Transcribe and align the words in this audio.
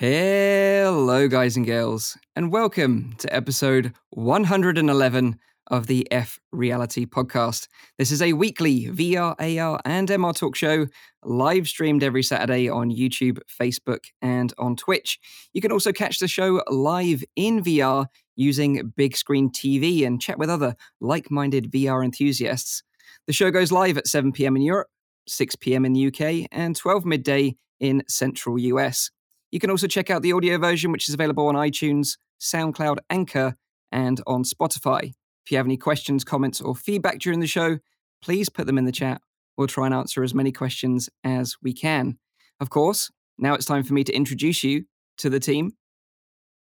Hello, 0.00 1.26
guys 1.26 1.56
and 1.56 1.66
girls, 1.66 2.16
and 2.36 2.52
welcome 2.52 3.16
to 3.18 3.34
episode 3.34 3.92
111 4.10 5.40
of 5.72 5.88
the 5.88 6.06
F 6.12 6.38
Reality 6.52 7.04
Podcast. 7.04 7.66
This 7.98 8.12
is 8.12 8.22
a 8.22 8.34
weekly 8.34 8.84
VR, 8.86 9.34
AR, 9.40 9.80
and 9.84 10.06
MR 10.06 10.36
talk 10.36 10.54
show 10.54 10.86
live 11.24 11.66
streamed 11.66 12.04
every 12.04 12.22
Saturday 12.22 12.68
on 12.68 12.92
YouTube, 12.92 13.40
Facebook, 13.50 14.04
and 14.22 14.54
on 14.56 14.76
Twitch. 14.76 15.18
You 15.52 15.60
can 15.60 15.72
also 15.72 15.90
catch 15.90 16.20
the 16.20 16.28
show 16.28 16.62
live 16.70 17.24
in 17.34 17.60
VR 17.64 18.06
using 18.36 18.92
big 18.96 19.16
screen 19.16 19.50
TV 19.50 20.06
and 20.06 20.22
chat 20.22 20.38
with 20.38 20.48
other 20.48 20.76
like 21.00 21.28
minded 21.28 21.72
VR 21.72 22.04
enthusiasts. 22.04 22.84
The 23.26 23.32
show 23.32 23.50
goes 23.50 23.72
live 23.72 23.98
at 23.98 24.06
7 24.06 24.30
p.m. 24.30 24.54
in 24.54 24.62
Europe, 24.62 24.90
6 25.26 25.56
p.m. 25.56 25.84
in 25.84 25.92
the 25.92 26.06
UK, 26.06 26.46
and 26.52 26.76
12 26.76 27.04
midday 27.04 27.56
in 27.80 28.04
central 28.06 28.60
US. 28.60 29.10
You 29.50 29.60
can 29.60 29.70
also 29.70 29.86
check 29.86 30.10
out 30.10 30.22
the 30.22 30.32
audio 30.32 30.58
version, 30.58 30.92
which 30.92 31.08
is 31.08 31.14
available 31.14 31.46
on 31.46 31.54
iTunes, 31.54 32.18
SoundCloud, 32.40 32.98
Anchor, 33.10 33.54
and 33.90 34.20
on 34.26 34.44
Spotify. 34.44 35.12
If 35.44 35.50
you 35.50 35.56
have 35.56 35.66
any 35.66 35.78
questions, 35.78 36.24
comments, 36.24 36.60
or 36.60 36.76
feedback 36.76 37.18
during 37.18 37.40
the 37.40 37.46
show, 37.46 37.78
please 38.22 38.48
put 38.48 38.66
them 38.66 38.78
in 38.78 38.84
the 38.84 38.92
chat. 38.92 39.22
We'll 39.56 39.66
try 39.66 39.86
and 39.86 39.94
answer 39.94 40.22
as 40.22 40.34
many 40.34 40.52
questions 40.52 41.08
as 41.24 41.56
we 41.62 41.72
can. 41.72 42.18
Of 42.60 42.70
course, 42.70 43.10
now 43.38 43.54
it's 43.54 43.64
time 43.64 43.82
for 43.82 43.94
me 43.94 44.04
to 44.04 44.12
introduce 44.12 44.62
you 44.62 44.84
to 45.18 45.30
the 45.30 45.40
team. 45.40 45.72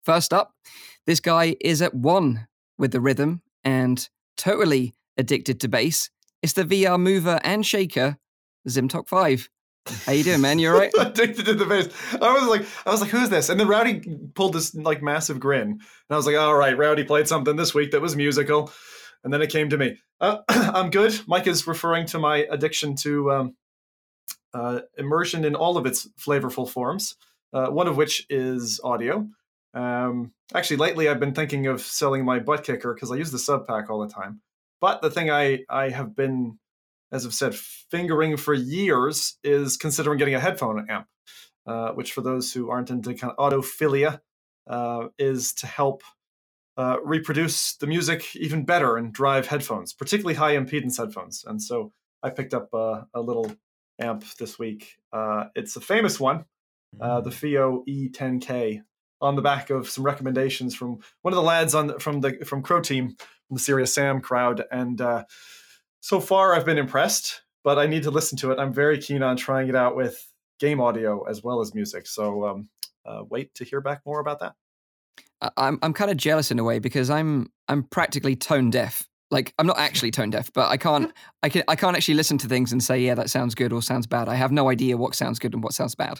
First 0.03 0.33
up, 0.33 0.53
this 1.05 1.19
guy 1.19 1.55
is 1.61 1.81
at 1.81 1.93
one 1.93 2.47
with 2.77 2.91
the 2.91 3.01
rhythm 3.01 3.41
and 3.63 4.07
totally 4.37 4.93
addicted 5.17 5.59
to 5.59 5.67
bass. 5.67 6.09
It's 6.41 6.53
the 6.53 6.63
VR 6.63 6.99
mover 6.99 7.39
and 7.43 7.65
shaker, 7.65 8.17
Zimtok 8.67 9.07
5. 9.07 9.49
How 9.87 10.11
you 10.11 10.23
doing, 10.23 10.41
man? 10.41 10.59
You 10.59 10.71
all 10.71 10.77
right? 10.79 10.91
Addicted 10.99 11.45
to 11.45 11.53
the 11.53 11.65
bass. 11.65 11.89
I 12.21 12.33
was 12.33 12.47
like, 12.47 12.65
I 12.85 12.91
was 12.91 13.01
like, 13.01 13.09
who's 13.09 13.29
this? 13.29 13.49
And 13.49 13.59
then 13.59 13.67
Rowdy 13.67 14.01
pulled 14.35 14.53
this 14.53 14.75
like 14.75 15.01
massive 15.01 15.39
grin, 15.39 15.69
and 15.69 15.81
I 16.09 16.15
was 16.15 16.25
like, 16.25 16.35
all 16.35 16.55
right, 16.55 16.77
Rowdy 16.77 17.03
played 17.03 17.27
something 17.27 17.55
this 17.55 17.73
week 17.73 17.91
that 17.91 18.01
was 18.01 18.15
musical, 18.15 18.71
and 19.23 19.33
then 19.33 19.41
it 19.41 19.49
came 19.49 19.69
to 19.69 19.77
me. 19.77 19.97
Uh, 20.19 20.37
I'm 20.49 20.91
good. 20.91 21.19
Mike 21.27 21.47
is 21.47 21.65
referring 21.65 22.05
to 22.07 22.19
my 22.19 22.45
addiction 22.49 22.95
to 22.97 23.31
um, 23.31 23.55
uh, 24.53 24.81
immersion 24.97 25.45
in 25.45 25.55
all 25.55 25.77
of 25.77 25.85
its 25.85 26.07
flavorful 26.19 26.69
forms. 26.69 27.15
Uh, 27.53 27.67
one 27.67 27.87
of 27.87 27.97
which 27.97 28.25
is 28.29 28.79
audio. 28.83 29.27
Um, 29.73 30.31
actually, 30.53 30.77
lately 30.77 31.09
I've 31.09 31.19
been 31.19 31.33
thinking 31.33 31.67
of 31.67 31.81
selling 31.81 32.23
my 32.23 32.39
butt 32.39 32.63
kicker 32.63 32.93
because 32.93 33.11
I 33.11 33.15
use 33.15 33.31
the 33.31 33.37
SubPack 33.37 33.89
all 33.89 33.99
the 33.99 34.13
time. 34.13 34.41
But 34.79 35.01
the 35.01 35.09
thing 35.09 35.29
I 35.29 35.59
I 35.69 35.89
have 35.89 36.15
been 36.15 36.59
as 37.11 37.25
I've 37.25 37.33
said, 37.33 37.55
fingering 37.55 38.37
for 38.37 38.53
years 38.53 39.37
is 39.43 39.77
considering 39.77 40.17
getting 40.17 40.35
a 40.35 40.39
headphone 40.39 40.89
amp, 40.89 41.07
uh, 41.65 41.91
which 41.91 42.13
for 42.13 42.21
those 42.21 42.53
who 42.53 42.69
aren't 42.69 42.89
into 42.89 43.13
kind 43.13 43.33
of 43.35 43.51
audiophilia, 43.51 44.21
uh, 44.67 45.07
is 45.17 45.53
to 45.55 45.67
help 45.67 46.03
uh, 46.77 46.97
reproduce 47.03 47.75
the 47.75 47.87
music 47.87 48.35
even 48.35 48.63
better 48.63 48.95
and 48.97 49.13
drive 49.13 49.47
headphones, 49.47 49.93
particularly 49.93 50.35
high 50.35 50.55
impedance 50.55 50.97
headphones. 50.97 51.43
And 51.45 51.61
so 51.61 51.91
I 52.23 52.29
picked 52.29 52.53
up 52.53 52.73
a 52.73 53.05
little 53.15 53.51
amp 54.01 54.25
this 54.37 54.57
week. 54.57 54.97
Uh, 55.13 55.45
it's 55.55 55.75
a 55.75 55.81
famous 55.81 56.19
one, 56.19 56.45
uh, 56.99 57.21
the 57.21 57.29
mm. 57.29 57.83
FiiO 57.85 57.87
E10K, 57.87 58.81
on 59.21 59.35
the 59.35 59.41
back 59.41 59.69
of 59.69 59.89
some 59.89 60.03
recommendations 60.03 60.75
from 60.75 60.99
one 61.21 61.33
of 61.33 61.35
the 61.35 61.43
lads 61.43 61.75
on 61.75 61.99
from 61.99 62.21
the 62.21 62.43
from 62.43 62.63
Croteam, 62.63 63.09
from 63.09 63.55
the 63.55 63.59
Serious 63.59 63.93
Sam 63.93 64.19
crowd, 64.21 64.63
and 64.71 64.99
uh, 64.99 65.25
so 66.01 66.19
far 66.19 66.53
I've 66.53 66.65
been 66.65 66.77
impressed, 66.77 67.41
but 67.63 67.79
I 67.79 67.87
need 67.87 68.03
to 68.03 68.11
listen 68.11 68.37
to 68.39 68.51
it. 68.51 68.59
I'm 68.59 68.73
very 68.73 68.97
keen 68.97 69.23
on 69.23 69.37
trying 69.37 69.69
it 69.69 69.75
out 69.75 69.95
with 69.95 70.27
game 70.59 70.81
audio 70.81 71.23
as 71.23 71.43
well 71.43 71.61
as 71.61 71.73
music. 71.73 72.07
So 72.07 72.45
um, 72.45 72.69
uh, 73.05 73.23
wait 73.29 73.53
to 73.55 73.63
hear 73.63 73.81
back 73.81 74.01
more 74.05 74.19
about 74.19 74.39
that. 74.39 74.53
I'm 75.57 75.79
I'm 75.81 75.93
kind 75.93 76.11
of 76.11 76.17
jealous 76.17 76.51
in 76.51 76.59
a 76.59 76.63
way 76.63 76.79
because 76.79 77.09
I'm 77.09 77.47
I'm 77.67 77.83
practically 77.83 78.35
tone 78.35 78.69
deaf. 78.69 79.07
Like 79.31 79.53
I'm 79.57 79.65
not 79.65 79.79
actually 79.79 80.11
tone 80.11 80.29
deaf, 80.29 80.51
but 80.53 80.69
I 80.69 80.77
can't 80.77 81.11
I 81.43 81.49
can 81.49 81.63
I 81.67 81.75
can't 81.75 81.95
actually 81.95 82.15
listen 82.15 82.37
to 82.39 82.47
things 82.47 82.71
and 82.71 82.83
say 82.83 82.99
yeah 82.99 83.15
that 83.15 83.29
sounds 83.29 83.55
good 83.55 83.73
or 83.73 83.81
sounds 83.81 84.07
bad. 84.07 84.29
I 84.29 84.35
have 84.35 84.51
no 84.51 84.69
idea 84.69 84.97
what 84.97 85.15
sounds 85.15 85.39
good 85.39 85.53
and 85.53 85.63
what 85.63 85.73
sounds 85.73 85.95
bad. 85.95 86.19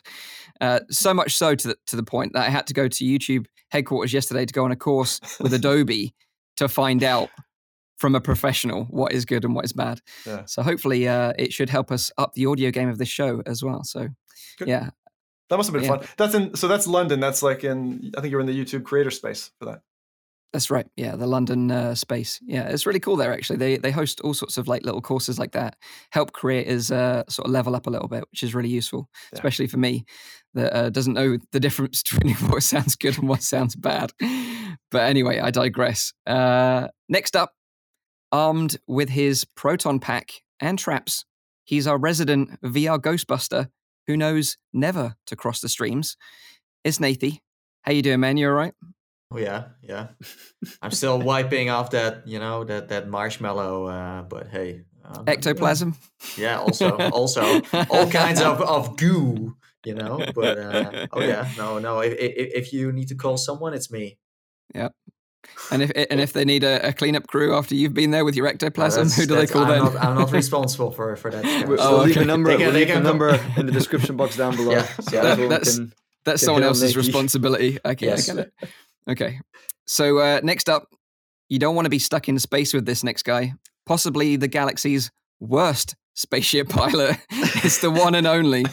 Uh, 0.59 0.80
so 0.90 1.14
much 1.22 1.36
so 1.36 1.56
to 1.56 1.68
the, 1.70 1.78
to 1.88 1.96
the 1.96 2.03
point 2.03 2.34
that 2.34 2.47
I 2.47 2.50
had 2.50 2.68
to 2.68 2.74
go 2.74 2.88
to 2.88 3.03
YouTube 3.03 3.46
headquarters 3.70 4.14
yesterday 4.14 4.46
to 4.46 4.53
go 4.53 4.66
on 4.66 4.72
a 4.72 4.75
course 4.75 5.20
with 5.40 5.53
Adobe 5.53 6.14
to 6.58 6.68
find 6.68 7.03
out 7.03 7.30
from 8.01 8.16
a 8.16 8.19
professional 8.19 8.85
what 8.85 9.13
is 9.13 9.25
good 9.25 9.45
and 9.45 9.53
what 9.53 9.63
is 9.63 9.73
bad. 9.73 10.01
Yeah. 10.25 10.45
So 10.45 10.63
hopefully 10.63 11.07
uh, 11.07 11.34
it 11.38 11.53
should 11.53 11.69
help 11.69 11.91
us 11.91 12.12
up 12.17 12.34
the 12.34 12.47
audio 12.47 12.72
game 12.72 12.89
of 12.89 12.97
this 12.97 13.07
show 13.07 13.44
as 13.45 13.63
well. 13.63 13.84
So 13.84 14.09
good. 14.57 14.67
yeah. 14.67 14.89
That 15.50 15.57
must 15.57 15.67
have 15.67 15.73
been 15.73 15.84
yeah. 15.84 15.97
fun. 15.97 16.07
That's 16.17 16.34
in 16.34 16.56
so 16.56 16.67
that's 16.67 16.88
London. 16.88 17.19
That's 17.19 17.44
like 17.44 17.63
in 17.63 18.11
I 18.17 18.22
think 18.22 18.31
you're 18.31 18.41
in 18.41 18.47
the 18.47 18.59
YouTube 18.59 18.84
creator 18.84 19.11
space 19.11 19.51
for 19.59 19.66
that. 19.66 19.81
That's 20.51 20.69
right. 20.69 20.88
Yeah, 20.97 21.16
the 21.16 21.28
London 21.28 21.72
uh, 21.72 21.95
space. 21.95 22.40
Yeah, 22.45 22.67
it's 22.67 22.85
really 22.85 23.00
cool 23.00 23.16
there. 23.16 23.31
Actually, 23.31 23.57
they 23.57 23.78
they 23.78 23.91
host 23.91 24.19
all 24.22 24.34
sorts 24.34 24.57
of 24.57 24.67
like 24.67 24.84
little 24.84 25.01
courses 25.01 25.38
like 25.38 25.51
that, 25.51 25.78
help 26.11 26.34
creators 26.34 26.91
uh, 26.91 27.23
sort 27.29 27.45
of 27.47 27.51
level 27.51 27.75
up 27.75 27.88
a 27.88 27.90
little 27.90 28.09
bit, 28.09 28.23
which 28.31 28.44
is 28.44 28.56
really 28.56 28.69
useful, 28.69 29.09
yeah. 29.13 29.38
especially 29.38 29.67
for 29.67 29.78
me 29.78 30.06
that 30.53 30.75
uh, 30.75 30.90
doesn't 30.90 31.13
know 31.13 31.38
the 31.51 31.59
difference 31.59 32.03
between 32.11 32.35
what 32.50 32.63
sounds 32.63 32.95
good 32.95 33.17
and 33.17 33.29
what 33.29 33.44
sounds 33.44 33.75
bad. 33.75 34.11
But 34.90 35.03
anyway, 35.03 35.40
I 35.40 35.51
digress. 35.51 36.13
Uh, 36.25 36.88
next 37.07 37.35
up, 37.35 37.53
Armed 38.31 38.78
with 38.88 39.09
his 39.09 39.44
proton 39.44 40.00
pack 40.00 40.44
and 40.59 40.80
traps, 40.80 41.25
he's 41.64 41.88
our 41.88 41.97
resident 41.97 42.62
VR 42.62 43.00
Ghostbuster 43.00 43.69
who 44.08 44.18
knows 44.18 44.58
never 44.74 45.16
to 45.28 45.36
cross 45.36 45.62
the 45.62 45.69
streams. 45.69 46.18
It's 46.84 47.00
Nathie. 47.00 47.40
How 47.84 47.91
you 47.91 48.02
doing, 48.02 48.20
man? 48.20 48.38
You 48.38 48.47
all 48.50 48.53
right? 48.53 48.74
Oh 49.31 49.38
yeah, 49.38 49.66
yeah. 49.81 50.08
I'm 50.81 50.91
still 50.91 51.20
wiping 51.20 51.70
off 51.70 51.91
that, 51.91 52.28
you 52.28 52.40
know, 52.40 52.64
that 52.66 52.90
that 52.90 53.08
marshmallow. 53.08 53.86
Uh, 53.86 54.22
but 54.24 54.47
hey, 54.47 54.81
um, 55.06 55.24
ectoplasm. 55.28 55.96
Yeah, 56.38 56.59
also, 56.59 56.97
also 57.12 57.62
all 57.90 58.09
kinds 58.09 58.41
of 58.41 58.62
of 58.62 58.97
goo, 58.97 59.56
you 59.86 59.96
know. 59.96 60.25
But 60.36 60.58
uh, 60.58 61.08
oh 61.14 61.22
yeah, 61.22 61.50
no, 61.58 61.80
no. 61.80 62.00
If, 62.02 62.14
if 62.14 62.66
if 62.66 62.74
you 62.74 62.91
need 62.91 63.08
to 63.08 63.16
call 63.16 63.38
someone, 63.38 63.74
it's 63.74 63.91
me. 63.91 64.18
Yeah, 64.75 64.90
and 65.72 65.81
if 65.81 65.91
and 66.09 66.19
if 66.19 66.34
they 66.34 66.46
need 66.46 66.63
a, 66.63 66.90
a 66.90 66.94
cleanup 66.94 67.28
crew 67.28 67.56
after 67.56 67.75
you've 67.75 67.94
been 67.94 68.12
there 68.12 68.25
with 68.25 68.35
your 68.35 68.47
ectoplasm, 68.47 69.09
who 69.09 69.25
do 69.25 69.35
they 69.35 69.47
call 69.47 69.63
I'm 69.63 69.69
them? 69.69 69.94
Not, 69.94 70.03
I'm 70.03 70.16
not 70.16 70.31
responsible 70.31 70.91
for 70.91 71.16
for 71.16 71.31
that. 71.31 71.68
We'll, 71.68 71.81
oh, 71.81 71.97
we'll 71.97 72.07
leave 72.07 72.18
a 72.18 72.25
number. 72.25 72.57
We'll 72.57 72.72
leave 72.72 72.90
a 72.90 73.00
number 73.00 73.40
in 73.57 73.66
the 73.66 73.72
description 73.72 74.18
box 74.18 74.38
down 74.38 74.56
below. 74.56 74.72
Yeah, 74.72 74.88
so 75.00 75.22
that, 75.22 75.50
that's 75.50 75.78
can, 75.78 75.94
that's 76.25 76.41
can 76.41 76.46
someone 76.46 76.63
else's 76.63 76.97
responsibility. 76.97 77.79
Okay, 77.84 78.07
yes. 78.07 78.29
I 78.29 78.34
get 78.35 78.47
it. 78.47 78.69
Okay, 79.09 79.40
so 79.85 80.19
uh, 80.19 80.41
next 80.44 80.69
up, 80.69 80.88
you 81.50 81.59
don't 81.59 81.75
want 81.75 81.85
to 81.85 81.90
be 81.90 82.00
stuck 82.00 82.29
in 82.29 82.40
space 82.40 82.73
with 82.73 82.85
this 82.85 83.03
next 83.03 83.23
guy. 83.23 83.53
Possibly 83.85 84.35
the 84.35 84.47
galaxy's 84.47 85.12
worst 85.40 85.96
spaceship 86.13 86.69
pilot. 86.69 87.18
it's 87.29 87.79
the 87.79 87.91
one 87.91 88.16
and 88.16 88.28
only, 88.28 88.66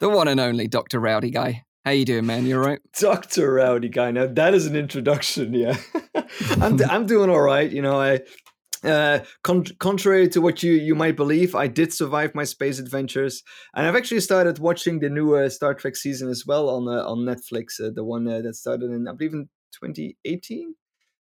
the 0.00 0.08
one 0.08 0.28
and 0.28 0.40
only 0.40 0.68
Doctor 0.68 1.00
Rowdy 1.00 1.30
guy. 1.30 1.64
How 1.84 1.90
you 1.90 2.04
doing, 2.04 2.26
man? 2.26 2.46
You 2.46 2.58
all 2.60 2.66
right? 2.66 2.80
Doctor 3.00 3.54
Rowdy 3.54 3.88
guy. 3.88 4.12
Now 4.12 4.26
that 4.26 4.54
is 4.54 4.66
an 4.66 4.76
introduction. 4.76 5.52
Yeah, 5.52 5.76
I'm 6.60 6.80
I'm 6.84 7.06
doing 7.06 7.28
all 7.28 7.40
right. 7.40 7.70
You 7.70 7.82
know, 7.82 8.00
I 8.00 8.20
uh, 8.84 9.20
con- 9.42 9.64
contrary 9.78 10.28
to 10.28 10.40
what 10.40 10.62
you 10.62 10.72
you 10.72 10.94
might 10.94 11.16
believe, 11.16 11.54
I 11.54 11.66
did 11.66 11.92
survive 11.92 12.34
my 12.34 12.44
space 12.44 12.78
adventures, 12.78 13.42
and 13.74 13.86
I've 13.86 13.96
actually 13.96 14.20
started 14.20 14.58
watching 14.58 15.00
the 15.00 15.08
new 15.08 15.34
uh, 15.34 15.48
Star 15.48 15.74
Trek 15.74 15.96
season 15.96 16.28
as 16.28 16.44
well 16.46 16.68
on 16.68 16.88
uh, 16.88 17.04
on 17.04 17.18
Netflix. 17.18 17.80
Uh, 17.80 17.90
the 17.94 18.04
one 18.04 18.28
uh, 18.28 18.40
that 18.42 18.54
started 18.54 18.90
in 18.90 19.08
I 19.08 19.12
believe 19.12 19.34
in 19.34 19.48
2018. 19.82 20.74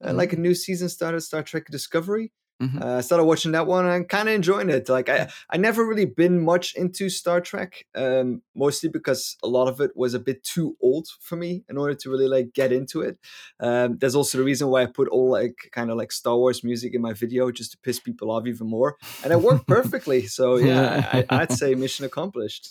Uh, 0.02 0.08
mm-hmm. 0.08 0.18
Like 0.18 0.34
a 0.34 0.38
new 0.38 0.56
season 0.56 0.90
started, 0.90 1.22
Star 1.22 1.44
Trek 1.44 1.66
Discovery. 1.72 2.32
Mm-hmm. 2.62 2.84
Uh, 2.84 2.98
I 2.98 3.02
started 3.02 3.24
watching 3.24 3.54
that 3.54 3.68
one 3.68 3.86
and 3.86 3.94
I'm 3.94 4.04
kind 4.04 4.28
of 4.28 4.36
enjoying 4.36 4.70
it. 4.70 4.90
Like 4.90 5.08
I, 5.08 5.30
I 5.50 5.58
never 5.58 5.86
really 5.86 6.06
been 6.06 6.42
much 6.44 6.76
into 6.76 7.10
Star 7.10 7.40
Trek, 7.40 7.86
um, 7.96 8.42
mostly 8.54 8.90
because 8.90 9.38
a 9.42 9.48
lot 9.48 9.70
of 9.70 9.80
it 9.80 9.92
was 9.96 10.14
a 10.14 10.20
bit 10.20 10.44
too 10.44 10.76
old 10.82 11.08
for 11.22 11.38
me 11.38 11.64
in 11.70 11.78
order 11.78 11.94
to 11.96 12.10
really 12.10 12.28
like 12.28 12.54
get 12.54 12.74
into 12.74 13.02
it. 13.02 13.18
Um, 13.62 13.98
there's 13.98 14.16
also 14.16 14.38
the 14.38 14.44
reason 14.44 14.68
why 14.68 14.84
I 14.84 14.88
put 14.88 15.08
all 15.08 15.30
like 15.30 15.70
kind 15.72 15.90
of 15.90 15.98
like 15.98 16.12
Star 16.12 16.36
Wars 16.36 16.64
music 16.64 16.94
in 16.94 17.02
my 17.02 17.14
video 17.14 17.50
just 17.50 17.72
to 17.72 17.78
piss 17.78 18.00
people 18.00 18.30
off 18.30 18.46
even 18.46 18.68
more, 18.68 18.98
and 19.24 19.32
it 19.32 19.42
worked 19.42 19.68
perfectly. 19.68 20.28
So 20.28 20.56
yeah, 20.58 21.24
I, 21.30 21.40
would 21.40 21.52
say 21.58 21.76
mission 21.76 22.06
accomplished. 22.06 22.70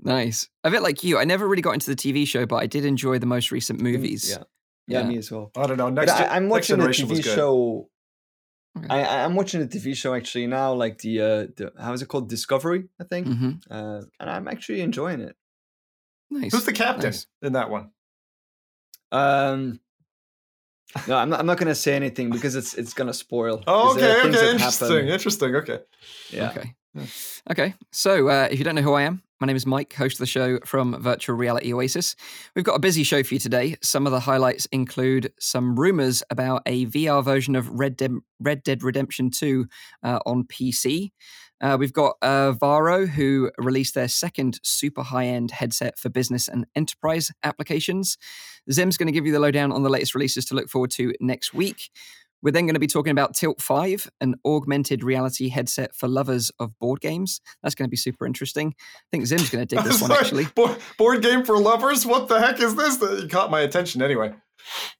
nice. 0.00 0.46
A 0.62 0.70
bit 0.70 0.82
like 0.82 1.02
you, 1.02 1.18
I 1.18 1.24
never 1.24 1.48
really 1.48 1.62
got 1.62 1.72
into 1.72 1.94
the 1.94 1.96
TV 1.96 2.26
show, 2.26 2.44
but 2.44 2.56
I 2.56 2.66
did 2.66 2.84
enjoy 2.84 3.18
the 3.18 3.26
most 3.26 3.50
recent 3.50 3.80
movies. 3.80 4.30
Yeah. 4.30 4.44
Yeah, 4.88 5.00
yeah, 5.00 5.08
me 5.08 5.18
as 5.18 5.32
well. 5.32 5.50
I 5.56 5.66
don't 5.66 5.78
know. 5.78 5.88
Next, 5.88 6.12
I, 6.12 6.36
am 6.36 6.48
watching 6.48 6.78
the 6.78 6.86
TV 6.86 7.24
show 7.24 7.88
Okay. 8.76 8.86
I, 8.90 9.24
I'm 9.24 9.34
watching 9.34 9.62
a 9.62 9.66
TV 9.66 9.96
show 9.96 10.14
actually 10.14 10.46
now, 10.46 10.72
like 10.72 10.98
the 10.98 11.20
uh, 11.20 11.46
the 11.56 11.72
how 11.78 11.92
is 11.92 12.02
it 12.02 12.08
called 12.08 12.28
Discovery, 12.28 12.84
I 13.00 13.04
think, 13.04 13.26
mm-hmm. 13.26 13.50
uh, 13.70 14.02
and 14.20 14.30
I'm 14.30 14.48
actually 14.48 14.82
enjoying 14.82 15.20
it. 15.20 15.36
Nice. 16.30 16.52
Who's 16.52 16.64
the 16.64 16.72
captain 16.72 17.10
nice. 17.10 17.26
in 17.42 17.52
that 17.54 17.70
one? 17.70 17.90
Um, 19.12 19.80
no, 21.08 21.16
I'm 21.16 21.30
not. 21.30 21.40
I'm 21.40 21.46
not 21.46 21.58
going 21.58 21.68
to 21.68 21.74
say 21.74 21.94
anything 21.94 22.30
because 22.30 22.54
it's 22.54 22.74
it's 22.74 22.94
going 22.94 23.06
to 23.06 23.14
spoil. 23.14 23.62
Oh, 23.66 23.94
okay, 23.94 24.20
okay, 24.20 24.52
interesting, 24.52 25.08
interesting. 25.08 25.56
Okay, 25.56 25.78
yeah, 26.30 26.50
okay. 26.50 26.74
Okay, 27.50 27.74
so 27.92 28.28
uh, 28.28 28.48
if 28.50 28.58
you 28.58 28.64
don't 28.64 28.74
know 28.74 28.82
who 28.82 28.94
I 28.94 29.02
am, 29.02 29.22
my 29.40 29.46
name 29.46 29.56
is 29.56 29.66
Mike, 29.66 29.92
host 29.92 30.14
of 30.14 30.20
the 30.20 30.26
show 30.26 30.58
from 30.64 31.00
Virtual 31.02 31.36
Reality 31.36 31.72
Oasis. 31.74 32.16
We've 32.54 32.64
got 32.64 32.74
a 32.74 32.78
busy 32.78 33.02
show 33.02 33.22
for 33.22 33.34
you 33.34 33.40
today. 33.40 33.76
Some 33.82 34.06
of 34.06 34.12
the 34.12 34.20
highlights 34.20 34.66
include 34.72 35.32
some 35.38 35.78
rumors 35.78 36.22
about 36.30 36.62
a 36.64 36.86
VR 36.86 37.22
version 37.22 37.54
of 37.54 37.68
Red 37.68 37.96
Dead, 37.96 38.12
Red 38.40 38.62
Dead 38.62 38.82
Redemption 38.82 39.30
2 39.30 39.66
uh, 40.02 40.20
on 40.24 40.44
PC. 40.44 41.10
Uh, 41.60 41.76
we've 41.78 41.92
got 41.92 42.16
uh, 42.22 42.52
Varjo, 42.52 43.08
who 43.08 43.50
released 43.58 43.94
their 43.94 44.08
second 44.08 44.58
super 44.62 45.02
high 45.02 45.26
end 45.26 45.50
headset 45.50 45.98
for 45.98 46.08
business 46.08 46.48
and 46.48 46.66
enterprise 46.74 47.30
applications. 47.42 48.18
Zim's 48.70 48.96
going 48.96 49.06
to 49.06 49.12
give 49.12 49.26
you 49.26 49.32
the 49.32 49.40
lowdown 49.40 49.72
on 49.72 49.82
the 49.82 49.90
latest 49.90 50.14
releases 50.14 50.44
to 50.46 50.54
look 50.54 50.68
forward 50.68 50.90
to 50.92 51.14
next 51.20 51.54
week. 51.54 51.90
We're 52.46 52.52
then 52.52 52.66
going 52.66 52.74
to 52.74 52.80
be 52.80 52.86
talking 52.86 53.10
about 53.10 53.34
Tilt 53.34 53.60
5, 53.60 54.08
an 54.20 54.36
augmented 54.44 55.02
reality 55.02 55.48
headset 55.48 55.92
for 55.96 56.06
lovers 56.06 56.52
of 56.60 56.78
board 56.78 57.00
games. 57.00 57.40
That's 57.60 57.74
going 57.74 57.88
to 57.88 57.90
be 57.90 57.96
super 57.96 58.24
interesting. 58.24 58.72
I 58.78 59.06
think 59.10 59.26
Zim's 59.26 59.50
going 59.50 59.66
to 59.66 59.74
dig 59.74 59.84
this 59.84 60.00
one, 60.00 60.12
actually. 60.12 60.44
Board, 60.54 60.76
board 60.96 61.22
game 61.22 61.44
for 61.44 61.58
lovers? 61.58 62.06
What 62.06 62.28
the 62.28 62.38
heck 62.38 62.60
is 62.60 62.76
this? 62.76 62.98
That 62.98 63.28
caught 63.32 63.50
my 63.50 63.62
attention 63.62 64.00
anyway. 64.00 64.32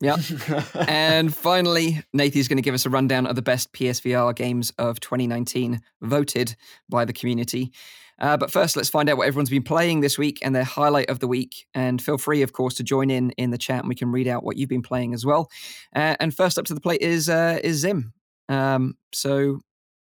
Yeah. 0.00 0.16
and 0.88 1.32
finally, 1.32 2.02
Nathan's 2.12 2.48
going 2.48 2.58
to 2.58 2.62
give 2.62 2.74
us 2.74 2.84
a 2.84 2.90
rundown 2.90 3.28
of 3.28 3.36
the 3.36 3.42
best 3.42 3.72
PSVR 3.72 4.34
games 4.34 4.72
of 4.76 4.98
2019 4.98 5.80
voted 6.02 6.56
by 6.88 7.04
the 7.04 7.12
community. 7.12 7.70
Uh, 8.18 8.36
but 8.36 8.50
first, 8.50 8.76
let's 8.76 8.88
find 8.88 9.08
out 9.08 9.16
what 9.16 9.26
everyone's 9.26 9.50
been 9.50 9.62
playing 9.62 10.00
this 10.00 10.16
week 10.16 10.38
and 10.42 10.54
their 10.54 10.64
highlight 10.64 11.10
of 11.10 11.18
the 11.18 11.28
week. 11.28 11.66
And 11.74 12.00
feel 12.00 12.18
free, 12.18 12.42
of 12.42 12.52
course, 12.52 12.74
to 12.74 12.82
join 12.82 13.10
in 13.10 13.30
in 13.32 13.50
the 13.50 13.58
chat, 13.58 13.80
and 13.80 13.88
we 13.88 13.94
can 13.94 14.10
read 14.10 14.28
out 14.28 14.44
what 14.44 14.56
you've 14.56 14.68
been 14.68 14.82
playing 14.82 15.14
as 15.14 15.26
well. 15.26 15.50
Uh, 15.94 16.16
and 16.20 16.34
first 16.34 16.58
up 16.58 16.64
to 16.66 16.74
the 16.74 16.80
plate 16.80 17.02
is 17.02 17.28
uh, 17.28 17.58
is 17.62 17.78
Zim. 17.78 18.12
Um, 18.48 18.96
so, 19.12 19.60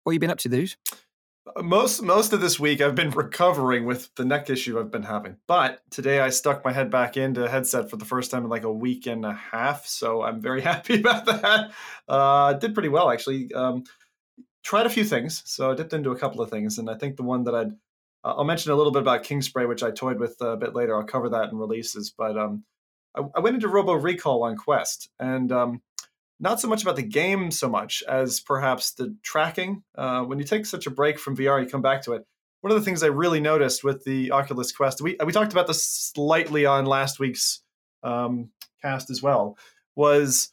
what 0.05 0.12
you 0.12 0.19
been 0.19 0.31
up 0.31 0.38
to, 0.38 0.49
dude? 0.49 0.75
Most 1.62 2.02
most 2.02 2.32
of 2.32 2.40
this 2.40 2.60
week, 2.60 2.81
I've 2.81 2.94
been 2.94 3.10
recovering 3.10 3.84
with 3.84 4.14
the 4.16 4.25
neck 4.25 4.50
issue 4.50 4.78
I've 4.78 4.90
been 4.90 5.02
having. 5.02 5.37
But 5.46 5.81
today, 5.90 6.20
I 6.20 6.31
stuck 6.31 6.64
my 6.64 6.72
head 6.72 6.90
back 6.90 7.16
into 7.16 7.44
a 7.44 7.49
headset 7.49 7.90
for 7.90 7.96
the 7.96 8.04
first 8.04 8.31
time 8.31 8.44
in 8.44 8.50
like 8.50 8.64
a 8.64 8.72
week 8.72 9.06
and 9.06 9.25
a 9.25 9.32
half. 9.32 9.87
So 9.87 10.22
I'm 10.22 10.40
very 10.40 10.61
happy 10.72 11.00
about 11.00 11.26
that. 11.26 11.70
Uh, 12.06 12.52
did 12.54 12.75
pretty 12.75 12.90
well 12.90 13.11
actually. 13.11 13.52
Um, 13.52 13.84
tried 14.62 14.87
a 14.87 14.90
few 14.90 15.04
things, 15.04 15.43
so 15.46 15.70
I 15.70 15.75
dipped 15.75 15.94
into 15.94 16.11
a 16.11 16.19
couple 16.19 16.43
of 16.43 16.50
things, 16.50 16.78
and 16.78 16.90
I 16.90 16.94
think 16.94 17.16
the 17.16 17.22
one 17.22 17.44
that 17.44 17.54
I'd 17.54 17.72
uh, 18.25 18.35
I'll 18.37 18.44
mention 18.44 18.73
a 18.73 18.76
little 18.76 18.93
bit 18.93 19.03
about 19.03 19.25
Kingspray, 19.25 19.69
which 19.69 19.82
I 19.82 19.91
toyed 19.91 20.19
with 20.19 20.37
a 20.41 20.56
bit 20.56 20.75
later. 20.75 20.97
I'll 20.97 21.06
cover 21.06 21.29
that 21.31 21.50
in 21.50 21.56
releases. 21.56 22.11
But 22.17 22.37
um, 22.37 22.65
I, 23.17 23.23
I, 23.37 23.41
went 23.41 23.55
into 23.55 23.69
Robo 23.69 23.94
Recall 23.94 24.43
on 24.44 24.56
Quest, 24.56 25.09
and 25.19 25.53
um, 25.53 25.82
not 26.41 26.61
so 26.61 26.69
much 26.69 26.82
about 26.82 26.97
the 26.97 27.03
game 27.03 27.50
so 27.50 27.69
much 27.69 28.03
as 28.09 28.41
perhaps 28.41 28.93
the 28.93 29.17
tracking. 29.23 29.82
Uh, 29.97 30.23
when 30.23 30.38
you 30.38 30.44
take 30.44 30.67
such 30.67 30.87
a 30.87 30.91
break 30.91 31.19
from 31.19 31.37
VR, 31.37 31.62
you 31.62 31.69
come 31.69 31.82
back 31.82 32.03
to 32.03 32.12
it. 32.12 32.25
One 32.61 32.73
of 32.73 32.79
the 32.79 32.85
things 32.85 33.03
I 33.03 33.09
really 33.09 33.41
noticed 33.41 33.85
with 33.85 34.05
the 34.05 34.32
Oculus 34.32 34.73
Quest, 34.73 35.00
we 35.00 35.17
we 35.25 35.32
talked 35.32 35.53
about 35.53 35.69
this 35.69 35.85
slightly 35.85 36.67
on 36.67 36.87
last 36.87 37.21
week's 37.21 37.62
um, 38.03 38.50
cast 38.82 39.11
as 39.11 39.23
well, 39.23 39.56
was 39.94 40.53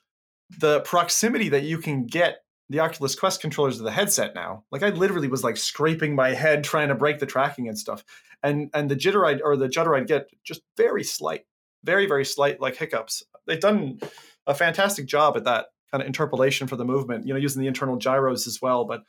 the 0.60 0.82
proximity 0.82 1.50
that 1.50 1.64
you 1.64 1.80
can 1.80 2.06
get 2.06 2.45
the 2.70 2.80
Oculus 2.80 3.16
Quest 3.16 3.42
controllers 3.42 3.78
of 3.78 3.86
the 3.86 3.92
headset 3.92 4.34
now. 4.34 4.64
Like 4.72 4.84
I 4.84 4.90
literally 4.90 5.28
was 5.28 5.44
like 5.44 5.58
scraping 5.58 6.16
my 6.16 6.30
head 6.34 6.64
trying 6.64 6.90
to 6.90 6.96
break 6.96 7.20
the 7.20 7.26
tracking 7.26 7.68
and 7.68 7.78
stuff. 7.78 8.04
And 8.42 8.70
and 8.74 8.90
the 8.90 8.96
jitter 8.96 9.28
I'd 9.28 9.42
or 9.42 9.56
the 9.56 9.70
judder 9.70 9.96
I'd 9.96 10.08
get 10.08 10.30
just 10.44 10.62
very 10.78 11.04
slight, 11.04 11.46
very, 11.84 12.08
very 12.08 12.26
slight 12.26 12.60
like 12.60 12.76
hiccups. 12.76 13.24
They've 13.46 13.60
done 13.60 14.00
a 14.48 14.56
fantastic 14.56 15.06
job 15.06 15.38
at 15.38 15.44
that 15.44 15.68
kind 15.92 16.02
of 16.02 16.08
interpolation 16.08 16.68
for 16.68 16.76
the 16.76 16.86
movement, 16.86 17.28
you 17.28 17.34
know, 17.34 17.40
using 17.40 17.62
the 17.62 17.68
internal 17.68 17.98
gyros 17.98 18.48
as 18.48 18.62
well. 18.62 18.86
But 18.86 19.04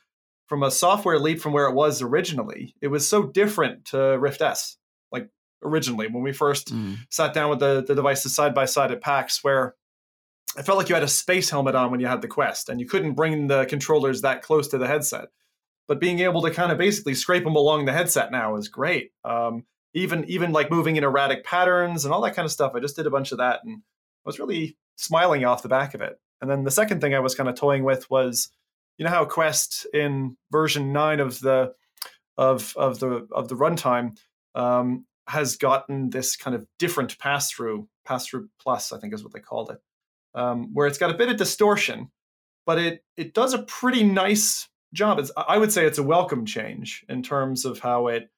from 0.47 0.63
a 0.63 0.71
software 0.71 1.19
leap 1.19 1.41
from 1.41 1.53
where 1.53 1.67
it 1.67 1.73
was 1.73 2.01
originally, 2.01 2.75
it 2.81 2.87
was 2.87 3.07
so 3.07 3.23
different 3.23 3.85
to 3.85 4.17
Rift 4.19 4.41
S. 4.41 4.77
Like 5.11 5.29
originally, 5.63 6.07
when 6.07 6.23
we 6.23 6.31
first 6.31 6.73
mm. 6.73 6.97
sat 7.09 7.33
down 7.33 7.49
with 7.49 7.59
the, 7.59 7.83
the 7.85 7.95
devices 7.95 8.33
side 8.33 8.53
by 8.53 8.65
side 8.65 8.91
at 8.91 9.01
PAX, 9.01 9.43
where 9.43 9.75
I 10.55 10.61
felt 10.61 10.77
like 10.77 10.89
you 10.89 10.95
had 10.95 11.03
a 11.03 11.07
space 11.07 11.49
helmet 11.49 11.75
on 11.75 11.91
when 11.91 11.99
you 11.99 12.07
had 12.07 12.21
the 12.21 12.27
Quest, 12.27 12.69
and 12.69 12.79
you 12.79 12.87
couldn't 12.87 13.13
bring 13.13 13.47
the 13.47 13.65
controllers 13.65 14.21
that 14.21 14.41
close 14.41 14.67
to 14.69 14.77
the 14.77 14.87
headset. 14.87 15.27
But 15.87 15.99
being 15.99 16.19
able 16.19 16.41
to 16.41 16.51
kind 16.51 16.71
of 16.71 16.77
basically 16.77 17.13
scrape 17.13 17.43
them 17.43 17.55
along 17.55 17.85
the 17.85 17.93
headset 17.93 18.31
now 18.31 18.55
is 18.55 18.67
great. 18.67 19.11
Um, 19.23 19.65
even 19.93 20.25
even 20.25 20.51
like 20.51 20.71
moving 20.71 20.95
in 20.95 21.03
erratic 21.03 21.43
patterns 21.43 22.05
and 22.05 22.13
all 22.13 22.21
that 22.21 22.35
kind 22.35 22.45
of 22.45 22.51
stuff. 22.51 22.73
I 22.75 22.79
just 22.79 22.95
did 22.95 23.07
a 23.07 23.11
bunch 23.11 23.31
of 23.31 23.39
that, 23.39 23.61
and 23.63 23.77
I 23.77 23.81
was 24.25 24.39
really 24.39 24.77
smiling 24.95 25.45
off 25.45 25.63
the 25.63 25.69
back 25.69 25.93
of 25.93 26.01
it. 26.01 26.19
And 26.41 26.49
then 26.49 26.63
the 26.63 26.71
second 26.71 27.01
thing 27.01 27.15
I 27.15 27.19
was 27.19 27.35
kind 27.35 27.49
of 27.49 27.55
toying 27.55 27.83
with 27.83 28.09
was, 28.09 28.49
you 28.97 29.05
know 29.05 29.11
how 29.11 29.25
Quest 29.25 29.87
in 29.93 30.37
version 30.51 30.93
nine 30.93 31.19
of 31.19 31.39
the 31.39 31.73
of 32.37 32.73
of 32.77 32.99
the 32.99 33.27
of 33.31 33.47
the 33.47 33.55
runtime 33.55 34.17
um, 34.55 35.05
has 35.27 35.55
gotten 35.55 36.09
this 36.09 36.35
kind 36.35 36.55
of 36.55 36.65
different 36.79 37.17
pass 37.19 37.51
through 37.51 37.87
pass 38.05 38.27
through 38.27 38.49
plus, 38.59 38.91
I 38.91 38.99
think 38.99 39.13
is 39.13 39.23
what 39.23 39.33
they 39.33 39.39
called 39.39 39.71
it 39.71 39.79
um, 40.37 40.73
where 40.73 40.87
it's 40.87 40.99
got 40.99 41.09
a 41.09 41.17
bit 41.17 41.29
of 41.29 41.37
distortion, 41.37 42.09
but 42.65 42.77
it 42.77 43.03
it 43.17 43.33
does 43.33 43.53
a 43.53 43.63
pretty 43.63 44.03
nice 44.03 44.69
job. 44.93 45.19
It's, 45.19 45.31
I 45.35 45.57
would 45.57 45.71
say 45.71 45.85
it's 45.85 45.97
a 45.97 46.03
welcome 46.03 46.45
change 46.45 47.03
in 47.09 47.23
terms 47.23 47.65
of 47.65 47.79
how 47.79 48.07
it 48.07 48.29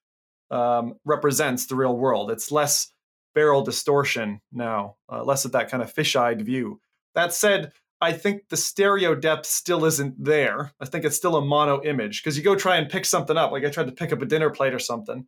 um, 0.49 0.95
represents 1.05 1.65
the 1.65 1.75
real 1.75 1.95
world. 1.95 2.31
It's 2.31 2.51
less 2.51 2.91
barrel 3.35 3.61
distortion 3.61 4.41
now, 4.51 4.95
uh, 5.11 5.23
less 5.23 5.45
of 5.45 5.51
that 5.51 5.69
kind 5.69 5.83
of 5.83 5.91
fish-eyed 5.91 6.41
view. 6.41 6.79
That 7.13 7.33
said, 7.33 7.71
I 8.01 8.13
think 8.13 8.49
the 8.49 8.57
stereo 8.57 9.13
depth 9.13 9.45
still 9.45 9.85
isn't 9.85 10.15
there. 10.23 10.71
I 10.79 10.85
think 10.85 11.05
it's 11.05 11.17
still 11.17 11.35
a 11.35 11.45
mono 11.45 11.83
image 11.83 12.23
because 12.23 12.37
you 12.37 12.43
go 12.43 12.55
try 12.55 12.77
and 12.77 12.89
pick 12.89 13.05
something 13.05 13.37
up. 13.37 13.51
Like 13.51 13.65
I 13.65 13.69
tried 13.69 13.87
to 13.87 13.91
pick 13.91 14.13
up 14.13 14.21
a 14.21 14.25
dinner 14.25 14.49
plate 14.49 14.73
or 14.73 14.79
something, 14.79 15.27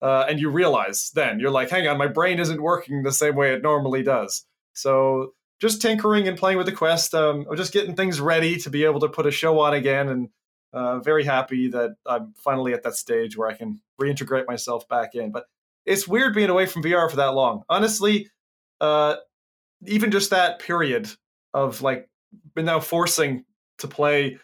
uh, 0.00 0.24
and 0.28 0.40
you 0.40 0.50
realize 0.50 1.10
then 1.14 1.40
you're 1.40 1.50
like, 1.50 1.68
hang 1.68 1.86
on, 1.88 1.98
my 1.98 2.06
brain 2.06 2.38
isn't 2.38 2.62
working 2.62 3.02
the 3.02 3.12
same 3.12 3.34
way 3.34 3.52
it 3.52 3.62
normally 3.62 4.02
does. 4.02 4.46
So 4.72 5.34
just 5.62 5.80
tinkering 5.80 6.26
and 6.26 6.36
playing 6.36 6.58
with 6.58 6.66
the 6.66 6.72
quest. 6.72 7.14
Um, 7.14 7.46
I'm 7.48 7.56
just 7.56 7.72
getting 7.72 7.94
things 7.94 8.20
ready 8.20 8.56
to 8.56 8.68
be 8.68 8.82
able 8.84 8.98
to 8.98 9.08
put 9.08 9.26
a 9.26 9.30
show 9.30 9.60
on 9.60 9.74
again, 9.74 10.08
and 10.08 10.28
uh, 10.72 10.98
very 10.98 11.22
happy 11.22 11.68
that 11.68 11.94
I'm 12.04 12.34
finally 12.36 12.72
at 12.74 12.82
that 12.82 12.96
stage 12.96 13.36
where 13.36 13.48
I 13.48 13.54
can 13.54 13.80
reintegrate 14.00 14.48
myself 14.48 14.88
back 14.88 15.14
in. 15.14 15.30
But 15.30 15.44
it's 15.86 16.08
weird 16.08 16.34
being 16.34 16.50
away 16.50 16.66
from 16.66 16.82
VR 16.82 17.08
for 17.08 17.14
that 17.18 17.34
long. 17.34 17.62
Honestly, 17.68 18.28
uh, 18.80 19.16
even 19.86 20.10
just 20.10 20.30
that 20.30 20.58
period 20.58 21.08
of 21.54 21.80
like 21.80 22.10
been 22.56 22.64
now 22.64 22.80
forcing 22.80 23.44
to 23.78 23.86
play 23.86 24.40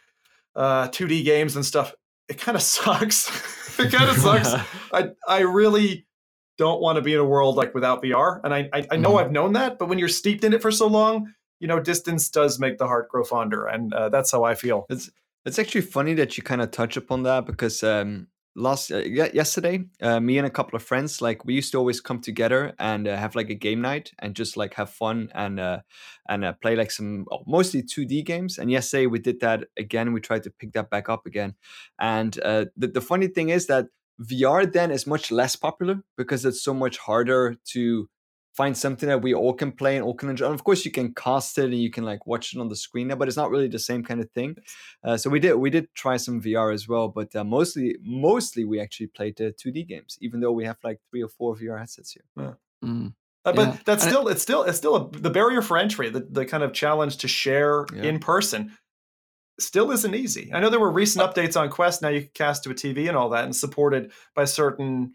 uh, 0.54 0.86
2D 0.86 1.24
games 1.24 1.56
and 1.56 1.66
stuff, 1.66 1.92
it 2.28 2.38
kind 2.38 2.54
of 2.54 2.62
sucks. 2.76 3.28
it 3.76 3.90
kind 3.90 4.08
of 4.08 4.16
sucks. 4.16 4.54
I 4.92 5.08
I 5.26 5.40
really 5.40 6.06
don't 6.58 6.82
want 6.82 6.96
to 6.96 7.02
be 7.02 7.14
in 7.14 7.20
a 7.20 7.24
world 7.24 7.56
like 7.56 7.74
without 7.74 8.02
VR. 8.02 8.40
And 8.44 8.52
I, 8.52 8.68
I, 8.72 8.86
I 8.90 8.96
know 8.96 9.10
mm-hmm. 9.10 9.18
I've 9.18 9.32
known 9.32 9.52
that, 9.54 9.78
but 9.78 9.88
when 9.88 9.98
you're 9.98 10.08
steeped 10.08 10.44
in 10.44 10.52
it 10.52 10.60
for 10.60 10.70
so 10.70 10.86
long, 10.86 11.32
you 11.60 11.68
know, 11.68 11.80
distance 11.80 12.28
does 12.28 12.58
make 12.58 12.78
the 12.78 12.86
heart 12.86 13.08
grow 13.08 13.24
fonder, 13.24 13.66
and 13.66 13.92
uh, 13.92 14.08
that's 14.10 14.30
how 14.30 14.44
I 14.44 14.54
feel. 14.54 14.86
It's 14.90 15.10
it's 15.44 15.58
actually 15.58 15.80
funny 15.82 16.14
that 16.14 16.36
you 16.36 16.42
kind 16.42 16.60
of 16.60 16.70
touch 16.70 16.96
upon 16.96 17.22
that 17.22 17.46
because 17.46 17.82
um, 17.82 18.28
last 18.54 18.90
uh, 18.92 18.98
yesterday, 18.98 19.84
uh, 20.02 20.20
me 20.20 20.38
and 20.38 20.46
a 20.46 20.50
couple 20.50 20.76
of 20.76 20.82
friends, 20.82 21.22
like 21.22 21.44
we 21.44 21.54
used 21.54 21.72
to 21.72 21.78
always 21.78 22.00
come 22.00 22.20
together 22.20 22.74
and 22.78 23.08
uh, 23.08 23.16
have 23.16 23.34
like 23.34 23.50
a 23.50 23.54
game 23.54 23.80
night 23.80 24.12
and 24.18 24.34
just 24.34 24.56
like 24.56 24.74
have 24.74 24.90
fun 24.90 25.30
and 25.34 25.58
uh, 25.58 25.80
and 26.28 26.44
uh, 26.44 26.52
play 26.60 26.76
like 26.76 26.90
some 26.90 27.26
oh, 27.30 27.42
mostly 27.46 27.82
2D 27.82 28.24
games. 28.24 28.58
And 28.58 28.70
yesterday 28.70 29.06
we 29.06 29.18
did 29.18 29.40
that 29.40 29.64
again. 29.76 30.12
We 30.12 30.20
tried 30.20 30.42
to 30.44 30.50
pick 30.50 30.72
that 30.72 30.90
back 30.90 31.08
up 31.08 31.26
again. 31.26 31.54
And 31.98 32.38
uh, 32.44 32.66
the 32.76 32.88
the 32.88 33.00
funny 33.00 33.28
thing 33.28 33.48
is 33.48 33.66
that 33.66 33.86
VR 34.20 34.70
then 34.70 34.90
is 34.90 35.06
much 35.06 35.30
less 35.30 35.56
popular 35.56 36.02
because 36.16 36.44
it's 36.44 36.62
so 36.62 36.74
much 36.74 36.98
harder 36.98 37.56
to 37.72 38.08
find 38.58 38.76
something 38.76 39.08
that 39.08 39.22
we 39.22 39.32
all 39.32 39.54
can 39.54 39.70
play 39.70 39.94
and 39.94 40.04
all 40.04 40.14
can 40.14 40.28
enjoy. 40.28 40.46
And 40.46 40.54
of 40.54 40.64
course, 40.64 40.84
you 40.84 40.90
can 40.90 41.14
cast 41.14 41.56
it 41.58 41.66
and 41.66 41.80
you 41.80 41.92
can 41.92 42.04
like 42.04 42.26
watch 42.26 42.52
it 42.52 42.58
on 42.58 42.68
the 42.68 42.74
screen, 42.74 43.06
now, 43.06 43.14
but 43.14 43.28
it's 43.28 43.36
not 43.36 43.50
really 43.50 43.68
the 43.68 43.78
same 43.78 44.02
kind 44.02 44.20
of 44.20 44.28
thing. 44.32 44.56
Uh, 45.04 45.16
so 45.16 45.30
we 45.30 45.38
did 45.38 45.54
we 45.54 45.70
did 45.70 45.86
try 45.94 46.16
some 46.16 46.42
VR 46.42 46.74
as 46.74 46.88
well, 46.88 47.06
but 47.08 47.34
uh, 47.36 47.44
mostly 47.44 47.96
mostly 48.02 48.64
we 48.64 48.80
actually 48.80 49.06
played 49.06 49.36
the 49.36 49.54
2D 49.64 49.86
games, 49.86 50.18
even 50.20 50.40
though 50.40 50.50
we 50.50 50.64
have 50.64 50.78
like 50.82 50.98
three 51.08 51.22
or 51.22 51.28
four 51.28 51.54
VR 51.54 51.78
headsets 51.78 52.10
here. 52.10 52.24
Yeah. 52.36 52.54
Mm. 52.84 53.14
Uh, 53.44 53.52
but 53.52 53.68
yeah. 53.68 53.76
that's 53.84 54.04
still 54.04 54.26
it's 54.26 54.42
still 54.42 54.64
it's 54.64 54.78
still 54.78 54.96
a, 54.96 55.10
the 55.16 55.30
barrier 55.30 55.62
for 55.62 55.78
entry, 55.78 56.10
the, 56.10 56.26
the 56.28 56.44
kind 56.44 56.64
of 56.64 56.72
challenge 56.72 57.18
to 57.18 57.28
share 57.28 57.86
yeah. 57.94 58.02
in 58.02 58.18
person 58.18 58.76
still 59.60 59.90
isn't 59.90 60.14
easy. 60.14 60.50
I 60.52 60.60
know 60.60 60.70
there 60.70 60.80
were 60.80 60.90
recent 60.90 61.24
updates 61.24 61.60
on 61.60 61.70
Quest. 61.70 62.02
Now 62.02 62.08
you 62.08 62.22
can 62.22 62.30
cast 62.34 62.64
to 62.64 62.70
a 62.70 62.74
TV 62.74 63.08
and 63.08 63.16
all 63.16 63.30
that, 63.30 63.44
and 63.44 63.54
supported 63.54 64.12
by 64.34 64.44
certain 64.44 65.14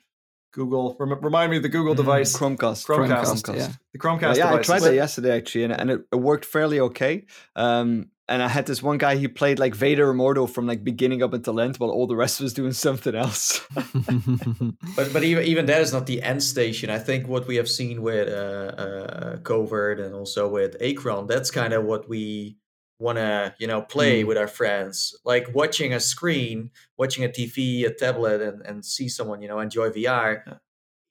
Google. 0.52 0.96
Rem- 1.00 1.20
remind 1.22 1.52
me 1.52 1.58
of 1.58 1.64
the 1.64 1.70
Google 1.70 1.94
mm, 1.94 1.98
device, 1.98 2.36
Chromecast. 2.36 2.86
Chromecast. 2.86 3.44
Chromecast. 3.44 3.58
Yeah. 3.58 3.72
The 3.92 4.00
Chromecast. 4.00 4.38
Yeah, 4.38 4.54
I 4.54 4.60
tried 4.60 4.82
that 4.84 4.96
yesterday 4.96 5.36
actually, 5.36 5.66
and, 5.66 5.74
and 5.74 5.92
it, 5.92 6.02
it, 6.12 6.16
worked 6.16 6.46
fairly 6.46 6.80
okay. 6.80 7.26
Um, 7.56 8.10
and 8.30 8.42
I 8.42 8.48
had 8.48 8.66
this 8.66 8.82
one 8.82 8.98
guy 8.98 9.18
he 9.18 9.28
played 9.28 9.60
like 9.60 9.76
Vader 9.76 10.10
Immortal 10.10 10.48
from 10.48 10.66
like 10.66 10.84
beginning 10.84 11.22
up 11.22 11.34
until 11.34 11.60
end, 11.60 11.76
while 11.78 11.90
all 11.90 12.08
the 12.08 12.16
rest 12.16 12.40
was 12.40 12.54
doing 12.54 12.72
something 12.72 13.16
else. 13.16 13.66
but 14.96 15.12
but 15.12 15.24
even 15.24 15.44
even 15.44 15.66
that 15.66 15.82
is 15.82 15.92
not 15.92 16.06
the 16.06 16.22
end 16.22 16.42
station. 16.42 16.90
I 16.90 17.00
think 17.00 17.28
what 17.28 17.48
we 17.48 17.58
have 17.58 17.68
seen 17.68 18.02
with 18.02 18.30
uh, 18.30 18.82
uh, 18.82 19.38
Covert 19.38 20.00
and 20.00 20.16
also 20.16 20.48
with 20.48 20.80
Acron, 20.80 21.28
that's 21.28 21.52
kind 21.52 21.74
of 21.74 21.84
what 21.84 22.08
we 22.08 22.58
want 23.04 23.18
to 23.18 23.54
you 23.62 23.68
know 23.72 23.82
play 23.96 24.14
Mm. 24.24 24.28
with 24.30 24.38
our 24.44 24.48
friends 24.60 24.96
like 25.32 25.46
watching 25.62 25.92
a 25.94 26.00
screen 26.00 26.58
watching 27.02 27.24
a 27.26 27.30
tv 27.38 27.58
a 27.86 27.94
tablet 28.06 28.40
and, 28.48 28.58
and 28.68 28.78
see 28.96 29.08
someone 29.18 29.40
you 29.44 29.48
know 29.52 29.60
enjoy 29.68 29.88
vr 29.90 30.30
Yeah. 30.48 30.58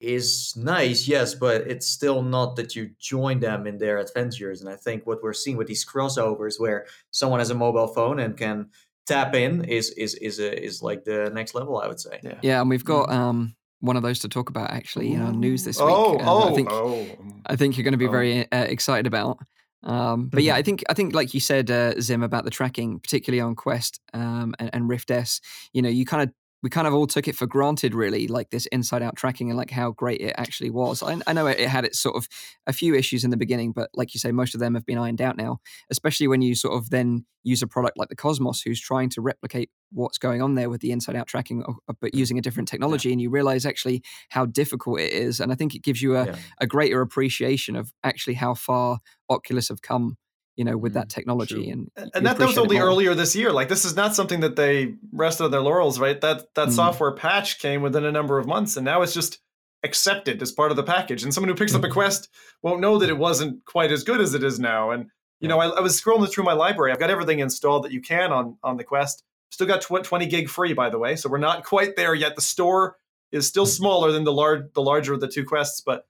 is 0.00 0.54
nice 0.56 1.00
yes 1.14 1.34
but 1.44 1.58
it's 1.72 1.86
still 1.86 2.22
not 2.22 2.56
that 2.56 2.74
you 2.76 2.90
join 2.98 3.36
them 3.40 3.66
in 3.70 3.76
their 3.78 3.98
adventures 3.98 4.60
and 4.60 4.68
i 4.68 4.76
think 4.76 5.06
what 5.06 5.22
we're 5.22 5.32
seeing 5.42 5.56
with 5.56 5.68
these 5.68 5.84
crossovers 5.84 6.54
where 6.58 6.86
someone 7.10 7.40
has 7.40 7.50
a 7.50 7.54
mobile 7.54 7.88
phone 7.96 8.18
and 8.18 8.36
can 8.36 8.58
tap 9.06 9.34
in 9.34 9.64
is 9.64 9.90
is 10.04 10.14
is 10.28 10.38
a, 10.40 10.50
is 10.68 10.82
like 10.82 11.04
the 11.04 11.30
next 11.34 11.54
level 11.54 11.78
i 11.78 11.86
would 11.86 12.00
say 12.00 12.18
Yeah. 12.22 12.38
Yeah, 12.42 12.60
and 12.60 12.70
we've 12.70 12.84
got 12.84 13.10
um, 13.10 13.54
one 13.80 13.96
of 13.96 14.02
those 14.02 14.20
to 14.20 14.28
talk 14.28 14.48
about 14.48 14.70
actually 14.70 15.12
in 15.12 15.20
our 15.22 15.32
news 15.32 15.64
this 15.64 15.78
week. 15.80 15.88
Oh, 15.90 16.12
and 16.18 16.28
oh, 16.28 16.48
I 16.50 16.54
think 16.54 16.68
oh. 16.70 17.06
I 17.46 17.56
think 17.56 17.76
you're 17.76 17.82
going 17.88 17.98
to 17.98 18.04
be 18.06 18.06
Oh. 18.06 18.18
very 18.18 18.34
uh, 18.52 18.66
excited 18.76 19.06
about. 19.08 19.38
Um, 19.82 20.28
but 20.28 20.42
yeah, 20.42 20.52
Mm-hmm. 20.52 20.58
I 20.58 20.62
think 20.62 20.84
I 20.90 20.94
think 20.94 21.14
like 21.14 21.34
you 21.34 21.40
said, 21.40 21.70
uh, 21.70 22.00
Zim, 22.00 22.22
about 22.22 22.44
the 22.44 22.50
tracking, 22.50 23.00
particularly 23.00 23.40
on 23.40 23.54
Quest 23.54 24.00
um, 24.14 24.54
and, 24.58 24.70
and 24.72 24.88
Rift 24.88 25.10
S. 25.10 25.40
You 25.72 25.82
know, 25.82 25.88
you 25.88 26.04
kind 26.06 26.22
of 26.22 26.34
we 26.62 26.70
kind 26.70 26.86
of 26.86 26.94
all 26.94 27.06
took 27.06 27.26
it 27.28 27.36
for 27.36 27.46
granted, 27.46 27.94
really, 27.94 28.28
like 28.28 28.50
this 28.50 28.66
inside 28.66 29.02
out 29.02 29.16
tracking 29.16 29.50
and 29.50 29.56
like 29.56 29.70
how 29.70 29.90
great 29.92 30.20
it 30.20 30.34
actually 30.38 30.70
was. 30.70 31.02
I, 31.02 31.20
I 31.26 31.32
know 31.32 31.46
it, 31.46 31.58
it 31.58 31.68
had 31.68 31.84
its 31.84 31.98
sort 31.98 32.16
of 32.16 32.28
a 32.66 32.72
few 32.72 32.94
issues 32.94 33.24
in 33.24 33.30
the 33.30 33.36
beginning, 33.36 33.72
but 33.72 33.90
like 33.94 34.14
you 34.14 34.20
say, 34.20 34.32
most 34.32 34.54
of 34.54 34.60
them 34.60 34.74
have 34.74 34.86
been 34.86 34.98
ironed 34.98 35.20
out 35.20 35.36
now. 35.36 35.58
Especially 35.90 36.28
when 36.28 36.42
you 36.42 36.54
sort 36.54 36.74
of 36.74 36.90
then 36.90 37.26
use 37.42 37.62
a 37.62 37.66
product 37.66 37.98
like 37.98 38.08
the 38.08 38.16
Cosmos, 38.16 38.62
who's 38.62 38.80
trying 38.80 39.08
to 39.10 39.20
replicate 39.20 39.70
what's 39.90 40.18
going 40.18 40.40
on 40.40 40.54
there 40.54 40.70
with 40.70 40.80
the 40.80 40.92
inside 40.92 41.16
out 41.16 41.26
tracking, 41.26 41.64
uh, 41.64 41.92
but 42.00 42.14
using 42.14 42.38
a 42.38 42.42
different 42.42 42.68
technology, 42.68 43.10
and 43.12 43.20
you 43.20 43.30
realize 43.30 43.66
actually 43.66 44.02
how 44.30 44.46
difficult 44.46 45.00
it 45.00 45.12
is. 45.12 45.40
And 45.40 45.50
I 45.52 45.56
think 45.56 45.74
it 45.74 45.82
gives 45.82 46.00
you 46.00 46.16
a 46.16 46.22
Yeah. 46.22 46.36
a 46.60 46.66
greater 46.66 47.00
appreciation 47.00 47.76
of 47.76 47.92
actually 48.04 48.34
how 48.34 48.54
far 48.54 48.98
Oculus 49.28 49.68
have 49.68 49.82
come, 49.82 50.16
you 50.56 50.64
know, 50.64 50.76
with 50.76 50.94
that 50.94 51.06
mm, 51.06 51.14
technology. 51.14 51.54
true. 51.54 51.72
And 51.72 51.90
And 52.14 52.26
that, 52.26 52.38
that 52.38 52.46
was 52.46 52.58
only 52.58 52.78
earlier 52.78 53.14
this 53.14 53.34
year. 53.34 53.52
Like 53.52 53.68
this 53.68 53.84
is 53.84 53.96
not 53.96 54.14
something 54.14 54.40
that 54.40 54.56
they 54.56 54.94
rested 55.12 55.44
on 55.44 55.50
their 55.50 55.62
laurels, 55.62 55.98
right? 55.98 56.20
That 56.20 56.54
that 56.54 56.68
Mm. 56.68 56.72
software 56.72 57.12
patch 57.12 57.58
came 57.58 57.82
within 57.82 58.04
a 58.04 58.12
number 58.12 58.38
of 58.38 58.46
months, 58.46 58.76
and 58.76 58.84
now 58.84 59.02
it's 59.02 59.14
just 59.14 59.38
accepted 59.82 60.40
as 60.42 60.52
part 60.52 60.70
of 60.70 60.76
the 60.76 60.82
package. 60.82 61.24
And 61.24 61.34
someone 61.34 61.48
who 61.48 61.54
picks 61.54 61.74
up 61.74 61.82
a 61.82 61.86
mm-hmm. 61.86 61.94
Quest 61.94 62.28
won't 62.62 62.80
know 62.80 62.98
that 62.98 63.08
it 63.08 63.18
wasn't 63.18 63.64
quite 63.64 63.90
as 63.90 64.04
good 64.04 64.20
as 64.20 64.34
it 64.34 64.44
is 64.44 64.60
now. 64.60 64.90
And 64.90 65.06
you 65.40 65.48
know, 65.48 65.58
I, 65.58 65.68
I 65.68 65.80
was 65.80 66.00
scrolling 66.00 66.30
through 66.30 66.44
my 66.44 66.52
library. 66.52 66.92
I've 66.92 67.00
got 67.00 67.10
everything 67.10 67.40
installed 67.40 67.84
that 67.84 67.92
you 67.92 68.00
can 68.00 68.32
on 68.32 68.58
on 68.62 68.76
the 68.76 68.84
Quest. 68.84 69.24
Still 69.50 69.66
got 69.66 69.82
tw- 69.82 70.04
20 70.04 70.26
gig 70.26 70.48
free, 70.48 70.72
by 70.72 70.88
the 70.88 70.98
way. 70.98 71.16
So 71.16 71.28
we're 71.28 71.38
not 71.38 71.64
quite 71.64 71.96
there 71.96 72.14
yet. 72.14 72.36
The 72.36 72.42
store 72.42 72.96
is 73.32 73.46
still 73.46 73.66
mm. 73.66 73.76
smaller 73.76 74.12
than 74.12 74.24
the 74.24 74.32
large 74.32 74.72
the 74.74 74.82
larger 74.82 75.14
of 75.14 75.20
the 75.20 75.28
two 75.28 75.44
Quests, 75.44 75.80
but 75.80 76.06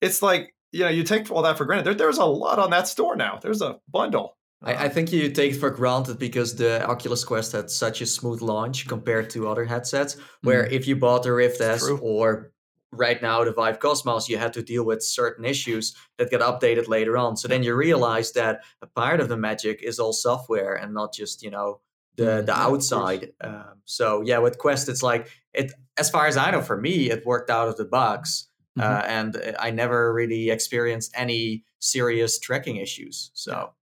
it's 0.00 0.22
like 0.22 0.54
you 0.72 0.80
know 0.80 0.88
you 0.88 1.04
take 1.04 1.30
all 1.30 1.42
that 1.42 1.58
for 1.58 1.64
granted. 1.64 1.84
There, 1.84 1.94
there's 1.94 2.18
a 2.18 2.24
lot 2.24 2.58
on 2.58 2.70
that 2.70 2.88
store 2.88 3.16
now. 3.16 3.38
There's 3.40 3.62
a 3.62 3.78
bundle. 3.88 4.36
I, 4.62 4.86
I 4.86 4.88
think 4.88 5.12
you 5.12 5.30
take 5.30 5.52
it 5.54 5.58
for 5.58 5.70
granted 5.70 6.18
because 6.18 6.56
the 6.56 6.86
Oculus 6.86 7.24
Quest 7.24 7.52
had 7.52 7.70
such 7.70 8.00
a 8.00 8.06
smooth 8.06 8.40
launch 8.40 8.86
compared 8.86 9.30
to 9.30 9.48
other 9.48 9.64
headsets. 9.64 10.16
Where 10.42 10.66
if 10.66 10.86
you 10.86 10.96
bought 10.96 11.24
the 11.24 11.32
Rift 11.32 11.60
S 11.60 11.88
or 12.00 12.52
right 12.92 13.20
now 13.20 13.42
the 13.44 13.52
Vive 13.52 13.80
Cosmos, 13.80 14.28
you 14.28 14.38
had 14.38 14.52
to 14.52 14.62
deal 14.62 14.84
with 14.84 15.02
certain 15.02 15.44
issues 15.44 15.94
that 16.18 16.30
get 16.30 16.40
updated 16.40 16.88
later 16.88 17.16
on. 17.16 17.36
So 17.36 17.48
then 17.48 17.62
you 17.62 17.74
realize 17.74 18.32
that 18.32 18.60
a 18.82 18.86
part 18.86 19.20
of 19.20 19.28
the 19.28 19.36
magic 19.36 19.82
is 19.82 19.98
all 19.98 20.12
software 20.12 20.74
and 20.74 20.94
not 20.94 21.12
just 21.12 21.42
you 21.42 21.50
know 21.50 21.80
the 22.16 22.24
Mm, 22.24 22.46
the 22.46 22.56
outside. 22.56 23.32
Um, 23.40 23.80
so 23.84 24.22
yeah, 24.22 24.38
with 24.38 24.58
Quest, 24.58 24.88
it's 24.88 25.02
like 25.02 25.28
it. 25.52 25.72
As 25.98 26.10
far 26.10 26.26
as 26.26 26.36
I 26.36 26.50
know, 26.50 26.62
for 26.62 26.76
me, 26.76 27.10
it 27.10 27.26
worked 27.26 27.50
out 27.50 27.68
of 27.68 27.76
the 27.76 27.84
box. 27.84 28.48
Mm-hmm. 28.78 28.90
Uh, 28.90 29.02
and 29.06 29.36
uh, 29.36 29.52
I 29.58 29.70
never 29.70 30.12
really 30.12 30.50
experienced 30.50 31.12
any 31.14 31.64
serious 31.78 32.38
trekking 32.38 32.76
issues. 32.76 33.30
So 33.34 33.72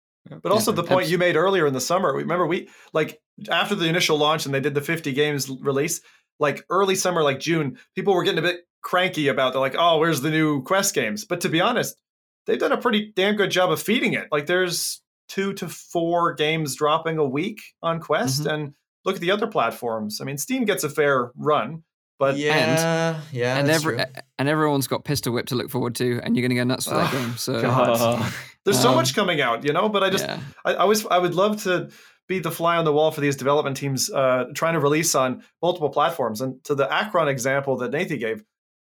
But 0.43 0.53
also 0.53 0.73
Yeah, 0.73 0.77
the 0.77 0.85
point 0.85 1.03
abs- 1.03 1.13
you 1.13 1.19
made 1.19 1.37
earlier 1.37 1.67
in 1.67 1.75
the 1.75 1.81
summer. 1.81 2.13
Remember, 2.13 2.47
we 2.47 2.69
like 2.93 3.21
after 3.51 3.75
the 3.75 3.87
initial 3.87 4.19
launch 4.19 4.47
and 4.47 4.55
they 4.55 4.61
did 4.61 4.75
the 4.75 4.81
50 4.81 5.13
games 5.13 5.49
release, 5.49 6.01
like 6.39 6.65
early 6.71 6.95
summer, 6.95 7.23
like 7.23 7.41
June, 7.41 7.79
people 7.95 8.15
were 8.15 8.25
getting 8.25 8.39
a 8.39 8.43
bit 8.43 8.67
cranky 8.83 9.29
about. 9.29 9.53
They're 9.53 9.61
like, 9.61 9.77
"Oh, 9.79 9.99
where's 9.99 10.23
the 10.23 10.31
new 10.31 10.63
Quest 10.63 10.95
games?" 10.95 11.25
But 11.25 11.43
to 11.43 11.49
be 11.49 11.61
honest, 11.61 12.01
they've 12.47 12.59
done 12.59 12.73
a 12.73 12.79
pretty 12.79 13.13
damn 13.15 13.37
good 13.37 13.51
job 13.51 13.71
of 13.71 13.81
feeding 13.81 14.15
it. 14.15 14.29
Like 14.33 14.47
there's 14.47 15.03
two 15.29 15.53
to 15.55 15.69
four 15.69 16.35
games 16.35 16.75
dropping 16.75 17.19
a 17.19 17.25
week 17.25 17.61
on 17.83 18.01
Quest, 18.01 18.47
and 18.47 18.75
look 19.05 19.17
at 19.17 19.21
the 19.21 19.31
other 19.31 19.47
platforms. 19.47 20.21
I 20.21 20.25
mean, 20.25 20.39
Steam 20.39 20.65
gets 20.65 20.83
a 20.83 20.89
fair 20.89 21.31
run, 21.37 21.85
but 22.19 22.37
yeah, 22.37 22.55
and, 22.55 23.23
yeah, 23.33 23.57
and 23.57 23.71
every 23.71 23.97
true. 23.97 24.05
And 24.41 24.49
everyone's 24.49 24.87
got 24.87 25.05
Pistol 25.05 25.35
Whip 25.35 25.45
to 25.49 25.55
look 25.55 25.69
forward 25.71 25.95
to, 25.97 26.19
and 26.25 26.35
you're 26.35 26.41
going 26.41 26.49
to 26.49 26.55
go 26.57 26.65
nuts 26.65 26.87
for 26.87 26.95
that 26.95 27.13
Oh, 27.13 27.19
game. 27.19 27.37
So 27.37 27.61
God. 27.61 28.33
there's 28.65 28.81
so 28.81 28.89
Um, 28.89 28.95
much 28.95 29.15
coming 29.15 29.41
out, 29.43 29.65
you 29.65 29.73
know. 29.75 29.91
But 29.91 30.03
I 30.03 30.09
just 30.09 30.25
yeah. 30.25 30.41
I, 30.65 30.75
I 30.77 30.85
was 30.85 31.05
I 31.07 31.19
would 31.19 31.35
love 31.35 31.63
to 31.65 31.91
be 32.27 32.39
the 32.39 32.51
fly 32.51 32.77
on 32.79 32.87
the 32.87 32.93
wall 32.93 33.11
for 33.11 33.21
these 33.21 33.37
development 33.37 33.77
teams 33.77 34.11
uh, 34.11 34.47
trying 34.55 34.73
to 34.75 34.81
release 34.81 35.15
on 35.15 35.43
multiple 35.61 35.91
platforms. 35.91 36.41
And 36.41 36.63
to 36.65 36.75
the 36.75 36.87
Acron 36.87 37.29
example 37.29 37.77
that 37.79 37.91
Nathan 37.91 38.19
gave, 38.19 38.43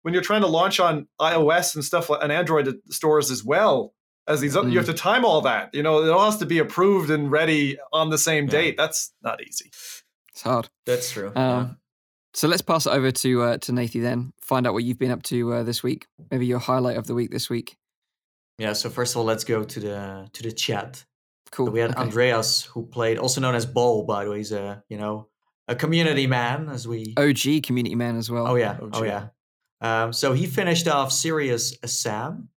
when 0.03 0.13
you're 0.13 0.23
trying 0.23 0.43
to 0.43 0.47
launch 0.49 0.81
on 0.81 1.09
iOS 1.19 1.75
and 1.77 1.83
stuff 1.83 2.11
like 2.11 2.23
and 2.23 2.31
Android 2.31 2.69
stores 2.91 3.31
as 3.31 3.43
well 3.43 3.95
as 4.27 4.41
these, 4.43 4.55
other, 4.55 4.69
you 4.69 4.77
have 4.77 4.87
to 4.87 4.93
time 4.93 5.25
all 5.25 5.41
that. 5.41 5.71
You 5.73 5.83
know, 5.83 6.05
it 6.05 6.11
all 6.11 6.27
has 6.31 6.37
to 6.41 6.47
be 6.47 6.59
approved 6.59 7.09
and 7.11 7.31
ready 7.31 7.79
on 7.91 8.11
the 8.11 8.19
same 8.19 8.45
Yeah. 8.45 8.51
date. 8.51 8.77
That's 8.77 9.15
not 9.23 9.41
easy. 9.43 9.71
it's 10.33 10.43
hard. 10.43 10.69
That's 10.85 11.11
true. 11.11 11.33
Um, 11.35 11.79
So 12.39 12.47
let's 12.47 12.63
pass 12.63 12.87
it 12.87 12.91
over 12.91 13.11
to 13.11 13.43
uh, 13.43 13.59
to 13.59 13.73
Nathie 13.73 14.01
then. 14.01 14.33
Find 14.41 14.65
out 14.65 14.73
what 14.73 14.85
you've 14.85 14.97
been 14.97 15.11
up 15.11 15.25
to 15.25 15.55
uh, 15.55 15.63
this 15.65 15.83
week. 15.83 16.07
Maybe 16.31 16.47
your 16.47 16.61
highlight 16.61 16.97
of 16.97 17.09
the 17.09 17.15
week 17.15 17.33
this 17.33 17.51
week. 17.51 17.77
yeah. 18.59 18.69
yeah. 18.69 18.73
So 18.75 18.91
first 18.91 19.13
of 19.13 19.19
all, 19.19 19.25
let's 19.25 19.43
go 19.43 19.65
to 19.65 19.81
the 19.81 20.31
to 20.33 20.43
the 20.45 20.53
chat. 20.53 21.05
Cool. 21.51 21.67
So 21.67 21.73
we 21.73 21.81
had 21.81 21.91
okay. 21.91 22.01
Andreas, 22.01 22.63
who 22.63 22.87
played, 22.87 23.19
also 23.19 23.41
known 23.41 23.57
as 23.57 23.67
Ball, 23.67 24.05
by 24.05 24.25
the 24.25 24.31
way. 24.31 24.37
He's 24.37 24.53
a 24.53 24.85
you 24.89 24.99
know 24.99 25.27
a 25.67 25.75
community 25.75 26.29
man, 26.29 26.69
as 26.69 26.87
we. 26.87 27.13
OG 27.17 27.65
community 27.65 27.97
man 27.97 28.17
as 28.17 28.31
well. 28.31 28.47
Oh 28.47 28.55
yeah, 28.55 28.79
OG. 28.81 28.91
oh 28.93 29.03
yeah. 29.03 29.29
Um, 29.81 30.13
so 30.13 30.33
he 30.33 30.47
finished 30.47 30.87
off 30.87 31.11
Serious 31.11 31.77
Sam, 31.87 32.51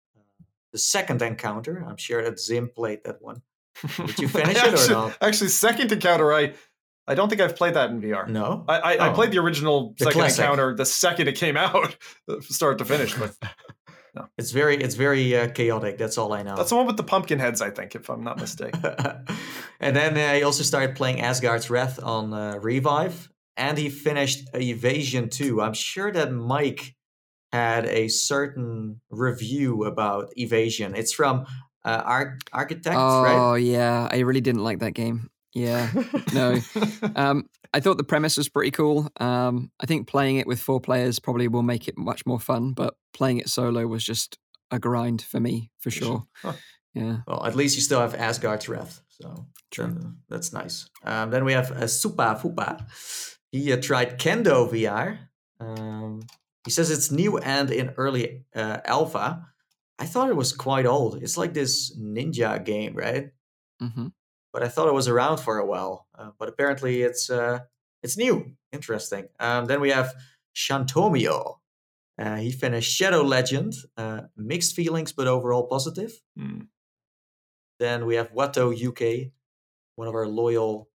the 0.73 0.77
second 0.77 1.23
encounter. 1.23 1.83
I'm 1.87 1.97
sure 1.97 2.23
that 2.23 2.39
Zim 2.39 2.69
played 2.69 3.03
that 3.05 3.19
one. 3.19 3.41
Did 3.97 4.19
you 4.19 4.27
finish 4.27 4.57
it 4.57 4.63
or 4.63 4.73
actually, 4.73 4.93
not? 4.93 5.17
Actually, 5.21 5.49
second 5.49 5.91
encounter, 5.91 6.31
I 6.31 6.53
I 7.11 7.15
don't 7.15 7.29
think 7.29 7.41
I've 7.41 7.55
played 7.55 7.73
that 7.75 7.89
in 7.91 8.01
VR. 8.01 8.27
No. 8.27 8.63
I, 8.67 8.77
I, 8.79 8.91
I 8.93 9.09
Oh. 9.09 9.13
played 9.13 9.31
the 9.31 9.37
original 9.39 9.93
The 9.97 10.05
second 10.05 10.19
classic. 10.21 10.39
encounter 10.43 10.75
the 10.75 10.85
second 10.85 11.27
it 11.27 11.35
came 11.35 11.57
out, 11.57 11.95
start 12.41 12.77
to 12.79 12.85
finish. 12.85 13.13
But 13.15 13.35
It's 14.37 14.51
very 14.51 14.75
it's 14.75 14.95
very 14.95 15.35
uh, 15.37 15.47
chaotic. 15.51 15.97
That's 15.97 16.17
all 16.17 16.33
I 16.33 16.43
know. 16.43 16.55
that's 16.57 16.69
the 16.69 16.75
one 16.75 16.85
with 16.85 16.97
the 16.97 17.03
pumpkin 17.03 17.39
heads, 17.39 17.61
I 17.61 17.69
think, 17.69 17.95
if 17.95 18.09
I'm 18.09 18.23
not 18.25 18.37
mistaken. 18.39 18.81
and 19.79 19.95
then 19.95 20.17
I 20.17 20.41
also 20.41 20.63
started 20.63 20.97
playing 20.97 21.21
Asgard's 21.21 21.69
Wrath 21.69 21.97
on 22.03 22.33
uh, 22.33 22.57
Revive, 22.61 23.29
and 23.55 23.77
he 23.77 23.89
finished 23.89 24.49
Evasion 24.53 25.29
2. 25.29 25.61
I'm 25.61 25.73
sure 25.73 26.11
that 26.11 26.29
Mike 26.33 26.93
had 27.53 27.85
a 27.85 28.09
certain 28.09 28.99
review 29.09 29.85
about 29.85 30.27
Evasion. 30.35 30.93
It's 30.93 31.13
from 31.13 31.45
uh, 31.85 32.01
Ar- 32.03 32.37
Archiact, 32.51 32.87
Oh 32.97 33.23
right? 33.23 33.57
yeah, 33.63 34.09
I 34.11 34.19
really 34.19 34.41
didn't 34.41 34.63
like 34.63 34.79
that 34.79 34.91
game. 34.93 35.29
Yeah, 35.53 35.91
no. 36.33 36.57
um, 37.15 37.49
I 37.73 37.79
thought 37.79 37.97
the 37.97 38.03
premise 38.03 38.37
was 38.37 38.49
pretty 38.49 38.71
cool. 38.71 39.09
Um, 39.17 39.71
I 39.79 39.85
think 39.85 40.07
playing 40.07 40.37
it 40.37 40.47
with 40.47 40.59
four 40.59 40.79
players 40.79 41.19
probably 41.19 41.47
will 41.47 41.63
make 41.63 41.87
it 41.87 41.97
much 41.97 42.25
more 42.25 42.39
fun, 42.39 42.73
but 42.73 42.95
playing 43.13 43.37
it 43.39 43.49
solo 43.49 43.85
was 43.87 44.03
just 44.03 44.37
a 44.71 44.79
grind 44.79 45.21
for 45.21 45.39
me 45.39 45.69
for 45.79 45.91
sure. 45.91 46.23
Huh. 46.41 46.53
Yeah, 46.93 47.19
Well, 47.25 47.45
at 47.45 47.55
least 47.55 47.75
you 47.77 47.81
still 47.81 48.01
have 48.01 48.13
Asgard's 48.15 48.67
Wrath, 48.67 49.01
so 49.07 49.47
True. 49.71 49.85
then- 49.87 50.17
that's 50.27 50.51
nice. 50.51 50.89
Um, 51.05 51.31
then 51.31 51.45
we 51.45 51.53
have 51.53 51.71
uh, 51.71 51.85
Supa 51.85 52.37
Fupa. 52.41 52.85
He 53.51 53.71
uh, 53.71 53.77
tried 53.81 54.19
Kendo 54.19 54.69
VR. 54.69 55.19
Um, 55.61 56.21
he 56.65 56.71
says 56.71 56.91
it's 56.91 57.09
new 57.11 57.37
and 57.37 57.71
in 57.71 57.91
early 57.97 58.43
uh, 58.53 58.79
alpha. 58.83 59.45
I 59.99 60.05
thought 60.05 60.29
it 60.29 60.35
was 60.35 60.51
quite 60.51 60.85
old. 60.85 61.21
It's 61.23 61.37
like 61.37 61.53
this 61.53 61.97
ninja 61.97 62.63
game, 62.63 62.93
right? 62.95 63.29
hmm 63.79 64.07
But 64.53 64.63
I 64.63 64.67
thought 64.67 64.87
it 64.87 64.93
was 64.93 65.07
around 65.07 65.37
for 65.37 65.57
a 65.59 65.65
while. 65.65 66.07
Uh, 66.17 66.31
but 66.37 66.49
apparently, 66.49 67.01
it's 67.03 67.29
uh, 67.29 67.59
it's 68.03 68.17
new. 68.17 68.53
Interesting. 68.71 69.27
Um, 69.39 69.65
then 69.65 69.81
we 69.81 69.89
have 69.91 70.13
Shantomio. 70.55 71.55
Uh, 72.19 72.35
he 72.35 72.51
finished 72.51 72.91
Shadow 72.93 73.21
Legend. 73.23 73.73
Uh, 73.97 74.21
mixed 74.35 74.75
feelings, 74.75 75.11
but 75.13 75.27
overall 75.27 75.63
positive. 75.67 76.11
Hmm. 76.37 76.61
Then 77.79 78.05
we 78.05 78.15
have 78.15 78.31
Watto 78.33 78.71
UK, 78.71 79.31
one 79.95 80.07
of 80.07 80.13
our 80.15 80.27
loyal 80.27 80.89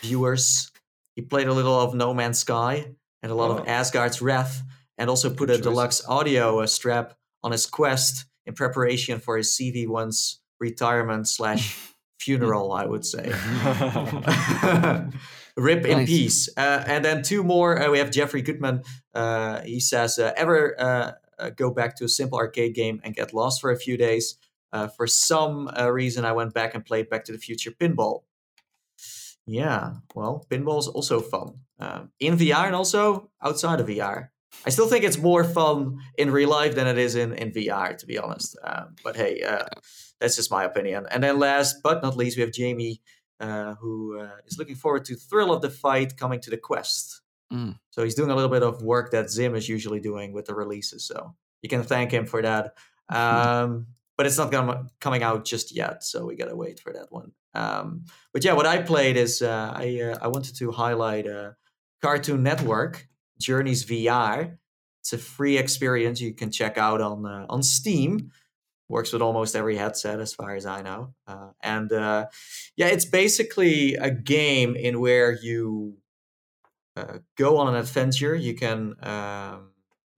viewers. 0.00 0.70
He 1.14 1.22
played 1.22 1.46
a 1.48 1.52
little 1.52 1.78
of 1.78 1.94
No 1.94 2.12
Man's 2.14 2.38
Sky 2.40 2.94
and 3.22 3.30
a 3.30 3.34
lot 3.34 3.50
Oh. 3.50 3.58
of 3.58 3.68
Asgard's 3.68 4.20
Wrath, 4.20 4.62
and 4.98 5.08
also 5.08 5.30
put 5.32 5.50
a 5.50 5.54
choice. 5.54 5.62
deluxe 5.62 6.02
audio 6.08 6.64
strap 6.66 7.14
on 7.44 7.52
his 7.52 7.66
Quest 7.66 8.24
in 8.46 8.54
preparation 8.54 9.20
for 9.20 9.36
his 9.36 9.56
CV1's 9.56 10.40
retirement 10.58 11.28
slash 11.28 11.78
funeral, 12.22 12.72
I 12.72 12.86
would 12.86 13.04
say. 13.04 13.24
Rip 15.56 15.84
in 15.84 16.06
peace. 16.06 16.48
Uh, 16.56 16.84
and 16.86 17.04
then 17.04 17.22
two 17.22 17.42
more. 17.44 17.80
Uh, 17.80 17.90
we 17.90 17.98
have 17.98 18.10
Jeffrey 18.10 18.40
Goodman. 18.42 18.82
Uh, 19.14 19.60
he 19.60 19.80
says, 19.80 20.18
uh, 20.18 20.32
"Ever 20.36 20.80
uh, 20.80 21.12
uh, 21.38 21.50
go 21.50 21.70
back 21.70 21.96
to 21.96 22.04
a 22.04 22.08
simple 22.08 22.38
arcade 22.38 22.74
game 22.74 23.00
and 23.04 23.14
get 23.14 23.34
lost 23.34 23.60
for 23.60 23.70
a 23.70 23.76
few 23.76 23.96
days? 23.96 24.38
Uh, 24.72 24.88
for 24.88 25.06
some 25.06 25.68
uh, 25.78 25.90
reason, 25.90 26.24
I 26.24 26.32
went 26.32 26.54
back 26.54 26.74
and 26.74 26.84
played 26.84 27.10
Back 27.10 27.24
to 27.24 27.32
the 27.32 27.38
Future 27.38 27.70
Pinball. 27.70 28.22
Yeah, 29.46 29.94
well, 30.14 30.46
pinball 30.48 30.78
is 30.78 30.88
also 30.88 31.20
fun 31.20 31.58
um, 31.78 32.10
in 32.20 32.38
VR 32.38 32.66
and 32.66 32.76
also 32.76 33.30
outside 33.42 33.80
of 33.80 33.88
VR. 33.88 34.28
I 34.64 34.70
still 34.70 34.88
think 34.88 35.04
it's 35.04 35.18
more 35.18 35.44
fun 35.44 35.98
in 36.16 36.30
real 36.30 36.48
life 36.48 36.74
than 36.74 36.86
it 36.86 36.98
is 36.98 37.16
in, 37.16 37.32
in 37.34 37.50
VR, 37.50 37.96
to 37.96 38.06
be 38.06 38.18
honest. 38.18 38.56
Um, 38.62 38.94
but 39.02 39.16
hey, 39.16 39.42
uh, 39.42 39.66
that's 40.20 40.36
just 40.36 40.50
my 40.50 40.64
opinion. 40.64 41.06
And 41.10 41.22
then 41.22 41.38
last 41.38 41.76
but 41.82 42.02
not 42.02 42.16
least, 42.16 42.36
we 42.36 42.42
have 42.42 42.52
Jamie, 42.52 43.02
uh, 43.40 43.74
who 43.74 44.18
uh, 44.20 44.36
is 44.46 44.58
looking 44.58 44.76
forward 44.76 45.04
to 45.06 45.16
Thrill 45.16 45.52
of 45.52 45.62
the 45.62 45.70
Fight 45.70 46.16
coming 46.16 46.40
to 46.40 46.50
the 46.50 46.56
Quest. 46.56 47.22
Mm. 47.52 47.78
So 47.90 48.04
he's 48.04 48.14
doing 48.14 48.30
a 48.30 48.34
little 48.34 48.50
bit 48.50 48.62
of 48.62 48.82
work 48.82 49.10
that 49.10 49.30
Zim 49.30 49.54
is 49.54 49.68
usually 49.68 50.00
doing 50.00 50.32
with 50.32 50.46
the 50.46 50.54
releases. 50.54 51.04
So 51.04 51.34
you 51.60 51.68
can 51.68 51.82
thank 51.82 52.12
him 52.12 52.26
for 52.26 52.40
that. 52.42 52.74
Um, 53.08 53.88
but 54.16 54.26
it's 54.26 54.38
not 54.38 54.50
gonna, 54.50 54.86
coming 55.00 55.22
out 55.22 55.44
just 55.44 55.74
yet, 55.74 56.04
so 56.04 56.26
we 56.26 56.36
gotta 56.36 56.54
wait 56.54 56.78
for 56.78 56.92
that 56.92 57.10
one. 57.10 57.32
Um, 57.54 58.04
but 58.32 58.44
yeah, 58.44 58.52
what 58.52 58.66
I 58.66 58.82
played 58.82 59.16
is 59.16 59.42
uh, 59.42 59.72
I 59.74 60.00
uh, 60.00 60.18
I 60.22 60.28
wanted 60.28 60.56
to 60.56 60.70
highlight 60.70 61.26
uh, 61.26 61.52
Cartoon 62.00 62.42
Network 62.42 63.08
Journeys 63.42 63.84
VR. 63.84 64.56
It's 65.00 65.12
a 65.12 65.18
free 65.18 65.58
experience 65.58 66.20
you 66.20 66.32
can 66.32 66.50
check 66.50 66.78
out 66.78 67.00
on 67.00 67.26
uh, 67.26 67.46
on 67.48 67.62
Steam. 67.62 68.30
Works 68.88 69.12
with 69.12 69.22
almost 69.22 69.56
every 69.56 69.76
headset, 69.76 70.20
as 70.20 70.34
far 70.34 70.54
as 70.54 70.66
I 70.66 70.82
know. 70.82 71.14
Uh, 71.26 71.50
and 71.62 71.92
uh, 71.92 72.26
yeah, 72.76 72.88
it's 72.88 73.06
basically 73.06 73.94
a 73.94 74.10
game 74.10 74.76
in 74.76 75.00
where 75.00 75.32
you 75.32 75.96
uh, 76.96 77.18
go 77.38 77.56
on 77.56 77.68
an 77.68 77.74
adventure. 77.74 78.34
You 78.34 78.54
can 78.54 78.94
um, 79.02 79.70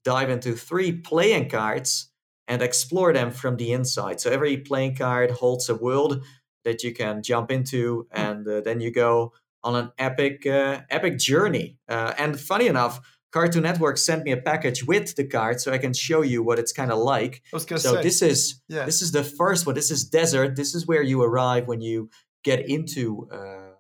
dive 0.04 0.28
into 0.28 0.54
three 0.54 0.93
playing 0.93 1.49
cards 1.49 2.11
and 2.49 2.62
explore 2.62 3.12
them 3.12 3.31
from 3.31 3.57
the 3.57 3.73
inside. 3.73 4.21
So 4.21 4.31
every 4.31 4.57
playing 4.59 4.97
card 4.97 5.31
holds 5.31 5.69
a 5.69 5.75
world 5.75 6.23
that 6.64 6.83
you 6.83 6.93
can 6.93 7.23
jump 7.23 7.50
into, 7.50 8.07
and 8.11 8.47
uh, 8.47 8.61
then 8.61 8.81
you 8.81 8.90
go 8.90 9.33
on 9.62 9.75
an 9.76 9.93
epic 9.99 10.47
uh, 10.47 10.81
epic 10.90 11.19
journey. 11.19 11.76
Uh, 11.88 12.12
and 12.19 12.38
funny 12.38 12.66
enough, 12.66 13.00
Cartoon 13.35 13.64
Network 13.64 13.99
sent 13.99 14.23
me 14.23 14.31
a 14.31 14.37
package 14.37 14.87
with 14.87 15.17
the 15.17 15.25
card, 15.26 15.61
so 15.61 15.73
I 15.73 15.79
can 15.79 15.93
show 15.93 16.23
you 16.23 16.45
what 16.45 16.61
it's 16.61 16.73
kind 16.73 16.93
of 16.93 17.00
like. 17.00 17.43
I 17.53 17.57
was 17.57 17.64
gonna 17.64 17.81
So 17.81 17.97
say. 17.97 18.03
this 18.03 18.23
is 18.23 18.62
yeah. 18.69 18.85
this 18.85 19.03
is 19.03 19.11
the 19.11 19.25
first 19.25 19.67
one. 19.67 19.75
This 19.75 19.91
is 19.91 20.05
desert. 20.05 20.55
This 20.55 20.73
is 20.73 20.87
where 20.87 21.03
you 21.03 21.21
arrive 21.21 21.67
when 21.67 21.81
you 21.81 22.11
get 22.45 22.69
into 22.69 23.29
uh, 23.33 23.73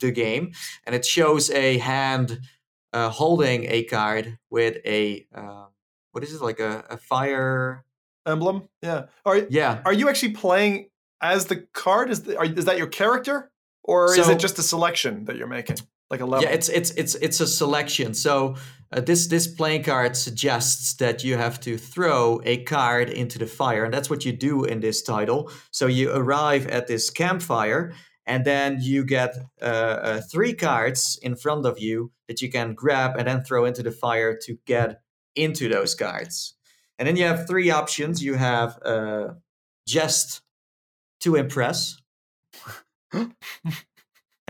the 0.00 0.10
game, 0.10 0.52
and 0.86 0.94
it 0.94 1.04
shows 1.04 1.50
a 1.50 1.76
hand 1.76 2.40
uh, 2.94 3.10
holding 3.10 3.66
a 3.68 3.84
card 3.84 4.38
with 4.48 4.78
a 4.86 5.26
um, 5.34 5.66
what 6.12 6.24
is 6.24 6.32
it 6.32 6.40
like 6.40 6.60
a, 6.60 6.84
a 6.88 6.96
fire? 6.96 7.84
emblem. 8.26 8.68
Yeah. 8.80 9.06
Are 9.26 9.36
Yeah, 9.36 9.82
are 9.84 9.92
you 9.92 10.08
actually 10.08 10.32
playing 10.32 10.88
as 11.20 11.44
the 11.44 11.66
card? 11.74 12.08
Is 12.10 12.22
the, 12.22 12.38
are, 12.38 12.46
is 12.46 12.64
that 12.64 12.78
your 12.78 12.86
character, 12.86 13.50
or 13.82 14.16
is 14.18 14.30
it 14.30 14.38
just 14.38 14.58
a 14.58 14.62
selection 14.62 15.26
that 15.26 15.36
you're 15.36 15.46
making, 15.46 15.76
like 16.10 16.20
a 16.20 16.26
level? 16.26 16.44
yeah. 16.44 16.54
It's 16.54 16.68
it's 16.68 16.90
it's 16.92 17.14
it's 17.16 17.40
a 17.40 17.46
selection. 17.46 18.14
So 18.14 18.56
uh, 18.92 19.00
this 19.00 19.28
this 19.28 19.46
playing 19.46 19.84
card 19.84 20.16
suggests 20.16 20.94
that 20.94 21.22
you 21.22 21.36
have 21.36 21.60
to 21.60 21.78
throw 21.78 22.40
a 22.44 22.64
card 22.64 23.08
into 23.08 23.38
the 23.38 23.46
fire, 23.46 23.84
and 23.84 23.94
that's 23.94 24.10
what 24.10 24.24
you 24.24 24.32
do 24.32 24.64
in 24.64 24.80
this 24.80 25.02
title. 25.02 25.50
So 25.70 25.86
you 25.86 26.12
arrive 26.12 26.66
at 26.66 26.88
this 26.88 27.10
campfire, 27.10 27.94
and 28.26 28.44
then 28.44 28.78
you 28.80 29.04
get 29.04 29.36
uh, 29.62 29.64
uh, 29.64 30.20
three 30.30 30.54
cards 30.54 31.18
in 31.22 31.36
front 31.36 31.66
of 31.66 31.78
you 31.78 32.12
that 32.28 32.42
you 32.42 32.50
can 32.50 32.74
grab 32.74 33.16
and 33.16 33.28
then 33.28 33.44
throw 33.44 33.64
into 33.64 33.82
the 33.82 33.92
fire 33.92 34.36
to 34.46 34.58
get 34.66 35.02
into 35.36 35.68
those 35.68 35.94
cards. 35.94 36.54
And 36.98 37.08
then 37.08 37.16
you 37.16 37.24
have 37.24 37.46
three 37.46 37.70
options. 37.70 38.22
You 38.22 38.34
have 38.34 38.78
uh, 38.84 39.34
just 39.86 40.42
to 41.20 41.36
impress. 41.36 41.96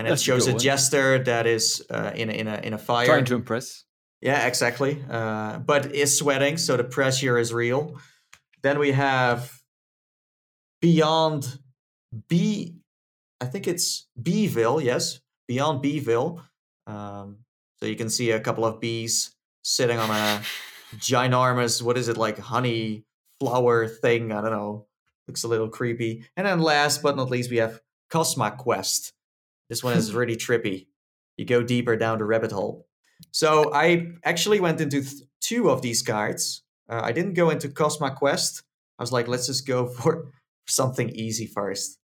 And 0.01 0.07
it 0.07 0.13
That's 0.13 0.23
a 0.23 0.25
shows 0.25 0.49
a 0.49 0.53
one. 0.53 0.59
jester 0.59 1.19
that 1.25 1.47
is 1.47 1.85
uh, 1.91 2.13
in 2.15 2.31
a, 2.31 2.33
in 2.33 2.49
a 2.49 2.55
in 2.65 2.73
a 2.73 2.79
fire. 2.79 3.05
Trying 3.05 3.27
to 3.27 3.35
impress. 3.35 3.85
Yeah, 4.23 4.47
exactly. 4.47 5.05
Uh, 5.11 5.59
but 5.59 5.95
is 5.95 6.17
sweating, 6.17 6.57
so 6.57 6.79
the 6.79 6.85
pressure 6.85 7.37
is 7.37 7.53
real. 7.53 8.01
Then 8.63 8.79
we 8.79 8.93
have 8.93 9.61
Beyond 10.81 11.59
B. 12.31 12.77
I 13.43 13.45
think 13.45 13.69
it's 13.69 14.09
Beeville. 14.21 14.81
Yes, 14.81 15.21
Beyond 15.47 15.83
Beeville. 15.83 16.43
Um, 16.87 17.41
so 17.79 17.85
you 17.85 17.97
can 17.97 18.09
see 18.09 18.31
a 18.31 18.41
couple 18.41 18.65
of 18.65 18.81
bees 18.81 19.35
sitting 19.63 19.99
on 19.99 20.09
a 20.09 20.41
ginormous. 20.97 21.83
What 21.83 21.99
is 21.99 22.09
it 22.09 22.17
like? 22.17 22.39
Honey 22.39 23.05
flower 23.39 23.87
thing. 23.87 24.33
I 24.33 24.41
don't 24.41 24.51
know. 24.51 24.87
Looks 25.29 25.45
a 25.45 25.49
little 25.49 25.69
creepy. 25.69 26.25
And 26.39 26.47
then 26.47 26.61
last 26.61 27.03
but 27.03 27.17
not 27.17 27.29
least, 27.29 27.51
we 27.51 27.59
have 27.59 27.81
Cosma 28.11 28.57
Quest. 28.57 29.13
This 29.71 29.83
one 29.83 29.97
is 29.97 30.15
really 30.21 30.37
trippy. 30.37 30.89
You 31.39 31.47
go 31.47 31.63
deeper 31.63 31.97
down 31.97 32.19
the 32.19 32.27
rabbit 32.27 32.53
hole. 32.53 32.87
So 33.31 33.73
I 33.73 34.13
actually 34.25 34.61
went 34.61 34.81
into 34.81 35.01
th- 35.01 35.23
two 35.41 35.71
of 35.71 35.81
these 35.81 36.03
cards. 36.03 36.63
Uh, 36.89 37.01
I 37.03 37.13
didn't 37.13 37.35
go 37.35 37.49
into 37.49 37.69
Cosma 37.69 38.15
Quest. 38.15 38.63
I 38.99 39.03
was 39.03 39.13
like, 39.13 39.29
let's 39.29 39.47
just 39.47 39.67
go 39.67 39.87
for 40.03 40.33
something 40.67 41.09
easy 41.11 41.47
first. 41.47 41.99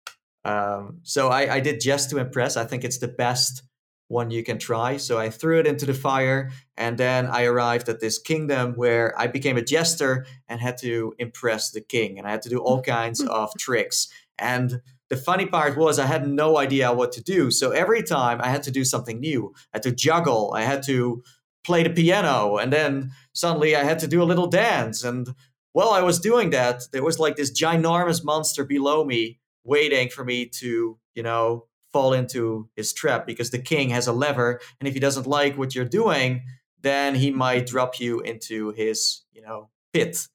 Um, 0.45 0.99
so 1.03 1.29
I, 1.29 1.55
I 1.55 1.59
did 1.59 1.81
just 1.81 2.09
to 2.11 2.19
impress. 2.19 2.55
I 2.55 2.65
think 2.65 2.83
it's 2.83 2.99
the 2.99 3.07
best 3.07 3.63
one 4.07 4.29
you 4.29 4.43
can 4.43 4.59
try. 4.59 4.97
So 4.97 5.17
I 5.17 5.29
threw 5.29 5.59
it 5.59 5.67
into 5.67 5.85
the 5.85 5.93
fire, 5.93 6.51
and 6.77 6.97
then 6.97 7.25
I 7.25 7.45
arrived 7.45 7.89
at 7.89 7.99
this 7.99 8.19
kingdom 8.19 8.73
where 8.75 9.19
I 9.19 9.27
became 9.27 9.57
a 9.57 9.63
jester 9.63 10.27
and 10.47 10.61
had 10.61 10.77
to 10.79 11.15
impress 11.17 11.71
the 11.71 11.81
king, 11.81 12.19
and 12.19 12.27
I 12.27 12.31
had 12.31 12.43
to 12.43 12.49
do 12.49 12.59
all 12.59 12.81
kinds 12.81 13.21
of 13.27 13.51
tricks. 13.57 14.07
And 14.37 14.81
the 15.09 15.17
funny 15.17 15.45
part 15.45 15.77
was 15.77 15.99
I 15.99 16.05
had 16.05 16.27
no 16.27 16.57
idea 16.57 16.91
what 16.93 17.11
to 17.13 17.23
do. 17.23 17.51
So 17.51 17.71
every 17.71 18.03
time 18.03 18.39
I 18.41 18.49
had 18.49 18.63
to 18.63 18.71
do 18.71 18.83
something 18.83 19.19
new. 19.19 19.53
I 19.73 19.77
had 19.77 19.83
to 19.83 19.91
juggle, 19.91 20.53
I 20.55 20.63
had 20.63 20.83
to 20.83 21.23
play 21.63 21.83
the 21.83 21.89
piano, 21.89 22.57
and 22.57 22.71
then 22.71 23.11
suddenly 23.33 23.75
I 23.75 23.83
had 23.83 23.99
to 23.99 24.07
do 24.07 24.21
a 24.21 24.25
little 24.25 24.47
dance. 24.47 25.03
And 25.03 25.27
while 25.73 25.89
I 25.89 26.01
was 26.01 26.19
doing 26.19 26.51
that, 26.51 26.83
there 26.91 27.03
was 27.03 27.19
like 27.19 27.35
this 27.35 27.51
ginormous 27.51 28.23
monster 28.23 28.63
below 28.63 29.03
me 29.03 29.39
waiting 29.63 30.09
for 30.09 30.23
me 30.23 30.45
to, 30.45 30.97
you 31.15 31.23
know, 31.23 31.65
fall 31.91 32.13
into 32.13 32.69
his 32.75 32.93
trap 32.93 33.25
because 33.25 33.51
the 33.51 33.59
king 33.59 33.89
has 33.89 34.07
a 34.07 34.13
lever. 34.13 34.59
And 34.79 34.87
if 34.87 34.93
he 34.93 34.99
doesn't 34.99 35.27
like 35.27 35.57
what 35.57 35.73
you're 35.73 35.85
doing, 35.85 36.43
then 36.81 37.15
he 37.15 37.31
might 37.31 37.65
drop 37.65 37.99
you 37.99 38.19
into 38.21 38.71
his, 38.71 39.21
you 39.33 39.41
know, 39.41 39.69
pit. 39.91 40.27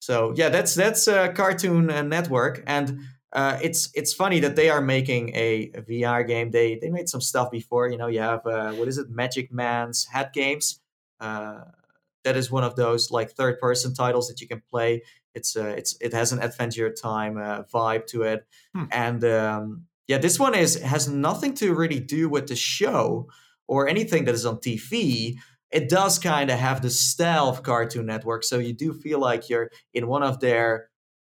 So 0.00 0.32
yeah, 0.36 0.48
that's 0.48 0.74
that's 0.74 1.06
a 1.08 1.32
Cartoon 1.32 1.90
uh, 1.90 2.02
Network, 2.02 2.62
and 2.66 3.00
uh, 3.34 3.58
it's 3.62 3.90
it's 3.94 4.12
funny 4.12 4.40
that 4.40 4.56
they 4.56 4.70
are 4.70 4.80
making 4.80 5.30
a, 5.34 5.70
a 5.74 5.82
VR 5.82 6.24
game. 6.24 6.50
They 6.52 6.78
they 6.80 6.90
made 6.90 7.08
some 7.08 7.20
stuff 7.20 7.50
before. 7.50 7.88
You 7.88 7.98
know, 7.98 8.06
you 8.06 8.20
have 8.20 8.46
uh, 8.46 8.72
what 8.74 8.88
is 8.88 8.98
it, 8.98 9.10
Magic 9.10 9.52
Man's 9.52 10.06
Head 10.06 10.30
Games. 10.32 10.80
Uh, 11.20 11.60
that 12.24 12.36
is 12.36 12.50
one 12.50 12.64
of 12.64 12.76
those 12.76 13.10
like 13.10 13.30
third 13.32 13.58
person 13.60 13.94
titles 13.94 14.28
that 14.28 14.40
you 14.40 14.48
can 14.48 14.62
play. 14.70 15.02
It's 15.34 15.56
uh, 15.56 15.74
it's 15.76 15.96
it 16.00 16.12
has 16.12 16.32
an 16.32 16.40
Adventure 16.42 16.90
Time 16.92 17.36
uh, 17.38 17.62
vibe 17.64 18.06
to 18.08 18.22
it, 18.22 18.46
Hmm. 18.74 18.84
and 18.92 19.24
um, 19.24 19.86
yeah, 20.06 20.18
this 20.18 20.38
one 20.38 20.54
is 20.54 20.80
has 20.82 21.08
nothing 21.08 21.54
to 21.54 21.74
really 21.74 22.00
do 22.00 22.28
with 22.28 22.46
the 22.48 22.56
show 22.56 23.28
or 23.66 23.88
anything 23.88 24.24
that 24.26 24.34
is 24.34 24.46
on 24.46 24.58
TV. 24.58 25.36
It 25.70 25.88
does 25.88 26.18
kind 26.20 26.50
of 26.50 26.58
have 26.60 26.82
the 26.82 26.90
style 26.90 27.48
of 27.48 27.64
Cartoon 27.64 28.06
Network, 28.06 28.44
so 28.44 28.58
you 28.58 28.72
do 28.72 28.92
feel 28.92 29.18
like 29.18 29.48
you're 29.50 29.70
in 29.92 30.06
one 30.06 30.22
of 30.22 30.38
their 30.40 30.88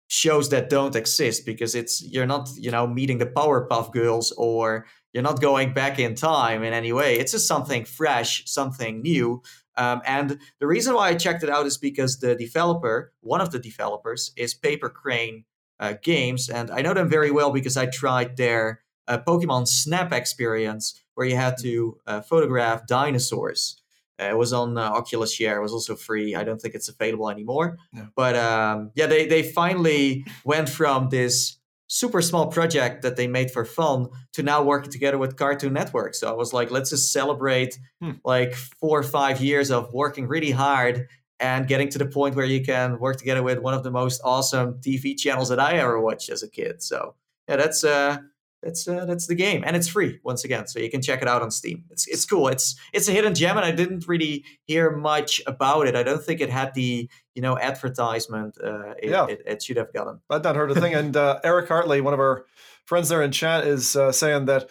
shows 0.08 0.50
that 0.50 0.70
don't 0.70 0.94
exist 0.94 1.44
because 1.44 1.74
it's 1.74 2.02
you're 2.02 2.26
not 2.26 2.48
you 2.56 2.70
know 2.70 2.86
meeting 2.86 3.18
the 3.18 3.26
Powerpuff 3.26 3.92
Girls 3.92 4.32
or 4.36 4.86
you're 5.12 5.22
not 5.22 5.40
going 5.40 5.72
back 5.72 5.98
in 5.98 6.14
time 6.14 6.62
in 6.62 6.72
any 6.72 6.92
way. 6.92 7.18
It's 7.18 7.32
just 7.32 7.48
something 7.48 7.84
fresh, 7.84 8.42
something 8.46 9.00
new. 9.00 9.42
Um, 9.78 10.02
and 10.04 10.38
the 10.58 10.66
reason 10.66 10.94
why 10.94 11.08
I 11.08 11.14
checked 11.14 11.42
it 11.42 11.50
out 11.50 11.66
is 11.66 11.78
because 11.78 12.18
the 12.18 12.34
developer, 12.34 13.12
one 13.20 13.40
of 13.40 13.50
the 13.50 13.58
developers, 13.58 14.32
is 14.36 14.54
Paper 14.54 14.88
Crane 14.88 15.44
uh, 15.80 15.94
Games, 16.02 16.48
and 16.48 16.70
I 16.70 16.82
know 16.82 16.94
them 16.94 17.08
very 17.08 17.30
well 17.30 17.52
because 17.52 17.76
I 17.76 17.86
tried 17.86 18.36
their 18.36 18.82
uh, 19.08 19.18
Pokemon 19.18 19.68
Snap 19.68 20.12
experience 20.12 21.00
where 21.14 21.26
you 21.26 21.36
had 21.36 21.56
to 21.58 21.98
uh, 22.06 22.20
photograph 22.20 22.86
dinosaurs. 22.86 23.80
Uh, 24.20 24.24
it 24.30 24.36
was 24.36 24.52
on 24.52 24.78
uh, 24.78 24.82
Oculus 24.82 25.32
Share. 25.34 25.58
It 25.58 25.62
was 25.62 25.72
also 25.72 25.94
free. 25.96 26.34
I 26.34 26.44
don't 26.44 26.60
think 26.60 26.74
it's 26.74 26.88
available 26.88 27.28
anymore. 27.30 27.76
No. 27.92 28.08
But 28.14 28.34
um, 28.36 28.90
yeah, 28.94 29.06
they 29.06 29.26
they 29.26 29.42
finally 29.42 30.24
went 30.44 30.68
from 30.68 31.08
this 31.10 31.58
super 31.88 32.20
small 32.20 32.46
project 32.48 33.02
that 33.02 33.14
they 33.16 33.28
made 33.28 33.50
for 33.50 33.64
fun 33.64 34.08
to 34.32 34.42
now 34.42 34.60
working 34.62 34.90
together 34.90 35.18
with 35.18 35.36
Cartoon 35.36 35.72
Network. 35.72 36.14
So 36.14 36.28
I 36.28 36.32
was 36.32 36.52
like, 36.52 36.70
let's 36.72 36.90
just 36.90 37.12
celebrate 37.12 37.78
Hmm. 38.02 38.12
like 38.24 38.54
four 38.54 38.98
or 38.98 39.02
five 39.04 39.40
years 39.40 39.70
of 39.70 39.92
working 39.92 40.26
really 40.26 40.50
hard 40.50 41.06
and 41.38 41.68
getting 41.68 41.88
to 41.90 41.98
the 41.98 42.06
point 42.06 42.34
where 42.34 42.46
you 42.46 42.64
can 42.64 42.98
work 42.98 43.16
together 43.18 43.42
with 43.42 43.58
one 43.58 43.74
of 43.74 43.82
the 43.82 43.90
most 43.90 44.20
awesome 44.24 44.80
TV 44.80 45.16
channels 45.16 45.48
that 45.50 45.60
I 45.60 45.74
ever 45.78 46.00
watched 46.00 46.28
as 46.30 46.42
a 46.42 46.48
kid. 46.50 46.82
So 46.82 47.14
yeah, 47.48 47.56
that's 47.56 47.84
uh 47.84 48.16
that's 48.62 48.88
uh, 48.88 49.04
that's 49.04 49.26
the 49.26 49.34
game, 49.34 49.62
and 49.66 49.76
it's 49.76 49.86
free 49.88 50.18
once 50.24 50.44
again, 50.44 50.66
so 50.66 50.78
you 50.80 50.90
can 50.90 51.02
check 51.02 51.22
it 51.22 51.28
out 51.28 51.42
on 51.42 51.50
Steam. 51.50 51.84
It's 51.90 52.06
it's 52.08 52.24
cool. 52.24 52.48
It's 52.48 52.74
it's 52.92 53.08
a 53.08 53.12
hidden 53.12 53.34
gem, 53.34 53.56
and 53.56 53.64
I 53.66 53.70
didn't 53.70 54.08
really 54.08 54.44
hear 54.66 54.90
much 54.96 55.40
about 55.46 55.86
it. 55.86 55.94
I 55.94 56.02
don't 56.02 56.22
think 56.22 56.40
it 56.40 56.50
had 56.50 56.74
the 56.74 57.08
you 57.34 57.42
know 57.42 57.56
advertisement 57.58 58.56
uh, 58.62 58.94
it, 59.02 59.10
Yeah. 59.10 59.26
it, 59.28 59.42
it 59.46 59.62
should 59.62 59.76
have 59.76 59.92
gotten. 59.92 60.20
I'd 60.30 60.42
not 60.44 60.56
heard 60.56 60.70
a 60.70 60.80
thing. 60.80 60.94
And 60.94 61.16
uh, 61.16 61.38
Eric 61.44 61.68
Hartley, 61.68 62.00
one 62.00 62.14
of 62.14 62.20
our 62.20 62.44
friends 62.86 63.08
there 63.08 63.22
in 63.22 63.30
chat, 63.32 63.66
is 63.66 63.94
uh, 63.96 64.10
saying 64.12 64.46
that 64.46 64.68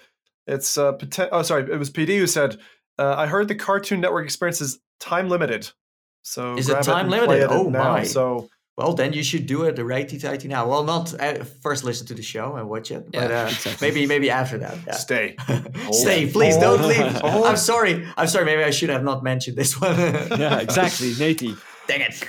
It's 0.48 0.78
uh, 0.78 0.93
poten- 0.93 1.30
oh 1.32 1.41
sorry, 1.43 1.71
it 1.71 1.78
was 1.80 1.89
PD 1.89 2.17
who 2.19 2.28
said, 2.28 2.58
uh, 3.00 3.15
"I 3.17 3.28
heard 3.28 3.48
the 3.48 3.56
Cartoon 3.56 4.02
Network 4.02 4.26
experience 4.26 4.62
is 4.62 4.80
time 5.00 5.30
limited." 5.30 5.71
So 6.24 6.58
Is 6.58 6.69
it 6.69 6.82
time 6.84 7.10
limited? 7.10 7.43
it 7.43 7.50
Oh, 7.52 7.69
now. 7.69 7.93
my. 7.93 8.04
So 8.04 8.50
Well, 8.77 8.93
then 8.93 9.13
you 9.13 9.23
should 9.23 9.45
do 9.45 9.63
it 9.63 9.79
righty 9.81 10.17
tighty 10.19 10.49
now. 10.49 10.67
Well, 10.67 10.83
not 10.83 11.13
uh, 11.19 11.45
first 11.63 11.85
listen 11.85 12.07
to 12.07 12.13
the 12.13 12.21
show 12.21 12.57
and 12.57 12.67
watch 12.67 12.91
it, 12.91 13.09
but 13.09 13.29
Yeah, 13.29 13.43
uh, 13.43 13.47
exactly. 13.47 13.88
maybe 13.88 14.05
maybe 14.05 14.29
after 14.29 14.57
that. 14.57 14.77
Yeah. 14.85 14.93
stay. 14.93 15.35
Stay, 15.91 16.29
please 16.29 16.57
don't 16.57 16.81
leave. 16.85 17.23
I'm 17.23 17.55
sorry. 17.57 18.05
I'm 18.17 18.27
sorry. 18.27 18.45
Maybe 18.45 18.63
I 18.63 18.71
should 18.71 18.89
have 18.89 19.03
not 19.03 19.23
mentioned 19.23 19.57
this 19.57 19.79
one. 19.79 19.95
Yeah, 20.39 20.59
exactly, 20.59 21.11
Nathie. 21.13 21.55
Dang 21.88 22.01
it. 22.01 22.27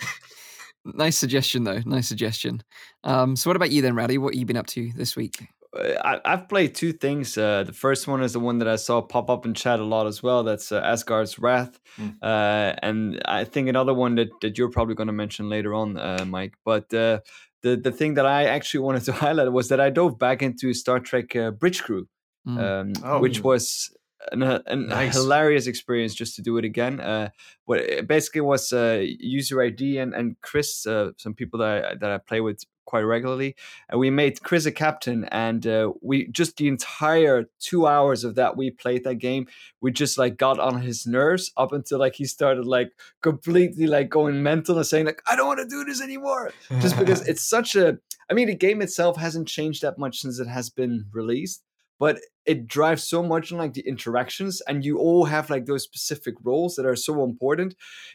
Nice 0.84 1.16
suggestion, 1.16 1.64
though. 1.64 1.80
Nice 1.84 2.06
suggestion. 2.06 2.62
Um, 3.02 3.34
so, 3.34 3.50
what 3.50 3.56
about 3.56 3.72
you 3.72 3.82
then, 3.82 3.96
Rowdy? 3.96 4.18
What 4.18 4.34
have 4.34 4.38
you 4.38 4.46
been 4.46 4.56
up 4.56 4.68
to 4.68 4.92
this 4.94 5.16
week? 5.16 5.48
I, 6.04 6.20
I've 6.24 6.48
played 6.48 6.74
two 6.74 6.92
things. 6.92 7.36
Uh, 7.38 7.62
the 7.64 7.72
first 7.72 8.06
one 8.08 8.22
is 8.22 8.32
the 8.32 8.40
one 8.40 8.58
that 8.58 8.68
I 8.68 8.76
saw 8.76 9.00
pop 9.02 9.30
up 9.30 9.46
in 9.46 9.54
chat 9.54 9.80
a 9.80 9.84
lot 9.84 10.06
as 10.06 10.22
well. 10.22 10.42
That's 10.44 10.72
uh, 10.72 10.80
Asgard's 10.80 11.38
Wrath, 11.38 11.78
Mm. 11.98 12.16
uh, 12.22 12.74
and 12.82 13.20
I 13.24 13.44
think 13.44 13.68
another 13.68 13.94
one 13.94 14.16
that, 14.16 14.28
that 14.42 14.58
you're 14.58 14.70
probably 14.70 14.94
going 14.94 15.06
to 15.06 15.12
mention 15.12 15.48
later 15.48 15.72
on, 15.74 15.96
uh, 15.96 16.24
Mike. 16.26 16.54
But 16.64 16.92
uh, 16.92 17.20
the 17.62 17.76
the 17.76 17.90
thing 17.92 18.14
that 18.14 18.26
I 18.26 18.44
actually 18.44 18.80
wanted 18.86 19.04
to 19.04 19.12
highlight 19.12 19.50
was 19.52 19.68
that 19.68 19.80
I 19.80 19.90
dove 19.90 20.18
back 20.18 20.42
into 20.42 20.74
Star 20.74 21.00
Trek 21.00 21.34
uh, 21.36 21.50
Bridge 21.52 21.82
Crew, 21.82 22.06
Mm. 22.46 22.58
um, 22.58 22.92
Oh. 23.04 23.20
which 23.20 23.42
was 23.42 23.90
an, 24.32 24.42
a, 24.42 24.62
an- 24.66 24.86
Nice. 24.88 25.14
hilarious 25.14 25.66
experience 25.66 26.14
just 26.14 26.36
to 26.36 26.42
do 26.42 26.58
it 26.58 26.64
again. 26.64 27.00
Uh, 27.00 27.28
what 27.64 27.80
it 27.80 28.06
basically 28.06 28.40
was 28.42 28.72
uh, 28.72 29.02
user 29.02 29.60
ID 29.62 29.98
and 29.98 30.14
and 30.14 30.36
Chris, 30.42 30.86
uh, 30.86 31.10
some 31.16 31.34
people 31.34 31.58
that 31.60 31.84
I, 31.84 31.94
that 32.00 32.10
I 32.10 32.18
play 32.18 32.40
with 32.40 32.62
quite 32.86 33.02
regularly, 33.02 33.54
and 33.88 34.00
we 34.00 34.08
made 34.10 34.42
Chris 34.42 34.64
a 34.64 34.72
captain, 34.72 35.24
and 35.26 35.66
uh, 35.66 35.92
we 36.00 36.28
just 36.28 36.56
the 36.56 36.68
entire 36.68 37.44
two 37.60 37.86
hours 37.86 38.24
of 38.24 38.34
that 38.36 38.56
we 38.56 38.70
played 38.70 39.04
that 39.04 39.16
game, 39.16 39.46
we 39.80 39.90
just 39.92 40.16
like 40.16 40.38
got 40.38 40.58
on 40.58 40.80
his 40.80 41.06
nerves 41.06 41.52
up 41.56 41.72
until 41.72 41.98
like 41.98 42.14
he 42.14 42.24
started 42.24 42.64
like 42.64 42.92
completely 43.20 43.86
like 43.86 44.08
going 44.08 44.42
mental 44.42 44.76
and 44.76 44.86
saying 44.86 45.06
like 45.06 45.22
I 45.30 45.36
don't 45.36 45.46
want 45.46 45.60
to 45.60 45.68
do 45.68 45.84
this 45.84 46.00
anymore, 46.00 46.52
just 46.80 46.96
because 46.98 47.26
it's 47.28 47.42
such 47.42 47.76
a. 47.76 47.98
I 48.30 48.34
mean, 48.34 48.48
the 48.48 48.56
game 48.56 48.82
itself 48.82 49.16
hasn't 49.18 49.46
changed 49.46 49.82
that 49.82 49.98
much 49.98 50.20
since 50.20 50.40
it 50.40 50.48
has 50.48 50.70
been 50.70 51.06
released, 51.12 51.62
but 51.98 52.18
it 52.44 52.66
drives 52.66 53.04
so 53.04 53.22
much 53.22 53.52
on 53.52 53.58
like 53.58 53.74
the 53.74 53.86
interactions, 53.86 54.60
and 54.62 54.84
you 54.84 54.98
all 54.98 55.24
have 55.24 55.50
like 55.50 55.66
those 55.66 55.84
specific 55.84 56.34
roles 56.42 56.76
that 56.76 56.86
are 56.86 56.96
so 56.96 57.22
important. 57.24 57.74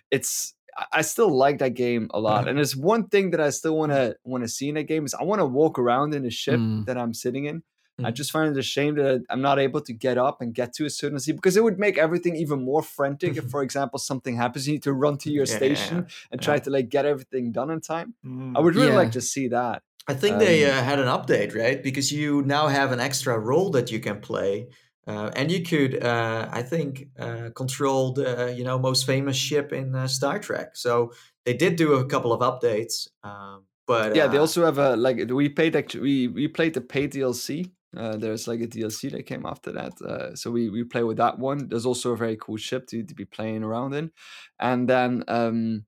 It's 0.09 0.53
I- 0.77 0.85
I 0.99 1.01
still 1.01 1.29
like 1.29 1.59
that 1.59 1.73
game 1.73 2.07
a 2.13 2.19
lot, 2.19 2.47
and 2.47 2.57
there's 2.57 2.75
one 2.75 3.07
thing 3.07 3.31
that 3.31 3.41
I 3.41 3.49
still 3.49 3.75
want 3.77 3.91
to 3.91 4.15
want 4.23 4.43
to 4.43 4.47
see 4.47 4.69
in 4.69 4.75
that 4.75 4.83
game 4.83 5.05
is 5.05 5.13
I 5.13 5.23
want 5.23 5.39
to 5.39 5.45
walk 5.45 5.77
around 5.79 6.13
in 6.15 6.25
a 6.25 6.29
ship 6.29 6.59
Mm. 6.59 6.85
that 6.85 6.97
I'm 6.97 7.13
sitting 7.13 7.45
in. 7.45 7.63
I 7.99 8.09
Mm. 8.09 8.13
just 8.15 8.31
find 8.31 8.55
it 8.55 8.59
a 8.59 8.63
shame 8.63 8.95
that 8.95 9.21
I'm 9.29 9.41
not 9.41 9.59
able 9.59 9.81
to 9.81 9.93
get 9.93 10.17
up 10.17 10.41
and 10.41 10.55
get 10.55 10.73
to 10.77 10.85
a 10.85 10.89
certain 10.89 11.19
seat 11.19 11.33
because 11.33 11.55
it 11.57 11.63
would 11.63 11.77
make 11.77 11.97
everything 11.99 12.35
even 12.35 12.63
more 12.63 12.81
frantic. 12.81 13.37
if, 13.37 13.45
for 13.51 13.61
example, 13.61 13.99
something 13.99 14.37
happens, 14.37 14.65
you 14.67 14.73
need 14.73 14.83
to 14.83 14.93
run 14.93 15.17
to 15.19 15.29
your 15.31 15.45
Yeah, 15.45 15.55
station 15.57 16.07
and 16.31 16.41
try 16.41 16.57
to 16.57 16.69
like 16.71 16.89
get 16.89 17.05
everything 17.05 17.51
done 17.51 17.69
in 17.69 17.79
time. 17.81 18.15
Mm. 18.25 18.57
I 18.57 18.59
would 18.61 18.75
really 18.75 18.87
Yeah. 18.89 18.95
like 19.03 19.11
to 19.11 19.21
see 19.21 19.47
that. 19.49 19.83
I 20.07 20.15
think 20.15 20.39
they 20.39 20.63
Um, 20.65 20.71
uh, 20.79 20.83
had 20.83 20.99
an 20.99 21.07
update, 21.07 21.53
right? 21.55 21.81
Because 21.83 22.11
you 22.11 22.41
now 22.41 22.67
have 22.69 22.91
an 22.91 22.99
extra 22.99 23.37
role 23.37 23.69
that 23.71 23.91
you 23.91 23.99
can 23.99 24.19
play, 24.19 24.67
uh, 25.07 25.31
and 25.35 25.51
you 25.51 25.63
could, 25.63 26.03
uh, 26.03 26.47
I 26.51 26.61
think, 26.61 27.07
uh, 27.17 27.49
control 27.55 28.13
the 28.13 28.53
you 28.55 28.63
know 28.63 28.77
most 28.77 29.05
famous 29.05 29.35
ship 29.35 29.73
in 29.73 29.95
uh, 29.95 30.07
Star 30.07 30.39
Trek. 30.39 30.75
So 30.75 31.13
they 31.45 31.53
did 31.55 31.75
do 31.75 31.93
a 31.93 32.05
couple 32.05 32.31
of 32.31 32.41
updates, 32.41 33.07
um, 33.23 33.65
but 33.87 34.15
yeah, 34.15 34.27
they 34.27 34.37
uh, 34.37 34.41
also 34.41 34.63
have 34.65 34.77
a 34.77 34.95
like 34.95 35.29
we 35.29 35.49
played 35.49 35.75
actually 35.75 36.01
we 36.01 36.27
we 36.27 36.47
played 36.47 36.73
the 36.73 36.81
paid 36.81 37.13
DLC. 37.13 37.71
Uh, 37.97 38.15
there's 38.15 38.47
like 38.47 38.61
a 38.61 38.67
DLC 38.67 39.11
that 39.11 39.25
came 39.25 39.45
after 39.45 39.71
that, 39.73 39.91
uh, 40.01 40.35
so 40.35 40.51
we 40.51 40.69
we 40.69 40.83
play 40.83 41.03
with 41.03 41.17
that 41.17 41.39
one. 41.39 41.67
There's 41.67 41.85
also 41.85 42.11
a 42.11 42.17
very 42.17 42.37
cool 42.37 42.57
ship 42.57 42.87
to, 42.87 43.03
to 43.03 43.15
be 43.15 43.25
playing 43.25 43.63
around 43.63 43.93
in, 43.93 44.11
and 44.59 44.87
then 44.87 45.23
um, 45.27 45.85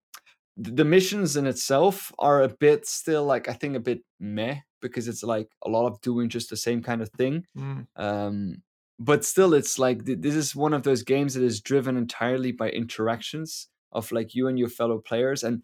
th- 0.62 0.76
the 0.76 0.84
missions 0.84 1.38
in 1.38 1.46
itself 1.46 2.12
are 2.20 2.42
a 2.42 2.50
bit 2.50 2.88
still 2.88 3.24
like 3.26 3.48
I 3.48 3.54
think 3.54 3.76
a 3.76 3.80
bit 3.80 4.02
meh 4.20 4.58
because 4.82 5.08
it's 5.08 5.24
like 5.24 5.48
a 5.66 5.70
lot 5.70 5.88
of 5.88 6.02
doing 6.02 6.30
just 6.30 6.50
the 6.50 6.58
same 6.58 6.82
kind 6.82 7.02
of 7.02 7.10
thing. 7.12 7.46
Mm. 7.58 7.88
Um, 7.96 8.64
but 9.04 9.26
still, 9.26 9.54
it's 9.54 9.78
like 9.80 10.06
th- 10.06 10.20
this 10.22 10.36
is 10.36 10.56
one 10.56 10.74
of 10.74 10.84
those 10.84 11.04
games 11.04 11.34
that 11.34 11.44
is 11.44 11.62
driven 11.62 11.98
entirely 11.98 12.52
by 12.52 12.70
interactions 12.70 13.68
of 13.92 14.12
like 14.12 14.34
you 14.36 14.48
and 14.48 14.58
your 14.60 14.70
fellow 14.70 15.00
players, 15.00 15.44
and 15.44 15.64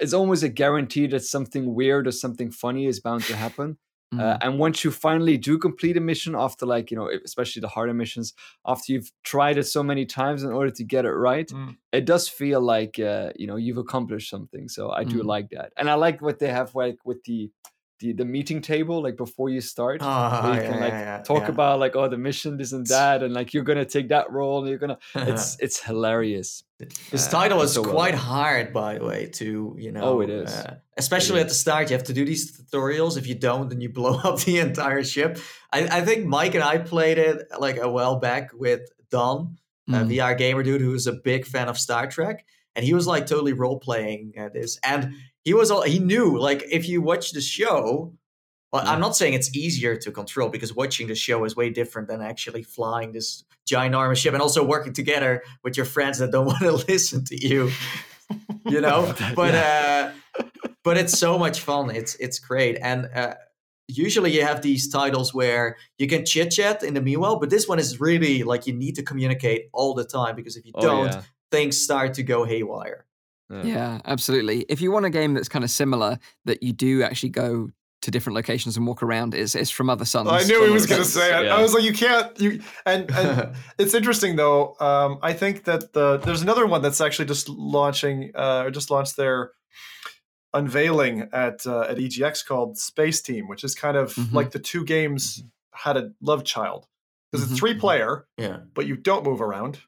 it's 0.00 0.12
almost 0.12 0.42
a 0.42 0.48
guarantee 0.48 1.06
that 1.08 1.24
something 1.24 1.74
weird 1.74 2.06
or 2.06 2.12
something 2.12 2.50
funny 2.50 2.86
is 2.86 3.00
bound 3.00 3.22
to 3.24 3.36
happen. 3.36 3.78
Mm. 4.12 4.20
Uh, 4.20 4.38
and 4.40 4.58
once 4.58 4.82
you 4.82 4.90
finally 4.90 5.38
do 5.38 5.56
complete 5.56 5.96
a 5.96 6.00
mission 6.00 6.34
after 6.34 6.66
like 6.66 6.90
you 6.90 6.96
know 6.96 7.08
especially 7.24 7.60
the 7.60 7.68
harder 7.68 7.94
missions 7.94 8.34
after 8.66 8.92
you've 8.92 9.12
tried 9.22 9.56
it 9.56 9.68
so 9.68 9.84
many 9.84 10.04
times 10.04 10.42
in 10.42 10.50
order 10.50 10.72
to 10.72 10.82
get 10.82 11.04
it 11.04 11.12
right 11.12 11.46
Mm. 11.48 11.76
it 11.92 12.06
does 12.06 12.26
feel 12.28 12.60
like 12.60 12.98
uh, 12.98 13.30
you 13.36 13.46
know 13.46 13.54
you've 13.54 13.78
accomplished 13.78 14.28
something 14.28 14.68
so 14.68 14.90
i 14.90 15.04
do 15.04 15.18
Mm. 15.22 15.26
like 15.34 15.48
that 15.50 15.72
and 15.76 15.88
i 15.88 15.94
like 15.94 16.20
what 16.20 16.40
they 16.40 16.48
have 16.50 16.74
like 16.74 16.98
with 17.04 17.22
the 17.22 17.52
the, 18.00 18.12
the 18.12 18.24
meeting 18.24 18.60
table 18.62 19.02
like 19.02 19.16
before 19.16 19.48
you 19.50 19.60
start 19.60 20.00
where 20.00 20.54
you 20.54 20.60
yeah, 20.62 20.70
can 20.70 20.80
like 20.80 20.92
yeah, 20.92 21.22
talk 21.22 21.42
yeah. 21.42 21.48
about 21.48 21.78
like 21.78 21.94
oh 21.96 22.08
the 22.08 22.16
mission 22.18 22.56
this 22.56 22.72
and 22.72 22.86
that 22.86 23.22
and 23.22 23.32
like 23.34 23.52
you're 23.54 23.62
gonna 23.64 23.84
take 23.84 24.08
that 24.08 24.30
role 24.32 24.60
and 24.60 24.68
you're 24.68 24.78
gonna 24.78 24.98
it's 25.14 25.56
it's 25.60 25.78
hilarious 25.82 26.64
This 27.10 27.26
Uh, 27.28 27.30
title 27.40 27.60
is 27.62 27.72
so 27.74 27.84
quite 27.84 28.12
done. 28.12 28.20
hard, 28.20 28.72
by 28.72 28.98
the 28.98 29.04
way, 29.04 29.26
to 29.40 29.76
you 29.78 29.92
know. 29.92 30.02
Oh, 30.02 30.20
it 30.22 30.30
is. 30.30 30.50
Uh, 30.50 30.76
especially 30.96 31.40
at 31.40 31.48
the 31.48 31.54
start, 31.64 31.90
you 31.90 31.96
have 31.98 32.06
to 32.06 32.14
do 32.14 32.24
these 32.24 32.44
tutorials. 32.56 33.18
If 33.18 33.26
you 33.26 33.34
don't, 33.48 33.68
then 33.68 33.80
you 33.84 33.90
blow 34.00 34.14
up 34.28 34.40
the 34.48 34.58
entire 34.60 35.04
ship. 35.04 35.38
I, 35.76 35.80
I 35.98 36.00
think 36.06 36.24
Mike 36.26 36.54
and 36.58 36.64
I 36.64 36.78
played 36.78 37.18
it 37.18 37.36
like 37.58 37.76
a 37.76 37.90
while 37.96 38.16
back 38.16 38.44
with 38.54 38.80
Don, 39.10 39.58
a 39.88 39.92
Mm. 39.92 40.08
VR 40.08 40.34
gamer 40.38 40.62
dude 40.62 40.80
who 40.80 40.92
was 40.98 41.06
a 41.06 41.12
big 41.30 41.44
fan 41.44 41.68
of 41.68 41.76
Star 41.76 42.06
Trek, 42.08 42.46
and 42.74 42.82
he 42.88 42.94
was 42.94 43.06
like 43.06 43.26
totally 43.26 43.52
role 43.52 43.78
playing 43.78 44.32
uh, 44.40 44.48
this, 44.56 44.78
and 44.82 45.12
he 45.44 45.54
was 45.54 45.70
all 45.70 45.82
he 45.82 45.98
knew. 45.98 46.38
Like 46.38 46.62
if 46.70 46.88
you 46.88 47.02
watch 47.02 47.32
the 47.32 47.40
show. 47.40 48.14
Well, 48.72 48.86
I'm 48.86 49.00
not 49.00 49.16
saying 49.16 49.34
it's 49.34 49.52
easier 49.56 49.96
to 49.96 50.12
control 50.12 50.48
because 50.48 50.72
watching 50.76 51.08
the 51.08 51.16
show 51.16 51.44
is 51.44 51.56
way 51.56 51.70
different 51.70 52.06
than 52.06 52.22
actually 52.22 52.62
flying 52.62 53.10
this 53.10 53.42
ginormous 53.68 54.18
ship 54.18 54.32
and 54.32 54.40
also 54.40 54.62
working 54.64 54.92
together 54.92 55.42
with 55.64 55.76
your 55.76 55.86
friends 55.86 56.18
that 56.18 56.30
don't 56.30 56.46
want 56.52 56.60
to 56.60 56.72
listen 56.72 57.24
to 57.24 57.48
you. 57.48 57.72
You 58.66 58.80
know, 58.86 59.12
but 59.34 59.54
uh, 59.56 60.12
but 60.84 60.96
it's 60.96 61.18
so 61.18 61.36
much 61.36 61.60
fun. 61.62 61.90
It's 61.90 62.14
it's 62.16 62.38
great, 62.38 62.78
and 62.80 63.08
uh, 63.12 63.34
usually 63.88 64.30
you 64.32 64.42
have 64.42 64.62
these 64.62 64.88
titles 64.88 65.34
where 65.34 65.76
you 65.98 66.06
can 66.06 66.24
chit 66.24 66.52
chat 66.52 66.84
in 66.84 66.94
the 66.94 67.00
meanwhile, 67.00 67.40
but 67.40 67.50
this 67.50 67.66
one 67.66 67.80
is 67.80 67.98
really 67.98 68.44
like 68.44 68.68
you 68.68 68.72
need 68.72 68.94
to 68.94 69.02
communicate 69.02 69.68
all 69.72 69.94
the 69.94 70.04
time 70.04 70.36
because 70.36 70.56
if 70.56 70.64
you 70.64 70.70
Oh, 70.76 70.80
don't, 70.80 71.06
yeah. 71.12 71.22
things 71.50 71.76
start 71.76 72.14
to 72.14 72.22
go 72.22 72.44
haywire. 72.44 73.04
Yeah, 73.50 74.00
absolutely. 74.04 74.64
If 74.68 74.80
you 74.80 74.92
want 74.92 75.06
a 75.06 75.10
game 75.10 75.34
that's 75.34 75.48
kind 75.48 75.64
of 75.64 75.70
similar, 75.70 76.18
that 76.44 76.62
you 76.62 76.72
do 76.72 77.02
actually 77.02 77.30
go 77.30 77.70
to 78.02 78.10
different 78.10 78.34
locations 78.34 78.76
and 78.78 78.86
walk 78.86 79.02
around, 79.02 79.34
it's, 79.34 79.54
it's 79.54 79.70
from 79.70 79.90
Other 79.90 80.04
Suns. 80.06 80.28
I 80.30 80.42
knew 80.44 80.64
he 80.64 80.70
was 80.70 80.86
going 80.86 81.02
to 81.02 81.06
say 81.06 81.38
it. 81.38 81.46
yeah. 81.46 81.54
I 81.56 81.60
was 81.60 81.74
like, 81.74 81.82
you 81.82 81.92
can't. 81.92 82.38
You 82.40 82.60
and 82.86 83.10
and 83.10 83.54
it's 83.78 83.92
interesting 83.94 84.36
though. 84.36 84.74
Um, 84.80 85.18
I 85.22 85.32
think 85.34 85.64
that 85.64 85.92
the 85.92 86.16
there's 86.18 86.42
another 86.42 86.66
one 86.66 86.80
that's 86.80 87.00
actually 87.00 87.26
just 87.26 87.48
launching 87.48 88.30
uh, 88.34 88.62
or 88.64 88.70
just 88.70 88.90
launched 88.90 89.16
their 89.16 89.50
unveiling 90.52 91.28
at 91.32 91.66
uh, 91.66 91.82
at 91.82 91.96
EGX 91.98 92.44
called 92.46 92.76
Spaceteam, 92.76 93.48
which 93.48 93.64
is 93.64 93.74
kind 93.74 93.96
of 93.96 94.14
Mhm. 94.14 94.32
like 94.32 94.50
the 94.50 94.58
two 94.58 94.84
games 94.84 95.42
had 95.72 95.96
a 95.96 96.10
love 96.20 96.44
child 96.44 96.86
because 97.30 97.46
Mhm. 97.46 97.50
it's 97.50 97.60
three 97.60 97.74
player, 97.74 98.26
Yeah. 98.36 98.58
but 98.74 98.86
you 98.86 98.96
don't 98.96 99.24
move 99.24 99.40
around 99.40 99.80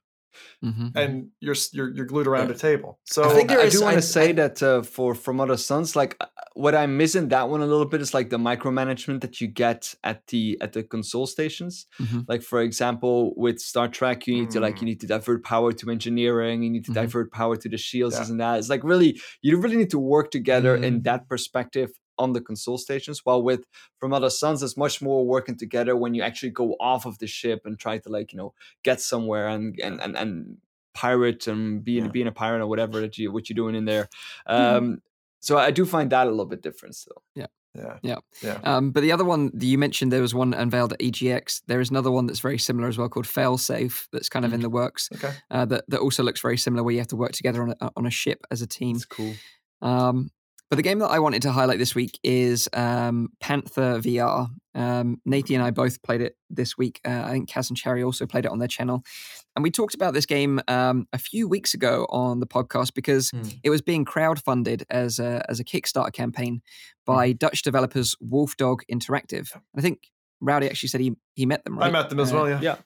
Mhm. 0.64 0.92
and 0.97 1.29
you're 1.40 1.57
you're 1.73 1.90
you're 1.95 2.07
glued 2.07 2.27
around 2.27 2.49
Yeah. 2.49 2.55
a 2.55 2.59
table. 2.59 2.99
So 3.05 3.25
I 3.25 3.35
think 3.35 3.49
there 3.49 3.61
I 3.61 3.64
is- 3.64 3.75
do 3.75 3.83
want 3.83 3.97
to 3.97 4.03
say 4.03 4.29
I- 4.31 4.33
that 4.33 4.62
uh, 4.62 4.83
for 4.83 5.14
from 5.14 5.40
Other 5.40 5.57
Suns, 5.57 5.95
like 5.97 6.16
uh, 6.21 6.27
what 6.55 6.75
I 6.75 6.87
miss 6.87 7.14
in 7.14 7.29
that 7.29 7.49
one 7.49 7.62
a 7.62 7.66
little 7.66 7.87
bit 7.87 8.01
is 8.01 8.12
like 8.14 8.29
the 8.31 8.38
micromanagement 8.38 9.21
that 9.23 9.40
you 9.40 9.49
get 9.49 9.95
at 10.05 10.27
the 10.29 10.59
at 10.61 10.73
the 10.73 10.83
console 10.83 11.27
stations. 11.27 11.87
Mhm. 12.01 12.25
Like 12.29 12.42
for 12.42 12.61
example, 12.61 13.33
with 13.37 13.59
Star 13.61 13.88
Trek, 13.88 14.27
you 14.27 14.35
need 14.35 14.51
to 14.51 14.61
like 14.61 14.77
Mm. 14.77 14.81
you 14.81 14.87
need 14.87 15.01
to 15.01 15.07
divert 15.07 15.45
power 15.45 15.73
to 15.73 15.90
engineering, 15.90 16.62
you 16.62 16.71
need 16.71 16.85
to 16.87 16.90
Mhm. 16.92 17.01
divert 17.03 17.33
power 17.33 17.57
to 17.57 17.68
the 17.68 17.79
shields, 17.79 18.16
Yeah. 18.16 18.27
and 18.29 18.40
that. 18.40 18.59
It's 18.59 18.68
like 18.68 18.85
really 18.85 19.21
you 19.42 19.59
really 19.61 19.77
need 19.77 19.90
to 19.90 19.99
work 19.99 20.31
together 20.31 20.75
in 20.77 21.01
Mm. 21.01 21.05
that 21.05 21.29
perspective 21.29 21.90
on 22.18 22.33
the 22.33 22.40
console 22.40 22.79
stations. 22.79 23.20
While 23.25 23.42
with 23.42 23.64
from 23.98 24.12
Other 24.12 24.31
Suns, 24.31 24.62
it's 24.62 24.77
much 24.77 25.01
more 25.03 25.27
working 25.27 25.57
together 25.57 25.96
when 25.96 26.14
you 26.14 26.22
actually 26.22 26.51
go 26.51 26.75
off 26.81 27.07
of 27.07 27.18
the 27.18 27.27
ship 27.27 27.62
and 27.64 27.79
try 27.79 27.98
to 27.98 28.09
like 28.09 28.33
you 28.33 28.38
know 28.38 28.55
get 28.85 29.01
somewhere 29.01 29.48
and 29.48 29.79
and 29.81 30.01
and, 30.01 30.16
and 30.16 30.57
pirate 30.94 31.46
and 31.46 31.83
being 31.83 32.05
Yeah. 32.05 32.11
being 32.11 32.27
a 32.27 32.33
pirate 32.33 32.61
or 32.62 32.66
whatever 32.66 33.01
that 33.01 33.16
you 33.18 33.33
what 33.33 33.48
you're 33.48 33.55
doing 33.55 33.75
in 33.75 33.85
there. 33.87 34.09
Um, 34.46 35.01
so 35.40 35.57
I 35.59 35.70
do 35.70 35.85
find 35.87 36.11
that 36.11 36.27
a 36.27 36.31
little 36.31 36.46
bit 36.46 36.62
different 36.62 36.94
still. 36.94 37.22
yeah, 37.35 37.46
Yeah. 37.75 37.98
yeah. 38.03 38.16
yeah. 38.42 38.59
Um, 38.62 38.92
but 38.92 39.01
the 39.01 39.11
other 39.11 39.25
one 39.25 39.51
that 39.55 39.64
you 39.66 39.77
mentioned, 39.79 40.12
there 40.12 40.20
was 40.20 40.35
one 40.35 40.53
unveiled 40.55 40.92
at 40.92 41.01
EGX. 41.01 41.62
There 41.66 41.81
is 41.81 41.90
another 41.90 42.11
one 42.12 42.27
that's 42.27 42.38
very 42.40 42.59
similar 42.59 42.87
as 42.88 42.96
well 42.98 43.09
called 43.09 43.27
Failsafe 43.27 44.07
that's 44.12 44.29
kind 44.29 44.44
of 44.44 44.53
in 44.53 44.61
the 44.61 44.68
works 44.70 45.09
Okay. 45.14 45.33
uh, 45.51 45.64
that, 45.64 45.85
that 45.88 46.01
also 46.01 46.22
looks 46.22 46.40
very 46.40 46.59
similar 46.59 46.83
where 46.85 46.92
you 46.92 47.01
have 47.01 47.09
to 47.09 47.16
work 47.16 47.33
together 47.33 47.62
on 47.62 47.75
a, 47.81 47.90
on 47.96 48.07
a 48.07 48.11
ship 48.11 48.44
as 48.51 48.61
a 48.62 48.66
team. 48.66 48.96
It's 48.96 49.05
cool. 49.07 49.33
Um, 49.81 50.31
but 50.73 50.77
the 50.77 50.83
game 50.83 51.01
that 51.01 51.09
I 51.11 51.19
wanted 51.19 51.43
to 51.43 51.53
highlight 51.53 51.79
this 51.79 51.95
week 51.95 52.19
is 52.23 52.67
um, 52.73 53.29
Panther 53.41 53.99
VR. 54.01 54.49
Um, 54.75 55.21
Nathan 55.27 55.57
and 55.57 55.65
I 55.65 55.71
both 55.71 56.03
played 56.03 56.23
it 56.23 56.35
this 56.49 56.79
week. 56.79 56.99
Uh, 57.07 57.25
I 57.27 57.33
think 57.33 57.47
Cas 57.51 57.69
and 57.69 57.77
Chary 57.77 58.03
also 58.03 58.25
played 58.25 58.47
it 58.47 58.51
on 58.51 58.59
their 58.59 58.69
channel. 58.69 59.03
And 59.55 59.63
we 59.63 59.71
talked 59.71 59.95
about 59.95 60.15
this 60.15 60.25
game 60.25 60.61
um, 60.69 61.07
a 61.13 61.19
few 61.19 61.47
weeks 61.47 61.75
ago 61.75 62.07
on 62.09 62.41
the 62.41 62.47
podcast 62.47 62.95
because 62.95 63.29
Hmm. 63.29 63.43
it 63.63 63.69
was 63.69 63.83
being 63.83 64.07
crowdfunded 64.07 64.85
as 64.89 65.19
a, 65.19 65.45
as 65.47 65.61
a 65.61 65.65
Kickstarter 65.65 66.11
campaign 66.11 66.63
by 67.05 67.33
Dutch 67.33 67.61
developers 67.61 68.17
Wolfdog 68.27 68.79
Interactive. 68.91 69.55
I 69.77 69.83
think 69.83 69.99
Rowdy 70.41 70.71
actually 70.71 70.89
said 70.89 71.03
he, 71.03 71.13
he 71.35 71.45
met 71.45 71.65
them, 71.65 71.79
right? 71.79 71.89
I 71.89 71.91
met 71.91 72.09
them 72.09 72.19
as 72.19 72.33
Uh, 72.33 72.37
well. 72.37 72.49
Yeah. 72.63 72.77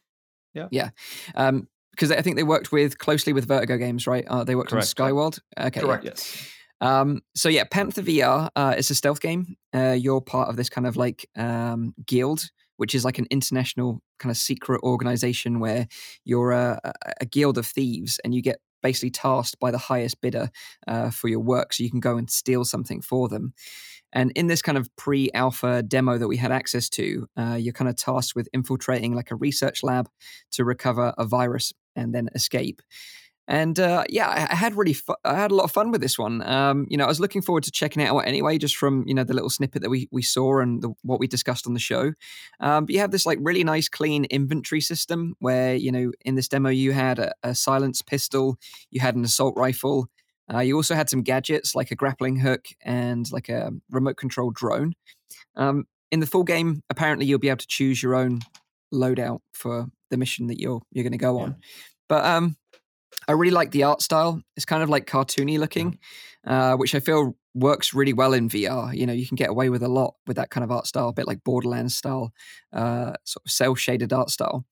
yeah. 0.54 0.66
Yeah. 0.72 0.90
Um, 1.36 1.68
because 1.92 2.10
I 2.10 2.20
think 2.20 2.34
they 2.34 2.42
worked 2.42 2.72
with 2.72 2.98
closely 2.98 3.32
with 3.32 3.46
Vertigo 3.46 3.76
Games, 3.78 4.08
right? 4.08 4.24
Uh, 4.26 4.42
they 4.42 4.56
worked 4.56 4.70
Correct, 4.70 4.92
on 5.00 5.06
Skyworld. 5.08 5.38
Okay, 5.56 5.80
yeah. 5.80 5.86
Correct. 5.86 6.04
Yes. 6.04 6.50
Um, 6.80 7.22
so 7.34 7.48
yeah, 7.48 7.64
Panther 7.64 8.02
VR 8.02 8.50
uh, 8.56 8.74
is 8.76 8.90
a 8.90 8.94
stealth 8.94 9.20
game. 9.20 9.56
Uh, 9.74 9.96
you're 9.98 10.20
part 10.20 10.48
of 10.48 10.56
this 10.56 10.68
kind 10.68 10.86
of 10.86 10.96
like 10.96 11.28
um, 11.36 11.94
guild, 12.06 12.50
which 12.76 12.94
is 12.94 13.04
like 13.04 13.18
an 13.18 13.26
international 13.30 14.02
kind 14.18 14.30
of 14.30 14.36
secret 14.36 14.82
organization 14.82 15.60
where 15.60 15.88
you're 16.24 16.52
a, 16.52 16.80
a- 17.20 17.26
guild 17.26 17.58
of 17.58 17.66
thieves, 17.66 18.20
and 18.24 18.34
you 18.34 18.42
get 18.42 18.58
basically 18.82 19.10
tasked 19.10 19.58
by 19.58 19.70
the 19.70 19.78
highest 19.78 20.20
bidder 20.20 20.50
uh, 20.86 21.10
for 21.10 21.28
your 21.28 21.40
work, 21.40 21.72
so 21.72 21.82
you 21.82 21.90
can 21.90 22.00
go 22.00 22.16
and 22.16 22.30
steal 22.30 22.64
something 22.64 23.00
for 23.00 23.28
them. 23.28 23.52
And 24.12 24.32
in 24.34 24.46
this 24.46 24.62
kind 24.62 24.78
of 24.78 24.88
pre-alpha 24.96 25.82
demo 25.82 26.16
that 26.16 26.28
we 26.28 26.36
had 26.36 26.52
access 26.52 26.88
to, 26.90 27.26
uh, 27.36 27.56
you're 27.58 27.72
kind 27.72 27.88
of 27.88 27.96
tasked 27.96 28.34
with 28.34 28.48
infiltrating 28.52 29.14
like 29.14 29.30
a 29.30 29.34
research 29.36 29.82
lab 29.82 30.08
to 30.52 30.64
recover 30.64 31.12
a 31.18 31.24
virus 31.26 31.72
and 31.96 32.14
then 32.14 32.28
escape. 32.34 32.80
And 33.48 33.78
uh, 33.78 34.04
yeah, 34.08 34.48
I, 34.50 34.54
had 34.54 34.76
really, 34.76 34.92
fu- 34.92 35.14
I 35.24 35.34
had 35.34 35.52
a 35.52 35.54
lot 35.54 35.64
of 35.64 35.70
fun 35.70 35.92
with 35.92 36.00
this 36.00 36.18
one. 36.18 36.42
Um, 36.42 36.86
you 36.90 36.96
know, 36.96 37.04
I 37.04 37.08
was 37.08 37.20
looking 37.20 37.42
forward 37.42 37.62
to 37.64 37.70
checking 37.70 38.02
it 38.02 38.06
out 38.06 38.18
anyway, 38.18 38.58
just 38.58 38.76
from 38.76 39.04
you 39.06 39.14
know 39.14 39.22
the 39.22 39.34
little 39.34 39.50
snippet 39.50 39.82
that 39.82 39.90
we 39.90 40.08
we 40.10 40.22
saw 40.22 40.58
and 40.58 40.82
the, 40.82 40.92
what 41.02 41.20
we 41.20 41.28
discussed 41.28 41.66
on 41.66 41.74
the 41.74 41.80
show. 41.80 42.12
Um, 42.58 42.86
but 42.86 42.94
you 42.94 42.98
have 43.00 43.12
this 43.12 43.24
like 43.24 43.38
really 43.40 43.62
nice, 43.62 43.88
clean 43.88 44.24
inventory 44.26 44.80
system 44.80 45.34
where 45.38 45.76
you 45.76 45.92
know 45.92 46.10
in 46.24 46.34
this 46.34 46.48
demo 46.48 46.70
you 46.70 46.92
had 46.92 47.18
a, 47.18 47.32
a 47.42 47.54
silenced 47.54 48.06
pistol, 48.06 48.58
you 48.90 49.00
had 49.00 49.14
an 49.14 49.24
assault 49.24 49.56
rifle, 49.56 50.08
uh, 50.52 50.60
you 50.60 50.76
also 50.76 50.94
had 50.94 51.10
some 51.10 51.22
gadgets 51.22 51.74
like 51.74 51.90
a 51.90 51.96
grappling 51.96 52.40
hook 52.40 52.66
and 52.82 53.30
like 53.32 53.48
a 53.48 53.72
remote 53.90 54.16
control 54.16 54.50
drone. 54.50 54.92
Um, 55.56 55.86
in 56.10 56.20
the 56.20 56.26
full 56.26 56.44
game, 56.44 56.82
apparently 56.88 57.26
you'll 57.26 57.38
be 57.38 57.48
able 57.48 57.58
to 57.58 57.66
choose 57.66 58.02
your 58.02 58.14
own 58.14 58.40
loadout 58.94 59.40
for 59.52 59.86
the 60.10 60.16
mission 60.16 60.46
that 60.46 60.60
you're 60.60 60.80
you're 60.92 61.02
going 61.02 61.12
to 61.12 61.18
go 61.18 61.40
on. 61.40 61.56
But 62.08 62.24
um, 62.24 62.56
I 63.28 63.32
really 63.32 63.52
like 63.52 63.70
the 63.70 63.84
art 63.84 64.02
style. 64.02 64.40
It's 64.56 64.64
kind 64.64 64.82
of 64.82 64.88
like 64.88 65.06
cartoony 65.06 65.58
looking, 65.58 65.98
uh, 66.46 66.76
which 66.76 66.94
I 66.94 67.00
feel 67.00 67.36
works 67.54 67.94
really 67.94 68.12
well 68.12 68.32
in 68.32 68.48
VR. 68.48 68.94
You 68.94 69.06
know, 69.06 69.12
you 69.12 69.26
can 69.26 69.36
get 69.36 69.50
away 69.50 69.70
with 69.70 69.82
a 69.82 69.88
lot 69.88 70.14
with 70.26 70.36
that 70.36 70.50
kind 70.50 70.62
of 70.64 70.70
art 70.70 70.86
style, 70.86 71.08
a 71.08 71.12
bit 71.12 71.26
like 71.26 71.42
Borderlands 71.42 71.96
style, 71.96 72.32
uh, 72.72 73.12
sort 73.24 73.44
of 73.44 73.50
cell 73.50 73.74
shaded 73.74 74.12
art 74.12 74.30
style. 74.30 74.64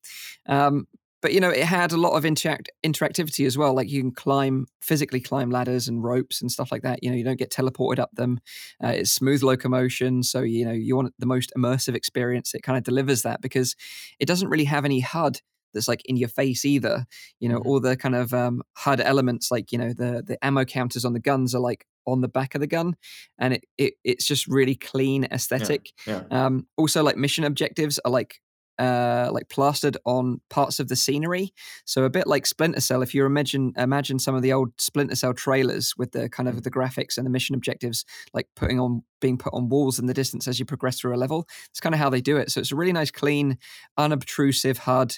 Um, 0.47 0.87
but 1.25 1.33
you 1.33 1.39
know, 1.39 1.49
it 1.49 1.63
had 1.63 1.91
a 1.91 1.97
lot 1.97 2.11
of 2.11 2.23
interact 2.23 2.69
interactivity 2.85 3.47
as 3.47 3.57
well. 3.57 3.73
Like 3.73 3.89
you 3.89 3.99
can 3.99 4.11
climb 4.11 4.67
physically 4.81 5.19
climb 5.19 5.49
ladders 5.49 5.87
and 5.87 6.03
ropes 6.03 6.39
and 6.39 6.51
stuff 6.51 6.71
like 6.71 6.83
that. 6.83 7.01
You 7.01 7.09
know, 7.09 7.15
you 7.15 7.23
don't 7.23 7.39
get 7.39 7.49
teleported 7.49 7.97
up 7.97 8.11
them. 8.13 8.39
Uh, 8.83 8.89
it's 8.89 9.11
smooth 9.11 9.41
locomotion, 9.41 10.21
so 10.21 10.41
you 10.41 10.65
know 10.65 10.71
you 10.71 10.95
want 10.95 11.15
the 11.17 11.25
most 11.25 11.51
immersive 11.57 11.95
experience. 11.95 12.53
It 12.53 12.61
kind 12.61 12.77
of 12.77 12.83
delivers 12.83 13.23
that 13.23 13.41
because 13.41 13.75
it 14.19 14.27
doesn't 14.27 14.49
really 14.49 14.65
have 14.65 14.85
any 14.85 14.99
HUD 14.99 15.41
that's 15.75 15.87
like 15.87 16.01
in 16.05 16.17
your 16.17 16.29
face 16.29 16.65
either. 16.65 17.05
You 17.39 17.49
know, 17.49 17.59
Mhm. 17.59 17.65
all 17.67 17.79
the 17.79 17.95
kind 17.95 18.15
of 18.15 18.33
um, 18.33 18.63
HUD 18.73 18.99
elements, 19.01 19.51
like 19.51 19.71
you 19.71 19.77
know 19.77 19.93
the 19.93 20.23
the 20.25 20.43
ammo 20.43 20.65
counters 20.65 21.05
on 21.05 21.13
the 21.13 21.19
guns 21.19 21.53
are 21.53 21.61
like 21.61 21.85
on 22.07 22.21
the 22.21 22.27
back 22.27 22.55
of 22.55 22.61
the 22.61 22.67
gun, 22.67 22.95
and 23.37 23.53
it, 23.53 23.65
it 23.77 23.93
it's 24.03 24.25
just 24.25 24.47
really 24.47 24.75
clean 24.75 25.25
aesthetic. 25.25 25.91
yeah. 26.07 26.23
Um, 26.31 26.65
also, 26.77 27.03
like 27.03 27.17
mission 27.17 27.43
objectives 27.43 27.99
are 28.05 28.11
like 28.11 28.39
uh 28.77 29.29
like 29.31 29.47
plastered 29.47 29.95
on 30.03 30.41
parts 30.49 30.81
of 30.81 30.89
the 30.89 30.97
scenery 30.97 31.53
so 31.85 32.03
a 32.03 32.09
bit 32.09 32.27
like 32.27 32.45
splinter 32.45 32.81
cell 32.81 33.01
if 33.01 33.13
you 33.15 33.25
imagine 33.25 33.71
imagine 33.77 34.19
some 34.19 34.35
of 34.35 34.41
the 34.41 34.51
old 34.51 34.69
splinter 34.77 35.15
cell 35.15 35.33
trailers 35.33 35.93
with 35.97 36.11
the 36.11 36.27
kind 36.27 36.49
of 36.49 36.61
the 36.63 36.69
graphics 36.69 37.15
and 37.17 37.25
the 37.25 37.29
mission 37.29 37.55
objectives 37.55 38.03
like 38.33 38.49
putting 38.53 38.77
on 38.77 39.01
being 39.21 39.37
put 39.37 39.53
on 39.53 39.69
walls 39.69 39.97
in 39.97 40.07
the 40.07 40.13
distance 40.13 40.45
as 40.45 40.59
you 40.59 40.65
progress 40.65 40.99
through 40.99 41.15
a 41.15 41.23
level 41.25 41.47
it's 41.69 41.79
kind 41.79 41.95
of 41.95 41.99
how 41.99 42.09
they 42.09 42.19
do 42.19 42.35
it 42.35 42.51
so 42.51 42.59
it's 42.59 42.73
a 42.73 42.75
really 42.75 42.91
nice 42.91 43.11
clean 43.11 43.57
unobtrusive 43.97 44.79
hud 44.79 45.15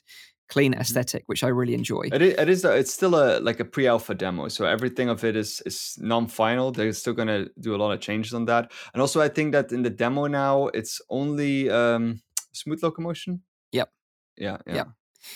clean 0.49 0.73
aesthetic 0.73 1.23
which 1.27 1.43
i 1.43 1.47
really 1.47 1.73
enjoy 1.73 2.03
It 2.13 2.21
is, 2.21 2.33
it 2.37 2.49
is 2.49 2.65
it's 2.65 2.93
still 2.93 3.15
a 3.15 3.39
like 3.39 3.59
a 3.59 3.65
pre-alpha 3.65 4.13
demo, 4.15 4.47
so 4.49 4.65
everything 4.65 5.09
of 5.09 5.23
it 5.23 5.35
is 5.35 5.61
is 5.65 5.97
non-final. 5.99 6.71
They're 6.71 6.93
still 6.93 7.13
gonna 7.13 7.47
do 7.59 7.75
a 7.75 7.79
lot 7.83 7.91
of 7.91 7.99
changes 7.99 8.33
on 8.33 8.45
that, 8.45 8.71
and 8.93 9.01
also 9.01 9.21
I 9.21 9.29
think 9.29 9.51
that 9.53 9.71
in 9.71 9.83
the 9.83 9.89
demo 9.89 10.27
now 10.27 10.67
it's 10.73 11.01
only 11.09 11.69
um, 11.69 12.21
smooth 12.53 12.81
locomotion. 12.83 13.41
Yep. 13.71 13.89
Yeah. 14.37 14.57
Yeah. 14.67 14.75
Yep. 14.75 14.87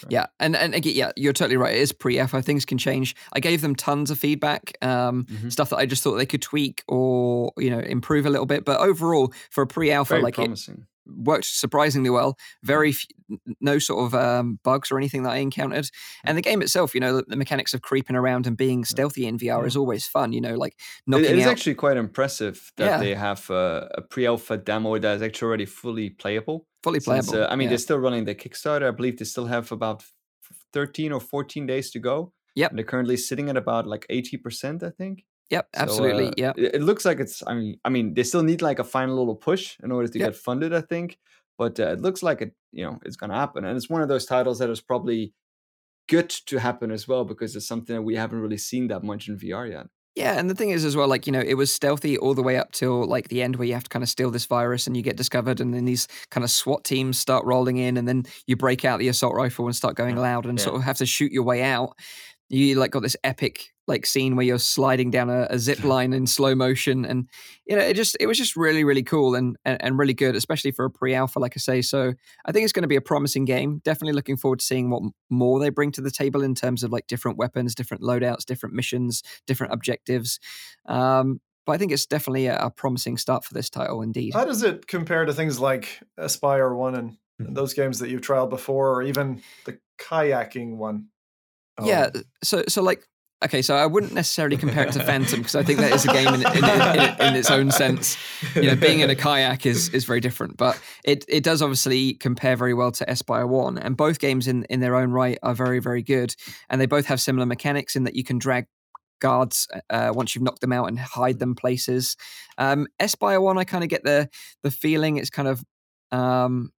Yeah, 0.09 0.25
and 0.39 0.55
and 0.55 0.73
again, 0.75 0.93
yeah, 0.95 1.11
you're 1.17 1.33
totally 1.33 1.57
right. 1.57 1.75
It 1.75 1.81
is 1.81 1.91
pre-alpha. 1.91 2.41
Things 2.41 2.65
can 2.65 2.77
change. 2.77 3.15
I 3.33 3.39
gave 3.41 3.61
them 3.61 3.75
tons 3.75 4.11
of 4.11 4.17
feedback, 4.19 4.77
um, 4.81 5.25
Mhm. 5.25 5.51
stuff 5.51 5.69
that 5.71 5.77
I 5.77 5.85
just 5.85 6.03
thought 6.03 6.15
they 6.17 6.25
could 6.25 6.41
tweak 6.41 6.83
or 6.87 7.51
you 7.57 7.69
know 7.69 7.79
improve 7.79 8.25
a 8.25 8.29
little 8.29 8.45
bit. 8.45 8.63
But 8.63 8.79
overall, 8.79 9.33
for 9.49 9.61
a 9.63 9.67
pre-alpha, 9.67 10.13
Very 10.13 10.23
like 10.23 10.35
it 10.39 10.45
promising. 10.45 10.85
Worked 11.05 11.45
surprisingly 11.45 12.09
well. 12.09 12.37
Very 12.63 12.89
f- 12.91 13.05
n- 13.29 13.39
no 13.59 13.79
sort 13.79 14.05
of 14.05 14.13
um, 14.15 14.59
bugs 14.63 14.91
or 14.91 14.97
anything 14.97 15.23
that 15.23 15.31
I 15.31 15.37
encountered. 15.37 15.89
And 16.23 16.37
the 16.37 16.41
game 16.41 16.61
itself, 16.61 16.93
you 16.93 16.99
know, 17.01 17.17
the, 17.17 17.23
the 17.27 17.35
mechanics 17.35 17.73
of 17.73 17.81
creeping 17.81 18.15
around 18.15 18.47
and 18.47 18.55
being 18.57 18.85
stealthy 18.85 19.25
in 19.25 19.37
VR 19.37 19.65
is 19.65 19.75
always 19.75 20.05
fun. 20.05 20.33
You 20.33 20.41
know, 20.41 20.55
like 20.55 20.73
It- 20.73 20.83
knocking 21.07 21.25
it 21.25 21.37
is 21.39 21.45
out. 21.45 21.51
actually 21.51 21.75
quite 21.75 21.97
impressive 21.97 22.71
that 22.77 22.85
Yeah. 22.85 22.97
they 22.97 23.15
have 23.15 23.49
a, 23.49 23.89
a 23.95 24.01
pre-alpha 24.01 24.57
demo 24.57 24.97
that 24.99 25.15
is 25.17 25.21
actually 25.21 25.47
already 25.47 25.65
fully 25.65 26.09
playable. 26.09 26.67
fully 26.83 26.99
since, 26.99 27.27
playable. 27.29 27.47
uh, 27.47 27.51
I 27.51 27.55
mean, 27.55 27.65
yeah. 27.65 27.69
they're 27.69 27.77
still 27.77 27.99
running 27.99 28.25
the 28.25 28.35
Kickstarter. 28.35 28.87
I 28.87 28.91
believe 28.91 29.17
they 29.17 29.25
still 29.25 29.45
have 29.47 29.71
about 29.71 30.03
13 30.73 31.11
or 31.11 31.19
14 31.19 31.65
days 31.65 31.91
to 31.91 31.99
go. 31.99 32.33
Yep. 32.55 32.71
And 32.71 32.77
they're 32.79 32.85
currently 32.85 33.17
sitting 33.17 33.49
at 33.49 33.57
about 33.57 33.87
like 33.87 34.05
80%, 34.09 34.83
I 34.83 34.89
think. 34.89 35.23
Yep, 35.51 35.69
So, 35.75 35.81
absolutely. 35.83 36.27
uh, 36.29 36.33
yeah. 36.37 36.53
It, 36.55 36.75
it 36.75 36.81
looks 36.81 37.05
like 37.05 37.19
it's. 37.19 37.43
I 37.45 37.53
mean, 37.53 37.79
I 37.85 37.89
mean, 37.89 38.13
they 38.15 38.23
still 38.23 38.43
need 38.43 38.61
like 38.61 38.79
a 38.79 38.83
final 38.83 39.15
little 39.17 39.35
push 39.35 39.77
in 39.83 39.91
order 39.91 40.07
to 40.07 40.19
Yep. 40.19 40.33
get 40.33 40.35
funded. 40.35 40.73
I 40.73 40.81
think, 40.81 41.19
but 41.57 41.79
uh, 41.79 41.91
it 41.93 41.99
looks 42.01 42.23
like 42.23 42.41
it. 42.41 42.53
You 42.71 42.85
know, 42.85 42.99
it's 43.05 43.15
going 43.17 43.29
to 43.31 43.35
happen, 43.35 43.65
and 43.65 43.77
it's 43.77 43.89
one 43.89 44.01
of 44.01 44.07
those 44.09 44.25
titles 44.25 44.59
that 44.59 44.69
is 44.69 44.81
probably 44.81 45.33
good 46.09 46.29
to 46.29 46.59
happen 46.59 46.91
as 46.91 47.07
well 47.07 47.25
because 47.25 47.55
it's 47.55 47.67
something 47.67 47.95
that 47.95 48.01
we 48.01 48.15
haven't 48.15 48.39
really 48.41 48.57
seen 48.57 48.87
that 48.89 49.03
much 49.03 49.27
in 49.29 49.37
VR 49.37 49.65
yet. 49.65 49.87
Yeah, 50.15 50.37
and 50.37 50.49
the 50.49 50.55
thing 50.55 50.71
is 50.71 50.83
as 50.83 50.97
well, 50.97 51.07
like, 51.07 51.25
you 51.25 51.31
know, 51.31 51.39
it 51.39 51.53
was 51.53 51.73
stealthy 51.73 52.17
all 52.17 52.33
the 52.33 52.43
way 52.43 52.57
up 52.57 52.73
till 52.73 53.05
like 53.05 53.29
the 53.29 53.41
end 53.41 53.55
where 53.55 53.65
you 53.65 53.73
have 53.73 53.83
to 53.85 53.89
kind 53.89 54.03
of 54.03 54.09
steal 54.09 54.29
this 54.29 54.45
virus 54.45 54.85
and 54.85 54.97
you 54.97 55.01
get 55.03 55.15
discovered 55.15 55.61
and 55.61 55.73
then 55.73 55.85
these 55.85 56.05
kind 56.31 56.43
of 56.43 56.51
SWAT 56.51 56.83
teams 56.83 57.17
start 57.17 57.45
rolling 57.45 57.77
in 57.77 57.95
and 57.95 58.05
then 58.09 58.23
you 58.45 58.57
break 58.57 58.83
out 58.83 58.99
the 58.99 59.07
assault 59.07 59.35
rifle 59.35 59.67
and 59.67 59.75
start 59.75 59.95
going 59.95 60.15
loud 60.27 60.45
and 60.45 60.59
Yeah. 60.59 60.65
sort 60.65 60.75
of 60.75 60.83
have 60.83 60.97
to 60.97 61.05
shoot 61.05 61.31
your 61.31 61.43
way 61.43 61.63
out. 61.63 61.97
You 62.51 62.75
like 62.75 62.91
got 62.91 63.01
this 63.01 63.15
epic 63.23 63.73
like 63.87 64.05
scene 64.05 64.35
where 64.35 64.45
you're 64.45 64.59
sliding 64.59 65.11
down 65.11 65.29
a, 65.29 65.47
a 65.49 65.59
zip 65.59 65.83
line 65.83 66.13
in 66.13 66.25
slow 66.27 66.55
motion 66.55 67.03
and 67.03 67.27
you 67.65 67.75
know 67.75 67.81
it 67.81 67.95
just 67.95 68.15
it 68.19 68.27
was 68.27 68.37
just 68.37 68.55
really 68.55 68.83
really 68.83 69.03
cool 69.03 69.35
and, 69.35 69.57
and 69.65 69.81
and 69.81 69.97
really 69.97 70.13
good 70.13 70.35
especially 70.35 70.71
for 70.71 70.85
a 70.85 70.89
pre-alpha 70.89 71.39
like 71.39 71.53
i 71.55 71.59
say 71.59 71.81
so 71.81 72.13
i 72.45 72.51
think 72.51 72.63
it's 72.63 72.71
going 72.71 72.83
to 72.83 72.87
be 72.87 72.95
a 72.95 73.01
promising 73.01 73.43
game 73.43 73.81
definitely 73.83 74.13
looking 74.13 74.37
forward 74.37 74.59
to 74.59 74.65
seeing 74.65 74.89
what 74.89 75.03
more 75.29 75.59
they 75.59 75.69
bring 75.69 75.91
to 75.91 76.01
the 76.01 76.11
table 76.11 76.41
in 76.43 76.55
terms 76.55 76.83
of 76.83 76.91
like 76.91 77.07
different 77.07 77.37
weapons 77.37 77.75
different 77.75 78.01
loadouts 78.01 78.45
different 78.45 78.73
missions 78.73 79.23
different 79.45 79.73
objectives 79.73 80.39
um 80.85 81.41
but 81.65 81.73
i 81.73 81.77
think 81.77 81.91
it's 81.91 82.05
definitely 82.05 82.45
a, 82.47 82.57
a 82.59 82.69
promising 82.69 83.17
start 83.17 83.43
for 83.43 83.53
this 83.53 83.69
title 83.69 84.01
indeed 84.01 84.33
How 84.33 84.45
does 84.45 84.63
it 84.63 84.87
compare 84.87 85.25
to 85.25 85.33
things 85.33 85.59
like 85.59 85.99
Espire 86.17 86.73
One 86.73 86.95
and 86.95 87.17
Mm-hmm. 87.41 87.53
those 87.55 87.73
games 87.73 87.97
that 87.99 88.09
you've 88.09 88.21
trialed 88.21 88.51
before, 88.51 88.93
or 88.93 89.01
even 89.01 89.41
the 89.65 89.79
kayaking 89.99 90.75
one? 90.77 91.07
Yeah 91.83 92.09
Um, 92.13 92.23
so 92.43 92.63
so 92.67 92.81
like 92.81 93.03
okay 93.43 93.61
so 93.61 93.75
i 93.75 93.85
wouldn't 93.85 94.13
necessarily 94.13 94.55
compare 94.57 94.85
it 94.85 94.91
to 94.93 95.03
phantom 95.03 95.39
because 95.39 95.55
i 95.55 95.63
think 95.63 95.79
that 95.79 95.91
is 95.93 96.05
a 96.05 96.09
game 96.13 96.27
in, 96.27 96.41
in, 96.41 96.63
in, 96.63 97.27
in 97.27 97.35
its 97.35 97.49
own 97.49 97.71
sense. 97.71 98.17
You 98.55 98.63
know 98.63 98.75
being 98.75 98.99
in 98.99 99.09
a 99.09 99.15
kayak 99.15 99.65
is 99.65 99.89
is 99.89 100.05
very 100.05 100.19
different 100.19 100.57
but 100.57 100.79
it 101.03 101.25
it 101.27 101.43
does 101.43 101.61
obviously 101.61 102.13
compare 102.15 102.55
very 102.55 102.73
well 102.73 102.91
to 102.91 103.05
Espire 103.09 103.47
1 103.47 103.77
and 103.77 103.95
both 103.97 104.19
games 104.19 104.47
in 104.47 104.65
in 104.65 104.79
their 104.79 104.95
own 104.95 105.11
right 105.11 105.37
are 105.41 105.55
very 105.55 105.79
very 105.79 106.03
good 106.03 106.35
and 106.69 106.79
they 106.79 106.85
both 106.85 107.05
have 107.05 107.19
similar 107.21 107.45
mechanics 107.45 107.95
in 107.95 108.03
that 108.03 108.15
you 108.15 108.23
can 108.23 108.37
drag 108.37 108.65
guards 109.19 109.67
uh, 109.89 110.11
once 110.13 110.35
you've 110.35 110.43
knocked 110.43 110.61
them 110.61 110.73
out 110.73 110.87
and 110.87 110.97
hide 110.99 111.37
them 111.39 111.53
places. 111.55 112.17
Um 112.57 112.87
Espire 112.99 113.39
1 113.41 113.57
i 113.57 113.63
kind 113.63 113.83
of 113.83 113.89
get 113.89 114.03
the 114.03 114.29
the 114.63 114.71
feeling 114.71 115.17
it's 115.17 115.29
kind 115.29 115.47
of 115.47 115.63
um 116.11 116.71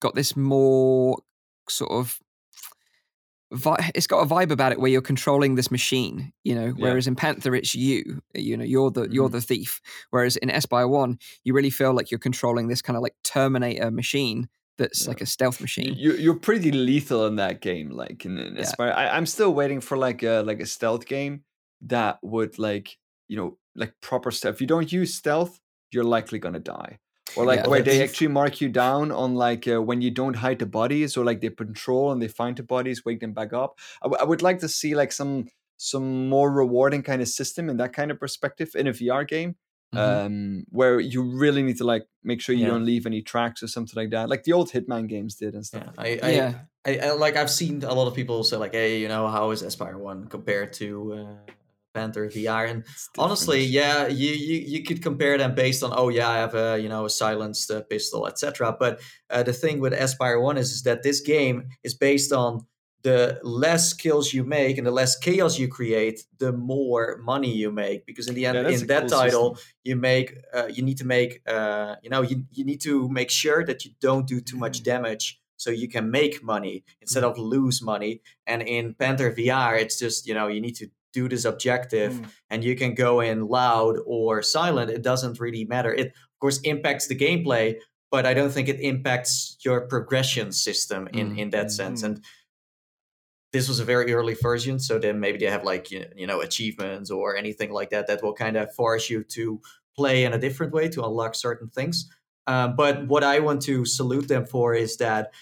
got 0.00 0.14
this 0.14 0.36
more 0.36 1.18
sort 1.68 1.90
of 1.90 2.18
vi- 3.52 3.90
it's 3.94 4.06
got 4.06 4.20
a 4.20 4.26
vibe 4.26 4.50
about 4.50 4.72
it 4.72 4.78
where 4.80 4.90
you're 4.90 5.00
controlling 5.00 5.54
this 5.54 5.70
machine 5.70 6.32
you 6.44 6.54
know 6.54 6.68
whereas 6.76 7.06
in 7.06 7.14
panther 7.16 7.54
it's 7.54 7.74
you 7.74 8.20
you 8.34 8.56
know 8.56 8.64
you're 8.64 8.90
the 8.90 9.08
you're 9.10 9.28
Mhm. 9.28 9.32
the 9.32 9.40
thief 9.40 9.80
whereas 10.10 10.36
in 10.36 10.50
espire 10.50 10.86
1 10.88 11.18
you 11.44 11.54
really 11.54 11.70
feel 11.70 11.92
like 11.94 12.10
you're 12.10 12.18
controlling 12.18 12.68
this 12.68 12.82
kind 12.82 12.96
of 12.96 13.02
like 13.02 13.14
terminator 13.24 13.90
machine 13.90 14.48
that's 14.76 15.02
Yeah. 15.04 15.08
like 15.08 15.20
a 15.22 15.26
stealth 15.26 15.60
machine 15.60 15.94
you- 15.96 16.14
you're 16.16 16.34
pretty 16.38 16.70
lethal 16.72 17.26
in 17.26 17.36
that 17.36 17.60
game. 17.60 17.90
Like 17.90 18.24
in, 18.24 18.38
in 18.38 18.54
Yeah. 18.56 18.62
Espire, 18.62 18.92
I, 18.92 19.08
I'm 19.16 19.26
still 19.26 19.52
waiting 19.52 19.80
for 19.80 19.96
like 19.96 20.22
a 20.22 20.42
like 20.46 20.60
a 20.60 20.66
stealth 20.66 21.04
game 21.06 21.42
that 21.82 22.18
would 22.22 22.58
like 22.58 22.96
you 23.28 23.36
know 23.36 23.58
like 23.74 23.92
proper 24.00 24.30
stealth. 24.30 24.54
If 24.56 24.60
you 24.60 24.66
don't 24.66 24.92
use 24.92 25.14
stealth, 25.14 25.58
you're 25.92 26.04
likely 26.04 26.38
gonna 26.38 26.60
die. 26.60 26.98
Or 27.36 27.44
like 27.44 27.60
Yeah. 27.60 27.68
where 27.68 27.82
they 27.82 27.98
Let's- 27.98 28.10
actually 28.12 28.28
mark 28.28 28.60
you 28.60 28.68
down 28.68 29.12
on 29.12 29.34
like 29.34 29.66
uh, 29.68 29.80
when 29.82 30.00
you 30.02 30.10
don't 30.10 30.36
hide 30.36 30.58
the 30.58 30.66
bodies 30.66 31.16
or 31.16 31.24
like 31.24 31.40
they 31.40 31.50
patrol 31.50 32.10
and 32.12 32.20
they 32.22 32.28
find 32.28 32.56
the 32.56 32.62
bodies 32.62 33.04
wake 33.04 33.20
them 33.20 33.32
back 33.32 33.52
up 33.52 33.78
I, 34.02 34.06
w- 34.06 34.18
I 34.20 34.24
would 34.24 34.42
like 34.42 34.58
to 34.60 34.68
see 34.68 34.94
like 34.94 35.12
some 35.12 35.46
some 35.76 36.28
more 36.28 36.50
rewarding 36.50 37.02
kind 37.02 37.22
of 37.22 37.28
system 37.28 37.68
in 37.70 37.76
that 37.76 37.92
kind 37.92 38.10
of 38.10 38.18
perspective 38.18 38.70
in 38.74 38.86
a 38.86 38.92
vr 38.92 39.26
game 39.28 39.56
Mhm. 39.94 39.98
um 40.26 40.64
where 40.70 41.00
you 41.00 41.22
really 41.22 41.62
need 41.62 41.78
to 41.78 41.84
like 41.84 42.04
make 42.22 42.40
sure 42.42 42.54
you 42.54 42.62
Yeah. 42.66 42.72
don't 42.72 42.84
leave 42.84 43.06
any 43.06 43.22
tracks 43.22 43.62
or 43.62 43.68
something 43.68 43.94
like 43.96 44.10
that 44.10 44.28
like 44.28 44.42
the 44.44 44.52
old 44.52 44.70
hitman 44.72 45.06
games 45.08 45.36
did 45.36 45.54
and 45.54 45.64
stuff 45.64 45.84
Yeah, 45.86 46.02
like 46.02 46.24
I, 46.24 46.28
I, 46.28 46.30
Yeah. 46.32 46.52
I, 46.86 46.98
I 47.08 47.10
like 47.12 47.36
I've 47.36 47.50
seen 47.50 47.82
a 47.84 47.94
lot 47.94 48.06
of 48.06 48.14
people 48.14 48.42
say 48.44 48.56
like, 48.56 48.72
hey, 48.72 49.00
you 49.00 49.08
know, 49.08 49.28
how 49.28 49.50
is 49.50 49.62
Espire 49.62 49.96
One 49.98 50.26
compared 50.28 50.72
to 50.80 51.12
uh, 51.14 51.52
Panther 51.94 52.28
VR? 52.28 52.68
And. 52.70 52.84
It's 52.84 53.08
honestly, 53.18 53.66
different. 53.66 54.10
yeah, 54.10 54.14
you, 54.20 54.30
you 54.32 54.56
you 54.78 54.82
could 54.84 55.02
compare 55.02 55.36
them 55.38 55.54
based 55.54 55.82
on 55.82 55.92
oh 55.94 56.08
yeah, 56.08 56.28
I 56.28 56.36
have 56.38 56.54
a 56.54 56.78
you 56.80 56.88
know 56.88 57.04
a 57.06 57.10
silenced 57.10 57.70
uh, 57.70 57.82
pistol, 57.82 58.26
etc. 58.26 58.76
But 58.78 59.00
uh, 59.30 59.42
the 59.42 59.52
thing 59.52 59.80
with 59.80 59.92
Espire 59.92 60.40
One 60.40 60.56
is, 60.58 60.70
is 60.72 60.82
that 60.82 61.02
this 61.02 61.20
game 61.20 61.68
is 61.84 61.94
based 61.94 62.32
on 62.32 62.66
the 63.02 63.38
less 63.44 63.92
kills 63.92 64.34
you 64.34 64.42
make 64.42 64.76
and 64.76 64.84
the 64.86 64.90
less 64.90 65.16
chaos 65.16 65.56
you 65.56 65.68
create, 65.68 66.24
the 66.38 66.52
more 66.52 67.20
money 67.22 67.52
you 67.54 67.70
make. 67.70 68.04
Because 68.06 68.26
in 68.26 68.34
the 68.34 68.44
end, 68.44 68.56
Yeah, 68.56 68.68
in 68.68 68.86
that 68.88 69.02
cool 69.02 69.08
title, 69.08 69.54
system. 69.54 69.72
you 69.84 69.96
make 69.96 70.36
uh, 70.52 70.66
you 70.66 70.82
need 70.82 70.98
to 70.98 71.06
make 71.06 71.40
uh, 71.46 71.94
you 72.02 72.10
know 72.10 72.22
you, 72.22 72.44
you 72.50 72.64
need 72.64 72.80
to 72.82 73.08
make 73.08 73.30
sure 73.30 73.64
that 73.64 73.84
you 73.84 73.92
don't 74.00 74.26
do 74.26 74.40
too 74.40 74.56
much 74.56 74.82
damage 74.82 75.40
so 75.56 75.70
you 75.70 75.88
can 75.88 76.10
make 76.10 76.42
money 76.42 76.84
instead 77.00 77.24
of 77.24 77.36
lose 77.36 77.82
money 77.82 78.20
and 78.46 78.62
in 78.62 78.94
panther 78.94 79.32
vr 79.32 79.76
it's 79.76 79.98
just 79.98 80.24
you 80.28 80.32
know 80.32 80.46
you 80.46 80.60
need 80.60 80.76
to 80.76 80.86
do 81.12 81.28
this 81.28 81.44
objective 81.44 82.12
Mm. 82.12 82.26
and 82.50 82.64
you 82.64 82.76
can 82.76 82.94
go 82.94 83.20
in 83.20 83.46
loud 83.48 83.96
or 84.06 84.42
silent 84.42 84.90
it 84.90 85.02
doesn't 85.02 85.40
really 85.40 85.64
matter 85.64 85.92
it 85.92 86.08
of 86.08 86.38
course 86.40 86.60
impacts 86.64 87.06
the 87.08 87.16
gameplay 87.16 87.76
but 88.10 88.26
i 88.26 88.34
don't 88.34 88.50
think 88.52 88.68
it 88.68 88.80
impacts 88.80 89.56
your 89.64 89.80
progression 89.88 90.52
system 90.52 91.08
in 91.12 91.30
Mm, 91.32 91.38
in 91.38 91.50
that 91.50 91.70
sense 91.70 92.02
mm. 92.02 92.06
and 92.06 92.24
this 93.52 93.68
was 93.68 93.80
a 93.80 93.84
very 93.84 94.12
early 94.12 94.34
version 94.34 94.78
so 94.78 94.98
then 94.98 95.18
maybe 95.20 95.38
they 95.38 95.50
have 95.50 95.64
like 95.64 95.90
you 95.90 96.04
you 96.14 96.26
know 96.26 96.40
achievements 96.40 97.10
or 97.10 97.36
anything 97.36 97.70
like 97.72 97.90
that 97.90 98.06
that 98.06 98.22
will 98.22 98.34
kind 98.34 98.56
of 98.56 98.74
force 98.74 99.08
you 99.08 99.24
to 99.24 99.60
play 99.96 100.24
in 100.24 100.32
a 100.34 100.38
different 100.38 100.72
way 100.72 100.88
to 100.88 101.02
unlock 101.04 101.34
certain 101.34 101.68
things 101.68 102.08
um, 102.46 102.76
but 102.76 103.06
what 103.08 103.24
i 103.24 103.38
want 103.40 103.62
to 103.62 103.84
salute 103.84 104.28
them 104.28 104.44
for 104.46 104.74
is 104.74 104.96
that 104.98 105.32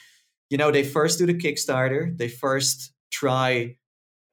you 0.50 0.56
know 0.58 0.70
they 0.70 0.84
first 0.84 1.18
do 1.18 1.26
the 1.26 1.34
kickstarter 1.34 2.16
they 2.16 2.28
first 2.28 2.92
try 3.10 3.76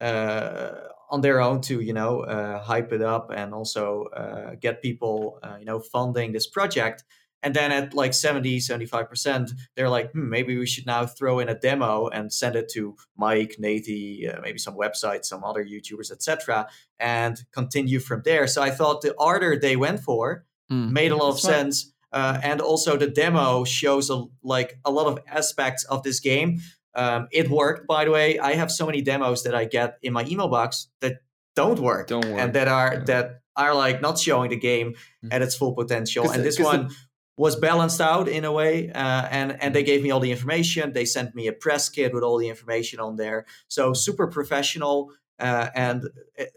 uh, 0.02 0.72
on 1.14 1.22
their 1.22 1.40
own 1.48 1.62
to 1.62 1.76
you 1.80 1.94
know 1.94 2.22
uh, 2.36 2.60
hype 2.70 2.92
it 2.98 3.02
up 3.02 3.26
and 3.40 3.54
also 3.54 3.84
uh, 4.22 4.56
get 4.66 4.82
people 4.82 5.40
uh, 5.44 5.58
you 5.60 5.66
know 5.66 5.80
funding 5.80 6.34
this 6.34 6.48
project. 6.48 7.04
And 7.46 7.54
then 7.54 7.72
at 7.74 7.94
like 7.94 8.14
70 8.14 8.60
75% 8.60 9.52
they're 9.76 9.90
like 9.98 10.12
hmm, 10.14 10.30
maybe 10.30 10.58
we 10.58 10.66
should 10.66 10.86
now 10.86 11.06
throw 11.06 11.40
in 11.40 11.50
a 11.50 11.60
demo 11.68 12.08
and 12.08 12.32
send 12.32 12.56
it 12.56 12.70
to 12.76 12.96
mike 13.18 13.56
nate 13.60 13.88
uh, 13.90 14.40
maybe 14.42 14.60
some 14.60 14.78
websites 14.78 15.26
some 15.26 15.44
other 15.44 15.64
youtubers 15.74 16.10
etc 16.10 16.68
and 17.00 17.36
continue 17.52 18.00
from 18.00 18.22
there. 18.24 18.48
So 18.48 18.62
i 18.70 18.72
thought 18.72 19.02
the 19.02 19.14
order 19.32 19.60
they 19.60 19.76
went 19.76 20.00
for 20.00 20.46
Mm. 20.72 20.92
made 20.92 21.12
a 21.12 21.18
lot 21.18 21.32
of 21.36 21.40
sense 21.40 21.76
uh, 22.14 22.40
and 22.42 22.62
also 22.62 22.96
the 22.96 23.08
demo 23.24 23.66
shows 23.66 24.10
a, 24.10 24.24
like 24.56 24.80
a 24.86 24.92
lot 24.92 25.08
of 25.12 25.20
aspects 25.28 25.84
of 25.94 26.04
this 26.04 26.20
game 26.22 26.62
um, 26.96 27.28
it 27.32 27.50
worked 27.50 27.88
by 27.88 28.06
the 28.06 28.12
way 28.12 28.40
i 28.40 28.54
have 28.54 28.72
so 28.72 28.86
many 28.86 29.02
demos 29.02 29.44
that 29.44 29.56
i 29.56 29.66
get 29.66 29.98
in 30.02 30.14
my 30.14 30.24
email 30.26 30.48
box 30.48 30.88
that 31.02 31.22
don't 31.56 31.80
work 31.80 32.08
don't 32.08 32.26
worry 32.26 32.40
and 32.42 32.54
that 32.54 32.68
are 32.68 32.94
yeah. 32.94 33.04
that 33.06 33.26
are 33.56 33.74
like 33.76 34.02
not 34.02 34.18
showing 34.18 34.50
the 34.50 34.58
game 34.58 34.94
Mhm. 35.24 35.32
at 35.34 35.42
its 35.42 35.56
full 35.56 35.74
potential. 35.74 36.30
and 36.32 36.44
this 36.44 36.58
'cause 36.58 36.72
the- 36.72 36.78
one 36.84 36.90
was 37.38 37.56
balanced 37.56 38.00
out 38.02 38.28
in 38.28 38.46
a 38.46 38.52
way 38.52 38.92
uh, 38.92 39.28
and 39.32 39.58
and 39.62 39.74
they 39.76 39.84
gave 39.84 40.04
me 40.04 40.12
all 40.12 40.20
the 40.20 40.32
information 40.32 40.94
they 40.94 41.06
sent 41.06 41.34
me 41.36 41.48
a 41.48 41.54
press 41.54 41.90
kit 41.90 42.14
with 42.14 42.24
all 42.24 42.38
the 42.38 42.48
information 42.50 43.00
on 43.00 43.16
there 43.16 43.46
so 43.68 43.94
super 43.94 44.28
professional 44.28 45.12
uh, 45.40 45.68
and 45.76 46.04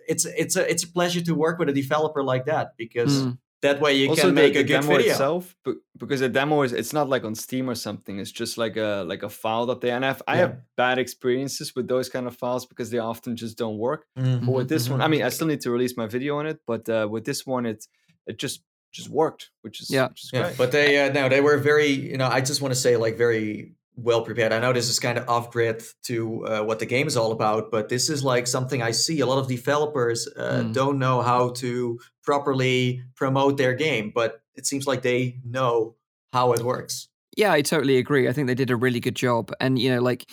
it's 0.09 0.25
it's 0.27 0.55
a 0.57 0.71
it's 0.71 0.85
a 0.85 0.89
pleasure 0.89 1.21
to 1.23 1.35
work 1.35 1.59
with 1.59 1.69
a 1.69 1.73
developer 1.73 2.23
like 2.23 2.45
that 2.45 2.67
because 2.77 3.23
Mm. 3.23 3.39
That 3.63 3.81
way 3.81 3.95
you 3.95 4.09
also 4.09 4.23
can 4.23 4.35
the, 4.35 4.43
make 4.43 4.55
the 4.55 4.61
a 4.61 4.63
good 4.65 4.73
demo 4.81 4.97
video 4.97 5.13
itself 5.13 5.57
because 5.99 6.21
the 6.21 6.29
demo 6.29 6.63
is 6.63 6.73
it's 6.73 6.93
not 6.93 7.09
like 7.09 7.25
on 7.25 7.35
steam 7.35 7.69
or 7.71 7.75
something 7.75 8.19
it's 8.19 8.31
just 8.31 8.59
like 8.59 8.77
a 8.77 9.05
like 9.07 9.23
a 9.23 9.29
file 9.29 9.67
that 9.67 9.81
they 9.81 9.91
and 9.91 10.05
I've, 10.05 10.23
i 10.29 10.37
have 10.37 10.59
bad 10.77 10.99
experiences 10.99 11.75
with 11.75 11.89
those 11.89 12.09
kind 12.09 12.27
of 12.27 12.37
files 12.37 12.67
because 12.67 12.91
they 12.91 12.99
often 12.99 13.37
just 13.37 13.57
don't 13.59 13.79
work 13.79 14.07
Mhm, 14.19 14.47
but 14.47 14.53
with 14.53 14.69
this 14.69 14.91
one 14.91 15.01
i 15.01 15.09
mean 15.09 15.23
i 15.23 15.31
still 15.31 15.47
need 15.47 15.61
to 15.63 15.71
release 15.71 15.97
my 15.97 16.07
video 16.07 16.39
on 16.39 16.47
it 16.47 16.59
but 16.67 16.89
uh, 16.89 17.07
with 17.11 17.25
this 17.25 17.47
one 17.47 17.65
it 17.67 17.87
it 18.27 18.39
just 18.39 18.63
just 18.93 19.09
worked 19.09 19.51
which 19.63 19.81
is 19.83 19.91
Yeah. 19.91 20.09
which 20.09 20.25
is 20.25 20.31
Yeah, 20.33 20.43
great. 20.43 20.57
but 20.59 20.71
they 20.73 20.89
uh, 21.03 21.13
no, 21.13 21.29
they 21.29 21.41
were 21.41 21.59
very. 21.59 21.89
You 22.11 22.17
know, 22.17 22.29
I 22.29 22.41
just 22.41 22.63
want 22.63 22.73
to 22.73 22.81
say 22.81 22.97
like 22.97 23.17
very 23.19 23.73
well 23.97 24.23
prepared. 24.23 24.53
I 24.53 24.61
know 24.61 24.73
this 24.73 24.89
is 24.89 24.99
kind 25.01 25.19
of 25.19 25.29
off 25.29 25.51
grid 25.51 25.83
to 26.05 26.47
uh, 26.47 26.63
what 26.63 26.79
the 26.79 26.87
game 26.87 27.07
is 27.07 27.17
all 27.17 27.33
about, 27.33 27.71
but 27.71 27.89
this 27.89 28.11
is 28.11 28.23
like 28.23 28.47
something 28.47 28.83
I 28.83 28.91
see 28.93 29.21
a 29.21 29.27
lot 29.27 29.39
of 29.39 29.49
developers 29.49 30.29
uh, 30.37 30.63
Mm. 30.65 30.75
don't 30.75 30.99
know 30.99 31.23
how 31.23 31.51
to 31.63 31.99
properly 32.23 33.03
promote 33.15 33.57
their 33.57 33.75
game, 33.75 34.13
but 34.15 34.41
it 34.55 34.67
seems 34.67 34.87
like 34.87 35.03
they 35.03 35.39
know 35.45 35.97
how 36.33 36.53
it 36.53 36.63
works. 36.63 37.09
Yeah, 37.37 37.53
I 37.53 37.63
totally 37.63 37.97
agree. 37.99 38.29
I 38.29 38.33
think 38.33 38.47
they 38.47 38.55
did 38.55 38.71
a 38.71 38.77
really 38.77 39.01
good 39.01 39.17
job, 39.17 39.53
and 39.61 39.79
you 39.79 39.91
know, 39.95 40.01
like 40.01 40.27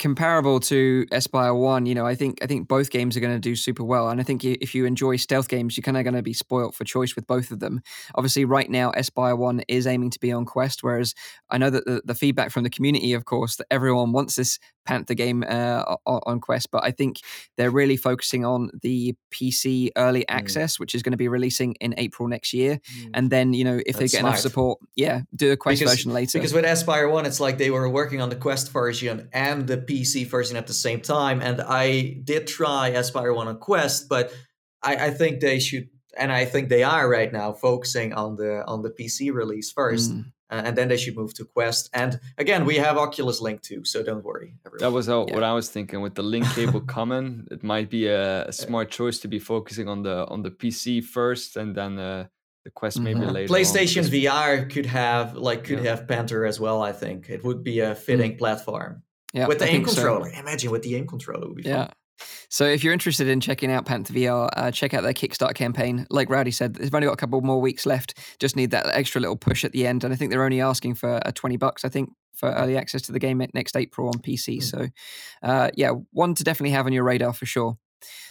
comparable 0.00 0.58
to 0.58 1.06
Espire 1.12 1.54
One, 1.54 1.86
you 1.86 1.94
know, 1.94 2.06
I 2.06 2.16
think 2.16 2.42
I 2.42 2.46
think 2.46 2.66
both 2.66 2.90
games 2.90 3.16
are 3.16 3.20
going 3.20 3.34
to 3.34 3.38
do 3.38 3.54
super 3.54 3.84
well, 3.84 4.08
and 4.08 4.20
I 4.20 4.24
think 4.24 4.44
if 4.44 4.74
you 4.74 4.86
enjoy 4.86 5.16
stealth 5.16 5.48
games, 5.48 5.76
you're 5.76 5.82
kind 5.82 5.96
of 5.96 6.02
going 6.02 6.14
to 6.14 6.22
be 6.22 6.32
spoilt 6.32 6.74
for 6.74 6.84
choice 6.84 7.14
with 7.14 7.26
both 7.26 7.52
of 7.52 7.60
them. 7.60 7.82
Obviously, 8.16 8.44
right 8.44 8.68
now, 8.68 8.90
Espire 8.92 9.36
One 9.36 9.62
is 9.68 9.86
aiming 9.86 10.10
to 10.10 10.18
be 10.18 10.32
on 10.32 10.44
Quest, 10.44 10.82
whereas 10.82 11.14
I 11.50 11.58
know 11.58 11.70
that 11.70 11.84
the, 11.84 12.02
the 12.04 12.14
feedback 12.14 12.50
from 12.50 12.64
the 12.64 12.70
community, 12.70 13.12
of 13.12 13.26
course, 13.26 13.56
that 13.56 13.66
everyone 13.70 14.10
wants 14.10 14.34
this 14.34 14.58
Panther 14.86 15.14
game 15.14 15.44
uh, 15.48 15.96
on, 16.06 16.40
Quest, 16.40 16.70
but 16.70 16.82
I 16.84 16.90
think 16.90 17.20
they're 17.56 17.70
really 17.70 17.96
focusing 17.96 18.44
on 18.44 18.70
the 18.82 19.14
PC 19.32 19.90
early 19.96 20.26
access, 20.28 20.78
which 20.80 20.94
is 20.94 21.02
going 21.02 21.12
to 21.12 21.16
be 21.18 21.28
releasing 21.28 21.74
in 21.80 21.94
April 21.98 22.28
next 22.28 22.52
year, 22.52 22.80
Mm. 22.98 23.10
and 23.14 23.30
then 23.30 23.52
you 23.52 23.64
know 23.64 23.80
if 23.86 23.96
they 23.96 24.04
That's 24.04 24.12
get 24.12 24.20
enough 24.20 24.38
support, 24.38 24.78
yeah, 24.96 25.22
do 25.36 25.52
a 25.52 25.56
Quest 25.56 25.80
Because- 25.80 25.92
version 25.94 26.12
later. 26.12 26.38
Because 26.38 26.54
with 26.54 26.64
Espire 26.64 27.08
One, 27.10 27.26
it's 27.26 27.40
like 27.40 27.58
they 27.58 27.70
were 27.70 27.88
working 27.88 28.20
on 28.20 28.28
the 28.30 28.36
Quest 28.36 28.72
version 28.72 29.28
and 29.32 29.66
the 29.66 29.76
PC 29.76 30.24
version 30.28 30.56
at 30.56 30.66
the 30.66 30.72
same 30.74 31.00
time. 31.00 31.40
And 31.42 31.60
I 31.60 32.20
did 32.24 32.46
try 32.46 32.90
Espire 32.92 33.34
One 33.34 33.48
on 33.48 33.58
Quest, 33.58 34.08
but 34.08 34.32
I, 34.82 34.96
I 35.06 35.10
think 35.10 35.40
they 35.40 35.58
should, 35.60 35.88
and 36.16 36.32
I 36.32 36.44
think 36.46 36.68
they 36.68 36.82
are 36.82 37.08
right 37.08 37.32
now 37.32 37.52
focusing 37.52 38.12
on 38.14 38.36
the 38.36 38.64
on 38.66 38.82
the 38.82 38.90
PC 38.90 39.30
release 39.32 39.70
first, 39.70 40.10
Mm. 40.12 40.32
Uh, 40.52 40.62
and 40.66 40.76
then 40.76 40.88
they 40.88 40.96
should 40.96 41.16
move 41.16 41.32
to 41.34 41.44
Quest. 41.44 41.90
And 41.92 42.18
again, 42.38 42.64
we 42.64 42.76
have 42.76 42.96
Oculus 42.98 43.40
Link 43.40 43.62
too, 43.62 43.84
so 43.84 44.02
don't 44.02 44.24
worry. 44.24 44.54
Everyone. 44.66 44.80
that 44.84 44.92
was 44.98 45.08
uh, 45.08 45.24
Yeah. 45.26 45.34
what 45.34 45.44
i 45.44 45.52
was 45.60 45.68
thinking 45.76 46.00
with 46.04 46.14
the 46.14 46.22
link 46.34 46.46
cable 46.56 46.80
coming 46.98 47.46
it 47.50 47.62
might 47.62 47.88
be 47.90 48.02
a, 48.06 48.46
a 48.48 48.52
smart 48.52 48.88
choice 48.98 49.18
to 49.22 49.28
be 49.28 49.38
focusing 49.38 49.86
on 49.88 50.02
the 50.02 50.16
on 50.32 50.42
the 50.46 50.50
pc 50.60 50.84
first 51.16 51.56
and 51.60 51.74
then 51.78 51.92
uh, 51.98 52.26
the 52.64 52.70
quest 52.80 52.96
maybe 53.00 53.20
Mhm. 53.20 53.32
later 53.36 53.52
PlayStation 53.54 54.02
because- 54.04 54.10
VR 54.10 54.50
could 54.72 54.86
have 55.02 55.26
like 55.48 55.60
could 55.68 55.82
Yeah. 55.82 55.90
have 55.90 56.00
Panther 56.12 56.44
as 56.52 56.58
well. 56.64 56.78
I 56.90 56.92
think 57.02 57.18
it 57.36 57.40
would 57.46 57.62
be 57.70 57.76
a 57.80 57.94
fitting 58.06 58.32
platform 58.42 58.92
Yeah, 59.32 59.46
with 59.48 59.58
the 59.60 59.64
I 59.66 59.68
aim 59.68 59.74
think 59.84 59.88
so. 59.88 59.94
controller. 59.94 60.28
Imagine 60.44 60.70
with 60.74 60.82
the 60.86 60.92
aim 60.96 61.06
controller 61.06 61.46
would 61.48 61.56
be 61.62 61.68
fun. 61.76 61.88
So 62.48 62.64
if 62.64 62.82
you're 62.82 62.92
interested 62.92 63.28
in 63.28 63.40
checking 63.40 63.70
out 63.70 63.86
Panther 63.86 64.12
VR, 64.12 64.48
uh, 64.56 64.70
check 64.70 64.94
out 64.94 65.02
their 65.02 65.12
Kickstarter 65.12 65.54
campaign. 65.54 66.06
Like 66.10 66.28
Rowdy 66.28 66.50
said, 66.50 66.74
they've 66.74 66.94
only 66.94 67.06
got 67.06 67.14
a 67.14 67.16
couple 67.16 67.40
more 67.40 67.60
weeks 67.60 67.86
left. 67.86 68.18
Just 68.38 68.56
need 68.56 68.70
that 68.72 68.86
extra 68.86 69.20
little 69.20 69.36
push 69.36 69.64
at 69.64 69.72
the 69.72 69.86
end, 69.86 70.04
and 70.04 70.12
I 70.12 70.16
think 70.16 70.30
they're 70.30 70.44
only 70.44 70.60
asking 70.60 70.94
for 70.94 71.20
a 71.24 71.32
twenty 71.32 71.56
bucks. 71.56 71.84
I 71.84 71.88
think 71.88 72.10
for 72.40 72.50
early 72.52 72.76
access 72.76 73.02
to 73.02 73.12
the 73.12 73.18
game 73.18 73.42
next 73.54 73.76
April 73.76 74.08
on 74.08 74.14
PC. 74.14 74.56
Hmm. 74.56 74.60
So, 74.60 74.88
uh, 75.42 75.70
yeah, 75.76 75.92
one 76.12 76.34
to 76.34 76.44
definitely 76.44 76.70
have 76.70 76.86
on 76.86 76.92
your 76.92 77.04
radar 77.04 77.32
for 77.32 77.46
sure. 77.46 77.76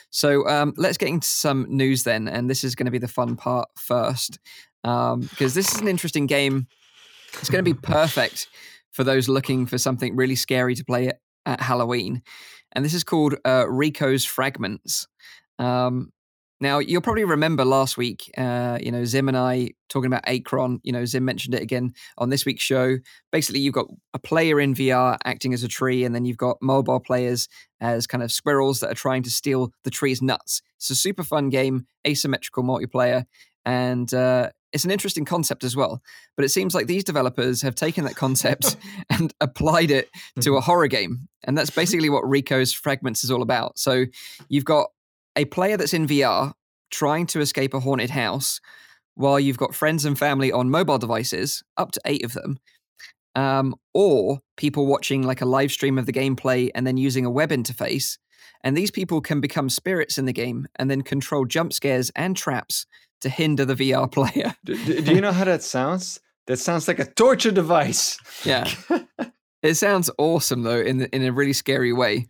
So 0.10 0.48
um, 0.48 0.74
let's 0.76 0.98
get 0.98 1.10
into 1.10 1.28
some 1.28 1.68
news 1.70 2.04
then, 2.04 2.28
and 2.28 2.50
this 2.50 2.64
is 2.64 2.76
going 2.76 2.86
to 2.86 2.92
be 2.92 2.98
the 2.98 3.08
fun 3.08 3.36
part 3.36 3.70
first, 3.78 4.40
because 4.82 5.54
this 5.54 5.74
is 5.74 5.82
an 5.82 5.88
interesting 5.88 6.26
game. 6.26 6.68
It's 7.40 7.50
going 7.50 7.64
to 7.64 7.74
be 7.74 7.80
perfect 7.82 8.48
for 8.92 9.04
those 9.04 9.30
looking 9.30 9.68
for 9.68 9.78
something 9.78 10.16
really 10.16 10.36
scary 10.36 10.74
to 10.76 10.84
play 10.84 11.12
at 11.46 11.62
Halloween, 11.62 12.24
and 12.74 12.84
this 12.84 12.94
is 12.94 13.04
called 13.04 13.36
uh, 13.46 13.66
Rico's 13.68 14.26
Fragments. 14.26 15.08
Um, 15.58 16.12
now 16.62 16.80
you'll 16.80 17.02
probably 17.02 17.24
remember 17.24 17.64
last 17.64 17.98
week, 17.98 18.30
uh, 18.38 18.78
you 18.82 18.92
know, 18.92 19.06
Zim 19.06 19.30
and 19.30 19.38
I 19.38 19.72
talking 19.88 20.08
about 20.08 20.26
Acron. 20.26 20.80
You 20.84 20.92
know, 20.92 21.06
Zim 21.06 21.24
mentioned 21.24 21.56
it 21.56 21.62
again 21.62 21.94
on 22.18 22.30
this 22.30 22.46
week's 22.46 22.64
show. 22.64 22.98
Basically, 23.32 23.62
you've 23.62 23.74
got 23.74 23.88
a 24.14 24.20
player 24.20 24.60
in 24.60 24.74
VR 24.74 25.18
acting 25.24 25.54
as 25.54 25.64
a 25.64 25.70
tree, 25.70 26.04
and 26.04 26.14
then 26.14 26.26
you've 26.26 26.38
got 26.38 26.58
mobile 26.62 27.00
players 27.00 27.48
as 27.80 28.08
kind 28.08 28.24
of 28.24 28.32
squirrels 28.32 28.82
that 28.82 28.92
are 28.92 28.96
trying 28.96 29.24
to 29.24 29.32
steal 29.32 29.72
the 29.84 29.90
tree's 29.90 30.22
nuts. 30.22 30.62
It's 30.78 30.90
a 30.90 30.96
super 30.96 31.24
fun 31.24 31.50
game, 31.50 31.86
asymmetrical 32.06 32.64
multiplayer, 32.64 33.26
and 33.66 34.14
uh, 34.14 34.50
it's 34.72 34.86
an 34.86 34.92
interesting 34.92 35.26
concept 35.26 35.64
as 35.64 35.76
well. 35.76 36.02
But 36.36 36.46
it 36.46 36.50
seems 36.50 36.76
like 36.76 36.88
these 36.88 37.04
developers 37.04 37.62
have 37.62 37.76
taken 37.76 38.06
that 38.06 38.16
concept 38.16 38.78
and 39.10 39.34
applied 39.42 39.92
it 39.92 40.10
to 40.42 40.58
a 40.58 40.62
horror 40.62 40.88
game. 40.88 41.28
And 41.44 41.58
that's 41.58 41.70
basically 41.70 42.10
what 42.10 42.28
Rico's 42.28 42.74
Fragments 42.74 43.24
is 43.24 43.32
all 43.32 43.42
about. 43.42 43.80
So 43.80 44.06
you've 44.48 44.66
got 44.66 44.90
a 45.36 45.46
player 45.46 45.78
that's 45.78 45.94
in 45.94 46.08
VR 46.08 46.54
trying 46.92 47.26
to 47.28 47.40
escape 47.40 47.74
a 47.74 47.80
haunted 47.80 48.10
house 48.10 48.60
while 49.16 49.40
you've 49.40 49.58
got 49.58 49.76
friends 49.76 50.06
and 50.06 50.18
family 50.18 50.52
on 50.52 50.70
mobile 50.70 50.98
devices, 50.98 51.64
up 51.78 51.92
to 51.92 52.02
eight 52.06 52.24
of 52.24 52.34
them, 52.34 52.58
um, 53.36 53.76
or 53.94 54.40
people 54.58 54.86
watching 54.86 55.24
like 55.24 55.42
a 55.42 55.46
live 55.46 55.72
stream 55.72 55.98
of 55.98 56.06
the 56.06 56.14
gameplay 56.14 56.70
and 56.74 56.88
then 56.88 56.98
using 56.98 57.26
a 57.26 57.32
web 57.32 57.50
interface. 57.50 58.18
And 58.64 58.76
these 58.76 58.92
people 58.92 59.22
can 59.22 59.42
become 59.42 59.70
spirits 59.70 60.18
in 60.18 60.26
the 60.26 60.34
game 60.34 60.68
and 60.78 60.90
then 60.90 61.02
control 61.02 61.46
jump 61.46 61.74
scares 61.74 62.12
and 62.16 62.36
traps 62.36 62.86
to 63.22 63.30
hinder 63.30 63.66
the 63.66 63.76
VR 63.76 64.12
player. 64.12 64.56
Do, 64.66 64.84
do- 64.86 65.02
do 65.02 65.14
you 65.14 65.22
know 65.22 65.32
how 65.32 65.46
that 65.46 65.64
sounds? 65.64 66.20
That 66.48 66.58
sounds 66.58 66.88
like 66.88 67.00
a 67.00 67.06
torture 67.06 67.52
device. 67.52 68.18
Yeah. 68.44 68.70
it 69.62 69.76
sounds 69.76 70.10
awesome 70.18 70.64
though, 70.64 70.80
in 70.80 71.04
in 71.14 71.24
a 71.24 71.32
really 71.32 71.54
scary 71.54 71.94
way. 71.94 72.28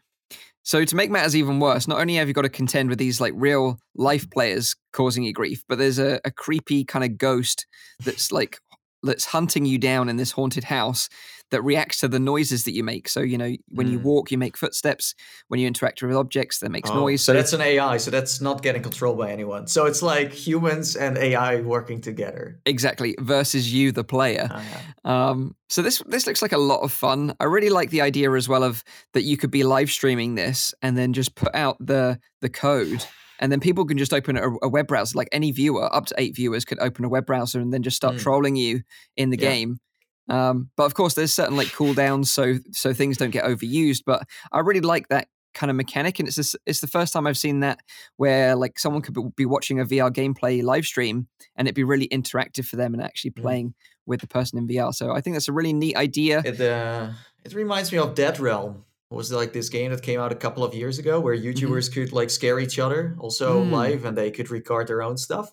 So 0.64 0.84
to 0.84 0.96
make 0.96 1.10
matters 1.10 1.36
even 1.36 1.60
worse, 1.60 1.88
not 1.88 2.00
only 2.00 2.16
have 2.16 2.28
you 2.28 2.34
got 2.34 2.42
to 2.42 2.50
contend 2.50 2.90
with 2.90 3.00
these 3.00 3.22
like 3.22 3.34
real 3.36 3.80
life 3.96 4.30
players 4.30 4.76
causing 4.94 5.24
you 5.24 5.34
grief, 5.34 5.64
but 5.70 5.78
there's 5.78 6.00
a, 6.00 6.20
a 6.26 6.32
creepy 6.32 6.84
kind 6.84 7.04
of 7.06 7.18
ghost 7.18 7.66
that's 8.04 8.32
like 8.32 8.60
that's 9.04 9.26
hunting 9.26 9.66
you 9.66 9.78
down 9.78 10.10
in 10.10 10.18
this 10.18 10.32
haunted 10.32 10.66
house 10.66 11.10
that 11.52 11.64
reacts 11.64 12.00
to 12.02 12.08
the 12.08 12.20
noises 12.20 12.64
that 12.66 12.74
you 12.74 12.84
make. 12.84 13.10
So 13.10 13.22
you 13.22 13.38
know 13.38 13.56
when 13.70 13.88
you 13.88 14.00
Mm. 14.00 14.04
walk, 14.04 14.32
you 14.32 14.38
make 14.38 14.56
footsteps. 14.56 15.16
When 15.48 15.60
you 15.60 15.66
interact 15.68 16.02
with 16.04 16.16
objects, 16.16 16.60
that 16.60 16.70
makes 16.70 16.90
Oh, 16.92 16.96
noise. 16.96 17.24
So 17.24 17.34
that's 17.34 17.54
an 17.54 17.62
AI. 17.62 17.98
So 17.98 18.12
that's 18.12 18.40
not 18.40 18.62
getting 18.62 18.84
controlled 18.84 19.18
by 19.18 19.32
anyone. 19.32 19.66
So 19.68 19.86
it's 19.86 20.02
like 20.04 20.32
humans 20.32 20.96
and 20.96 21.18
AI 21.18 21.62
working 21.62 22.02
together. 22.02 22.60
exactly 22.66 23.16
versus 23.20 23.74
you, 23.74 23.92
the 23.92 24.04
player. 24.04 24.48
Yeah. 24.52 24.82
Um, 25.06 25.56
so 25.70 25.82
this 25.82 26.04
this 26.08 26.28
looks 26.28 26.42
like 26.42 26.52
a 26.52 26.58
lot 26.58 26.82
of 26.82 26.92
fun. 26.92 27.34
I 27.40 27.46
really 27.46 27.70
like 27.70 27.90
the 27.90 28.02
idea 28.02 28.32
as 28.34 28.48
well 28.48 28.64
of 28.64 28.84
that 29.14 29.24
you 29.24 29.38
could 29.38 29.50
be 29.52 29.64
live 29.64 29.90
streaming 29.90 30.36
this 30.36 30.74
and 30.84 30.96
then 30.98 31.14
just 31.14 31.34
put 31.36 31.56
out 31.56 31.78
the 31.80 32.20
the 32.42 32.50
code, 32.50 33.04
and 33.40 33.52
then 33.52 33.60
people 33.60 33.86
can 33.86 33.98
just 33.98 34.14
open 34.14 34.38
a, 34.38 34.50
a 34.62 34.70
web 34.70 34.88
browser. 34.88 35.18
Like 35.18 35.30
any 35.32 35.52
viewer, 35.52 35.94
up 35.94 36.06
to 36.08 36.16
eight 36.18 36.36
viewers 36.36 36.66
could 36.66 36.80
open 36.80 37.06
a 37.06 37.10
web 37.10 37.26
browser 37.26 37.60
and 37.60 37.74
then 37.74 37.82
just 37.84 37.98
start 37.98 38.16
Mm. 38.16 38.20
trolling 38.20 38.56
you 38.56 38.82
in 39.18 39.30
the 39.30 39.38
Yeah. 39.38 39.50
game. 39.50 39.80
Um, 40.30 40.70
but 40.78 40.84
of 40.84 40.94
course, 40.94 41.16
there's 41.16 41.34
certain 41.34 41.56
like 41.58 41.68
cooldowns, 41.72 42.28
so 42.28 42.60
so 42.72 42.94
things 42.94 43.18
don't 43.18 43.32
get 43.32 43.46
overused. 43.46 44.04
But 44.06 44.24
I 44.52 44.60
really 44.60 44.82
like 44.82 45.08
that 45.08 45.28
kind 45.56 45.72
of 45.72 45.76
mechanic, 45.76 46.20
and 46.20 46.28
it's 46.28 46.38
this, 46.38 46.56
it's 46.68 46.80
the 46.82 46.88
first 46.88 47.12
time 47.14 47.26
I've 47.26 47.38
seen 47.38 47.62
that 47.62 47.80
where 48.18 48.56
like 48.56 48.78
someone 48.78 49.02
could 49.02 49.18
be 49.36 49.46
watching 49.48 49.80
a 49.80 49.86
VR 49.86 50.12
gameplay 50.12 50.62
live 50.62 50.86
stream 50.86 51.28
and 51.56 51.68
it'd 51.68 51.76
be 51.76 51.84
really 51.84 52.08
interactive 52.10 52.66
for 52.66 52.76
them 52.76 52.94
and 52.94 53.02
actually 53.02 53.32
Mm. 53.32 53.42
playing 53.42 53.74
with 54.06 54.22
the 54.22 54.28
person 54.28 54.60
in 54.60 54.68
VR. 54.68 54.94
So 54.94 55.12
I 55.12 55.22
think 55.22 55.36
that's 55.36 55.48
a 55.48 55.52
really 55.54 55.74
neat 55.74 55.96
idea. 55.98 56.44
It 56.46 56.62
uh, 56.62 57.14
it 57.44 57.54
reminds 57.56 57.92
me 57.92 57.98
of 57.98 58.14
Dead 58.14 58.40
Realm. 58.40 58.86
It 59.12 59.16
was 59.16 59.32
like 59.32 59.54
this 59.54 59.70
game 59.70 59.90
that 59.92 60.04
came 60.04 60.20
out 60.20 60.32
a 60.32 60.36
couple 60.36 60.64
of 60.64 60.76
years 60.76 61.00
ago 61.00 61.20
where 61.20 61.36
YouTubers 61.36 61.92
could 61.92 62.14
like 62.14 62.30
scare 62.30 62.60
each 62.60 62.78
other 62.78 63.16
also 63.20 63.64
Mm. 63.64 63.72
live 63.72 64.06
and 64.06 64.16
they 64.16 64.30
could 64.30 64.52
record 64.52 64.88
their 64.88 65.02
own 65.02 65.18
stuff. 65.18 65.52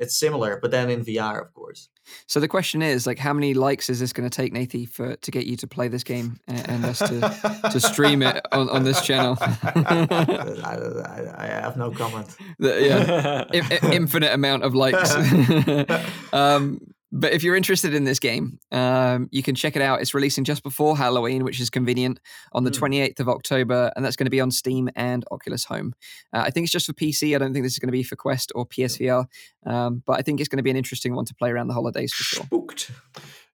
It's 0.00 0.16
similar, 0.16 0.58
but 0.62 0.70
then 0.70 0.90
in 0.90 1.04
VR, 1.04 1.40
of 1.42 1.52
course. 1.54 1.88
So 2.26 2.38
the 2.38 2.46
question 2.46 2.82
is, 2.82 3.04
like, 3.04 3.18
how 3.18 3.32
many 3.32 3.52
likes 3.52 3.90
is 3.90 3.98
this 3.98 4.12
going 4.12 4.28
to 4.30 4.34
take, 4.36 4.52
Nathie, 4.54 4.88
for 4.88 5.16
to 5.16 5.30
get 5.32 5.46
you 5.46 5.56
to 5.56 5.66
play 5.66 5.88
this 5.88 6.04
game 6.04 6.38
and, 6.46 6.68
and 6.70 6.84
us 6.84 6.98
to 7.00 7.68
to 7.72 7.80
stream 7.80 8.22
it 8.22 8.44
on, 8.52 8.68
on 8.70 8.84
this 8.84 9.00
channel? 9.02 9.36
I, 9.40 11.34
I, 11.36 11.46
have 11.46 11.76
no 11.76 11.90
comment. 11.90 12.28
The- 12.60 12.80
yeah, 12.80 13.44
I- 13.52 13.78
infinite 13.92 14.32
amount 14.32 14.62
of 14.62 14.74
likes. 14.76 15.14
um, 16.32 16.80
but 17.10 17.32
if 17.32 17.42
you're 17.42 17.56
interested 17.56 17.94
in 17.94 18.04
this 18.04 18.18
game, 18.18 18.58
um, 18.70 19.28
you 19.30 19.42
can 19.42 19.54
check 19.54 19.76
it 19.76 19.82
out. 19.82 20.00
It's 20.00 20.12
releasing 20.14 20.44
just 20.44 20.62
before 20.62 20.96
Halloween, 20.96 21.42
which 21.44 21.60
is 21.60 21.70
convenient, 21.70 22.20
on 22.52 22.64
the 22.64 22.70
Hmm. 22.70 22.84
28th 22.84 23.20
of 23.20 23.28
October, 23.28 23.90
and 23.96 24.04
that's 24.04 24.16
going 24.16 24.26
to 24.26 24.30
be 24.30 24.40
on 24.40 24.50
Steam 24.50 24.88
and 24.94 25.24
Oculus 25.30 25.64
Home. 25.64 25.94
Uh, 26.32 26.40
I 26.46 26.50
think 26.50 26.64
it's 26.64 26.72
just 26.72 26.86
for 26.86 26.92
PC. 26.92 27.34
I 27.34 27.38
don't 27.38 27.52
think 27.52 27.64
this 27.64 27.72
is 27.72 27.78
going 27.78 27.88
to 27.88 27.92
be 27.92 28.02
for 28.02 28.16
Quest 28.16 28.52
or 28.54 28.66
PSVR, 28.66 29.26
um, 29.66 30.02
but 30.06 30.18
I 30.18 30.22
think 30.22 30.40
it's 30.40 30.48
going 30.48 30.58
to 30.58 30.62
be 30.62 30.70
an 30.70 30.76
interesting 30.76 31.14
one 31.14 31.24
to 31.24 31.34
play 31.34 31.50
around 31.50 31.68
the 31.68 31.74
holidays 31.74 32.12
for 32.12 32.22
sure. 32.24 32.44
Spooked. 32.44 32.90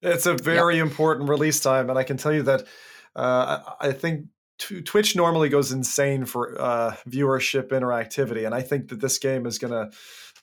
It's 0.02 0.26
a 0.26 0.34
very 0.34 0.78
important 0.78 1.28
release 1.28 1.60
time, 1.60 1.88
and 1.90 1.98
I 1.98 2.02
can 2.02 2.16
tell 2.16 2.32
you 2.32 2.42
that 2.42 2.62
uh, 3.16 3.60
I 3.80 3.88
I 3.88 3.92
think 3.92 4.26
Tw- 4.58 4.84
Twitch 4.84 5.16
normally 5.16 5.48
goes 5.48 5.72
insane 5.72 6.24
for 6.26 6.60
uh, 6.60 6.94
viewership 7.08 7.68
interactivity, 7.70 8.44
and 8.46 8.54
I 8.54 8.62
think 8.62 8.88
that 8.88 9.00
this 9.00 9.18
game 9.18 9.46
is 9.46 9.58
going 9.58 9.72
to 9.72 9.96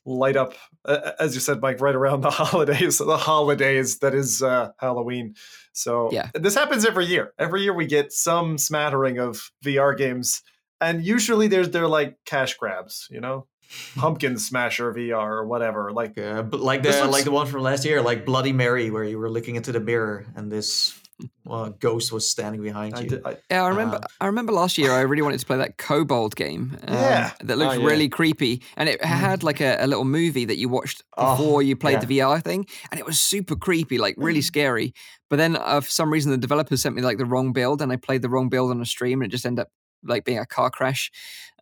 light 0.05 0.35
up, 0.35 0.53
uh, 0.85 1.11
as 1.19 1.35
you 1.35 1.41
said, 1.41 1.61
Mike, 1.61 1.79
right 1.81 1.95
around 1.95 2.21
the 2.21 2.29
holidays. 2.43 2.97
The 2.97 3.17
holidays 3.17 3.99
that 3.99 4.13
is 4.15 4.41
uh, 4.41 4.71
Halloween. 4.79 5.35
So 5.73 6.09
Yeah. 6.11 6.29
this 6.33 6.55
happens 6.55 6.85
every 6.85 7.05
year. 7.05 7.33
Every 7.37 7.61
year 7.63 7.73
we 7.73 7.85
get 7.85 8.11
some 8.11 8.57
smattering 8.57 9.19
of 9.19 9.51
VR 9.63 9.95
games, 9.97 10.41
and 10.79 11.03
usually 11.05 11.47
there's 11.47 11.69
they're 11.69 11.87
like 11.87 12.17
cash 12.25 12.55
grabs, 12.57 13.07
you 13.11 13.21
know, 13.21 13.47
Pumpkin 13.95 14.37
Smasher 14.37 14.93
VR 14.93 15.31
or 15.31 15.45
whatever. 15.45 15.91
Like 15.91 16.17
Uh, 16.17 16.43
like 16.51 16.83
This 16.83 16.95
the 16.95 17.03
looks- 17.03 17.13
like 17.13 17.23
the 17.25 17.31
one 17.31 17.47
from 17.47 17.61
last 17.61 17.85
year, 17.85 18.01
like 18.01 18.25
Bloody 18.25 18.53
Mary, 18.53 18.89
where 18.91 19.03
you 19.03 19.17
were 19.19 19.29
looking 19.29 19.55
into 19.55 19.71
the 19.71 19.79
mirror 19.79 20.25
and 20.35 20.51
this 20.51 20.99
well, 21.45 21.69
ghost 21.71 22.11
was 22.11 22.29
standing 22.29 22.61
behind 22.61 22.95
I 22.95 23.01
you. 23.01 23.09
did, 23.09 23.25
I, 23.25 23.37
Yeah, 23.49 23.63
I 23.63 23.67
remember. 23.69 23.97
Uh, 23.97 24.07
I 24.19 24.25
remember 24.27 24.51
last 24.53 24.77
year. 24.77 24.91
I 24.91 25.01
really 25.01 25.21
wanted 25.21 25.39
to 25.39 25.45
play 25.45 25.57
that 25.57 25.77
Kobold 25.77 26.35
game. 26.35 26.77
um, 26.87 26.93
Yeah. 26.93 27.31
that 27.41 27.57
looked 27.57 27.75
Oh, 27.77 27.79
yeah. 27.79 27.85
really 27.87 28.09
creepy, 28.09 28.61
and 28.77 28.87
it 28.89 29.03
had 29.03 29.43
like 29.43 29.61
a, 29.61 29.77
a 29.79 29.87
little 29.87 30.05
movie 30.05 30.45
that 30.45 30.57
you 30.57 30.69
watched 30.69 31.03
Oh, 31.17 31.35
before 31.35 31.61
you 31.63 31.75
played 31.75 31.93
yeah. 32.01 32.05
the 32.05 32.19
VR 32.19 32.41
thing, 32.43 32.65
and 32.91 32.99
it 32.99 33.05
was 33.05 33.19
super 33.19 33.55
creepy, 33.55 33.97
like 33.97 34.15
really 34.17 34.41
scary. 34.41 34.93
But 35.29 35.37
then, 35.37 35.55
uh, 35.55 35.81
for 35.81 35.89
some 35.89 36.11
reason, 36.11 36.31
the 36.31 36.37
developers 36.37 36.81
sent 36.81 36.95
me 36.95 37.01
like 37.01 37.17
the 37.17 37.25
wrong 37.25 37.53
build, 37.53 37.81
and 37.81 37.91
I 37.91 37.95
played 37.95 38.21
the 38.21 38.29
wrong 38.29 38.49
build 38.49 38.71
on 38.71 38.81
a 38.81 38.85
stream, 38.85 39.21
and 39.21 39.29
it 39.29 39.35
just 39.35 39.45
ended 39.45 39.63
up 39.63 39.69
like 40.03 40.25
being 40.25 40.39
a 40.39 40.45
car 40.45 40.69
crash. 40.69 41.11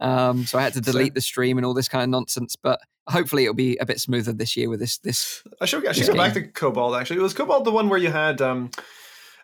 Um, 0.01 0.45
so 0.45 0.57
I 0.57 0.62
had 0.62 0.74
to 0.74 0.84
So- 0.84 0.91
delete 0.91 1.14
the 1.14 1.22
stream 1.22 1.57
and 1.57 1.66
all 1.66 1.74
this 1.74 1.89
kind 1.89 2.03
of 2.03 2.10
nonsense. 2.10 2.55
But 2.55 2.80
hopefully, 3.10 3.43
it'll 3.43 3.53
be 3.53 3.76
a 3.78 3.86
bit 3.86 3.99
smoother 3.99 4.32
this 4.32 4.55
year 4.55 4.70
with 4.70 4.80
this. 4.80 4.97
This 4.99 5.43
I 5.60 5.66
should, 5.66 5.86
I 5.86 5.91
should 5.91 6.03
this 6.03 6.10
go 6.10 6.16
back 6.16 6.34
to 6.36 6.43
Kobold. 6.47 6.95
Actually, 6.95 7.20
it 7.20 7.24
was 7.24 7.34
Kobold 7.34 7.66
the 7.66 7.72
one 7.72 7.89
where 7.89 7.99
you 7.99 8.10
had 8.12 8.41
um, 8.41 8.72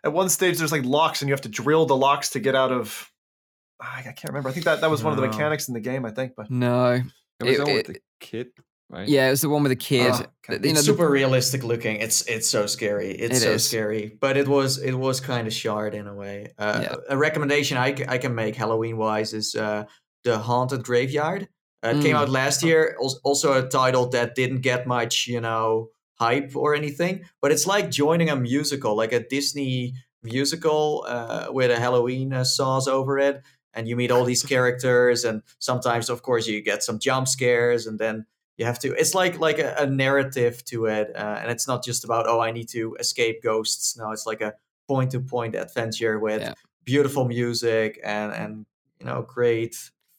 at 0.06 0.14
one 0.14 0.30
stage 0.30 0.58
there's 0.58 0.72
like 0.72 0.86
locks 0.86 1.22
and 1.22 1.28
you 1.30 1.34
have 1.34 1.42
to 1.42 1.50
drill 1.50 1.86
the 1.86 1.96
locks 1.96 2.30
to 2.32 2.40
get 2.40 2.56
out 2.56 2.72
of. 2.72 3.12
I 3.82 4.00
I 4.00 4.02
can't 4.04 4.26
remember. 4.30 4.50
I 4.50 4.52
think 4.54 4.66
that 4.66 4.82
that 4.82 4.90
was 4.90 5.04
one 5.04 5.12
of 5.14 5.20
the 5.20 5.28
mechanics 5.28 5.68
in 5.68 5.74
the 5.74 5.80
game. 5.82 6.06
I 6.06 6.12
think, 6.12 6.34
but 6.38 6.50
no, 6.50 6.92
It 7.40 7.44
was 7.44 7.54
It- 7.54 7.58
the 7.58 7.64
one 7.66 7.72
it- 7.72 7.88
with 7.88 7.96
the 7.98 8.02
kid, 8.22 8.48
right? 8.90 9.08
yeah, 9.10 9.28
it 9.28 9.32
was 9.32 9.42
the 9.42 9.50
one 9.50 9.64
with 9.64 9.72
the 9.72 9.76
kid. 9.76 10.12
Oh, 10.14 10.16
okay. 10.16 10.26
you 10.50 10.56
it's 10.56 10.64
know, 10.66 10.74
the- 10.74 10.84
super 10.84 11.10
realistic 11.10 11.64
looking. 11.64 11.98
It's 11.98 12.22
it's 12.28 12.48
so 12.50 12.66
scary. 12.68 13.12
It's 13.12 13.38
It 13.38 13.42
so 13.42 13.52
is. 13.52 13.68
scary. 13.68 14.18
But 14.22 14.38
it 14.38 14.48
was 14.48 14.78
it 14.78 14.94
was 14.94 15.20
kind 15.20 15.46
of 15.48 15.54
shard 15.54 15.94
in 15.96 16.08
a 16.08 16.14
way. 16.16 16.54
Uh, 16.58 16.80
Yeah. 16.84 16.96
A 17.10 17.18
recommendation 17.18 17.78
I, 17.78 17.90
I 18.08 18.18
can 18.18 18.34
make 18.36 18.56
Halloween 18.56 18.96
wise 18.98 19.34
is 19.34 19.56
uh, 19.56 19.84
the 20.24 20.38
Haunted 20.38 20.84
Graveyard. 20.84 21.50
Uh, 21.84 21.90
it 21.90 22.02
came 22.02 22.16
Mm. 22.16 22.20
out 22.22 22.30
last 22.30 22.64
year. 22.64 22.96
Also 23.24 23.54
a 23.62 23.68
title 23.68 24.08
that 24.10 24.36
didn't 24.36 24.62
get 24.62 24.88
much 24.88 25.28
you 25.28 25.42
know 25.42 25.90
hype 26.16 26.56
or 26.56 26.76
anything. 26.76 27.24
But 27.42 27.52
it's 27.52 27.66
like 27.68 27.90
joining 27.92 28.30
a 28.30 28.36
musical, 28.36 28.96
like 28.96 29.14
a 29.14 29.20
Disney 29.28 29.94
musical 30.24 31.06
uh, 31.08 31.48
with 31.50 31.72
a 31.72 31.80
Halloween 31.80 32.34
uh, 32.34 32.44
sauce 32.44 32.88
over 32.88 33.18
it. 33.20 33.42
And 33.74 33.88
you 33.90 33.96
meet 33.98 34.10
all 34.10 34.24
these 34.24 34.42
characters, 34.44 35.26
and 35.26 35.42
sometimes, 35.60 36.10
of 36.10 36.22
course, 36.22 36.48
you 36.48 36.62
get 36.62 36.82
some 36.82 36.98
jump 36.98 37.28
scares, 37.28 37.86
and 37.88 38.00
then 38.00 38.26
you 38.58 38.64
have 38.66 38.80
to 38.80 38.94
it's 38.98 39.14
like 39.14 39.38
like 39.38 39.60
a, 39.60 39.76
a 39.80 39.86
narrative 39.86 40.64
to 40.64 40.86
it 40.86 41.12
uh, 41.14 41.40
and 41.42 41.52
it's 41.52 41.68
not 41.68 41.84
just 41.84 42.06
about 42.06 42.26
oh 42.26 42.40
i 42.40 42.52
need 42.52 42.70
to 42.70 42.96
escape 43.02 43.44
ghosts 43.44 43.98
no 43.98 44.12
it's 44.12 44.26
like 44.26 44.40
a 44.40 44.54
point 44.88 45.12
to 45.12 45.20
point 45.20 45.56
adventure 45.56 46.18
with 46.20 46.42
Yeah. 46.42 46.54
beautiful 46.86 47.26
music 47.26 48.00
and 48.02 48.32
and 48.32 48.66
you 48.98 49.06
know 49.06 49.24
great 49.24 49.76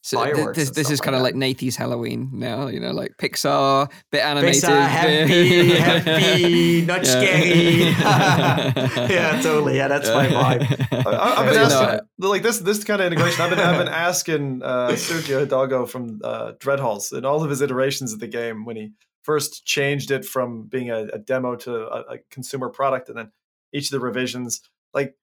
So 0.06 0.18
fireworks 0.18 0.56
this 0.56 0.70
this 0.70 0.88
is 0.88 1.00
like 1.00 1.04
kind 1.04 1.16
of 1.16 1.20
that. 1.20 1.24
like 1.24 1.34
Nathie's 1.34 1.74
Halloween 1.74 2.30
now, 2.32 2.68
you 2.68 2.78
know, 2.78 2.92
like 2.92 3.16
Pixar, 3.18 3.90
bit 4.12 4.22
animated. 4.22 4.62
Pixar, 4.62 4.86
happy, 4.86 5.70
happy, 5.78 6.82
not 6.82 7.04
Yeah. 7.04 7.10
scary. 7.10 9.10
yeah, 9.12 9.40
totally. 9.42 9.76
Yeah, 9.76 9.88
that's 9.88 10.08
my 10.08 10.28
vibe. 10.28 10.62
I, 10.92 11.02
But, 11.02 11.44
been 11.46 11.56
asking 11.58 12.00
like 12.18 12.44
this 12.44 12.60
this 12.60 12.84
kind 12.84 13.00
of 13.00 13.12
integration. 13.12 13.40
I've 13.40 13.50
been 13.50 13.58
I've 13.58 13.84
been 13.84 13.92
asking 14.08 14.62
uh, 14.62 14.90
Sergio 14.90 15.40
Hidalgo 15.40 15.86
from 15.86 16.20
uh, 16.22 16.52
Dreadhalls 16.60 17.12
in 17.12 17.24
all 17.24 17.42
of 17.42 17.50
his 17.50 17.60
iterations 17.60 18.12
of 18.12 18.20
the 18.20 18.28
game 18.28 18.64
when 18.64 18.76
he 18.76 18.92
first 19.24 19.66
changed 19.66 20.12
it 20.12 20.24
from 20.24 20.68
being 20.68 20.88
a, 20.88 21.08
a 21.14 21.18
demo 21.18 21.56
to 21.56 21.74
a, 21.88 22.14
a 22.14 22.18
consumer 22.30 22.68
product, 22.68 23.08
and 23.08 23.18
then 23.18 23.32
each 23.72 23.86
of 23.86 23.90
the 23.90 23.98
revisions 24.06 24.60
like 24.94 25.16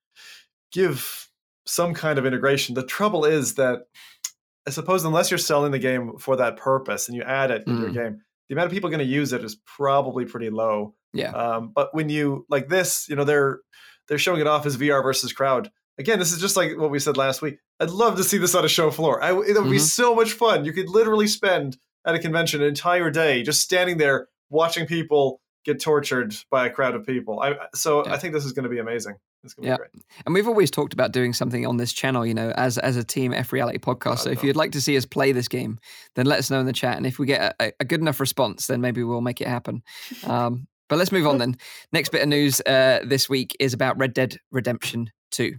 give 0.74 1.30
some 1.66 1.94
kind 1.94 2.20
of 2.20 2.26
integration. 2.26 2.76
The 2.76 2.86
trouble 2.86 3.24
is 3.24 3.56
that 3.56 3.84
I 4.68 4.72
suppose 4.72 5.04
unless 5.04 5.30
you're 5.32 5.38
selling 5.38 5.72
the 5.72 5.80
game 5.80 6.18
for 6.18 6.38
that 6.38 6.58
purpose 6.58 7.08
and 7.10 7.18
you 7.18 7.24
add 7.24 7.52
it 7.52 7.66
to 7.66 7.72
your 7.74 7.90
Mm. 7.90 7.94
game, 7.94 8.22
the 8.50 8.56
amount 8.56 8.68
of 8.68 8.72
people 8.72 8.90
going 8.90 9.00
to 9.00 9.06
use 9.06 9.34
it 9.34 9.44
is 9.44 9.58
probably 9.66 10.26
pretty 10.26 10.50
low. 10.50 10.96
Yeah. 11.14 11.32
Um, 11.32 11.72
but 11.76 11.94
when 11.94 12.10
you 12.10 12.46
like 12.50 12.70
this, 12.70 13.08
you 13.10 13.16
know, 13.16 13.24
they're 13.24 13.60
they're 14.10 14.18
showing 14.18 14.42
it 14.42 14.48
off 14.48 14.66
as 14.66 14.76
VR 14.78 15.02
versus 15.02 15.32
crowd. 15.32 15.72
Again, 15.98 16.20
this 16.20 16.32
is 16.34 16.42
just 16.42 16.58
like 16.58 16.78
what 16.78 16.92
we 16.92 17.00
said 17.00 17.16
last 17.18 17.42
week. 17.42 17.58
I'd 17.80 17.90
love 17.90 18.18
to 18.18 18.24
see 18.24 18.38
this 18.38 18.54
on 18.56 18.66
a 18.66 18.70
show 18.70 18.92
floor. 18.92 19.24
I, 19.24 19.30
it 19.30 19.36
would 19.36 19.70
be 19.70 19.78
Mhm. 19.78 19.80
so 19.80 20.14
much 20.16 20.34
fun. 20.34 20.66
You 20.66 20.74
could 20.74 20.90
literally 20.90 21.28
spend 21.28 21.78
at 22.06 22.16
a 22.16 22.20
convention 22.20 22.62
an 22.62 22.68
entire 22.68 23.10
day 23.10 23.44
just 23.44 23.62
standing 23.62 23.98
there 23.98 24.28
watching 24.50 24.86
people 24.88 25.40
get 25.66 25.82
tortured 25.82 26.36
by 26.52 26.66
a 26.68 26.70
crowd 26.70 26.96
of 26.96 27.06
people. 27.06 27.40
I 27.42 27.56
so 27.74 28.06
Yeah. 28.06 28.14
I 28.14 28.18
think 28.18 28.34
this 28.34 28.46
is 28.46 28.52
going 28.54 28.64
to 28.64 28.70
be 28.70 28.80
amazing. 28.80 29.16
It's 29.44 29.54
going 29.54 29.64
to 29.66 29.70
Yeah. 29.70 29.76
be 29.78 29.80
great. 29.80 30.04
And 30.26 30.34
we've 30.34 30.48
always 30.48 30.70
talked 30.72 30.94
about 30.94 31.12
doing 31.12 31.34
something 31.34 31.66
on 31.66 31.78
this 31.78 31.94
channel, 31.94 32.26
you 32.26 32.34
know, 32.34 32.52
as 32.52 32.78
as 32.78 32.96
a 32.98 33.04
team 33.04 33.34
F 33.34 33.52
Reality 33.54 33.78
podcast. 33.80 34.12
I 34.12 34.16
So 34.16 34.30
if 34.32 34.44
know. 34.44 34.48
you'd 34.48 34.56
like 34.56 34.72
to 34.74 34.82
see 34.82 34.96
us 34.98 35.06
play 35.06 35.32
this 35.32 35.48
game, 35.48 35.80
then 36.16 36.26
let 36.26 36.40
us 36.40 36.50
know 36.52 36.60
in 36.60 36.66
the 36.66 36.74
chat. 36.74 36.98
And 36.98 37.06
if 37.06 37.20
we 37.20 37.26
get 37.26 37.56
a, 37.60 37.72
a 37.80 37.86
good 37.86 38.02
enough 38.02 38.20
response, 38.20 38.68
then 38.68 38.82
maybe 38.82 39.04
we'll 39.04 39.22
make 39.22 39.42
it 39.42 39.48
happen. 39.48 39.84
Um, 40.26 40.68
but 40.90 40.98
let's 41.00 41.12
move 41.12 41.26
on 41.28 41.38
then. 41.40 41.58
Next 41.92 42.10
bit 42.10 42.22
of 42.22 42.28
news 42.28 42.62
uh, 42.62 43.00
this 43.06 43.28
week 43.30 43.56
is 43.60 43.74
about 43.74 43.98
Red 43.98 44.14
Dead 44.14 44.38
Redemption 44.52 45.12
2. 45.32 45.54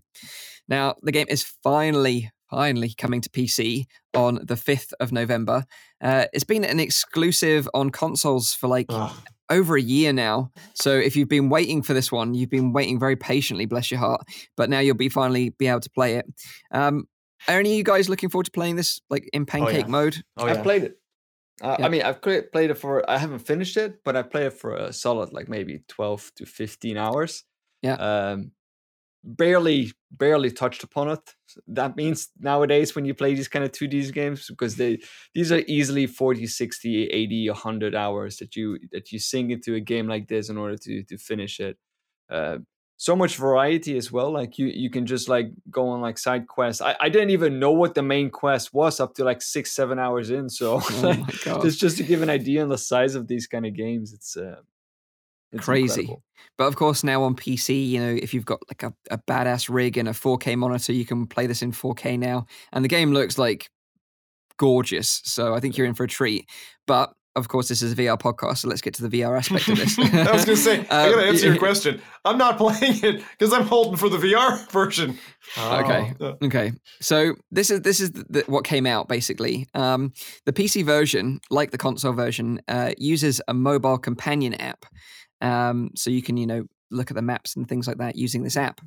Now, 0.69 0.95
the 1.03 1.13
game 1.13 1.27
is 1.29 1.43
finally, 1.63 2.31
finally 2.51 2.95
coming 2.97 3.21
to 3.23 3.29
PC 3.31 3.85
on 4.15 4.37
the 4.43 4.55
5th 4.55 4.93
of 5.01 5.13
November. 5.13 5.65
Uh, 6.01 6.27
it's 6.33 6.45
been 6.45 6.65
an 6.65 6.79
exclusive 6.79 7.69
on 7.75 7.91
consoles 7.91 8.53
for 8.55 8.69
like 8.69 8.87
Ugh. 8.91 9.13
Over 9.51 9.77
a 9.77 9.83
year 9.83 10.13
now. 10.13 10.51
So 10.75 10.97
if 10.97 11.17
you've 11.17 11.29
been 11.29 11.49
waiting 11.49 11.83
for 11.83 11.95
this 11.95 12.11
one, 12.11 12.35
you've 12.35 12.51
been 12.51 12.73
waiting 12.73 12.99
very 12.99 13.17
patiently, 13.17 13.67
bless 13.67 13.91
your 13.91 14.01
heart. 14.01 14.23
But 14.57 14.71
now 14.71 14.81
you'll 14.81 14.97
be 14.97 15.09
finally 15.09 15.51
be 15.51 15.67
able 15.67 15.81
to 15.81 15.91
play 15.91 16.17
it. 16.17 16.27
Um, 16.71 17.05
are 17.49 17.59
any 17.59 17.73
of 17.73 17.77
you 17.77 17.85
guys 17.85 18.09
looking 18.09 18.31
forward 18.31 18.47
to 18.47 18.53
playing 18.53 18.77
this 18.77 19.01
like 19.11 19.29
in 19.33 19.45
pancake 19.47 19.85
yeah. 19.85 19.91
mode? 19.91 20.23
Oh, 20.37 20.47
I've 20.47 20.57
yeah. 20.57 20.63
played 20.63 20.83
it. 20.85 20.99
Uh, 21.63 21.77
Yeah. 21.79 21.87
I 21.87 21.89
mean, 21.89 22.03
I've 22.03 22.21
played 22.21 22.47
it 22.55 22.79
for. 22.79 23.09
I 23.09 23.19
haven't 23.19 23.41
finished 23.41 23.77
it, 23.77 24.03
but 24.05 24.17
I 24.17 24.23
played 24.23 24.47
it 24.47 24.55
for 24.55 24.75
a 24.75 24.93
solid 24.93 25.33
like 25.33 25.49
maybe 25.49 25.85
twelve 25.89 26.33
to 26.37 26.47
fifteen 26.47 26.97
hours. 26.97 27.45
Yeah. 27.83 27.95
Um, 27.95 28.53
barely, 29.25 29.93
barely 30.11 30.51
touched 30.51 30.83
upon 30.83 31.09
it. 31.09 31.35
That 31.67 31.97
means 31.97 32.29
nowadays 32.39 32.95
when 32.95 33.05
you 33.05 33.15
play 33.15 33.35
these 33.35 33.49
kind 33.49 33.65
of 33.65 33.73
2D 33.73 34.13
games, 34.13 34.47
because 34.49 34.77
they 34.77 35.01
these 35.35 35.51
are 35.51 35.63
easily 35.67 36.07
40, 36.07 36.47
60, 36.47 37.07
80, 37.07 37.51
100 37.51 37.95
hours 37.95 38.37
that 38.37 38.55
you 38.55 38.79
that 38.93 39.11
you 39.13 39.19
sink 39.19 39.51
into 39.51 39.75
a 39.75 39.81
game 39.81 40.09
like 40.09 40.29
this 40.29 40.49
in 40.49 40.59
order 40.59 40.77
to 40.77 41.03
to 41.05 41.17
finish 41.17 41.61
it. 41.61 41.77
Uh, 42.31 42.59
so 42.97 43.17
much 43.17 43.37
variety 43.37 43.97
as 43.97 44.13
well. 44.13 44.31
Like 44.31 44.59
you, 44.59 44.67
you 44.67 44.89
can 44.89 45.05
just 45.05 45.29
like 45.29 45.47
go 45.71 45.89
on 45.89 46.01
like 46.01 46.17
side 46.19 46.47
quests. 46.47 46.81
I, 46.81 46.97
I 47.01 47.09
didn't 47.09 47.31
even 47.31 47.59
know 47.59 47.73
what 47.73 47.95
the 47.95 48.03
main 48.03 48.31
quest 48.31 48.73
was 48.73 49.01
up 49.01 49.15
to 49.15 49.25
like 49.25 49.43
six, 49.43 49.73
seven 49.73 49.99
hours 49.99 50.31
in. 50.31 50.49
So 50.49 50.81
Oh 50.81 51.61
just 51.63 51.81
just 51.81 51.97
to 51.99 52.03
give 52.03 52.23
an 52.23 52.31
idea 52.31 52.63
on 52.63 52.69
the 52.69 52.79
size 52.79 53.15
of 53.15 53.27
these 53.27 53.47
kind 53.47 53.67
of 53.67 53.75
games, 53.75 54.13
it's 54.13 54.37
uh, 54.37 54.61
it's 55.55 55.65
Crazy. 55.65 56.01
incredible. 56.03 56.23
But 56.59 56.65
of 56.67 56.77
course, 56.77 57.03
now 57.03 57.23
on 57.23 57.35
PC, 57.35 57.89
you 57.89 57.99
know, 58.01 58.11
if 58.21 58.33
you've 58.35 58.45
got 58.45 58.61
like 58.69 58.83
a, 58.83 58.93
a 59.11 59.19
badass 59.19 59.69
rig 59.73 59.97
and 59.97 60.09
a 60.09 60.13
4K 60.13 60.57
monitor, 60.57 60.93
you 60.93 61.05
can 61.05 61.27
play 61.27 61.47
this 61.47 61.63
in 61.63 61.73
4K 61.73 62.19
now. 62.19 62.47
And 62.73 62.85
the 62.85 62.89
game 62.89 63.13
looks 63.13 63.39
like 63.39 63.69
gorgeous. 64.59 65.21
So 65.25 65.55
I 65.55 65.61
think 65.61 65.77
you're 65.77 65.87
in 65.87 65.95
for 65.95 66.05
a 66.05 66.09
treat. 66.09 66.49
But 66.87 67.13
of 67.37 67.49
course, 67.49 67.67
this 67.67 67.83
is 67.83 67.93
a 67.93 67.97
VR 67.97 68.17
podcast. 68.17 68.59
So 68.59 68.69
let's 68.69 68.81
get 68.81 68.95
to 68.95 69.09
the 69.09 69.21
VR 69.21 69.37
aspect 69.39 69.67
of 69.69 69.77
this. 69.77 69.99
I 69.99 70.31
was 70.33 70.45
going 70.45 70.57
to 70.57 70.63
say, 70.63 70.81
I 70.91 71.11
got 71.11 71.17
to 71.17 71.19
Um, 71.23 71.29
answer 71.29 71.47
your 71.49 71.59
question. 71.59 72.01
I'm 72.25 72.39
not 72.39 72.57
playing 72.59 73.01
it 73.03 73.25
because 73.37 73.53
I'm 73.53 73.67
holding 73.67 73.97
for 73.97 74.09
the 74.09 74.19
VR 74.19 74.71
version. 74.71 75.19
Okay. 75.59 76.15
Oh. 76.21 76.37
Okay, 76.45 76.73
so 77.01 77.35
this 77.51 77.71
is 77.73 77.81
this 77.81 78.01
is 78.01 78.13
the, 78.13 78.45
what 78.47 78.65
came 78.65 78.87
out 78.87 79.09
basically. 79.09 79.67
Um, 79.75 80.13
the 80.47 80.53
PC 80.53 80.85
version, 80.85 81.41
like 81.51 81.73
the 81.73 81.79
console 81.79 82.13
version, 82.13 82.61
uh, 82.69 82.93
uses 82.99 83.41
a 83.49 83.53
mobile 83.55 83.99
companion 83.99 84.55
app, 84.55 84.87
um, 85.41 85.91
so 85.97 86.11
you 86.11 86.23
can 86.23 86.37
you 86.37 86.47
know 86.47 86.65
look 86.91 87.11
at 87.11 87.17
the 87.17 87.23
maps 87.23 87.57
and 87.57 87.69
things 87.69 87.87
like 87.87 87.99
that 87.99 88.17
using 88.17 88.43
this 88.43 88.57
app. 88.57 88.81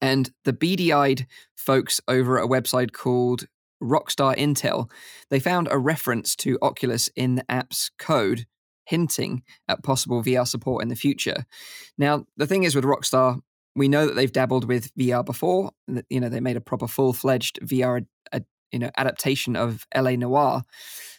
And 0.00 0.30
the 0.44 0.52
beady-eyed 0.52 1.26
folks 1.56 2.00
over 2.06 2.38
at 2.38 2.44
a 2.44 2.48
website 2.48 2.92
called 2.92 3.46
Rockstar 3.82 4.36
Intel, 4.36 4.90
they 5.30 5.40
found 5.40 5.68
a 5.70 5.78
reference 5.78 6.36
to 6.36 6.58
Oculus 6.62 7.08
in 7.16 7.36
the 7.36 7.50
app's 7.50 7.90
code, 7.98 8.46
hinting 8.84 9.42
at 9.68 9.82
possible 9.82 10.22
VR 10.22 10.46
support 10.46 10.82
in 10.82 10.88
the 10.88 10.96
future. 10.96 11.44
Now, 11.98 12.26
the 12.36 12.46
thing 12.46 12.64
is 12.64 12.74
with 12.74 12.84
Rockstar, 12.84 13.40
we 13.74 13.88
know 13.88 14.06
that 14.06 14.14
they've 14.14 14.32
dabbled 14.32 14.66
with 14.66 14.94
VR 14.94 15.24
before. 15.24 15.70
You 16.08 16.20
know, 16.20 16.28
they 16.28 16.40
made 16.40 16.56
a 16.56 16.62
proper 16.62 16.88
full-fledged 16.88 17.60
VR, 17.62 18.06
uh, 18.32 18.40
you 18.72 18.78
know, 18.78 18.90
adaptation 18.96 19.56
of 19.56 19.86
LA 19.94 20.12
Noire. 20.12 20.62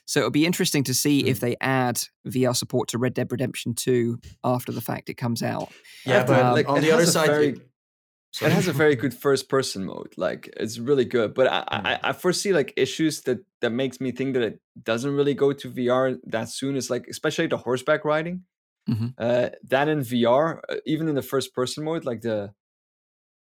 So 0.08 0.22
it'll 0.22 0.32
be 0.32 0.46
interesting 0.46 0.84
to 0.86 0.94
see 0.94 1.28
if 1.28 1.40
they 1.42 1.56
add 1.62 2.02
VR 2.26 2.56
support 2.56 2.88
to 2.90 2.98
Red 2.98 3.14
Dead 3.14 3.32
Redemption 3.32 3.74
2 3.76 4.20
after 4.44 4.72
the 4.72 4.82
fact 4.82 5.10
it 5.10 5.16
comes 5.16 5.44
out. 5.44 5.70
Yeah, 6.06 6.14
have 6.20 6.26
to- 6.28 6.32
but 6.34 6.54
like, 6.54 6.70
on 6.70 6.82
the 6.82 6.92
other 6.92 7.06
side, 7.06 7.28
very- 7.28 7.48
you- 7.50 7.62
It 8.42 8.52
has 8.52 8.68
a 8.68 8.74
very 8.74 8.96
good 8.96 9.14
first 9.26 9.50
person 9.50 9.84
mode. 9.86 10.14
Like 10.18 10.54
it's 10.58 10.78
really 10.80 11.06
good. 11.06 11.34
But 11.34 11.48
I, 11.48 11.60
Mm. 11.62 11.86
I, 11.86 12.00
I 12.10 12.14
foresee 12.14 12.54
like 12.54 12.74
issues 12.78 13.22
that 13.22 13.40
that 13.62 13.72
makes 13.72 14.00
me 14.00 14.12
think 14.12 14.34
that 14.36 14.44
it 14.44 14.60
doesn't 14.82 15.14
really 15.16 15.34
go 15.34 15.52
to 15.54 15.70
VR 15.72 16.18
that 16.28 16.50
soon. 16.50 16.76
Is 16.76 16.90
like 16.90 17.06
especially 17.10 17.48
the 17.48 17.58
horseback 17.58 18.06
riding. 18.06 18.44
Mhm. 18.90 19.14
Uh, 19.18 19.50
that 19.70 19.88
in 19.90 20.00
VR, 20.02 20.62
uh, 20.70 20.76
even 20.86 21.08
in 21.10 21.16
the 21.16 21.22
first 21.34 21.54
person 21.54 21.84
mode, 21.84 22.06
like 22.06 22.22
the 22.22 22.54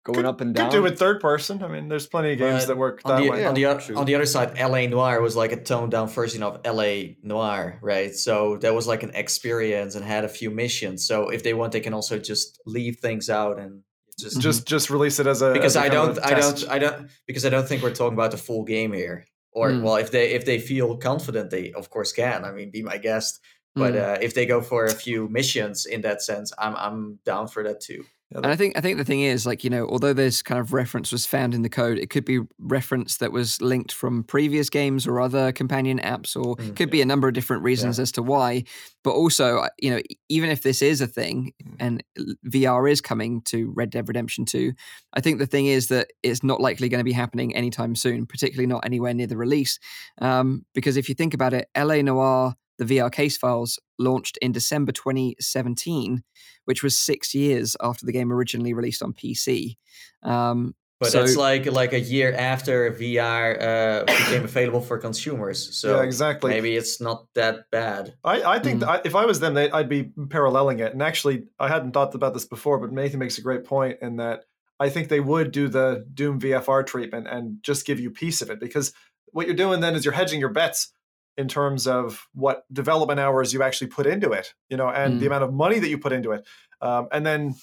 going 0.03 0.15
Could- 0.17 0.25
up 0.25 0.41
and 0.41 0.53
down. 0.55 0.65
Could 0.69 0.75
down. 0.77 0.81
do 0.83 0.87
it 0.87 0.97
third 0.99 1.19
person. 1.21 1.61
I 1.63 1.67
mean, 1.67 1.87
there's 1.87 2.07
plenty 2.07 2.31
of 2.33 2.39
games 2.39 2.63
But 2.63 2.67
that 2.69 2.77
work 2.77 3.01
on 3.05 3.15
that 3.15 3.21
the, 3.23 3.29
way. 3.29 3.45
on, 3.45 3.53
the, 3.53 3.61
Yeah, 3.61 3.69
oth- 3.73 3.91
on 3.95 4.05
the 4.05 4.15
other 4.15 4.25
side, 4.25 4.57
LA 4.59 4.87
Noire 4.87 5.21
was 5.21 5.35
like 5.35 5.51
a 5.51 5.61
toned 5.61 5.91
down 5.91 6.07
version 6.07 6.41
of 6.43 6.59
LA 6.65 7.15
Noire, 7.23 7.77
right? 7.81 8.13
So 8.15 8.57
that 8.57 8.73
was 8.73 8.87
like 8.87 9.03
an 9.03 9.11
experience 9.13 9.95
and 9.95 10.03
had 10.03 10.23
a 10.25 10.29
few 10.29 10.49
missions. 10.49 11.05
So 11.05 11.29
if 11.29 11.43
they 11.43 11.53
want, 11.53 11.71
they 11.73 11.81
can 11.81 11.93
also 11.93 12.17
just 12.17 12.59
leave 12.65 12.97
things 12.97 13.29
out 13.29 13.59
and 13.59 13.83
just 14.19 14.39
Just 14.41 14.67
just 14.67 14.89
release 14.89 15.19
it 15.19 15.27
as 15.27 15.41
a 15.41 15.53
because 15.53 15.75
as 15.75 15.83
a 15.83 15.85
I 15.85 15.89
don't, 15.89 16.19
I 16.25 16.33
don't, 16.39 16.69
I 16.69 16.79
don't, 16.79 17.07
because 17.27 17.45
I 17.45 17.49
don't 17.49 17.67
think 17.67 17.81
we're 17.81 17.93
talking 17.95 18.13
about 18.13 18.31
the 18.31 18.37
full 18.37 18.63
game 18.63 18.93
here. 18.93 19.25
Or 19.53 19.69
Mm. 19.69 19.81
well, 19.83 19.95
if 19.97 20.11
they 20.11 20.31
if 20.31 20.45
they 20.45 20.59
feel 20.59 20.95
confident, 20.97 21.49
they 21.49 21.71
of 21.73 21.89
course 21.89 22.11
can. 22.13 22.45
I 22.45 22.51
mean, 22.51 22.71
be 22.71 22.81
my 22.83 22.97
guest. 22.97 23.39
But 23.75 23.93
Mm. 23.93 24.01
uh, 24.01 24.17
if 24.21 24.33
they 24.33 24.45
go 24.45 24.61
for 24.61 24.85
a 24.85 24.91
few 24.91 25.27
missions 25.29 25.85
in 25.85 26.01
that 26.01 26.21
sense, 26.21 26.51
I'm 26.57 26.75
I'm 26.75 27.19
down 27.25 27.47
for 27.47 27.63
that 27.63 27.79
too. 27.81 28.03
And 28.33 28.47
I 28.47 28.55
think 28.55 28.77
I 28.77 28.81
think 28.81 28.97
the 28.97 29.03
thing 29.05 29.21
is, 29.21 29.45
like 29.45 29.63
you 29.63 29.69
know, 29.69 29.85
although 29.87 30.13
this 30.13 30.41
kind 30.41 30.59
of 30.59 30.73
reference 30.73 31.11
was 31.11 31.25
found 31.25 31.53
in 31.53 31.61
the 31.63 31.69
code, 31.69 31.97
it 31.97 32.09
could 32.09 32.23
be 32.25 32.39
reference 32.59 33.17
that 33.17 33.31
was 33.31 33.61
linked 33.61 33.91
from 33.91 34.23
previous 34.23 34.69
games 34.69 35.05
or 35.05 35.19
other 35.19 35.51
companion 35.51 35.99
apps, 35.99 36.35
or 36.35 36.55
Mm, 36.55 36.75
could 36.75 36.89
be 36.89 37.01
a 37.01 37.05
number 37.05 37.27
of 37.27 37.33
different 37.33 37.63
reasons 37.63 37.99
as 37.99 38.11
to 38.13 38.21
why. 38.23 38.63
But 39.03 39.11
also, 39.11 39.65
you 39.79 39.91
know, 39.91 40.01
even 40.29 40.49
if 40.49 40.61
this 40.61 40.81
is 40.81 41.01
a 41.01 41.07
thing 41.07 41.53
Mm. 41.63 41.75
and 41.79 42.03
VR 42.45 42.87
is 42.87 43.01
coming 43.01 43.41
to 43.43 43.71
Red 43.75 43.89
Dead 43.89 44.07
Redemption 44.07 44.45
Two, 44.45 44.73
I 45.13 45.21
think 45.21 45.39
the 45.39 45.45
thing 45.47 45.65
is 45.65 45.87
that 45.87 46.07
it's 46.23 46.43
not 46.43 46.61
likely 46.61 46.87
going 46.89 46.99
to 46.99 47.03
be 47.05 47.11
happening 47.11 47.55
anytime 47.55 47.95
soon, 47.95 48.25
particularly 48.25 48.67
not 48.67 48.85
anywhere 48.85 49.13
near 49.13 49.27
the 49.27 49.37
release. 49.37 49.77
Um, 50.21 50.65
because 50.73 50.95
if 50.97 51.09
you 51.09 51.15
think 51.15 51.33
about 51.33 51.53
it, 51.53 51.67
LA 51.77 52.01
Noire, 52.01 52.55
the 52.81 52.85
VR 52.97 53.11
case 53.11 53.37
files 53.37 53.79
launched 53.99 54.37
in 54.41 54.51
December 54.51 54.91
2017 54.91 56.23
which 56.65 56.83
was 56.83 56.97
six 56.97 57.33
years 57.33 57.75
after 57.81 58.05
the 58.05 58.11
game 58.11 58.31
originally 58.31 58.73
released 58.73 59.01
on 59.03 59.13
PC. 59.13 59.77
Um, 60.23 60.75
But 60.99 61.11
So- 61.11 61.19
that's 61.19 61.35
like 61.35 61.65
like 61.65 61.93
a 61.93 61.99
year 61.99 62.31
after 62.37 62.91
VR 62.91 63.45
uh, 63.59 64.03
became 64.05 64.43
available 64.43 64.81
for 64.81 64.99
consumers. 64.99 65.75
So 65.75 65.87
yeah, 65.95 66.03
exactly. 66.03 66.51
maybe 66.51 66.75
it's 66.75 67.01
not 67.01 67.25
that 67.33 67.55
bad. 67.71 68.13
I, 68.23 68.43
I 68.55 68.59
think 68.59 68.77
Mm. 68.77 68.79
that 68.81 68.89
I, 68.89 69.01
if 69.05 69.15
I 69.15 69.25
was 69.25 69.39
them, 69.39 69.55
they, 69.55 69.71
I'd 69.71 69.89
be 69.89 70.03
paralleling 70.29 70.77
it. 70.79 70.93
And 70.93 71.01
actually, 71.01 71.37
I 71.59 71.67
hadn't 71.67 71.93
thought 71.93 72.13
about 72.13 72.33
this 72.35 72.45
before, 72.45 72.77
but 72.79 72.91
Nathan 72.91 73.19
makes 73.19 73.39
a 73.39 73.41
great 73.41 73.63
point 73.65 73.97
in 74.01 74.17
that 74.17 74.43
I 74.79 74.89
think 74.89 75.09
they 75.09 75.19
would 75.19 75.51
do 75.51 75.67
the 75.67 76.05
Doom 76.13 76.39
VFR 76.39 76.85
treatment 76.85 77.27
and 77.27 77.43
just 77.63 77.85
give 77.87 77.99
you 77.99 78.09
a 78.09 78.13
piece 78.23 78.41
of 78.43 78.49
it 78.51 78.59
because 78.59 78.93
what 79.33 79.47
you're 79.47 79.55
doing 79.65 79.79
then 79.81 79.95
is 79.95 80.05
you're 80.05 80.13
hedging 80.21 80.39
your 80.39 80.49
bets 80.53 80.91
in 81.37 81.47
terms 81.47 81.87
of 81.87 82.27
what 82.33 82.63
development 82.73 83.19
hours 83.19 83.53
you 83.53 83.63
actually 83.63 83.87
put 83.87 84.05
into 84.05 84.31
it, 84.31 84.53
you 84.69 84.77
know, 84.77 84.89
and 84.89 85.19
the 85.19 85.25
Mm. 85.25 85.27
amount 85.27 85.43
of 85.45 85.53
money 85.53 85.79
that 85.79 85.87
you 85.89 85.97
put 85.97 86.11
into 86.11 86.31
it. 86.33 86.45
Um, 86.81 87.07
and 87.11 87.25
then, 87.25 87.55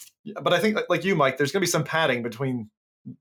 but 0.43 0.53
I 0.53 0.59
think 0.59 0.79
like- 0.89 1.05
you, 1.05 1.15
Mike, 1.15 1.37
there's 1.37 1.53
going 1.53 1.61
to 1.61 1.67
be 1.67 1.71
some 1.71 1.85
padding 1.85 2.23
between 2.23 2.71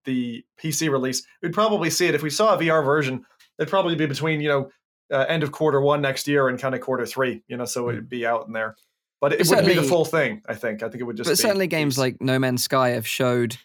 the 0.05 0.43
PC 0.61 0.89
release. 0.89 1.23
We'd 1.41 1.53
probably 1.53 1.89
see 1.89 2.07
it 2.07 2.15
if 2.15 2.21
we 2.23 2.29
saw 2.29 2.55
a 2.55 2.57
VR 2.57 2.83
version. 2.83 3.25
It'd 3.59 3.69
probably 3.69 3.95
be 3.95 4.05
between 4.05 4.41
you 4.41 4.49
know 4.49 4.71
uh, 5.11 5.25
end 5.29 5.43
of 5.43 5.51
quarter 5.51 5.79
one 5.79 6.01
next 6.01 6.27
year 6.27 6.49
and 6.49 6.59
kind 6.59 6.75
of 6.75 6.81
quarter 6.81 7.05
three, 7.05 7.41
you 7.47 7.55
know, 7.55 7.63
so 7.65 7.89
it'd 7.89 8.09
be 8.09 8.25
out 8.25 8.45
in 8.47 8.53
there. 8.53 8.75
But 9.21 9.33
it, 9.33 9.47
wouldn't 9.47 9.65
be 9.67 9.73
the 9.73 9.83
full 9.83 10.05
thing. 10.05 10.41
I 10.47 10.53
think. 10.55 10.83
I 10.83 10.89
think 10.89 11.01
it 11.01 11.05
would 11.05 11.17
just. 11.17 11.27
but 11.29 11.31
be 11.37 11.41
certainly, 11.41 11.67
games 11.67 11.97
like 11.97 12.21
No 12.21 12.37
Man's 12.37 12.63
Sky 12.63 12.89
have 12.89 13.07
showed 13.07 13.57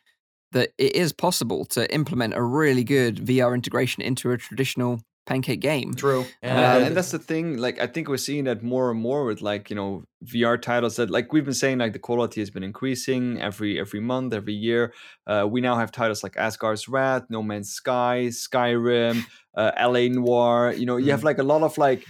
that 0.52 0.70
it 0.78 0.94
is 0.94 1.12
possible 1.12 1.64
to 1.66 1.92
implement 1.94 2.34
a 2.34 2.42
really 2.42 2.84
good 2.84 3.16
VR 3.16 3.54
integration 3.54 4.02
into 4.02 4.30
a 4.30 4.38
traditional 4.38 5.00
pancake 5.24 5.60
game. 5.60 5.94
True. 5.94 6.24
And, 6.42 6.58
Yeah, 6.58 6.72
uh, 6.74 6.78
and 6.86 6.96
that's 6.96 7.10
the 7.12 7.18
thing. 7.18 7.56
Like, 7.58 7.80
I 7.80 7.86
think 7.86 8.08
we're 8.08 8.16
seeing 8.16 8.44
that 8.44 8.62
more 8.62 8.90
and 8.90 9.00
more 9.00 9.24
with 9.24 9.40
like 9.40 9.70
you 9.70 9.76
know 9.76 10.04
VR 10.24 10.60
titles 10.60 10.96
that 10.96 11.10
like 11.10 11.32
we've 11.32 11.44
been 11.44 11.54
saying 11.54 11.78
like 11.78 11.92
the 11.92 11.98
quality 11.98 12.40
has 12.40 12.50
been 12.50 12.64
increasing 12.64 13.40
every 13.40 13.78
every 13.78 14.00
month, 14.00 14.32
every 14.34 14.54
year. 14.54 14.92
Uh, 15.26 15.46
we 15.48 15.60
now 15.60 15.76
have 15.76 15.92
titles 15.92 16.22
like 16.22 16.36
Asgard's 16.36 16.88
Wrath, 16.88 17.24
No 17.30 17.42
Man's 17.42 17.70
Sky, 17.70 18.26
Skyrim, 18.30 19.24
uh, 19.56 19.70
LA 19.80 20.08
Noire. 20.08 20.72
You 20.72 20.86
know, 20.86 20.96
you 20.96 21.10
have 21.12 21.22
like 21.24 21.38
a 21.38 21.44
lot 21.44 21.62
of 21.62 21.78
like 21.78 22.04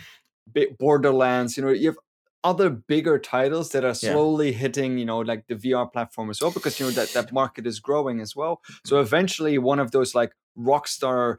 Borderlands. 0.79 1.57
You 1.57 1.65
know, 1.65 1.71
you 1.71 1.89
have 1.89 1.99
other 2.45 2.71
bigger 2.71 3.19
titles 3.19 3.71
that 3.71 3.85
are 3.85 3.89
Yeah. 3.89 4.13
slowly 4.13 4.53
hitting 4.53 4.99
you 4.99 5.05
know 5.05 5.21
like 5.21 5.47
the 5.47 5.55
VR 5.55 5.87
platform 5.93 6.29
as 6.31 6.41
well 6.41 6.51
because 6.51 6.81
you 6.81 6.87
know 6.87 6.93
that 6.93 7.11
that 7.13 7.33
market 7.33 7.67
is 7.67 7.79
growing 7.79 8.21
as 8.21 8.35
well. 8.35 8.61
So 8.85 9.01
eventually, 9.01 9.59
one 9.59 9.79
of 9.79 9.91
those 9.93 10.15
like 10.15 10.33
Rockstar 10.59 11.37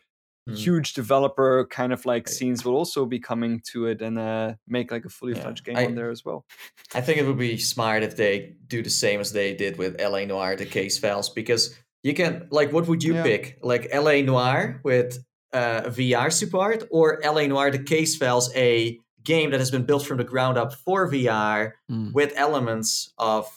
Mhm. 0.49 0.57
huge 0.57 0.93
developer 0.93 1.65
kind 1.71 1.93
of 1.93 2.05
like 2.05 2.25
Right. 2.27 2.35
scenes 2.35 2.65
will 2.65 2.75
also 2.75 3.05
be 3.05 3.19
coming 3.19 3.61
to 3.71 3.85
it 3.85 4.01
and 4.01 4.19
uh, 4.19 4.55
make 4.67 4.91
like 4.91 5.05
a 5.05 5.09
fully 5.09 5.33
Yeah. 5.33 5.43
fledged 5.43 5.63
game 5.65 5.77
I- 5.77 5.85
on 5.85 5.95
there 5.95 6.09
as 6.11 6.25
well. 6.25 6.45
I 6.93 7.01
think 7.01 7.17
it 7.19 7.25
would 7.25 7.37
be 7.37 7.57
smart 7.57 8.03
if 8.03 8.15
they 8.17 8.55
do 8.67 8.81
the 8.83 8.89
same 8.89 9.19
as 9.21 9.31
they 9.31 9.53
did 9.55 9.77
with 9.77 9.99
LA 10.01 10.25
Noire, 10.25 10.55
the 10.57 10.65
case 10.65 10.97
files, 10.97 11.29
because 11.29 11.73
you 12.03 12.13
can 12.13 12.47
like, 12.51 12.73
what 12.73 12.87
would 12.87 13.03
you 13.03 13.13
Yeah. 13.15 13.23
pick? 13.23 13.57
Like 13.61 13.87
LA 13.93 14.21
Noire 14.21 14.81
with 14.83 15.23
uh, 15.53 15.83
VR 15.89 16.31
support, 16.31 16.83
or 16.89 17.21
LA 17.23 17.45
Noire, 17.47 17.69
the 17.71 17.77
case 17.83 18.15
files, 18.17 18.51
a 18.55 18.97
game 19.23 19.51
that 19.51 19.59
has 19.59 19.69
been 19.71 19.85
built 19.85 20.03
from 20.05 20.17
the 20.17 20.23
ground 20.23 20.57
up 20.57 20.73
for 20.73 21.07
VR 21.09 21.73
Mm. 21.91 22.11
with 22.11 22.33
elements 22.35 23.13
of. 23.19 23.47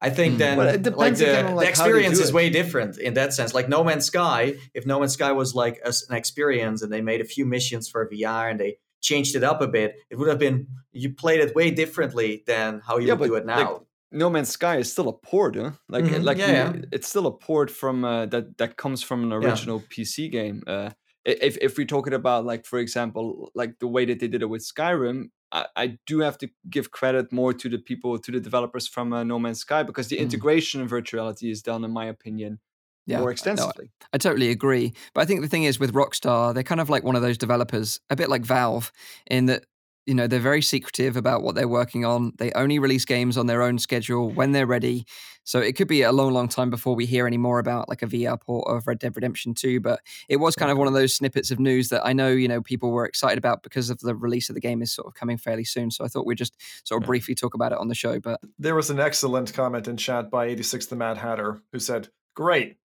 I 0.00 0.10
think 0.10 0.34
Mm. 0.34 0.38
then 0.38 0.58
Well, 0.58 0.68
it 0.68 0.96
like 0.96 1.16
the, 1.16 1.30
again 1.30 1.46
on, 1.46 1.50
the 1.52 1.56
like, 1.56 1.66
how 1.76 1.84
experience 1.84 2.18
is 2.20 2.28
it. 2.30 2.34
way 2.34 2.50
different 2.50 2.98
in 2.98 3.14
that 3.14 3.32
sense. 3.34 3.52
Like 3.54 3.68
No 3.68 3.82
Man's 3.82 4.04
Sky, 4.06 4.54
if 4.74 4.86
No 4.86 5.00
Man's 5.00 5.14
Sky 5.14 5.32
was 5.32 5.54
like 5.54 5.76
a 5.84 5.88
s 5.88 6.08
an 6.08 6.16
experience 6.16 6.82
and 6.82 6.92
they 6.92 7.00
made 7.00 7.20
a 7.20 7.24
few 7.24 7.44
missions 7.44 7.88
for 7.88 8.08
VR 8.08 8.48
and 8.50 8.58
they 8.60 8.78
changed 9.00 9.34
it 9.34 9.44
up 9.44 9.60
a 9.60 9.66
bit, 9.66 9.96
it 10.10 10.16
would 10.16 10.28
have 10.28 10.38
been 10.38 10.66
you 10.92 11.12
played 11.14 11.40
it 11.40 11.54
way 11.54 11.70
differently 11.70 12.42
than 12.46 12.80
how 12.86 12.98
you 12.98 13.08
Yeah, 13.08 13.14
would 13.14 13.26
do 13.28 13.32
but, 13.34 13.42
it 13.42 13.46
like, 13.46 13.66
now. 13.66 13.82
No 14.12 14.30
Man's 14.30 14.48
Sky 14.50 14.76
is 14.78 14.90
still 14.90 15.08
a 15.08 15.12
port, 15.30 15.54
huh? 15.56 15.72
Like, 15.88 16.04
Mhm, 16.04 16.22
like 16.24 16.38
yeah, 16.38 16.52
yeah. 16.74 16.82
it's 16.92 17.08
still 17.08 17.26
a 17.26 17.32
port 17.46 17.68
from 17.70 18.04
uh, 18.04 18.26
that 18.32 18.56
that 18.60 18.76
comes 18.76 19.02
from 19.02 19.18
an 19.24 19.30
Yeah. 19.32 19.40
original 19.42 19.78
PC 19.92 20.28
game. 20.30 20.62
Uh, 20.66 20.90
if 21.24 21.58
if 21.60 21.76
we're 21.76 21.86
talking 21.96 22.14
about 22.14 22.44
like, 22.46 22.64
for 22.64 22.78
example, 22.78 23.50
like 23.60 23.72
the 23.80 23.88
way 23.88 24.04
that 24.06 24.18
they 24.20 24.28
did 24.28 24.42
it 24.42 24.48
with 24.54 24.62
Skyrim, 24.62 25.30
I, 25.52 25.66
I 25.76 25.98
do 26.06 26.20
have 26.20 26.38
to 26.38 26.48
give 26.68 26.90
credit 26.90 27.32
more 27.32 27.52
to 27.54 27.68
the 27.68 27.78
people, 27.78 28.18
to 28.18 28.32
the 28.32 28.40
developers 28.40 28.86
from 28.86 29.12
uh, 29.12 29.24
No 29.24 29.38
Man's 29.38 29.60
Sky, 29.60 29.82
because 29.82 30.08
the 30.08 30.16
Mm. 30.16 30.22
integration 30.22 30.80
of 30.82 30.90
virtuality 30.90 31.50
is 31.50 31.62
done, 31.62 31.84
in 31.84 31.90
my 31.90 32.06
opinion, 32.06 32.60
Yeah, 33.06 33.18
more 33.18 33.28
no, 33.28 33.32
extensively. 33.32 33.90
I 34.12 34.18
totally 34.18 34.50
agree. 34.50 34.92
But 35.14 35.22
I 35.22 35.24
think 35.24 35.40
the 35.40 35.48
thing 35.48 35.64
is 35.64 35.80
with 35.80 35.94
Rockstar, 35.94 36.52
they're 36.52 36.62
kind 36.62 36.80
of 36.80 36.90
like 36.90 37.04
one 37.04 37.16
of 37.16 37.22
those 37.22 37.38
developers, 37.38 38.00
a 38.10 38.16
bit 38.16 38.28
like 38.28 38.44
Valve, 38.44 38.92
in 39.30 39.46
that 39.46 39.64
you 40.08 40.14
know 40.14 40.26
they're 40.26 40.40
very 40.40 40.62
secretive 40.62 41.16
about 41.16 41.42
what 41.42 41.54
they're 41.54 41.68
working 41.68 42.04
on. 42.04 42.32
They 42.38 42.50
only 42.52 42.78
release 42.80 43.04
games 43.04 43.36
on 43.36 43.46
their 43.46 43.62
own 43.62 43.78
schedule 43.78 44.30
when 44.30 44.52
they're 44.52 44.66
ready. 44.66 45.04
So 45.44 45.60
it 45.60 45.76
could 45.76 45.88
be 45.88 46.02
a 46.02 46.12
long, 46.12 46.32
long 46.34 46.48
time 46.48 46.68
before 46.68 46.94
we 46.94 47.06
hear 47.06 47.26
any 47.26 47.38
more 47.38 47.58
about 47.58 47.88
like 47.88 48.02
a 48.02 48.06
VR 48.06 48.38
port 48.38 48.68
of 48.68 48.86
Red 48.86 48.98
Dead 48.98 49.14
Redemption 49.16 49.54
2. 49.54 49.80
But 49.80 50.00
it 50.28 50.36
was 50.36 50.54
kind 50.54 50.70
of 50.70 50.76
one 50.76 50.88
of 50.88 50.92
those 50.92 51.14
snippets 51.14 51.50
of 51.50 51.58
news 51.58 51.88
that 51.90 52.04
I 52.04 52.12
know 52.12 52.28
you 52.28 52.48
know 52.48 52.60
people 52.60 52.90
were 52.90 53.06
excited 53.06 53.38
about 53.38 53.62
because 53.62 53.88
of 53.90 53.98
the 54.00 54.14
release 54.14 54.48
of 54.50 54.54
the 54.54 54.60
game 54.60 54.82
is 54.82 54.92
sort 54.92 55.06
of 55.06 55.14
coming 55.14 55.38
fairly 55.38 55.64
soon. 55.64 55.90
So 55.90 56.04
I 56.04 56.08
thought 56.08 56.26
we'd 56.26 56.36
just 56.38 56.54
sort 56.86 57.02
of 57.02 57.04
Yeah. 57.06 57.12
briefly 57.12 57.34
talk 57.34 57.54
about 57.54 57.72
it 57.72 57.78
on 57.78 57.88
the 57.88 57.94
show. 57.94 58.18
But 58.20 58.40
There 58.58 58.74
was 58.74 58.90
an 58.90 58.98
excellent 59.00 59.52
comment 59.54 59.88
in 59.88 59.96
chat 59.96 60.30
by 60.30 60.46
86 60.46 60.86
the 60.86 60.96
Mad 60.96 61.18
Hatter 61.18 61.60
who 61.72 61.78
said, 61.78 62.08
Great. 62.34 62.76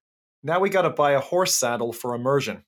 Now 0.42 0.58
we 0.60 0.70
got 0.70 0.82
to 0.82 0.90
buy 0.90 1.12
a 1.12 1.20
horse 1.20 1.54
saddle 1.54 1.92
for 1.92 2.14
immersion. 2.14 2.64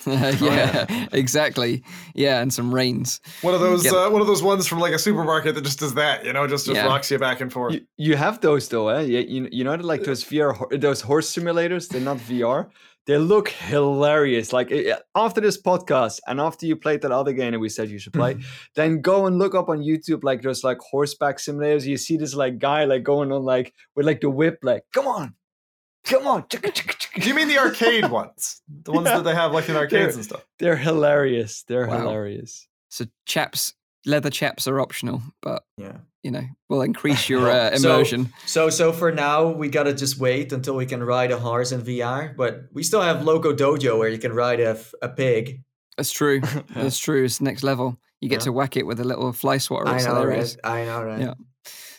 yeah, 0.06 1.06
exactly. 1.12 1.82
Yeah, 2.14 2.40
and 2.40 2.52
some 2.52 2.74
reins. 2.74 3.20
One 3.42 3.54
of 3.54 3.60
those, 3.60 3.84
Yep. 3.84 3.94
uh, 3.94 4.10
one 4.10 4.20
of 4.20 4.26
those 4.26 4.42
ones 4.42 4.66
from 4.66 4.78
like 4.78 4.92
a 4.92 4.98
supermarket 4.98 5.54
that 5.54 5.64
just 5.64 5.80
does 5.80 5.94
that, 5.94 6.24
you 6.24 6.32
know, 6.32 6.46
just 6.46 6.66
just 6.66 6.76
Yeah. 6.76 6.86
rocks 6.86 7.10
you 7.10 7.18
back 7.18 7.40
and 7.40 7.52
forth. 7.52 7.74
You, 7.74 7.80
you 7.96 8.16
have 8.16 8.40
those 8.40 8.68
though, 8.68 8.88
eh? 8.88 9.00
You, 9.02 9.18
you, 9.20 9.48
you 9.50 9.64
know, 9.64 9.74
like 9.74 10.04
those 10.04 10.24
VR, 10.24 10.80
those 10.80 11.00
horse 11.00 11.32
simulators. 11.34 11.88
They're 11.88 12.00
not 12.00 12.18
VR. 12.18 12.68
They 13.06 13.16
look 13.16 13.48
hilarious. 13.48 14.52
Like 14.52 14.70
eh, 14.70 14.94
after 15.14 15.40
this 15.40 15.60
podcast 15.60 16.20
and 16.26 16.40
after 16.40 16.66
you 16.66 16.76
played 16.76 17.00
that 17.02 17.10
other 17.10 17.32
game 17.32 17.52
that 17.52 17.58
we 17.58 17.70
said 17.70 17.88
you 17.88 17.98
should 17.98 18.12
play, 18.12 18.36
then 18.76 19.00
go 19.00 19.26
and 19.26 19.38
look 19.38 19.54
up 19.54 19.68
on 19.70 19.78
YouTube 19.78 20.22
like 20.22 20.42
there's 20.42 20.62
like 20.62 20.78
horseback 20.78 21.38
simulators. 21.38 21.86
You 21.86 21.96
see 21.96 22.16
this 22.18 22.34
like 22.34 22.58
guy 22.58 22.84
like 22.84 23.02
going 23.04 23.32
on 23.32 23.42
like 23.44 23.72
with 23.96 24.04
like 24.06 24.20
the 24.20 24.28
whip, 24.30 24.58
like 24.62 24.82
come 24.92 25.06
on, 25.06 25.34
come 26.04 26.26
on. 26.26 26.42
chicka, 26.44 26.70
chicka, 26.72 26.94
chicka." 26.96 27.22
Do 27.22 27.28
you 27.28 27.34
mean 27.34 27.48
the 27.48 27.58
arcade 27.58 28.10
ones? 28.10 28.62
The 28.84 28.92
ones 28.92 29.06
Yeah. 29.06 29.16
that 29.18 29.24
they 29.24 29.34
have 29.34 29.52
like 29.52 29.68
in 29.68 29.76
arcades 29.76 30.14
and 30.16 30.24
stuff? 30.24 30.44
They're 30.58 30.76
hilarious. 30.76 31.62
They're 31.64 31.86
Wow. 31.86 31.98
hilarious. 32.00 32.66
So 32.90 33.04
chaps, 33.26 33.74
leather 34.06 34.30
chaps 34.30 34.66
are 34.68 34.80
optional, 34.80 35.22
but 35.42 35.62
Yeah. 35.76 35.98
you 36.22 36.30
know 36.30 36.44
will 36.68 36.82
increase 36.82 37.28
your 37.28 37.50
uh, 37.58 37.70
immersion. 37.70 38.32
So 38.46 38.70
so 38.70 38.92
for 38.92 39.10
now 39.12 39.48
we 39.48 39.68
gotta 39.68 39.92
just 39.94 40.18
wait 40.18 40.52
until 40.52 40.74
we 40.76 40.86
can 40.86 41.02
ride 41.02 41.30
a 41.30 41.38
horse 41.38 41.72
in 41.72 41.82
VR. 41.82 42.34
But 42.36 42.64
we 42.72 42.82
still 42.82 43.02
have 43.02 43.22
Loco 43.24 43.52
Dojo 43.54 43.98
where 43.98 44.08
you 44.08 44.18
can 44.18 44.32
ride 44.32 44.60
a, 44.60 44.78
a 45.02 45.08
pig. 45.08 45.62
That's 45.96 46.10
true. 46.12 46.40
That's 46.74 46.98
true. 46.98 47.24
It's 47.24 47.40
next 47.40 47.62
level. 47.62 47.98
You 48.20 48.28
get 48.28 48.36
Yeah. 48.40 48.44
to 48.44 48.52
whack 48.52 48.76
it 48.76 48.86
with 48.86 49.00
a 49.00 49.04
little 49.04 49.32
fly 49.32 49.58
swatter. 49.58 49.88
I 49.88 50.02
know, 50.02 50.24
right? 50.24 50.56
I 50.64 50.84
know, 50.84 51.02
right? 51.02 51.20
Yeah. 51.20 51.34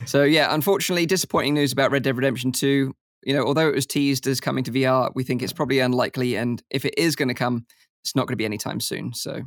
So 0.06 0.24
yeah, 0.24 0.54
unfortunately, 0.54 1.06
disappointing 1.06 1.54
news 1.54 1.72
about 1.74 1.92
Red 1.92 2.04
Dead 2.04 2.16
Redemption 2.16 2.52
2. 2.52 2.96
You 3.24 3.34
know, 3.34 3.44
although 3.44 3.68
it 3.68 3.76
was 3.76 3.86
teased 3.86 4.28
as 4.28 4.40
coming 4.40 4.64
to 4.64 4.72
VR, 4.72 5.12
we 5.16 5.24
think 5.24 5.42
it's 5.42 5.54
probably 5.54 5.80
unlikely, 5.80 6.36
and 6.36 6.62
if 6.70 6.86
it 6.86 6.94
is 6.98 7.16
going 7.16 7.28
to 7.28 7.34
come, 7.34 7.66
it's 8.04 8.16
not 8.16 8.24
going 8.28 8.34
to 8.34 8.38
be 8.38 8.46
anytime 8.46 8.80
soon. 8.80 9.14
So 9.14 9.42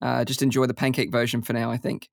uh, 0.00 0.24
just 0.24 0.42
enjoy 0.42 0.66
the 0.66 0.74
pancake 0.74 1.10
version 1.10 1.42
for 1.42 1.52
now, 1.52 1.70
I 1.70 1.76
think. 1.76 2.08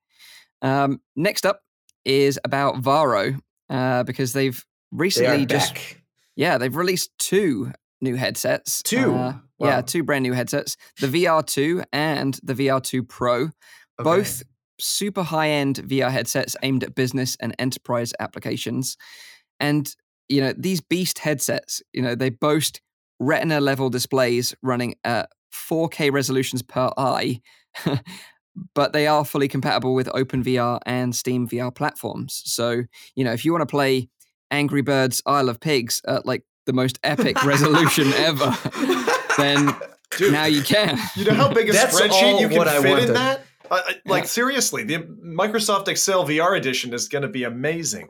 Um, 0.62 1.02
next 1.16 1.46
up 1.46 1.62
is 2.06 2.40
about 2.44 2.82
Varjo, 2.82 3.40
uh, 3.70 4.04
because 4.04 4.34
they've 4.34 4.64
recently 4.92 5.44
are 5.44 5.46
just 5.46 5.74
back. 5.76 6.02
yeah 6.36 6.58
they've 6.58 6.76
released 6.76 7.12
two 7.20 7.72
new 8.02 8.16
headsets. 8.16 8.82
Two? 8.84 9.14
Uh, 9.16 9.34
Yeah, 9.60 9.82
two 9.82 10.04
brand 10.04 10.24
new 10.24 10.34
headsets: 10.34 10.76
the 11.00 11.08
VR2 11.08 11.84
and 11.94 12.40
the 12.44 12.54
VR2 12.56 13.08
Pro 13.08 13.36
Okay. 13.44 13.52
both 14.04 14.42
super 14.80 15.22
high 15.22 15.50
end 15.50 15.78
VR 15.78 16.10
headsets 16.10 16.56
aimed 16.64 16.84
at 16.84 16.96
business 16.96 17.38
and 17.40 17.54
enterprise 17.60 18.14
applications. 18.20 18.98
And, 19.60 19.96
you 20.32 20.42
know, 20.42 20.54
these 20.58 20.82
beast 20.82 21.20
headsets, 21.20 21.82
you 21.94 22.02
know, 22.02 22.16
they 22.16 22.30
boast 22.30 22.82
retina 23.20 23.60
level 23.60 23.90
displays 23.90 24.56
running 24.64 24.96
at 25.04 25.30
4K 25.54 26.12
resolutions 26.12 26.62
per 26.62 26.90
eye, 26.98 27.42
but 28.74 28.94
they 28.94 29.08
are 29.08 29.26
fully 29.26 29.48
compatible 29.48 29.94
with 29.94 30.08
OpenVR 30.08 30.80
and 30.86 31.14
Steam 31.16 31.48
VR 31.48 31.74
platforms. 31.74 32.42
So, 32.46 32.84
you 33.16 33.24
know, 33.24 33.34
if 33.34 33.46
you 33.46 33.52
want 33.52 33.62
to 33.62 33.66
play 33.72 34.10
Angry 34.50 34.82
Birds 34.82 35.22
Isle 35.26 35.50
of 35.50 35.60
Pigs 35.60 36.02
at 36.08 36.26
like 36.26 36.44
the 36.66 36.74
most 36.74 37.00
epic 37.04 37.44
resolution 37.46 38.12
ever, 38.14 38.56
then 39.38 39.76
Dude, 40.18 40.32
now 40.32 40.46
you 40.46 40.62
can. 40.62 40.98
you 41.16 41.26
know 41.26 41.34
how 41.34 41.54
big 41.54 41.70
a 41.70 41.74
That's 41.74 42.00
spreadsheet 42.00 42.40
you 42.40 42.50
can 42.50 42.82
fit 42.82 43.10
in 43.10 43.14
that? 43.14 43.42
I, 43.70 43.76
I, 43.76 43.96
like 44.06 44.24
Yeah. 44.24 44.28
seriously, 44.28 44.84
the 44.84 45.00
Microsoft 45.00 45.88
Excel 45.88 46.26
VR 46.26 46.58
edition 46.58 46.94
is 46.94 47.08
going 47.08 47.22
to 47.22 47.30
be 47.30 47.44
amazing. 47.44 48.10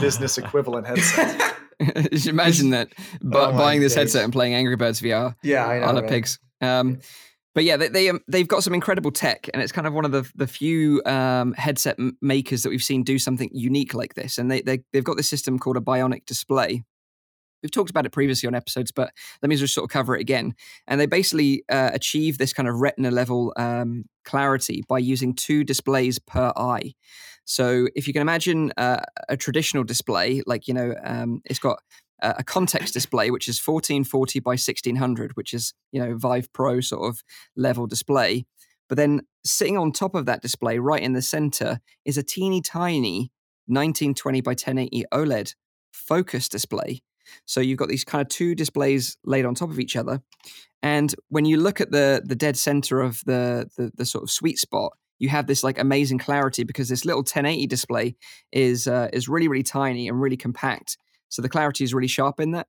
Business 0.00 0.38
equivalent 0.38 0.86
headset. 0.86 1.54
Just 2.12 2.26
imagine 2.26 2.70
that 2.70 2.88
bu- 3.20 3.38
Oh 3.38 3.52
buying 3.52 3.80
this 3.80 3.92
days. 3.92 3.98
headset 3.98 4.24
and 4.24 4.32
playing 4.32 4.54
Angry 4.54 4.76
Birds 4.76 5.00
VR. 5.00 5.34
yeah, 5.42 5.66
I 5.66 5.78
know. 5.80 5.86
Of 5.86 5.94
right? 6.02 6.08
Pigs. 6.08 6.38
Um, 6.60 6.98
but 7.54 7.64
yeah, 7.64 7.76
they, 7.76 7.88
they 7.88 8.08
um, 8.08 8.20
they've 8.28 8.48
got 8.48 8.62
some 8.62 8.72
incredible 8.74 9.10
tech, 9.10 9.48
and 9.52 9.62
it's 9.62 9.72
kind 9.72 9.86
of 9.86 9.92
one 9.92 10.04
of 10.04 10.12
the 10.12 10.30
the 10.34 10.46
few 10.46 11.02
um, 11.04 11.52
headset 11.54 11.98
makers 12.20 12.62
that 12.62 12.70
we've 12.70 12.82
seen 12.82 13.02
do 13.02 13.18
something 13.18 13.50
unique 13.52 13.94
like 13.94 14.14
this. 14.14 14.38
And 14.38 14.50
they, 14.50 14.62
they 14.62 14.80
they've 14.92 15.04
got 15.04 15.16
this 15.16 15.28
system 15.28 15.58
called 15.58 15.76
a 15.76 15.80
bionic 15.80 16.24
display. 16.24 16.84
We've 17.62 17.70
talked 17.70 17.90
about 17.90 18.06
it 18.06 18.12
previously 18.12 18.46
on 18.48 18.54
episodes, 18.54 18.90
but 18.90 19.12
let 19.40 19.48
me 19.48 19.56
just 19.56 19.74
sort 19.74 19.84
of 19.84 19.90
cover 19.90 20.16
it 20.16 20.20
again. 20.20 20.54
And 20.88 21.00
they 21.00 21.06
basically 21.06 21.62
uh, 21.68 21.90
achieve 21.92 22.38
this 22.38 22.52
kind 22.52 22.68
of 22.68 22.80
retina 22.80 23.10
level 23.10 23.52
um, 23.56 24.04
clarity 24.24 24.82
by 24.88 24.98
using 24.98 25.32
two 25.34 25.62
displays 25.62 26.18
per 26.18 26.52
eye. 26.56 26.94
So 27.44 27.88
if 27.94 28.06
you 28.06 28.12
can 28.12 28.22
imagine 28.22 28.72
uh, 28.76 29.02
a 29.28 29.36
traditional 29.36 29.84
display, 29.84 30.42
like 30.46 30.68
you 30.68 30.74
know, 30.74 30.94
um, 31.04 31.42
it's 31.44 31.58
got 31.58 31.78
a 32.22 32.44
context 32.44 32.94
display 32.94 33.30
which 33.32 33.48
is 33.48 33.60
1440 33.60 34.38
by 34.38 34.50
1600 34.50 35.36
which 35.36 35.52
is 35.52 35.74
you 35.90 36.00
know 36.00 36.16
vive 36.16 36.52
pro 36.52 36.80
sort 36.80 37.08
of 37.08 37.22
level 37.56 37.86
display. 37.86 38.46
But 38.88 38.96
then 38.96 39.22
sitting 39.44 39.76
on 39.76 39.90
top 39.90 40.14
of 40.14 40.26
that 40.26 40.42
display 40.42 40.78
right 40.78 41.02
in 41.02 41.14
the 41.14 41.22
center 41.22 41.80
is 42.04 42.16
a 42.16 42.22
teeny 42.22 42.60
tiny 42.60 43.32
1920 43.66 44.40
by 44.40 44.50
1080 44.50 45.04
oled 45.12 45.54
focus 45.92 46.48
display. 46.48 47.02
So 47.46 47.60
you've 47.60 47.78
got 47.78 47.88
these 47.88 48.04
kind 48.04 48.22
of 48.22 48.28
two 48.28 48.54
displays 48.54 49.16
laid 49.24 49.44
on 49.44 49.54
top 49.54 49.70
of 49.70 49.78
each 49.80 49.96
other. 49.96 50.20
And 50.82 51.14
when 51.28 51.44
you 51.44 51.56
look 51.56 51.80
at 51.80 51.90
the 51.90 52.22
the 52.24 52.36
dead 52.36 52.56
center 52.56 53.00
of 53.00 53.20
the 53.24 53.68
the, 53.76 53.92
the 53.96 54.06
sort 54.06 54.24
of 54.24 54.30
sweet 54.30 54.58
spot 54.58 54.92
you 55.22 55.28
have 55.30 55.46
this 55.46 55.62
like 55.64 55.78
amazing 55.78 56.18
clarity 56.18 56.64
because 56.64 56.88
this 56.88 57.04
little 57.04 57.20
1080 57.22 57.66
display 57.66 58.16
is 58.50 58.86
uh, 58.86 59.08
is 59.12 59.28
really 59.28 59.48
really 59.48 59.62
tiny 59.62 60.08
and 60.08 60.20
really 60.20 60.36
compact 60.36 60.98
so 61.32 61.40
the 61.40 61.48
clarity 61.48 61.82
is 61.82 61.94
really 61.94 62.08
sharp 62.08 62.40
in 62.40 62.50
that. 62.50 62.68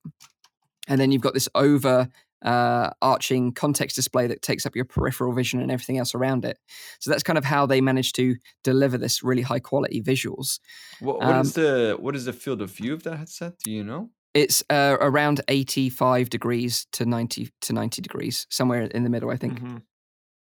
And 0.87 0.99
then 0.99 1.11
you've 1.11 1.21
got 1.21 1.33
this 1.33 1.49
over 1.53 2.07
uh, 2.45 2.89
arching 3.01 3.51
context 3.51 3.95
display 3.97 4.25
that 4.27 4.41
takes 4.41 4.65
up 4.65 4.73
your 4.73 4.85
peripheral 4.85 5.33
vision 5.33 5.61
and 5.61 5.69
everything 5.69 5.97
else 5.97 6.15
around 6.15 6.45
it. 6.45 6.57
So 6.99 7.11
that's 7.11 7.23
kind 7.23 7.37
of 7.37 7.43
how 7.43 7.65
they 7.65 7.81
managed 7.81 8.15
to 8.15 8.35
deliver 8.63 8.97
this 8.97 9.21
really 9.21 9.41
high 9.41 9.59
quality 9.59 10.01
visuals. 10.01 10.59
What, 11.01 11.19
what 11.19 11.35
is 11.41 11.57
Um, 11.57 11.63
the 11.63 11.97
what 11.99 12.15
is 12.15 12.23
the 12.23 12.33
field 12.33 12.61
of 12.61 12.71
view 12.71 12.93
of 12.93 13.03
that 13.03 13.17
headset? 13.17 13.59
Do 13.65 13.71
you 13.71 13.83
know? 13.83 14.11
It's 14.33 14.63
uh, 14.69 14.95
around 14.99 15.41
85 15.49 16.29
degrees 16.29 16.87
to 16.93 17.05
90 17.05 17.49
to 17.61 17.73
90 17.73 18.01
degrees, 18.01 18.47
somewhere 18.49 18.83
in 18.83 19.03
the 19.03 19.09
middle, 19.09 19.29
I 19.29 19.35
think. 19.35 19.59
Mhm. 19.59 19.81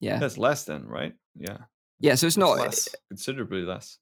Yeah. 0.02 0.20
That's 0.20 0.38
less 0.38 0.66
than, 0.66 0.88
right? 0.88 1.14
Yeah, 1.36 1.58
Yeah. 2.00 2.16
So 2.16 2.28
it's 2.28 2.38
not, 2.38 2.58
Less. 2.58 2.88
considerably 3.10 3.62
less. 3.64 3.98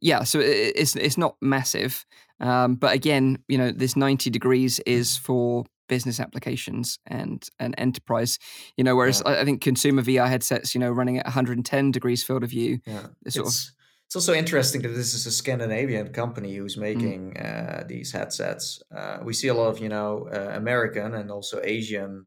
yeah 0.00 0.24
so 0.24 0.40
it's 0.40 0.96
it's 0.96 1.18
not 1.18 1.36
massive 1.42 2.04
um, 2.40 2.76
but 2.76 2.94
again 2.94 3.38
you 3.48 3.58
know 3.58 3.70
this 3.70 3.94
90 3.94 4.30
degrees 4.30 4.80
is 4.86 5.16
for 5.18 5.64
business 5.88 6.18
applications 6.20 6.98
and 7.06 7.42
and 7.58 7.74
enterprise. 7.76 8.38
You 8.78 8.84
know, 8.84 8.96
whereas 8.96 9.20
Yeah. 9.26 9.32
I, 9.32 9.40
I 9.42 9.44
think 9.44 9.60
consumer 9.62 10.02
VR 10.02 10.26
headsets, 10.28 10.74
you 10.74 10.80
know, 10.80 10.90
running 10.90 11.18
at 11.18 11.26
110 11.26 11.90
degrees 11.92 12.24
field 12.24 12.42
of 12.44 12.50
view, 12.50 12.78
Yeah, 12.86 13.08
It's 13.26 13.34
sort 13.34 13.46
of- 13.46 13.52
it's 13.52 13.72
it's 14.06 14.16
also 14.16 14.32
interesting 14.34 14.82
that 14.82 14.88
this 14.94 15.12
is 15.14 15.26
a 15.26 15.30
Scandinavian 15.30 16.12
company 16.12 16.56
who's 16.56 16.76
Mm. 16.76 16.80
making 16.80 17.36
uh, 17.38 17.84
these 17.88 18.12
headsets. 18.12 18.82
Uh, 18.96 19.18
we 19.24 19.32
see 19.34 19.48
a 19.48 19.54
lot 19.54 19.68
of 19.68 19.78
you 19.80 19.88
know 19.90 20.28
uh, 20.32 20.52
American 20.56 21.14
and 21.14 21.30
also 21.30 21.60
Asian 21.62 22.26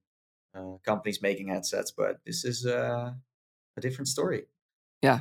uh, 0.56 0.78
companies 0.86 1.22
making 1.22 1.48
headsets, 1.50 1.92
but 1.92 2.18
this 2.26 2.44
is 2.46 2.66
uh, 2.66 3.12
a 3.78 3.82
different 3.82 4.08
story. 4.08 4.44
Yeah, 5.06 5.20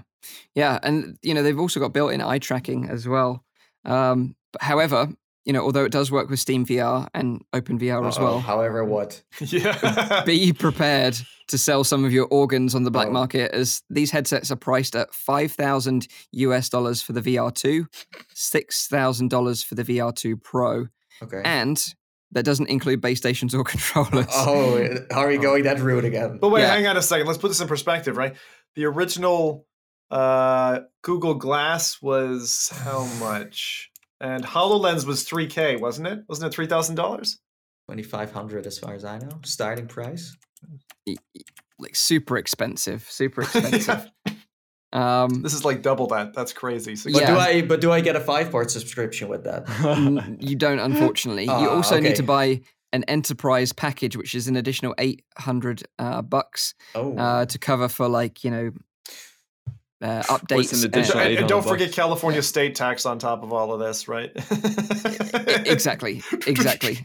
yeah, 0.55 0.79
and 0.83 1.19
you 1.23 1.35
know 1.35 1.43
they've 1.43 1.59
also 1.59 1.79
got 1.81 1.93
built-in 1.93 2.21
eye 2.21 2.39
tracking 2.39 2.89
as 2.89 3.07
well. 3.07 3.45
Um, 3.85 4.35
but 4.53 4.63
however, 4.63 5.09
you 5.45 5.53
know, 5.53 5.61
although 5.63 5.85
it 5.85 5.93
does 5.93 6.11
work 6.11 6.31
with 6.31 6.41
Steam 6.41 6.65
VR 6.65 7.07
and 7.13 7.43
OpenVR 7.53 8.07
as 8.09 8.17
Uh-oh, 8.17 8.25
well, 8.25 8.41
However, 8.41 8.83
what? 8.85 9.23
yeah. 9.41 10.23
be 10.25 10.53
prepared 10.55 11.17
to 11.49 11.59
sell 11.59 11.85
some 11.85 12.03
of 12.07 12.13
your 12.13 12.27
organs 12.31 12.75
on 12.75 12.85
the 12.85 12.91
black 12.91 13.09
Oh. 13.09 13.13
market 13.13 13.53
as 13.53 13.83
these 13.91 14.11
headsets 14.11 14.51
are 14.51 14.57
priced 14.57 14.97
at 14.97 15.13
5000 15.13 16.07
US 16.33 16.71
dollars 16.71 17.03
for 17.03 17.13
the 17.13 17.21
VR2, 17.21 17.87
$6,000 18.35 19.65
for 19.65 19.75
the 19.75 19.85
VR2 19.85 20.43
Pro, 20.43 20.87
Okay. 21.23 21.43
and 21.45 21.95
that 22.33 22.45
doesn't 22.45 22.69
include 22.69 23.01
base 23.01 23.19
stations 23.19 23.55
or 23.55 23.65
controllers. 23.75 24.27
oh, 24.31 24.89
how 25.11 25.21
are 25.21 25.31
you 25.31 25.41
going 25.41 25.65
that 25.65 25.79
route 25.81 26.05
again? 26.05 26.39
But 26.41 26.49
wait, 26.51 26.63
Yeah. 26.63 26.75
hang 26.75 26.87
on 26.87 26.97
a 26.97 27.03
second. 27.03 27.27
Let's 27.27 27.39
put 27.39 27.49
this 27.49 27.61
in 27.61 27.69
perspective, 27.69 28.17
right? 28.17 28.35
The 28.77 28.87
original 28.87 29.67
uh, 30.15 30.81
Google 31.03 31.35
Glass 31.35 32.01
was 32.01 32.71
how 32.85 33.05
much? 33.21 33.91
And 34.21 34.45
HoloLens 34.45 35.05
was 35.07 35.25
3K, 35.29 35.79
wasn't 35.81 36.07
it? 36.09 36.21
Wasn't 36.29 36.53
it 36.55 36.57
$3,000? 36.57 37.37
Twenty 37.87 38.03
five 38.03 38.33
hundred, 38.33 38.67
as 38.67 38.79
far 38.79 38.95
as 38.95 39.05
I 39.05 39.19
know, 39.19 39.41
starting 39.45 39.87
price. 39.87 40.35
Y- 41.07 41.17
y- 41.35 41.43
Like 41.79 41.95
super 41.95 42.39
expensive, 42.39 43.05
super 43.11 43.43
expensive. 43.47 44.11
Um, 44.95 45.43
This 45.43 45.53
is 45.53 45.65
like 45.67 45.83
double 45.83 46.07
that. 46.07 46.33
That's 46.33 46.55
crazy. 46.55 46.97
So 46.97 47.11
But 47.13 47.21
Yeah. 47.21 47.35
do 47.35 47.39
I? 47.39 47.61
But 47.61 47.83
do 47.83 47.93
I 47.93 48.01
get 48.01 48.17
a 48.17 48.21
five 48.21 48.51
part 48.51 48.71
subscription 48.71 49.29
with 49.29 49.45
that? 49.45 49.69
you 50.41 50.57
don't, 50.57 50.79
unfortunately. 50.91 51.45
you 51.45 51.51
Ah, 51.51 51.77
also 51.77 52.01
need 52.01 52.17
to 52.17 52.23
buy 52.23 52.63
an 52.95 53.05
enterprise 53.05 53.73
package, 53.75 54.17
which 54.17 54.35
is 54.35 54.49
an 54.49 54.57
additional 54.57 54.95
800 54.99 55.83
uh, 55.99 56.23
bucks 56.23 56.73
Oh, 56.95 57.19
uh, 57.19 57.45
to 57.45 57.59
cover 57.59 57.89
for 57.89 58.09
like, 58.09 58.45
you 58.45 58.51
know, 58.51 58.71
uh, 60.03 60.23
updates. 60.25 60.57
What's 60.57 60.83
and- 60.85 60.95
and, 60.97 61.39
and 61.39 61.49
don't 61.49 61.61
800 61.61 61.63
forget. 61.69 61.93
California 61.93 62.43
state 62.43 62.75
tax 62.75 63.07
on 63.07 63.19
top 63.19 63.43
of 63.43 63.53
all 63.53 63.73
of 63.73 63.81
this, 63.81 64.09
right? 64.09 64.31
Exactly 65.67 66.23
exactly 66.47 66.99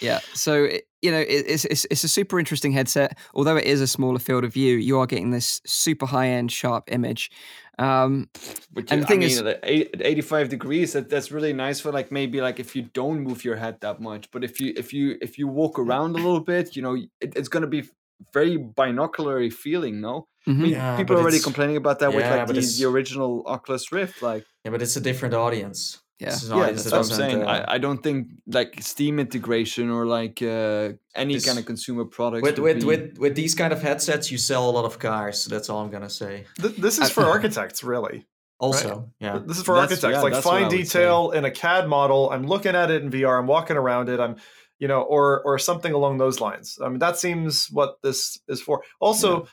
yeah 0.00 0.20
so 0.34 0.64
it, 0.64 0.84
you 1.02 1.10
know 1.10 1.18
it, 1.18 1.44
it's, 1.46 1.64
it's 1.66 1.84
it's 1.90 2.04
a 2.04 2.08
super 2.08 2.38
interesting 2.38 2.72
headset 2.72 3.18
although 3.34 3.56
it 3.56 3.64
is 3.64 3.80
a 3.80 3.86
smaller 3.86 4.18
field 4.18 4.44
of 4.44 4.52
view 4.52 4.76
you 4.76 4.98
are 4.98 5.06
getting 5.06 5.30
this 5.30 5.60
super 5.66 6.06
high 6.06 6.28
end 6.28 6.50
sharp 6.52 6.84
image 6.92 7.30
um 7.78 8.28
But 8.72 8.90
And 8.92 9.02
the 9.02 9.06
thing 9.06 9.22
I 9.22 9.26
is- 9.26 9.38
mean, 9.42 9.48
at 9.48 9.60
eight- 9.62 9.90
at 9.94 10.02
85 10.04 10.48
degrees, 10.48 10.92
that, 10.94 11.08
that's 11.08 11.30
really 11.30 11.52
nice 11.52 11.78
for 11.80 11.92
like 11.92 12.10
maybe 12.10 12.40
like 12.40 12.58
if 12.60 12.74
you 12.74 12.82
don't 12.92 13.20
move 13.20 13.44
your 13.44 13.54
head 13.56 13.80
that 13.82 14.00
much. 14.00 14.30
But 14.32 14.42
if 14.42 14.60
you 14.60 14.72
if 14.76 14.92
you 14.92 15.16
if 15.22 15.38
you 15.38 15.46
walk 15.46 15.78
around 15.78 16.10
a 16.16 16.18
little 16.18 16.40
bit, 16.40 16.74
you 16.74 16.82
know, 16.82 16.94
it, 17.20 17.36
it's 17.36 17.48
gonna 17.48 17.68
be 17.68 17.84
very 18.32 18.56
binoculary 18.56 19.50
feeling. 19.50 20.00
No, 20.00 20.26
I 20.46 20.50
mhm. 20.50 20.58
mean, 20.58 20.72
Yeah, 20.72 20.96
people 20.96 21.16
are 21.16 21.20
already 21.20 21.40
complaining 21.40 21.76
about 21.76 21.98
that 22.00 22.12
with 22.14 22.24
like 22.24 22.46
the, 22.46 22.60
the 22.78 22.84
original 22.86 23.42
Oculus 23.46 23.92
Rift. 23.92 24.22
Like, 24.22 24.44
yeah, 24.64 24.70
but 24.70 24.82
it's 24.82 24.96
a 24.96 25.00
different 25.00 25.34
audience. 25.34 25.98
Yeah. 26.18 26.30
This 26.30 26.42
is 26.42 26.50
an 26.50 26.56
yeah, 26.56 26.62
audience 26.64 26.82
that's 26.84 27.08
that 27.08 27.14
what 27.16 27.22
I'm 27.24 27.30
saying. 27.30 27.42
uh, 27.44 27.64
I, 27.68 27.74
I 27.74 27.78
don't 27.78 28.02
think 28.02 28.26
like 28.46 28.82
Steam 28.82 29.20
integration 29.20 29.88
or 29.88 30.04
like 30.04 30.42
uh, 30.42 30.90
any 31.14 31.34
This- 31.34 31.46
kind 31.46 31.58
of 31.60 31.64
consumer 31.64 32.04
product. 32.04 32.42
with 32.42 32.58
with, 32.58 32.80
be- 32.80 32.86
with 32.86 33.18
with 33.18 33.34
these 33.36 33.54
kind 33.54 33.72
of 33.72 33.80
headsets, 33.82 34.30
you 34.32 34.38
sell 34.38 34.68
a 34.68 34.72
lot 34.72 34.84
of 34.84 34.98
cars. 34.98 35.44
That's 35.44 35.70
all 35.70 35.80
I'm 35.84 35.90
gonna 35.90 36.10
say. 36.10 36.44
Th- 36.60 36.74
this 36.74 36.98
is 36.98 37.08
for 37.10 37.22
architects, 37.36 37.84
really. 37.84 38.26
Also, 38.60 39.08
yeah. 39.20 39.38
This 39.46 39.58
is 39.58 39.62
for 39.62 39.76
That's- 39.76 39.92
architects. 40.02 40.16
yeah, 40.16 40.20
like 40.22 40.32
that's 40.32 40.44
what 40.44 40.54
I 40.54 40.60
fine 40.62 40.62
would 40.64 40.72
say. 40.88 40.98
detail 40.98 41.30
in 41.30 41.44
a 41.44 41.50
CAD 41.52 41.88
model. 41.88 42.30
I'm 42.32 42.44
looking 42.44 42.74
at 42.74 42.90
it 42.90 43.04
in 43.04 43.10
VR. 43.12 43.38
I'm 43.38 43.46
walking 43.46 43.76
around 43.76 44.08
it. 44.08 44.18
I'm, 44.18 44.34
you 44.78 44.88
know, 44.88 45.02
or 45.02 45.42
or 45.42 45.58
something 45.58 45.92
along 45.92 46.18
those 46.18 46.40
lines. 46.40 46.78
I 46.82 46.88
mean, 46.88 46.98
that 46.98 47.18
seems 47.18 47.68
what 47.70 47.96
this 48.02 48.38
is 48.48 48.60
for. 48.60 48.82
Also, 49.00 49.48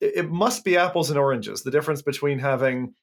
it, 0.00 0.12
it 0.16 0.30
must 0.30 0.64
be 0.64 0.76
apples 0.76 1.10
and 1.10 1.18
oranges. 1.18 1.62
The 1.62 1.70
difference 1.70 2.02
between 2.02 2.38
having, 2.38 2.94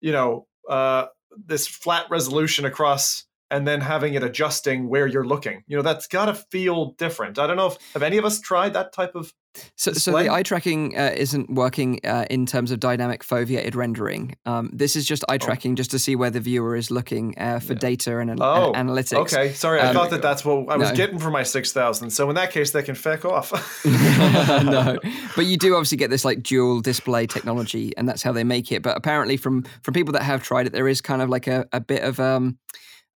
you 0.00 0.12
know, 0.12 0.46
uh, 0.68 1.06
this 1.36 1.66
flat 1.66 2.06
resolution 2.10 2.64
across 2.64 3.24
and 3.50 3.66
then 3.66 3.80
having 3.80 4.14
it 4.14 4.22
adjusting 4.22 4.88
where 4.88 5.06
you're 5.06 5.26
looking. 5.26 5.62
You 5.66 5.76
know, 5.76 5.82
that's 5.82 6.06
got 6.06 6.26
to 6.26 6.34
feel 6.34 6.92
different. 6.98 7.38
I 7.38 7.46
don't 7.46 7.56
know 7.56 7.68
if 7.68 7.78
have 7.92 8.02
any 8.02 8.16
of 8.16 8.24
us 8.24 8.40
tried 8.40 8.74
that 8.74 8.92
type 8.92 9.14
of. 9.14 9.32
So, 9.76 9.92
so 9.92 10.12
the 10.12 10.30
eye 10.30 10.42
tracking 10.42 10.96
uh, 10.98 11.12
isn't 11.16 11.50
working 11.50 12.00
uh, 12.04 12.24
in 12.30 12.46
terms 12.46 12.70
of 12.70 12.80
dynamic 12.80 13.22
foveated 13.24 13.74
rendering 13.74 14.34
um, 14.46 14.70
this 14.72 14.96
is 14.96 15.06
just 15.06 15.24
eye 15.28 15.38
tracking 15.38 15.76
just 15.76 15.90
to 15.90 15.98
see 15.98 16.16
where 16.16 16.30
the 16.30 16.40
viewer 16.40 16.76
is 16.76 16.90
looking 16.90 17.34
uh, 17.38 17.58
for 17.60 17.72
Yeah. 17.72 17.78
data 17.78 18.18
and, 18.18 18.30
an- 18.30 18.38
Oh, 18.40 18.72
and 18.74 18.88
analytics 18.88 19.18
Okay, 19.32 19.52
sorry, 19.52 19.80
I 19.80 19.88
Um, 19.88 19.94
thought 19.94 20.10
that 20.10 20.22
that's 20.22 20.44
what 20.44 20.68
I 20.68 20.76
was 20.76 20.90
no. 20.90 20.96
getting 20.96 21.18
for 21.18 21.30
my 21.30 21.42
six 21.42 21.72
thousand. 21.72 22.10
So 22.10 22.28
in 22.28 22.34
that 22.36 22.50
case, 22.52 22.70
they 22.70 22.82
can 22.82 22.94
feck 22.94 23.24
off. 23.24 23.50
no, 23.86 24.98
but 25.36 25.46
you 25.46 25.56
do 25.56 25.74
obviously 25.74 25.98
get 25.98 26.10
this 26.10 26.24
like 26.24 26.42
dual 26.42 26.80
display 26.80 27.26
technology, 27.26 27.92
and 27.96 28.08
that's 28.08 28.22
how 28.22 28.32
they 28.32 28.44
make 28.44 28.72
it. 28.72 28.82
But 28.82 28.96
apparently, 28.96 29.36
from 29.36 29.64
from 29.82 29.94
people 29.94 30.12
that 30.12 30.22
have 30.22 30.42
tried 30.42 30.66
it, 30.66 30.72
there 30.72 30.88
is 30.88 31.00
kind 31.00 31.22
of 31.22 31.28
like 31.28 31.46
a, 31.46 31.66
a 31.72 31.80
bit 31.80 32.02
of 32.02 32.20
um 32.20 32.58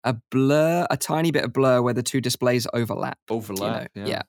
a 0.05 0.15
blur, 0.31 0.87
a 0.91 0.97
tiny 0.97 1.31
bit 1.31 1.45
of 1.45 1.53
blur 1.53 1.83
where 1.83 1.95
the 1.95 2.03
two 2.03 2.21
displays 2.21 2.67
overlap. 2.73 3.19
you 3.29 3.37
know? 3.37 3.39
overlap. 3.39 3.91
yeah. 3.95 4.23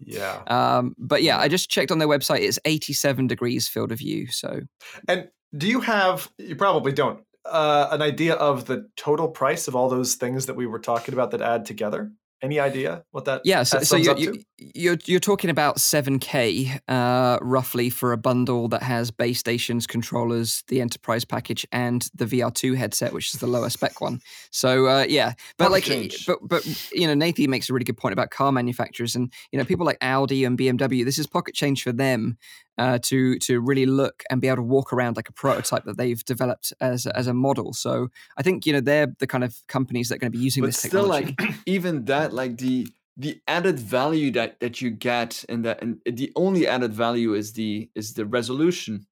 Yeah. 0.00 0.42
Um, 0.46 0.94
but 0.98 1.22
yeah, 1.22 1.38
I 1.38 1.48
just 1.48 1.70
checked 1.70 1.90
on 1.90 1.98
their 1.98 2.08
website. 2.08 2.40
It's 2.40 2.58
87 2.64 3.26
degrees 3.26 3.68
field 3.68 3.92
of 3.92 3.98
view. 3.98 4.26
So 4.28 4.60
And 5.06 5.28
do 5.56 5.66
you 5.68 5.80
have, 5.80 6.30
you 6.38 6.56
probably 6.56 6.92
don't, 6.92 7.20
uh, 7.44 7.88
an 7.90 8.02
idea 8.02 8.34
of 8.34 8.66
the 8.66 8.88
total 8.96 9.28
price 9.28 9.68
of 9.68 9.74
all 9.74 9.88
those 9.88 10.14
things 10.16 10.46
that 10.46 10.56
we 10.56 10.66
were 10.66 10.78
talking 10.78 11.14
about 11.14 11.30
that 11.30 11.40
add 11.40 11.64
together? 11.64 12.12
Any 12.40 12.60
idea 12.60 13.04
what 13.10 13.24
that, 13.24 13.42
yeah, 13.44 13.64
so, 13.64 13.78
that 13.78 13.86
so 13.86 13.96
you're, 13.96 14.12
up 14.12 14.18
you, 14.20 14.34
to? 14.34 14.44
you're 14.58 14.98
you're 15.06 15.18
talking 15.18 15.50
about 15.50 15.78
7k 15.78 16.80
uh, 16.86 17.38
roughly 17.42 17.90
for 17.90 18.12
a 18.12 18.16
bundle 18.16 18.68
that 18.68 18.82
has 18.82 19.10
base 19.10 19.40
stations, 19.40 19.88
controllers, 19.88 20.62
the 20.68 20.80
enterprise 20.80 21.24
package, 21.24 21.66
and 21.72 22.08
the 22.14 22.26
VR2 22.26 22.76
headset, 22.76 23.12
which 23.12 23.34
is 23.34 23.40
the 23.40 23.48
lower 23.48 23.70
spec 23.70 24.00
one. 24.00 24.20
So 24.52 24.86
uh, 24.86 25.06
yeah, 25.08 25.32
but 25.56 25.64
Pocket 25.64 25.72
like, 25.72 25.84
change. 25.84 26.26
but 26.26 26.38
but 26.42 26.64
you 26.92 27.08
know, 27.08 27.14
Nathan 27.14 27.50
makes 27.50 27.68
a 27.70 27.72
really 27.72 27.84
good 27.84 27.96
point 27.96 28.12
about 28.12 28.30
car 28.30 28.52
manufacturers, 28.52 29.16
and 29.16 29.32
you 29.50 29.58
know, 29.58 29.64
people 29.64 29.84
like 29.84 29.98
Audi 30.00 30.44
and 30.44 30.56
BMW. 30.56 31.04
This 31.04 31.18
is 31.18 31.26
pocket 31.26 31.56
change 31.56 31.82
for 31.82 31.92
them 31.92 32.38
uh, 32.78 32.98
to 33.02 33.38
to 33.40 33.60
really 33.60 33.86
look 33.86 34.22
and 34.30 34.40
be 34.40 34.48
able 34.48 34.56
to 34.56 34.62
walk 34.62 34.92
around 34.92 35.16
like 35.16 35.28
a 35.28 35.32
prototype 35.32 35.84
that 35.84 35.96
they've 35.96 36.24
developed 36.24 36.72
as 36.80 37.06
a- 37.06 37.16
as 37.16 37.26
a 37.26 37.34
model. 37.34 37.72
So 37.72 38.08
I 38.36 38.42
think 38.42 38.66
you 38.66 38.72
know 38.72 38.80
they're 38.80 39.08
the 39.18 39.26
kind 39.26 39.44
of 39.44 39.56
companies 39.66 40.08
that 40.08 40.16
are 40.16 40.18
going 40.18 40.32
to 40.32 40.38
be 40.38 40.44
using 40.44 40.62
but 40.62 40.68
this 40.68 40.78
still, 40.78 41.10
technology. 41.10 41.34
like 41.38 41.54
even 41.66 42.04
that, 42.06 42.32
like 42.32 42.58
the 42.58 42.86
the 43.16 43.40
added 43.48 43.78
value 43.80 44.30
that 44.32 44.60
that 44.60 44.80
you 44.80 44.90
get 44.90 45.44
in 45.48 45.62
that, 45.62 45.82
and 45.82 45.98
the 46.06 46.30
only 46.36 46.66
added 46.68 46.92
value 46.94 47.34
is 47.34 47.52
the 47.54 47.90
is 47.94 48.14
the 48.14 48.24
resolution, 48.24 49.06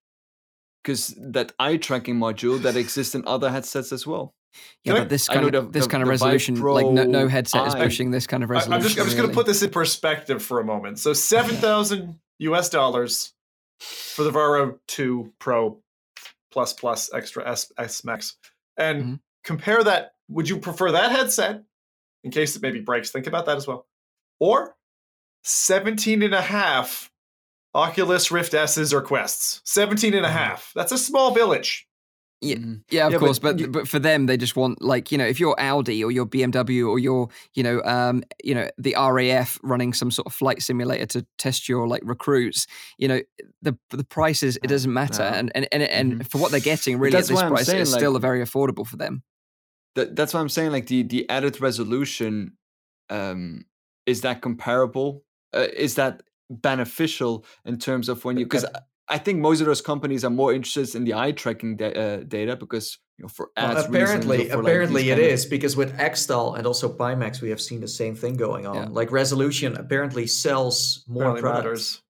because 0.83 1.15
that 1.19 1.53
eye 1.59 1.77
tracking 1.77 2.17
module 2.17 2.61
that 2.63 2.77
exists 2.77 3.15
in 3.15 3.25
other 3.27 3.51
headsets 3.51 3.93
as 3.93 4.07
well. 4.07 4.33
Yeah, 4.85 4.93
Can 4.93 4.97
I- 4.97 5.05
but 5.05 5.09
this 5.11 5.29
kind 5.29 5.45
of 5.45 5.53
the- 5.53 5.71
this 5.71 5.85
the- 5.85 5.91
kind 5.91 6.03
of 6.03 6.09
resolution, 6.09 6.55
like 6.61 6.87
no, 6.87 7.03
no 7.05 7.21
Pro 7.23 7.29
headset 7.29 7.67
is 7.67 7.75
pushing 7.75 8.11
this 8.13 8.27
kind 8.27 8.43
of 8.45 8.49
resolution. 8.49 8.73
I'm 8.75 8.81
just, 8.83 8.99
I'm 8.99 9.05
just 9.05 9.17
going 9.17 9.29
to 9.29 9.35
put 9.35 9.45
this 9.47 9.63
in 9.63 9.71
perspective 9.71 10.41
for 10.43 10.61
a 10.61 10.65
moment. 10.65 10.99
So 10.99 11.13
7,000 11.13 12.19
US 12.39 12.69
dollars 12.71 13.33
for 13.81 14.25
the 14.25 14.31
Varjo 14.31 14.79
2 14.87 15.33
Pro 15.39 15.83
plus 16.51 16.73
plus 16.73 17.13
extra 17.13 17.49
S, 17.49 17.73
S 17.79 18.05
Max. 18.05 18.37
And 18.77 19.03
Mhm. 19.03 19.21
compare 19.45 19.83
that. 19.85 20.15
Would 20.29 20.49
you 20.49 20.59
prefer 20.59 20.91
that 20.93 21.13
headset 21.13 21.63
in 22.25 22.31
case 22.31 22.57
it 22.57 22.63
maybe 22.63 22.81
breaks? 22.81 23.11
Think 23.11 23.27
about 23.27 23.47
that 23.47 23.57
as 23.57 23.67
well. 23.67 23.87
Or 24.41 24.77
17 25.43 26.23
and 26.23 26.35
a 26.35 26.43
half 26.43 27.11
Oculus 27.75 28.31
Rift 28.31 28.55
S's 28.55 28.93
or 28.95 29.03
Quests. 29.03 29.61
17 29.65 30.15
and 30.15 30.25
a 30.27 30.31
half. 30.31 30.73
That's 30.75 30.93
a 30.93 30.99
small 30.99 31.33
village. 31.33 31.86
Yeah, 32.43 32.57
Mhm. 32.57 32.83
Yeah, 32.91 33.07
of 33.07 33.13
Yeah, 33.15 33.19
course, 33.19 33.39
but 33.39 33.59
you- 33.59 33.67
but 33.69 33.89
for 33.89 33.99
them, 33.99 34.27
they 34.27 34.37
just 34.37 34.57
want 34.57 34.83
like 34.83 35.11
you 35.11 35.17
know, 35.17 35.25
if 35.27 35.41
you're 35.41 35.59
Audi 35.59 36.05
or 36.05 36.11
you're 36.13 36.27
BMW 36.27 36.87
or 36.87 36.99
you're 36.99 37.29
you 37.55 37.63
know 37.63 37.81
um 37.85 38.23
you 38.45 38.55
know 38.55 38.69
the 38.77 38.95
RAF 38.95 39.59
running 39.63 39.95
some 39.95 40.11
sort 40.11 40.27
of 40.27 40.35
flight 40.35 40.61
simulator 40.63 41.07
to 41.07 41.27
test 41.39 41.67
your 41.67 41.89
like 41.89 42.03
recruits, 42.05 42.67
you 42.99 43.09
know 43.09 43.21
the 43.63 43.77
the 43.89 44.05
prices 44.05 44.59
it 44.63 44.67
doesn't 44.69 44.93
matter, 44.93 45.23
no. 45.31 45.37
and 45.39 45.51
and 45.55 45.67
and, 45.73 45.83
and 45.85 46.13
Mhm. 46.21 46.27
for 46.31 46.39
what 46.39 46.51
they're 46.51 46.61
getting, 46.61 46.99
really 46.99 47.17
at 47.17 47.25
this 47.27 47.41
price, 47.43 47.67
saying, 47.67 47.81
it's 47.81 47.93
like- 47.93 48.01
still 48.01 48.19
very 48.19 48.41
affordable 48.45 48.87
for 48.87 48.97
them. 48.99 49.23
That, 49.95 50.15
that's 50.15 50.35
what 50.35 50.41
I'm 50.41 50.51
saying. 50.51 50.73
Like 50.73 50.89
the 50.89 51.05
the 51.05 51.29
added 51.31 51.59
resolution, 51.63 52.59
um, 53.09 53.65
is 54.05 54.21
that 54.21 54.43
comparable? 54.43 55.25
Uh, 55.55 55.69
is 55.75 55.95
that 55.95 56.23
beneficial 56.51 57.47
in 57.65 57.79
terms 57.79 58.09
of 58.11 58.25
when 58.27 58.37
you 58.37 58.45
because 58.45 58.67
I 59.09 59.19
think 59.19 59.39
most 59.41 59.61
of 59.61 59.67
those 59.67 59.81
companies 59.81 60.25
are 60.25 60.31
more 60.31 60.53
interested 60.53 60.97
in 60.99 61.05
the 61.05 61.15
eye 61.15 61.33
tracking 61.33 61.77
da- 61.77 61.93
uh, 61.95 62.17
data 62.25 62.57
because 62.57 62.99
you 63.19 63.23
know 63.25 63.29
for 63.29 63.51
Well, 63.57 63.77
ads. 63.77 63.87
apparently, 63.87 64.39
reasons 64.39 64.53
for, 64.55 64.61
apparently 64.61 65.03
these 65.03 65.13
it 65.13 65.19
kind 65.21 65.33
of- 65.45 65.51
because 65.51 65.77
with 65.77 65.97
Xtal 65.97 66.57
and 66.59 66.67
also 66.67 66.89
Pimax, 66.93 67.41
we 67.41 67.51
have 67.51 67.61
seen 67.61 67.81
the 67.81 67.89
same 67.89 68.15
thing 68.17 68.35
going 68.35 68.67
on. 68.67 68.75
Yeah. 68.75 68.87
Like 68.91 69.13
resolution 69.13 69.77
apparently 69.77 70.27
sells 70.27 71.05
more 71.09 71.37
Apparently 71.37 71.43
products. 71.43 72.03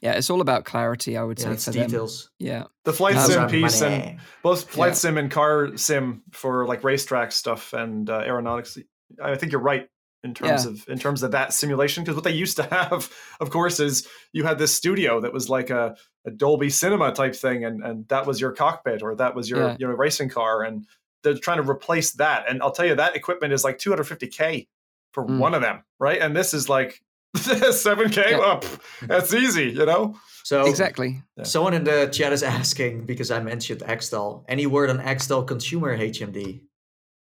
Yeah, 0.00 0.12
it's 0.12 0.30
all 0.30 0.40
about 0.40 0.64
clarity, 0.64 1.16
I 1.16 1.24
would 1.24 1.40
Yeah, 1.40 1.46
say 1.46 1.52
it's 1.52 1.64
for 1.64 1.72
them. 1.72 2.08
Yeah. 2.38 2.64
The 2.84 2.92
flight 2.92 3.16
sim 3.18 3.32
Some 3.32 3.48
piece 3.50 3.82
and 3.82 4.20
both 4.44 4.70
flight 4.70 4.90
Yeah. 4.90 4.94
sim 4.94 5.18
and 5.18 5.28
car 5.30 5.76
sim 5.76 6.22
for 6.30 6.64
like 6.68 6.84
racetrack 6.84 7.32
stuff 7.32 7.72
and 7.72 8.08
uh, 8.08 8.18
aeronautics. 8.18 8.78
I 9.20 9.34
think 9.34 9.50
you're 9.50 9.60
right 9.60 9.88
in 10.24 10.34
terms 10.34 10.64
Yeah. 10.64 10.70
of 10.70 10.88
in 10.88 10.98
terms 10.98 11.22
of 11.22 11.30
that 11.32 11.52
simulation 11.52 12.02
because 12.04 12.14
what 12.14 12.24
they 12.24 12.32
used 12.32 12.56
to 12.56 12.62
have, 12.70 13.10
of 13.40 13.50
course, 13.50 13.80
is 13.80 14.06
you 14.32 14.44
had 14.44 14.58
this 14.58 14.74
studio 14.74 15.20
that 15.20 15.32
was 15.32 15.48
like 15.50 15.70
a, 15.70 15.96
a 16.26 16.30
Dolby 16.30 16.70
Cinema 16.70 17.12
type 17.12 17.34
thing, 17.34 17.64
and 17.64 17.82
and 17.84 18.06
that 18.08 18.26
was 18.26 18.40
your 18.40 18.52
cockpit 18.52 19.02
or 19.02 19.14
that 19.16 19.34
was 19.34 19.48
your 19.50 19.60
Yeah. 19.60 19.76
your 19.78 19.96
racing 19.96 20.28
car, 20.28 20.62
and 20.62 20.86
they're 21.22 21.34
trying 21.38 21.62
to 21.62 21.68
replace 21.70 22.12
that. 22.14 22.48
And 22.48 22.62
I'll 22.62 22.72
tell 22.72 22.86
you 22.86 22.94
that 22.96 23.14
equipment 23.16 23.52
is 23.52 23.64
like 23.64 23.78
250k 23.78 24.68
for 25.12 25.24
Mm. 25.26 25.38
one 25.38 25.54
of 25.54 25.62
them, 25.62 25.84
right? 26.00 26.20
And 26.20 26.34
this 26.36 26.52
is 26.54 26.68
like 26.68 27.02
7k. 27.36 28.30
Yeah. 28.30 28.38
Well, 28.38 28.60
pff, 28.60 28.80
that's 29.06 29.32
easy, 29.34 29.70
you 29.70 29.86
know. 29.86 30.16
So 30.44 30.66
Exactly. 30.66 31.22
Yeah. 31.36 31.44
someone 31.44 31.72
in 31.74 31.84
the 31.84 32.08
chat 32.12 32.32
is 32.32 32.42
asking 32.42 33.06
because 33.06 33.30
I 33.30 33.40
mentioned 33.40 33.80
Xtal. 33.80 34.44
Any 34.48 34.66
word 34.66 34.90
on 34.90 34.98
Xtal 34.98 35.46
consumer 35.46 35.96
HMD? 35.96 36.62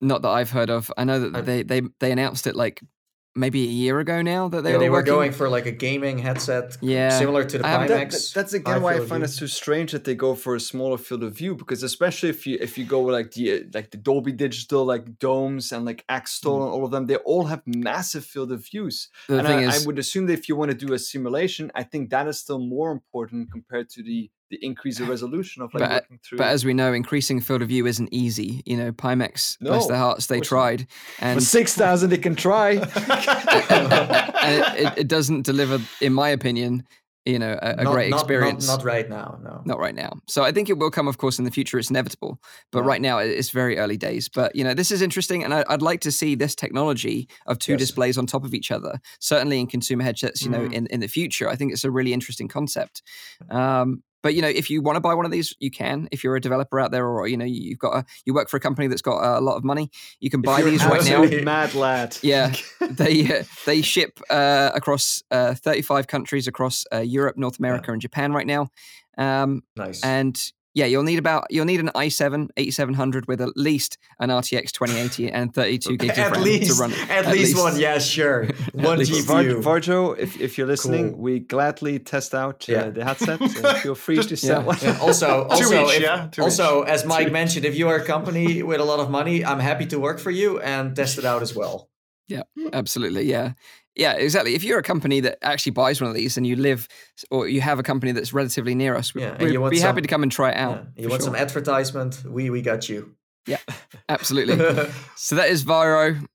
Not 0.05 0.21
that 0.21 0.29
I've 0.29 0.51
heard 0.51 0.69
of. 0.69 0.91
I 0.97 1.03
know 1.03 1.19
that 1.19 1.35
I- 1.35 1.41
they 1.41 1.63
they 1.63 1.81
they 2.01 2.11
announced 2.11 2.45
it 2.47 2.55
like 2.55 2.81
maybe 3.37 3.63
a 3.63 3.71
year 3.83 3.99
ago 3.99 4.21
now 4.21 4.47
that 4.47 4.61
they 4.63 4.69
Yeah, 4.69 4.77
were 4.77 4.83
they 4.83 4.89
were 4.89 4.99
working- 4.99 5.13
going 5.13 5.31
for 5.33 5.49
like 5.49 5.65
a 5.65 5.71
gaming 5.71 6.17
headset, 6.19 6.77
Yeah. 6.81 7.09
similar 7.19 7.43
to 7.43 7.57
the 7.57 7.67
I 7.67 7.71
Pimax. 7.71 7.87
That, 7.89 8.11
that- 8.11 8.31
that's 8.35 8.53
again 8.53 8.73
high 8.75 8.79
why 8.79 8.93
I 8.95 8.99
find 9.11 9.23
it 9.25 9.27
so 9.41 9.45
strange 9.45 9.91
that 9.91 10.05
they 10.05 10.15
go 10.15 10.35
for 10.35 10.55
a 10.55 10.59
smaller 10.71 10.97
field 10.97 11.21
of 11.27 11.33
view 11.41 11.53
because 11.53 11.83
especially 11.83 12.29
if 12.29 12.47
you 12.47 12.57
if 12.61 12.77
you 12.77 12.85
go 12.85 13.01
with 13.01 13.13
like 13.19 13.31
the 13.31 13.45
uh, 13.53 13.59
like 13.73 13.89
the 13.91 13.97
Dolby 13.97 14.31
Digital 14.31 14.85
like 14.93 15.05
domes 15.19 15.73
and 15.73 15.83
like 15.89 16.05
Xtal 16.07 16.55
and 16.63 16.71
all 16.73 16.85
of 16.85 16.91
them 16.91 17.07
they 17.07 17.17
all 17.31 17.45
have 17.51 17.61
massive 17.65 18.23
field 18.33 18.51
of 18.53 18.59
views 18.71 19.09
The 19.27 19.39
and 19.39 19.47
thing 19.47 19.59
I, 19.59 19.63
is, 19.69 19.83
I 19.83 19.85
would 19.87 19.99
assume 19.99 20.27
that 20.27 20.33
if 20.39 20.47
you 20.47 20.55
want 20.55 20.71
to 20.71 20.77
do 20.85 20.93
a 20.93 20.99
simulation 20.99 21.71
I 21.75 21.83
think 21.83 22.11
that 22.11 22.25
is 22.31 22.37
still 22.39 22.59
more 22.77 22.89
important 22.99 23.51
compared 23.51 23.89
to 23.95 23.99
the 24.09 24.31
the 24.51 24.59
increase 24.61 24.99
in 24.99 25.07
resolution 25.07 25.61
of 25.63 25.73
like 25.73 25.81
But- 25.81 25.91
working 26.03 26.19
through 26.23 26.37
but 26.37 26.47
as 26.47 26.63
we 26.65 26.73
know, 26.73 26.93
increasing 26.93 27.41
field 27.41 27.61
of 27.61 27.67
view 27.69 27.85
isn't 27.87 28.09
easy. 28.11 28.61
You 28.65 28.77
know, 28.77 28.91
Pimax, 28.91 29.57
bless 29.59 29.87
their 29.87 29.97
hearts, 29.97 30.27
they 30.27 30.37
not. 30.37 30.45
tried, 30.45 30.87
for 31.17 31.25
and 31.25 31.43
six 31.43 31.73
thousand 31.75 32.09
they 32.11 32.17
can 32.17 32.35
try 32.35 32.71
and 33.69 34.77
it, 34.77 34.93
it, 34.97 35.07
doesn't 35.07 35.43
deliver, 35.43 35.79
in 36.01 36.13
my 36.13 36.29
opinion, 36.29 36.83
you 37.25 37.39
know, 37.39 37.57
a, 37.59 37.69
a 37.79 37.83
Not- 37.83 37.93
great 37.93 38.09
not- 38.11 38.17
not- 38.17 38.21
experience. 38.21 38.67
Not, 38.67 38.83
right 38.83 39.09
now, 39.09 39.39
no. 39.43 39.61
Not 39.65 39.79
right 39.79 39.95
now. 39.95 40.11
So 40.27 40.43
I 40.43 40.51
think 40.51 40.69
it 40.69 40.77
will 40.77 40.91
come, 40.91 41.07
of 41.07 41.17
course, 41.17 41.39
in 41.39 41.45
the 41.45 41.49
future. 41.51 41.79
It's 41.79 41.89
inevitable. 41.89 42.39
But 42.71 42.81
Yeah. 42.83 42.87
right 42.89 43.01
now, 43.01 43.17
it's 43.17 43.49
very 43.49 43.79
early 43.79 43.97
days. 43.97 44.29
But, 44.29 44.55
you 44.55 44.63
know, 44.63 44.75
this 44.75 44.91
is 44.91 45.01
interesting. 45.01 45.43
And 45.43 45.51
I, 45.51 45.65
I'd 45.67 45.81
like 45.81 46.01
to 46.01 46.11
see 46.11 46.35
this 46.35 46.53
technology 46.53 47.27
of 47.47 47.57
two 47.57 47.71
Yes. 47.73 47.79
displays 47.79 48.17
on 48.19 48.27
top 48.27 48.45
of 48.45 48.53
each 48.53 48.69
other, 48.69 48.99
certainly 49.19 49.59
in 49.59 49.65
consumer 49.65 50.03
headsets, 50.03 50.43
you 50.43 50.51
know, 50.51 50.59
Mm. 50.69 50.73
in, 50.73 50.87
in 50.87 50.99
the 50.99 51.07
future. 51.07 51.49
I 51.49 51.55
think 51.55 51.73
it's 51.73 51.83
a 51.83 51.89
really 51.89 52.13
interesting 52.13 52.47
concept. 52.47 53.01
Um, 53.49 54.03
but 54.26 54.34
you 54.34 54.41
know, 54.41 54.47
if 54.47 54.71
you 54.71 54.82
want 54.82 54.95
to 54.95 54.99
buy 54.99 55.13
one 55.13 55.23
of 55.26 55.32
these, 55.32 55.53
you 55.59 55.69
can. 55.69 56.09
If 56.11 56.23
you're 56.23 56.36
a 56.36 56.41
developer 56.41 56.80
out 56.80 56.89
there, 56.89 57.05
or 57.05 57.28
you 57.28 57.38
know, 57.38 57.45
you've 57.45 57.78
got 57.78 57.95
a, 57.95 58.05
you 58.26 58.34
work 58.34 58.49
for 58.49 58.57
a 58.57 58.59
company 58.59 58.88
that's 58.88 59.03
got 59.03 59.23
a 59.23 59.39
lot 59.39 59.55
of 59.55 59.63
money, 59.63 59.91
you 60.19 60.32
can 60.32 60.41
buy 60.41 60.63
these 60.63 60.84
right 60.84 61.05
now. 61.05 61.21
mad 61.43 61.76
lad 61.76 62.17
Yeah. 62.23 62.51
they 62.82 63.41
uh, 63.41 63.43
they 63.67 63.84
ship 63.84 64.19
uh, 64.32 64.71
across 64.73 65.21
uh, 65.30 65.53
35 65.53 66.07
countries 66.07 66.47
across 66.47 66.86
uh, 66.91 67.01
Europe, 67.01 67.38
North 67.38 67.59
America, 67.59 67.91
and 67.91 68.01
Japan 68.01 68.34
right 68.34 68.47
now. 68.47 68.69
Um, 69.15 69.61
Nice. 69.76 70.03
and 70.03 70.36
yeah, 70.76 70.86
you'll 70.86 71.03
need 71.03 71.17
about 71.17 71.47
you'll 71.49 71.65
need 71.65 71.80
an 71.80 71.89
i7 71.95 72.49
8700 72.57 73.28
with 73.28 73.41
at 73.41 73.55
least 73.55 73.97
an 74.19 74.30
RTX 74.30 74.71
2080 74.71 75.32
and 75.32 75.53
32 75.53 75.97
gigs 75.97 76.11
of 76.19 76.19
at 76.26 76.32
RAM 76.34 76.43
least, 76.43 76.76
to 76.76 76.82
run. 76.82 76.93
at, 77.09 77.28
least, 77.32 77.57
one, 77.57 77.80
yeah, 77.80 77.97
sure. 77.97 78.45
one 78.73 78.99
least. 78.99 79.26
Var- 79.26 79.43
Varjo, 79.43 80.17
if, 80.19 80.39
if 80.39 80.57
you're 80.57 80.67
listening, 80.67 81.11
Cool. 81.11 81.19
we 81.21 81.39
gladly 81.39 81.97
test 81.99 82.36
out 82.36 82.65
uh, 82.69 82.73
Yeah. 82.73 82.89
the 82.91 83.03
headset. 83.05 83.41
uh, 83.65 83.73
feel 83.76 83.95
free 83.95 84.21
to 84.21 84.38
sell 84.38 84.61
yeah. 84.61 84.67
one. 84.67 84.78
Yeah, 84.82 84.99
also, 85.01 85.45
also, 85.45 85.86
each, 85.88 85.95
if- 85.95 86.01
yeah, 86.03 86.30
also, 86.39 86.84
each. 86.84 86.89
as 86.89 87.05
Mike 87.05 87.32
mentioned, 87.32 87.65
if 87.65 87.76
you 87.76 87.88
are 87.89 87.95
a 87.95 88.05
company 88.05 88.61
with 88.61 88.80
a 88.82 88.86
lot 88.86 88.99
of 88.99 89.09
money, 89.09 89.43
I'm 89.45 89.59
happy 89.59 89.86
to 89.88 89.97
work 89.99 90.19
for 90.19 90.32
you 90.32 90.59
and 90.59 90.95
test 90.95 91.17
it 91.17 91.26
out 91.26 91.41
as 91.41 91.55
well. 91.55 91.89
Yeah, 92.28 92.43
absolutely, 92.73 93.23
yeah, 93.30 93.53
yeah, 93.95 94.13
exactly. 94.13 94.55
If 94.55 94.63
you're 94.63 94.79
a 94.79 94.83
company 94.83 95.19
that 95.21 95.37
actually 95.41 95.71
buys 95.71 96.01
one 96.01 96.09
of 96.09 96.15
these 96.15 96.37
and 96.37 96.45
you 96.45 96.55
live 96.55 96.87
or 97.31 97.47
you 97.47 97.61
have 97.61 97.79
a 97.79 97.83
company 97.83 98.11
that's 98.11 98.33
relatively 98.33 98.75
near 98.75 98.95
us, 98.95 99.13
Yeah, 99.15 99.35
we'd 99.41 99.53
you 99.53 99.61
want 99.61 99.71
be 99.71 99.79
happy 99.79 99.97
some- 99.97 100.03
to 100.03 100.07
come 100.07 100.23
and 100.23 100.31
try 100.31 100.51
it 100.51 100.57
out. 100.57 100.85
Yeah. 100.95 101.03
You 101.03 101.09
want 101.09 101.21
sure. 101.21 101.33
some 101.33 101.35
advertisement? 101.35 102.23
We 102.25 102.49
we 102.49 102.61
got 102.61 102.89
you. 102.89 103.15
Yeah, 103.47 103.59
absolutely. 104.09 104.57
So 105.15 105.35
that 105.35 105.49
is 105.49 105.63
Varjo 105.63 106.25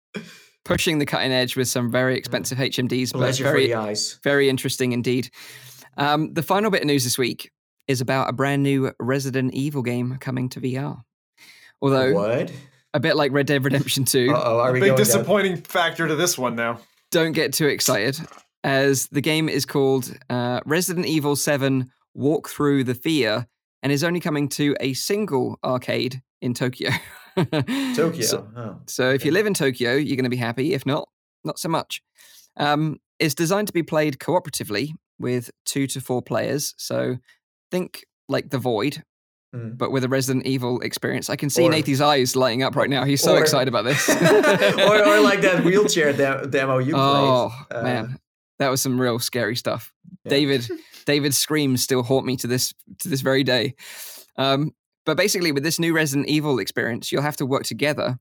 pushing 0.64 0.98
the 0.98 1.06
cutting 1.06 1.32
edge 1.32 1.56
with 1.56 1.68
some 1.68 1.90
very 1.90 2.16
expensive 2.16 2.58
HMDs, 2.58 3.12
but 3.12 3.18
Pleasure 3.18 3.44
for 3.44 3.50
very 3.52 3.66
the 3.68 3.74
eyes. 3.74 4.18
very 4.22 4.48
interesting 4.48 4.92
indeed. 4.92 5.30
Um, 5.96 6.32
the 6.34 6.42
final 6.42 6.70
bit 6.70 6.82
of 6.82 6.86
news 6.86 7.02
this 7.04 7.18
week 7.18 7.50
is 7.88 8.00
about 8.00 8.28
a 8.28 8.32
brand 8.32 8.62
new 8.62 8.92
Resident 9.00 9.52
Evil 9.54 9.82
game 9.82 10.16
coming 10.20 10.48
to 10.50 10.60
VR. 10.60 11.00
Although 11.82 12.12
What? 12.12 12.52
a 12.94 13.00
bit 13.00 13.16
like 13.16 13.32
Red 13.32 13.46
Dead 13.46 13.64
Redemption 13.64 14.04
2, 14.04 14.30
Uh 14.32 14.42
oh, 14.44 14.58
are 14.60 14.72
we 14.72 14.80
Big 14.80 14.88
going 14.90 14.96
down? 14.98 15.04
disappointing 15.06 15.56
factor 15.62 16.06
to 16.06 16.14
this 16.14 16.38
one 16.38 16.54
now. 16.54 16.78
Don't 17.10 17.32
get 17.32 17.52
too 17.52 17.66
excited, 17.66 18.18
as 18.64 19.08
the 19.08 19.20
game 19.20 19.48
is 19.48 19.66
called 19.66 20.16
uh, 20.28 20.60
Resident 20.64 21.06
Evil 21.06 21.36
7 21.36 21.90
Walk 22.14 22.48
Through 22.48 22.84
the 22.84 22.94
Fear 22.94 23.46
and 23.82 23.92
is 23.92 24.04
only 24.04 24.20
coming 24.20 24.48
to 24.50 24.76
a 24.80 24.92
single 24.92 25.58
arcade 25.64 26.22
in 26.40 26.54
Tokyo. 26.54 26.90
Tokyo. 27.36 28.20
So, 28.20 28.48
oh. 28.56 28.76
so 28.86 29.10
if 29.10 29.24
you 29.24 29.32
live 29.32 29.46
in 29.46 29.54
Tokyo, 29.54 29.94
you're 29.94 30.16
going 30.16 30.24
to 30.24 30.30
be 30.30 30.36
happy. 30.36 30.74
If 30.74 30.84
not, 30.84 31.08
not 31.44 31.58
so 31.58 31.68
much. 31.68 32.02
Um, 32.56 32.98
it's 33.18 33.34
designed 33.34 33.68
to 33.68 33.72
be 33.72 33.82
played 33.82 34.18
cooperatively 34.18 34.90
with 35.18 35.50
two 35.64 35.86
to 35.88 36.00
four 36.00 36.22
players. 36.22 36.74
So 36.76 37.18
think 37.70 38.04
like 38.28 38.50
The 38.50 38.58
Void, 38.58 39.02
Mm. 39.54 39.76
but 39.76 39.90
with 39.90 40.04
a 40.04 40.08
Resident 40.08 40.46
Evil 40.46 40.80
experience. 40.80 41.28
I 41.28 41.34
can 41.34 41.50
see 41.50 41.64
Or- 41.64 41.70
Nathan's 41.70 42.00
eyes 42.00 42.36
lighting 42.36 42.62
up 42.62 42.76
right 42.76 42.88
now. 42.88 43.04
He's 43.04 43.20
so 43.20 43.34
or- 43.34 43.40
excited 43.40 43.66
about 43.66 43.84
this. 43.84 44.08
or, 44.78 45.04
or 45.04 45.20
like 45.20 45.40
that 45.40 45.64
wheelchair 45.64 46.12
de- 46.16 46.46
demo 46.46 46.78
you 46.78 46.94
oh 46.96 47.52
played. 47.68 47.78
Uh, 47.80 47.82
man, 47.82 48.18
that 48.60 48.68
was 48.68 48.80
some 48.80 49.00
real 49.00 49.18
scary 49.18 49.56
stuff. 49.56 49.92
yeah. 50.24 50.30
David, 50.30 50.68
David's 51.04 51.36
screams 51.36 51.82
still 51.82 52.04
haunt 52.04 52.26
me 52.26 52.36
to 52.36 52.46
this 52.46 52.72
to 53.00 53.08
this 53.08 53.22
very 53.22 53.42
day. 53.42 53.74
Um, 54.36 54.70
but 55.04 55.16
basically, 55.16 55.50
with 55.50 55.64
this 55.64 55.80
new 55.80 55.94
Resident 55.94 56.28
Evil 56.28 56.60
experience, 56.60 57.10
you'll 57.10 57.22
have 57.22 57.36
to 57.38 57.46
work 57.46 57.64
together 57.64 58.18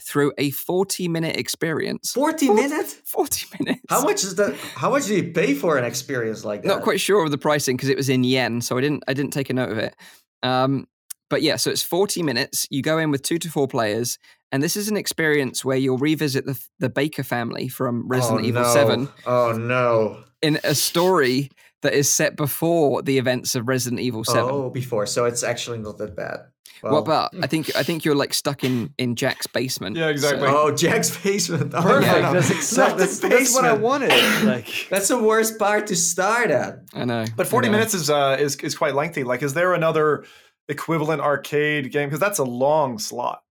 through 0.00 0.32
a 0.38 0.50
40 0.50 1.08
minute 1.08 1.36
experience. 1.36 2.12
40 2.12 2.50
minutes? 2.50 2.94
40 3.04 3.46
minutes. 3.58 3.82
How 3.88 4.02
much 4.02 4.24
is 4.24 4.36
that? 4.36 4.54
How 4.74 4.90
much 4.90 5.06
do 5.06 5.14
you 5.14 5.32
pay 5.32 5.54
for 5.54 5.78
an 5.78 5.84
experience 5.84 6.44
like 6.44 6.62
that? 6.62 6.68
Not 6.68 6.82
quite 6.82 7.00
sure 7.00 7.24
of 7.24 7.30
the 7.30 7.38
pricing 7.38 7.76
because 7.76 7.88
it 7.88 7.96
was 7.96 8.08
in 8.08 8.24
yen, 8.24 8.60
so 8.60 8.76
I 8.76 8.80
didn't 8.80 9.04
I 9.08 9.14
didn't 9.14 9.32
take 9.32 9.50
a 9.50 9.54
note 9.54 9.70
of 9.70 9.78
it. 9.78 9.94
Um, 10.42 10.86
but 11.30 11.42
yeah, 11.42 11.56
so 11.56 11.70
it's 11.70 11.82
40 11.82 12.22
minutes. 12.22 12.66
You 12.70 12.82
go 12.82 12.98
in 12.98 13.10
with 13.10 13.22
two 13.22 13.38
to 13.38 13.50
four 13.50 13.66
players, 13.66 14.18
and 14.52 14.62
this 14.62 14.76
is 14.76 14.88
an 14.88 14.96
experience 14.96 15.64
where 15.64 15.76
you'll 15.76 15.98
revisit 15.98 16.46
the 16.46 16.60
the 16.78 16.88
Baker 16.88 17.22
family 17.22 17.68
from 17.68 18.06
Resident 18.08 18.42
oh, 18.42 18.46
Evil 18.46 18.62
no. 18.62 18.72
7 18.72 19.08
Oh 19.26 19.52
no. 19.52 20.24
in 20.42 20.58
a 20.64 20.74
story 20.74 21.50
that 21.82 21.92
is 21.92 22.10
set 22.10 22.34
before 22.34 23.02
the 23.02 23.18
events 23.18 23.54
of 23.54 23.68
Resident 23.68 24.00
Evil 24.00 24.24
7. 24.24 24.42
Oh, 24.42 24.70
before. 24.70 25.06
So 25.06 25.26
it's 25.26 25.42
actually 25.42 25.78
not 25.78 25.98
that 25.98 26.16
bad. 26.16 26.40
Well, 26.82 26.98
about? 26.98 27.30
I 27.42 27.46
think 27.46 27.74
I 27.76 27.82
think 27.82 28.04
you're 28.04 28.14
like 28.14 28.34
stuck 28.34 28.64
in 28.64 28.92
in 28.98 29.16
Jack's 29.16 29.46
basement. 29.46 29.96
Yeah, 29.96 30.08
exactly. 30.08 30.48
So- 30.48 30.56
Oh, 30.58 30.74
Jack's 30.74 31.16
basement. 31.22 31.72
Oh, 31.74 31.82
Perfect. 31.82 32.22
no. 32.22 32.32
That's 32.32 32.50
exactly 32.50 32.98
that's, 33.00 33.18
that's 33.20 33.54
what 33.54 33.64
I 33.64 33.72
wanted. 33.74 34.10
Like 34.44 34.68
That's 34.90 35.08
the 35.08 35.18
worst 35.22 35.58
part 35.58 35.86
to 35.88 35.96
start 35.96 36.50
at. 36.50 36.80
I 36.92 37.04
know. 37.04 37.24
But 37.36 37.46
I 37.46 37.50
40 37.50 37.68
know. 37.68 37.72
minutes 37.72 37.94
is 37.94 38.10
uh 38.10 38.36
is 38.38 38.56
is 38.56 38.74
quite 38.76 38.94
lengthy. 38.94 39.24
Like, 39.24 39.42
is 39.42 39.54
there 39.54 39.74
another 39.74 40.24
equivalent 40.68 41.20
arcade 41.22 41.92
game? 41.92 42.08
Because 42.08 42.20
that's 42.20 42.38
a 42.38 42.44
long 42.44 42.98
slot. 42.98 43.42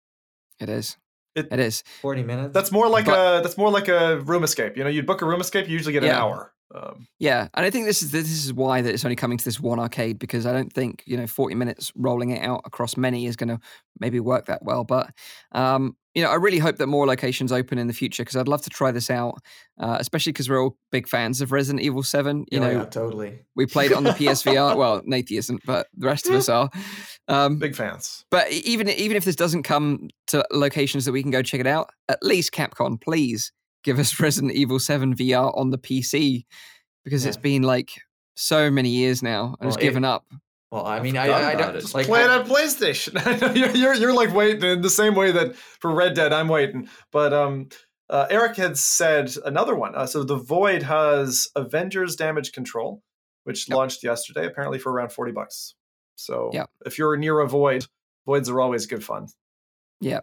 It 0.59 0.69
is. 0.69 0.97
It- 1.35 1.47
it 1.51 1.59
is. 1.59 1.83
40 2.01 2.23
minutes? 2.23 2.53
That's 2.53 2.71
more 2.71 2.87
like 2.87 3.05
But- 3.05 3.39
a 3.39 3.41
that's 3.41 3.57
more 3.57 3.71
like 3.71 3.87
a 3.87 4.19
room 4.19 4.43
escape. 4.43 4.77
You 4.77 4.83
know, 4.83 4.89
you'd 4.89 5.05
book 5.07 5.21
a 5.21 5.25
room 5.25 5.41
escape, 5.41 5.67
you 5.67 5.73
usually 5.73 5.93
get 5.93 6.03
an 6.03 6.09
Yeah. 6.09 6.21
hour. 6.23 6.53
Um, 6.73 7.07
Yeah, 7.19 7.47
and 7.53 7.65
I 7.65 7.69
think 7.69 7.85
this 7.85 8.01
is 8.01 8.11
this 8.11 8.29
is 8.31 8.51
why 8.53 8.81
that 8.81 8.93
it's 8.93 9.05
only 9.05 9.15
coming 9.15 9.37
to 9.37 9.45
this 9.45 9.59
one 9.59 9.79
arcade 9.79 10.17
because 10.19 10.45
I 10.45 10.51
don't 10.53 10.73
think 10.73 11.03
you 11.05 11.17
know 11.17 11.27
40 11.27 11.55
minutes 11.55 11.91
rolling 11.95 12.31
it 12.31 12.41
out 12.43 12.61
across 12.65 12.97
many 12.97 13.25
is 13.27 13.35
going 13.35 13.49
to 13.49 13.59
maybe 13.99 14.19
work 14.19 14.45
that 14.47 14.63
well. 14.63 14.83
But 14.83 15.11
um, 15.51 15.95
you 16.15 16.21
know, 16.23 16.29
I 16.29 16.35
really 16.35 16.59
hope 16.59 16.77
that 16.77 16.87
more 16.87 17.07
locations 17.07 17.51
open 17.51 17.77
in 17.79 17.87
the 17.87 17.93
future 17.93 18.21
because 18.23 18.35
I'd 18.35 18.47
love 18.47 18.61
to 18.63 18.69
try 18.69 18.91
this 18.91 19.09
out, 19.09 19.39
uh, 19.79 19.97
especially 19.99 20.31
because 20.31 20.47
we're 20.49 20.61
all 20.63 20.77
big 20.91 21.07
fans 21.07 21.41
of 21.41 21.51
Resident 21.51 21.83
Evil 21.83 22.03
7. 22.03 22.45
You 22.51 22.59
Oh, 22.59 22.61
know, 22.61 22.71
yeah, 22.71 22.85
totally. 22.85 23.39
we 23.55 23.65
played 23.65 23.89
it 23.91 23.97
on 23.97 24.03
the 24.03 24.11
PSVR. 24.11 24.75
well, 24.77 25.01
Nathan 25.05 25.37
isn't, 25.37 25.61
but 25.65 25.87
the 25.97 26.05
rest 26.05 26.27
of 26.29 26.35
us 26.35 26.49
are. 26.57 26.69
Um, 27.27 27.57
big 27.57 27.75
fans. 27.75 28.25
but 28.29 28.51
even 28.51 28.89
even 28.89 29.17
if 29.17 29.25
this 29.25 29.35
doesn't 29.35 29.63
come 29.63 30.09
to 30.27 30.45
locations 30.51 31.05
that 31.05 31.11
we 31.13 31.21
can 31.23 31.31
go 31.31 31.41
check 31.41 31.59
it 31.61 31.67
out, 31.67 31.89
at 32.09 32.21
least 32.21 32.51
Capcom, 32.51 32.99
please 33.01 33.51
give 33.83 33.99
us 33.99 34.19
Resident 34.19 34.53
Evil 34.53 34.79
7 34.79 35.15
VR 35.15 35.55
on 35.57 35.69
the 35.69 35.77
PC 35.77 36.45
because 37.03 37.25
it's 37.25 37.37
been 37.37 37.61
like 37.63 37.91
so 38.35 38.71
many 38.71 38.89
years 38.89 39.21
now 39.21 39.55
and 39.59 39.67
Well, 39.67 39.69
just 39.69 39.79
it- 39.79 39.83
given 39.83 40.05
up. 40.05 40.25
Well, 40.71 40.87
I 40.87 41.01
mean, 41.01 41.15
I, 41.17 41.25
forgot 41.27 41.43
I, 41.43 41.53
don't 41.55 41.75
it. 41.75 41.93
like. 41.93 42.07
Play 42.07 42.23
it 42.23 42.31
on 42.31 42.45
PlayStation. 42.47 43.55
you're, 43.55 43.69
you're 43.75 43.93
you're 43.93 44.13
like 44.13 44.33
waiting 44.33 44.63
in 44.67 44.81
the 44.81 44.89
same 44.89 45.13
way 45.13 45.31
that 45.31 45.55
for 45.55 45.93
Red 45.93 46.15
Dead 46.15 46.33
I'm 46.33 46.47
waiting. 46.47 46.89
But 47.11 47.31
um, 47.31 47.69
uh, 48.09 48.25
Eric 48.31 48.55
had 48.57 48.75
said 48.75 49.31
another 49.45 49.75
one. 49.75 49.93
Uh, 49.93 50.07
so 50.07 50.23
the 50.23 50.35
Void 50.37 50.81
has 50.81 51.47
Avengers 51.55 52.15
Damage 52.15 52.53
Control, 52.53 53.03
which 53.43 53.69
Yep. 53.69 53.77
launched 53.77 54.03
yesterday, 54.03 54.47
apparently 54.47 54.79
for 54.79 54.91
around 54.91 55.11
forty 55.11 55.31
bucks. 55.31 55.75
So 56.15 56.49
Yep. 56.53 56.71
if 56.87 56.97
you're 56.97 57.17
near 57.17 57.39
a 57.39 57.47
Void, 57.47 57.85
Voids 58.25 58.49
are 58.49 58.59
always 58.59 58.87
good 58.87 59.03
fun. 59.03 59.27
Yeah. 59.99 60.19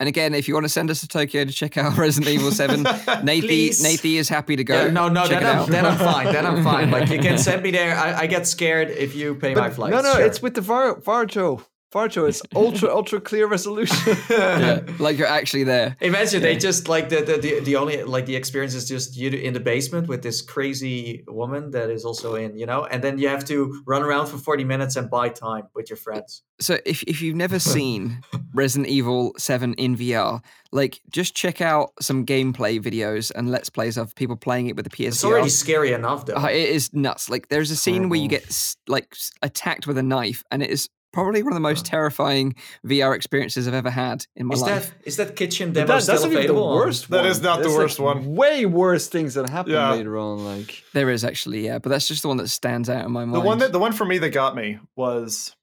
And 0.00 0.08
again, 0.08 0.34
if 0.34 0.48
you 0.48 0.54
want 0.54 0.64
to 0.64 0.68
send 0.68 0.90
us 0.90 1.00
to 1.02 1.08
Tokyo 1.08 1.44
to 1.44 1.52
check 1.52 1.76
out 1.76 1.96
Resident 1.98 2.32
Evil 2.32 2.50
7, 2.50 2.82
Nathie, 3.24 3.40
Please. 3.42 3.82
Nathie 3.84 4.16
is 4.16 4.28
happy 4.28 4.56
to 4.56 4.64
go. 4.64 4.84
Yeah, 4.86 4.90
no, 4.90 5.08
no, 5.08 5.22
Check 5.28 5.40
then 5.40 5.42
it 5.42 5.46
I'm, 5.46 5.58
out. 5.58 5.68
then 5.68 5.86
I'm 5.86 5.98
fine. 5.98 6.32
Then 6.32 6.46
I'm 6.46 6.64
fine. 6.64 6.90
Like 6.90 7.08
you 7.10 7.18
can 7.20 7.38
send 7.48 7.62
me 7.62 7.70
there. 7.70 7.96
I, 7.96 8.20
I 8.20 8.26
get 8.26 8.46
scared 8.46 8.90
if 8.90 9.14
you 9.14 9.34
pay 9.36 9.54
my 9.54 9.68
But 9.68 9.74
flights. 9.74 9.92
no, 9.92 10.00
no, 10.02 10.14
sure. 10.14 10.24
it's 10.26 10.42
with 10.42 10.54
the 10.54 10.60
Var 10.62 10.96
Varjo. 10.96 11.62
Varjo, 11.92 12.28
it's 12.28 12.42
ultra 12.54 12.88
ultra 12.88 13.20
clear 13.20 13.46
resolution. 13.46 14.16
yeah, 14.30 14.80
like 14.98 15.18
you're 15.18 15.26
actually 15.26 15.64
there. 15.64 15.96
Imagine 16.00 16.42
they 16.42 16.56
just 16.56 16.88
like 16.88 17.08
the, 17.08 17.22
the 17.22 17.36
the 17.36 17.60
the 17.60 17.76
only 17.76 18.02
like 18.04 18.26
the 18.26 18.36
experience 18.36 18.74
is 18.74 18.88
just 18.88 19.16
you 19.16 19.30
in 19.30 19.54
the 19.54 19.60
basement 19.60 20.06
with 20.08 20.22
this 20.22 20.40
crazy 20.40 21.24
woman 21.26 21.70
that 21.72 21.90
is 21.90 22.04
also 22.04 22.34
in 22.34 22.56
you 22.56 22.66
know, 22.66 22.84
and 22.84 23.02
then 23.02 23.18
you 23.18 23.28
have 23.28 23.44
to 23.46 23.82
run 23.86 24.02
around 24.02 24.26
for 24.26 24.38
forty 24.38 24.64
minutes 24.64 24.96
and 24.96 25.10
buy 25.10 25.28
time 25.28 25.68
with 25.74 25.90
your 25.90 25.96
friends. 25.96 26.42
So 26.60 26.78
if 26.84 27.02
if 27.04 27.22
you've 27.22 27.36
never 27.36 27.58
seen 27.58 28.22
Resident 28.54 28.88
Evil 28.88 29.32
7 29.38 29.74
in 29.74 29.96
VR, 29.96 30.42
like 30.72 31.00
just 31.10 31.34
check 31.34 31.60
out 31.60 31.92
some 32.00 32.26
gameplay 32.26 32.80
videos 32.80 33.32
and 33.34 33.50
let's 33.50 33.70
plays 33.70 33.96
of 33.96 34.14
people 34.14 34.36
playing 34.36 34.66
it 34.66 34.76
with 34.76 34.84
the 34.84 34.90
PS. 34.90 35.16
It's 35.16 35.24
already 35.24 35.48
scary 35.48 35.92
enough 35.92 36.26
though. 36.26 36.34
Uh, 36.34 36.48
it 36.48 36.68
is 36.68 36.92
nuts. 36.92 37.30
Like 37.30 37.48
there's 37.48 37.70
a 37.70 37.76
scene 37.76 38.08
where 38.08 38.20
you 38.20 38.28
get 38.28 38.76
like 38.86 39.16
attacked 39.42 39.86
with 39.86 39.98
a 39.98 40.02
knife, 40.02 40.44
and 40.50 40.62
it 40.62 40.70
is 40.70 40.88
probably 41.12 41.42
one 41.42 41.52
of 41.52 41.56
the 41.56 41.60
most 41.60 41.84
terrifying 41.86 42.54
VR 42.86 43.14
experiences 43.16 43.66
I've 43.66 43.74
ever 43.74 43.90
had 43.90 44.26
in 44.36 44.46
my 44.46 44.54
life. 44.54 44.56
is 44.56 44.62
life. 44.62 44.88
that 44.98 45.06
is 45.08 45.16
that 45.16 45.36
kitchen 45.36 45.68
But 45.72 45.80
demo 45.80 45.86
that, 45.94 46.02
still 46.02 46.14
that's 46.20 46.34
not 46.34 46.46
the 46.46 46.54
worst 46.54 47.10
one. 47.10 47.26
is 47.26 47.42
not 47.42 47.62
the 47.62 47.68
worst 47.70 47.98
like, 47.98 48.16
one. 48.16 48.34
Way 48.36 48.66
worse 48.66 49.08
things 49.08 49.34
that 49.34 49.48
happen 49.48 49.72
Yeah. 49.72 49.92
later 49.92 50.16
on. 50.18 50.44
Like 50.44 50.82
There 50.92 51.10
is 51.10 51.24
actually, 51.24 51.64
yeah, 51.66 51.78
but 51.78 51.88
that's 51.90 52.06
just 52.08 52.22
the 52.22 52.28
one 52.28 52.36
that 52.38 52.48
stands 52.48 52.88
out 52.88 53.04
in 53.04 53.12
my 53.12 53.24
mind. 53.24 53.34
The 53.34 53.40
one 53.40 53.58
that 53.58 53.72
the 53.72 53.78
one 53.78 53.92
for 53.92 54.04
me 54.04 54.18
that 54.18 54.30
got 54.30 54.54
me 54.54 54.78
was 54.96 55.54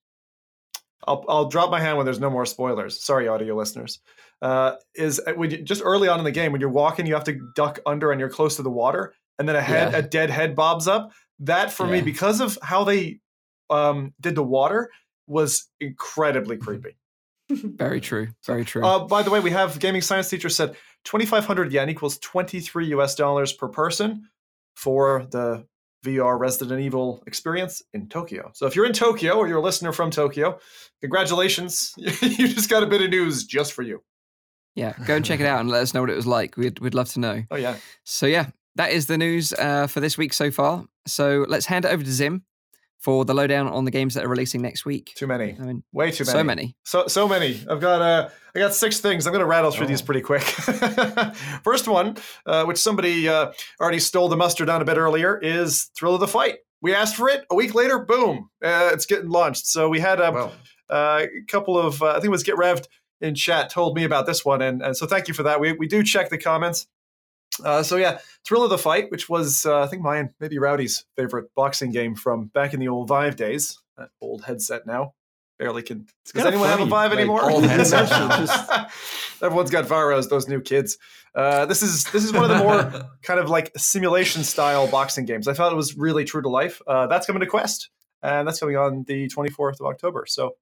I'll 1.07 1.23
I'll 1.29 1.45
drop 1.49 1.69
my 1.71 1.79
hand 1.79 1.97
when 1.97 2.05
there's 2.05 2.19
no 2.19 2.29
more 2.29 2.45
spoilers. 2.45 3.01
Sorry, 3.01 3.27
audio 3.27 3.55
listeners. 3.55 3.99
Uh, 4.41 4.73
is 4.93 5.19
uh, 5.25 5.33
when 5.33 5.49
you, 5.49 5.57
just 5.63 5.81
early 5.83 6.07
on 6.07 6.19
in 6.19 6.25
the 6.25 6.31
game 6.31 6.51
when 6.51 6.61
you're 6.61 6.69
walking, 6.69 7.05
you 7.07 7.13
have 7.15 7.23
to 7.23 7.39
duck 7.55 7.79
under 7.85 8.11
and 8.11 8.19
you're 8.19 8.29
close 8.29 8.55
to 8.57 8.61
the 8.61 8.69
water, 8.69 9.13
and 9.39 9.47
then 9.47 9.55
a 9.55 9.61
head 9.61 9.93
Yeah. 9.93 9.99
a 9.99 10.01
dead 10.01 10.29
head 10.29 10.55
bobs 10.55 10.87
up. 10.87 11.11
That 11.39 11.71
for 11.71 11.85
me 11.87 12.01
because 12.01 12.41
of 12.41 12.57
how 12.61 12.83
they 12.83 13.19
um, 13.69 14.13
did 14.19 14.35
the 14.35 14.43
water 14.43 14.89
was 15.27 15.67
incredibly 15.79 16.57
creepy. 16.57 16.97
very 17.49 18.01
true, 18.01 18.29
very 18.45 18.65
true. 18.65 18.83
Uh, 18.83 19.05
by 19.05 19.23
the 19.23 19.29
way, 19.29 19.39
we 19.39 19.51
have 19.51 19.79
gaming 19.79 20.01
science 20.01 20.29
teacher 20.29 20.49
said 20.49 20.75
2,500 21.05 21.71
yen 21.71 21.89
equals 21.89 22.17
23 22.19 22.87
US 22.87 23.15
dollars 23.15 23.53
per 23.53 23.67
person 23.67 24.27
for 24.75 25.25
the 25.31 25.65
VR 26.05 26.39
Resident 26.39 26.81
Evil 26.81 27.23
experience 27.25 27.81
in 27.93 28.07
Tokyo. 28.07 28.51
So 28.53 28.65
if 28.65 28.75
you're 28.75 28.85
in 28.85 28.93
Tokyo 28.93 29.33
or 29.37 29.47
you're 29.47 29.57
a 29.57 29.61
listener 29.61 29.91
from 29.91 30.11
Tokyo, 30.11 30.59
congratulations. 31.01 31.93
you 31.97 32.47
just 32.47 32.69
got 32.69 32.83
a 32.83 32.85
bit 32.85 33.01
of 33.01 33.09
news 33.09 33.45
just 33.45 33.73
for 33.73 33.81
you. 33.81 34.03
yeah, 34.75 34.93
go 35.05 35.15
and 35.15 35.25
check 35.25 35.39
it 35.39 35.45
out 35.45 35.59
and 35.59 35.69
let 35.69 35.81
us 35.81 35.93
know 35.93 36.01
what 36.01 36.09
it 36.09 36.15
was 36.15 36.27
like. 36.27 36.57
We'd 36.57 36.79
we'd 36.79 36.93
love 36.93 37.09
to 37.09 37.19
know. 37.19 37.43
Oh, 37.49 37.55
yeah. 37.55 37.77
So 38.03 38.25
yeah, 38.25 38.47
that 38.75 38.91
is 38.91 39.07
the 39.07 39.17
news 39.17 39.53
uh, 39.53 39.87
for 39.87 40.01
this 40.01 40.17
week 40.17 40.33
so 40.33 40.51
far. 40.51 40.85
So 41.07 41.45
let's 41.47 41.65
hand 41.65 41.85
it 41.85 41.89
over 41.89 42.03
to 42.03 42.11
Zim 42.11 42.43
for 42.99 43.23
the 43.25 43.33
lowdown 43.33 43.67
on 43.67 43.85
the 43.85 43.91
games 43.91 44.15
that 44.15 44.25
are 44.25 44.27
releasing 44.27 44.61
next 44.61 44.85
week. 44.85 45.13
Too 45.15 45.27
many. 45.27 45.55
I 45.59 45.63
mean, 45.63 45.83
Way 45.93 46.11
too 46.11 46.23
many. 46.25 46.37
so 46.39 46.43
many. 46.43 46.75
So 46.83 47.07
so 47.07 47.27
many. 47.27 47.61
I've 47.69 47.79
got 47.79 48.01
uh 48.01 48.29
I 48.55 48.59
got 48.59 48.73
six 48.73 48.99
things. 48.99 49.27
I'm 49.27 49.33
going 49.33 49.41
to 49.41 49.45
rattle 49.45 49.69
through 49.71 49.85
these 49.87 50.01
Oh. 50.01 50.05
pretty 50.05 50.21
quick. 50.21 50.41
First 51.63 51.87
one, 51.87 52.17
uh, 52.45 52.65
which 52.65 52.77
somebody 52.77 53.27
uh, 53.29 53.51
already 53.79 53.99
stole 53.99 54.29
the 54.29 54.37
mustard 54.37 54.67
on 54.69 54.81
a 54.81 54.85
bit 54.85 54.97
earlier, 54.97 55.37
is 55.37 55.91
Thrill 55.97 56.15
of 56.15 56.19
the 56.21 56.27
Fight. 56.27 56.55
We 56.81 56.93
asked 56.93 57.15
for 57.15 57.29
it. 57.29 57.45
A 57.51 57.55
week 57.55 57.75
later, 57.75 57.99
boom, 57.99 58.49
uh, 58.63 58.89
it's 58.93 59.05
getting 59.05 59.29
launched. 59.29 59.67
So 59.67 59.89
we 59.89 59.99
had 59.99 60.19
um, 60.21 60.33
Well, 60.33 60.53
uh, 60.89 61.25
a 61.25 61.43
couple 61.47 61.77
of 61.77 62.01
uh, 62.01 62.09
I 62.09 62.13
think 62.13 62.25
it 62.25 62.29
was 62.29 62.43
Get 62.43 62.55
Revved 62.55 62.85
in 63.21 63.35
chat 63.35 63.69
told 63.69 63.95
me 63.95 64.03
about 64.03 64.25
this 64.25 64.45
one, 64.45 64.61
and, 64.61 64.81
and 64.81 64.95
so 64.95 65.05
thank 65.07 65.27
you 65.27 65.33
for 65.33 65.43
that. 65.43 65.59
We 65.59 65.73
we 65.73 65.87
do 65.87 66.03
check 66.03 66.29
the 66.29 66.37
comments. 66.37 66.87
Uh, 67.63 67.83
so 67.83 67.95
yeah, 67.97 68.19
Thrill 68.45 68.63
of 68.63 68.69
the 68.69 68.77
Fight, 68.77 69.11
which 69.11 69.29
was 69.29 69.65
uh, 69.65 69.81
I 69.81 69.87
think 69.87 70.01
mine, 70.01 70.33
maybe 70.39 70.57
Rowdy's 70.59 71.05
favorite 71.15 71.53
boxing 71.55 71.91
game 71.91 72.15
from 72.15 72.45
back 72.47 72.73
in 72.73 72.79
the 72.79 72.87
old 72.87 73.07
Vive 73.07 73.35
days. 73.35 73.79
That 73.97 74.09
old 74.21 74.43
headset 74.43 74.85
now 74.85 75.13
barely 75.57 75.81
can. 75.81 76.05
Does 76.33 76.45
anyone 76.45 76.67
have 76.69 76.79
a 76.79 76.87
funny, 76.87 76.89
Vive 76.89 77.09
like, 77.11 77.19
anymore? 77.19 77.49
old 77.51 77.63
headset 77.65 78.07
Just- 78.09 79.41
Everyone's 79.41 79.71
got 79.71 79.85
Varos, 79.85 80.29
those 80.29 80.47
new 80.47 80.61
kids. 80.61 80.97
Uh, 81.35 81.65
this 81.65 81.81
is 81.83 82.05
this 82.05 82.23
is 82.23 82.33
one 82.33 82.43
of 82.43 82.49
the 82.49 82.57
more 82.57 83.09
kind 83.21 83.39
of 83.39 83.49
like 83.49 83.71
simulation 83.77 84.43
style 84.43 84.87
boxing 84.87 85.25
games. 85.25 85.47
I 85.47 85.53
thought 85.53 85.71
it 85.71 85.75
was 85.75 85.95
really 85.97 86.25
true 86.25 86.41
to 86.41 86.49
life. 86.49 86.81
Uh, 86.87 87.07
that's 87.07 87.27
coming 87.27 87.41
to 87.41 87.45
Quest, 87.45 87.89
and 88.23 88.47
that's 88.47 88.59
coming 88.59 88.77
on 88.77 89.03
the 89.07 89.27
24th 89.27 89.79
of 89.79 89.85
October. 89.87 90.25
So 90.27 90.55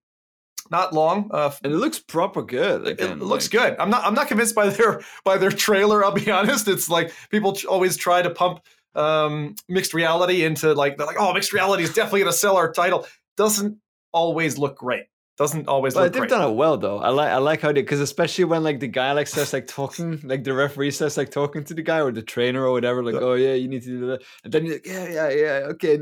not 0.72 0.94
long. 0.94 1.30
Uh, 1.32 1.52
and 1.64 1.74
it 1.74 1.78
looks 1.78 2.00
proper 2.00 2.42
good. 2.42 2.88
it 3.00 3.20
looks 3.20 3.46
like, 3.46 3.52
good. 3.52 3.80
I'm 3.80 3.90
not. 3.90 4.04
I'm 4.04 4.14
not 4.14 4.28
convinced 4.28 4.56
by 4.56 4.70
their 4.70 5.02
by 5.24 5.38
their 5.38 5.52
trailer. 5.52 6.04
I'll 6.04 6.12
be 6.12 6.30
honest. 6.32 6.68
It's 6.68 6.90
like 6.90 7.14
people 7.30 7.54
ch- 7.54 7.66
always 7.66 7.98
try 7.98 8.22
to 8.22 8.30
pump 8.30 8.62
um, 8.96 9.56
mixed 9.68 9.94
reality 9.94 10.44
into 10.44 10.74
like 10.74 10.98
they're 10.98 11.08
like, 11.08 11.20
oh, 11.20 11.34
mixed 11.34 11.54
reality 11.54 11.84
is 11.84 11.94
definitely 11.94 12.22
going 12.22 12.32
to 12.32 12.38
sell 12.38 12.58
our 12.58 12.72
title. 12.72 13.06
Doesn't 13.38 13.78
always 14.14 14.58
look 14.58 14.78
great. 14.78 15.06
Doesn't 15.38 15.68
always 15.68 15.96
look 15.96 16.14
they've 16.14 16.22
great. 16.22 16.30
done 16.30 16.50
it 16.50 16.54
well 16.56 16.78
though. 16.78 17.00
I 17.00 17.10
like 17.10 17.30
I 17.30 17.38
like 17.38 17.60
how 17.62 17.68
they 17.74 17.82
because 17.82 18.00
especially 18.00 18.46
when 18.46 18.64
like 18.64 18.80
the 18.80 18.88
guy 18.88 19.12
like 19.12 19.28
says 19.28 19.52
like 19.52 19.68
talking 19.68 20.22
like 20.24 20.46
the 20.46 20.54
referee 20.54 20.92
says 20.92 21.18
like 21.18 21.30
talking 21.30 21.66
to 21.66 21.74
the 21.74 21.82
guy 21.82 22.00
or 22.00 22.14
the 22.14 22.22
trainer 22.22 22.64
or 22.66 22.72
whatever 22.72 23.04
like 23.04 23.16
Yeah. 23.16 23.20
oh 23.22 23.34
yeah 23.34 23.54
you 23.54 23.68
need 23.68 23.82
to 23.84 23.90
do 23.90 24.08
that 24.08 24.24
and 24.46 24.54
then 24.54 24.64
you're 24.66 24.76
like 24.76 24.86
yeah 24.88 25.08
yeah 25.10 25.30
yeah 25.30 25.52
okay 25.72 26.00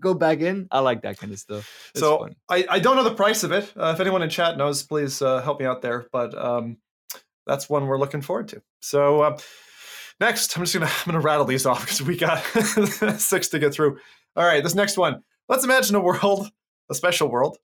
go 0.00 0.14
back 0.14 0.40
in. 0.40 0.66
I 0.72 0.80
like 0.80 1.02
that 1.02 1.18
kind 1.18 1.32
of 1.32 1.38
stuff. 1.38 1.90
It's 1.90 2.00
so 2.00 2.18
fun. 2.18 2.34
I, 2.48 2.66
I 2.68 2.78
don't 2.80 2.96
know 2.96 3.04
the 3.04 3.14
price 3.14 3.44
of 3.44 3.52
it. 3.52 3.72
Uh, 3.76 3.92
if 3.94 4.00
anyone 4.00 4.22
in 4.22 4.30
chat 4.30 4.56
knows, 4.56 4.82
please 4.82 5.22
uh, 5.22 5.40
help 5.42 5.60
me 5.60 5.66
out 5.66 5.80
there. 5.82 6.06
But 6.12 6.36
um, 6.36 6.78
that's 7.46 7.68
one 7.70 7.86
we're 7.86 7.98
looking 7.98 8.22
forward 8.22 8.48
to. 8.48 8.62
So 8.80 9.20
uh, 9.22 9.38
next, 10.20 10.56
I'm 10.56 10.64
just 10.64 10.74
gonna 10.74 10.86
I'm 11.06 11.06
gonna 11.12 11.20
rattle 11.20 11.46
these 11.46 11.64
off 11.66 11.82
because 11.82 12.02
we 12.02 12.16
got 12.16 12.38
six 13.20 13.48
to 13.48 13.58
get 13.58 13.72
through. 13.72 13.98
All 14.36 14.44
right, 14.44 14.62
this 14.62 14.74
next 14.74 14.96
one. 14.96 15.22
Let's 15.48 15.64
imagine 15.64 15.94
a 15.96 16.00
world, 16.00 16.50
a 16.90 16.94
special 16.94 17.28
world, 17.28 17.56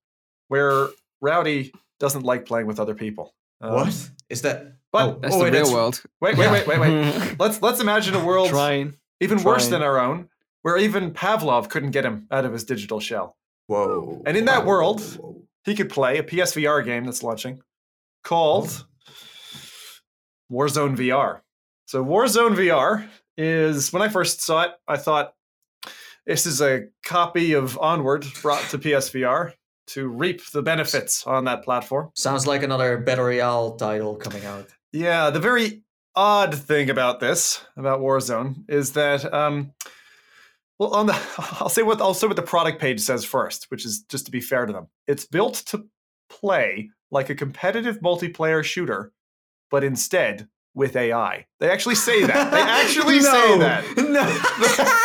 where 0.48 0.88
Rowdy 1.20 1.72
doesn't 2.00 2.22
like 2.22 2.44
playing 2.46 2.66
with 2.66 2.78
other 2.80 2.94
people. 2.94 3.34
Um, 3.60 3.72
what 3.74 4.10
is 4.28 4.42
that? 4.42 4.72
But 4.92 5.08
Oh, 5.08 5.18
That's 5.20 5.34
oh, 5.34 5.38
the 5.38 5.44
wait, 5.44 5.52
real 5.52 5.72
world. 5.72 6.02
wait, 6.20 6.36
wait, 6.36 6.50
wait, 6.50 6.66
wait, 6.66 6.78
wait. 6.80 7.36
let's 7.40 7.60
let's 7.62 7.80
imagine 7.80 8.14
a 8.14 8.24
world 8.24 8.50
trying. 8.50 8.94
even 9.20 9.42
worse 9.42 9.68
than 9.68 9.82
our 9.82 9.98
own, 9.98 10.28
where 10.62 10.76
even 10.76 11.10
Pavlov 11.12 11.68
couldn't 11.68 11.90
get 11.90 12.04
him 12.04 12.26
out 12.30 12.44
of 12.44 12.52
his 12.52 12.64
digital 12.64 13.00
shell. 13.00 13.36
Whoa! 13.66 14.22
And 14.26 14.36
in 14.36 14.44
that 14.44 14.60
Whoa, 14.62 14.68
world- 14.68 15.00
whoa, 15.00 15.22
whoa. 15.22 15.42
he 15.64 15.74
could 15.74 15.88
play 15.90 16.18
a 16.18 16.22
PSVR 16.22 16.84
game 16.84 17.04
that's 17.04 17.22
launching 17.22 17.60
called 18.22 18.84
Warzone 20.50 20.96
VR. 20.96 21.40
So 21.86 22.04
Warzone 22.04 22.54
VR 22.56 23.06
is 23.36 23.92
when 23.92 24.02
I 24.02 24.08
first 24.08 24.42
saw 24.42 24.62
it, 24.62 24.70
I 24.86 24.96
thought 24.96 25.34
this 26.26 26.46
is 26.46 26.60
a 26.60 26.86
copy 27.04 27.52
of 27.54 27.78
Onward 27.78 28.26
brought 28.42 28.62
to 28.70 28.78
PSVR 28.78 29.52
to 29.88 30.08
reap 30.08 30.50
the 30.50 30.62
benefits 30.62 31.26
on 31.26 31.44
that 31.44 31.62
platform. 31.64 32.10
sounds 32.14 32.46
like 32.46 32.62
another 32.62 32.98
Battle 32.98 33.24
Royale 33.24 33.76
title 33.76 34.16
coming 34.16 34.44
out. 34.44 34.68
Yeah, 34.92 35.30
the 35.30 35.40
very 35.40 35.82
odd 36.14 36.54
thing 36.54 36.90
about 36.90 37.20
this, 37.20 37.64
about 37.76 38.00
Warzone, 38.00 38.64
is 38.68 38.92
that 38.92 39.32
um 39.32 39.72
well 40.78 40.94
on 40.94 41.06
the 41.06 41.20
I'll 41.60 41.68
say 41.68 41.82
what 41.82 42.00
I'll 42.00 42.14
say 42.14 42.26
what 42.26 42.36
the 42.36 42.42
product 42.42 42.80
page 42.80 43.00
says 43.00 43.24
first, 43.24 43.70
which 43.70 43.84
is 43.84 44.02
just 44.02 44.26
to 44.26 44.32
be 44.32 44.40
fair 44.40 44.66
to 44.66 44.72
them. 44.72 44.88
It's 45.06 45.26
built 45.26 45.54
to 45.66 45.86
play 46.28 46.90
like 47.10 47.30
a 47.30 47.34
competitive 47.34 48.00
multiplayer 48.00 48.64
shooter, 48.64 49.12
but 49.70 49.84
instead 49.84 50.48
with 50.74 50.96
AI. 50.96 51.46
They 51.60 51.70
actually 51.70 51.94
say 51.94 52.24
that. 52.24 52.50
They 52.50 52.60
actually 52.60 53.20
say 53.20 53.58
that. 53.58 53.84
No, 53.96 54.24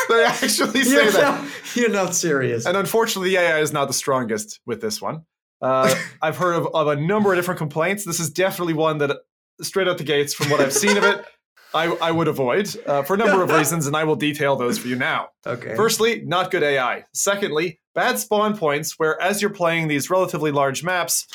They 0.15 0.25
actually 0.25 0.83
say 0.83 0.91
you're, 0.91 1.11
that. 1.11 1.41
not, 1.41 1.75
you're 1.75 1.89
not 1.89 2.15
serious. 2.15 2.65
And 2.65 2.75
unfortunately, 2.75 3.29
the 3.29 3.37
AI 3.37 3.59
is 3.59 3.71
not 3.71 3.87
the 3.87 3.93
strongest 3.93 4.59
with 4.65 4.81
this 4.81 5.01
one. 5.01 5.23
Uh, 5.61 5.93
I've 6.21 6.37
heard 6.37 6.55
of, 6.55 6.67
of 6.73 6.87
a 6.87 6.95
number 6.95 7.31
of 7.31 7.37
different 7.37 7.57
complaints. 7.57 8.05
This 8.05 8.19
is 8.19 8.29
definitely 8.29 8.73
one 8.73 8.97
that, 8.99 9.17
straight 9.61 9.87
out 9.87 9.97
the 9.97 10.03
gates, 10.03 10.33
from 10.33 10.49
what 10.49 10.59
I've 10.61 10.73
seen 10.73 10.97
of 10.97 11.03
it, 11.03 11.25
I, 11.73 11.85
I 12.01 12.11
would 12.11 12.27
avoid 12.27 12.73
uh, 12.85 13.03
for 13.03 13.13
a 13.13 13.17
number 13.17 13.43
of 13.43 13.51
reasons, 13.51 13.85
and 13.85 13.95
I 13.95 14.03
will 14.03 14.15
detail 14.15 14.55
those 14.55 14.77
for 14.79 14.87
you 14.87 14.95
now. 14.95 15.29
okay. 15.45 15.75
Firstly, 15.75 16.23
not 16.25 16.49
good 16.49 16.63
AI. 16.63 17.03
Secondly, 17.13 17.79
bad 17.93 18.17
spawn 18.17 18.57
points 18.57 18.97
where 18.97 19.21
as 19.21 19.41
you're 19.41 19.51
playing 19.51 19.87
these 19.87 20.09
relatively 20.09 20.51
large 20.51 20.83
maps, 20.83 21.27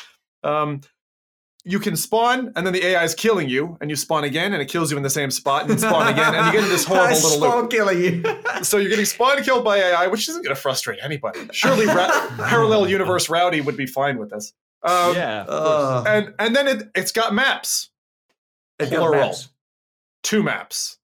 um, 0.43 0.81
you 1.65 1.79
can 1.79 1.97
spawn, 1.97 2.53
and 2.57 2.67
then 2.67 2.75
the 2.75 2.85
AI 2.87 3.05
is 3.05 3.15
killing 3.15 3.49
you, 3.49 3.79
and 3.81 3.89
you 3.89 3.97
spawn 3.97 4.25
again, 4.25 4.53
and 4.53 4.61
it 4.61 4.67
kills 4.67 4.91
you 4.91 4.97
in 4.99 5.03
the 5.03 5.09
same 5.11 5.31
spot, 5.31 5.63
and 5.63 5.71
then 5.71 5.79
spawn 5.79 6.09
again, 6.13 6.35
and 6.35 6.47
you 6.47 6.53
get 6.53 6.59
into 6.65 6.71
this 6.71 6.85
horrible 6.89 7.15
little 7.15 7.41
loop. 7.41 7.51
Spawn 7.51 7.69
killing 7.69 8.01
you. 8.03 8.23
So 8.65 8.77
you're 8.79 8.91
getting 8.91 9.05
spawn 9.05 9.43
killed 9.43 9.65
by 9.65 9.79
AI, 9.79 10.07
which 10.07 10.29
isn't 10.29 10.43
going 10.43 10.55
to 10.55 10.61
frustrate 10.61 10.99
anybody. 11.03 11.41
Surely, 11.53 11.87
ra- 11.87 12.09
parallel 12.39 12.89
universe 12.89 13.29
Rowdy 13.29 13.61
would 13.61 13.77
be 13.77 13.87
fine 13.87 14.17
with 14.19 14.31
this. 14.31 14.53
Um, 14.83 15.15
yeah. 15.15 15.45
Uh, 15.49 16.05
and 16.07 16.35
and 16.39 16.55
then 16.57 16.69
it 16.69 16.89
it's 16.95 17.13
got 17.13 17.35
maps, 17.35 17.91
it 18.79 18.91
got 18.91 18.99
plural. 18.99 19.27
maps. 19.27 19.49
two 20.23 20.43
maps. 20.43 20.99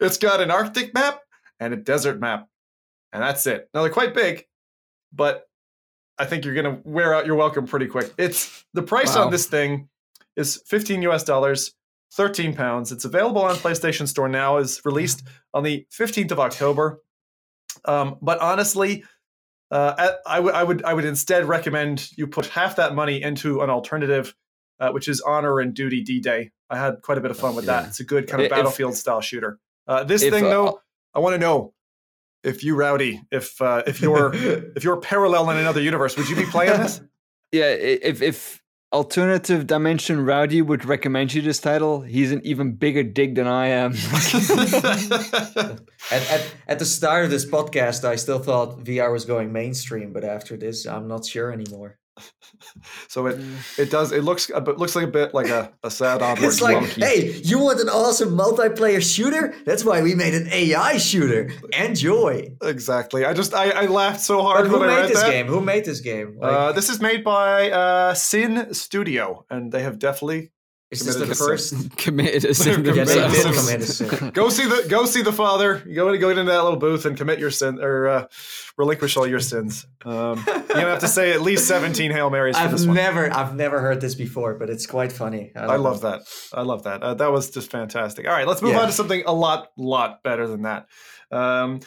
it's 0.00 0.18
got 0.18 0.40
an 0.40 0.50
Arctic 0.50 0.92
map 0.94 1.20
and 1.60 1.72
a 1.72 1.76
desert 1.76 2.18
map, 2.18 2.48
and 3.12 3.22
that's 3.22 3.46
it. 3.46 3.68
Now 3.72 3.82
they're 3.82 3.92
quite 3.92 4.14
big, 4.14 4.46
but 5.12 5.48
I 6.22 6.24
think 6.24 6.44
you're 6.44 6.54
gonna 6.54 6.78
wear 6.84 7.12
out 7.12 7.26
your 7.26 7.34
welcome 7.34 7.66
pretty 7.66 7.88
quick. 7.88 8.14
It's 8.16 8.64
the 8.74 8.82
price 8.82 9.16
Wow. 9.16 9.24
on 9.24 9.32
this 9.32 9.46
thing 9.46 9.88
is 10.36 10.62
15 10.66 11.02
US 11.02 11.24
dollars, 11.24 11.74
13 12.12 12.54
pounds. 12.54 12.92
It's 12.92 13.04
available 13.04 13.42
on 13.42 13.56
PlayStation 13.56 14.06
Store 14.06 14.28
now. 14.28 14.58
is 14.58 14.80
released 14.84 15.24
on 15.54 15.64
the 15.64 15.84
15th 15.90 16.30
of 16.30 16.38
October. 16.38 17.02
Um, 17.86 18.18
but 18.22 18.38
honestly, 18.38 19.02
uh, 19.72 20.12
I- 20.26 20.38
would 20.38 20.54
I 20.54 20.62
would 20.62 20.84
I 20.84 20.94
would 20.94 21.04
instead 21.04 21.44
recommend 21.46 22.08
you 22.16 22.28
put 22.28 22.46
half 22.46 22.76
that 22.76 22.94
money 22.94 23.20
into 23.20 23.60
an 23.62 23.70
alternative, 23.70 24.32
uh, 24.78 24.90
which 24.92 25.08
is 25.08 25.20
Honor 25.22 25.58
and 25.58 25.74
Duty 25.74 26.02
D 26.02 26.20
Day. 26.20 26.52
I 26.70 26.78
had 26.78 27.02
quite 27.02 27.18
a 27.18 27.20
bit 27.20 27.32
of 27.32 27.36
fun 27.36 27.56
with 27.56 27.64
that. 27.66 27.88
It's 27.88 27.98
a 27.98 28.04
good 28.04 28.28
kind 28.28 28.42
of 28.42 28.46
If- 28.46 28.50
battlefield 28.50 28.94
style 28.94 29.20
shooter. 29.22 29.58
Uh, 29.88 30.04
this 30.04 30.22
if, 30.22 30.32
thing 30.32 30.46
uh, 30.46 30.50
though, 30.50 30.80
I 31.14 31.18
want 31.18 31.34
to 31.34 31.38
know 31.38 31.74
if 32.44 32.64
you 32.64 32.74
rowdy, 32.74 33.22
if 33.30 33.60
uh, 33.60 33.82
if 33.86 34.00
you're 34.00 34.32
if 34.76 34.84
you're 34.84 35.00
parallel 35.00 35.50
in 35.50 35.58
another 35.58 35.80
universe, 35.80 36.16
would 36.16 36.28
you 36.28 36.36
be 36.36 36.44
playing 36.46 36.78
this? 36.80 37.00
yeah, 37.52 37.70
if 37.70 38.22
if 38.22 38.62
alternative 38.92 39.66
dimension 39.66 40.24
Rowdy 40.24 40.60
would 40.60 40.84
recommend 40.84 41.32
you 41.32 41.40
this 41.40 41.58
title, 41.58 42.02
he's 42.02 42.30
an 42.30 42.42
even 42.44 42.72
bigger 42.74 43.02
dig 43.02 43.34
than 43.36 43.46
I 43.46 43.68
am. 43.68 43.92
At, 46.10 46.30
at, 46.30 46.54
at 46.68 46.78
the 46.78 46.84
start 46.84 47.24
of 47.24 47.30
this 47.30 47.46
podcast, 47.46 48.04
I 48.04 48.16
still 48.16 48.38
thought 48.38 48.84
VR 48.84 49.10
was 49.10 49.24
going 49.24 49.50
mainstream, 49.50 50.12
but 50.12 50.24
after 50.24 50.58
this, 50.58 50.84
I'm 50.84 51.08
not 51.08 51.24
sure 51.24 51.50
anymore. 51.50 51.98
So 53.08 53.26
it 53.26 53.40
it 53.78 53.90
does 53.90 54.12
it 54.12 54.22
looks 54.24 54.50
a 54.54 54.60
bit, 54.60 54.78
looks 54.78 54.94
like 54.94 55.04
a 55.04 55.10
bit 55.10 55.34
like 55.34 55.48
a, 55.48 55.72
a 55.82 55.90
sad 55.90 56.22
onward 56.22 56.44
It's 56.48 56.60
like, 56.60 56.80
monkey. 56.80 57.00
hey, 57.00 57.40
you 57.42 57.58
want 57.58 57.80
an 57.80 57.88
awesome 57.88 58.36
multiplayer 58.36 59.02
shooter? 59.02 59.54
That's 59.64 59.84
why 59.84 60.02
we 60.02 60.14
made 60.14 60.34
an 60.34 60.48
AI 60.48 60.98
shooter. 60.98 61.50
Enjoy. 61.72 62.54
exactly. 62.62 63.24
I 63.24 63.32
just 63.32 63.54
I, 63.54 63.70
I 63.70 63.86
laughed 63.86 64.20
so 64.20 64.42
hard 64.42 64.64
But 64.64 64.70
who 64.70 64.80
when 64.80 64.90
I 64.90 64.94
made 64.94 65.00
read 65.02 65.10
this 65.10 65.20
that. 65.22 65.30
game? 65.30 65.46
Who 65.46 65.60
made 65.60 65.84
this 65.84 66.00
game? 66.00 66.38
Like, 66.40 66.52
Uh, 66.52 66.72
this 66.72 66.88
is 66.88 67.00
made 67.00 67.24
by 67.24 67.70
uh, 67.70 68.14
Sin 68.14 68.72
Studio, 68.74 69.44
and 69.50 69.72
they 69.72 69.82
have 69.82 69.98
definitely 69.98 70.50
is 70.92 71.04
this 71.04 71.16
the 71.16 71.22
committed 71.24 71.36
first? 71.38 71.96
Committed 71.96 72.44
a 72.44 72.54
sin 72.54 72.84
Yeah, 72.84 72.92
Yeah, 72.92 73.04
they 73.04 73.14
themselves. 73.18 73.42
did 73.42 73.54
commit 73.54 73.80
a 73.80 73.86
sin. 73.86 74.30
go 74.30 74.48
see 74.50 74.66
the 74.66 74.86
go 74.88 75.04
see 75.06 75.22
the 75.22 75.32
father. 75.32 75.78
Go 75.78 76.16
go 76.18 76.28
into 76.30 76.44
that 76.44 76.62
little 76.62 76.78
booth 76.78 77.06
and 77.06 77.16
commit 77.16 77.38
your 77.38 77.50
sin 77.50 77.80
or 77.80 78.08
uh, 78.08 78.26
relinquish 78.76 79.16
all 79.16 79.26
your 79.26 79.40
sins. 79.40 79.86
Um, 80.04 80.42
you're 80.46 80.60
gonna 80.68 80.90
have 80.90 80.98
to 81.00 81.08
say 81.08 81.32
at 81.32 81.40
least 81.42 81.66
17 81.66 82.10
hail 82.10 82.28
marys 82.30 82.56
for 82.58 82.68
this 82.68 82.82
I've 82.82 82.88
one. 82.88 82.96
never, 82.96 83.32
I've 83.34 83.54
never 83.56 83.80
heard 83.80 84.00
this 84.00 84.14
before, 84.14 84.54
but 84.54 84.68
it's 84.70 84.86
quite 84.86 85.10
funny. 85.12 85.50
I 85.56 85.66
don't 85.66 85.82
love 85.82 86.02
that. 86.02 86.22
I 86.52 86.62
love 86.62 86.82
that. 86.84 87.02
Uh, 87.02 87.14
that 87.14 87.32
was 87.32 87.50
just 87.50 87.70
fantastic. 87.70 88.26
All 88.28 88.32
right, 88.34 88.46
let's 88.46 88.60
move 88.62 88.72
Yeah. 88.72 88.80
on 88.80 88.86
to 88.86 88.92
something 88.92 89.22
a 89.26 89.32
lot, 89.32 89.68
lot 89.76 90.22
better 90.22 90.46
than 90.46 90.62
that. 90.62 90.86
Um, 91.30 91.80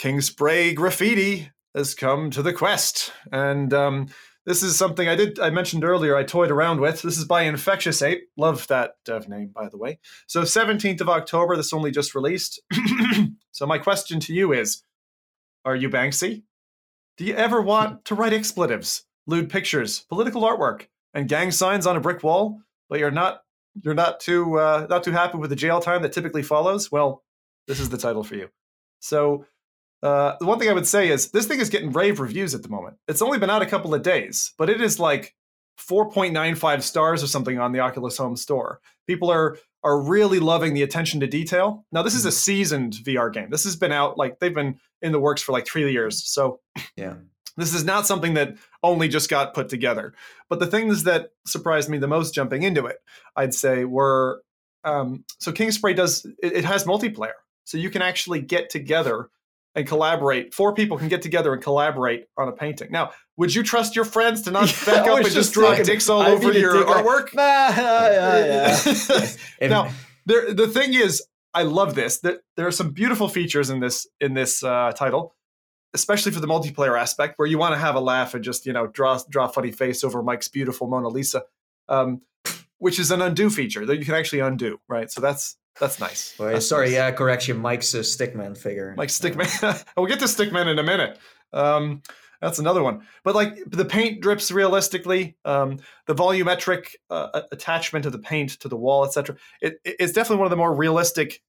Kingspray 0.00 0.74
Graffiti 0.74 1.50
has 1.74 1.94
come 1.94 2.30
to 2.30 2.42
the 2.42 2.52
quest, 2.52 3.12
and 3.32 3.72
um, 3.74 4.08
this 4.46 4.62
is 4.62 4.76
something 4.76 5.08
I 5.08 5.16
did. 5.16 5.38
I 5.38 5.50
mentioned 5.50 5.84
earlier. 5.84 6.16
I 6.16 6.24
toyed 6.24 6.50
around 6.50 6.80
with. 6.80 7.02
This 7.02 7.18
is 7.18 7.24
by 7.24 7.42
Infectious 7.42 8.02
Ape. 8.02 8.28
Love 8.36 8.66
that 8.68 8.96
dev 9.04 9.28
name, 9.28 9.48
by 9.54 9.68
the 9.68 9.78
way. 9.78 9.98
So 10.26 10.42
17th 10.42 11.00
of 11.00 11.08
October. 11.08 11.56
This 11.56 11.72
only 11.72 11.90
just 11.90 12.14
released. 12.14 12.60
so 13.52 13.66
my 13.66 13.78
question 13.78 14.20
to 14.20 14.34
you 14.34 14.52
is: 14.52 14.82
Are 15.64 15.76
you 15.76 15.88
Banksy? 15.88 16.42
Do 17.16 17.24
you 17.24 17.34
ever 17.34 17.60
want 17.62 18.04
to 18.06 18.14
write 18.14 18.32
expletives, 18.32 19.04
lewd 19.26 19.48
pictures, 19.48 20.00
political 20.08 20.42
artwork, 20.42 20.88
and 21.12 21.28
gang 21.28 21.50
signs 21.50 21.86
on 21.86 21.96
a 21.96 22.00
brick 22.00 22.22
wall? 22.22 22.60
but 22.88 22.98
you're 22.98 23.10
not 23.10 23.42
you're 23.82 23.94
not 23.94 24.20
too 24.20 24.58
uh, 24.58 24.86
not 24.88 25.02
too 25.02 25.10
happy 25.10 25.38
with 25.38 25.50
the 25.50 25.56
jail 25.56 25.80
time 25.80 26.02
that 26.02 26.12
typically 26.12 26.42
follows, 26.42 26.92
well, 26.92 27.24
this 27.66 27.80
is 27.80 27.88
the 27.88 27.98
title 27.98 28.22
for 28.22 28.36
you. 28.36 28.48
So 29.00 29.46
uh, 30.04 30.36
the 30.38 30.46
one 30.46 30.58
thing 30.58 30.68
I 30.68 30.72
would 30.74 30.86
say 30.86 31.08
is 31.08 31.30
this 31.30 31.46
thing 31.46 31.60
is 31.60 31.70
getting 31.70 31.90
rave 31.90 32.20
reviews 32.20 32.54
at 32.54 32.62
the 32.62 32.68
moment. 32.68 32.98
It's 33.08 33.22
only 33.22 33.38
been 33.38 33.50
out 33.50 33.62
a 33.62 33.66
couple 33.66 33.94
of 33.94 34.02
days, 34.02 34.52
but 34.58 34.68
it 34.68 34.80
is 34.80 35.00
like 35.00 35.34
4.95 35.80 36.82
stars 36.82 37.22
or 37.22 37.26
something 37.26 37.58
on 37.58 37.72
the 37.72 37.80
Oculus 37.80 38.18
Home 38.18 38.36
Store. 38.36 38.80
People 39.06 39.30
are 39.30 39.58
are 39.82 40.00
really 40.00 40.40
loving 40.40 40.72
the 40.72 40.82
attention 40.82 41.20
to 41.20 41.26
detail. 41.26 41.84
Now 41.92 42.02
this 42.02 42.14
is 42.14 42.24
a 42.24 42.32
seasoned 42.32 42.94
VR 42.94 43.32
game. 43.32 43.50
This 43.50 43.64
has 43.64 43.76
been 43.76 43.92
out 43.92 44.16
like 44.16 44.38
they've 44.40 44.54
been 44.54 44.78
in 45.02 45.12
the 45.12 45.20
works 45.20 45.42
for 45.42 45.52
like 45.52 45.66
three 45.66 45.90
years. 45.92 46.24
So 46.26 46.60
Yeah. 46.96 47.16
this 47.58 47.74
is 47.74 47.84
not 47.84 48.06
something 48.06 48.32
that 48.34 48.56
only 48.82 49.08
just 49.08 49.28
got 49.28 49.52
put 49.52 49.68
together. 49.68 50.14
But 50.48 50.58
the 50.58 50.66
things 50.66 51.04
that 51.04 51.30
surprised 51.46 51.90
me 51.90 51.98
the 51.98 52.08
most 52.08 52.32
jumping 52.34 52.62
into 52.62 52.86
it, 52.86 52.96
I'd 53.36 53.52
say, 53.52 53.84
were 53.84 54.42
um, 54.84 55.24
so 55.38 55.52
Kingspray 55.52 55.94
does 55.96 56.24
it, 56.42 56.52
it 56.52 56.64
has 56.64 56.84
multiplayer, 56.84 57.32
so 57.64 57.76
you 57.78 57.90
can 57.90 58.02
actually 58.02 58.40
get 58.40 58.70
together 58.70 59.28
and 59.74 59.86
collaborate. 59.86 60.54
Four 60.54 60.74
people 60.74 60.96
can 60.98 61.08
get 61.08 61.22
together 61.22 61.52
and 61.52 61.62
collaborate 61.62 62.26
on 62.36 62.48
a 62.48 62.52
painting. 62.52 62.90
Now, 62.92 63.10
would 63.36 63.54
you 63.54 63.62
trust 63.62 63.96
your 63.96 64.04
friends 64.04 64.42
to 64.42 64.50
not 64.50 64.68
Yeah, 64.86 64.94
back 64.94 65.08
up 65.08 65.18
and 65.18 65.26
just 65.30 65.52
draw 65.52 65.68
thinking, 65.70 65.86
dicks 65.86 66.08
all 66.08 66.22
I 66.22 66.30
over 66.30 66.52
your 66.52 66.84
like- 66.84 67.04
artwork? 67.04 67.28
Nah, 67.34 67.42
yeah, 67.70 68.78
yeah. 69.60 69.68
Now, 69.68 69.90
there, 70.26 70.54
the 70.54 70.68
thing 70.68 70.94
is, 70.94 71.22
I 71.52 71.62
love 71.62 71.94
this. 71.94 72.20
There, 72.20 72.38
there 72.56 72.66
are 72.66 72.72
some 72.72 72.90
beautiful 72.90 73.28
features 73.28 73.70
in 73.70 73.80
this 73.80 74.06
in 74.20 74.34
this 74.34 74.62
uh, 74.64 74.92
title, 74.92 75.34
especially 75.94 76.32
for 76.32 76.40
the 76.40 76.48
multiplayer 76.48 76.98
aspect, 76.98 77.34
where 77.38 77.46
you 77.46 77.58
want 77.58 77.74
to 77.74 77.78
have 77.78 77.94
a 77.94 78.00
laugh 78.00 78.34
and 78.34 78.42
just 78.42 78.66
you 78.66 78.72
know 78.72 78.86
draw 78.88 79.20
draw 79.30 79.46
a 79.46 79.48
funny 79.48 79.70
face 79.70 80.02
over 80.02 80.22
Mike's 80.22 80.48
beautiful 80.48 80.88
Mona 80.88 81.08
Lisa, 81.08 81.42
um, 81.88 82.22
which 82.78 82.98
is 82.98 83.10
an 83.12 83.22
undo 83.22 83.50
feature 83.50 83.86
that 83.86 83.98
you 83.98 84.04
can 84.04 84.14
actually 84.14 84.40
undo, 84.40 84.80
right? 84.88 85.10
So 85.10 85.20
that's 85.20 85.56
that's 85.80 85.98
nice. 86.00 86.34
That's 86.38 86.66
sorry, 86.68 86.86
nice. 86.86 86.94
yeah, 86.94 87.10
correction. 87.12 87.56
Mike's 87.58 87.94
a 87.94 88.00
stickman 88.00 88.56
figure. 88.56 88.94
Mike 88.96 89.08
Stickman. 89.10 89.84
we'll 89.96 90.06
get 90.06 90.18
to 90.20 90.26
Stickman 90.26 90.66
in 90.70 90.78
a 90.78 90.82
minute. 90.82 91.18
Um, 91.52 92.02
that's 92.40 92.58
another 92.58 92.82
one. 92.82 93.06
But 93.22 93.34
like 93.34 93.56
the 93.66 93.84
paint 93.84 94.20
drips 94.20 94.50
realistically, 94.50 95.36
um, 95.44 95.78
the 96.06 96.14
volumetric 96.14 96.94
uh, 97.10 97.42
attachment 97.52 98.04
of 98.06 98.12
the 98.12 98.18
paint 98.18 98.50
to 98.60 98.68
the 98.68 98.76
wall, 98.76 99.04
etc. 99.06 99.36
It, 99.62 99.80
it- 99.84 99.96
it's 99.98 100.12
definitely 100.12 100.38
one 100.38 100.46
of 100.46 100.50
the 100.50 100.56
more 100.56 100.74
realistic 100.74 101.42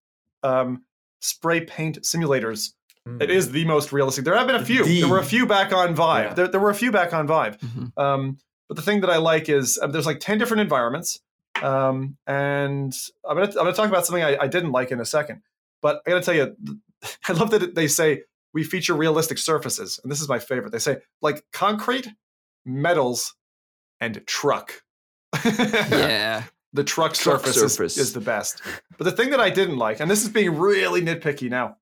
um, 0.43 0.84
spray 1.19 1.61
paint 1.61 2.01
simulators. 2.03 2.73
Mm. 3.07 3.21
It 3.21 3.30
is 3.30 3.51
the 3.51 3.65
most 3.65 3.91
realistic. 3.91 4.26
There 4.26 4.36
have 4.38 4.47
been 4.47 4.55
a 4.55 4.65
few. 4.65 4.84
The- 4.86 5.01
There 5.01 5.09
were 5.09 5.19
a 5.19 5.23
few 5.26 5.45
back 5.45 5.73
on 5.73 5.95
Vive. 5.95 6.26
Yeah. 6.30 6.34
There, 6.34 6.47
there 6.47 6.59
were 6.61 6.69
a 6.71 6.76
few 6.76 6.91
back 6.91 7.13
on 7.13 7.28
Vive. 7.28 7.57
Mhm. 7.59 7.91
Um, 7.97 8.38
but 8.67 8.76
the 8.78 8.82
thing 8.84 9.01
that 9.01 9.09
I 9.11 9.17
like 9.17 9.47
is 9.49 9.78
uh, 9.82 9.88
there's 9.88 10.05
like 10.07 10.19
ten 10.19 10.38
different 10.39 10.61
environments, 10.61 11.19
um, 11.61 12.17
and 12.27 12.95
I'm 13.27 13.35
gonna 13.37 13.47
I'm 13.49 13.53
gonna 13.55 13.73
talk 13.73 13.89
about 13.89 14.05
something 14.05 14.23
I, 14.23 14.37
I 14.37 14.47
didn't 14.47 14.71
like 14.71 14.91
in 14.91 14.99
a 14.99 15.05
second. 15.05 15.41
But 15.81 16.01
I 16.05 16.09
gotta 16.11 16.21
tell 16.23 16.33
you, 16.35 16.55
I 17.27 17.33
love 17.33 17.51
that 17.51 17.75
they 17.75 17.87
say 17.87 18.23
we 18.53 18.63
feature 18.63 18.93
realistic 18.93 19.37
surfaces, 19.37 19.99
and 20.03 20.11
this 20.11 20.21
is 20.21 20.29
my 20.29 20.39
favorite. 20.39 20.71
They 20.71 20.79
say 20.79 20.97
like 21.21 21.43
concrete, 21.53 22.07
metals, 22.65 23.35
and 23.99 24.21
truck. 24.25 24.73
Yeah. 25.43 26.43
the 26.73 26.83
truck, 26.83 27.13
Truck 27.13 27.41
surface, 27.41 27.57
is- 27.57 27.73
surface. 27.73 27.97
Is, 27.97 28.13
the 28.13 28.21
best. 28.21 28.61
But 28.97 29.05
the 29.05 29.11
thing 29.11 29.29
that 29.31 29.39
I 29.39 29.49
didn't 29.49 29.77
like, 29.77 29.99
and 29.99 30.09
this 30.09 30.23
is 30.23 30.29
being 30.29 30.57
really 30.57 31.01
nitpicky 31.01 31.49
now, 31.49 31.77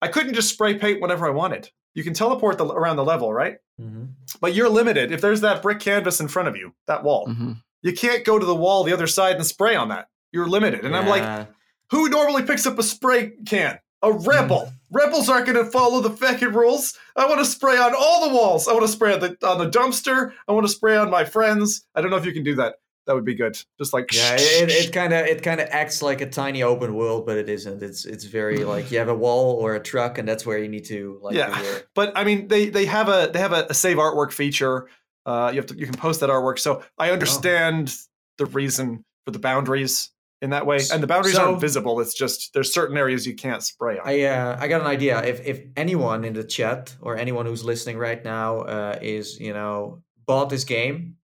I 0.00 0.08
couldn't 0.08 0.34
just 0.34 0.48
spray 0.50 0.74
paint 0.78 1.00
whenever 1.00 1.26
I 1.26 1.30
wanted. 1.30 1.70
You 1.94 2.02
can 2.04 2.14
teleport 2.14 2.58
the, 2.58 2.66
around 2.66 2.96
the 2.96 3.04
level, 3.04 3.32
right? 3.32 3.58
Mhm. 3.80 4.08
But 4.40 4.54
you're 4.54 4.68
limited. 4.68 5.12
If 5.12 5.20
there's 5.20 5.40
that 5.42 5.62
brick 5.62 5.78
canvas 5.80 6.20
in 6.20 6.28
front 6.28 6.48
of 6.48 6.56
you, 6.56 6.72
that 6.86 7.04
wall, 7.04 7.26
Mhm. 7.28 7.62
You 7.82 7.92
can't 7.92 8.24
go 8.24 8.38
to 8.38 8.46
the 8.46 8.54
wall 8.54 8.84
the 8.84 8.92
other 8.92 9.06
side 9.06 9.36
and 9.36 9.46
spray 9.46 9.76
on 9.76 9.88
that. 9.88 10.08
You're 10.32 10.48
limited. 10.48 10.84
And 10.84 10.96
I'm 10.96 11.06
like, 11.06 11.48
who 11.90 12.08
normally 12.08 12.42
picks 12.42 12.66
up 12.66 12.78
a 12.78 12.82
spray 12.82 13.32
can? 13.46 13.78
A 14.02 14.12
hmm. 14.12 14.26
rebel. 14.28 14.72
Rebels 14.90 15.28
aren't 15.28 15.46
going 15.46 15.64
to 15.64 15.70
follow 15.70 16.00
the 16.00 16.10
fucking 16.10 16.52
rules. 16.52 16.98
I 17.16 17.26
want 17.26 17.40
to 17.40 17.46
spray 17.46 17.78
on 17.78 17.94
all 17.94 18.28
the 18.28 18.34
walls. 18.34 18.68
I 18.68 18.72
want 18.72 18.84
to 18.84 18.92
spray 18.92 19.14
on 19.14 19.20
the 19.20 19.36
on 19.46 19.58
the 19.58 19.70
dumpster. 19.70 20.32
I 20.48 20.52
want 20.52 20.66
to 20.66 20.72
spray 20.72 20.96
on 20.96 21.10
my 21.10 21.24
friends. 21.24 21.86
I 21.94 22.00
don't 22.00 22.10
know 22.10 22.16
if 22.16 22.26
you 22.26 22.32
can 22.32 22.44
do 22.44 22.56
that. 22.56 22.76
That 23.06 23.14
would 23.14 23.24
be 23.24 23.34
good. 23.34 23.58
Just 23.78 23.92
like 23.92 24.12
Yeah, 24.12 24.36
it 24.38 24.70
it 24.70 24.92
kind 24.92 25.12
of 25.12 25.26
it 25.26 25.42
kind 25.42 25.60
of 25.60 25.68
acts 25.70 26.02
like 26.02 26.20
a 26.20 26.28
tiny 26.28 26.62
open 26.62 26.94
world, 26.94 27.26
but 27.26 27.36
it 27.36 27.48
isn't. 27.48 27.82
It's 27.82 28.04
it's 28.04 28.24
very 28.24 28.64
like 28.64 28.90
you 28.90 28.98
have 28.98 29.08
a 29.08 29.14
wall 29.14 29.56
or 29.56 29.74
a 29.74 29.80
truck, 29.80 30.18
and 30.18 30.28
that's 30.28 30.44
where 30.44 30.58
you 30.58 30.68
need 30.68 30.84
to 30.86 31.18
like. 31.22 31.34
Yeah. 31.34 31.78
but 31.94 32.16
I 32.16 32.24
mean, 32.24 32.48
they 32.48 32.68
they 32.68 32.86
have 32.86 33.08
a 33.08 33.30
they 33.32 33.38
have 33.38 33.52
a, 33.52 33.66
a 33.70 33.74
save 33.74 33.96
artwork 33.96 34.32
feature. 34.32 34.88
Uh, 35.26 35.50
you 35.52 35.56
have 35.60 35.66
to 35.66 35.76
you 35.76 35.86
can 35.86 35.94
post 35.94 36.20
that 36.20 36.30
artwork. 36.30 36.58
So 36.58 36.82
I 36.98 37.10
Oh. 37.10 37.12
understand 37.12 37.96
the 38.38 38.46
reason 38.46 39.04
for 39.24 39.30
the 39.30 39.38
boundaries 39.38 40.10
in 40.40 40.50
that 40.50 40.66
way, 40.66 40.80
and 40.92 41.00
the 41.02 41.06
boundaries 41.06 41.36
So- 41.36 41.46
aren't 41.50 41.60
visible. 41.60 42.00
It's 42.00 42.14
just 42.14 42.52
there's 42.54 42.72
certain 42.74 42.96
areas 42.96 43.26
you 43.26 43.36
can't 43.36 43.62
spray 43.62 43.98
on. 43.98 44.08
I 44.08 44.22
uh, 44.22 44.56
I 44.60 44.66
got 44.68 44.80
an 44.80 44.86
idea. 44.88 45.22
If 45.22 45.46
if 45.46 45.60
anyone 45.76 46.24
in 46.24 46.32
the 46.34 46.42
chat 46.44 46.96
or 47.00 47.16
anyone 47.16 47.46
who's 47.46 47.62
listening 47.64 47.98
right 47.98 48.22
now 48.24 48.60
uh, 48.62 48.98
is 49.00 49.38
you 49.38 49.52
know 49.52 50.02
bought 50.26 50.50
this 50.50 50.64
game, 50.64 51.16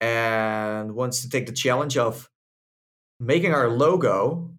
and 0.00 0.94
wants 0.94 1.22
to 1.22 1.28
take 1.28 1.46
the 1.46 1.52
challenge 1.52 1.96
of 1.98 2.30
making 3.20 3.52
our 3.52 3.68
logo 3.68 4.50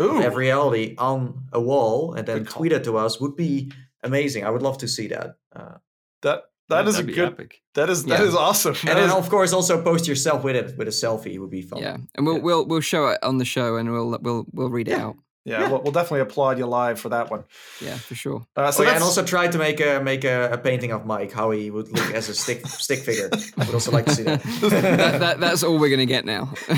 Ooh, 0.00 0.20
F 0.20 0.34
reality 0.34 0.94
on 0.98 1.44
a 1.52 1.60
wall 1.60 2.14
and 2.14 2.26
then 2.26 2.44
tweet 2.44 2.72
it 2.72 2.84
to 2.84 2.96
us 2.98 3.20
would 3.20 3.36
be 3.36 3.72
amazing. 4.02 4.44
I 4.44 4.50
would 4.50 4.62
love 4.62 4.78
to 4.78 4.88
see 4.88 5.06
that. 5.08 5.36
Uh, 5.54 5.76
that 6.22 6.44
that 6.68 6.86
is 6.88 6.98
a 6.98 7.02
That'd 7.02 7.14
good. 7.14 7.32
epic. 7.32 7.62
That 7.74 7.88
is 7.90 8.04
that 8.06 8.20
Yeah. 8.20 8.26
is 8.26 8.34
awesome. 8.34 8.74
and 8.88 8.98
then 8.98 9.08
is- 9.08 9.14
of 9.14 9.28
course 9.30 9.52
also 9.52 9.82
post 9.82 10.06
yourself 10.08 10.42
with 10.44 10.56
it 10.56 10.76
with 10.78 10.88
a 10.88 10.90
selfie 10.92 11.38
would 11.38 11.50
be 11.50 11.62
fun. 11.62 11.80
Yeah, 11.82 11.96
and 12.14 12.26
we'll 12.26 12.36
Yeah. 12.36 12.42
we'll 12.42 12.66
we'll 12.66 12.80
show 12.80 13.08
it 13.08 13.18
on 13.22 13.38
the 13.38 13.44
show, 13.44 13.76
and 13.76 13.92
we'll 13.92 14.18
we'll 14.20 14.46
we'll 14.52 14.70
read 14.70 14.88
it 14.88 14.98
out. 14.98 15.16
yeah, 15.44 15.68
We'll, 15.70 15.80
we'll 15.82 15.92
definitely 15.92 16.20
applaud 16.22 16.58
you 16.58 16.66
live 16.66 16.98
for 16.98 17.08
that 17.10 17.30
one. 17.30 17.44
Yeah, 17.80 17.94
for 17.98 18.16
sure. 18.16 18.44
Uh, 18.56 18.72
so 18.72 18.82
oh, 18.82 18.86
yeah, 18.88 18.94
and 18.94 19.04
also 19.04 19.22
try 19.22 19.46
to 19.46 19.58
make 19.58 19.80
a 19.80 20.00
make 20.02 20.24
a, 20.24 20.50
a 20.52 20.58
painting 20.58 20.90
of 20.90 21.06
Mike, 21.06 21.30
how 21.32 21.52
he 21.52 21.70
would 21.70 21.86
look 21.96 22.10
as 22.14 22.28
a 22.28 22.34
stick 22.34 22.66
stick 22.86 22.98
figure. 23.00 23.30
I 23.56 23.64
would 23.64 23.74
also 23.74 23.92
like 23.92 24.06
to 24.06 24.14
see 24.14 24.24
that. 24.24 24.42
that, 24.60 25.20
that 25.20 25.40
that's 25.40 25.62
all 25.62 25.78
we're 25.78 25.90
gonna 25.90 26.04
get 26.16 26.24
now. 26.24 26.52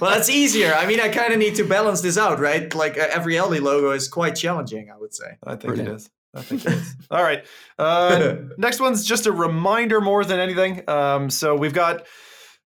well, 0.00 0.10
that's 0.14 0.28
easier. 0.28 0.72
I 0.74 0.86
mean, 0.86 1.00
I 1.00 1.08
kind 1.08 1.32
of 1.32 1.38
need 1.38 1.56
to 1.56 1.64
balance 1.64 2.00
this 2.02 2.16
out, 2.18 2.38
right? 2.40 2.72
Like 2.74 2.96
uh, 2.98 3.08
every 3.10 3.40
LD 3.40 3.60
logo 3.60 3.90
is 3.90 4.06
quite 4.08 4.36
challenging, 4.36 4.90
I 4.90 4.96
would 4.96 5.14
say. 5.14 5.38
I 5.44 5.50
think 5.56 5.64
Brilliant. 5.74 5.88
it 5.88 5.94
is. 5.96 6.10
I 6.34 6.42
think 6.42 6.64
it 6.64 6.72
is. 6.72 6.96
All 7.10 7.22
right. 7.22 7.44
Uh, 7.78 8.36
next 8.56 8.80
one's 8.80 9.04
just 9.04 9.26
a 9.26 9.32
reminder 9.32 10.00
more 10.00 10.24
than 10.24 10.38
anything. 10.38 10.88
Um, 10.88 11.30
so 11.30 11.56
we've 11.56 11.74
got 11.74 12.06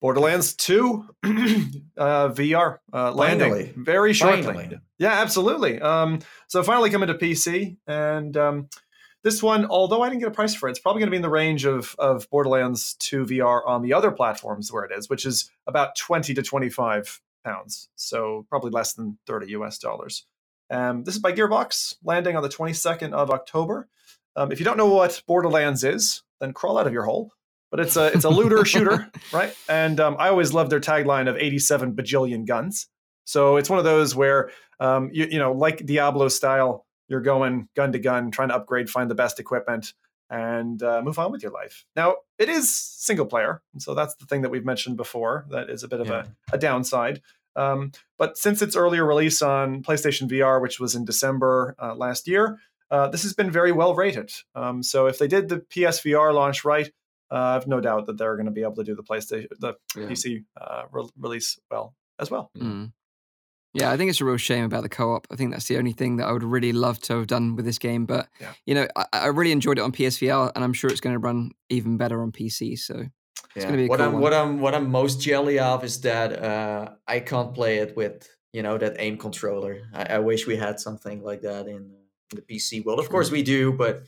Borderlands 0.02 0.56
2 0.56 1.06
uh, 1.24 2.30
VR 2.30 2.80
uh, 2.92 3.12
landing 3.12 3.52
Finally. 3.52 3.74
very 3.78 4.14
shortly. 4.14 4.44
Finally. 4.44 4.80
Yeah, 4.98 5.14
absolutely. 5.22 5.80
Um, 5.80 6.20
so 6.48 6.64
finally 6.64 6.90
coming 6.90 7.08
to 7.08 7.14
PC, 7.14 7.78
and 7.86 8.36
um, 8.36 8.70
this 9.24 9.44
one, 9.44 9.68
although 9.68 10.02
I 10.02 10.10
didn't 10.10 10.22
get 10.22 10.30
a 10.30 10.32
price 10.32 10.56
for 10.56 10.68
it, 10.68 10.72
it's 10.72 10.80
probably 10.80 11.02
going 11.02 11.08
to 11.08 11.12
be 11.12 11.18
in 11.18 11.22
the 11.22 11.30
range 11.30 11.66
of 11.66 11.96
of 12.00 12.28
Borderlands 12.32 12.96
2 12.96 13.26
VR 13.26 13.62
on 13.68 13.84
the 13.84 13.94
other 13.94 14.12
platforms 14.12 14.72
where 14.72 14.84
it 14.84 14.92
is, 14.92 15.08
which 15.10 15.26
is 15.26 15.52
about 15.68 15.96
20 15.96 16.34
to 16.34 16.42
25 16.42 17.22
pounds. 17.46 17.90
So 17.96 18.46
probably 18.50 18.72
less 18.72 18.94
than 18.94 19.20
30 19.28 19.52
US 19.52 19.78
dollars. 19.78 20.26
Um, 20.72 21.04
this 21.04 21.16
is 21.16 21.22
by 21.22 21.34
Gearbox, 21.34 21.96
landing 22.04 22.36
on 22.36 22.44
the 22.44 22.50
22nd 22.50 23.12
of 23.14 23.30
October. 23.30 23.88
Um, 24.36 24.52
if 24.52 24.60
you 24.60 24.66
don't 24.66 24.78
know 24.78 24.88
what 24.88 25.22
Borderlands 25.28 25.84
is, 25.84 26.24
then 26.40 26.54
crawl 26.54 26.78
out 26.78 26.88
of 26.88 26.94
your 26.94 27.04
hole. 27.04 27.32
But 27.70 27.80
it's 27.82 27.96
a 27.96 28.08
it's 28.08 28.26
a 28.26 28.30
looter 28.30 28.66
shooter, 28.74 29.10
right? 29.32 29.56
And 29.70 30.00
um, 30.00 30.16
I 30.20 30.28
always 30.30 30.54
love 30.54 30.70
their 30.70 30.80
tagline 30.82 31.30
of 31.30 31.38
87 31.38 31.94
bajillion 31.96 32.46
guns. 32.46 32.88
So 33.26 33.58
it's 33.58 33.70
one 33.70 33.80
of 33.80 33.86
those 33.86 34.14
where 34.16 34.50
um, 34.80 35.10
you, 35.14 35.26
you 35.30 35.40
know, 35.40 35.52
like 35.54 35.86
Diablo 35.86 36.28
style, 36.28 36.86
you're 37.08 37.22
going 37.22 37.70
gun 37.76 37.92
to 37.94 38.00
gun, 38.00 38.32
trying 38.32 38.50
to 38.50 38.56
upgrade, 38.56 38.90
find 38.90 39.10
the 39.10 39.16
best 39.16 39.40
equipment, 39.40 39.94
and 40.30 40.82
uh, 40.84 41.02
move 41.02 41.18
on 41.20 41.32
with 41.32 41.44
your 41.44 41.52
life. 41.54 41.86
Now 41.96 42.16
it 42.40 42.50
is 42.50 42.74
single 42.74 43.26
player, 43.26 43.62
and 43.74 43.82
so 43.82 43.94
that's 43.94 44.16
the 44.16 44.26
thing 44.26 44.42
that 44.42 44.50
we've 44.50 44.66
mentioned 44.66 44.98
before. 44.98 45.46
That 45.50 45.70
is 45.70 45.84
a 45.84 45.88
bit 45.88 46.02
of 46.02 46.08
Yeah. 46.08 46.26
a, 46.52 46.56
a 46.56 46.58
downside. 46.58 47.22
Um, 47.56 47.92
but 48.18 48.38
since 48.38 48.62
its 48.62 48.76
earlier 48.76 49.06
release 49.06 49.42
on 49.42 49.84
PlayStation 49.84 50.30
VR, 50.30 50.62
which 50.62 50.80
was 50.80 50.96
in 50.96 51.06
December 51.06 51.76
uh, 51.82 51.96
last 51.96 52.28
year, 52.28 52.58
uh, 52.90 53.08
this 53.08 53.24
has 53.24 53.34
been 53.34 53.52
very 53.52 53.72
well 53.72 53.96
rated. 53.96 54.32
Um, 54.56 54.84
so 54.84 55.08
if 55.08 55.18
they 55.18 55.28
did 55.28 55.50
the 55.50 55.60
PSVR 55.60 56.34
launch 56.34 56.64
right, 56.66 56.88
uh, 57.32 57.36
I've 57.56 57.68
no 57.68 57.80
doubt 57.80 58.08
that 58.08 58.18
they're 58.18 58.36
going 58.36 58.46
to 58.48 58.52
be 58.52 58.62
able 58.62 58.76
to 58.76 58.84
do 58.84 58.96
the 58.96 59.04
PlayStation, 59.04 59.48
the 59.60 59.76
Yeah. 59.96 60.08
PC 60.08 60.44
uh, 60.60 60.84
re- 60.92 61.10
release 61.18 61.58
well 61.70 61.96
as 62.20 62.30
well. 62.30 62.52
Mm. 62.58 62.92
Yeah, 63.74 63.90
I 63.90 63.96
think 63.96 64.10
it's 64.10 64.20
a 64.20 64.26
real 64.26 64.36
shame 64.36 64.66
about 64.66 64.84
the 64.84 64.90
co-op. 64.90 65.28
I 65.32 65.38
think 65.38 65.52
that's 65.52 65.70
the 65.70 65.78
only 65.78 65.94
thing 65.94 66.18
that 66.18 66.28
I 66.28 66.34
would 66.34 66.44
really 66.44 66.74
love 66.74 67.00
to 67.04 67.14
have 67.20 67.28
done 67.28 67.56
with 67.56 67.64
this 67.64 67.80
game. 67.80 68.06
But 68.06 68.28
Yeah. 68.42 68.52
you 68.66 68.76
know, 68.76 68.88
I, 68.98 69.06
I 69.14 69.26
really 69.28 69.54
enjoyed 69.54 69.78
it 69.78 69.82
on 69.82 69.94
PSVR, 69.94 70.52
and 70.54 70.64
I'm 70.64 70.74
sure 70.74 70.90
it's 70.90 71.00
going 71.00 71.14
to 71.16 71.20
run 71.20 71.52
even 71.70 71.96
better 71.96 72.22
on 72.22 72.34
PC. 72.34 72.78
So 72.78 73.06
Yeah. 73.56 73.66
gonna 73.66 73.78
be 73.78 73.86
a 73.86 73.88
what 73.88 74.00
cool 74.00 74.08
I'm 74.08 74.14
one. 74.14 74.22
what 74.22 74.34
I'm 74.34 74.60
what 74.60 74.76
I'm 74.76 74.90
most 74.90 75.22
jelly 75.22 75.60
of 75.60 75.84
is 75.84 76.02
that 76.02 76.42
uh, 76.42 76.90
I 77.08 77.20
can't 77.20 77.54
play 77.54 77.78
it 77.78 77.96
with 77.96 78.28
you 78.54 78.64
know 78.64 78.78
that 78.78 78.96
aim 79.00 79.18
controller. 79.18 79.82
I, 79.94 80.16
I 80.16 80.20
wish 80.20 80.48
we 80.48 80.56
had 80.58 80.80
something 80.80 81.24
like 81.24 81.42
that 81.42 81.68
in, 81.68 81.92
in 82.32 82.36
the 82.36 82.42
PC 82.42 82.84
world. 82.86 83.00
Of 83.00 83.10
course 83.10 83.32
we 83.32 83.44
do, 83.44 83.74
but 83.74 84.04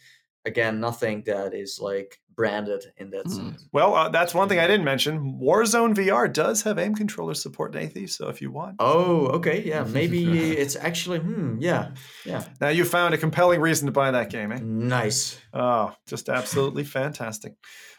again, 0.46 0.80
nothing 0.80 1.24
that 1.26 1.54
is 1.54 1.80
like 1.82 2.20
branded 2.36 2.84
in 2.98 3.12
that 3.12 3.26
Mm. 3.28 3.32
sense. 3.36 3.70
Well, 3.72 3.94
uh, 3.94 4.10
that's 4.10 4.34
one 4.34 4.50
thing 4.50 4.58
I 4.60 4.66
didn't 4.68 4.86
mention. 4.86 5.40
Warzone 5.40 5.94
VR 5.94 6.28
does 6.28 6.64
have 6.64 6.80
aim 6.80 6.96
controller 6.96 7.36
support, 7.36 7.74
Nathie. 7.74 8.10
So 8.10 8.28
if 8.28 8.42
you 8.42 8.52
want, 8.52 8.78
Oh, 8.80 9.28
okay, 9.28 9.62
yeah, 9.64 9.84
maybe 9.88 10.52
it's 10.54 10.76
actually 10.76 11.20
hmm, 11.20 11.58
yeah, 11.60 11.92
yeah, 12.26 12.44
now 12.60 12.70
you 12.70 12.86
found 12.86 13.14
a 13.14 13.18
compelling 13.20 13.62
reason 13.62 13.86
to 13.86 13.92
buy 13.92 14.10
that 14.12 14.30
game, 14.32 14.52
eh? 14.52 14.60
nice. 14.62 15.38
Oh, 15.54 15.94
just 16.08 16.28
absolutely 16.28 16.84
fantastic. 16.84 17.54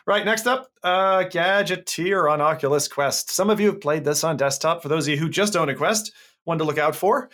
Right, 0.06 0.24
next 0.24 0.46
up, 0.46 0.68
uh, 0.82 1.24
Gadgeteer 1.24 2.30
on 2.30 2.40
Oculus 2.42 2.88
Quest. 2.88 3.30
Some 3.30 3.48
of 3.48 3.58
you 3.60 3.68
have 3.68 3.80
played 3.80 4.04
this 4.04 4.22
on 4.24 4.36
desktop. 4.36 4.82
For 4.82 4.88
those 4.88 5.06
of 5.06 5.12
you 5.14 5.18
who 5.18 5.30
just 5.30 5.56
own 5.56 5.68
a 5.70 5.74
Quest, 5.74 6.12
one 6.44 6.58
to 6.58 6.64
look 6.64 6.76
out 6.76 6.94
for. 6.94 7.30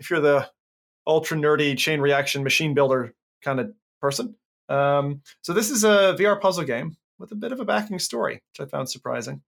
If 0.00 0.10
you're 0.10 0.18
the 0.20 0.48
ultra 1.06 1.36
nerdy 1.36 1.76
chain 1.78 2.00
reaction 2.00 2.42
machine 2.42 2.74
builder 2.74 3.14
kind 3.44 3.60
of 3.60 3.72
person. 4.00 4.34
Um, 4.68 5.22
so 5.42 5.52
this 5.52 5.70
is 5.70 5.84
a 5.84 6.16
VR 6.18 6.40
puzzle 6.40 6.64
game 6.64 6.96
with 7.18 7.32
a 7.32 7.36
bit 7.36 7.52
of 7.52 7.60
a 7.60 7.64
backing 7.64 7.98
story, 7.98 8.34
which 8.34 8.66
I 8.66 8.70
found 8.70 8.88
surprising. 8.88 9.42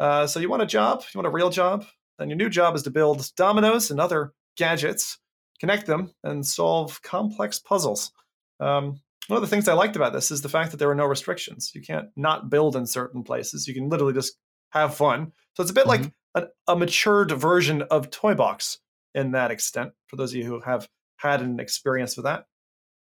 Uh, 0.00 0.26
so 0.26 0.40
you 0.40 0.48
want 0.48 0.62
a 0.62 0.66
job, 0.66 1.02
you 1.12 1.18
want 1.18 1.28
a 1.28 1.30
real 1.30 1.50
job, 1.50 1.84
then 2.18 2.28
your 2.28 2.36
new 2.36 2.48
job 2.48 2.74
is 2.74 2.82
to 2.82 2.90
build 2.90 3.30
dominoes 3.36 3.90
and 3.90 4.00
other 4.00 4.32
gadgets, 4.56 5.18
connect 5.60 5.86
them, 5.86 6.12
and 6.22 6.46
solve 6.46 7.02
complex 7.02 7.58
puzzles. 7.58 8.12
Um, 8.60 9.00
one 9.28 9.36
of 9.36 9.42
the 9.42 9.48
things 9.48 9.68
I 9.68 9.74
liked 9.74 9.96
about 9.96 10.12
this 10.12 10.30
is 10.30 10.42
the 10.42 10.48
fact 10.48 10.70
that 10.70 10.76
there 10.76 10.90
are 10.90 10.94
no 10.94 11.06
restrictions. 11.06 11.72
You 11.74 11.80
can't 11.80 12.08
not 12.16 12.50
build 12.50 12.76
in 12.76 12.86
certain 12.86 13.22
places. 13.22 13.66
You 13.66 13.74
can 13.74 13.88
literally 13.88 14.12
just 14.12 14.36
have 14.70 14.94
fun. 14.94 15.32
So 15.54 15.62
it's 15.62 15.70
a 15.70 15.74
bit 15.74 15.86
like 15.86 16.12
an, 16.34 16.48
a 16.68 16.76
matured 16.76 17.30
version 17.30 17.82
of 17.82 18.10
Toy 18.10 18.34
Box 18.34 18.78
in 19.14 19.32
that 19.32 19.50
extent. 19.50 19.92
For 20.08 20.16
those 20.16 20.32
of 20.32 20.36
you 20.36 20.44
who 20.44 20.60
have 20.60 20.88
had 21.16 21.40
an 21.40 21.58
experience 21.58 22.16
with 22.16 22.24
that, 22.24 22.44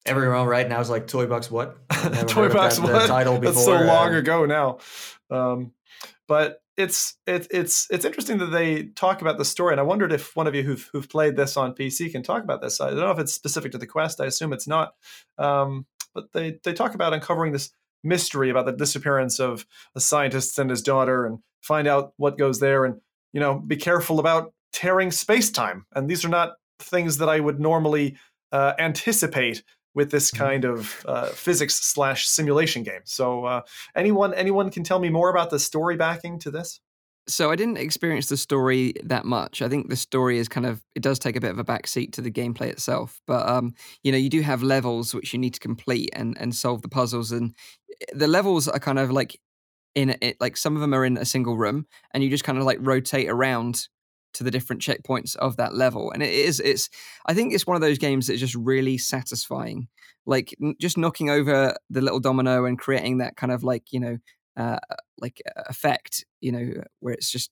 Everyone 0.06 0.46
right 0.46 0.68
now 0.68 0.80
is 0.80 0.90
like 0.90 1.06
Toy 1.06 1.26
Box 1.26 1.50
what? 1.50 1.76
Toy 2.28 2.48
Box 2.48 2.78
that, 2.78 2.92
what? 2.92 3.06
title 3.06 3.38
before. 3.38 3.52
That's 3.52 3.64
so 3.64 3.80
long 3.86 4.14
uh, 4.14 4.18
ago 4.18 4.44
now. 4.44 4.78
Um, 5.30 5.72
but 6.28 6.62
it's 6.76 7.16
it, 7.26 7.46
it's 7.50 7.86
it's 7.90 8.04
interesting 8.04 8.38
that 8.38 8.46
they 8.46 8.84
talk 8.84 9.22
about 9.22 9.38
the 9.38 9.44
story, 9.44 9.72
and 9.72 9.80
I 9.80 9.84
wondered 9.84 10.12
if 10.12 10.34
one 10.36 10.46
of 10.46 10.54
you 10.54 10.62
who've 10.62 10.88
who've 10.92 11.08
played 11.08 11.36
this 11.36 11.56
on 11.56 11.74
PC 11.74 12.10
can 12.10 12.22
talk 12.22 12.42
about 12.42 12.60
this. 12.60 12.80
I 12.80 12.90
don't 12.90 12.98
know 12.98 13.10
if 13.10 13.18
it's 13.18 13.32
specific 13.32 13.72
to 13.72 13.78
the 13.78 13.86
Quest. 13.86 14.20
I 14.20 14.26
assume 14.26 14.52
it's 14.52 14.68
not. 14.68 14.94
Um, 15.38 15.86
but 16.14 16.32
they 16.32 16.58
they 16.64 16.72
talk 16.72 16.94
about 16.94 17.14
uncovering 17.14 17.52
this 17.52 17.70
mystery 18.02 18.50
about 18.50 18.66
the 18.66 18.72
disappearance 18.72 19.40
of 19.40 19.66
a 19.94 20.00
scientist 20.00 20.58
and 20.58 20.68
his 20.68 20.82
daughter, 20.82 21.24
and 21.26 21.38
find 21.62 21.86
out 21.86 22.12
what 22.16 22.38
goes 22.38 22.60
there, 22.60 22.84
and 22.84 23.00
you 23.32 23.40
know, 23.40 23.54
be 23.54 23.76
careful 23.76 24.18
about 24.18 24.52
tearing 24.72 25.10
space 25.10 25.50
time. 25.50 25.86
And 25.94 26.08
these 26.08 26.24
are 26.24 26.28
not 26.28 26.54
things 26.78 27.18
that 27.18 27.28
I 27.28 27.40
would 27.40 27.60
normally 27.60 28.16
uh, 28.52 28.74
anticipate 28.78 29.62
with 29.94 30.10
this 30.10 30.30
Mhm. 30.32 30.38
kind 30.38 30.64
of 30.64 31.04
uh, 31.06 31.28
physics 31.28 31.76
slash 31.76 32.26
simulation 32.28 32.82
game. 32.82 33.02
So, 33.04 33.44
uh, 33.44 33.62
anyone 33.96 34.34
anyone 34.34 34.70
can 34.70 34.84
tell 34.84 34.98
me 34.98 35.08
more 35.10 35.30
about 35.30 35.50
the 35.50 35.58
story 35.58 35.96
backing 35.96 36.38
to 36.40 36.50
this? 36.50 36.80
So 37.26 37.50
I 37.50 37.56
didn't 37.56 37.78
experience 37.78 38.26
the 38.28 38.36
story 38.36 38.92
that 39.02 39.24
much. 39.24 39.62
I 39.62 39.68
think 39.68 39.88
the 39.88 39.96
story 39.96 40.36
is 40.38 40.46
kind 40.46 40.66
of 40.66 40.82
it 40.94 41.02
does 41.02 41.18
take 41.18 41.36
a 41.36 41.40
bit 41.40 41.50
of 41.50 41.58
a 41.58 41.64
backseat 41.64 42.12
to 42.12 42.20
the 42.20 42.30
gameplay 42.30 42.68
itself. 42.68 43.22
But 43.26 43.48
um, 43.48 43.74
you 44.02 44.12
know, 44.12 44.18
you 44.18 44.28
do 44.28 44.42
have 44.42 44.62
levels 44.62 45.14
which 45.14 45.32
you 45.32 45.38
need 45.38 45.54
to 45.54 45.60
complete 45.60 46.10
and 46.12 46.36
and 46.38 46.54
solve 46.54 46.82
the 46.82 46.88
puzzles, 46.88 47.32
and 47.32 47.54
eh, 48.02 48.04
the 48.12 48.26
levels 48.26 48.68
are 48.68 48.78
kind 48.78 48.98
of 48.98 49.10
like 49.10 49.40
in 49.94 50.16
it. 50.20 50.36
Like 50.40 50.56
some 50.58 50.74
of 50.76 50.82
them 50.82 50.94
are 50.94 51.04
in 51.04 51.16
a 51.16 51.24
single 51.24 51.56
room, 51.56 51.86
and 52.12 52.22
you 52.22 52.30
just 52.30 52.44
kind 52.44 52.58
of 52.58 52.64
like 52.64 52.78
rotate 52.82 53.30
around 53.30 53.88
to 54.34 54.44
the 54.44 54.50
different 54.50 54.82
checkpoints 54.82 55.36
of 55.36 55.56
that 55.56 55.74
level. 55.74 56.10
And 56.12 56.22
it 56.22 56.32
is 56.32 56.60
it's 56.60 56.88
I 57.26 57.34
think 57.34 57.52
it's 57.52 57.66
one 57.66 57.76
of 57.76 57.80
those 57.80 57.98
games 57.98 58.26
that's 58.26 58.40
just 58.40 58.54
really 58.54 58.98
satisfying. 58.98 59.88
Like 60.26 60.54
n- 60.62 60.74
just 60.80 60.98
knocking 60.98 61.30
over 61.30 61.76
the 61.90 62.00
little 62.00 62.20
domino 62.20 62.64
and 62.64 62.78
creating 62.78 63.18
that 63.18 63.36
kind 63.36 63.52
of 63.52 63.62
like 63.64 63.92
you 63.92 64.00
know 64.00 64.18
uh, 64.56 64.78
like 65.18 65.42
effect, 65.68 66.24
you 66.40 66.52
know, 66.52 66.82
where 67.00 67.14
it's 67.14 67.30
just 67.30 67.50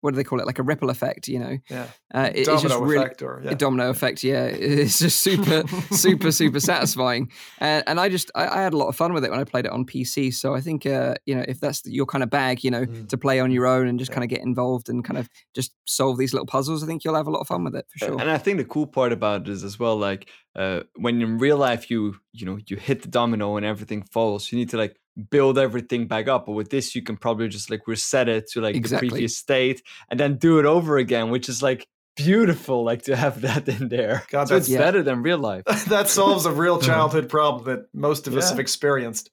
what 0.00 0.12
do 0.12 0.16
they 0.16 0.24
call 0.24 0.40
it, 0.40 0.46
like 0.46 0.58
a 0.58 0.62
ripple 0.62 0.88
effect, 0.90 1.28
you 1.28 1.38
know? 1.38 1.58
Yeah, 1.70 1.86
Uh, 2.14 2.30
it- 2.32 2.38
it's 2.40 2.48
domino 2.48 2.68
just 2.68 2.80
really 2.82 2.96
effect, 3.04 3.22
or 3.22 3.42
yeah. 3.44 3.50
a 3.50 3.54
domino 3.54 3.90
effect. 3.90 4.24
Yeah, 4.24 4.44
it's 4.80 4.98
just 4.98 5.20
super, 5.20 5.62
super, 5.94 6.32
super 6.32 6.60
satisfying. 6.60 7.30
And 7.58 7.84
and 7.86 8.00
I 8.00 8.08
just 8.08 8.30
I, 8.34 8.46
I 8.48 8.62
had 8.62 8.72
a 8.72 8.76
lot 8.78 8.88
of 8.88 8.96
fun 8.96 9.12
with 9.12 9.24
it 9.24 9.30
when 9.30 9.40
I 9.40 9.44
played 9.44 9.66
it 9.66 9.72
on 9.72 9.84
PC. 9.84 10.32
So 10.34 10.54
I 10.54 10.60
think 10.60 10.86
uh, 10.86 11.14
you 11.26 11.34
know 11.34 11.44
if 11.46 11.60
that's 11.60 11.82
your 11.86 12.06
kind 12.06 12.22
of 12.24 12.30
bag, 12.30 12.64
you 12.64 12.70
know, 12.70 12.84
Mm. 12.86 13.08
to 13.08 13.18
play 13.18 13.40
on 13.40 13.50
your 13.50 13.66
own 13.66 13.86
and 13.88 13.98
just 13.98 14.10
Yeah. 14.10 14.14
kind 14.16 14.24
of 14.24 14.30
get 14.30 14.40
involved 14.46 14.88
and 14.88 15.04
kind 15.04 15.18
of 15.18 15.28
just 15.54 15.72
solve 15.86 16.16
these 16.18 16.32
little 16.32 16.46
puzzles, 16.46 16.82
I 16.82 16.86
think 16.86 17.04
you'll 17.04 17.14
have 17.14 17.26
a 17.26 17.30
lot 17.30 17.40
of 17.40 17.46
fun 17.48 17.62
with 17.64 17.74
it 17.76 17.86
for 17.90 17.98
sure. 18.06 18.20
And 18.20 18.30
I 18.30 18.38
think 18.38 18.56
the 18.58 18.64
cool 18.64 18.86
part 18.86 19.12
about 19.12 19.42
it 19.42 19.48
is 19.48 19.62
as 19.64 19.78
well, 19.78 19.96
like 19.98 20.28
uh, 20.56 20.80
when 20.96 21.20
in 21.22 21.38
real 21.38 21.58
life 21.58 21.90
you 21.90 22.16
you 22.32 22.46
know 22.46 22.58
you 22.66 22.76
hit 22.76 23.02
the 23.02 23.08
domino 23.08 23.56
and 23.56 23.66
everything 23.66 24.02
falls, 24.02 24.50
you 24.50 24.58
need 24.58 24.70
to 24.70 24.76
like 24.78 24.96
build 25.28 25.58
everything 25.58 26.06
back 26.06 26.28
up. 26.28 26.46
But 26.46 26.52
with 26.52 26.70
this, 26.70 26.94
you 26.94 27.02
can 27.02 27.16
probably 27.16 27.48
just 27.48 27.70
like 27.70 27.86
reset 27.86 28.28
it 28.28 28.50
to 28.52 28.60
like 28.60 28.76
Exactly. 28.76 29.08
the 29.08 29.12
previous 29.12 29.36
state 29.36 29.82
and 30.08 30.18
then 30.18 30.36
do 30.36 30.58
it 30.58 30.66
over 30.66 30.98
again, 30.98 31.30
which 31.30 31.48
is 31.48 31.62
like 31.62 31.86
beautiful. 32.16 32.84
Like 32.84 33.02
to 33.02 33.16
have 33.16 33.40
that 33.42 33.68
in 33.68 33.88
there. 33.88 34.24
God, 34.30 34.48
so 34.48 34.56
it's 34.56 34.68
that's- 34.68 34.84
better 34.84 35.02
than 35.02 35.22
real 35.22 35.38
life. 35.38 35.64
that 35.88 36.08
solves 36.08 36.46
a 36.46 36.52
real 36.52 36.74
uh-huh. 36.74 36.86
childhood 36.86 37.28
problem 37.28 37.64
that 37.64 37.86
most 37.92 38.26
of 38.26 38.36
us 38.36 38.50
have 38.50 38.58
experienced. 38.58 39.30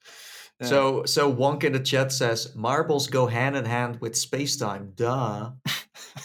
Yeah. 0.61 0.67
So 0.67 1.05
so 1.05 1.31
Wonk 1.31 1.63
in 1.63 1.73
the 1.73 1.79
chat 1.79 2.11
says 2.11 2.55
marbles 2.55 3.07
go 3.07 3.27
hand 3.27 3.55
in 3.55 3.65
hand 3.65 4.01
with 4.01 4.15
space 4.15 4.57
time. 4.57 4.93
Duh. 4.95 5.51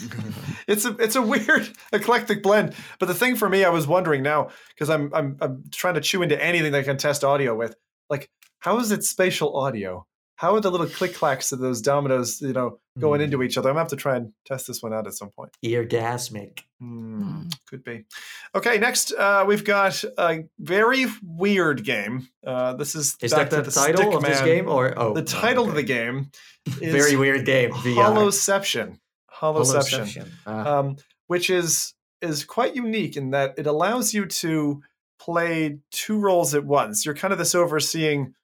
it's 0.67 0.87
a 0.87 0.97
it's 0.97 1.17
a 1.17 1.23
weird 1.23 1.69
eclectic 1.93 2.43
blend. 2.43 2.75
But 2.99 3.07
the 3.07 3.15
thing 3.15 3.37
for 3.37 3.49
me, 3.49 3.65
I 3.65 3.69
was 3.69 3.87
wondering 3.87 4.23
now 4.23 4.49
because 4.71 4.89
I'm 4.89 5.13
I'm 5.15 5.37
I'm 5.41 5.65
trying 5.71 5.95
to 5.95 6.01
chew 6.01 6.23
into 6.23 6.43
anything 6.43 6.73
that 6.73 6.79
I 6.79 6.83
can 6.83 6.97
test 6.97 7.25
audio 7.25 7.55
with. 7.55 7.75
Like, 8.09 8.31
how 8.63 8.79
is 8.79 8.91
it 8.93 9.05
spatial 9.05 9.57
audio? 9.57 10.07
How 10.37 10.55
are 10.57 10.61
the 10.61 10.71
little 10.73 10.89
click 10.89 11.15
clacks 11.15 11.53
of 11.53 11.61
those 11.61 11.81
dominoes, 11.81 12.41
you 12.41 12.53
know, 12.53 12.79
going 12.99 13.21
Hmm. 13.21 13.27
into 13.27 13.43
each 13.45 13.57
other? 13.57 13.69
I'm 13.69 13.75
gonna 13.75 13.83
have 13.85 13.91
to 13.91 13.97
try 13.97 14.17
and 14.17 14.33
test 14.45 14.67
this 14.67 14.83
one 14.83 14.93
out 14.93 15.07
at 15.07 15.15
some 15.15 15.31
point. 15.31 15.51
Eargasmic. 15.65 16.61
Hmm, 16.81 17.43
could 17.69 17.85
be. 17.85 18.07
Okay, 18.55 18.79
next 18.79 19.13
uh, 19.13 19.45
we've 19.47 19.63
got 19.65 20.03
a 20.19 20.45
very 20.59 21.07
weird 21.23 21.85
game. 21.85 22.27
Uh, 22.45 22.75
this 22.75 22.97
is 22.97 23.17
Is 23.23 23.33
back 23.33 23.51
that 23.51 23.57
to 23.59 23.63
the 23.63 23.71
title 23.71 24.17
of 24.17 24.25
this 24.25 24.41
Stickman. 24.41 24.45
game 24.45 24.69
or 24.69 24.99
oh 24.99 25.15
The 25.15 25.21
no, 25.21 25.27
title 25.27 25.69
of 25.69 25.75
the 25.77 25.85
game 25.85 26.31
is 26.81 26.93
very 26.93 27.15
weird 27.15 27.47
game. 27.47 27.71
VR. 27.71 27.95
Holoception. 28.13 28.99
Holoception. 29.33 30.01
Holoception. 30.07 30.29
Ah. 30.47 30.79
um, 30.79 30.97
which 31.29 31.51
is 31.51 31.95
is 32.21 32.45
quite 32.45 32.75
unique 32.75 33.17
in 33.17 33.31
that 33.31 33.55
it 33.59 33.67
allows 33.67 34.13
you 34.15 34.27
to 34.27 34.81
play 35.21 35.79
two 35.93 36.19
roles 36.19 36.53
at 36.55 36.65
once. 36.65 37.05
You're 37.07 37.15
kind 37.15 37.33
of 37.33 37.39
this 37.39 37.55
overseeing 37.55 38.35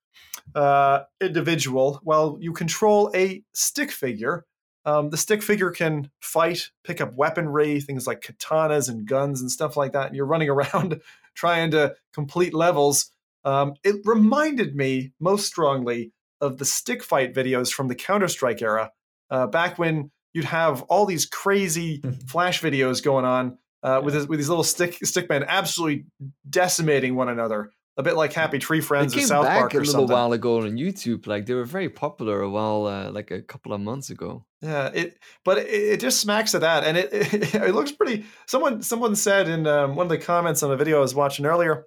uh, 0.55 1.01
individual 1.20 2.01
well, 2.05 2.39
you 2.41 2.53
control 2.53 3.11
a 3.15 3.43
stick 3.55 3.91
figure. 3.91 4.45
Um, 4.85 5.11
the 5.11 5.16
stick 5.16 5.43
figure 5.43 5.70
can 5.70 6.11
fight, 6.23 6.70
pick 6.85 7.01
up 7.01 7.15
weaponry, 7.15 7.81
things 7.81 8.07
like 8.07 8.23
katanas 8.23 8.89
and 8.89 9.07
guns 9.07 9.41
and 9.41 9.51
stuff 9.51 9.77
like 9.77 9.93
that. 9.93 10.07
And 10.07 10.16
you're 10.16 10.27
running 10.27 10.49
around 10.51 11.01
trying 11.35 11.70
to 11.73 11.95
complete 12.12 12.55
levels. 12.55 13.11
Um, 13.45 13.75
it 13.85 13.97
reminded 14.05 14.75
me 14.75 15.12
most 15.20 15.47
strongly 15.47 16.12
of 16.41 16.59
the 16.59 16.65
stick 16.65 17.03
fight 17.03 17.35
videos 17.35 17.73
from 17.73 17.89
the 17.89 17.95
Counter 17.95 18.29
Strike 18.29 18.62
era, 18.62 18.93
uh, 19.31 19.47
back 19.47 19.79
when 19.79 20.11
you'd 20.33 20.45
have 20.45 20.83
all 20.83 21.07
these 21.07 21.27
crazy 21.27 22.03
flash 22.27 22.61
videos 22.61 23.03
going 23.03 23.25
on 23.25 23.59
uh, 23.83 24.01
with, 24.03 24.15
his, 24.15 24.27
with 24.27 24.39
these 24.39 24.49
little 24.49 24.65
stick 24.65 24.99
stickmen 25.01 25.47
absolutely 25.47 26.07
decimating 26.49 27.15
one 27.15 27.29
another, 27.29 27.70
a 27.99 28.03
bit 28.03 28.16
like 28.16 28.33
Happy 28.33 28.59
Tree 28.59 28.81
Friends 28.81 29.12
or 29.12 29.19
came 29.19 29.27
South 29.27 29.45
back 29.45 29.59
Park 29.59 29.75
a 29.75 29.79
or 29.79 29.81
little 29.81 29.93
something. 29.93 30.12
while 30.15 30.33
ago 30.33 30.59
on 30.59 30.77
YouTube. 30.79 31.27
Like 31.27 31.47
they 31.47 31.55
were 31.55 31.65
very 31.65 31.89
popular 31.91 32.41
a 32.41 32.49
while, 32.49 32.87
uh, 32.87 33.11
like 33.11 33.33
a 33.33 33.43
couple 33.43 33.73
of 33.73 33.81
months 33.81 34.09
ago. 34.09 34.47
Yeah, 34.62 34.91
it 34.95 35.19
but 35.45 35.59
it, 35.59 35.69
it 35.69 36.01
just 36.01 36.20
smacks 36.20 36.55
of 36.55 36.61
that, 36.61 36.85
and 36.85 36.97
it, 36.97 37.12
it 37.12 37.55
it 37.57 37.75
looks 37.75 37.91
pretty. 37.93 38.25
Someone 38.47 38.83
someone 38.83 39.16
said 39.16 39.49
in 39.49 39.66
um, 39.66 39.97
one 39.97 40.07
of 40.07 40.11
the 40.11 40.19
comments 40.19 40.62
on 40.62 40.70
a 40.70 40.77
video 40.77 40.99
I 40.99 41.01
was 41.01 41.15
watching 41.15 41.45
earlier 41.45 41.87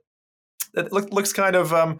that 0.74 0.88
it 0.88 0.94
look, 0.94 1.12
looks 1.12 1.34
kind 1.34 1.56
of 1.56 1.74
um 1.74 2.00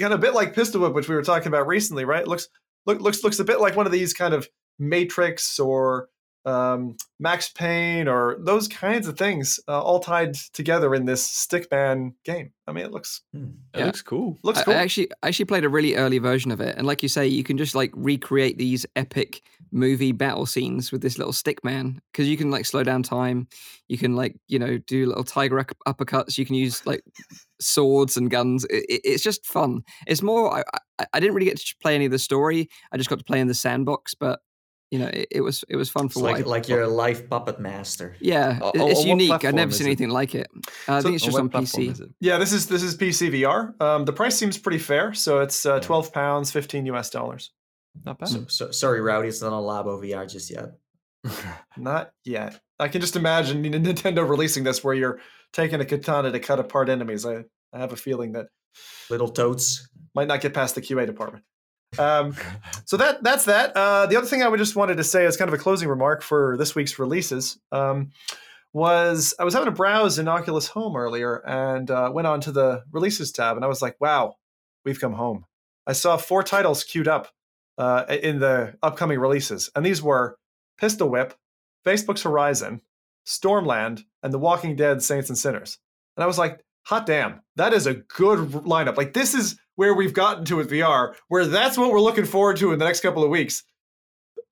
kind 0.00 0.12
of 0.12 0.20
a 0.20 0.22
bit 0.22 0.34
like 0.34 0.54
Pistol 0.54 0.82
Whip, 0.82 0.94
which 0.94 1.08
we 1.08 1.16
were 1.16 1.22
talking 1.22 1.48
about 1.48 1.66
recently, 1.66 2.04
right? 2.04 2.22
It 2.22 2.28
looks 2.28 2.48
look, 2.86 3.00
looks 3.00 3.24
looks 3.24 3.40
a 3.40 3.44
bit 3.44 3.60
like 3.60 3.76
one 3.76 3.86
of 3.86 3.92
these 3.92 4.14
kind 4.14 4.32
of 4.32 4.48
Matrix 4.78 5.58
or 5.58 6.08
um, 6.46 6.96
Max 7.18 7.50
Payne 7.50 8.08
or 8.08 8.36
those 8.40 8.66
kinds 8.66 9.06
of 9.06 9.18
things, 9.18 9.60
uh, 9.68 9.80
all 9.80 10.00
tied 10.00 10.34
together 10.54 10.94
in 10.94 11.04
this 11.04 11.28
Stickman 11.28 12.14
game. 12.24 12.52
I 12.66 12.72
mean, 12.72 12.84
it 12.84 12.92
looks 12.92 13.20
Hmm. 13.34 13.50
It 13.74 13.84
looks 13.84 14.00
cool. 14.02 14.38
looks 14.42 14.62
cool. 14.62 14.74
I 14.74 14.78
actually 14.78 15.10
I 15.22 15.28
actually 15.28 15.44
played 15.46 15.64
a 15.64 15.68
really 15.68 15.96
early 15.96 16.18
version 16.18 16.50
of 16.50 16.60
it, 16.60 16.76
and 16.78 16.86
like 16.86 17.02
you 17.02 17.08
say, 17.08 17.26
you 17.26 17.44
can 17.44 17.58
just 17.58 17.74
like 17.74 17.90
recreate 17.94 18.58
these 18.58 18.86
epic 18.96 19.42
movie 19.72 20.12
battle 20.12 20.46
scenes 20.46 20.90
with 20.90 21.00
this 21.02 21.18
little 21.18 21.32
stick 21.32 21.62
man 21.64 22.00
because 22.12 22.26
you 22.28 22.36
can 22.36 22.50
like 22.50 22.64
slow 22.66 22.82
down 22.82 23.02
time. 23.02 23.46
You 23.88 23.98
can 23.98 24.14
like 24.16 24.36
you 24.48 24.58
know 24.58 24.78
do 24.78 25.06
little 25.06 25.24
tiger 25.24 25.58
up- 25.58 25.72
uppercuts. 25.86 26.38
You 26.38 26.46
can 26.46 26.54
use 26.54 26.84
like 26.86 27.02
swords 27.60 28.16
and 28.16 28.30
guns. 28.30 28.64
It, 28.66 28.84
it- 28.88 29.00
it's 29.04 29.22
just 29.22 29.44
fun. 29.44 29.82
It's 30.06 30.22
more. 30.22 30.52
I, 30.56 30.62
I 30.98 31.06
I 31.14 31.20
didn't 31.20 31.34
really 31.34 31.46
get 31.50 31.58
to 31.58 31.74
play 31.82 31.94
any 31.94 32.04
of 32.06 32.12
the 32.12 32.18
story. 32.18 32.68
I 32.92 32.96
just 32.98 33.08
got 33.10 33.18
to 33.18 33.24
play 33.24 33.40
in 33.40 33.48
the 33.48 33.54
sandbox, 33.54 34.14
but 34.14 34.40
you 34.90 34.98
know 34.98 35.06
it, 35.06 35.28
it 35.30 35.40
was 35.40 35.64
it 35.68 35.76
was 35.76 35.88
fun 35.88 36.08
for 36.08 36.22
what 36.22 36.32
like 36.34 36.46
like 36.46 36.68
you're 36.68 36.82
a 36.82 36.88
live 36.88 37.28
puppet 37.30 37.60
master. 37.60 38.16
yeah, 38.20 38.58
O- 38.62 38.70
it- 38.70 38.80
o- 38.80 38.88
it's 38.88 39.04
unique. 39.04 39.44
I've 39.44 39.54
never 39.54 39.70
is 39.70 39.78
seen 39.78 39.86
it? 39.86 39.90
anything 39.90 40.08
like 40.10 40.34
it. 40.34 40.48
Uh, 40.88 40.96
I 40.96 41.00
think 41.02 41.14
it's 41.14 41.24
just 41.24 41.38
on 41.38 41.48
PC. 41.50 42.10
yeah, 42.20 42.38
this 42.38 42.52
is 42.52 42.66
this 42.66 42.82
is 42.82 42.96
PC 42.96 43.30
VR. 43.42 43.80
Um, 43.80 44.04
the 44.04 44.12
price 44.12 44.36
seems 44.36 44.58
pretty 44.58 44.78
fair, 44.78 45.14
so 45.14 45.40
it's 45.40 45.64
uh, 45.66 45.80
twelve 45.80 46.12
pounds, 46.12 46.50
fifteen 46.50 46.86
US 46.86 47.10
dollars. 47.10 47.52
Not 48.04 48.18
bad. 48.18 48.28
So, 48.28 48.44
so, 48.48 48.70
sorry, 48.70 49.00
Rowdy, 49.00 49.28
it's 49.28 49.42
not 49.42 49.52
on 49.52 49.62
Labo 49.64 50.00
VR 50.02 50.28
just 50.30 50.50
yet. 50.50 50.70
Not 51.76 52.12
yet. 52.24 52.58
I 52.78 52.88
can 52.88 53.00
just 53.00 53.16
imagine 53.16 53.62
Nintendo 53.64 54.26
releasing 54.28 54.64
this 54.64 54.82
where 54.82 54.94
you're 54.94 55.20
taking 55.52 55.80
a 55.80 55.84
katana 55.84 56.30
to 56.32 56.38
cut 56.40 56.58
apart 56.60 56.88
enemies. 56.88 57.26
I, 57.26 57.44
I 57.72 57.78
have 57.78 57.92
a 57.92 57.96
feeling 57.96 58.32
that 58.32 58.46
Little 59.10 59.28
toads. 59.28 59.88
might 60.14 60.28
not 60.28 60.40
get 60.40 60.54
past 60.54 60.76
the 60.76 60.80
QA 60.80 61.04
department. 61.04 61.44
Um, 61.98 62.36
so 62.84 62.96
that 62.96 63.22
that's 63.22 63.44
that. 63.46 63.76
Uh, 63.76 64.06
the 64.06 64.16
other 64.16 64.26
thing 64.26 64.42
I 64.42 64.48
would 64.48 64.58
just 64.58 64.76
wanted 64.76 64.96
to 64.96 65.04
say 65.04 65.26
as 65.26 65.36
kind 65.36 65.48
of 65.48 65.54
a 65.54 65.62
closing 65.62 65.88
remark 65.88 66.22
for 66.22 66.56
this 66.56 66.74
week's 66.74 66.98
releases 66.98 67.58
um, 67.72 68.12
was 68.72 69.34
I 69.38 69.44
was 69.44 69.54
having 69.54 69.68
a 69.68 69.72
browse 69.72 70.18
in 70.18 70.28
Oculus 70.28 70.68
Home 70.68 70.96
earlier 70.96 71.42
and 71.46 71.90
uh, 71.90 72.10
went 72.12 72.26
on 72.26 72.40
to 72.42 72.52
the 72.52 72.84
releases 72.92 73.32
tab 73.32 73.56
and 73.56 73.64
I 73.64 73.68
was 73.68 73.82
like, 73.82 73.96
wow, 74.00 74.36
we've 74.84 75.00
come 75.00 75.14
home. 75.14 75.44
I 75.86 75.92
saw 75.92 76.16
four 76.16 76.42
titles 76.42 76.84
queued 76.84 77.08
up 77.08 77.28
uh, 77.78 78.04
in 78.08 78.38
the 78.38 78.76
upcoming 78.82 79.18
releases, 79.18 79.70
and 79.74 79.84
these 79.84 80.02
were 80.02 80.36
Pistol 80.78 81.08
Whip, 81.08 81.34
Facebook's 81.84 82.22
Horizon, 82.22 82.82
Stormland, 83.26 84.04
and 84.22 84.32
The 84.32 84.38
Walking 84.38 84.76
Dead: 84.76 85.02
Saints 85.02 85.28
and 85.28 85.38
Sinners. 85.38 85.78
And 86.16 86.22
I 86.22 86.26
was 86.26 86.38
like, 86.38 86.60
hot 86.82 87.06
damn, 87.06 87.42
that 87.56 87.72
is 87.72 87.86
a 87.86 87.94
good 87.94 88.50
lineup. 88.50 88.96
Like 88.96 89.12
this 89.12 89.34
is 89.34 89.58
where 89.76 89.94
we've 89.94 90.14
gotten 90.14 90.44
to 90.46 90.56
with 90.56 90.70
VR, 90.70 91.14
where 91.28 91.46
that's 91.46 91.78
what 91.78 91.90
we're 91.90 92.00
looking 92.00 92.26
forward 92.26 92.56
to 92.58 92.72
in 92.72 92.78
the 92.78 92.84
next 92.84 93.00
couple 93.00 93.24
of 93.24 93.30
weeks. 93.30 93.64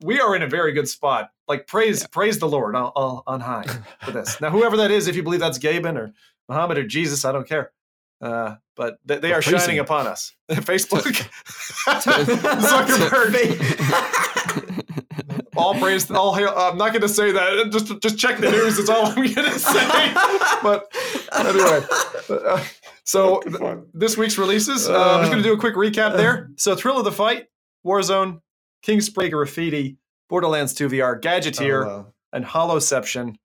We 0.00 0.20
are 0.20 0.36
in 0.36 0.42
a 0.42 0.46
very 0.46 0.72
good 0.72 0.88
spot. 0.88 1.30
Like 1.48 1.66
praise, 1.66 2.06
praise 2.06 2.38
the 2.38 2.48
Lord 2.48 2.76
on, 2.76 2.92
on, 2.94 3.22
on 3.26 3.40
high 3.40 3.66
for 4.02 4.12
this. 4.12 4.40
Now, 4.40 4.50
whoever 4.50 4.76
that 4.78 4.90
is, 4.90 5.08
if 5.08 5.16
you 5.16 5.22
believe 5.22 5.40
that's 5.40 5.58
Gaben 5.58 5.96
or 5.96 6.12
Muhammad 6.48 6.78
or 6.78 6.86
Jesus, 6.86 7.24
I 7.24 7.32
don't 7.32 7.48
care. 7.48 7.72
Uh, 8.20 8.56
but 8.74 8.98
they, 9.04 9.32
are 9.32 9.42
shining 9.42 9.78
upon 9.78 10.06
us. 10.06 10.34
Facebook, 10.50 11.02
Zuckerberg. 11.88 14.34
All 15.58 15.74
praise, 15.74 16.10
all 16.10 16.34
hail. 16.34 16.52
I'm 16.56 16.78
not 16.78 16.90
going 16.92 17.02
to 17.02 17.08
say 17.08 17.32
that. 17.32 17.70
Just, 17.72 18.00
just 18.00 18.18
check 18.18 18.38
the 18.38 18.50
news. 18.50 18.78
Is 18.78 18.88
all 18.88 19.06
I'm 19.06 19.14
going 19.16 19.34
to 19.34 19.58
say. 19.58 20.14
But 20.62 20.92
anyway, 21.32 21.80
uh, 22.30 22.64
so 23.04 23.40
th- 23.42 23.78
this 23.94 24.16
week's 24.16 24.38
releases. 24.38 24.88
Uh, 24.88 24.94
I'm 25.14 25.20
just 25.20 25.30
going 25.30 25.42
to 25.42 25.48
do 25.48 25.54
a 25.54 25.58
quick 25.58 25.74
recap 25.76 26.16
there. 26.16 26.50
So, 26.56 26.74
Thrill 26.74 26.98
of 26.98 27.04
the 27.04 27.12
Fight, 27.12 27.46
Warzone, 27.86 28.40
Kingspray 28.84 29.30
Graffiti, 29.30 29.98
Borderlands 30.28 30.74
2 30.74 30.88
VR, 30.88 31.20
Gadgeteer, 31.20 31.84
Oh, 31.84 31.88
wow. 31.88 32.06
and 32.32 32.44
Holoception. 32.44 33.36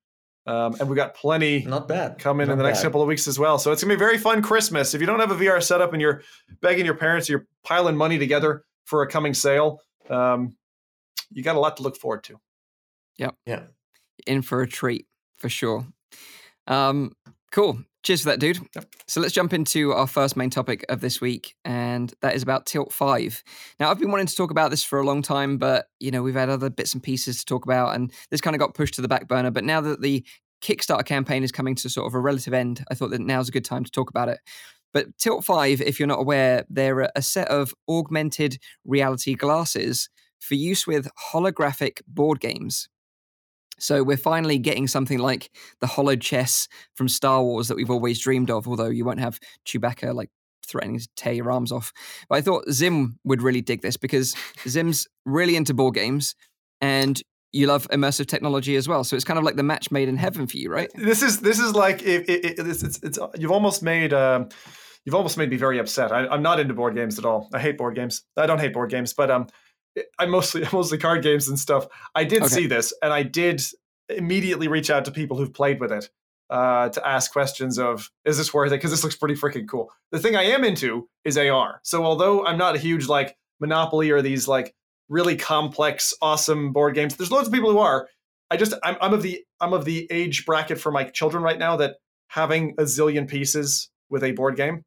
Um, 0.46 0.74
and 0.80 0.88
we 0.90 0.96
got 0.96 1.14
plenty 1.14 1.64
Not 1.64 1.86
bad. 1.88 2.18
coming 2.18 2.44
in 2.44 2.48
Not 2.50 2.56
the 2.56 2.64
next 2.64 2.80
bad. 2.80 2.84
couple 2.86 3.00
of 3.02 3.08
weeks 3.08 3.26
as 3.28 3.38
well. 3.38 3.58
So 3.58 3.70
it's 3.72 3.82
gonna 3.82 3.92
be 3.92 3.94
a 3.94 3.98
very 3.98 4.18
fun 4.18 4.42
Christmas. 4.42 4.92
If 4.92 5.00
you 5.00 5.06
don't 5.06 5.20
have 5.20 5.30
a 5.30 5.36
VR 5.36 5.62
setup 5.62 5.92
and 5.94 6.02
you're 6.02 6.20
begging 6.60 6.84
your 6.84 6.96
parents, 6.96 7.28
you're 7.30 7.46
piling 7.62 7.96
money 7.96 8.18
together 8.18 8.64
for 8.84 9.02
a 9.02 9.08
coming 9.08 9.32
sale, 9.32 9.80
um, 10.10 10.54
you 11.34 11.42
got 11.42 11.56
a 11.56 11.60
lot 11.60 11.76
to 11.76 11.82
look 11.82 11.96
forward 11.96 12.24
to. 12.24 12.40
Yeah. 13.18 13.30
Yeah. 13.44 13.64
In 14.26 14.42
for 14.42 14.62
a 14.62 14.68
treat 14.68 15.06
for 15.36 15.48
sure. 15.48 15.86
Um, 16.66 17.12
cool. 17.52 17.78
Cheers 18.02 18.22
for 18.22 18.30
that, 18.30 18.40
dude. 18.40 18.58
So 19.08 19.20
let's 19.20 19.32
jump 19.32 19.54
into 19.54 19.92
our 19.92 20.06
first 20.06 20.36
main 20.36 20.50
topic 20.50 20.84
of 20.90 21.00
this 21.00 21.22
week, 21.22 21.54
and 21.64 22.12
that 22.20 22.34
is 22.34 22.42
about 22.42 22.66
Tilt 22.66 22.92
5. 22.92 23.42
Now, 23.80 23.90
I've 23.90 23.98
been 23.98 24.10
wanting 24.10 24.26
to 24.26 24.36
talk 24.36 24.50
about 24.50 24.70
this 24.70 24.84
for 24.84 25.00
a 25.00 25.06
long 25.06 25.22
time, 25.22 25.56
but, 25.56 25.86
you 26.00 26.10
know, 26.10 26.22
we've 26.22 26.34
had 26.34 26.50
other 26.50 26.68
bits 26.68 26.92
and 26.92 27.02
pieces 27.02 27.38
to 27.38 27.44
talk 27.46 27.64
about, 27.64 27.94
and 27.94 28.12
this 28.30 28.42
kind 28.42 28.54
of 28.54 28.60
got 28.60 28.74
pushed 28.74 28.94
to 28.94 29.02
the 29.02 29.08
back 29.08 29.26
burner. 29.26 29.50
But 29.50 29.64
now 29.64 29.80
that 29.80 30.02
the 30.02 30.22
Kickstarter 30.60 31.04
campaign 31.04 31.42
is 31.44 31.50
coming 31.50 31.74
to 31.76 31.88
sort 31.88 32.06
of 32.06 32.14
a 32.14 32.20
relative 32.20 32.52
end, 32.52 32.84
I 32.90 32.94
thought 32.94 33.10
that 33.10 33.22
now's 33.22 33.48
a 33.48 33.52
good 33.52 33.64
time 33.64 33.84
to 33.84 33.90
talk 33.90 34.10
about 34.10 34.28
it. 34.28 34.38
But 34.92 35.16
Tilt 35.16 35.44
5, 35.44 35.80
if 35.80 35.98
you're 35.98 36.06
not 36.06 36.20
aware, 36.20 36.66
they're 36.68 37.10
a 37.16 37.22
set 37.22 37.48
of 37.48 37.74
augmented 37.88 38.58
reality 38.84 39.34
glasses 39.34 40.10
for 40.44 40.54
use 40.54 40.86
with 40.86 41.08
holographic 41.32 42.00
board 42.06 42.40
games. 42.40 42.88
So 43.78 44.02
we're 44.04 44.16
finally 44.16 44.58
getting 44.58 44.86
something 44.86 45.18
like 45.18 45.50
the 45.80 45.86
holo 45.86 46.14
chess 46.16 46.68
from 46.94 47.08
Star 47.08 47.42
Wars 47.42 47.68
that 47.68 47.76
we've 47.76 47.90
always 47.90 48.20
dreamed 48.20 48.50
of, 48.50 48.68
although 48.68 48.88
you 48.88 49.04
won't 49.04 49.20
have 49.20 49.40
Chewbacca 49.66 50.14
like 50.14 50.30
threatening 50.66 50.98
to 50.98 51.08
tear 51.16 51.32
your 51.32 51.50
arms 51.50 51.72
off. 51.72 51.92
But 52.28 52.36
I 52.36 52.40
thought 52.40 52.70
Zim 52.70 53.18
would 53.24 53.42
really 53.42 53.60
dig 53.62 53.82
this 53.82 53.96
because 53.96 54.34
Zim's 54.68 55.06
really 55.26 55.56
into 55.56 55.74
board 55.74 55.94
games 55.94 56.34
and 56.80 57.20
you 57.52 57.66
love 57.66 57.88
immersive 57.88 58.26
technology 58.26 58.76
as 58.76 58.88
well. 58.88 59.04
So 59.04 59.16
it's 59.16 59.24
kind 59.24 59.38
of 59.38 59.44
like 59.44 59.56
the 59.56 59.62
match 59.62 59.90
made 59.90 60.08
in 60.08 60.16
heaven 60.16 60.46
for 60.46 60.56
you, 60.56 60.70
right? 60.70 60.90
This 60.94 61.22
is 61.22 61.40
this 61.40 61.58
is 61.58 61.74
like 61.74 62.02
it, 62.02 62.28
it, 62.28 62.44
it- 62.44 62.58
it's, 62.66 62.82
it's 62.82 63.00
it's 63.02 63.18
you've 63.38 63.52
almost 63.52 63.82
made 63.82 64.12
um, 64.12 64.48
you've 65.04 65.14
almost 65.14 65.36
made 65.36 65.50
me 65.50 65.56
very 65.56 65.78
upset. 65.78 66.12
I, 66.12 66.26
I'm 66.28 66.42
not 66.42 66.58
into 66.60 66.74
board 66.74 66.94
games 66.94 67.18
at 67.18 67.24
all. 67.24 67.48
I 67.52 67.58
hate 67.60 67.76
board 67.76 67.94
games. 67.96 68.22
I 68.36 68.46
don't 68.46 68.58
hate 68.60 68.72
board 68.72 68.90
games, 68.90 69.12
but 69.14 69.30
um, 69.30 69.46
I 70.18 70.26
mostly 70.26 70.66
mostly 70.72 70.98
card 70.98 71.22
games 71.22 71.48
and 71.48 71.58
stuff. 71.58 71.86
I 72.14 72.24
did 72.24 72.42
Okay. 72.42 72.54
see 72.54 72.66
this, 72.66 72.92
and 73.02 73.12
I 73.12 73.22
did 73.22 73.62
immediately 74.08 74.68
reach 74.68 74.90
out 74.90 75.04
to 75.06 75.10
people 75.10 75.36
who've 75.36 75.52
played 75.52 75.80
with 75.80 75.92
it. 75.92 76.08
uh, 76.50 76.90
to 76.90 77.06
ask 77.08 77.32
questions 77.32 77.78
of 77.78 78.10
is 78.26 78.36
this 78.36 78.52
worth 78.52 78.70
it? 78.70 78.76
Because 78.76 78.90
this 78.90 79.02
looks 79.02 79.16
pretty 79.16 79.34
freaking 79.34 79.66
cool. 79.66 79.90
The 80.12 80.18
thing 80.18 80.36
I 80.36 80.42
am 80.42 80.62
into 80.62 81.08
is 81.24 81.38
AR. 81.38 81.80
So 81.82 82.04
although 82.04 82.44
I'm 82.44 82.58
not 82.58 82.76
a 82.76 82.78
huge 82.78 83.08
like 83.08 83.34
Monopoly 83.60 84.10
or 84.10 84.20
these 84.20 84.46
like 84.46 84.74
really 85.08 85.36
complex, 85.36 86.12
awesome 86.20 86.72
board 86.72 86.94
games, 86.94 87.16
there's 87.16 87.30
loads 87.30 87.48
of 87.48 87.54
people 87.54 87.70
who 87.72 87.78
are. 87.78 88.08
I 88.50 88.58
just 88.58 88.74
I'm, 88.84 88.96
I'm 89.00 89.14
of 89.14 89.22
the 89.22 89.42
I'm 89.58 89.72
of 89.72 89.86
the 89.86 90.06
age 90.10 90.44
bracket 90.44 90.78
for 90.78 90.92
my 90.92 91.04
children 91.04 91.42
right 91.42 91.58
now 91.58 91.76
that 91.76 91.96
having 92.28 92.74
a 92.78 92.82
zillion 92.82 93.26
pieces 93.26 93.88
with 94.10 94.22
a 94.22 94.32
board 94.32 94.54
game 94.56 94.82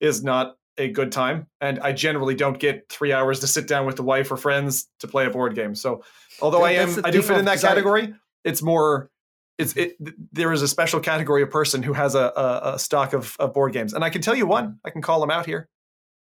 is 0.00 0.24
not 0.24 0.56
a 0.78 0.88
good 0.88 1.12
time 1.12 1.46
and 1.60 1.78
i 1.80 1.92
generally 1.92 2.34
don't 2.34 2.58
get 2.58 2.88
three 2.88 3.12
hours 3.12 3.40
to 3.40 3.46
sit 3.46 3.66
down 3.66 3.86
with 3.86 3.96
the 3.96 4.02
wife 4.02 4.30
or 4.30 4.36
friends 4.36 4.88
to 4.98 5.06
play 5.08 5.26
a 5.26 5.30
board 5.30 5.54
game. 5.54 5.74
So 5.74 6.02
although 6.40 6.62
i 6.62 6.72
am 6.72 7.04
i 7.04 7.10
do 7.10 7.20
fit 7.22 7.38
in 7.38 7.44
that 7.46 7.60
category 7.60 8.02
I, 8.04 8.12
it's 8.44 8.62
more 8.62 9.10
it's 9.58 9.76
it 9.76 9.96
there 10.32 10.52
is 10.52 10.62
a 10.62 10.68
special 10.68 11.00
category 11.00 11.42
of 11.42 11.50
person 11.50 11.82
who 11.82 11.92
has 11.92 12.14
a, 12.14 12.32
a, 12.36 12.60
a 12.74 12.78
stock 12.78 13.12
of, 13.12 13.36
of, 13.38 13.52
board 13.52 13.72
games. 13.72 13.92
And 13.92 14.02
i 14.02 14.10
can 14.10 14.22
tell 14.22 14.34
you 14.34 14.46
one 14.46 14.78
i 14.84 14.90
can 14.90 15.02
call 15.02 15.22
him 15.22 15.30
out 15.30 15.44
here. 15.46 15.68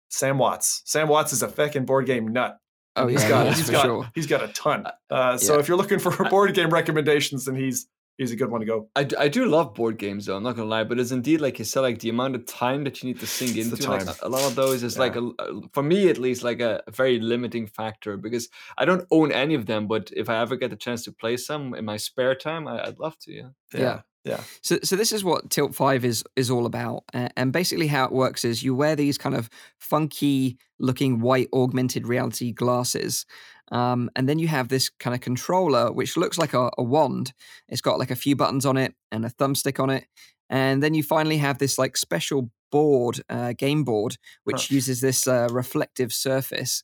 Sam 0.09 0.39
watts. 0.39 0.83
Sam 0.85 1.09
watts 1.09 1.33
is 1.33 1.43
a 1.43 1.49
feckin' 1.49 1.85
board 1.85 2.07
game 2.07 2.29
nut. 2.29 2.59
Oh 2.95 3.09
he's 3.09 3.23
yeah, 3.23 3.29
got 3.29 3.47
yeah, 3.47 3.55
he's 3.55 3.67
for 3.67 3.73
got 3.73 3.85
sure. 3.85 4.11
he's 4.15 4.27
got 4.27 4.43
a 4.43 4.49
ton. 4.49 4.87
Uh, 5.11 5.37
so 5.37 5.55
Yeah. 5.55 5.61
if 5.61 5.69
you're 5.69 5.77
looking 5.77 5.99
for 5.99 6.11
board 6.31 6.55
game 6.55 6.71
recommendations 6.71 7.47
then 7.47 7.57
he's 7.57 7.89
he's 8.19 8.33
a 8.33 8.37
good 8.37 8.51
one 8.51 8.61
to 8.61 8.67
go 8.67 8.89
I, 8.97 9.07
I 9.19 9.29
do 9.29 9.45
love 9.47 9.75
board 9.75 9.99
games 9.99 10.27
though. 10.27 10.37
I'm 10.37 10.43
not 10.43 10.57
gonna 10.57 10.69
lie, 10.69 10.85
but 10.85 10.99
it's 10.99 11.11
indeed 11.11 11.41
like 11.41 11.59
you 11.59 11.65
said, 11.65 11.81
like 11.81 11.99
the 11.99 12.09
amount 12.09 12.35
of 12.35 12.47
time 12.47 12.85
that 12.85 13.03
you 13.03 13.09
need 13.09 13.21
to 13.21 13.27
sink 13.27 13.57
It's 13.57 13.71
the 13.71 13.77
into. 13.77 13.91
Like 13.91 14.07
a, 14.23 14.27
a 14.27 14.31
lot 14.31 14.45
of 14.45 14.55
those 14.55 14.83
is 14.83 14.99
like 14.99 15.17
a, 15.17 15.25
a- 15.39 15.61
for 15.73 15.83
me 15.83 16.09
at 16.09 16.19
least 16.19 16.43
like 16.43 16.61
a, 16.61 16.83
a 16.87 16.91
very 16.91 17.21
limiting 17.21 17.67
factor 17.67 18.17
because 18.17 18.49
I 18.79 18.85
don't 18.85 19.07
own 19.11 19.33
any 19.33 19.55
of 19.55 19.67
them. 19.67 19.87
But 19.87 20.11
if 20.17 20.29
I 20.29 20.41
ever 20.41 20.57
get 20.57 20.71
the 20.71 20.77
chance 20.77 21.05
to 21.05 21.13
play 21.13 21.37
some 21.37 21.75
in 21.75 21.85
my 21.85 21.97
spare 21.99 22.35
time, 22.35 22.67
I, 22.67 22.87
I'd 22.87 22.99
love 22.99 23.19
to. 23.21 23.33
Yeah. 23.33 23.49
Yeah. 23.75 24.01
yeah 24.25 24.41
So, 24.63 24.79
so 24.83 24.97
this 24.97 25.13
is 25.13 25.23
what 25.23 25.51
Tilt 25.51 25.75
Five 25.75 26.05
is 26.05 26.25
is 26.37 26.51
all 26.51 26.67
about, 26.67 27.05
A- 27.15 27.31
and 27.39 27.53
basically 27.53 27.87
how 27.89 28.05
it 28.07 28.13
works 28.13 28.45
is 28.45 28.63
you 28.63 28.75
wear 28.75 28.97
these 28.97 29.19
kind 29.19 29.35
of 29.37 29.51
funky 29.79 30.59
looking 30.79 31.21
white 31.21 31.49
augmented 31.53 32.07
reality 32.07 32.53
glasses, 32.53 33.25
um, 33.73 34.11
and 34.17 34.29
then 34.29 34.39
you 34.39 34.49
have 34.49 34.69
this 34.69 34.89
kind 34.89 35.15
of 35.15 35.21
controller 35.21 35.93
which 35.93 36.17
looks 36.17 36.39
like 36.39 36.55
a, 36.55 36.71
a 36.79 36.83
wand. 36.83 37.33
It's 37.69 37.81
got 37.81 37.99
like 37.99 38.11
a 38.11 38.17
few 38.17 38.37
buttons 38.37 38.65
on 38.67 38.77
it 38.77 38.95
and 39.13 39.25
a 39.25 39.31
thumbstick 39.31 39.81
on 39.83 39.91
it, 39.91 40.07
and 40.49 40.83
then 40.83 40.95
you 40.95 41.03
finally 41.03 41.39
have 41.39 41.59
this 41.59 41.79
like 41.79 41.97
special 41.97 42.51
board, 42.73 43.21
uh, 43.29 43.53
game 43.57 43.85
board, 43.85 44.17
which 44.45 44.71
Huh. 44.71 44.75
uses 44.75 45.01
this 45.01 45.27
uh, 45.27 45.49
reflective 45.51 46.13
surface. 46.13 46.83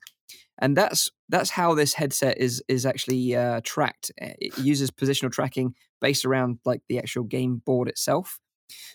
And 0.59 0.76
that's 0.76 1.10
that's 1.28 1.50
how 1.50 1.74
this 1.74 1.94
headset 1.94 2.38
is 2.38 2.62
is 2.68 2.86
actually 2.86 3.34
uh, 3.34 3.60
tracked. 3.64 4.12
It 4.18 4.56
uses 4.59 4.90
positional 4.90 5.32
tracking 5.32 5.74
based 6.00 6.24
around 6.24 6.59
like 6.64 6.82
the 6.88 6.98
actual 6.98 7.24
game 7.24 7.62
board 7.64 7.88
itself. 7.88 8.38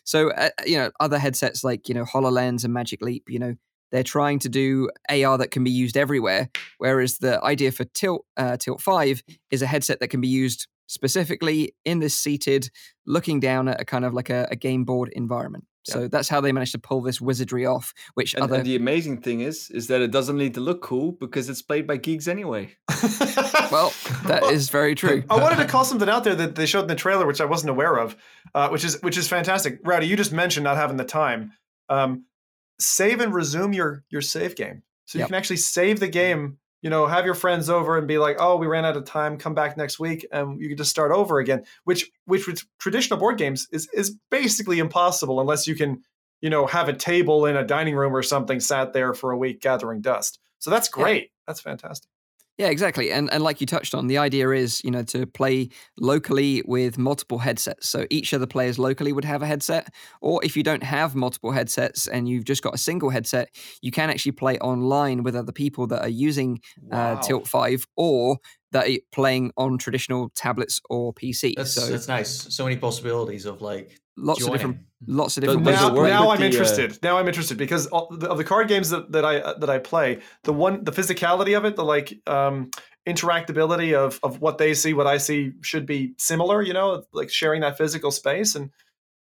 So 0.06 0.32
uh, 0.32 0.50
you 0.66 0.78
know, 0.78 0.92
other 1.00 1.20
headsets 1.20 1.64
like 1.64 1.90
you 1.90 1.96
know 1.96 2.06
Hololens 2.06 2.64
and 2.64 2.74
Magic 2.74 3.02
Leap, 3.02 3.26
you 3.30 3.40
know, 3.40 3.56
they're 3.92 4.04
trying 4.04 4.40
to 4.40 4.50
do 4.50 4.90
AR 5.10 5.38
that 5.38 5.52
can 5.52 5.64
be 5.64 5.72
used 5.72 5.98
everywhere. 5.98 6.50
Whereas 6.78 7.18
the 7.18 7.44
idea 7.44 7.72
for 7.72 7.86
Tilt 7.86 8.26
uh, 8.36 8.58
Tilt 8.58 8.82
Five 8.82 9.24
is 9.52 9.62
a 9.62 9.68
headset 9.68 10.00
that 10.00 10.10
can 10.10 10.22
be 10.22 10.28
used 10.28 10.68
specifically 10.88 11.74
in 11.86 12.00
this 12.00 12.18
seated, 12.18 12.70
looking 13.06 13.40
down 13.40 13.68
at 13.68 13.82
a 13.82 13.86
kind 13.86 14.06
of 14.06 14.14
like 14.14 14.30
a, 14.30 14.48
a 14.52 14.56
game 14.56 14.84
board 14.84 15.10
environment. 15.14 15.66
Yeah. 15.88 15.94
So 15.94 16.08
that's 16.08 16.28
how 16.28 16.42
they 16.42 16.52
managed 16.52 16.74
to 16.74 16.80
pull 16.80 17.02
this 17.02 17.22
wizardry 17.22 17.66
off, 17.66 17.94
which 18.16 18.34
And, 18.34 18.44
other 18.44 18.56
and 18.56 18.66
the 18.66 18.76
amazing 18.76 19.22
thing 19.22 19.42
is, 19.42 19.70
is 19.70 19.88
that 19.88 20.02
it 20.02 20.12
doesn't 20.12 20.38
need 20.38 20.54
to 20.56 20.60
look 20.60 20.82
cool 20.82 21.14
because 21.14 21.48
it's 21.50 21.62
played 21.62 21.88
by 21.88 21.98
geeks 21.98 22.28
anyway. 22.28 22.76
well, 23.72 23.94
that 24.26 24.44
is 24.52 24.70
very 24.70 24.96
true. 24.96 25.24
I 25.30 25.42
wanted 25.42 25.58
to 25.58 25.66
call 25.66 25.86
something 25.86 26.10
out 26.10 26.24
there 26.26 26.36
that 26.36 26.56
they 26.56 26.66
showed 26.66 26.82
in 26.82 26.88
the 26.88 26.96
trailer, 26.96 27.26
which 27.26 27.40
I 27.40 27.46
wasn't 27.46 27.70
aware 27.70 27.98
of, 27.98 28.18
uh, 28.54 28.70
which 28.70 28.84
is 28.84 29.02
which 29.02 29.18
is 29.18 29.28
fantastic. 29.28 29.80
Rowdy, 29.84 30.08
you 30.08 30.18
just 30.18 30.34
mentioned 30.34 30.66
not 30.66 30.76
having 30.76 30.98
the 30.98 31.06
time. 31.06 31.54
Um, 31.90 32.26
save 32.80 33.20
and 33.22 33.34
resume 33.34 33.74
your 33.74 34.04
your 34.10 34.22
save 34.22 34.56
game, 34.56 34.84
so 35.06 35.18
you 35.18 35.22
Yep. 35.22 35.30
can 35.30 35.36
actually 35.36 35.58
save 35.58 36.00
the 36.00 36.08
game. 36.08 36.58
You 36.84 36.92
know, 36.92 37.08
have 37.08 37.26
your 37.26 37.34
friends 37.34 37.70
over 37.70 37.98
and 37.98 38.08
be 38.08 38.18
like, 38.20 38.38
"Oh, 38.40 38.56
we 38.58 38.68
ran 38.68 38.86
out 38.86 38.96
of 38.98 39.06
time. 39.06 39.38
Come 39.38 39.56
back 39.56 39.78
next 39.78 40.00
week, 40.00 40.26
and 40.32 40.60
you 40.62 40.68
can 40.70 40.78
just 40.78 40.92
start 40.92 41.12
over 41.12 41.40
again." 41.40 41.66
Which, 41.86 42.10
which 42.26 42.46
with 42.48 42.64
traditional 42.80 43.20
board 43.20 43.38
games 43.38 43.68
is 43.72 43.90
is 43.94 44.16
basically 44.30 44.78
impossible 44.80 45.42
unless 45.42 45.66
you 45.68 45.76
can, 45.76 46.04
you 46.42 46.50
know, 46.52 46.68
have 46.68 46.88
a 46.88 46.94
table 46.94 47.46
in 47.48 47.58
a 47.58 47.66
dining 47.66 47.96
room 47.96 48.16
or 48.16 48.22
something 48.22 48.60
sat 48.60 48.94
there 48.94 49.14
for 49.16 49.32
a 49.32 49.38
week 49.38 49.60
gathering 49.62 50.02
dust. 50.02 50.40
So 50.60 50.70
that's 50.70 50.88
Yeah. 50.96 51.04
great. 51.04 51.32
That's 51.48 51.62
fantastic. 51.62 52.10
Yeah, 52.58 52.70
exactly. 52.70 53.12
And 53.12 53.32
and 53.32 53.44
like 53.44 53.62
you 53.62 53.68
touched 53.68 53.94
on, 53.94 54.08
the 54.08 54.18
idea 54.18 54.50
is, 54.50 54.84
you 54.84 54.90
know, 54.90 55.04
to 55.04 55.28
play 55.28 55.70
locally 56.00 56.64
with 56.66 56.98
multiple 56.98 57.38
headsets. 57.38 57.88
So 57.88 58.08
each 58.10 58.34
of 58.34 58.42
the 58.42 58.48
players 58.48 58.80
locally 58.80 59.14
would 59.14 59.26
have 59.26 59.44
a 59.44 59.46
headset. 59.46 59.94
Or 60.22 60.44
if 60.44 60.58
you 60.58 60.64
don't 60.64 60.84
have 60.84 61.14
multiple 61.14 61.52
headsets 61.52 62.08
and 62.08 62.28
you've 62.28 62.46
just 62.46 62.64
got 62.64 62.74
a 62.74 62.78
single 62.78 63.12
headset, 63.12 63.50
you 63.82 63.92
can 63.92 64.10
actually 64.10 64.32
play 64.32 64.58
online 64.58 65.22
with 65.22 65.36
other 65.36 65.52
people 65.52 65.86
that 65.88 66.02
are 66.02 66.10
using 66.10 66.60
uh, 66.92 67.22
Tilt 67.22 67.48
5 67.48 67.86
or 67.96 68.38
that 68.72 68.88
are 68.88 68.98
playing 69.12 69.52
on 69.56 69.78
traditional 69.78 70.30
tablets 70.30 70.82
or 70.90 71.14
PC. 71.14 71.54
That's 71.56 71.74
so 71.74 71.86
that's 71.88 72.08
nice. 72.08 72.54
So 72.56 72.64
many 72.64 72.78
possibilities 72.78 73.46
of 73.46 73.62
like 73.62 74.00
lots 74.18 74.46
of 74.46 74.52
different 74.52 74.78
joining. 74.78 75.18
lots 75.18 75.38
of 75.38 75.42
different 75.42 75.64
does 75.64 75.74
ways 75.74 75.82
now, 75.82 75.96
work 75.96 76.10
now 76.10 76.32
I'm 76.32 76.40
the, 76.40 76.44
uh, 76.44 76.48
interested. 76.48 77.00
Now 77.04 77.18
I'm 77.18 77.28
interested 77.28 77.58
because 77.58 77.88
all 77.88 78.10
the, 78.12 78.30
of 78.30 78.38
the 78.38 78.44
card 78.44 78.68
games 78.68 78.90
that, 78.90 79.12
that 79.12 79.24
I 79.24 79.40
that 79.60 79.70
I 79.70 79.78
play, 79.78 80.20
the 80.44 80.54
one 80.54 80.84
the 80.84 80.92
physicality 80.92 81.58
of 81.58 81.66
it, 81.66 81.76
the 81.76 81.86
like 81.86 82.14
um, 82.28 82.72
interactability 83.08 83.94
of 83.94 84.20
of 84.24 84.42
what 84.42 84.58
they 84.58 84.74
see, 84.74 84.94
what 84.94 85.08
I 85.08 85.18
see, 85.18 85.54
should 85.62 85.86
be 85.86 86.14
similar. 86.18 86.62
You 86.62 86.74
know, 86.74 87.04
like 87.14 87.30
sharing 87.30 87.62
that 87.62 87.78
physical 87.78 88.12
space, 88.12 88.56
and 88.56 88.72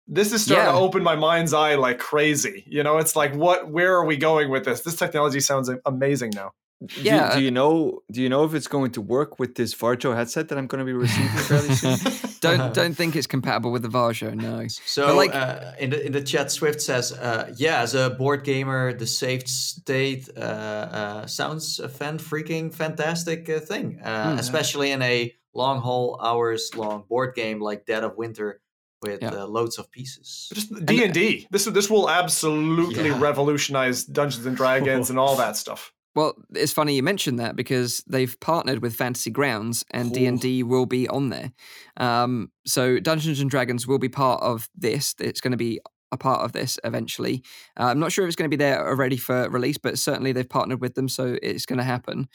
this 0.07 0.33
is 0.33 0.45
starting 0.45 0.73
to 0.73 0.79
open 0.79 1.03
my 1.03 1.17
mind's 1.17 1.53
eye 1.53 1.75
like 1.75 1.99
crazy. 1.99 2.65
You 2.67 2.83
know, 2.83 2.99
it's 2.99 3.17
like 3.17 3.35
what? 3.35 3.71
Where 3.71 3.95
are 3.97 4.05
we 4.05 4.17
going 4.17 4.51
with 4.51 4.65
this? 4.65 4.83
This 4.83 4.97
technology 4.97 5.41
sounds 5.41 5.71
amazing 5.85 6.31
now. 6.35 6.53
Do- 6.85 7.01
Yeah, 7.03 7.35
Do, 7.35 7.40
you 7.43 7.51
know? 7.51 8.01
Do 8.12 8.20
you 8.20 8.28
know 8.28 8.44
if 8.44 8.53
it's 8.53 8.69
going 8.69 8.90
to 8.93 9.01
work 9.01 9.39
with 9.39 9.55
this 9.55 9.74
Varjo 9.74 10.15
headset 10.15 10.48
that 10.48 10.59
I'm 10.59 10.66
going 10.66 10.81
to 10.81 10.85
be 10.85 10.93
receiving 10.93 11.28
fairly 11.28 11.74
soon? 11.74 11.97
don't 12.40 12.74
don't 12.81 12.94
think 12.94 13.16
it's 13.16 13.27
compatible 13.27 13.70
with 13.73 13.82
the 13.82 13.89
Varjo, 13.89 14.35
no. 14.35 14.66
So 14.85 15.07
But, 15.07 15.16
like- 15.16 15.35
uh, 15.35 15.73
in 15.78 15.90
the 15.90 16.07
in 16.07 16.12
the 16.12 16.20
chat, 16.23 16.51
Swift 16.53 16.82
says, 16.82 17.12
uh, 17.12 17.53
"Yeah, 17.57 17.81
as 17.81 17.94
a 17.94 18.11
board 18.11 18.44
gamer, 18.44 18.93
the 18.93 19.07
saved 19.07 19.48
state 19.48 20.28
uh, 20.36 20.40
uh, 20.40 21.27
sounds 21.27 21.81
a 21.81 21.89
fan 21.89 22.19
freaking 22.19 22.74
fantastic 22.74 23.48
uh, 23.48 23.61
thing, 23.61 23.98
uh, 24.05 24.32
Hmm. 24.35 24.39
especially 24.39 24.90
in 24.90 25.01
a 25.03 25.32
long 25.55 25.81
haul, 25.81 26.20
hours 26.23 26.70
long 26.77 27.05
board 27.09 27.35
game 27.35 27.59
like 27.61 27.86
Dead 27.86 28.05
of 28.05 28.19
Winter 28.19 28.61
with 29.01 29.23
Yeah. 29.23 29.31
uh, 29.44 29.47
loads 29.47 29.78
of 29.78 29.90
pieces." 29.90 30.53
D 30.85 31.05
and 31.05 31.15
D. 31.15 31.47
This 31.51 31.65
this 31.65 31.89
will 31.89 32.11
absolutely 32.11 33.09
Yeah. 33.09 33.19
revolutionize 33.19 34.05
Dungeons 34.05 34.44
and 34.44 34.55
Dragons 34.57 35.09
and 35.09 35.19
all 35.19 35.36
that 35.36 35.57
stuff. 35.57 35.93
Well, 36.17 36.33
it's 36.55 36.73
funny 36.73 36.97
you 36.97 37.03
mentioned 37.03 37.39
that 37.41 37.57
because 37.57 38.03
they've 38.07 38.35
partnered 38.41 38.81
with 38.81 38.97
Fantasy 38.97 39.31
Grounds 39.31 39.85
and 39.91 40.15
D 40.15 40.25
and 40.25 40.41
D 40.41 40.63
will 40.63 40.87
be 40.87 41.07
on 41.09 41.29
there. 41.29 41.53
Um, 41.99 42.51
so 42.65 42.99
Dungeons 42.99 43.39
and 43.39 43.51
Dragons 43.51 43.87
will 43.87 43.99
be 43.99 44.09
part 44.09 44.43
of 44.43 44.71
this. 44.75 45.15
It's 45.21 45.43
going 45.43 45.51
to 45.51 45.59
be 45.59 45.79
a 46.12 46.16
part 46.16 46.45
of 46.45 46.53
this 46.53 46.78
eventually. 46.85 47.43
Uh, 47.78 47.85
I'm 47.85 47.99
not 47.99 48.12
sure 48.12 48.24
if 48.24 48.28
it's 48.28 48.37
going 48.37 48.51
to 48.51 48.57
be 48.57 48.62
there 48.62 48.87
already 48.87 49.16
for 49.16 49.49
release, 49.51 49.78
but 49.78 49.99
certainly 49.99 50.33
they've 50.33 50.49
partnered 50.49 50.81
with 50.81 50.95
them, 50.95 51.09
so 51.09 51.37
it's 51.43 51.66
going 51.66 51.78
to 51.78 51.85
happen. 51.85 52.28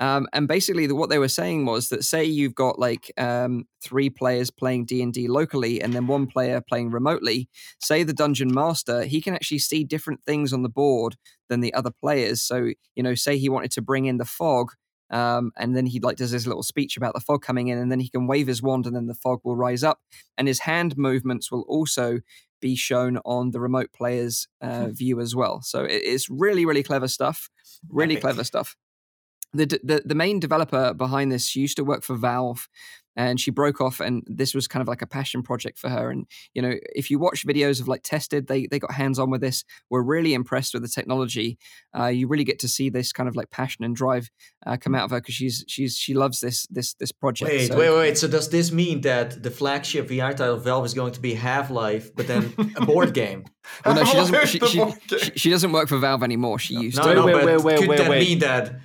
Um, 0.00 0.28
and 0.32 0.46
basically, 0.46 0.86
the, 0.86 0.94
what 0.94 1.10
they 1.10 1.18
were 1.18 1.28
saying 1.28 1.66
was 1.66 1.88
that 1.88 2.04
say 2.04 2.24
you've 2.24 2.54
got 2.54 2.78
like 2.78 3.12
um, 3.18 3.64
three 3.82 4.10
players 4.10 4.50
playing 4.50 4.84
D 4.84 5.02
and 5.02 5.12
D 5.12 5.26
locally, 5.28 5.80
and 5.80 5.92
then 5.92 6.06
one 6.06 6.26
player 6.26 6.62
playing 6.66 6.90
remotely. 6.90 7.48
Say 7.80 8.02
the 8.04 8.12
dungeon 8.12 8.52
master, 8.52 9.04
he 9.04 9.20
can 9.20 9.34
actually 9.34 9.58
see 9.58 9.84
different 9.84 10.22
things 10.24 10.52
on 10.52 10.62
the 10.62 10.68
board 10.68 11.16
than 11.48 11.60
the 11.60 11.74
other 11.74 11.90
players. 11.90 12.42
So 12.42 12.70
you 12.94 13.02
know, 13.02 13.14
say 13.14 13.38
he 13.38 13.48
wanted 13.48 13.72
to 13.72 13.82
bring 13.82 14.06
in 14.06 14.18
the 14.18 14.24
fog. 14.24 14.72
Um, 15.10 15.52
and 15.56 15.74
then 15.74 15.86
he 15.86 16.00
like 16.00 16.18
does 16.18 16.32
his 16.32 16.46
little 16.46 16.62
speech 16.62 16.98
about 16.98 17.14
the 17.14 17.20
fog 17.20 17.40
coming 17.40 17.68
in, 17.68 17.78
and 17.78 17.90
then 17.90 17.98
he 17.98 18.10
can 18.10 18.26
wave 18.26 18.46
his 18.46 18.62
wand, 18.62 18.86
and 18.86 18.94
then 18.94 19.06
the 19.06 19.14
fog 19.14 19.40
will 19.42 19.56
rise 19.56 19.82
up, 19.82 20.00
and 20.36 20.46
his 20.46 20.60
hand 20.60 20.98
movements 20.98 21.50
will 21.50 21.64
also 21.66 22.20
be 22.60 22.76
shown 22.76 23.18
on 23.24 23.50
the 23.50 23.60
remote 23.60 23.92
player's 23.92 24.48
uh, 24.60 24.88
view 24.88 25.20
as 25.20 25.34
well. 25.34 25.60
So 25.62 25.86
it's 25.88 26.28
really, 26.28 26.64
really 26.66 26.82
clever 26.82 27.08
stuff. 27.08 27.48
Really 27.88 28.14
Epic. 28.14 28.22
clever 28.22 28.44
stuff. 28.44 28.76
The, 29.54 29.66
the 29.82 30.02
the 30.04 30.14
main 30.14 30.40
developer 30.40 30.92
behind 30.92 31.32
this 31.32 31.56
used 31.56 31.76
to 31.78 31.84
work 31.84 32.02
for 32.02 32.16
Valve, 32.16 32.68
and 33.18 33.38
she 33.38 33.50
broke 33.50 33.80
off, 33.82 34.00
and 34.00 34.22
this 34.26 34.54
was 34.54 34.66
kind 34.68 34.80
of 34.80 34.88
like 34.88 35.02
a 35.02 35.06
passion 35.06 35.42
project 35.42 35.78
for 35.78 35.90
her. 35.90 36.08
And 36.10 36.24
you 36.54 36.62
know, 36.62 36.72
if 36.94 37.10
you 37.10 37.18
watch 37.18 37.44
videos 37.46 37.80
of 37.80 37.88
like 37.88 38.02
tested, 38.04 38.46
they 38.46 38.66
they 38.70 38.78
got 38.78 38.92
hands 38.92 39.18
on 39.18 39.28
with 39.30 39.40
this. 39.42 39.64
Were 39.90 40.02
really 40.02 40.32
impressed 40.32 40.72
with 40.72 40.82
the 40.84 40.88
technology. 40.88 41.58
Uh, 41.98 42.06
you 42.06 42.28
really 42.28 42.44
get 42.44 42.60
to 42.60 42.68
see 42.68 42.88
this 42.88 43.12
kind 43.12 43.28
of 43.28 43.34
like 43.36 43.50
passion 43.50 43.84
and 43.84 43.94
drive 43.96 44.30
uh, 44.64 44.76
come 44.80 44.94
out 44.94 45.04
of 45.04 45.10
her 45.10 45.20
because 45.20 45.34
she's 45.34 45.64
she's 45.68 45.96
she 45.96 46.14
loves 46.14 46.40
this 46.40 46.66
this 46.70 46.94
this 46.94 47.12
project. 47.12 47.50
Wait, 47.50 47.66
So- 47.68 47.78
wait, 47.78 47.90
wait. 47.90 48.16
So 48.18 48.28
does 48.28 48.48
this 48.48 48.70
mean 48.72 49.00
that 49.02 49.42
the 49.42 49.50
flagship 49.50 50.08
VR 50.08 50.30
title 50.34 50.56
Valve 50.56 50.86
is 50.86 50.94
going 50.94 51.12
to 51.14 51.20
be 51.20 51.34
Half 51.34 51.70
Life, 51.70 52.14
but 52.14 52.26
then 52.28 52.54
a 52.76 52.86
board 52.86 53.12
game? 53.14 53.44
Well, 53.84 53.96
no, 53.96 54.04
she 54.04 54.14
doesn't. 54.14 54.46
She, 54.48 54.58
she, 54.60 55.18
she, 55.18 55.30
she 55.36 55.50
doesn't 55.50 55.72
work 55.72 55.88
for 55.90 55.98
Valve 55.98 56.22
anymore. 56.22 56.58
She 56.58 56.72
used 56.74 56.96
No, 56.96 57.02
to. 57.08 57.14
no, 57.14 57.26
Wait, 57.26 57.32
but 57.34 57.44
wait, 57.44 57.60
wait, 57.64 57.78
could 57.80 57.88
wait, 57.88 57.98
that 57.98 58.08
wait. 58.10 58.26
mean 58.26 58.38
that 58.38 58.80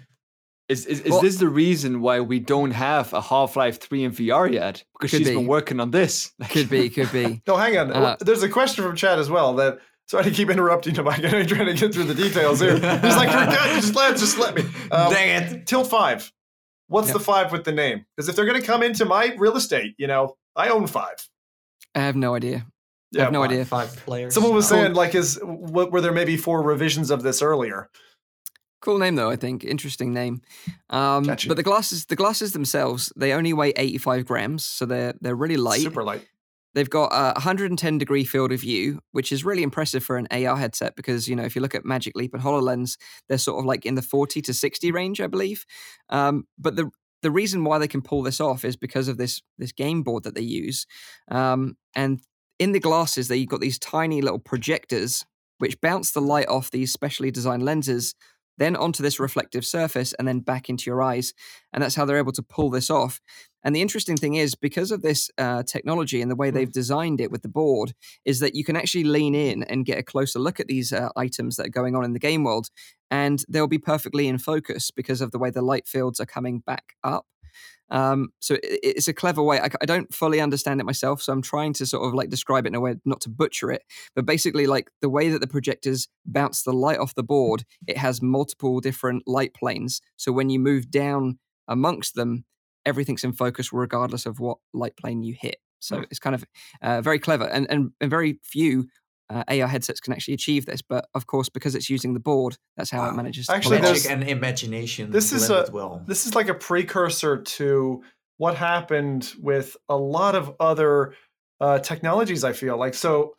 Is 0.70 0.86
is, 0.86 1.02
is 1.02 1.12
Well- 1.12 1.22
this 1.22 1.38
the 1.38 1.50
reason 1.50 2.02
why 2.02 2.20
we 2.22 2.40
don't 2.40 2.72
have 2.72 3.12
a 3.14 3.22
Half 3.22 3.56
Life 3.56 3.80
Three 3.82 4.04
in 4.04 4.12
VR 4.12 4.52
yet? 4.52 4.84
Because 4.94 5.12
Could 5.12 5.18
she's 5.20 5.28
be. 5.30 5.36
been 5.36 5.48
working 5.48 5.80
on 5.80 5.92
this. 5.92 6.32
Could 6.50 6.70
be, 6.70 6.90
could 6.90 7.12
be. 7.12 7.42
No, 7.48 7.58
hang 7.58 7.78
on. 7.78 7.92
Uh, 7.92 8.16
There's 8.22 8.44
a 8.44 8.50
question 8.50 8.84
from 8.84 8.96
chat 8.96 9.20
as 9.20 9.30
well 9.30 9.54
that. 9.56 9.80
Sorry 10.06 10.26
to 10.26 10.32
keep 10.32 10.50
interrupting 10.50 10.96
you, 10.96 11.02
Mike. 11.04 11.20
I'm 11.24 11.46
trying 11.48 11.66
to 11.66 11.74
get 11.74 11.94
through 11.94 12.04
the 12.04 12.14
details 12.14 12.60
here. 12.60 12.74
He's 12.74 12.82
like, 13.16 13.30
forget, 13.30 13.76
just 13.82 13.96
let, 13.96 14.18
just 14.18 14.38
let 14.38 14.54
me. 14.54 14.64
Um, 14.92 15.14
Dang 15.14 15.44
it! 15.44 15.66
Tilt 15.66 15.88
five. 15.88 16.30
What's 16.88 17.08
Yeah. 17.08 17.14
the 17.14 17.20
five 17.22 17.54
with 17.54 17.64
the 17.64 17.72
name? 17.72 18.06
Because 18.16 18.28
if 18.28 18.36
they're 18.36 18.46
going 18.46 18.60
to 18.60 18.68
come 18.68 18.84
into 18.84 19.06
my 19.06 19.34
real 19.38 19.56
estate, 19.56 19.96
you 19.98 20.08
know, 20.08 20.36
I 20.58 20.68
own 20.68 20.88
five. 20.88 21.16
I 21.96 22.00
have 22.02 22.18
no 22.18 22.36
idea. 22.36 22.58
I 22.58 23.18
Yeah, 23.18 23.24
have 23.24 23.32
no 23.32 23.42
fine. 23.44 23.50
idea. 23.52 23.66
Five 23.66 23.96
players. 24.06 24.34
Someone 24.34 24.54
was 24.54 24.68
saying, 24.68 24.94
like, 24.94 25.16
is 25.16 25.40
what 25.42 25.94
were 25.94 26.02
there 26.02 26.12
maybe 26.12 26.36
four 26.36 26.62
revisions 26.62 27.10
of 27.10 27.24
this 27.24 27.42
earlier? 27.42 27.90
Cool 28.84 28.98
name 28.98 29.16
though, 29.16 29.30
I 29.30 29.38
think. 29.38 29.64
Interesting 29.64 30.14
name. 30.14 30.42
Um, 30.90 31.24
but 31.24 31.56
the 31.56 31.64
glasses, 31.64 32.06
the 32.08 32.18
glasses 32.18 32.52
themselves, 32.52 33.14
they 33.16 33.32
only 33.32 33.54
weigh 33.54 33.72
85 33.78 34.26
grams, 34.26 34.66
so 34.66 34.86
they're 34.86 35.14
they're 35.22 35.38
really 35.38 35.56
light. 35.56 35.80
Super 35.80 36.04
light. 36.04 36.28
They've 36.76 36.90
got 36.90 37.14
a 37.14 37.32
110 37.36 37.98
degree 37.98 38.26
field 38.26 38.52
of 38.52 38.60
view, 38.60 39.00
which 39.14 39.32
is 39.32 39.46
really 39.46 39.64
impressive 39.64 40.04
for 40.04 40.18
an 40.18 40.28
AR 40.32 40.58
headset 40.58 40.98
because 40.98 41.30
you 41.30 41.36
know 41.36 41.44
if 41.44 41.56
you 41.56 41.62
look 41.62 41.76
at 41.76 41.86
Magic 41.86 42.14
Leap 42.18 42.34
and 42.34 42.44
Hololens, 42.44 42.98
they're 43.30 43.38
sort 43.38 43.60
of 43.60 43.66
like 43.66 43.86
in 43.86 43.96
the 43.96 44.02
40 44.02 44.42
to 44.42 44.54
60 44.54 44.92
range, 44.92 45.22
I 45.22 45.28
believe. 45.28 45.66
Um, 46.10 46.44
but 46.58 46.76
the 46.76 46.92
the 47.22 47.32
reason 47.32 47.64
why 47.64 47.78
they 47.78 47.88
can 47.88 48.02
pull 48.02 48.22
this 48.22 48.42
off 48.42 48.66
is 48.66 48.76
because 48.76 49.08
of 49.08 49.18
this 49.18 49.42
this 49.58 49.72
game 49.72 50.04
board 50.04 50.24
that 50.24 50.36
they 50.36 50.42
use, 50.42 50.86
um, 51.32 51.78
and 51.96 52.20
in 52.60 52.74
the 52.74 52.82
glasses 52.82 53.30
they've 53.30 53.48
got 53.48 53.62
these 53.62 53.80
tiny 53.80 54.22
little 54.22 54.40
projectors 54.40 55.26
which 55.60 55.80
bounce 55.80 56.12
the 56.12 56.20
light 56.20 56.50
off 56.50 56.72
these 56.72 56.92
specially 56.92 57.32
designed 57.32 57.64
lenses 57.64 58.16
then 58.58 58.76
onto 58.76 59.04
this 59.04 59.20
reflective 59.20 59.66
surface 59.66 60.14
and 60.14 60.28
then 60.28 60.40
back 60.40 60.70
into 60.70 60.90
your 60.90 61.02
eyes. 61.02 61.34
And 61.72 61.84
that's 61.84 61.96
how 61.96 62.06
they're 62.06 62.18
able 62.18 62.32
to 62.34 62.44
pull 62.44 62.70
this 62.70 62.90
off. 62.90 63.20
And 63.64 63.76
the 63.76 63.82
interesting 63.82 64.18
thing 64.18 64.36
is, 64.36 64.56
because 64.56 64.92
of 64.92 65.02
this 65.02 65.32
uh, 65.38 65.64
technology 65.64 66.22
and 66.22 66.30
the 66.30 66.36
way 66.36 66.52
they've 66.52 66.72
designed 66.72 67.22
it 67.22 67.32
with 67.32 67.44
the 67.44 67.48
board, 67.48 67.94
is 68.26 68.40
that 68.42 68.56
you 68.56 68.64
can 68.64 68.76
actually 68.76 69.06
lean 69.06 69.36
in 69.36 69.64
and 69.64 69.86
get 69.86 69.98
a 69.98 70.04
closer 70.04 70.40
look 70.40 70.60
at 70.60 70.68
these 70.68 70.92
uh, 70.92 71.10
items 71.16 71.56
that 71.56 71.68
are 71.68 71.70
going 71.70 71.96
on 71.96 72.04
in 72.04 72.14
the 72.14 72.20
game 72.20 72.44
world, 72.44 72.68
and 73.10 73.44
they'll 73.48 73.68
be 73.68 73.78
perfectly 73.78 74.28
in 74.28 74.38
focus 74.38 74.92
because 74.92 75.22
of 75.22 75.32
the 75.32 75.40
way 75.40 75.50
the 75.50 75.62
light 75.62 75.88
fields 75.88 76.20
are 76.20 76.26
coming 76.26 76.60
back 76.60 76.94
up. 77.04 77.26
Um, 77.94 78.30
so 78.42 78.56
it, 78.56 78.80
it's 78.84 79.08
a 79.08 79.14
clever 79.14 79.42
way. 79.42 79.62
I, 79.62 79.70
I 79.82 79.86
don't 79.86 80.14
fully 80.14 80.42
understand 80.42 80.82
it 80.82 80.86
myself, 80.86 81.22
so 81.22 81.32
I'm 81.32 81.42
trying 81.42 81.74
to 81.74 81.86
sort 81.86 82.06
of 82.06 82.14
like 82.14 82.30
describe 82.30 82.66
it 82.66 82.70
in 82.70 82.76
a 82.76 82.82
way 82.82 82.96
not 83.06 83.22
to 83.22 83.30
butcher 83.30 83.72
it. 83.72 83.84
But 84.16 84.26
basically, 84.26 84.68
like 84.68 84.90
the 85.02 85.10
way 85.10 85.30
that 85.30 85.40
the 85.40 85.48
projectors 85.48 86.10
bounce 86.26 86.64
the 86.64 86.74
light 86.74 87.00
off 87.00 87.16
the 87.16 87.24
board, 87.24 87.64
it 87.88 87.98
has 87.98 88.22
multiple 88.22 88.82
different 88.82 89.24
light 89.28 89.54
planes. 89.54 90.02
So 90.18 90.34
when 90.34 90.50
you 90.50 90.60
move 90.60 90.92
down 90.92 91.40
amongst 91.70 92.16
them, 92.16 92.46
everything's 92.86 93.24
in 93.24 93.34
focus 93.34 93.72
regardless 93.72 94.26
of 94.26 94.40
what 94.40 94.58
light 94.74 94.98
plane 94.98 95.24
you 95.24 95.36
hit. 95.40 95.58
So 95.80 95.98
Hmm. 95.98 96.04
it's 96.10 96.20
kind 96.20 96.36
of 96.36 96.46
uh, 96.82 97.02
very 97.02 97.20
clever, 97.20 97.46
and, 97.46 97.70
and 97.70 97.92
and 98.02 98.10
very 98.10 98.40
few 98.44 98.88
uh, 99.34 99.44
AR 99.48 99.68
headsets 99.68 100.00
can 100.00 100.14
actually 100.14 100.34
achieve 100.36 100.66
this. 100.66 100.82
But 100.82 101.08
of 101.14 101.26
course, 101.28 101.50
because 101.50 101.76
it's 101.76 101.90
using 101.90 102.14
the 102.14 102.20
board, 102.20 102.58
that's 102.78 102.92
how 102.92 103.10
it 103.10 103.14
manages. 103.14 103.48
to 103.48 103.54
Actually, 103.54 103.80
pull 103.80 103.88
it. 103.88 103.92
Magic 103.94 104.12
and 104.12 104.24
imagination. 104.30 105.12
This 105.12 105.32
is 105.34 105.50
a- 105.50 105.68
well. 105.72 106.04
This 106.08 106.26
is 106.26 106.36
like 106.36 106.50
a 106.50 106.54
precursor 106.54 107.42
to 107.42 108.04
what 108.38 108.56
happened 108.56 109.34
with 109.42 109.78
a 109.90 109.98
lot 109.98 110.36
of 110.36 110.56
other 110.60 111.14
uh, 111.62 111.80
technologies. 111.80 112.44
I 112.44 112.54
feel 112.54 112.78
like 112.78 112.94
so. 112.94 113.36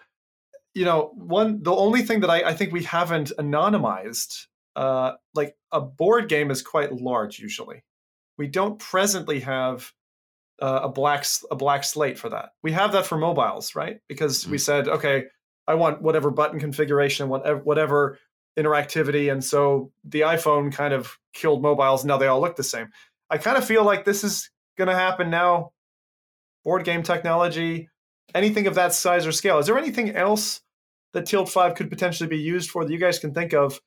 You 0.74 0.84
know, 0.84 1.12
one 1.14 1.62
the 1.62 1.74
only 1.74 2.02
thing 2.02 2.20
that 2.20 2.30
I, 2.30 2.42
I 2.48 2.54
think 2.54 2.72
we 2.72 2.82
haven't 2.82 3.30
anonymized, 3.38 4.46
uh, 4.76 5.12
like 5.34 5.54
a 5.72 5.80
board 5.80 6.28
game, 6.28 6.50
is 6.50 6.62
quite 6.62 6.92
large. 6.92 7.38
Usually, 7.38 7.84
we 8.38 8.48
don't 8.48 8.78
presently 8.78 9.40
have 9.40 9.92
uh, 10.60 10.80
a 10.84 10.88
black 10.88 11.20
s- 11.20 11.44
a 11.50 11.54
black 11.56 11.84
slate 11.84 12.18
for 12.18 12.28
that. 12.30 12.50
We 12.62 12.72
have 12.72 12.92
that 12.92 13.06
for 13.06 13.16
mobiles, 13.16 13.74
right? 13.76 13.98
Because 14.08 14.48
we 14.48 14.58
said, 14.58 14.88
okay, 14.88 15.24
I 15.66 15.74
want 15.74 16.02
whatever 16.02 16.30
button 16.30 16.60
configuration, 16.60 17.28
whatever 17.28 17.58
whatever 17.60 18.18
interactivity, 18.58 19.32
and 19.32 19.42
so 19.44 19.90
the 20.04 20.20
iPhone 20.20 20.72
kind 20.72 20.94
of 20.94 21.18
killed 21.32 21.62
mobiles. 21.62 22.02
and 22.02 22.08
Now 22.08 22.18
they 22.18 22.26
all 22.28 22.40
look 22.40 22.56
the 22.56 22.62
same. 22.62 22.88
I 23.30 23.38
kind 23.38 23.56
of 23.56 23.64
feel 23.64 23.84
like 23.84 24.04
this 24.04 24.22
is 24.24 24.50
going 24.78 24.88
to 24.88 24.94
happen 24.94 25.30
now. 25.30 25.72
Board 26.64 26.84
game 26.84 27.02
technology, 27.02 27.88
anything 28.34 28.66
of 28.66 28.74
that 28.76 28.94
size 28.94 29.26
or 29.26 29.32
scale. 29.32 29.58
Is 29.58 29.66
there 29.66 29.76
anything 29.78 30.14
else 30.16 30.62
that 31.12 31.26
Tilt 31.26 31.48
Five 31.50 31.74
could 31.74 31.90
potentially 31.90 32.28
be 32.28 32.38
used 32.38 32.70
for 32.70 32.84
that 32.84 32.92
you 32.92 32.98
guys 32.98 33.18
can 33.18 33.34
think 33.34 33.52
of 33.52 33.80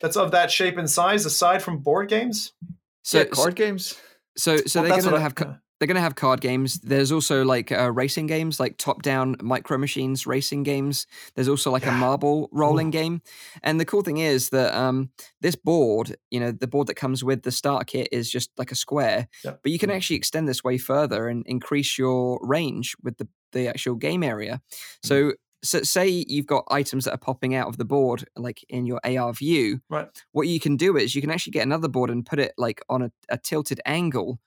that's 0.00 0.16
of 0.16 0.32
that 0.32 0.50
shape 0.50 0.76
and 0.78 0.90
size 0.90 1.26
aside 1.26 1.62
from 1.62 1.78
board 1.78 2.08
games? 2.08 2.52
So, 3.02 3.18
yeah, 3.18 3.24
card 3.26 3.54
games. 3.54 3.94
so, 4.36 4.56
so 4.56 4.80
Well, 4.80 4.88
they're 4.88 4.96
that's 4.96 5.04
going 5.04 5.12
what 5.12 5.18
to 5.18 5.20
I- 5.20 5.22
have. 5.22 5.34
ca- 5.34 5.58
they're 5.78 5.86
going 5.86 5.96
to 5.96 6.00
have 6.00 6.14
card 6.14 6.40
games. 6.40 6.78
There's 6.80 7.10
also 7.12 7.44
like 7.44 7.72
uh, 7.72 7.90
racing 7.92 8.26
games, 8.26 8.60
like 8.60 8.76
top-down 8.78 9.36
micro 9.42 9.76
machines 9.76 10.26
racing 10.26 10.62
games. 10.62 11.06
There's 11.34 11.48
also 11.48 11.70
like 11.70 11.86
a 11.86 11.92
marble 11.92 12.48
rolling 12.52 12.90
game. 12.90 13.22
And 13.62 13.80
the 13.80 13.84
cool 13.84 14.02
thing 14.02 14.18
is 14.18 14.50
that 14.50 14.74
um, 14.74 15.10
this 15.40 15.56
board, 15.56 16.16
you 16.30 16.40
know, 16.40 16.52
the 16.52 16.66
board 16.68 16.86
that 16.86 16.94
comes 16.94 17.24
with 17.24 17.42
the 17.42 17.52
starter 17.52 17.84
kit 17.84 18.08
is 18.12 18.30
just 18.30 18.50
like 18.56 18.70
a 18.72 18.76
square, 18.76 19.28
Yeah. 19.44 19.54
but 19.62 19.72
you 19.72 19.78
can 19.78 19.90
actually 19.90 20.16
extend 20.16 20.48
this 20.48 20.62
way 20.62 20.78
further 20.78 21.28
and 21.28 21.44
increase 21.46 21.98
your 21.98 22.38
range 22.42 22.94
with 23.02 23.18
the 23.18 23.28
the 23.52 23.68
actual 23.68 23.94
game 23.94 24.22
area. 24.22 24.60
So. 25.02 25.32
So 25.66 25.82
say 25.82 26.06
you've 26.28 26.44
got 26.44 26.66
items 26.70 27.06
that 27.06 27.14
are 27.14 27.16
popping 27.16 27.54
out 27.54 27.68
of 27.68 27.78
the 27.78 27.86
board, 27.86 28.26
like 28.36 28.62
in 28.68 28.84
your 28.84 29.00
AR 29.02 29.32
view. 29.32 29.80
Right. 29.88 30.08
What 30.32 30.46
you 30.46 30.60
can 30.60 30.76
do 30.76 30.98
is 30.98 31.14
you 31.14 31.22
can 31.22 31.30
actually 31.30 31.52
get 31.52 31.62
another 31.62 31.88
board 31.88 32.10
and 32.10 32.26
put 32.26 32.38
it 32.38 32.52
like 32.58 32.82
on 32.90 33.00
a, 33.00 33.10
a 33.30 33.38
tilted 33.38 33.80
angle, 33.86 34.38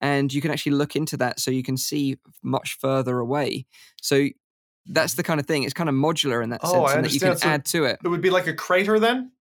and 0.00 0.32
you 0.32 0.40
can 0.40 0.50
actually 0.50 0.72
look 0.72 0.96
into 0.96 1.16
that 1.18 1.40
so 1.40 1.50
you 1.50 1.62
can 1.62 1.76
see 1.76 2.16
much 2.42 2.76
further 2.80 3.18
away. 3.18 3.66
So 4.02 4.28
that's 4.86 5.14
the 5.14 5.22
kind 5.22 5.40
of 5.40 5.46
thing. 5.46 5.64
It's 5.64 5.74
kind 5.74 5.88
of 5.88 5.94
modular 5.94 6.42
in 6.42 6.50
that 6.50 6.60
Oh, 6.62 6.86
sense, 6.86 6.96
and 6.96 7.04
that 7.04 7.12
you 7.14 7.20
can. 7.20 7.36
So- 7.36 7.48
add 7.48 7.64
to 7.66 7.84
it. 7.84 7.98
It 8.04 8.08
would 8.08 8.20
be 8.22 8.30
like 8.30 8.46
a 8.46 8.54
crater 8.54 8.98
then. 8.98 9.32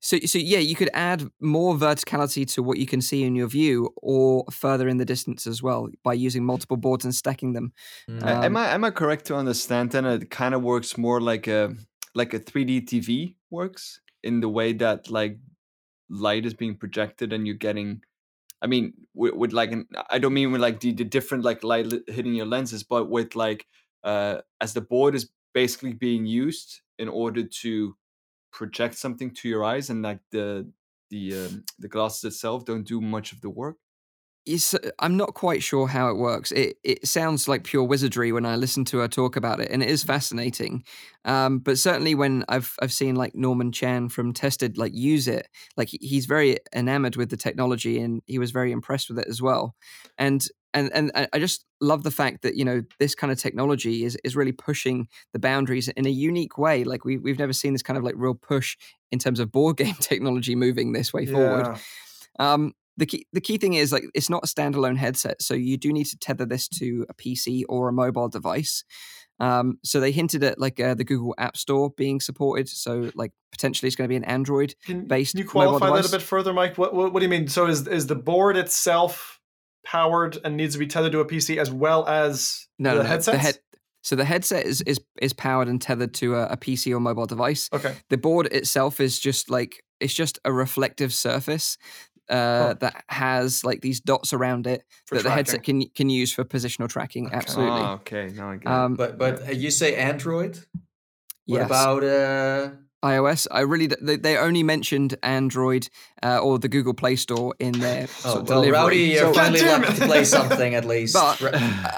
So, 0.00 0.18
so 0.24 0.38
yeah, 0.38 0.60
you 0.60 0.76
could 0.76 0.90
add 0.94 1.28
more 1.40 1.74
verticality 1.74 2.46
to 2.54 2.62
what 2.62 2.78
you 2.78 2.86
can 2.86 3.00
see 3.00 3.24
in 3.24 3.34
your 3.34 3.48
view, 3.48 3.92
or 3.96 4.44
further 4.52 4.86
in 4.86 4.98
the 4.98 5.04
distance 5.04 5.48
as 5.48 5.60
well 5.60 5.88
by 6.04 6.12
using 6.14 6.44
multiple 6.44 6.76
boards 6.76 7.04
and 7.04 7.12
stacking 7.12 7.54
them. 7.54 7.72
Mm. 8.08 8.22
Uh, 8.22 8.26
am 8.44 8.44
Um, 8.44 8.56
I 8.56 8.74
am 8.74 8.84
I 8.84 8.90
correct 8.92 9.24
to 9.26 9.34
understand 9.34 9.90
then 9.90 10.04
it 10.04 10.30
kind 10.30 10.54
of 10.54 10.62
works 10.62 10.96
more 10.96 11.20
like 11.20 11.48
a 11.48 11.74
like 12.14 12.34
a 12.34 12.38
3D 12.38 12.82
TV 12.82 13.34
works 13.50 14.00
in 14.22 14.38
the 14.40 14.48
way 14.48 14.72
that 14.74 15.10
like 15.10 15.38
light 16.08 16.46
is 16.46 16.54
being 16.54 16.76
projected 16.76 17.32
and 17.32 17.44
you're 17.44 17.56
getting 17.56 18.00
I 18.62 18.66
mean 18.66 18.94
with, 19.14 19.34
with 19.34 19.52
like 19.52 19.72
an 19.72 19.86
I 20.10 20.18
don't 20.18 20.34
mean 20.34 20.52
with 20.52 20.60
like 20.60 20.80
the, 20.80 20.92
the 20.92 21.04
different 21.04 21.44
like 21.44 21.62
light 21.64 21.92
hitting 22.08 22.34
your 22.34 22.46
lenses 22.46 22.82
but 22.82 23.08
with 23.10 23.34
like 23.36 23.66
uh 24.04 24.38
as 24.60 24.74
the 24.74 24.80
board 24.80 25.14
is 25.14 25.30
basically 25.54 25.92
being 25.92 26.26
used 26.26 26.80
in 26.98 27.08
order 27.08 27.42
to 27.42 27.96
project 28.52 28.94
something 28.96 29.32
to 29.34 29.48
your 29.48 29.64
eyes 29.64 29.90
and 29.90 30.02
like 30.02 30.20
the 30.30 30.70
the 31.10 31.34
um, 31.34 31.64
the 31.78 31.88
glasses 31.88 32.24
itself 32.24 32.64
don't 32.64 32.86
do 32.86 33.00
much 33.00 33.32
of 33.32 33.40
the 33.40 33.50
work 33.50 33.76
It's, 34.48 34.74
uh, 34.74 34.90
I'm 34.98 35.16
not 35.16 35.34
quite 35.34 35.62
sure 35.62 35.86
how 35.86 36.08
it 36.08 36.16
works. 36.16 36.52
It 36.52 36.78
it 36.82 37.06
sounds 37.06 37.48
like 37.48 37.64
pure 37.64 37.84
wizardry 37.84 38.32
when 38.32 38.46
I 38.46 38.56
listen 38.56 38.84
to 38.86 38.98
her 38.98 39.08
talk 39.08 39.36
about 39.36 39.60
it, 39.60 39.70
and 39.70 39.82
it 39.82 39.90
is 39.90 40.02
fascinating. 40.02 40.84
Um, 41.24 41.58
but 41.58 41.78
certainly 41.78 42.14
when 42.14 42.44
I've 42.48 42.74
I've 42.80 42.92
seen 42.92 43.14
like 43.14 43.34
Norman 43.34 43.72
Chan 43.72 44.08
from 44.08 44.32
Tested 44.32 44.78
like 44.78 44.94
use 44.94 45.28
it, 45.28 45.48
like 45.76 45.88
he's 45.88 46.26
very 46.26 46.58
enamored 46.74 47.16
with 47.16 47.30
the 47.30 47.36
technology, 47.36 48.00
and 48.00 48.22
he 48.26 48.38
was 48.38 48.50
very 48.50 48.72
impressed 48.72 49.10
with 49.10 49.18
it 49.18 49.28
as 49.28 49.42
well. 49.42 49.74
And 50.16 50.46
and 50.74 50.90
and 50.92 51.28
I 51.32 51.38
just 51.38 51.64
love 51.80 52.02
the 52.02 52.10
fact 52.10 52.42
that 52.42 52.56
you 52.56 52.64
know 52.64 52.82
this 52.98 53.14
kind 53.14 53.32
of 53.32 53.38
technology 53.38 54.04
is 54.04 54.16
is 54.24 54.36
really 54.36 54.52
pushing 54.52 55.08
the 55.32 55.38
boundaries 55.38 55.88
in 55.88 56.06
a 56.06 56.10
unique 56.10 56.58
way. 56.58 56.84
Like 56.84 57.04
we 57.04 57.18
we've 57.18 57.38
never 57.38 57.52
seen 57.52 57.72
this 57.72 57.82
kind 57.82 57.98
of 57.98 58.04
like 58.04 58.14
real 58.16 58.34
push 58.34 58.76
in 59.10 59.18
terms 59.18 59.40
of 59.40 59.52
board 59.52 59.76
game 59.78 59.96
technology 60.00 60.54
moving 60.54 60.92
this 60.92 61.12
way 61.12 61.26
forward. 61.26 61.66
Yeah. 61.66 62.52
Um, 62.52 62.72
the 62.98 63.06
key 63.06 63.26
the 63.32 63.40
key 63.40 63.56
thing 63.56 63.74
is 63.74 63.92
like 63.92 64.04
it's 64.14 64.28
not 64.28 64.44
a 64.44 64.46
standalone 64.46 64.96
headset, 64.96 65.40
so 65.40 65.54
you 65.54 65.76
do 65.76 65.92
need 65.92 66.06
to 66.06 66.18
tether 66.18 66.44
this 66.44 66.68
to 66.68 67.06
a 67.08 67.14
PC 67.14 67.62
or 67.68 67.88
a 67.88 67.92
mobile 67.92 68.28
device. 68.28 68.84
Um, 69.40 69.78
so 69.84 70.00
they 70.00 70.10
hinted 70.10 70.42
at 70.42 70.58
like 70.58 70.80
uh, 70.80 70.94
the 70.94 71.04
Google 71.04 71.32
App 71.38 71.56
Store 71.56 71.90
being 71.96 72.20
supported, 72.20 72.68
so 72.68 73.10
like 73.14 73.32
potentially 73.52 73.86
it's 73.86 73.94
going 73.94 74.06
to 74.06 74.12
be 74.12 74.16
an 74.16 74.24
Android. 74.24 74.74
Can, 74.84 75.06
based 75.06 75.32
can 75.32 75.38
you 75.38 75.44
mobile 75.44 75.78
qualify 75.78 75.96
that 75.96 76.08
a 76.08 76.10
bit 76.10 76.22
further, 76.22 76.52
Mike? 76.52 76.76
What, 76.76 76.92
what 76.92 77.12
what 77.12 77.20
do 77.20 77.24
you 77.24 77.30
mean? 77.30 77.46
So 77.46 77.66
is 77.66 77.86
is 77.86 78.08
the 78.08 78.16
board 78.16 78.56
itself 78.56 79.40
powered 79.84 80.36
and 80.44 80.56
needs 80.56 80.74
to 80.74 80.78
be 80.78 80.88
tethered 80.88 81.12
to 81.12 81.20
a 81.20 81.24
PC 81.24 81.56
as 81.56 81.70
well 81.70 82.06
as 82.06 82.66
No, 82.78 82.98
the 82.98 83.04
no, 83.04 83.08
no, 83.08 83.18
the 83.18 83.38
head. 83.38 83.58
So 84.02 84.16
the 84.16 84.24
headset 84.24 84.66
is 84.66 84.80
is 84.82 85.00
is 85.22 85.32
powered 85.32 85.68
and 85.68 85.80
tethered 85.80 86.14
to 86.14 86.34
a, 86.34 86.46
a 86.46 86.56
PC 86.56 86.92
or 86.92 86.98
mobile 86.98 87.26
device. 87.26 87.68
Okay. 87.72 87.94
The 88.10 88.18
board 88.18 88.46
itself 88.46 89.00
is 89.00 89.20
just 89.20 89.50
like 89.50 89.84
it's 90.00 90.14
just 90.14 90.38
a 90.44 90.52
reflective 90.52 91.12
surface 91.12 91.76
uh, 92.30 92.74
that 92.74 93.04
has 93.08 93.64
like 93.64 93.80
these 93.80 94.00
dots 94.00 94.32
around 94.32 94.66
it 94.66 94.82
For 95.06 95.14
that 95.16 95.24
the 95.24 95.30
headset 95.30 95.62
can 95.62 95.88
can 95.94 96.10
use 96.10 96.32
for 96.32 96.44
positional 96.44 96.88
tracking. 96.88 97.26
Okay. 97.26 97.36
Absolutely. 97.36 97.80
Ah, 97.80 97.94
okay 97.94 98.32
now 98.34 98.50
I 98.50 98.56
get 98.56 98.64
it. 98.64 98.72
Um, 98.72 98.94
But 98.94 99.18
but 99.18 99.48
uh, 99.48 99.52
you 99.52 99.70
say 99.70 99.94
Android. 99.96 100.58
What 101.46 101.58
yes. 101.60 101.66
about 101.66 102.04
uh, 102.04 102.70
iOS. 103.02 103.46
I 103.50 103.60
really 103.60 103.86
they, 103.86 104.16
they 104.16 104.36
only 104.36 104.62
mentioned 104.62 105.14
Android 105.22 105.88
uh, 106.22 106.38
or 106.38 106.58
the 106.58 106.68
Google 106.68 106.92
Play 106.94 107.16
Store 107.16 107.54
in 107.58 107.72
their 107.78 108.02
Oh, 108.24 108.30
sort 108.32 108.42
of 108.42 108.48
well, 108.48 108.60
delivery. 108.62 108.72
Rowdy, 108.72 108.96
you're 109.14 109.32
So- 109.32 109.40
finally 109.40 109.60
God 109.60 109.66
damn 109.66 109.80
lucky 109.82 109.92
it. 109.94 110.00
to 110.00 110.06
play 110.06 110.24
something 110.36 110.74
at 110.74 110.84
least. 110.84 111.14
but 111.14 111.40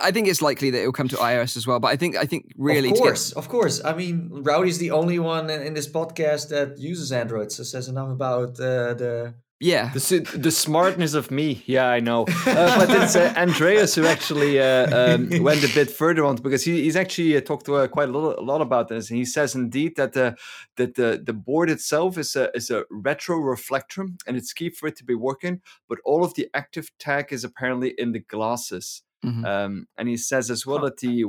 I 0.08 0.10
think 0.12 0.28
it's 0.28 0.42
likely 0.42 0.70
that 0.70 0.78
it'll 0.80 0.92
come 0.92 1.08
to 1.08 1.16
iOS 1.16 1.56
as 1.56 1.66
well. 1.66 1.80
But 1.80 1.88
I 1.88 1.96
think 1.96 2.16
I 2.16 2.26
think 2.26 2.52
really 2.56 2.90
of 2.90 2.94
to 2.96 3.00
get 3.00 3.06
course, 3.08 3.32
of 3.32 3.48
course. 3.48 3.82
I 3.84 3.92
mean, 3.94 4.28
Rowdy's 4.30 4.78
the 4.78 4.90
only 4.92 5.18
one 5.18 5.50
in, 5.50 5.60
in 5.62 5.74
this 5.74 5.88
podcast 5.90 6.50
that 6.50 6.78
uses 6.78 7.10
Android, 7.10 7.50
so 7.50 7.62
says 7.64 7.88
enough 7.88 8.10
about 8.10 8.50
uh, 8.60 8.94
the. 8.94 9.34
Yeah 9.60 9.92
The, 9.92 10.20
the 10.36 10.50
smartness 10.50 11.14
of 11.14 11.30
me, 11.30 11.62
yeah, 11.66 11.86
I 11.86 12.00
know. 12.00 12.24
Uh, 12.46 12.78
but 12.78 12.90
it's 12.90 13.14
uh, 13.14 13.32
Andreas 13.36 13.94
who 13.94 14.06
actually 14.06 14.58
uh, 14.58 15.14
um, 15.14 15.28
went 15.42 15.62
a 15.62 15.72
bit 15.74 15.90
further 15.90 16.24
on 16.24 16.36
because 16.36 16.64
he, 16.64 16.82
he's 16.82 16.96
actually 16.96 17.36
uh, 17.36 17.40
talked 17.40 17.68
uh, 17.68 17.86
quite 17.88 18.08
a 18.08 18.12
lot, 18.12 18.38
a 18.38 18.42
lot 18.42 18.60
about 18.60 18.88
this, 18.88 19.10
and 19.10 19.18
he 19.18 19.24
says 19.24 19.54
indeed 19.54 19.96
that 19.96 20.12
the 20.14 20.36
that 20.76 20.94
the, 20.94 21.22
the 21.24 21.32
board 21.32 21.70
itself 21.70 22.18
is 22.18 22.34
a 22.36 22.50
is 22.54 22.70
a 22.70 22.84
retro 22.90 23.36
reflector, 23.36 24.06
and 24.26 24.36
it's 24.36 24.52
key 24.52 24.70
for 24.70 24.88
it 24.88 24.96
to 24.96 25.04
be 25.04 25.14
working. 25.14 25.60
But 25.88 25.98
all 26.04 26.24
of 26.24 26.34
the 26.34 26.48
active 26.54 26.90
tech 26.98 27.32
is 27.32 27.44
apparently 27.44 27.94
in 27.98 28.12
the 28.12 28.20
glasses. 28.20 29.02
Mhm. 29.24 29.44
Um, 29.44 29.86
and 29.98 30.08
he 30.08 30.16
says 30.16 30.50
as 30.50 30.64
well 30.66 30.80
that 30.80 30.98
the 30.98 31.24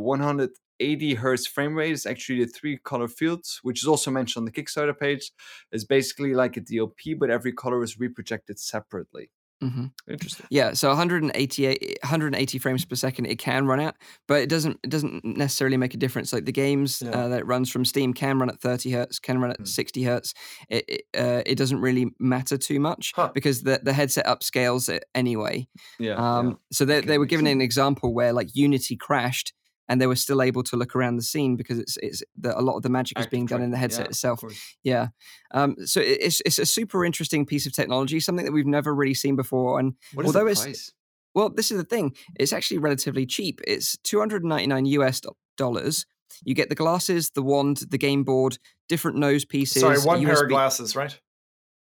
180 0.82 1.14
hertz 1.16 1.48
frame 1.48 1.76
rate 1.76 1.92
is 1.92 2.06
actually 2.06 2.44
the 2.44 2.52
three 2.52 2.78
color 2.78 3.08
fields, 3.08 3.60
which 3.64 3.82
is 3.82 3.88
also 3.88 4.12
mentioned 4.12 4.42
on 4.42 4.46
the 4.46 4.52
Kickstarter 4.52 4.98
page, 4.98 5.32
is 5.72 5.86
basically 5.86 6.34
like 6.34 6.58
a 6.58 6.62
DLP, 6.62 7.18
but 7.20 7.30
every 7.30 7.52
color 7.54 7.84
is 7.84 7.98
reprojected 7.98 8.58
separately. 8.60 9.30
Mhm. 9.64 9.92
Interesting. 10.10 10.48
Yeah, 10.50 10.74
so 10.74 10.90
188 10.90 12.00
180 12.04 12.58
frames 12.58 12.84
per 12.84 12.96
second 12.96 13.28
it 13.28 13.38
can 13.38 13.68
run 13.68 13.80
at, 13.80 13.96
but 14.28 14.42
it 14.42 14.50
doesn't 14.50 14.80
it 14.84 14.90
doesn't 14.90 15.24
necessarily 15.24 15.78
make 15.78 15.94
a 15.94 15.98
difference. 15.98 16.34
Like 16.34 16.46
the 16.46 16.52
games 16.52 17.04
Yeah. 17.06 17.12
uh, 17.12 17.28
that 17.28 17.42
it 17.42 17.46
runs 17.46 17.70
from 17.70 17.86
Steam 17.86 18.12
can 18.16 18.40
run 18.40 18.50
at 18.50 18.60
30 18.60 18.90
hertz, 18.90 19.20
can 19.20 19.40
run 19.40 19.52
at 19.52 19.60
Mm. 19.60 19.68
60 19.68 20.04
hertz. 20.04 20.34
It 20.68 20.86
it, 20.88 21.02
uh, 21.16 21.44
it 21.46 21.60
doesn't 21.60 21.80
really 21.80 22.08
matter 22.20 22.58
too 22.58 22.80
much 22.80 23.14
Huh. 23.16 23.30
because 23.36 23.62
the 23.62 23.80
the 23.84 23.94
headset 23.94 24.26
upscales 24.26 24.90
it 24.90 25.06
anyway. 25.14 25.68
Yeah. 26.00 26.16
Um, 26.16 26.58
So 26.72 26.84
they 26.84 26.98
Okay, 26.98 27.08
they 27.08 27.18
were 27.20 27.28
given 27.28 27.46
an 27.46 27.62
example 27.62 28.16
where 28.16 28.34
like 28.34 28.56
Unity 28.56 28.96
crashed 28.98 29.54
and 29.92 30.00
they 30.00 30.08
were 30.08 30.16
still 30.16 30.42
able 30.42 30.64
to 30.64 30.78
look 30.78 30.96
around 30.96 31.18
the 31.18 31.22
scene 31.22 31.58
because 31.58 31.78
it's 31.78 31.98
it's 31.98 32.24
the, 32.38 32.58
a 32.58 32.62
lot 32.62 32.78
of 32.78 32.82
the 32.82 32.90
magic 32.90 33.20
is 33.20 33.28
being 33.28 33.46
done 33.46 33.62
in 33.62 33.72
the 33.72 33.78
headset 33.78 34.08
itself. 34.08 34.42
Yeah. 34.84 35.10
Um, 35.54 35.76
so 35.86 36.00
it's 36.00 36.42
it's 36.46 36.60
a 36.60 36.66
super 36.66 37.04
interesting 37.04 37.46
piece 37.46 37.66
of 37.68 37.74
technology, 37.74 38.22
something 38.22 38.46
that 38.46 38.54
we've 38.54 38.66
never 38.66 38.96
really 38.96 39.14
seen 39.14 39.36
before. 39.36 39.80
And 39.80 39.96
What 40.14 40.26
is 40.26 40.28
although 40.28 40.48
it's- 40.48 40.94
well, 41.36 41.50
this 41.50 41.72
is 41.72 41.78
the 41.78 41.84
thing. 41.84 42.16
It's 42.40 42.54
actually 42.54 42.78
relatively 42.78 43.26
cheap. 43.26 43.60
It's 43.68 43.98
299 44.04 44.86
US 44.86 45.22
dollars. 45.58 46.06
You 46.46 46.56
get 46.56 46.70
the 46.70 46.76
glasses, 46.76 47.32
the 47.32 47.42
wand, 47.42 47.84
the 47.90 47.98
game 47.98 48.24
board, 48.24 48.58
different 48.88 49.18
nose 49.18 49.44
pieces. 49.44 49.82
Sorry, 49.82 50.00
one 50.00 50.24
pair 50.24 50.42
of 50.44 50.50
glasses, 50.50 50.96
right? 50.96 51.20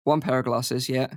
one 0.05 0.21
pair 0.21 0.39
of 0.39 0.45
glasses, 0.45 0.89
yeah. 0.89 1.09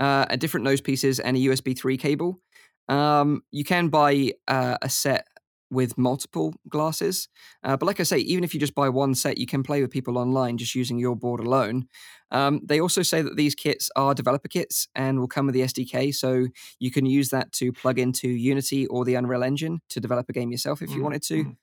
Uh, 0.00 0.24
a 0.30 0.36
different 0.38 0.64
nose 0.64 0.80
pieces 0.80 1.20
and 1.20 1.36
a 1.36 1.40
USB 1.40 1.76
3 1.78 1.98
cable. 1.98 2.40
Um, 2.88 3.42
you 3.50 3.64
can 3.64 3.88
buy 3.88 4.32
uh, 4.48 4.76
a 4.82 4.88
set 4.88 5.26
with 5.74 5.98
multiple 5.98 6.54
glasses. 6.68 7.28
Uh, 7.62 7.76
but 7.76 7.86
like 7.86 8.00
I 8.00 8.04
say, 8.04 8.18
even 8.18 8.44
if 8.44 8.54
you 8.54 8.60
just 8.60 8.74
buy 8.74 8.88
one 8.88 9.14
set, 9.14 9.38
you 9.38 9.46
can 9.46 9.62
play 9.62 9.82
with 9.82 9.90
people 9.90 10.16
online 10.18 10.56
just 10.58 10.74
using 10.74 10.98
your 10.98 11.16
board 11.16 11.40
alone. 11.40 11.88
Um, 12.30 12.60
they 12.64 12.80
also 12.80 13.02
say 13.02 13.22
that 13.22 13.36
these 13.36 13.54
kits 13.54 13.90
are 13.96 14.14
developer 14.14 14.48
kits 14.48 14.88
and 14.94 15.20
will 15.20 15.28
come 15.28 15.46
with 15.46 15.54
the 15.54 15.62
SDK, 15.62 16.10
so 16.12 16.46
you 16.78 16.90
can 16.90 17.06
use 17.06 17.30
that 17.30 17.52
to 17.52 17.72
plug 17.72 17.98
into 17.98 18.28
Unity 18.28 18.86
or 18.86 19.04
the 19.04 19.14
Unreal 19.16 19.44
Engine 19.44 19.80
to 19.90 20.00
develop 20.00 20.28
a 20.28 20.32
game 20.32 20.50
yourself 20.50 20.82
if 20.82 20.96
you 20.96 21.02
Mhm, 21.02 21.02
wanted 21.02 21.22
to. 21.24 21.44
mhm. 21.44 21.56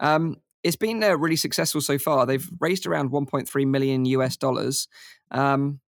Um, 0.00 0.36
it's 0.62 0.76
been 0.76 1.02
uh, 1.02 1.16
really 1.16 1.36
successful 1.36 1.80
so 1.80 1.98
far. 1.98 2.26
They've 2.26 2.48
raised 2.60 2.86
around 2.86 3.10
1.3 3.10 3.64
million 3.66 4.04
US 4.06 4.36
dollars. 4.36 4.88
Um, 5.30 5.80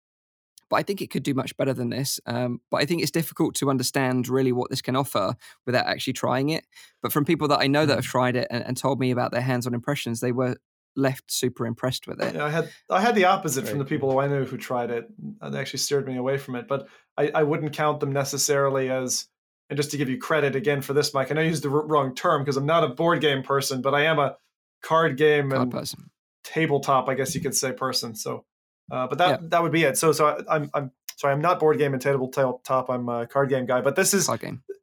but 0.69 0.77
I 0.77 0.83
think 0.83 1.01
it 1.01 1.11
could 1.11 1.23
do 1.23 1.35
much 1.35 1.57
better 1.57 1.73
than 1.73 1.91
this. 1.91 2.21
Um, 2.27 2.61
but 2.71 2.79
I 2.79 2.87
think 2.87 3.03
it's 3.03 3.11
difficult 3.11 3.55
to 3.57 3.71
understand 3.71 4.29
really 4.29 4.53
what 4.53 4.71
this 4.71 4.83
can 4.83 4.97
offer 4.97 5.37
without 5.65 5.87
actually 5.87 6.15
trying 6.15 6.51
it. 6.51 6.67
But 7.03 7.13
from 7.13 7.25
people 7.25 7.49
that 7.49 7.61
I 7.61 7.67
know 7.67 7.87
that 7.87 7.97
have 7.97 8.05
tried 8.05 8.37
it 8.37 8.49
and, 8.51 8.65
and 8.65 8.77
told 8.77 9.01
me 9.01 9.11
about 9.11 9.33
their 9.33 9.41
hands-on 9.41 9.75
impressions, 9.75 10.21
they 10.21 10.33
were 10.33 10.57
left 10.97 11.31
super 11.31 11.67
impressed 11.67 12.07
with 12.07 12.21
it. 12.23 12.35
Yeah, 12.35 12.45
I 12.45 12.51
had 12.51 12.71
I 12.91 13.01
had 13.01 13.15
the 13.15 13.27
opposite 13.27 13.69
from 13.69 13.79
the 13.79 13.85
people 13.85 14.11
who 14.11 14.19
I 14.19 14.29
knew 14.29 14.45
who 14.45 14.57
tried 14.57 14.91
it. 14.91 15.09
and 15.41 15.55
They 15.55 15.59
actually 15.59 15.81
steered 15.81 16.07
me 16.07 16.17
away 16.17 16.39
from 16.39 16.57
it. 16.57 16.67
But 16.67 16.89
I, 17.17 17.31
I 17.35 17.43
wouldn't 17.43 17.73
count 17.73 18.01
them 18.01 18.13
necessarily 18.13 18.91
as. 18.91 19.29
And 19.69 19.77
just 19.77 19.91
to 19.91 19.97
give 19.97 20.09
you 20.09 20.17
credit 20.17 20.55
again 20.55 20.81
for 20.81 20.93
this, 20.93 21.13
Mike, 21.13 21.33
I 21.33 21.35
know 21.35 21.41
you 21.41 21.49
used 21.49 21.65
the 21.65 21.71
wrong 21.71 22.15
term 22.15 22.43
because 22.43 22.57
I'm 22.57 22.67
not 22.67 22.85
a 22.85 22.89
board 22.89 23.21
game 23.21 23.43
person, 23.43 23.83
but 23.83 23.95
I 23.95 24.03
am 24.03 24.21
a 24.21 24.37
card 24.81 25.17
game 25.17 25.51
Card 25.51 25.63
and 25.63 25.73
person. 25.73 26.11
tabletop, 26.45 27.09
I 27.09 27.15
guess 27.15 27.35
you 27.35 27.41
could 27.41 27.55
say, 27.55 27.73
person. 27.73 28.15
So, 28.15 28.45
uh, 28.91 29.07
but 29.07 29.19
that 29.19 29.51
that 29.51 29.63
would 29.63 29.73
be 29.73 29.85
it. 29.85 29.99
So, 29.99 30.13
so 30.13 30.27
I, 30.27 30.55
I'm 30.55 30.71
I'm 30.75 30.93
sorry, 31.17 31.35
I'm 31.35 31.41
not 31.41 31.59
board 31.59 31.79
game 31.79 31.93
and 31.93 32.03
tabletop. 32.03 32.89
I'm 32.89 33.09
a 33.09 33.27
card 33.27 33.49
game 33.49 33.67
guy. 33.67 33.81
But 33.81 33.97
this 33.97 34.15
is 34.15 34.29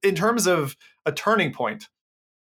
in 0.01 0.15
terms 0.15 0.47
of 0.47 0.75
a 1.05 1.11
turning 1.11 1.53
point. 1.53 1.87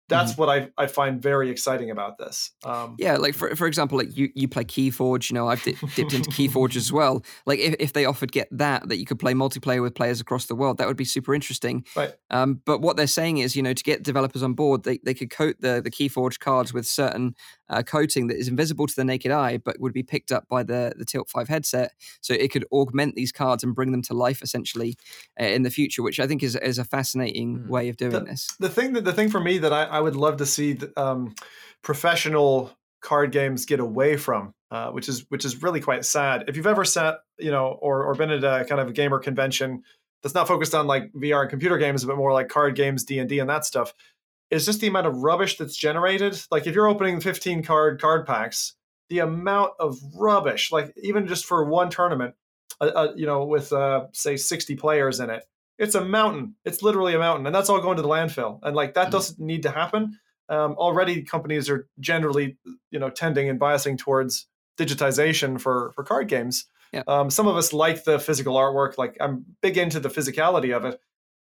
That's 0.09 0.33
Mm-hmm. 0.33 0.41
what 0.43 0.49
I, 0.79 0.83
I 0.85 0.87
find 0.87 1.21
very 1.23 1.49
exciting 1.51 1.91
about 1.91 2.19
this. 2.19 2.51
Um, 2.65 2.97
Yeah, 2.99 3.17
like 3.17 3.35
for 3.35 3.55
for 3.57 3.67
example, 3.67 3.97
like 3.99 4.17
you 4.17 4.29
you 4.35 4.49
play 4.49 4.65
Keyforge. 4.65 5.31
You 5.31 5.35
know, 5.35 5.49
I've 5.49 5.63
di- 5.63 5.77
dipped 5.95 6.13
into 6.13 6.31
Keyforge 6.37 6.77
as 6.77 6.93
well. 6.93 7.25
Like 7.47 7.59
if, 7.59 7.75
if 7.79 7.93
they 7.95 8.05
offered 8.05 8.31
get 8.33 8.49
that 8.51 8.89
that 8.89 8.99
you 8.99 9.07
could 9.07 9.19
play 9.19 9.33
multiplayer 9.33 9.81
with 9.81 9.95
players 9.95 10.21
across 10.21 10.47
the 10.47 10.55
world, 10.55 10.77
that 10.79 10.87
would 10.89 10.97
be 10.97 11.05
super 11.07 11.35
interesting. 11.35 11.85
Right. 11.97 12.13
Um, 12.31 12.61
but 12.67 12.81
what 12.81 12.97
they're 12.97 13.07
saying 13.07 13.39
is, 13.39 13.57
you 13.57 13.63
know, 13.63 13.73
to 13.73 13.83
get 13.83 14.03
developers 14.03 14.43
on 14.43 14.53
board, 14.55 14.83
they, 14.85 14.99
they 15.05 15.15
could 15.15 15.31
coat 15.31 15.57
the 15.61 15.81
the 15.83 15.91
Keyforge 15.91 16.39
cards 16.39 16.75
with 16.75 16.87
certain 16.87 17.35
uh, 17.71 17.83
coating 17.83 18.27
that 18.27 18.37
is 18.37 18.47
invisible 18.49 18.87
to 18.87 18.95
the 18.95 19.05
naked 19.05 19.31
eye, 19.33 19.57
but 19.57 19.81
would 19.81 19.95
be 19.95 20.03
picked 20.03 20.31
up 20.33 20.47
by 20.49 20.63
the 20.63 20.93
the 20.99 21.05
Tilt 21.07 21.31
Five 21.31 21.49
headset, 21.49 21.93
so 22.21 22.35
it 22.35 22.51
could 22.53 22.67
augment 22.73 23.15
these 23.15 23.33
cards 23.33 23.65
and 23.65 23.75
bring 23.75 23.91
them 23.93 24.03
to 24.03 24.13
life 24.15 24.43
essentially 24.43 24.97
uh, 25.41 25.45
in 25.45 25.63
the 25.63 25.71
future, 25.71 26.03
which 26.03 26.21
I 26.21 26.27
think 26.27 26.43
is 26.43 26.57
is 26.57 26.79
a 26.79 26.85
fascinating 26.85 27.45
Mm. 27.55 27.69
way 27.69 27.89
of 27.89 27.97
doing 27.97 28.25
this. 28.25 28.49
the 28.59 28.69
thing 28.69 28.93
that 28.95 29.05
the 29.05 29.13
thing 29.13 29.29
for 29.31 29.41
me 29.41 29.59
that 29.59 29.73
I, 29.73 29.85
I 29.95 30.01
would 30.01 30.17
love 30.17 30.39
to 30.39 30.47
see 30.47 30.75
th- 30.75 30.91
um, 30.97 31.37
professional 31.83 32.73
card 33.01 33.31
games 33.31 33.65
get 33.65 33.79
away 33.79 34.17
from, 34.17 34.53
uh, 34.73 34.91
which 34.91 35.09
is 35.09 35.25
which 35.29 35.45
is 35.45 35.63
really 35.63 35.81
quite 35.81 36.05
sad. 36.05 36.47
If 36.49 36.57
you've 36.57 36.67
ever 36.67 36.85
sat, 36.85 37.19
you 37.39 37.53
know, 37.53 37.79
or 37.81 38.05
or 38.05 38.15
been 38.15 38.31
at 38.31 38.43
a 38.43 38.65
kind 38.65 38.81
of 38.81 38.89
a 38.89 38.93
gamer 38.93 39.21
convention 39.21 39.85
that's 40.23 40.35
not 40.35 40.49
focused 40.49 40.75
on 40.75 40.89
like 40.89 41.13
VR 41.13 41.43
and 41.43 41.51
computer 41.51 41.79
games, 41.79 42.05
but 42.05 42.17
more 42.17 42.33
like 42.33 42.49
card 42.49 42.75
games, 42.75 43.05
D 43.05 43.21
and 43.21 43.29
D, 43.29 43.39
and 43.39 43.49
that 43.49 43.65
stuff, 43.65 43.95
is 44.51 44.67
just 44.67 44.81
the 44.81 44.89
amount 44.89 45.07
of 45.07 45.19
rubbish 45.19 45.59
that's 45.59 45.77
generated. 45.77 46.41
Like 46.51 46.67
if 46.67 46.75
you're 46.75 46.89
opening 46.89 47.21
15 47.21 47.63
card 47.63 48.01
card 48.01 48.27
packs, 48.27 48.75
the 49.11 49.21
amount 49.21 49.75
of 49.79 49.97
rubbish, 50.17 50.73
like 50.73 50.93
even 51.03 51.29
just 51.29 51.45
for 51.45 51.65
one 51.67 51.89
tournament, 51.89 52.35
uh, 52.81 52.87
uh, 52.87 53.13
you 53.15 53.27
know, 53.27 53.45
with 53.45 53.73
uh, 53.73 54.07
say 54.13 54.37
60 54.37 54.75
players 54.75 55.21
in 55.21 55.31
it, 55.31 55.45
it's 55.79 55.95
a 55.95 56.05
mountain. 56.05 56.55
It's 56.65 56.83
literally 56.83 57.15
a 57.15 57.19
mountain, 57.19 57.47
and 57.47 57.55
that's 57.55 57.69
all 57.69 57.81
going 57.81 57.97
to 57.97 58.03
the 58.03 58.09
landfill. 58.09 58.61
And 58.63 58.75
like 58.77 58.95
that 58.95 59.09
Mhm. 59.09 59.13
doesn't 59.13 59.41
need 59.41 59.63
to 59.65 59.71
happen. 59.71 60.19
Um, 60.49 60.73
already, 60.75 61.23
companies 61.23 61.71
are 61.71 61.89
generally, 62.01 62.59
you 62.91 62.99
know, 62.99 63.11
tending 63.11 63.49
and 63.49 63.59
biasing 63.59 63.97
towards 63.99 64.47
digitization 64.79 65.61
for 65.61 65.93
for 65.95 66.05
card 66.05 66.29
games. 66.29 66.67
Yeah. 66.93 67.03
Um, 67.09 67.31
some 67.31 67.47
of 67.49 67.57
us 67.57 67.73
like 67.73 68.05
the 68.05 68.19
physical 68.19 68.55
artwork. 68.55 68.99
Like 68.99 69.17
I'm 69.21 69.45
big 69.63 69.79
into 69.79 70.01
the 70.01 70.09
physicality 70.09 70.77
of 70.77 70.85
it. 70.85 71.01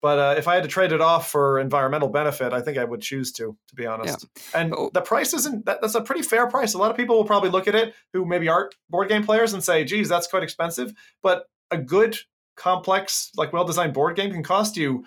But 0.02 0.18
uh, 0.18 0.34
if 0.38 0.46
I 0.46 0.54
had 0.54 0.62
to 0.62 0.68
trade 0.68 0.92
it 0.92 1.00
off 1.00 1.30
for 1.30 1.58
environmental 1.58 2.08
benefit, 2.08 2.52
I 2.52 2.60
think 2.60 2.76
I 2.78 2.84
would 2.84 3.00
choose 3.00 3.32
to, 3.32 3.56
to 3.68 3.74
be 3.74 3.86
honest. 3.86 4.26
Yeah. 4.52 4.60
And 4.60 4.74
Oh. 4.76 4.90
the 4.92 5.00
price 5.00 5.32
isn't 5.34 5.64
that, 5.66 5.80
that's 5.80 5.94
a 5.94 6.02
pretty 6.02 6.22
fair 6.22 6.46
price. 6.48 6.74
A 6.74 6.78
lot 6.78 6.90
of 6.90 6.96
people 6.96 7.16
will 7.16 7.24
probably 7.24 7.48
look 7.50 7.66
at 7.66 7.74
it 7.74 7.94
who 8.12 8.24
maybe 8.26 8.48
aren't 8.48 8.74
board 8.90 9.08
game 9.08 9.24
players 9.24 9.52
and 9.54 9.64
say, 9.64 9.84
geez, 9.84 10.08
that's 10.08 10.26
quite 10.26 10.42
expensive. 10.42 10.92
But 11.22 11.46
a 11.70 11.78
good, 11.78 12.16
complex, 12.56 13.30
like 13.36 13.52
well 13.52 13.64
designed 13.64 13.94
board 13.94 14.16
game 14.16 14.30
can 14.32 14.42
cost 14.42 14.76
you 14.76 15.04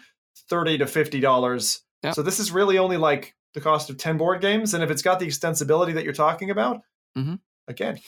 thirty 0.50 0.78
to 0.78 0.88
fifty 0.88 1.20
dollars. 1.20 1.82
Yeah. 2.04 2.12
So 2.12 2.22
this 2.22 2.40
is 2.40 2.52
really 2.52 2.78
only 2.78 2.98
like 2.98 3.36
the 3.54 3.62
cost 3.62 3.90
of 3.90 3.98
ten 3.98 4.18
board 4.18 4.42
games. 4.42 4.74
And 4.74 4.84
if 4.84 4.90
it's 4.92 5.02
got 5.02 5.20
the 5.20 5.28
extensibility 5.28 5.94
that 5.96 6.04
you're 6.04 6.14
talking 6.14 6.50
about, 6.52 6.82
Mhm. 7.18 7.40
again, 7.68 8.00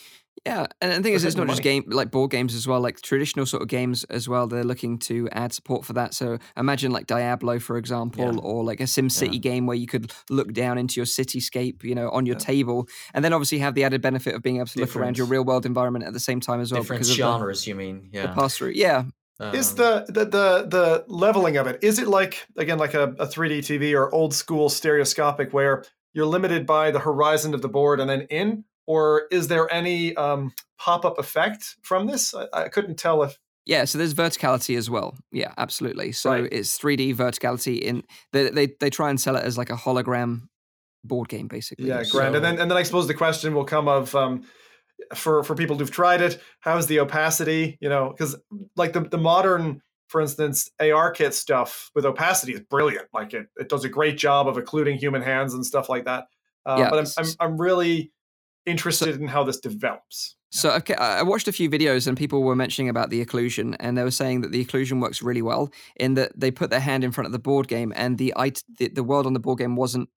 Yeah, 0.46 0.66
and 0.80 0.92
the 0.94 1.04
thing 1.04 1.14
is, 1.14 1.24
it's 1.26 1.36
not 1.36 1.48
just 1.50 1.62
game 1.62 1.84
like 1.88 2.10
board 2.10 2.32
games 2.32 2.56
as 2.56 2.66
well, 2.68 2.80
like 2.80 3.00
traditional 3.02 3.46
sort 3.46 3.62
of 3.62 3.68
games 3.68 4.06
as 4.06 4.28
well. 4.30 4.48
They're 4.48 4.64
looking 4.64 4.98
to 5.00 5.28
add 5.32 5.54
support 5.54 5.86
for 5.86 5.94
that. 5.94 6.14
So 6.16 6.40
imagine 6.58 6.92
like 6.92 7.06
Diablo, 7.06 7.60
for 7.60 7.78
example, 7.78 8.34
Yeah. 8.34 8.40
or 8.40 8.64
like 8.64 8.80
a 8.80 8.86
SimCity 8.86 9.40
game 9.42 9.66
where 9.68 9.78
you 9.78 9.86
could 9.88 10.12
look 10.32 10.52
down 10.54 10.78
into 10.80 10.96
your 11.00 11.06
cityscape, 11.06 11.84
you 11.84 11.94
know, 11.94 12.10
on 12.10 12.26
your 12.26 12.38
table, 12.38 12.88
and 13.14 13.24
then 13.26 13.34
obviously 13.34 13.60
have 13.60 13.76
the 13.76 13.84
added 13.84 14.02
benefit 14.02 14.34
of 14.34 14.42
being 14.42 14.56
able 14.58 14.68
to 14.68 14.80
look 14.80 14.96
around 14.96 15.18
your 15.18 15.28
real 15.28 15.44
world 15.44 15.66
environment 15.66 16.06
at 16.06 16.14
the 16.14 16.20
same 16.20 16.40
time 16.40 16.60
as 16.62 16.72
well 16.72 16.82
Different 16.82 17.02
because 17.02 17.12
of 17.12 17.18
genres, 17.18 17.68
you 17.68 17.76
mean? 17.76 18.10
Yeah. 18.12 18.34
pass 18.34 18.56
through. 18.58 18.72
Yeah, 18.74 19.04
is 19.54 19.72
Um, 19.72 19.76
the, 19.78 20.06
the 20.10 20.26
the 20.26 20.66
the 20.68 21.06
leveling 21.08 21.58
of 21.58 21.68
it 21.68 21.80
is 21.84 22.00
it 22.00 22.08
like 22.08 22.46
again 22.58 22.78
like 22.78 22.94
a, 22.94 23.04
a 23.20 23.28
3d 23.28 23.60
tv 23.60 23.94
or 23.94 24.14
old 24.14 24.34
school 24.34 24.70
stereoscopic 24.70 25.54
where 25.54 25.84
you're 26.14 26.26
limited 26.26 26.66
by 26.66 26.92
the 26.92 27.00
horizon 27.00 27.54
of 27.54 27.62
the 27.62 27.70
board 27.70 28.00
and 28.00 28.10
then 28.10 28.22
in 28.30 28.64
or 28.88 29.24
is 29.32 29.48
there 29.48 29.72
any 29.72 30.16
um, 30.16 30.52
pop-up 30.78 31.18
effect 31.20 31.76
from 31.82 32.08
this 32.08 32.34
I, 32.34 32.48
I 32.54 32.70
couldn't 32.70 32.96
tell 32.98 33.24
if 33.24 33.38
Yeah, 33.66 33.86
so 33.86 33.98
there's 34.00 34.16
verticality 34.16 34.76
as 34.78 34.90
well. 34.90 35.16
Yeah, 35.32 35.54
absolutely. 35.58 36.12
So 36.14 36.32
Right. 36.32 36.50
it's 36.52 36.78
3D 36.80 37.16
verticality 37.16 37.80
in 37.80 38.04
they, 38.34 38.50
they 38.50 38.68
they 38.80 38.90
try 38.90 39.10
and 39.10 39.20
sell 39.22 39.36
it 39.36 39.44
as 39.46 39.56
like 39.58 39.70
a 39.70 39.76
hologram 39.78 40.48
board 41.04 41.30
game 41.30 41.48
basically. 41.48 41.88
yeah 41.88 42.04
grand 42.12 42.36
and 42.36 42.44
then 42.46 42.60
and 42.60 42.70
then 42.70 42.78
i 42.78 42.84
suppose 42.84 43.08
the 43.08 43.14
question 43.26 43.56
will 43.56 43.66
come 43.66 43.88
of 43.88 44.14
um, 44.16 44.44
for 45.16 45.44
for 45.44 45.56
people 45.56 45.78
who've 45.78 45.92
tried 45.92 46.22
it? 46.22 46.42
How's 46.60 46.88
the 46.88 47.00
opacity? 47.00 47.78
You 47.82 47.90
know, 47.90 48.10
because 48.10 48.36
like 48.76 48.94
the 48.94 49.02
the 49.02 49.18
modern, 49.18 49.82
for 50.08 50.22
instance, 50.22 50.70
ARKit 50.82 51.34
stuff 51.34 51.90
with 51.96 52.06
opacity 52.06 52.54
is 52.54 52.60
brilliant. 52.62 53.08
Like 53.14 53.34
it 53.34 53.48
it 53.58 53.70
does 53.70 53.84
a 53.84 53.90
great 53.90 54.18
job 54.18 54.48
of 54.48 54.58
occluding 54.58 54.98
human 54.98 55.22
hands 55.22 55.54
and 55.54 55.66
stuff 55.66 55.90
like 55.90 56.06
that. 56.06 56.26
Uh, 56.66 56.76
Yeah. 56.80 56.90
But 56.90 57.00
I'm, 57.00 57.26
I'm 57.26 57.34
I'm 57.40 57.62
really 57.62 58.12
interested 58.66 59.20
in 59.20 59.28
how 59.28 59.44
this 59.44 59.60
develops. 59.60 60.36
So 60.54 60.72
okay, 60.74 60.96
I 60.96 61.24
watched 61.24 61.48
a 61.48 61.52
few 61.54 61.70
videos 61.70 62.08
and 62.08 62.18
people 62.18 62.44
were 62.44 62.58
mentioning 62.58 62.90
about 62.90 63.10
the 63.10 63.26
occlusion, 63.26 63.76
and 63.80 63.98
they 63.98 64.04
were 64.04 64.12
saying 64.12 64.42
that 64.42 64.52
the 64.52 64.64
occlusion 64.64 65.02
works 65.02 65.22
really 65.22 65.42
well 65.42 65.72
in 65.96 66.16
that 66.16 66.34
they 66.38 66.52
put 66.52 66.70
their 66.70 66.82
hand 66.82 67.04
in 67.06 67.12
front 67.14 67.26
of 67.26 67.32
the 67.32 67.40
board 67.40 67.68
game, 67.70 67.94
and 67.96 68.18
the 68.18 68.34
it- 68.38 68.64
the, 68.78 68.90
the 68.90 69.04
world 69.04 69.26
on 69.26 69.34
the 69.34 69.40
board 69.40 69.60
game 69.60 69.76
wasn't 69.78 70.10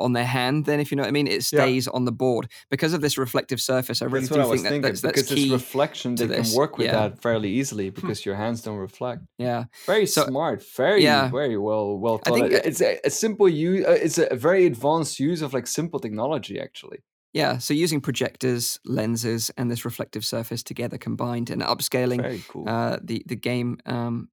on 0.00 0.12
their 0.12 0.26
hand. 0.26 0.64
Then, 0.64 0.80
if 0.80 0.90
you 0.90 0.96
know 0.96 1.02
what 1.02 1.08
I 1.08 1.12
mean, 1.12 1.26
it 1.26 1.32
Yeah. 1.52 1.60
stays 1.64 1.86
on 1.88 2.04
the 2.04 2.12
board 2.12 2.48
because 2.70 2.92
of 2.92 3.00
this 3.00 3.16
reflective 3.18 3.60
surface. 3.60 4.02
I 4.02 4.06
really 4.06 4.20
That's 4.20 4.28
do 4.32 4.38
what 4.38 4.46
I 4.46 4.50
was 4.50 4.60
think 4.62 4.62
that 4.64 4.68
thinking 4.70 4.82
that's, 4.90 5.00
that's 5.02 5.30
because 5.30 5.50
reflection 5.50 6.16
to 6.16 6.26
they 6.26 6.36
this, 6.36 6.50
can 6.50 6.58
work 6.58 6.78
with 6.78 6.86
yeah. 6.86 7.08
that 7.08 7.20
fairly 7.22 7.50
easily 7.50 7.90
because 7.90 8.24
your 8.26 8.36
hands 8.36 8.62
don't 8.62 8.78
reflect. 8.78 9.22
yeah, 9.38 9.64
Very 9.86 10.06
So- 10.06 10.26
smart, 10.26 10.62
very 10.76 11.02
yeah. 11.02 11.28
very 11.30 11.56
well 11.56 11.98
well 11.98 12.20
I 12.26 12.30
think 12.30 12.52
it- 12.52 12.66
it's 12.66 12.80
a, 12.80 12.98
a 13.04 13.10
simple 13.10 13.48
use. 13.48 13.84
Uh, 13.86 13.98
it's 14.04 14.18
a 14.18 14.34
very 14.34 14.66
advanced 14.66 15.20
use 15.20 15.42
of 15.42 15.52
like 15.54 15.66
simple 15.66 15.98
technology 16.00 16.58
actually. 16.60 16.98
yeah. 17.32 17.58
So 17.58 17.74
using 17.74 18.00
projectors, 18.00 18.80
lenses, 18.84 19.50
and 19.56 19.70
this 19.70 19.84
reflective 19.84 20.24
surface 20.24 20.62
together 20.64 20.98
combined 20.98 21.48
and 21.50 21.62
upscaling 21.62 22.42
cool. 22.48 22.68
uh, 22.68 22.98
the 23.02 23.22
the 23.26 23.36
game. 23.36 23.78
Um, 23.86 24.28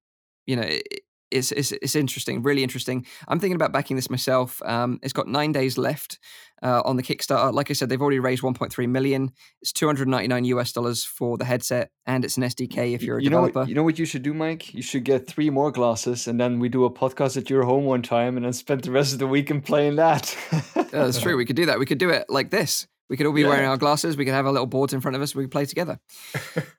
you 0.48 0.56
know, 0.56 0.64
it, 0.64 1.02
it's, 1.32 1.52
it's 1.52 1.72
it's 1.74 1.96
interesting, 1.96 2.42
really 2.44 2.64
interesting. 2.64 3.06
I'm 3.28 3.40
thinking 3.40 3.56
about 3.56 3.72
backing 3.72 3.96
this 3.96 4.10
myself. 4.10 4.62
Um, 4.64 5.00
it's 5.04 5.14
got 5.14 5.28
nine 5.28 5.52
days 5.52 5.78
left 5.78 6.20
uh, 6.64 6.82
on 6.86 6.96
the 6.98 7.04
Kickstarter. 7.04 7.54
Like 7.54 7.70
I 7.70 7.74
said, 7.74 7.90
they've 7.90 8.02
already 8.02 8.20
raised 8.20 8.42
1.3 8.44 8.90
million. 8.90 9.32
It's 9.62 9.72
299 9.74 10.46
US 10.46 10.72
dollars 10.72 11.04
for 11.04 11.38
the 11.38 11.46
headset, 11.46 11.92
and 12.06 12.24
it's 12.26 12.38
an 12.38 12.44
SDK 12.44 12.94
if 12.96 13.04
you're 13.04 13.18
a 13.18 13.24
you 13.24 13.30
know, 13.30 13.38
developer. 13.38 13.60
what, 13.60 13.70
you 13.70 13.76
know 13.76 13.84
what 13.84 14.00
you 14.00 14.06
should 14.06 14.24
do, 14.24 14.34
Mike? 14.34 14.74
You 14.74 14.82
should 14.82 15.04
get 15.04 15.28
three 15.28 15.50
more 15.50 15.72
glasses, 15.72 16.28
and 16.28 16.40
then 16.40 16.60
we 16.60 16.70
do 16.70 16.86
a 16.86 16.90
podcast 16.92 17.38
at 17.38 17.50
your 17.50 17.64
home 17.64 17.86
one 17.86 18.02
time, 18.02 18.38
and 18.38 18.46
then 18.46 18.54
spend 18.54 18.82
the 18.82 18.92
rest 18.92 19.14
of 19.14 19.20
the 19.20 19.28
weekend 19.28 19.66
playing 19.66 19.96
that. 19.98 20.36
Uh, 20.76 20.84
that's 20.92 21.20
true. 21.22 21.36
We 21.36 21.46
could 21.46 21.56
do 21.58 21.66
that. 21.66 21.80
We 21.80 21.86
could 21.86 21.98
do 21.98 22.10
it 22.10 22.26
like 22.30 22.50
this. 22.50 22.88
We 23.10 23.18
could 23.18 23.26
all 23.26 23.34
be 23.34 23.42
Yeah. 23.42 23.50
wearing 23.50 23.68
our 23.68 23.78
glasses. 23.78 24.18
We 24.18 24.26
could 24.26 24.34
have 24.34 24.46
our 24.46 24.52
little 24.52 24.68
boards 24.68 24.94
in 24.94 25.02
front 25.02 25.16
of 25.16 25.22
us. 25.22 25.36
We 25.36 25.44
could 25.44 25.52
play 25.52 25.66
together. 25.66 26.00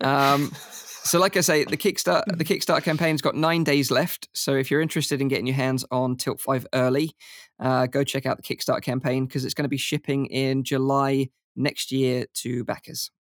Um, 0.00 0.52
so, 1.08 1.18
like 1.18 1.36
I 1.36 1.40
say, 1.40 1.64
the 1.64 1.76
Kickstart 1.76 2.24
the 2.36 2.44
Kickstarter 2.44 2.82
campaign's 2.82 3.22
got 3.22 3.34
nine 3.34 3.64
days 3.64 3.90
left. 3.90 4.28
So, 4.34 4.54
if 4.54 4.70
you're 4.70 4.80
interested 4.80 5.20
in 5.20 5.28
getting 5.28 5.46
your 5.46 5.56
hands 5.56 5.84
on 5.90 6.16
Tilt 6.16 6.40
Five 6.40 6.66
early, 6.74 7.16
uh, 7.60 7.86
go 7.86 8.04
check 8.04 8.26
out 8.26 8.36
the 8.36 8.42
Kickstarter 8.42 8.82
campaign 8.82 9.26
because 9.26 9.44
it's 9.44 9.54
going 9.54 9.64
to 9.64 9.68
be 9.68 9.76
shipping 9.78 10.26
in 10.26 10.64
July 10.64 11.30
next 11.56 11.90
year 11.90 12.26
to 12.34 12.64
backers. 12.64 13.10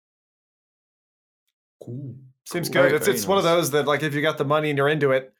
Cool. 1.82 2.14
Seems 2.44 2.68
Cool. 2.68 2.82
good. 2.82 2.88
Very, 2.88 2.96
it's 2.96 3.06
very 3.06 3.16
it's 3.16 3.26
one 3.26 3.38
of 3.38 3.44
those 3.44 3.70
that 3.72 3.86
like 3.86 4.02
if 4.02 4.14
you 4.14 4.22
got 4.22 4.38
the 4.38 4.44
money 4.44 4.70
and 4.70 4.76
you're 4.76 4.88
into 4.88 5.12
it. 5.12 5.32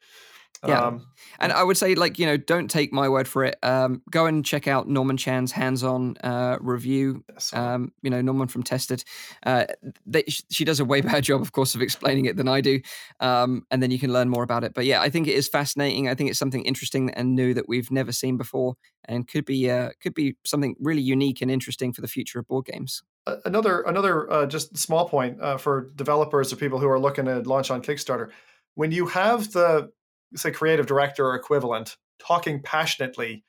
Yeah. 0.67 0.87
Um, 0.87 1.07
And 1.39 1.53
I 1.53 1.63
would 1.63 1.77
say, 1.77 1.95
like, 1.95 2.19
you 2.19 2.25
know, 2.25 2.35
don't 2.35 2.69
take 2.69 2.91
my 2.91 3.07
word 3.07 3.27
for 3.27 3.45
it. 3.45 3.57
Um, 3.63 4.01
go 4.11 4.25
and 4.25 4.43
check 4.43 4.67
out 4.67 4.89
Norman 4.89 5.15
Chan's 5.15 5.53
hands-on 5.53 6.17
uh, 6.17 6.57
review 6.59 7.23
um, 7.53 7.93
you 8.01 8.09
know, 8.09 8.21
Norman 8.21 8.49
from 8.49 8.63
Tested. 8.63 9.03
Uh, 9.45 9.65
they, 10.05 10.23
she 10.23 10.65
does 10.65 10.81
a 10.81 10.85
way 10.85 10.99
better 11.09 11.21
job, 11.21 11.41
of 11.41 11.53
course, 11.53 11.75
of 11.75 11.81
explaining 11.81 12.25
it 12.25 12.35
than 12.35 12.49
I 12.49 12.59
do. 12.59 12.81
Um, 13.21 13.65
and 13.71 13.81
then 13.81 13.91
you 13.91 13.99
can 13.99 14.11
learn 14.11 14.27
more 14.27 14.43
about 14.43 14.65
it. 14.65 14.73
But 14.73 14.85
yeah, 14.85 15.01
I 15.01 15.09
think 15.09 15.27
it 15.27 15.35
is 15.35 15.47
fascinating. 15.47 16.09
I 16.09 16.15
think 16.15 16.29
it's 16.29 16.39
something 16.39 16.63
interesting 16.63 17.09
and 17.11 17.35
new 17.35 17.53
that 17.53 17.69
we've 17.69 17.89
never 17.89 18.11
seen 18.11 18.35
before, 18.35 18.75
and 19.05 19.27
could 19.27 19.45
be 19.45 19.69
uh, 19.71 19.91
could 20.01 20.13
be 20.13 20.35
something 20.45 20.75
really 20.79 21.01
unique 21.01 21.41
and 21.41 21.49
interesting 21.49 21.93
for 21.93 22.01
the 22.01 22.07
future 22.07 22.39
of 22.39 22.47
board 22.47 22.65
games. 22.65 23.01
Another 23.45 23.81
another 23.81 24.31
uh, 24.31 24.45
just 24.45 24.77
small 24.77 25.07
point 25.07 25.39
uh, 25.41 25.57
for 25.57 25.89
developers 25.95 26.51
or 26.51 26.57
people 26.57 26.79
who 26.79 26.89
are 26.89 26.99
looking 26.99 27.25
to 27.25 27.39
launch 27.41 27.71
on 27.71 27.81
Kickstarter. 27.81 28.29
When 28.75 28.91
you 28.91 29.07
have 29.07 29.51
the 29.51 29.91
say 30.35 30.51
creative 30.51 30.85
director 30.85 31.25
or 31.27 31.35
equivalent 31.35 31.97
talking 32.19 32.61
passionately, 32.61 33.43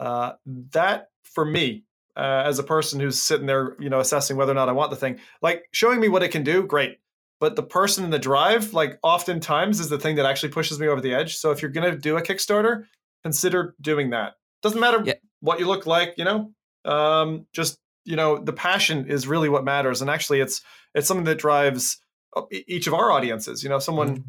uh, 0.00 0.32
that 0.72 1.08
for 1.22 1.44
me 1.44 1.84
uh, 2.16 2.42
as 2.46 2.58
a 2.58 2.62
person 2.62 2.98
who's 2.98 3.20
sitting 3.20 3.46
there, 3.46 3.76
you 3.78 3.90
know, 3.90 4.00
assessing 4.00 4.36
whether 4.36 4.52
or 4.52 4.54
not 4.54 4.68
I 4.68 4.72
want 4.72 4.90
the 4.90 4.96
thing, 4.96 5.18
like 5.42 5.64
showing 5.72 6.00
me 6.00 6.08
what 6.08 6.22
it 6.22 6.30
can 6.30 6.42
do, 6.42 6.66
great. 6.66 6.98
But 7.38 7.56
the 7.56 7.62
person 7.62 8.04
in 8.04 8.10
the 8.10 8.18
drive, 8.18 8.72
like 8.72 8.98
oftentimes, 9.02 9.80
is 9.80 9.90
the 9.90 9.98
thing 9.98 10.16
that 10.16 10.24
actually 10.24 10.52
pushes 10.52 10.80
me 10.80 10.88
over 10.88 11.02
the 11.02 11.12
edge. 11.12 11.36
So 11.36 11.50
if 11.50 11.60
you're 11.60 11.70
going 11.70 11.92
to 11.92 11.98
do 11.98 12.16
a 12.16 12.22
Kickstarter, 12.22 12.86
consider 13.22 13.74
doing 13.80 14.10
that. 14.10 14.34
Doesn't 14.62 14.80
matter 14.80 15.02
Yeah. 15.04 15.14
what 15.40 15.60
you 15.60 15.66
look 15.66 15.84
like, 15.86 16.14
you 16.16 16.24
know. 16.24 16.52
Um, 16.86 17.46
just 17.52 17.78
you 18.04 18.16
know, 18.16 18.38
the 18.38 18.52
passion 18.52 19.08
is 19.08 19.26
really 19.26 19.48
what 19.48 19.64
matters, 19.64 20.00
and 20.00 20.08
actually, 20.08 20.40
it's 20.40 20.62
it's 20.94 21.08
something 21.08 21.24
that 21.24 21.38
drives 21.38 22.00
uh, 22.34 22.42
each 22.50 22.86
of 22.86 22.94
our 22.94 23.10
audiences. 23.10 23.62
You 23.62 23.68
know, 23.68 23.80
someone 23.80 24.24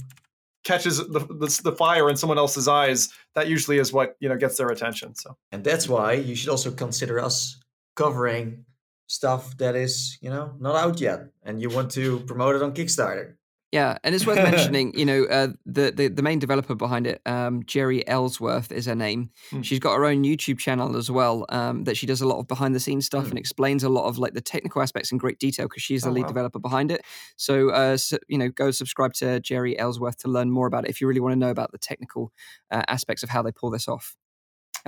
catches 0.68 0.98
the, 0.98 1.20
the 1.20 1.62
the 1.64 1.72
fire 1.72 2.10
in 2.10 2.18
someone 2.18 2.38
else's 2.38 2.68
eyes. 2.68 3.10
That 3.36 3.48
usually 3.48 3.78
is 3.80 3.94
what 3.94 4.16
you 4.20 4.28
know 4.30 4.38
gets 4.38 4.58
their 4.58 4.68
attention. 4.68 5.16
So 5.16 5.38
And 5.54 5.64
that's 5.64 5.88
why 5.88 6.14
you 6.14 6.36
should 6.36 6.50
also 6.50 6.72
consider 6.72 7.20
us 7.20 7.60
covering 7.96 8.66
stuff 9.08 9.58
that 9.58 9.76
is, 9.76 10.18
you 10.22 10.30
know, 10.30 10.54
not 10.60 10.76
out 10.76 11.00
yet, 11.00 11.20
and 11.44 11.62
you 11.62 11.70
want 11.70 11.92
to 11.92 12.20
promote 12.32 12.56
it 12.56 12.62
on 12.62 12.74
Kickstarter. 12.74 13.36
Yeah, 13.74 13.98
and 14.04 14.16
it's 14.16 14.26
worth 14.26 14.38
mentioning, 14.52 14.98
you 14.98 15.06
know, 15.06 15.26
uh, 15.26 15.50
the, 15.66 15.92
the 15.92 16.08
the 16.08 16.22
main 16.22 16.40
developer 16.40 16.74
behind 16.74 17.06
it, 17.06 17.22
um, 17.26 17.64
Jeri 17.64 18.02
Ellsworth 18.08 18.72
is 18.72 18.86
her 18.86 18.96
name. 18.96 19.30
Hmm. 19.50 19.62
She's 19.62 19.80
got 19.80 19.96
her 19.98 20.06
own 20.06 20.24
YouTube 20.24 20.58
channel 20.58 20.96
as 20.96 21.12
well 21.12 21.46
um, 21.50 21.84
that 21.84 21.98
she 21.98 22.06
does 22.06 22.22
a 22.22 22.28
lot 22.28 22.40
of 22.40 22.48
behind 22.48 22.74
the 22.76 22.80
scenes 22.80 23.06
stuff 23.06 23.26
Hmm. 23.26 23.32
and 23.32 23.40
explains 23.40 23.84
a 23.84 23.90
lot 23.90 24.06
of 24.08 24.18
like 24.18 24.34
the 24.34 24.42
technical 24.42 24.82
aspects 24.82 25.12
in 25.12 25.18
great 25.18 25.38
detail 25.40 25.66
because 25.68 25.84
she's 25.84 26.04
the 26.04 26.10
Oh, 26.10 26.14
lead 26.14 26.22
wow. 26.24 26.28
developer 26.28 26.60
behind 26.60 26.92
it. 26.92 27.02
So, 27.36 27.70
uh, 27.72 27.98
so, 27.98 28.18
you 28.30 28.38
know, 28.38 28.48
go 28.50 28.72
subscribe 28.72 29.14
to 29.16 29.42
Jeri 29.42 29.76
Ellsworth 29.78 30.18
to 30.20 30.30
learn 30.30 30.50
more 30.50 30.68
about 30.68 30.86
it 30.86 30.90
if 30.90 31.02
you 31.02 31.08
really 31.08 31.20
want 31.20 31.34
to 31.34 31.38
know 31.40 31.50
about 31.52 31.74
the 31.74 31.78
technical 31.78 32.32
uh, 32.72 32.84
aspects 32.88 33.22
of 33.22 33.30
how 33.30 33.42
they 33.42 33.52
pull 33.52 33.70
this 33.70 33.88
off. 33.90 34.16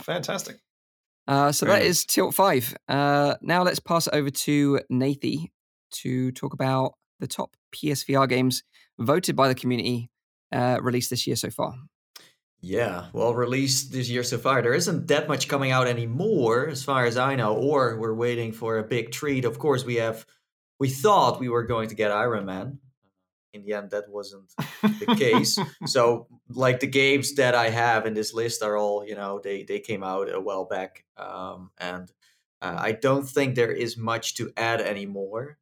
fantastic. 0.02 0.58
Uh, 1.28 1.52
so 1.52 1.66
that 1.66 1.84
is 1.84 2.06
Tilt 2.06 2.34
5. 2.34 2.76
Uh, 2.88 3.36
now 3.42 3.62
let's 3.64 3.80
pass 3.80 4.08
it 4.08 4.14
over 4.16 4.30
to 4.32 4.80
Nathie 4.92 5.52
to 5.92 6.32
talk 6.32 6.54
about 6.54 6.94
the 7.20 7.28
top 7.28 7.56
PSVR 7.74 8.28
games 8.28 8.64
voted 8.98 9.36
by 9.36 9.48
the 9.48 9.56
community 9.56 10.10
uh, 10.52 10.80
released 10.82 11.10
this 11.10 11.28
year 11.28 11.36
so 11.36 11.50
far. 11.50 11.76
Yeah, 12.62 13.06
well, 13.14 13.34
released 13.34 13.94
this 13.94 14.10
year 14.10 14.24
so 14.24 14.38
far. 14.38 14.62
There 14.62 14.74
isn't 14.74 15.08
that 15.08 15.30
much 15.30 15.48
coming 15.48 15.72
out 15.72 15.88
anymore, 15.88 16.68
as 16.68 16.84
far 16.84 17.06
as 17.06 17.16
I 17.16 17.36
know, 17.36 17.56
or 17.56 17.98
we're 17.98 18.14
waiting 18.14 18.52
for 18.52 18.78
a 18.78 18.84
big 18.84 19.12
treat. 19.12 19.46
Of 19.46 19.60
course, 19.60 19.86
we 19.86 19.96
have. 19.96 20.26
We 20.78 20.90
thought 20.90 21.40
we 21.40 21.50
were 21.50 21.64
going 21.64 21.90
to 21.90 21.96
get 21.96 22.12
Iron 22.12 22.46
Man. 22.46 22.80
In 23.54 23.64
the 23.64 23.74
end, 23.74 23.92
that 23.92 24.10
wasn't 24.10 24.54
the 24.82 25.16
case. 25.18 25.58
so, 25.86 26.28
like 26.50 26.82
the 26.82 26.88
games 26.88 27.36
that 27.36 27.56
I 27.56 27.70
have 27.70 28.06
in 28.06 28.14
this 28.14 28.34
list 28.34 28.62
are 28.62 28.78
all, 28.78 29.06
you 29.06 29.16
know, 29.16 29.40
they 29.42 29.64
they 29.64 29.80
came 29.80 30.04
out 30.04 30.34
a 30.34 30.40
while 30.40 30.66
back, 30.66 31.06
um, 31.16 31.72
and 31.78 32.12
uh, 32.62 32.76
I 32.78 32.92
don't 32.92 33.28
think 33.28 33.56
there 33.56 33.72
is 33.72 33.96
much 33.96 34.36
to 34.36 34.52
add 34.58 34.82
anymore 34.82 35.59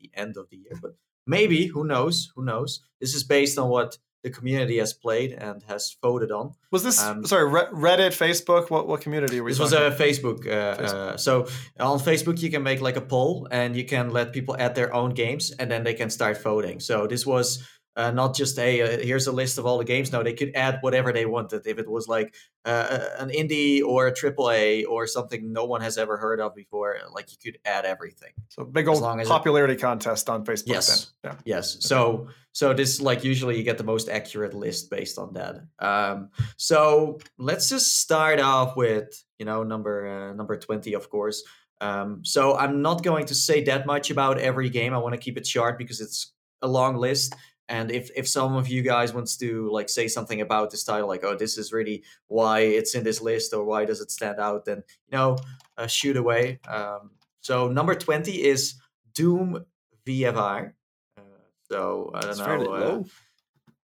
the 0.00 0.10
end 0.14 0.36
of 0.36 0.48
the 0.50 0.56
year. 0.56 0.72
But 0.80 0.92
maybe, 1.26 1.66
who 1.66 1.84
knows? 1.84 2.32
Who 2.34 2.44
knows? 2.44 2.80
This 3.00 3.14
is 3.14 3.24
based 3.24 3.58
on 3.58 3.68
what 3.68 3.98
the 4.22 4.30
community 4.30 4.76
has 4.78 4.92
played 4.92 5.32
and 5.32 5.62
has 5.62 5.96
voted 6.02 6.30
on. 6.30 6.52
Was 6.70 6.82
this 6.82 7.02
Um, 7.02 7.24
sorry 7.24 7.48
Re- 7.50 7.72
Reddit, 7.72 8.12
Facebook? 8.12 8.70
What 8.70 8.86
what 8.86 9.00
community 9.00 9.38
are 9.38 9.44
we? 9.44 9.50
This 9.52 9.58
was 9.58 9.72
a 9.72 9.90
Facebook. 9.90 10.40
Uh, 10.46 10.76
Facebook. 10.76 11.14
Uh, 11.14 11.16
so 11.16 11.46
on 11.78 11.98
Facebook, 11.98 12.42
you 12.42 12.50
can 12.50 12.62
make 12.62 12.80
like 12.82 12.96
a 12.96 13.00
poll, 13.00 13.48
and 13.50 13.74
you 13.74 13.84
can 13.84 14.10
let 14.10 14.32
people 14.32 14.54
add 14.58 14.74
their 14.74 14.92
own 14.92 15.10
games, 15.14 15.52
and 15.58 15.70
then 15.70 15.84
they 15.84 15.94
can 15.94 16.10
start 16.10 16.42
voting. 16.42 16.80
So 16.80 17.06
this 17.06 17.24
was 17.24 17.62
uh, 17.96 18.10
not 18.10 18.34
just 18.34 18.58
a 18.58 18.82
uh, 18.82 18.98
here's 19.04 19.26
a 19.26 19.32
list 19.32 19.58
of 19.58 19.66
all 19.66 19.78
the 19.78 19.84
games. 19.84 20.12
No, 20.12 20.22
they 20.22 20.32
could 20.32 20.52
add 20.54 20.78
whatever 20.80 21.12
they 21.12 21.26
wanted. 21.26 21.66
If 21.66 21.78
it 21.78 21.90
was 21.90 22.08
like 22.08 22.34
uh, 22.64 23.00
an 23.18 23.30
indie 23.30 23.82
or 23.82 24.06
a 24.06 24.14
triple 24.14 24.50
A 24.50 24.84
or 24.84 25.06
something 25.06 25.52
no 25.52 25.64
one 25.64 25.80
has 25.80 25.98
ever 25.98 26.16
heard 26.16 26.40
of 26.40 26.54
before, 26.54 26.96
like 27.12 27.30
you 27.32 27.52
could 27.52 27.60
add 27.64 27.84
everything. 27.84 28.32
So 28.48 28.64
big 28.64 28.88
old 28.88 29.02
as 29.20 29.26
it- 29.26 29.30
popularity 29.30 29.76
contest 29.76 30.30
on 30.30 30.44
Facebook. 30.44 30.68
Yes. 30.68 31.12
Then. 31.22 31.36
Yes. 31.44 31.78
So 31.80 32.28
so 32.52 32.72
this 32.74 33.00
like 33.00 33.24
usually 33.24 33.56
you 33.56 33.62
get 33.62 33.78
the 33.78 33.84
most 33.84 34.08
accurate 34.08 34.54
list 34.54 34.90
based 34.90 35.18
on 35.18 35.32
that. 35.34 35.60
Um, 35.78 36.30
so 36.56 37.18
let's 37.38 37.68
just 37.68 37.98
start 37.98 38.40
off 38.40 38.76
with 38.76 39.24
you 39.38 39.46
know 39.46 39.62
number 39.62 40.06
uh, 40.06 40.34
number 40.34 40.56
twenty, 40.56 40.94
of 40.94 41.10
course. 41.10 41.42
Um, 41.80 42.24
so 42.24 42.56
I'm 42.56 42.82
not 42.82 43.02
going 43.02 43.26
to 43.26 43.34
say 43.34 43.64
that 43.64 43.86
much 43.86 44.10
about 44.10 44.38
every 44.38 44.68
game. 44.68 44.92
I 44.92 44.98
want 44.98 45.14
to 45.14 45.20
keep 45.20 45.38
it 45.38 45.46
short 45.46 45.78
because 45.78 46.00
it's 46.00 46.32
a 46.62 46.68
long 46.68 46.96
list. 46.96 47.34
And 47.70 47.90
if 47.92 48.10
if 48.16 48.26
some 48.26 48.56
of 48.56 48.66
you 48.68 48.82
guys 48.82 49.14
wants 49.14 49.36
to 49.38 49.70
like 49.70 49.88
say 49.88 50.08
something 50.08 50.40
about 50.40 50.70
this 50.70 50.82
title, 50.84 51.06
like 51.08 51.24
oh 51.24 51.36
this 51.36 51.56
is 51.56 51.72
really 51.72 52.02
why 52.26 52.60
it's 52.78 52.94
in 52.96 53.04
this 53.04 53.20
list 53.22 53.54
or 53.54 53.64
why 53.64 53.84
does 53.86 54.00
it 54.00 54.10
stand 54.10 54.38
out, 54.40 54.64
then 54.64 54.78
you 55.06 55.16
know 55.16 55.38
uh, 55.78 55.86
shoot 55.86 56.16
away. 56.16 56.58
Um, 56.68 57.12
so 57.40 57.68
number 57.68 57.94
twenty 57.94 58.42
is 58.42 58.74
Doom 59.14 59.64
VFR. 60.06 60.72
Uh, 61.16 61.22
so 61.70 62.10
I 62.12 62.20
don't 62.20 62.30
It's 62.30 62.38
know. 62.40 62.72
uh, 62.74 63.02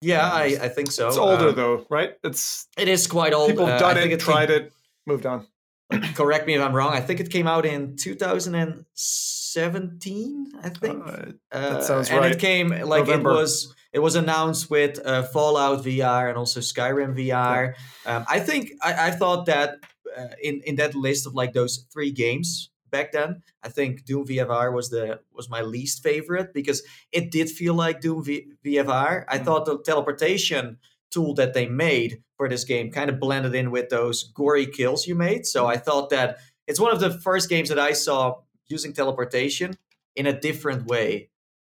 yeah, 0.01 0.29
I, 0.31 0.45
I 0.61 0.69
think 0.69 0.91
so. 0.91 1.07
It's 1.09 1.17
older 1.17 1.49
Um, 1.49 1.55
though, 1.55 1.85
right? 1.89 2.13
It's 2.23 2.67
It 2.77 2.87
is 2.87 3.07
quite 3.07 3.33
old. 3.33 3.49
people 3.49 3.65
uh, 3.65 3.75
I 3.75 3.79
done 3.79 3.95
think 3.95 4.13
it, 4.13 4.19
tried 4.21 4.49
it, 4.51 4.71
moved 5.05 5.25
on. 5.25 5.47
correct 6.15 6.47
me 6.47 6.55
if 6.55 6.61
I'm 6.61 6.73
wrong. 6.75 6.93
I 6.93 7.01
think 7.01 7.19
it 7.19 7.29
came 7.29 7.47
out 7.47 7.65
in 7.65 7.95
2017. 7.95 10.51
I 10.63 10.69
think. 10.69 11.03
Uh, 11.05 11.25
Uh, 11.51 11.81
sounds 11.81 12.09
and 12.09 12.19
right. 12.19 12.31
it 12.31 12.39
came 12.39 12.69
like 12.69 13.05
November. 13.07 13.31
it 13.31 13.35
was 13.35 13.73
it 13.93 13.99
was 13.99 14.15
announced 14.15 14.69
with 14.69 14.99
uh, 15.05 15.23
Fallout 15.23 15.83
VR 15.85 16.27
and 16.29 16.37
also 16.37 16.59
Skyrim 16.59 17.15
VR. 17.15 17.73
Um, 18.05 18.25
I 18.27 18.39
think 18.39 18.71
I, 18.81 19.07
I 19.07 19.11
thought 19.11 19.45
that 19.45 19.77
uh, 20.17 20.27
in 20.41 20.61
in 20.65 20.75
that 20.77 20.95
list 20.95 21.25
of 21.27 21.33
like 21.33 21.53
those 21.53 21.85
three 21.93 22.11
games 22.11 22.69
back 22.89 23.11
then, 23.11 23.41
I 23.63 23.69
think 23.69 24.05
Doom 24.05 24.25
VR 24.25 24.73
was 24.73 24.89
the 24.89 25.19
was 25.31 25.49
my 25.49 25.61
least 25.61 26.03
favorite 26.03 26.53
because 26.53 26.83
it 27.11 27.31
did 27.31 27.49
feel 27.49 27.73
like 27.73 28.01
Doom 28.01 28.23
v- 28.23 28.47
VFR. 28.65 29.25
I 29.29 29.37
Mm. 29.39 29.45
thought 29.45 29.65
the 29.65 29.79
teleportation 29.79 30.77
tool 31.11 31.33
that 31.35 31.53
they 31.53 31.67
made 31.67 32.21
for 32.37 32.49
this 32.49 32.63
game 32.63 32.91
kind 32.91 33.09
of 33.09 33.19
blended 33.19 33.55
in 33.55 33.71
with 33.71 33.89
those 33.89 34.23
gory 34.23 34.65
kills 34.65 35.07
you 35.07 35.15
made. 35.15 35.45
So 35.45 35.65
I 35.67 35.77
thought 35.77 36.09
that 36.09 36.37
it's 36.67 36.79
one 36.79 36.91
of 36.91 36.99
the 36.99 37.11
first 37.11 37.49
games 37.49 37.69
that 37.69 37.79
I 37.79 37.93
saw 37.93 38.41
using 38.67 38.93
teleportation 38.93 39.77
in 40.15 40.25
a 40.25 40.37
different 40.39 40.87
way 40.87 41.29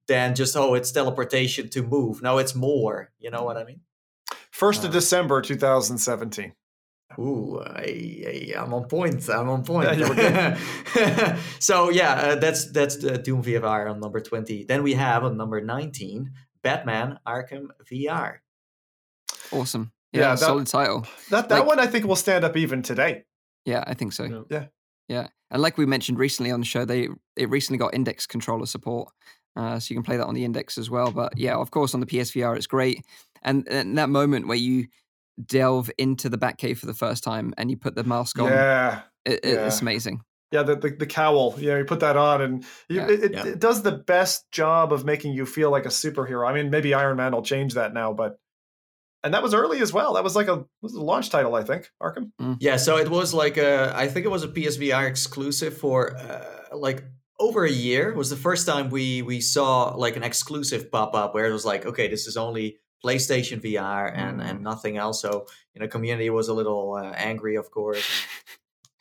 than 0.07 0.35
just 0.35 0.55
oh 0.57 0.73
it's 0.73 0.91
teleportation 0.91 1.69
to 1.69 1.81
move. 1.81 2.21
No, 2.21 2.37
it's 2.37 2.55
more. 2.55 3.11
You 3.19 3.31
know 3.31 3.43
what 3.43 3.57
I 3.57 3.63
mean? 3.63 3.81
First 4.51 4.83
of 4.83 4.89
Uh, 4.89 4.93
December 4.93 5.41
2017. 5.41 6.53
Ooh, 7.19 7.59
I, 7.59 8.23
I, 8.25 8.53
I'm 8.57 8.73
on 8.73 8.85
point. 8.85 9.27
I'm 9.29 9.49
on 9.49 9.63
point. 9.65 9.89
Yeah, 9.89 9.93
you 9.95 10.07
were 10.07 10.15
good. 10.15 11.37
so 11.59 11.89
yeah, 11.89 12.13
uh, 12.13 12.35
that's 12.35 12.71
that's 12.71 12.97
the 12.97 13.17
Doom 13.17 13.43
VFR 13.43 13.89
on 13.91 13.99
number 13.99 14.21
twenty. 14.21 14.63
Then 14.63 14.81
we 14.81 14.93
have 14.93 15.25
on 15.25 15.35
number 15.35 15.59
nineteen, 15.59 16.31
Batman 16.61 17.19
Arkham 17.27 17.67
VR. 17.91 18.37
Awesome. 19.51 19.91
Yeah, 20.13 20.21
Yeah, 20.21 20.29
that- 20.31 20.39
solid 20.39 20.67
title. 20.67 21.05
That 21.29 21.49
that 21.49 21.59
Like- 21.59 21.67
one 21.67 21.79
I 21.79 21.87
think 21.87 22.05
will 22.05 22.15
stand 22.15 22.43
up 22.43 22.57
even 22.57 22.81
today. 22.81 23.23
Yeah, 23.65 23.83
I 23.87 23.93
think 23.93 24.13
so. 24.13 24.23
Yeah. 24.23 24.41
Yeah. 24.49 24.65
Yeah. 25.07 25.27
And 25.51 25.61
like 25.61 25.77
we 25.77 25.85
mentioned 25.85 26.17
recently 26.19 26.51
on 26.51 26.59
the 26.59 26.65
show, 26.65 26.85
they 26.85 27.09
it 27.35 27.49
recently 27.49 27.77
got 27.77 27.93
index 27.93 28.25
controller 28.25 28.65
support. 28.65 29.09
Uh, 29.55 29.79
so 29.79 29.91
you 29.91 29.95
can 29.97 30.03
play 30.03 30.15
that 30.17 30.25
on 30.27 30.33
the 30.33 30.45
index 30.45 30.77
as 30.77 30.89
well. 30.89 31.11
But 31.11 31.37
yeah, 31.37 31.55
of 31.55 31.71
course, 31.71 31.93
on 31.93 31.99
the 31.99 32.05
PSVR, 32.05 32.55
it's 32.55 32.67
great. 32.67 33.03
And, 33.43 33.67
and 33.69 33.97
that 33.97 34.09
moment 34.09 34.47
where 34.47 34.57
you 34.57 34.87
delve 35.45 35.89
into 35.97 36.29
the 36.29 36.37
Batcave 36.37 36.77
for 36.77 36.85
the 36.85 36.93
first 36.93 37.23
time 37.23 37.53
and 37.57 37.69
you 37.69 37.77
put 37.77 37.95
the 37.95 38.03
mask 38.03 38.39
on, 38.39 38.47
Yeah. 38.49 39.01
it, 39.25 39.39
it- 39.43 39.57
it's 39.59 39.81
amazing. 39.81 40.21
Yeah, 40.51 40.63
the, 40.63 40.75
the 40.75 40.89
the 40.89 41.05
cowl. 41.05 41.55
Yeah, 41.57 41.77
you 41.77 41.85
put 41.85 42.01
that 42.01 42.17
on, 42.17 42.41
and 42.41 42.63
you, 42.89 42.97
Yeah. 42.97 43.07
it, 43.07 43.23
it, 43.23 43.31
Yeah. 43.33 43.45
it 43.47 43.59
does 43.59 43.83
the 43.83 43.93
best 43.93 44.51
job 44.51 44.91
of 44.91 45.05
making 45.05 45.31
you 45.33 45.45
feel 45.45 45.71
like 45.71 45.85
a 45.85 45.89
superhero. 45.89 46.45
I 46.45 46.53
mean, 46.53 46.69
maybe 46.69 46.93
Iron 46.93 47.15
Man 47.17 47.31
will 47.31 47.41
change 47.41 47.73
that 47.75 47.93
now, 47.93 48.11
but 48.11 48.37
and 49.23 49.33
that 49.33 49.43
was 49.43 49.53
early 49.53 49.81
as 49.81 49.93
well. 49.93 50.13
That 50.13 50.23
was 50.23 50.35
like 50.35 50.47
a 50.47 50.65
was 50.81 50.93
a 50.93 51.01
launch 51.01 51.29
title, 51.29 51.55
I 51.55 51.63
think. 51.63 51.91
Arkham. 52.01 52.31
Yeah, 52.59 52.77
so 52.77 52.97
it 52.97 53.09
was 53.09 53.33
like 53.33 53.57
a, 53.57 53.93
I 53.95 54.07
think 54.07 54.25
it 54.25 54.29
was 54.29 54.43
a 54.43 54.47
PSVR 54.47 55.07
exclusive 55.07 55.77
for 55.77 56.17
uh, 56.17 56.75
like 56.75 57.03
over 57.39 57.63
a 57.63 57.71
year. 57.71 58.09
It 58.09 58.17
was 58.17 58.29
the 58.29 58.35
first 58.35 58.65
time 58.65 58.89
we 58.89 59.21
we 59.21 59.41
saw 59.41 59.95
like 59.95 60.15
an 60.15 60.23
exclusive 60.23 60.91
pop 60.91 61.15
up 61.15 61.33
where 61.33 61.45
it 61.45 61.53
was 61.53 61.65
like, 61.65 61.85
okay, 61.85 62.07
this 62.07 62.27
is 62.27 62.37
only 62.37 62.77
PlayStation 63.03 63.61
VR 63.61 64.11
and 64.15 64.41
and 64.41 64.61
nothing 64.61 64.97
else. 64.97 65.21
So 65.21 65.45
you 65.73 65.81
know, 65.81 65.87
community 65.87 66.29
was 66.29 66.47
a 66.47 66.53
little 66.53 66.95
uh, 66.95 67.11
angry, 67.15 67.55
of 67.55 67.71
course. 67.71 68.07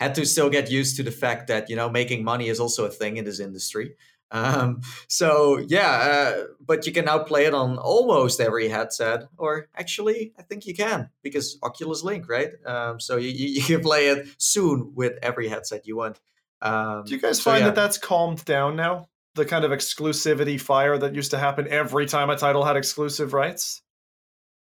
had 0.01 0.15
to 0.15 0.25
still 0.25 0.49
get 0.49 0.71
used 0.71 0.97
to 0.97 1.03
the 1.03 1.11
fact 1.11 1.49
that 1.49 1.69
you 1.69 1.77
know 1.77 1.91
making 1.91 2.25
money 2.25 2.49
is 2.49 2.59
also 2.61 2.85
a 2.85 2.91
thing 2.91 3.17
in 3.17 3.25
this 3.25 3.41
industry. 3.41 3.95
Um, 4.31 4.83
so 5.09 5.59
yeah, 5.59 5.91
uh, 5.91 6.45
but 6.65 6.87
you 6.87 6.93
can 6.93 7.05
now 7.05 7.19
play 7.19 7.47
it 7.47 7.55
on 7.55 7.79
almost 7.79 8.41
every 8.41 8.69
headset, 8.69 9.25
or 9.37 9.69
actually, 9.75 10.33
I 10.39 10.43
think 10.43 10.67
you 10.67 10.75
can 10.75 11.11
because 11.23 11.59
Oculus 11.63 12.03
Link, 12.03 12.29
right? 12.29 12.51
Um, 12.65 13.01
so 13.01 13.17
you, 13.17 13.31
you 13.31 13.63
can 13.63 13.81
play 13.81 14.09
it 14.09 14.29
soon 14.39 14.93
with 14.95 15.19
every 15.23 15.49
headset 15.49 15.87
you 15.87 15.97
want. 15.97 16.21
Um, 16.63 17.05
Do 17.05 17.15
you 17.15 17.21
guys 17.21 17.39
so 17.39 17.51
find 17.51 17.61
yeah. 17.61 17.67
that 17.67 17.75
that's 17.75 17.99
calmed 17.99 18.45
down 18.45 18.77
now? 18.77 19.09
The 19.35 19.45
kind 19.45 19.65
of 19.65 19.71
exclusivity 19.71 20.61
fire 20.61 20.99
that 20.99 21.15
used 21.15 21.31
to 21.31 21.39
happen 21.39 21.69
every 21.69 22.07
time 22.07 22.31
a 22.31 22.37
title 22.37 22.65
had 22.65 22.77
exclusive 22.77 23.33
rights? 23.33 23.83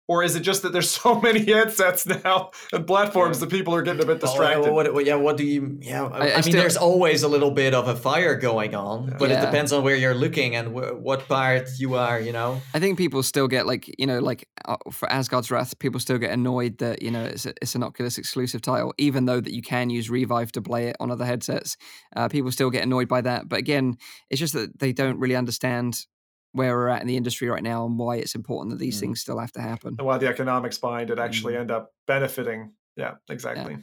Or 0.09 0.23
is 0.23 0.35
it 0.35 0.39
just 0.39 0.63
that 0.63 0.73
there's 0.73 0.89
so 1.03 1.21
many 1.21 1.45
headsets 1.45 2.07
now 2.07 2.49
and 2.73 2.85
platforms 2.87 3.39
that 3.41 3.49
people 3.51 3.75
are 3.75 3.83
getting 3.83 4.01
a 4.01 4.05
bit 4.07 4.19
distracted? 4.19 4.65
yeah, 4.65 4.71
what, 4.71 4.91
what- 4.93 5.05
yeah, 5.05 5.15
what 5.15 5.37
do 5.37 5.45
you? 5.45 5.77
Yeah, 5.81 6.05
I, 6.05 6.17
I 6.17 6.21
I 6.21 6.33
mean, 6.33 6.43
still- 6.43 6.53
there's 6.61 6.77
always 6.77 7.21
a 7.21 7.27
little 7.27 7.51
bit 7.51 7.73
of 7.75 7.87
a 7.87 7.95
fire 7.95 8.35
going 8.35 8.73
on, 8.73 9.15
but 9.19 9.29
it 9.29 9.39
depends 9.39 9.71
on 9.71 9.83
where 9.83 9.95
you're 9.95 10.15
looking 10.25 10.55
and 10.55 10.69
wh- 10.69 10.99
what 10.99 11.27
part 11.27 11.69
you 11.77 11.93
are. 11.95 12.19
You 12.19 12.33
know, 12.33 12.59
I 12.73 12.79
think 12.79 12.97
people 12.97 13.21
still 13.23 13.47
get 13.47 13.67
like 13.67 13.85
you 13.99 14.07
know 14.07 14.17
like 14.19 14.47
uh, 14.65 14.77
for 14.91 15.07
Asgard's 15.11 15.51
Wrath, 15.51 15.77
people 15.77 15.99
still 15.99 16.17
get 16.17 16.31
annoyed 16.31 16.79
that 16.79 17.03
you 17.03 17.11
know 17.11 17.23
it's 17.25 17.45
a, 17.45 17.53
it's 17.61 17.75
an 17.75 17.83
Oculus 17.83 18.17
exclusive 18.17 18.61
title, 18.63 18.93
even 18.97 19.25
though 19.25 19.39
that 19.39 19.53
you 19.53 19.61
can 19.61 19.91
use 19.91 20.09
Revive 20.09 20.51
to 20.53 20.61
play 20.61 20.87
it 20.87 20.95
on 20.99 21.11
other 21.11 21.25
headsets. 21.25 21.77
Uh, 22.15 22.27
people 22.27 22.51
still 22.51 22.71
get 22.71 22.83
annoyed 22.83 23.07
by 23.07 23.21
that, 23.21 23.47
but 23.47 23.59
again, 23.59 23.95
it's 24.31 24.39
just 24.39 24.53
that 24.53 24.79
they 24.79 24.91
don't 24.91 25.19
really 25.19 25.35
understand 25.35 26.05
where 26.53 26.75
we're 26.75 26.87
at 26.87 27.01
in 27.01 27.07
the 27.07 27.17
industry 27.17 27.47
right 27.47 27.61
now 27.63 27.85
and 27.85 27.97
why 27.99 28.15
it's 28.17 28.35
important 28.35 28.71
that 28.71 28.79
these 28.79 28.97
Mm. 28.97 29.01
things 29.01 29.21
still 29.21 29.37
have 29.39 29.51
to 29.53 29.61
happen. 29.61 29.95
and 29.99 30.05
why 30.07 30.17
the 30.17 30.27
economics 30.27 30.77
behind 30.77 31.09
it 31.11 31.19
actually 31.19 31.53
Mm. 31.53 31.59
end 31.61 31.71
up 31.71 31.93
benefiting. 32.07 32.73
Yeah, 32.95 33.15
exactly. 33.29 33.77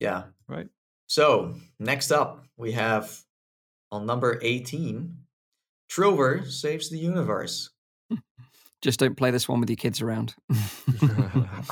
yeah, 0.00 0.24
Right. 0.48 0.68
So 1.06 1.54
next 1.78 2.10
up, 2.12 2.44
we 2.56 2.72
have 2.72 3.24
on 3.90 4.06
number 4.06 4.38
eighteen, 4.42 5.24
Trover 5.88 6.44
saves 6.44 6.88
the 6.90 6.98
universe. 6.98 7.70
Just 8.82 9.00
don't 9.00 9.16
play 9.16 9.30
this 9.30 9.48
one 9.48 9.60
with 9.60 9.68
your 9.68 9.76
kids 9.76 10.00
around. 10.00 10.34
I 10.50 10.54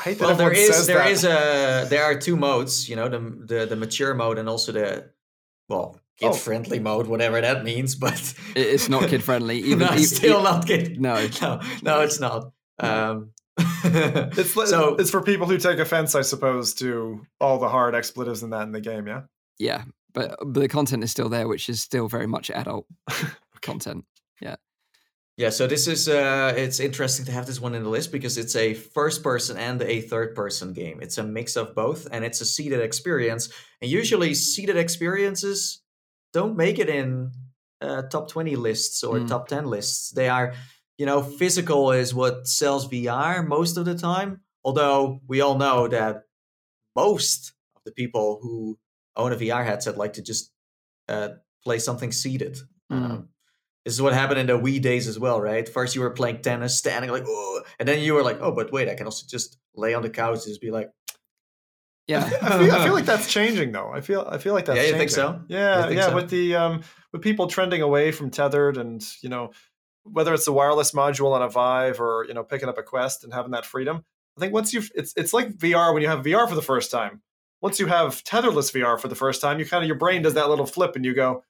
hate 0.03 0.21
Well, 0.21 0.35
there 0.35 0.49
everyone 0.49 0.55
is 0.57 0.75
says 0.77 0.87
there 0.87 0.99
that. 0.99 1.11
is 1.11 1.25
a 1.25 1.87
there 1.89 2.05
are 2.05 2.19
two 2.19 2.37
modes. 2.37 2.89
You 2.89 2.97
know, 2.97 3.09
the 3.09 3.19
the 3.21 3.67
the 3.67 3.77
mature 3.77 4.15
mode 4.15 4.39
and 4.39 4.49
also 4.49 4.73
the 4.73 5.11
well. 5.69 6.01
Kid 6.19 6.35
friendly 6.35 6.79
mode, 6.79 7.07
whatever 7.07 7.41
that 7.41 7.65
means. 7.65 7.95
But 8.01 8.35
it's 8.55 8.89
not 8.89 9.09
kid 9.09 9.23
friendly. 9.23 9.59
Even 9.71 9.81
no, 9.81 9.97
still 9.99 10.41
e- 10.41 10.43
not 10.43 10.67
kid. 10.67 11.01
no. 11.01 11.15
no, 11.41 11.61
no, 11.83 12.01
it's 12.01 12.21
not. 12.21 12.53
Um, 12.79 13.31
It's 13.85 14.57
li- 14.57 14.67
so 14.67 14.95
it's 14.97 15.11
for 15.11 15.23
people 15.23 15.47
who 15.47 15.59
take 15.59 15.79
offense, 15.79 16.15
I 16.15 16.23
suppose, 16.23 16.75
to 16.75 17.27
all 17.41 17.59
the 17.59 17.69
hard 17.69 17.95
expletives 17.95 18.43
in 18.43 18.51
that 18.51 18.63
in 18.63 18.73
the 18.73 18.81
game. 18.81 19.07
Yeah. 19.07 19.23
Yeah, 19.59 19.85
but 20.15 20.37
but 20.39 20.61
the 20.61 20.69
content 20.69 21.03
is 21.03 21.11
still 21.11 21.29
there, 21.29 21.49
which 21.49 21.69
is 21.69 21.81
still 21.81 22.09
very 22.09 22.27
much 22.27 22.51
adult 22.51 22.87
content. 23.61 24.05
Yeah. 24.41 24.57
Yeah, 25.37 25.51
so 25.51 25.67
this 25.69 25.87
is 25.87 26.09
uh, 26.09 26.53
it's 26.57 26.81
interesting 26.81 27.25
to 27.27 27.33
have 27.33 27.47
this 27.47 27.61
one 27.61 27.75
in 27.75 27.83
the 27.85 27.89
list 27.89 28.11
because 28.11 28.39
it's 28.39 28.57
a 28.57 28.75
first 28.75 29.23
person 29.23 29.57
and 29.57 29.81
a 29.83 30.01
third 30.01 30.35
person 30.35 30.73
game. 30.73 30.99
It's 31.01 31.19
a 31.19 31.23
mix 31.23 31.57
of 31.57 31.75
both, 31.75 32.09
and 32.11 32.25
it's 32.25 32.41
a 32.41 32.45
seated 32.45 32.81
experience. 32.81 33.49
And 33.81 33.91
usually, 33.91 34.35
seated 34.35 34.77
experiences 34.77 35.81
don't 36.33 36.57
make 36.57 36.79
it 36.79 36.89
in 36.89 37.33
uh, 37.81 38.03
top 38.03 38.29
twenty 38.29 38.57
lists 38.57 39.03
or 39.05 39.19
Mm. 39.19 39.29
top 39.29 39.49
ten 39.49 39.67
lists. 39.67 40.11
They 40.11 40.29
are, 40.29 40.55
you 40.99 41.07
know, 41.07 41.23
physical 41.23 41.93
is 41.93 42.15
what 42.15 42.47
sells 42.47 42.89
VR 42.89 43.47
most 43.47 43.77
of 43.77 43.85
the 43.85 43.95
time. 43.97 44.41
Although 44.65 45.21
we 45.29 45.41
all 45.41 45.57
know 45.57 45.89
that 45.89 46.25
most 46.97 47.53
of 47.77 47.83
the 47.85 47.93
people 47.93 48.41
who 48.43 48.79
own 49.17 49.33
a 49.33 49.37
VR 49.37 49.65
headset 49.65 49.97
like 49.97 50.15
to 50.15 50.23
just 50.23 50.53
uh, 51.09 51.31
play 51.65 51.79
something 51.79 52.13
seated. 52.13 52.59
Mm. 52.93 52.97
Um, 53.11 53.29
this 53.85 53.95
is 53.95 54.03
what 54.03 54.13
happened 54.13 54.41
in 54.41 54.47
the 54.47 54.59
Wii 54.59 54.83
days 54.83 55.09
as 55.09 55.19
well, 55.19 55.41
right? 55.41 55.67
First 55.69 55.95
you 55.95 56.03
were 56.03 56.11
playing 56.11 56.43
tennis, 56.43 56.77
standing 56.77 57.11
like, 57.11 57.25
oh, 57.27 57.63
and 57.79 57.89
then 57.89 58.01
you 58.03 58.13
were 58.15 58.23
like, 58.23 58.39
oh, 58.41 58.53
but 58.53 58.71
wait, 58.73 58.89
I 58.89 58.95
can 58.95 59.07
also 59.07 59.27
just 59.29 59.57
lay 59.75 59.95
on 59.95 60.03
the 60.03 60.11
couch, 60.11 60.39
and 60.39 60.47
just 60.47 60.61
be 60.61 60.71
like, 60.71 60.91
Yeah, 62.09 62.25
I 62.25 62.59
feel, 62.59 62.73
I 62.75 62.85
feel 62.85 62.95
like 62.95 63.05
that's 63.05 63.31
changing 63.31 63.71
though. 63.73 63.91
I 63.93 64.01
feel 64.01 64.27
I 64.29 64.39
feel 64.39 64.55
like 64.55 64.65
that's 64.65 64.77
Yeah, 64.77 64.83
you 64.85 64.89
changing. 64.93 64.99
think 64.99 65.11
so? 65.11 65.41
Yeah, 65.49 65.81
You 65.83 65.87
think 65.89 65.99
yeah. 65.99 66.07
so? 66.07 66.15
With 66.15 66.31
the 66.31 66.57
um 66.57 66.81
with 67.13 67.23
people 67.23 67.47
trending 67.47 67.83
away 67.83 68.11
from 68.13 68.31
tethered 68.31 68.79
and 68.79 69.07
you 69.23 69.29
know 69.29 69.51
whether 70.05 70.33
it's 70.33 70.47
the 70.47 70.53
wireless 70.53 70.93
module 70.93 71.33
on 71.33 71.43
a 71.43 71.49
Vive 71.51 72.01
or 72.01 72.25
you 72.27 72.33
know 72.35 72.43
picking 72.43 72.69
up 72.69 72.79
a 72.79 72.83
Quest 72.83 73.25
and 73.25 73.33
having 73.35 73.53
that 73.53 73.67
freedom. 73.67 74.05
I 74.37 74.41
think 74.41 74.55
once 74.55 74.73
you 74.73 74.83
it's 74.95 75.13
it's 75.17 75.33
like 75.35 75.51
VR 75.59 75.93
when 75.93 76.03
you 76.03 76.09
have 76.09 76.25
VR 76.25 76.49
for 76.49 76.55
the 76.55 76.63
first 76.63 76.91
time. 76.91 77.21
Once 77.61 77.79
you 77.81 77.87
have 77.87 78.23
tetherless 78.25 78.73
VR 78.73 78.99
for 78.99 79.09
the 79.09 79.17
first 79.17 79.41
time, 79.43 79.59
you 79.59 79.67
kind 79.67 79.83
of 79.83 79.89
your 79.89 79.99
brain 79.99 80.23
does 80.23 80.35
that 80.35 80.49
little 80.49 80.65
flip 80.65 80.95
and 80.95 81.05
you 81.05 81.13
go, 81.13 81.43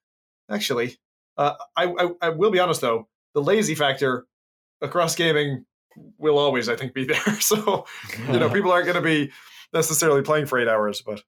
actually, 0.50 0.96
uh, 1.36 1.52
I, 1.76 1.84
I 1.86 2.08
I 2.22 2.28
will 2.30 2.50
be 2.50 2.58
honest 2.58 2.80
though, 2.80 3.06
the 3.34 3.42
lazy 3.42 3.74
factor 3.74 4.26
across 4.80 5.14
gaming 5.14 5.66
will 6.16 6.38
always 6.38 6.68
I 6.68 6.76
think 6.76 6.94
be 6.94 7.04
there. 7.12 7.40
So 7.40 7.84
you 8.32 8.38
know 8.40 8.48
people 8.52 8.72
aren't 8.72 8.86
going 8.86 8.96
to 8.96 9.02
be 9.02 9.30
necessarily 9.72 10.22
playing 10.22 10.46
for 10.46 10.58
eight 10.58 10.68
hours, 10.68 11.02
but 11.04 11.22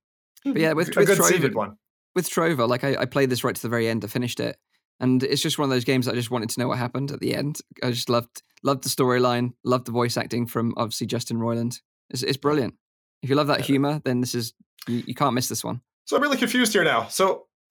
but 0.45 0.57
yeah, 0.57 0.73
with, 0.73 0.97
a 0.97 1.01
with 1.01 1.09
good 1.09 1.17
Trover, 1.19 1.33
seated 1.33 1.55
one. 1.55 1.77
with 2.15 2.29
Trover, 2.31 2.67
like 2.67 2.85
I, 2.85 2.97
I 3.01 3.05
played 3.07 3.31
this 3.31 3.45
right 3.45 3.55
to 3.55 3.63
the 3.63 3.69
very 3.69 3.89
end. 3.89 4.05
I 4.05 4.09
finished 4.09 4.41
it, 4.41 4.57
and 5.01 5.23
it's 5.23 5.43
just 5.43 5.59
one 5.59 5.65
of 5.69 5.71
those 5.71 5.85
games 5.85 6.07
that 6.07 6.13
I 6.13 6.17
just 6.17 6.31
wanted 6.31 6.51
to 6.51 6.61
know 6.61 6.69
what 6.69 6.79
happened 6.79 7.11
at 7.11 7.21
the 7.21 7.35
end. 7.35 7.61
I 7.83 7.91
just 7.91 8.09
loved 8.09 8.43
loved 8.63 8.85
the 8.85 8.89
storyline, 8.89 9.53
loved 9.65 9.87
the 9.87 9.93
voice 9.93 10.17
acting 10.17 10.47
from 10.47 10.75
obviously 10.77 11.07
Justin 11.07 11.39
Roiland. 11.39 11.81
It's, 12.11 12.23
it's 12.23 12.37
brilliant. 12.37 12.75
If 13.23 13.29
you 13.31 13.37
love 13.37 13.47
that 13.49 13.61
Yeah. 13.61 13.65
humor, 13.67 14.01
then 14.05 14.21
this 14.21 14.35
is 14.35 14.55
you, 14.89 15.03
you 15.07 15.15
can't 15.15 15.35
miss 15.35 15.49
this 15.49 15.63
one. 15.65 15.81
So 16.07 16.17
I'm 16.17 16.23
really 16.23 16.37
confused 16.39 16.73
here 16.73 16.85
now. 16.85 17.07
So 17.09 17.47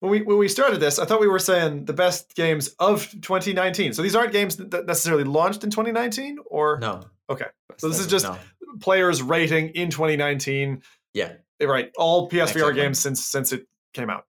when 0.00 0.10
we 0.12 0.22
when 0.22 0.38
we 0.38 0.48
started 0.48 0.80
this, 0.80 0.98
I 0.98 1.04
thought 1.04 1.20
we 1.20 1.28
were 1.28 1.38
saying 1.38 1.84
the 1.86 1.92
best 1.92 2.34
games 2.34 2.68
of 2.78 3.10
2019. 3.20 3.92
So 3.92 4.02
these 4.02 4.14
aren't 4.14 4.32
games 4.32 4.56
that 4.56 4.86
necessarily 4.86 5.24
launched 5.24 5.64
in 5.64 5.70
2019, 5.70 6.38
or 6.46 6.78
no. 6.80 7.02
Okay. 7.30 7.46
So 7.78 7.88
this 7.88 7.98
is 7.98 8.06
just 8.06 8.24
no. 8.24 8.36
players 8.80 9.22
rating 9.22 9.70
in 9.70 9.90
2019. 9.90 10.82
Yeah. 11.14 11.32
right. 11.60 11.90
All 11.96 12.28
PSVR 12.30 12.42
Exactly. 12.42 12.74
games 12.74 12.98
since 12.98 13.24
since 13.24 13.52
it 13.52 13.66
came 13.92 14.10
out. 14.10 14.24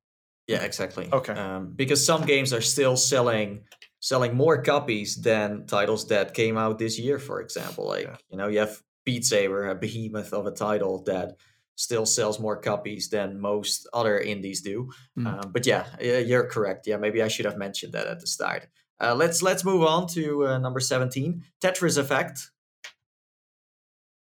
Yeah, 0.48 0.64
exactly. 0.64 1.08
Okay. 1.14 1.34
Um, 1.34 1.74
because 1.76 2.04
some 2.04 2.26
games 2.26 2.54
are 2.54 2.62
still 2.62 2.98
selling 2.98 3.62
selling 4.00 4.36
more 4.36 4.62
copies 4.64 5.16
than 5.18 5.68
titles 5.68 6.08
that 6.08 6.34
came 6.34 6.58
out 6.58 6.80
this 6.80 6.98
year, 6.98 7.20
for 7.20 7.42
example. 7.42 7.86
Like 7.88 8.06
Yeah. 8.06 8.16
you 8.30 8.38
know, 8.38 8.48
you 8.48 8.60
have 8.60 8.82
Beat 9.06 9.26
Saber, 9.26 9.70
a 9.70 9.76
behemoth 9.76 10.34
of 10.34 10.46
a 10.48 10.52
title 10.52 11.04
that 11.04 11.36
still 11.80 12.06
sells 12.06 12.40
more 12.42 12.58
copies 12.60 13.08
than 13.10 13.40
most 13.40 13.88
other 13.94 14.20
indies 14.20 14.62
do. 14.62 14.92
Mm. 15.18 15.26
Um, 15.46 15.52
but 15.54 15.66
yeah, 15.66 15.86
you're 16.02 16.46
correct. 16.46 16.86
Yeah, 16.88 16.98
maybe 16.98 17.24
I 17.24 17.30
should 17.30 17.46
have 17.46 17.58
mentioned 17.58 17.94
that 17.94 18.06
at 18.08 18.20
the 18.20 18.28
start. 18.28 18.68
Uh, 19.02 19.16
let's 19.16 19.42
let's 19.42 19.64
move 19.64 19.84
on 19.84 20.06
to 20.08 20.46
uh, 20.46 20.58
number 20.58 20.82
seventeen, 20.82 21.44
Tetris 21.64 21.98
Effect. 21.98 22.52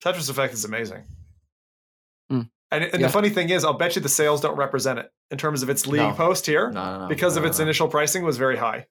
Tetris 0.04 0.30
Effect 0.30 0.54
is 0.56 0.66
amazing. 0.66 1.04
Mm. 2.32 2.50
And, 2.72 2.84
and 2.84 2.94
Yeah. 3.00 3.08
the 3.08 3.14
funny 3.14 3.30
thing 3.30 3.50
is, 3.52 3.64
I'll 3.64 3.74
bet 3.78 3.96
you 3.96 4.02
the 4.02 4.10
sales 4.10 4.42
don't 4.42 4.58
represent 4.58 4.98
it 4.98 5.12
in 5.30 5.38
terms 5.38 5.62
of 5.62 5.70
its 5.70 5.86
league 5.86 6.02
No. 6.02 6.14
post 6.14 6.48
here 6.48 6.72
No, 6.72 6.84
no, 6.84 7.00
no, 7.02 7.08
because 7.08 7.36
no, 7.36 7.40
of 7.40 7.44
no, 7.44 7.50
its 7.50 7.60
no. 7.60 7.64
initial 7.66 7.88
pricing 7.88 8.24
was 8.24 8.38
very 8.38 8.58
high. 8.58 8.88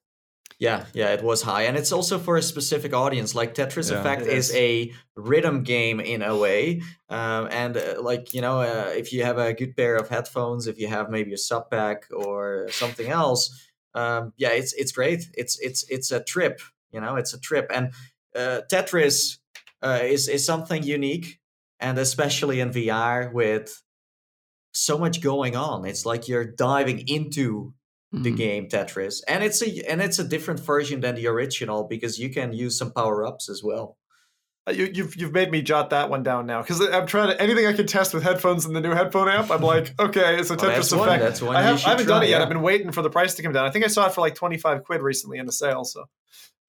Yeah, 0.57 0.85
yeah, 0.93 1.11
it 1.13 1.21
was 1.21 1.41
high, 1.41 1.63
and 1.63 1.75
it's 1.75 1.91
also 1.91 2.17
for 2.17 2.37
a 2.37 2.41
specific 2.41 2.93
audience. 2.93 3.35
Like 3.35 3.53
Tetris 3.55 3.91
Yeah. 3.91 3.99
Effect 3.99 4.21
It 4.21 4.29
is 4.29 4.49
is. 4.51 4.55
a 4.55 4.93
rhythm 5.15 5.63
game 5.63 5.99
in 5.99 6.21
a 6.21 6.37
way, 6.37 6.81
um, 7.09 7.49
and 7.51 7.75
uh, 7.75 7.95
like 8.01 8.33
you 8.33 8.39
know, 8.39 8.61
uh, 8.61 8.91
if 8.95 9.11
you 9.11 9.23
have 9.23 9.37
a 9.37 9.53
good 9.53 9.75
pair 9.75 9.97
of 9.97 10.07
headphones, 10.07 10.67
if 10.67 10.79
you 10.79 10.87
have 10.87 11.09
maybe 11.09 11.33
a 11.33 11.35
SubPack 11.37 12.03
or 12.11 12.67
something 12.71 13.07
else, 13.07 13.51
um, 13.95 14.31
yeah, 14.37 14.49
it's 14.51 14.71
it's 14.73 14.93
great. 14.93 15.25
It's 15.33 15.59
it's 15.59 15.83
it's 15.89 16.11
a 16.11 16.23
trip, 16.23 16.61
you 16.91 17.01
know, 17.01 17.17
it's 17.17 17.33
a 17.33 17.39
trip, 17.39 17.69
and 17.73 17.91
uh, 18.33 18.61
Tetris 18.71 19.39
uh, 19.81 19.99
is 20.03 20.29
is 20.29 20.45
something 20.45 20.83
unique, 20.83 21.39
and 21.81 21.97
especially 21.97 22.61
in 22.61 22.71
VR 22.71 23.29
with 23.33 23.83
so 24.73 24.97
much 24.97 25.19
going 25.21 25.57
on. 25.57 25.85
It's 25.85 26.05
like 26.05 26.29
you're 26.29 26.45
diving 26.45 27.07
into 27.09 27.73
the 28.23 28.31
Mhm. 28.31 28.37
game 28.37 28.67
Tetris, 28.67 29.21
and 29.27 29.43
it's 29.43 29.61
a 29.61 29.67
and 29.89 30.01
it's 30.01 30.19
a 30.19 30.23
different 30.23 30.59
version 30.59 31.01
than 31.01 31.15
the 31.15 31.27
original 31.27 31.83
because 31.83 32.17
you 32.19 32.29
can 32.29 32.53
use 32.53 32.77
some 32.77 32.91
power 32.91 33.25
ups 33.25 33.49
as 33.49 33.61
well. 33.63 33.97
Uh, 34.67 34.71
You, 34.71 34.85
you've 34.93 35.15
you've 35.15 35.31
made 35.33 35.51
me 35.51 35.61
jot 35.61 35.89
that 35.91 36.09
one 36.09 36.23
down 36.23 36.45
now 36.47 36.61
because 36.61 36.81
I'm 36.81 37.05
trying 37.07 37.29
to 37.29 37.41
anything 37.41 37.67
I 37.67 37.73
can 37.73 37.85
test 37.87 38.13
with 38.13 38.23
headphones 38.23 38.65
in 38.65 38.73
the 38.73 38.81
new 38.81 38.91
headphone 38.93 39.27
app. 39.29 39.51
I'm 39.51 39.61
like, 39.61 39.93
okay, 39.99 40.37
it's 40.39 40.49
a 40.49 40.55
Well, 40.55 40.65
Tetris 40.65 40.75
that's 40.75 40.91
one- 40.93 41.07
effect. 41.09 41.23
that's 41.23 41.41
one 41.41 41.55
I, 41.55 41.61
have, 41.61 41.77
I 41.85 41.89
haven't 41.89 42.07
done 42.07 42.23
it 42.23 42.29
yet. 42.29 42.37
yeah. 42.37 42.43
I've 42.43 42.49
been 42.49 42.61
waiting 42.63 42.91
for 42.91 43.01
the 43.03 43.09
price 43.09 43.35
to 43.35 43.43
come 43.43 43.53
down. 43.53 43.65
I 43.65 43.69
think 43.71 43.85
I 43.85 43.89
saw 43.89 44.07
it 44.07 44.13
for 44.13 44.21
like 44.21 44.35
25 44.35 44.83
quid 44.83 45.01
recently 45.01 45.37
in 45.37 45.47
a 45.47 45.51
sale, 45.51 45.83
so 45.83 46.05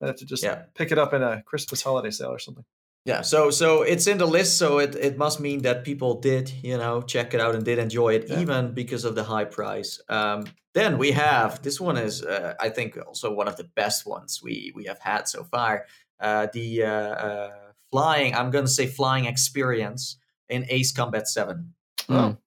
I 0.01 0.07
have 0.07 0.15
to 0.17 0.25
just 0.25 0.43
Yeah. 0.43 0.63
pick 0.75 0.91
it 0.91 0.99
up 0.99 1.13
in 1.13 1.23
a 1.23 1.41
Christmas 1.43 1.81
holiday 1.81 2.11
sale 2.11 2.29
or 2.29 2.39
something. 2.39 2.65
Yeah, 3.05 3.21
so 3.21 3.51
so 3.51 3.83
it's 3.83 4.05
in 4.05 4.17
the 4.17 4.27
list, 4.27 4.57
so 4.57 4.79
it, 4.79 4.93
it 4.95 5.17
must 5.17 5.39
mean 5.39 5.61
that 5.61 5.85
people 5.85 6.19
did 6.19 6.51
you 6.61 6.77
know 6.77 7.01
check 7.01 7.33
it 7.33 7.39
out 7.39 7.55
and 7.55 7.63
did 7.63 7.79
enjoy 7.79 8.15
it, 8.15 8.25
Yeah. 8.27 8.41
even 8.41 8.73
because 8.73 9.05
of 9.05 9.15
the 9.15 9.23
high 9.23 9.45
price. 9.45 10.01
Um, 10.09 10.43
then 10.77 10.97
we 10.97 11.11
have 11.11 11.63
this 11.63 11.81
one 11.81 11.97
is 11.97 12.23
uh, 12.23 12.53
I 12.59 12.69
think 12.69 12.97
also 13.05 13.33
one 13.33 13.47
of 13.47 13.57
the 13.57 13.63
best 13.75 14.05
ones 14.05 14.41
we 14.43 14.71
we 14.75 14.85
have 14.85 14.99
had 14.99 15.27
so 15.27 15.43
far. 15.43 15.85
Uh, 16.19 16.47
the 16.53 16.83
uh, 16.83 16.87
uh, 16.89 17.51
flying 17.91 18.35
I'm 18.35 18.51
gonna 18.51 18.67
say 18.67 18.85
flying 18.85 19.25
experience 19.25 20.17
in 20.49 20.65
Ace 20.69 20.91
Combat 20.91 21.27
Seven. 21.27 21.73
Mm. 22.07 22.37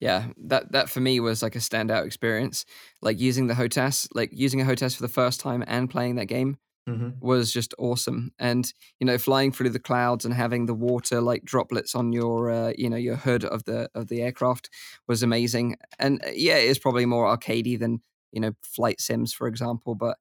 Yeah, 0.00 0.26
that 0.48 0.72
that 0.72 0.90
for 0.90 1.00
me 1.00 1.20
was 1.20 1.42
like 1.42 1.54
a 1.54 1.60
standout 1.60 2.06
experience. 2.06 2.64
Like 3.00 3.20
using 3.20 3.46
the 3.46 3.54
HOTAS, 3.54 4.08
like 4.14 4.30
using 4.32 4.60
a 4.60 4.64
HOTAS 4.64 4.96
for 4.96 5.02
the 5.02 5.08
first 5.08 5.40
time 5.40 5.62
and 5.66 5.88
playing 5.88 6.16
that 6.16 6.26
game 6.26 6.56
Mm-hmm. 6.88 7.24
was 7.24 7.52
just 7.52 7.74
awesome. 7.78 8.32
And 8.40 8.72
you 8.98 9.06
know, 9.06 9.16
flying 9.16 9.52
through 9.52 9.70
the 9.70 9.78
clouds 9.78 10.24
and 10.24 10.34
having 10.34 10.66
the 10.66 10.74
water 10.74 11.20
like 11.20 11.44
droplets 11.44 11.94
on 11.94 12.12
your 12.12 12.50
uh, 12.50 12.72
you 12.76 12.90
know 12.90 12.96
your 12.96 13.16
hood 13.16 13.44
of 13.44 13.64
the 13.64 13.88
of 13.94 14.08
the 14.08 14.20
aircraft 14.20 14.68
was 15.06 15.22
amazing. 15.22 15.76
And 15.98 16.22
uh, 16.24 16.30
yeah, 16.34 16.56
it's 16.56 16.80
probably 16.80 17.06
more 17.06 17.26
arcadey 17.26 17.78
than 17.78 18.02
you 18.32 18.40
know 18.40 18.52
flight 18.62 19.00
sims, 19.00 19.32
for 19.32 19.46
example. 19.46 19.94
But 19.94 20.18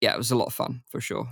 yeah, 0.00 0.14
it 0.14 0.18
was 0.18 0.30
a 0.30 0.36
lot 0.36 0.46
of 0.46 0.54
fun 0.54 0.82
for 0.90 1.00
sure. 1.00 1.28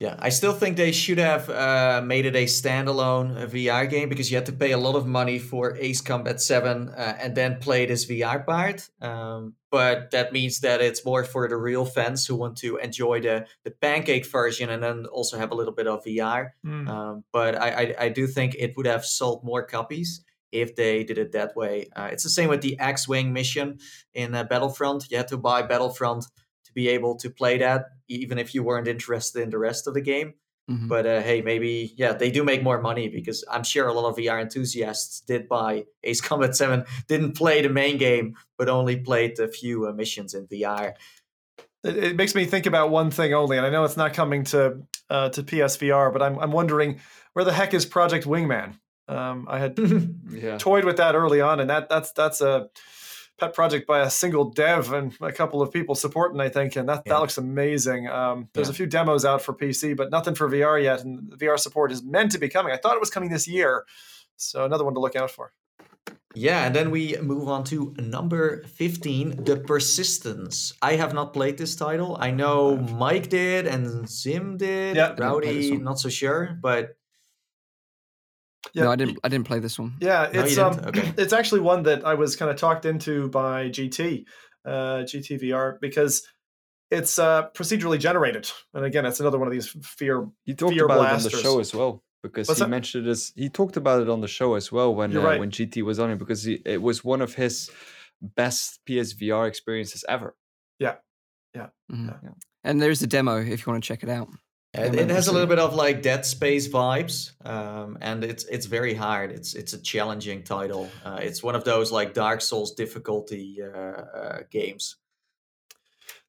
Yeah, 0.00 0.16
I 0.18 0.30
still 0.30 0.54
think 0.54 0.78
they 0.78 0.92
should 0.92 1.18
have 1.18 1.50
uh, 1.50 2.00
made 2.02 2.24
it 2.24 2.34
a 2.34 2.46
standalone 2.46 3.36
uh, 3.36 3.46
VR 3.46 3.88
game 3.88 4.08
because 4.08 4.30
you 4.30 4.38
had 4.38 4.46
to 4.46 4.52
pay 4.52 4.72
a 4.72 4.78
lot 4.78 4.94
of 4.94 5.06
money 5.06 5.38
for 5.38 5.76
Ace 5.76 6.00
Combat 6.00 6.40
7 6.40 6.88
uh, 6.88 7.18
and 7.20 7.36
then 7.36 7.58
play 7.58 7.84
this 7.84 8.06
VR 8.06 8.44
part. 8.46 8.88
Um, 9.02 9.56
but 9.70 10.10
that 10.12 10.32
means 10.32 10.60
that 10.60 10.80
it's 10.80 11.04
more 11.04 11.22
for 11.22 11.46
the 11.48 11.56
real 11.58 11.84
fans 11.84 12.26
who 12.26 12.34
want 12.34 12.56
to 12.58 12.78
enjoy 12.78 13.20
the, 13.20 13.46
the 13.64 13.72
pancake 13.72 14.24
version 14.24 14.70
and 14.70 14.82
then 14.82 15.04
also 15.04 15.36
have 15.36 15.50
a 15.50 15.54
little 15.54 15.74
bit 15.74 15.86
of 15.86 16.02
VR. 16.02 16.52
Mm. 16.64 16.88
Um, 16.88 17.24
but 17.30 17.60
I, 17.60 17.68
I, 17.68 17.94
I 18.06 18.08
do 18.08 18.26
think 18.26 18.56
it 18.58 18.78
would 18.78 18.86
have 18.86 19.04
sold 19.04 19.44
more 19.44 19.62
copies 19.62 20.24
if 20.50 20.76
they 20.76 21.04
did 21.04 21.18
it 21.18 21.32
that 21.32 21.54
way. 21.54 21.90
Uh, 21.94 22.08
it's 22.10 22.22
the 22.22 22.30
same 22.30 22.48
with 22.48 22.62
the 22.62 22.78
X 22.80 23.06
Wing 23.06 23.34
mission 23.34 23.78
in 24.14 24.34
uh, 24.34 24.44
Battlefront. 24.44 25.10
You 25.10 25.18
had 25.18 25.28
to 25.28 25.36
buy 25.36 25.60
Battlefront 25.60 26.24
to 26.70 26.74
be 26.74 26.88
able 26.88 27.16
to 27.16 27.30
play 27.30 27.58
that, 27.58 27.86
even 28.08 28.38
if 28.38 28.54
you 28.54 28.62
weren't 28.62 28.88
interested 28.88 29.42
in 29.42 29.50
the 29.50 29.58
rest 29.58 29.86
of 29.86 29.94
the 29.94 30.00
game. 30.00 30.34
Mhm. 30.70 30.88
But 30.88 31.04
uh, 31.06 31.20
hey, 31.20 31.42
maybe 31.42 31.92
yeah, 31.96 32.12
they 32.12 32.30
do 32.30 32.44
make 32.44 32.62
more 32.62 32.80
money 32.80 33.08
because 33.08 33.44
I'm 33.50 33.64
sure 33.64 33.88
a 33.88 33.92
lot 33.92 34.08
of 34.08 34.16
VR 34.16 34.40
enthusiasts 34.40 35.20
did 35.20 35.48
buy 35.48 35.84
Ace 36.04 36.20
Combat 36.20 36.54
Seven, 36.54 36.84
didn't 37.08 37.32
play 37.36 37.60
the 37.62 37.68
main 37.68 37.98
game, 37.98 38.36
but 38.56 38.68
only 38.68 38.96
played 38.96 39.38
a 39.40 39.48
few 39.48 39.86
uh, 39.88 39.92
missions 39.92 40.34
in 40.34 40.46
VR. 40.46 40.94
It, 41.82 41.96
it 41.96 42.16
makes 42.16 42.34
me 42.34 42.44
think 42.44 42.66
about 42.66 42.90
one 42.90 43.10
thing 43.10 43.34
only, 43.34 43.56
and 43.56 43.66
I 43.66 43.70
know 43.70 43.84
it's 43.84 43.96
not 43.96 44.14
coming 44.14 44.44
to 44.44 44.82
uh, 45.08 45.30
to 45.30 45.42
PSVR, 45.42 46.12
but 46.12 46.22
I'm 46.22 46.38
I'm 46.38 46.52
wondering 46.52 47.00
where 47.32 47.44
the 47.44 47.52
heck 47.52 47.74
is 47.74 47.84
Project 47.86 48.26
Wingman? 48.26 48.78
Um, 49.08 49.46
I 49.50 49.58
had 49.58 49.76
Yeah. 50.30 50.56
toyed 50.68 50.84
with 50.84 50.98
that 50.98 51.14
early 51.16 51.40
on, 51.40 51.58
and 51.58 51.68
that 51.70 51.88
that's 51.88 52.12
that's 52.12 52.40
a 52.40 52.68
pet 53.40 53.54
project 53.54 53.86
by 53.86 54.00
a 54.00 54.10
single 54.10 54.44
dev 54.50 54.92
and 54.92 55.12
a 55.20 55.32
couple 55.32 55.62
of 55.62 55.72
people 55.72 55.94
supporting, 55.94 56.40
I 56.40 56.48
think, 56.48 56.76
and 56.76 56.88
that 56.88 57.02
Yeah. 57.06 57.14
that 57.14 57.20
looks 57.20 57.38
amazing. 57.38 58.06
Um, 58.08 58.48
there's 58.52 58.68
Yeah. 58.68 58.72
a 58.72 58.74
few 58.76 58.86
demos 58.86 59.24
out 59.24 59.42
for 59.42 59.52
PC, 59.54 59.94
but 59.94 60.10
nothing 60.10 60.34
for 60.34 60.48
VR 60.48 60.78
yet, 60.78 61.02
and 61.04 61.32
VR 61.38 61.56
support 61.56 61.90
is 61.90 62.02
meant 62.04 62.30
to 62.32 62.38
be 62.38 62.48
coming. 62.48 62.72
I 62.72 62.76
thought 62.76 62.94
it 62.94 63.00
was 63.00 63.10
coming 63.10 63.30
this 63.30 63.48
year, 63.48 63.84
so 64.36 64.64
another 64.64 64.84
one 64.84 64.94
to 64.94 65.00
look 65.00 65.16
out 65.16 65.30
for. 65.30 65.52
Yeah, 66.34 66.64
and 66.64 66.74
then 66.76 66.92
we 66.92 67.16
move 67.20 67.48
on 67.48 67.64
to 67.64 67.92
number 67.98 68.62
15, 68.64 69.42
The 69.44 69.56
Persistence. 69.56 70.72
I 70.80 70.94
have 70.94 71.12
not 71.12 71.32
played 71.32 71.58
this 71.58 71.74
title. 71.74 72.16
I 72.20 72.30
know 72.30 72.76
Mike 72.76 73.28
did 73.28 73.66
and 73.66 74.08
Zim 74.08 74.56
did. 74.56 74.94
Yeah, 74.94 75.06
I 75.06 75.08
didn't 75.08 75.16
play 75.40 75.54
this 75.56 75.70
Rowdy, 75.70 75.82
not 75.82 75.98
so 75.98 76.08
sure, 76.08 76.56
but 76.62 76.90
Yeah, 78.74 78.84
no, 78.84 78.90
I 78.90 78.96
didn't. 78.96 79.18
I 79.24 79.28
didn't 79.28 79.46
play 79.46 79.58
this 79.58 79.78
one. 79.78 79.94
Yeah, 80.00 80.30
it's 80.32 80.56
you 80.56 80.62
um. 80.62 80.78
Okay. 80.86 81.12
it's 81.18 81.32
actually 81.32 81.60
one 81.60 81.82
that 81.84 82.04
I 82.04 82.14
was 82.14 82.36
kind 82.36 82.50
of 82.50 82.56
talked 82.56 82.84
into 82.84 83.28
by 83.28 83.68
GT, 83.68 84.24
uh, 84.64 85.02
GTVR 85.04 85.80
because 85.80 86.26
it's 86.90 87.18
uh, 87.18 87.48
procedurally 87.54 87.98
generated, 87.98 88.50
and 88.74 88.84
again, 88.84 89.06
it's 89.06 89.20
another 89.20 89.38
one 89.38 89.48
of 89.48 89.52
these 89.52 89.68
fear. 89.82 90.28
You 90.44 90.54
talked 90.54 90.74
Fear 90.74 90.84
about 90.84 91.06
it 91.06 91.14
on 91.14 91.22
the 91.22 91.30
show 91.30 91.60
as 91.60 91.74
well 91.74 92.02
because 92.22 92.48
What's 92.48 92.60
he 92.60 92.64
that? 92.64 92.70
mentioned 92.70 93.06
this. 93.06 93.32
He 93.34 93.48
talked 93.48 93.76
about 93.76 94.02
it 94.02 94.10
on 94.10 94.20
the 94.20 94.28
show 94.28 94.54
as 94.54 94.70
well 94.70 94.94
when 94.94 95.16
uh, 95.16 95.22
right. 95.22 95.40
when 95.40 95.50
GT 95.50 95.82
was 95.82 95.98
on 95.98 96.10
it 96.10 96.18
because 96.18 96.44
he, 96.44 96.60
it 96.64 96.82
was 96.82 97.02
one 97.02 97.22
of 97.22 97.34
his 97.34 97.70
best 98.20 98.80
PSVR 98.86 99.48
experiences 99.48 100.04
ever. 100.08 100.36
Mhm. 101.90 102.22
Yeah. 102.22 102.30
And 102.64 102.80
there's 102.80 103.02
a 103.02 103.06
demo 103.06 103.38
if 103.38 103.66
you 103.66 103.72
want 103.72 103.82
to 103.82 103.88
check 103.88 104.02
it 104.02 104.08
out. 104.08 104.28
It, 104.72 104.94
it 104.94 105.10
has 105.10 105.26
a 105.28 105.32
little 105.32 105.48
bit 105.48 105.58
of 105.58 105.74
like 105.74 106.02
Dead 106.02 106.24
Space 106.24 106.68
vibes, 106.68 107.32
um, 107.44 107.98
and 108.00 108.22
it's 108.22 108.44
it's 108.44 108.66
very 108.66 108.94
hard. 108.94 109.32
It's 109.32 109.54
it's 109.54 109.72
a 109.72 109.82
challenging 109.82 110.42
title. 110.44 110.88
Uh, 111.04 111.18
it's 111.20 111.42
one 111.42 111.54
of 111.56 111.64
those 111.64 111.90
like 111.90 112.14
Dark 112.14 112.40
Souls 112.40 112.72
difficulty 112.74 113.58
uh, 113.62 113.68
uh, 113.68 114.38
games. 114.50 114.96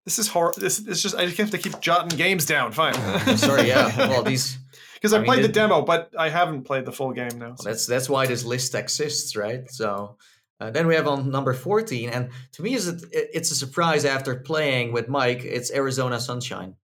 This 0.05 0.17
is 0.17 0.27
hard. 0.27 0.55
This 0.55 0.79
it's 0.79 1.01
just 1.01 1.15
I 1.15 1.25
just 1.25 1.37
have 1.37 1.51
to 1.51 1.59
keep 1.59 1.79
jotting 1.79 2.17
games 2.17 2.45
down. 2.45 2.71
Fine. 2.71 2.95
Sorry, 3.37 3.67
yeah. 3.67 3.95
Well, 4.09 4.23
these 4.23 4.57
because 4.95 5.13
I, 5.13 5.17
I 5.17 5.19
mean, 5.19 5.27
played 5.27 5.43
the 5.43 5.47
this- 5.47 5.55
demo, 5.55 5.83
but 5.83 6.11
I 6.17 6.29
haven't 6.29 6.63
played 6.63 6.85
the 6.85 6.91
full 6.91 7.11
game 7.11 7.37
now. 7.37 7.55
So- 7.55 7.69
that's 7.69 7.85
that's 7.85 8.09
why 8.09 8.25
this 8.25 8.43
list 8.43 8.73
exists, 8.73 9.35
right? 9.35 9.69
So 9.69 10.17
uh, 10.59 10.71
then 10.71 10.87
we 10.87 10.95
have 10.95 11.07
on 11.07 11.29
number 11.29 11.53
fourteen, 11.53 12.09
and 12.09 12.31
to 12.53 12.63
me, 12.63 12.73
is 12.73 12.87
it 12.87 13.03
it's 13.11 13.51
a 13.51 13.55
surprise 13.55 14.03
after 14.03 14.35
playing 14.37 14.91
with 14.93 15.07
Mike. 15.07 15.43
It's 15.45 15.71
Arizona 15.71 16.19
Sunshine. 16.19 16.75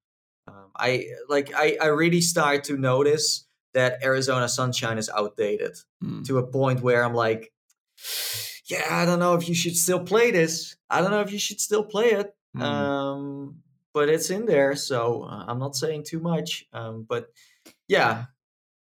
I 0.79 1.05
like 1.29 1.51
I 1.55 1.77
I 1.81 1.87
really 1.87 2.21
start 2.21 2.63
to 2.65 2.77
notice 2.77 3.45
that 3.73 4.03
Arizona 4.03 4.47
Sunshine 4.49 4.97
is 4.97 5.09
outdated 5.09 5.75
Mm. 6.03 6.25
to 6.27 6.37
a 6.37 6.45
point 6.47 6.81
where 6.81 7.03
I'm 7.03 7.13
like, 7.13 7.51
yeah, 8.69 8.85
I 8.89 9.05
don't 9.05 9.19
know 9.19 9.33
if 9.35 9.47
you 9.49 9.55
should 9.55 9.75
still 9.75 10.03
play 10.03 10.31
this. 10.31 10.75
I 10.89 11.01
don't 11.01 11.11
know 11.11 11.21
if 11.21 11.31
you 11.31 11.39
should 11.39 11.59
still 11.59 11.83
play 11.83 12.11
it. 12.11 12.33
Hmm. 12.55 12.61
Um, 12.61 13.55
but 13.93 14.09
it's 14.09 14.29
in 14.29 14.45
there, 14.45 14.75
so 14.75 15.23
uh, 15.23 15.45
I'm 15.47 15.59
not 15.59 15.75
saying 15.75 16.03
too 16.05 16.19
much. 16.19 16.65
Um, 16.73 17.05
but 17.07 17.27
yeah, 17.87 18.25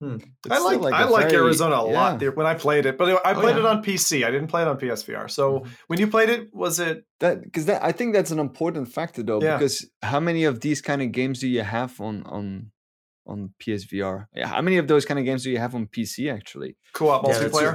I 0.02 0.16
It's 0.16 0.26
like, 0.50 0.80
still 0.80 0.94
I 0.94 1.02
a 1.04 1.10
like 1.10 1.30
very- 1.30 1.44
Arizona 1.44 1.76
a 1.76 1.86
lot 1.86 2.12
yeah. 2.14 2.18
there 2.18 2.32
when 2.32 2.48
I 2.48 2.56
played 2.56 2.86
it, 2.86 2.98
but 2.98 3.08
I 3.26 3.34
Oh, 3.34 3.40
played 3.42 3.56
it 3.58 3.66
on 3.66 3.84
PC. 3.84 4.26
I 4.26 4.32
didn't 4.32 4.48
play 4.48 4.62
it 4.64 4.68
on 4.68 4.78
PSVR. 4.80 5.30
So 5.30 5.66
when 5.88 6.00
you 6.00 6.08
played 6.08 6.30
it, 6.30 6.50
was 6.54 6.80
it? 6.80 7.06
That 7.20 7.44
because 7.44 7.66
that 7.66 7.84
I 7.84 7.92
think 7.92 8.14
that's 8.14 8.32
an 8.32 8.40
important 8.40 8.92
factor 8.92 9.22
though 9.24 9.42
Yeah. 9.42 9.58
because 9.58 9.90
how 10.02 10.20
many 10.20 10.44
of 10.46 10.62
these 10.62 10.82
kind 10.82 11.02
of 11.02 11.12
games 11.12 11.40
do 11.40 11.48
you 11.48 11.62
have 11.62 12.00
on 12.02 12.24
on 12.24 12.72
on 13.28 13.54
PSVR? 13.62 14.26
Yeah, 14.34 14.48
how 14.48 14.62
many 14.62 14.78
of 14.78 14.88
those 14.88 15.06
kind 15.06 15.20
of 15.20 15.26
games 15.26 15.44
do 15.44 15.52
you 15.52 15.60
have 15.60 15.76
on 15.76 15.86
PC 15.88 16.32
actually? 16.34 16.78
Co-op 16.94 17.28
Yeah, 17.28 17.38
that's 17.40 17.56
multiplayer. 17.56 17.74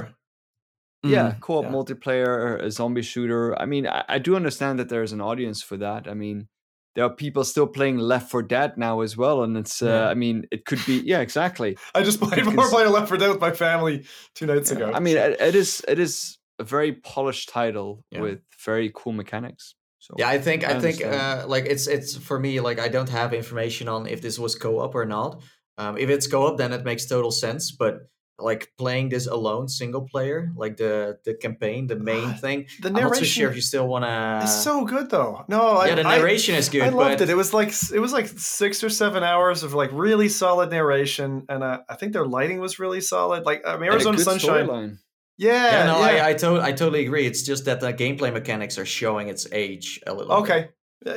true. 1.03 1.11
yeah, 1.11 1.31
Mm, 1.31 1.39
co-op 1.39 1.63
yeah. 1.65 1.71
multiplayer, 1.71 2.61
a 2.61 2.69
zombie 2.71 3.01
shooter. 3.01 3.59
I 3.61 3.65
mean, 3.65 3.87
I, 3.87 4.03
I 4.09 4.19
do 4.19 4.35
understand 4.35 4.79
that 4.79 4.89
there's 4.89 5.13
an 5.13 5.21
audience 5.21 5.61
for 5.63 5.77
that. 5.77 6.07
I 6.07 6.13
mean, 6.13 6.49
there 6.97 7.05
are 7.05 7.11
people 7.13 7.43
still 7.43 7.67
playing 7.67 7.99
Left 7.99 8.31
4 8.31 8.41
Dead 8.41 8.75
now 8.75 9.01
as 9.01 9.15
well, 9.15 9.43
and 9.43 9.55
it's. 9.55 9.83
Uh, 9.83 9.85
Yeah. 9.85 10.09
I 10.09 10.15
mean, 10.15 10.45
it 10.51 10.65
could 10.65 10.83
be. 10.87 10.99
Yeah, 11.05 11.19
exactly. 11.21 11.77
I 11.95 12.01
just 12.01 12.19
played 12.19 12.37
Because- 12.43 12.55
more 12.55 12.67
playing 12.69 12.91
Left 12.91 13.07
4 13.07 13.17
Dead 13.17 13.29
with 13.29 13.39
my 13.39 13.51
family 13.51 14.03
two 14.33 14.47
nights 14.47 14.71
Yeah, 14.71 14.77
ago. 14.77 14.91
I 14.95 14.99
mean, 14.99 15.15
it, 15.15 15.39
it 15.39 15.53
is. 15.53 15.85
It 15.87 15.99
is 15.99 16.39
a 16.57 16.63
very 16.63 16.93
polished 16.93 17.49
title 17.49 18.03
Yeah. 18.09 18.21
with 18.21 18.39
very 18.65 18.91
cool 18.95 19.13
mechanics. 19.13 19.75
So 19.99 20.15
Yeah, 20.17 20.27
I 20.29 20.39
think 20.39 20.63
I, 20.67 20.77
I 20.77 20.79
think 20.79 21.05
uh, 21.05 21.45
like 21.47 21.65
it's 21.65 21.85
it's 21.85 22.17
for 22.17 22.39
me 22.39 22.59
like 22.61 22.79
I 22.79 22.87
don't 22.87 23.09
have 23.09 23.31
information 23.35 23.87
on 23.87 24.07
if 24.07 24.19
this 24.21 24.39
was 24.39 24.55
co-op 24.55 24.95
or 24.95 25.05
not. 25.05 25.41
Um, 25.77 25.97
if 25.99 26.09
it's 26.09 26.25
co-op, 26.25 26.57
then 26.57 26.73
it 26.73 26.83
makes 26.83 27.05
total 27.05 27.29
sense. 27.29 27.71
But 27.71 27.93
like 28.39 28.71
playing 28.77 29.09
this 29.09 29.25
alone, 29.25 29.67
single 29.67 30.01
player, 30.07 30.51
like 30.55 30.77
the 30.77 31.17
the 31.25 31.33
campaign, 31.33 31.87
the 31.87 31.95
main 31.95 32.33
thing, 32.35 32.67
the 32.81 32.89
narration 32.89 32.91
I'm 32.91 32.93
not 32.93 32.99
so 32.99 33.01
narration 33.01 33.25
sure 33.25 33.49
if 33.49 33.55
you 33.55 33.61
still 33.61 33.87
want 33.87 34.05
to. 34.05 34.39
it's 34.43 34.63
so 34.63 34.85
good 34.85 35.09
though. 35.09 35.43
No, 35.47 35.83
yeah, 35.83 35.93
I, 35.93 35.95
the 35.95 36.05
I- 36.07 36.17
narration 36.17 36.55
is 36.55 36.69
good. 36.69 36.83
I 36.83 36.89
loved 36.89 37.19
but 37.19 37.21
it. 37.21 37.29
It 37.31 37.35
was 37.35 37.53
like 37.53 37.69
it 37.93 37.99
was 37.99 38.13
like 38.13 38.27
six 38.27 38.83
or 38.83 38.89
seven 38.89 39.23
hours 39.23 39.63
of 39.63 39.73
like 39.73 39.89
really 39.91 40.29
solid 40.29 40.69
narration, 40.69 41.45
and 41.49 41.63
uh, 41.63 41.79
I 41.89 41.95
think 41.95 42.13
their 42.13 42.25
lighting 42.27 42.59
was 42.59 42.77
really 42.79 43.01
solid. 43.01 43.43
Like 43.45 43.61
um, 43.65 43.81
And 43.81 43.89
a 43.89 43.93
Arizona 43.93 44.17
good 44.17 44.23
Sunshine, 44.25 44.67
storyline. 44.67 44.97
yeah, 45.37 45.71
yeah, 45.71 45.85
no, 45.85 45.99
yeah. 45.99 46.25
I 46.25 46.29
I, 46.29 46.33
to- 46.35 46.61
I 46.61 46.71
totally 46.73 47.05
agree. 47.05 47.25
It's 47.25 47.41
just 47.41 47.65
that 47.65 47.79
the 47.79 47.91
gameplay 47.93 48.31
mechanics 48.31 48.77
are 48.77 48.85
showing 48.85 49.29
its 49.29 49.47
age 49.51 49.99
a 50.05 50.13
little. 50.13 50.43
bit. 50.43 50.51
okay, 50.51 50.69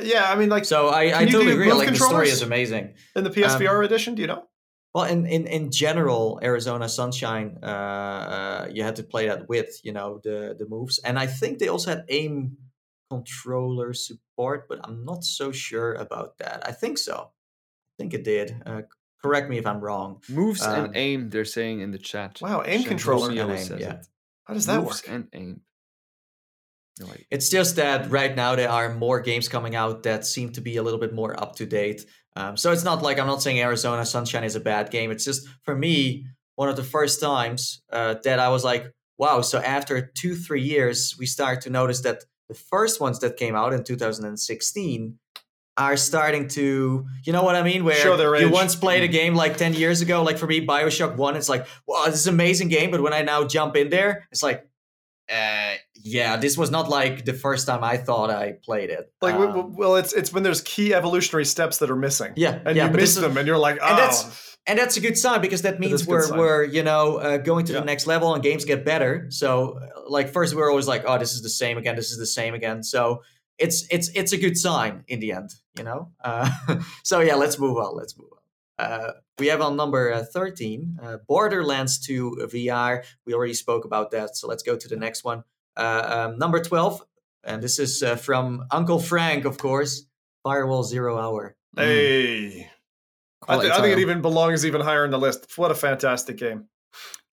yeah. 0.07 0.31
I 0.31 0.35
mean, 0.35 0.49
like 0.49 0.65
So 0.65 0.87
I, 0.89 1.01
I 1.01 1.11
Can 1.11 1.27
you 1.27 1.33
totally 1.33 1.53
do 1.53 1.61
agree. 1.61 1.73
Like 1.73 1.89
the 1.89 1.95
story 1.95 2.29
is 2.29 2.41
amazing. 2.41 2.95
in 3.15 3.23
the 3.23 3.29
PSVR 3.29 3.85
edition, 3.85 4.15
do 4.15 4.21
you 4.23 4.27
know? 4.27 4.43
Well, 4.93 5.05
in, 5.05 5.25
in, 5.25 5.47
in 5.47 5.71
general, 5.71 6.39
Arizona 6.43 6.89
Sunshine, 6.89 7.59
uh, 7.63 7.65
uh, 7.65 8.67
you 8.71 8.83
had 8.83 8.97
to 8.97 9.03
play 9.03 9.27
that 9.27 9.47
with, 9.47 9.79
you 9.83 9.93
know, 9.93 10.19
the, 10.23 10.55
the 10.59 10.67
moves. 10.67 10.99
And 10.99 11.17
I 11.17 11.27
think 11.27 11.59
they 11.59 11.69
also 11.69 11.91
had 11.91 12.03
aim 12.09 12.57
controller 13.09 13.93
support, 13.93 14.67
but 14.67 14.79
I'm 14.83 15.05
not 15.05 15.23
so 15.23 15.51
sure 15.51 15.93
about 15.93 16.37
that. 16.39 16.63
I 16.67 16.73
think 16.73 16.97
so. 16.97 17.31
I 17.31 17.93
think 17.97 18.13
it 18.13 18.23
did. 18.23 18.61
Uh, 18.65 18.81
correct 19.21 19.49
me 19.49 19.57
if 19.57 19.65
I'm 19.65 19.79
wrong. 19.79 20.21
Moves 20.27 20.61
Um, 20.61 20.85
and 20.85 20.95
aim. 20.97 21.29
They're 21.29 21.45
saying 21.45 21.79
in 21.79 21.91
the 21.91 21.97
chat. 21.97 22.39
Wow, 22.41 22.63
aim 22.65 22.81
Shen 22.81 22.89
controller. 22.89 23.29
And 23.29 23.51
aim, 23.51 23.79
yeah. 23.79 23.93
it. 23.93 24.07
How 24.43 24.53
does 24.53 24.65
that 24.65 24.81
Moves 24.81 25.03
work? 25.03 25.13
and 25.13 25.27
aim. 25.33 25.61
No 26.99 27.07
idea. 27.07 27.25
It's 27.31 27.49
just 27.49 27.75
that 27.77 28.09
right 28.11 28.35
now 28.35 28.55
there 28.55 28.69
are 28.69 28.93
more 28.93 29.21
games 29.21 29.47
coming 29.47 29.75
out 29.75 30.03
that 30.03 30.25
seem 30.25 30.51
to 30.53 30.61
be 30.61 30.77
a 30.77 30.83
little 30.83 30.99
bit 30.99 31.13
more 31.13 31.41
up 31.41 31.55
to 31.55 31.65
date. 31.65 32.05
Um, 32.35 32.57
so 32.57 32.71
it's 32.71 32.83
not 32.83 33.01
like 33.01 33.19
I'm 33.19 33.27
not 33.27 33.41
saying 33.41 33.59
Arizona 33.59 34.05
Sunshine 34.05 34.43
is 34.43 34.55
a 34.55 34.59
bad 34.59 34.91
game. 34.91 35.11
It's 35.11 35.25
just 35.25 35.47
for 35.63 35.75
me 35.75 36.25
one 36.55 36.69
of 36.69 36.75
the 36.75 36.83
first 36.83 37.19
times 37.19 37.81
uh, 37.91 38.15
that 38.23 38.39
I 38.39 38.49
was 38.49 38.63
like, 38.63 38.93
wow. 39.17 39.41
So 39.41 39.59
after 39.59 40.11
two 40.15 40.35
three 40.35 40.61
years, 40.61 41.15
we 41.17 41.25
start 41.25 41.61
to 41.61 41.69
notice 41.69 42.01
that 42.01 42.23
the 42.47 42.55
first 42.55 42.99
ones 42.99 43.19
that 43.19 43.37
came 43.37 43.55
out 43.55 43.73
in 43.73 43.83
2016 43.83 45.17
are 45.77 45.97
starting 45.97 46.47
to, 46.49 47.05
you 47.23 47.33
know 47.33 47.43
what 47.43 47.55
I 47.55 47.63
mean? 47.63 47.83
Where 47.85 47.95
you 48.41 48.51
once 48.51 48.75
played 48.75 49.03
a 49.03 49.07
game 49.07 49.35
like 49.35 49.57
10 49.57 49.73
years 49.73 50.01
ago, 50.01 50.21
like 50.21 50.37
for 50.37 50.47
me, 50.47 50.65
Bioshock 50.65 51.15
1, 51.15 51.35
it's 51.37 51.47
like, 51.49 51.65
wow, 51.87 52.05
this 52.05 52.15
is 52.15 52.27
an 52.27 52.33
amazing 52.33 52.67
game. 52.67 52.91
But 52.91 53.01
when 53.01 53.13
I 53.13 53.21
now 53.21 53.45
jump 53.45 53.75
in 53.77 53.89
there, 53.89 54.27
it's 54.31 54.43
like, 54.43 54.67
uh, 55.31 55.75
yeah, 56.03 56.37
this 56.37 56.57
was 56.57 56.69
not 56.71 56.89
like 56.89 57.25
the 57.25 57.33
first 57.33 57.67
time 57.67 57.83
I 57.83 57.97
thought 57.97 58.29
I 58.29 58.53
played 58.63 58.89
it. 58.89 59.11
Like, 59.21 59.35
Um, 59.35 59.75
well, 59.75 59.95
it's 59.95 60.13
it's 60.13 60.31
when 60.33 60.43
there's 60.43 60.61
key 60.61 60.93
evolutionary 60.93 61.45
steps 61.45 61.77
that 61.79 61.89
are 61.89 61.95
missing, 61.95 62.33
yeah, 62.35 62.59
and 62.65 62.75
yeah, 62.77 62.87
you 62.87 62.93
miss 62.93 63.15
is- 63.15 63.21
them, 63.21 63.37
and 63.37 63.47
you're 63.47 63.57
like, 63.57 63.77
oh, 63.81 63.87
and 63.87 63.97
that's- 63.97 64.47
and 64.67 64.77
that's 64.77 64.95
a 64.95 65.01
good 65.01 65.17
sign 65.17 65.41
because 65.41 65.63
that 65.63 65.79
means 65.79 66.05
we're 66.05 66.37
we're 66.37 66.63
you 66.63 66.83
know 66.83 67.17
uh, 67.17 67.37
going 67.37 67.65
to 67.65 67.73
Yeah. 67.73 67.79
the 67.79 67.85
next 67.85 68.05
level 68.07 68.33
and 68.35 68.43
games 68.43 68.63
get 68.65 68.85
better. 68.85 69.25
So 69.29 69.79
uh, 69.79 70.01
like 70.07 70.29
first 70.31 70.53
we 70.53 70.61
are 70.61 70.69
always 70.69 70.87
like, 70.87 71.03
oh, 71.07 71.17
this 71.17 71.33
is 71.33 71.41
the 71.41 71.49
same 71.49 71.77
again, 71.79 71.95
this 71.95 72.11
is 72.11 72.17
the 72.19 72.27
same 72.27 72.53
again. 72.53 72.83
So 72.83 73.23
it's 73.57 73.85
it's 73.89 74.09
it's 74.13 74.33
a 74.33 74.37
good 74.37 74.55
sign 74.57 75.03
in 75.07 75.19
the 75.19 75.31
end, 75.31 75.49
you 75.77 75.83
know. 75.83 76.11
Uh, 76.23 76.49
so 77.03 77.21
yeah, 77.21 77.35
let's 77.35 77.57
move 77.57 77.77
on. 77.77 77.95
Let's 77.97 78.15
move 78.17 78.29
on. 78.33 78.85
Uh, 78.85 79.11
we 79.39 79.47
have 79.47 79.61
on 79.61 79.75
number 79.75 80.13
uh, 80.13 80.23
13 80.23 80.99
uh, 81.01 81.17
Borderlands 81.27 81.99
2 81.99 82.47
VR. 82.53 83.03
We 83.25 83.33
already 83.33 83.53
spoke 83.55 83.85
about 83.85 84.11
that, 84.11 84.35
so 84.37 84.47
let's 84.47 84.63
go 84.63 84.75
to 84.75 84.87
the 84.87 84.95
next 84.95 85.23
one. 85.23 85.43
Uh, 85.77 86.29
um, 86.31 86.37
number 86.37 86.61
12, 86.61 87.01
and 87.43 87.61
this 87.61 87.79
is 87.79 88.03
uh, 88.03 88.15
from 88.15 88.65
Uncle 88.71 88.99
Frank, 88.99 89.45
of 89.45 89.57
course. 89.57 90.05
Firewall 90.43 90.83
Zero 90.83 91.17
Hour. 91.17 91.55
hey. 91.75 92.69
I, 93.43 93.45
Quality 93.45 93.69
thi- 93.69 93.73
I 93.73 93.81
think 93.81 93.97
it 93.97 94.01
even 94.01 94.21
belongs 94.21 94.65
even 94.65 94.81
higher 94.81 95.03
in 95.03 95.11
the 95.11 95.17
list. 95.17 95.57
What 95.57 95.71
a 95.71 95.75
fantastic 95.75 96.37
game! 96.37 96.67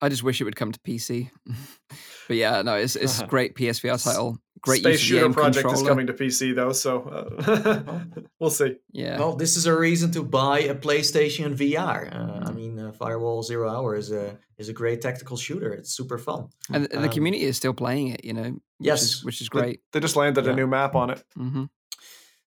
I 0.01 0.09
just 0.09 0.23
wish 0.23 0.41
it 0.41 0.45
would 0.45 0.57
come 0.57 0.73
to 0.73 0.81
PC. 0.81 1.31
but 2.29 2.37
yeah, 2.37 2.63
no, 2.63 2.77
it's 2.77 2.97
it's 2.97 3.21
a 3.21 3.27
great 3.27 3.55
PSVR 3.55 4.03
title. 4.03 4.39
Great 4.61 4.81
Space 4.81 4.95
use 4.95 5.03
of 5.03 5.07
Shooter 5.07 5.25
aim 5.27 5.33
Project 5.35 5.73
is 5.73 5.83
coming 5.83 6.07
to 6.09 6.13
PC 6.13 6.55
though, 6.55 6.73
so 6.73 7.03
uh, 7.03 8.01
we'll 8.41 8.51
see. 8.51 8.77
Yeah. 8.93 9.19
Well, 9.19 9.37
this 9.37 9.57
is 9.57 9.67
a 9.67 9.77
reason 9.77 10.11
to 10.13 10.23
buy 10.23 10.61
a 10.61 10.75
PlayStation 10.75 11.57
VR. 11.57 12.13
Uh, 12.15 12.49
I 12.49 12.53
mean, 12.53 12.79
uh, 12.79 12.93
Firewall 12.93 13.43
Zero 13.43 13.69
Hour 13.71 13.97
is 13.97 14.11
a 14.13 14.37
is 14.59 14.69
a 14.69 14.73
great 14.73 15.01
tactical 15.01 15.37
shooter. 15.37 15.73
It's 15.73 15.91
super 15.97 16.19
fun. 16.19 16.49
and 16.73 16.85
the- 16.85 16.89
the 16.89 17.05
um, 17.05 17.11
community 17.11 17.45
is 17.45 17.57
still 17.57 17.75
playing 17.75 18.09
it, 18.09 18.25
you 18.25 18.33
know. 18.33 18.51
Which 18.79 18.87
Yes. 18.87 19.03
is, 19.03 19.25
which 19.25 19.41
is 19.41 19.49
great. 19.49 19.81
They 19.93 20.01
just 20.01 20.17
landed 20.17 20.45
Yeah. 20.45 20.53
a 20.53 20.55
new 20.57 20.67
map 20.67 20.95
on 20.95 21.11
it. 21.11 21.23
Mm-hmm. 21.39 21.65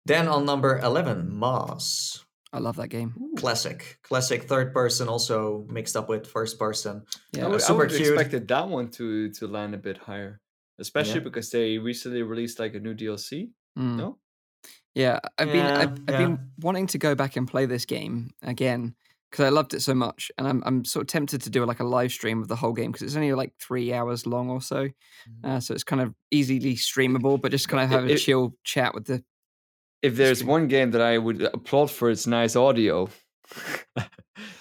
Then 0.06 0.28
on 0.28 0.46
number 0.46 0.80
eleven, 0.80 1.32
Moss. 1.34 2.26
I 2.54 2.60
love 2.60 2.76
that 2.76 2.90
game. 2.90 3.14
Classic, 3.38 3.98
classic 4.04 4.44
third 4.44 4.74
person, 4.74 5.08
also 5.08 5.66
mixed 5.70 5.96
up 5.96 6.10
with 6.10 6.28
first 6.28 6.60
person. 6.60 7.04
Yeah, 7.32 7.46
I 7.46 7.48
would, 7.48 7.62
I 7.62 7.64
super 7.64 7.78
would 7.80 7.92
have 7.92 7.98
cute. 7.98 8.14
expected 8.14 8.48
that 8.50 8.68
one 8.68 8.90
to 8.98 9.30
to 9.32 9.48
land 9.48 9.74
a 9.74 9.78
bit 9.78 9.98
higher, 9.98 10.42
especially 10.80 11.16
Yeah. 11.20 11.24
because 11.26 11.50
they 11.52 11.78
recently 11.78 12.22
released 12.24 12.60
like 12.60 12.74
a 12.76 12.80
new 12.80 12.94
DLC. 12.94 13.50
Mm. 13.78 13.96
No, 13.98 14.18
Yeah, 14.96 15.20
I've 15.38 15.52
been 15.52 15.66
I've, 15.66 15.92
I've 15.92 16.00
yeah. 16.10 16.18
been 16.18 16.40
wanting 16.60 16.88
to 16.88 16.98
go 16.98 17.16
back 17.16 17.36
and 17.38 17.48
play 17.48 17.66
this 17.66 17.86
game 17.86 18.32
again 18.42 18.96
because 19.30 19.46
I 19.46 19.50
loved 19.50 19.74
it 19.74 19.82
so 19.82 19.94
much, 19.96 20.30
and 20.38 20.46
I'm 20.48 20.62
I'm 20.66 20.84
sort 20.84 21.04
of 21.04 21.08
tempted 21.08 21.42
to 21.44 21.50
do 21.50 21.64
like 21.66 21.80
a 21.80 21.86
live 21.86 22.12
stream 22.12 22.42
of 22.42 22.50
the 22.50 22.56
whole 22.58 22.74
game 22.74 22.92
because 22.92 23.04
it's 23.08 23.16
only 23.16 23.32
like 23.34 23.54
three 23.62 23.94
hours 23.94 24.26
long 24.28 24.50
or 24.50 24.62
so, 24.62 24.90
uh, 25.46 25.60
so 25.62 25.74
it's 25.74 25.86
kind 25.86 26.02
of 26.02 26.14
easily 26.32 26.76
streamable, 26.76 27.40
but 27.42 27.52
just 27.52 27.70
kind 27.70 27.84
of 27.86 27.92
It- 27.92 27.96
have 27.96 28.10
a 28.10 28.14
it- 28.14 28.18
chill 28.18 28.56
chat 28.66 28.94
with 28.94 29.06
the. 29.06 29.24
if 30.02 30.16
there's 30.18 30.40
Stream. 30.40 30.50
one 30.50 30.68
game 30.68 30.92
that 30.92 31.02
I 31.02 31.18
would 31.18 31.42
applaud 31.44 31.90
for 31.92 32.10
its 32.10 32.28
nice 32.28 32.56
audio, 32.58 33.08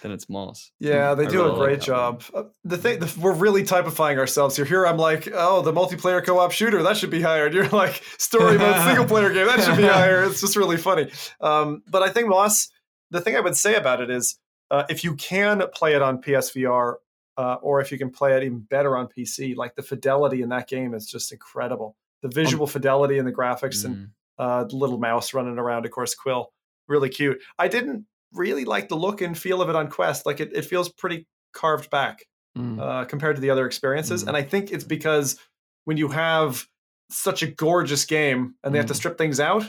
then 0.03 0.13
it's 0.13 0.29
Moss. 0.29 0.73
Yeah, 0.81 1.15
they 1.15 1.27
I 1.27 1.31
do 1.31 1.39
really 1.43 1.53
a 1.53 1.59
great 1.59 1.79
one. 1.79 1.87
job. 1.87 2.23
Uh, 2.35 2.45
The 2.65 2.77
thing, 2.79 2.99
the, 3.01 3.13
we're 3.21 3.33
really 3.33 3.63
typifying 3.65 4.19
ourselves 4.19 4.57
here. 4.57 4.65
Here, 4.65 4.87
I'm 4.87 4.97
like, 4.97 5.29
oh, 5.33 5.63
the 5.63 5.73
multiplayer 5.73 6.25
co-op 6.25 6.53
shooter 6.53 6.83
that 6.83 6.97
should 6.97 7.11
be 7.11 7.21
higher. 7.23 7.47
And 7.47 7.55
you're 7.55 7.69
like, 7.73 8.03
story 8.19 8.59
mode 8.59 8.77
single 8.85 9.05
player 9.07 9.33
game 9.33 9.47
that 9.47 9.63
should 9.65 9.77
be 9.77 9.85
higher. 9.85 10.25
It's 10.25 10.41
just 10.41 10.57
really 10.57 10.77
funny. 10.77 11.11
Um, 11.41 11.83
but 11.89 12.03
I 12.03 12.11
think 12.11 12.29
Moss, 12.29 12.69
the 13.11 13.21
thing 13.21 13.37
I 13.37 13.41
would 13.41 13.57
say 13.57 13.75
about 13.77 14.01
it 14.01 14.11
is, 14.11 14.39
uh, 14.71 14.85
if 14.89 15.03
you 15.05 15.15
can 15.17 15.63
play 15.75 15.95
it 15.95 16.03
on 16.03 16.21
PSVR, 16.23 16.95
uh, 17.37 17.55
or 17.63 17.81
if 17.81 17.91
you 17.91 17.99
can 17.99 18.11
play 18.11 18.37
it 18.37 18.43
even 18.43 18.61
better 18.61 18.97
on 18.97 19.09
PC, 19.09 19.57
like 19.57 19.75
the 19.75 19.83
fidelity 19.83 20.43
in 20.43 20.51
that 20.51 20.69
game 20.69 20.95
is 20.95 21.07
just 21.07 21.33
incredible. 21.33 21.97
The 22.23 22.29
visual 22.29 22.67
fidelity 22.67 23.19
and 23.19 23.27
the 23.27 23.33
graphics 23.33 23.85
and 23.85 23.97
Mm. 23.97 24.11
uh, 24.39 24.65
the 24.65 24.77
little 24.77 24.99
mouse 24.99 25.33
running 25.33 25.59
around, 25.59 25.87
of 25.87 25.91
course, 25.91 26.15
Quill, 26.15 26.53
really 26.87 27.09
cute. 27.09 27.39
I 27.59 27.69
didn't 27.69 28.05
really 28.33 28.65
like 28.65 28.89
the 28.89 28.97
look 28.97 29.21
and 29.21 29.37
feel 29.37 29.61
of 29.63 29.69
it 29.69 29.77
on 29.77 29.89
Quest. 29.89 30.27
Like 30.27 30.41
it, 30.41 30.53
it 30.55 30.65
feels 30.65 30.89
pretty 30.89 31.27
carved 31.55 31.91
back 31.91 32.25
Mm. 32.59 32.81
uh, 32.81 33.05
compared 33.05 33.37
to 33.37 33.41
the 33.43 33.51
other 33.51 33.65
experiences. 33.65 34.25
Mhm. 34.25 34.29
And 34.29 34.37
I 34.37 34.43
think 34.43 34.73
it's 34.73 34.83
because 34.83 35.39
when 35.85 35.97
you 35.97 36.09
have 36.09 36.67
such 37.09 37.43
a 37.45 37.47
gorgeous 37.47 38.05
game 38.05 38.55
and 38.65 38.75
they 38.75 38.79
have 38.79 38.87
to 38.89 38.93
Mm. 38.93 38.97
strip 38.97 39.19
things 39.19 39.39
out, 39.39 39.65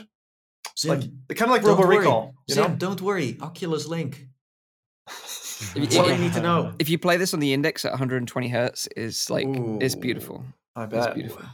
Zim, 0.76 0.90
like 0.90 1.38
kind 1.38 1.42
of 1.42 1.50
like 1.50 1.62
Robo 1.62 1.82
worry. 1.82 1.98
Recall, 1.98 2.34
you 2.48 2.54
Zim, 2.56 2.72
know? 2.72 2.76
don't 2.76 3.00
worry. 3.00 3.36
Oculus 3.40 3.86
Link. 3.86 4.26
If 5.08 5.74
That's 5.74 5.96
all 5.96 6.10
you 6.10 6.18
need 6.18 6.32
to 6.32 6.40
know. 6.42 6.74
If 6.80 6.88
you 6.88 6.98
play 6.98 7.16
this 7.18 7.32
on 7.34 7.38
the 7.40 7.52
index 7.52 7.84
at 7.84 7.92
120 7.92 8.48
hertz, 8.48 8.88
is 8.96 9.30
like 9.30 9.46
it's 9.80 9.94
beautiful. 9.94 10.44
I 10.74 10.86
bet. 10.86 11.06
It's 11.08 11.14
beautiful. 11.14 11.44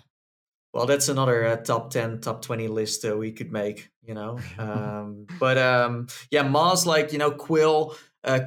Well, 0.78 0.86
that's 0.86 1.08
another 1.08 1.44
uh, 1.44 1.56
top 1.56 1.90
10, 1.90 2.20
top 2.20 2.40
20 2.40 2.68
list 2.68 3.04
uh, 3.04 3.16
we 3.16 3.32
could 3.32 3.50
make, 3.50 3.90
you 4.00 4.14
know. 4.14 4.38
Um, 4.58 5.26
but 5.40 5.58
um, 5.58 6.06
yeah, 6.30 6.42
Moss, 6.42 6.86
like, 6.86 7.12
you 7.12 7.18
know, 7.18 7.32
Quill, 7.32 7.96
uh, 8.22 8.40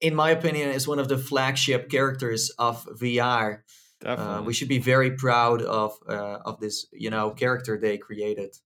in 0.00 0.14
my 0.14 0.30
opinion, 0.30 0.70
is 0.70 0.88
one 0.88 0.98
of 0.98 1.08
the 1.08 1.18
flagship 1.18 1.90
characters 1.90 2.48
of 2.58 2.86
VR. 2.86 3.58
Uh, 4.02 4.16
Definitely. 4.16 4.46
we 4.46 4.54
should 4.54 4.68
be 4.68 4.78
very 4.78 5.10
proud 5.10 5.60
of 5.60 5.98
uh, 6.08 6.38
of 6.46 6.58
this, 6.58 6.86
you 6.90 7.10
know, 7.10 7.30
character 7.30 7.78
they 7.78 7.98
created, 7.98 8.56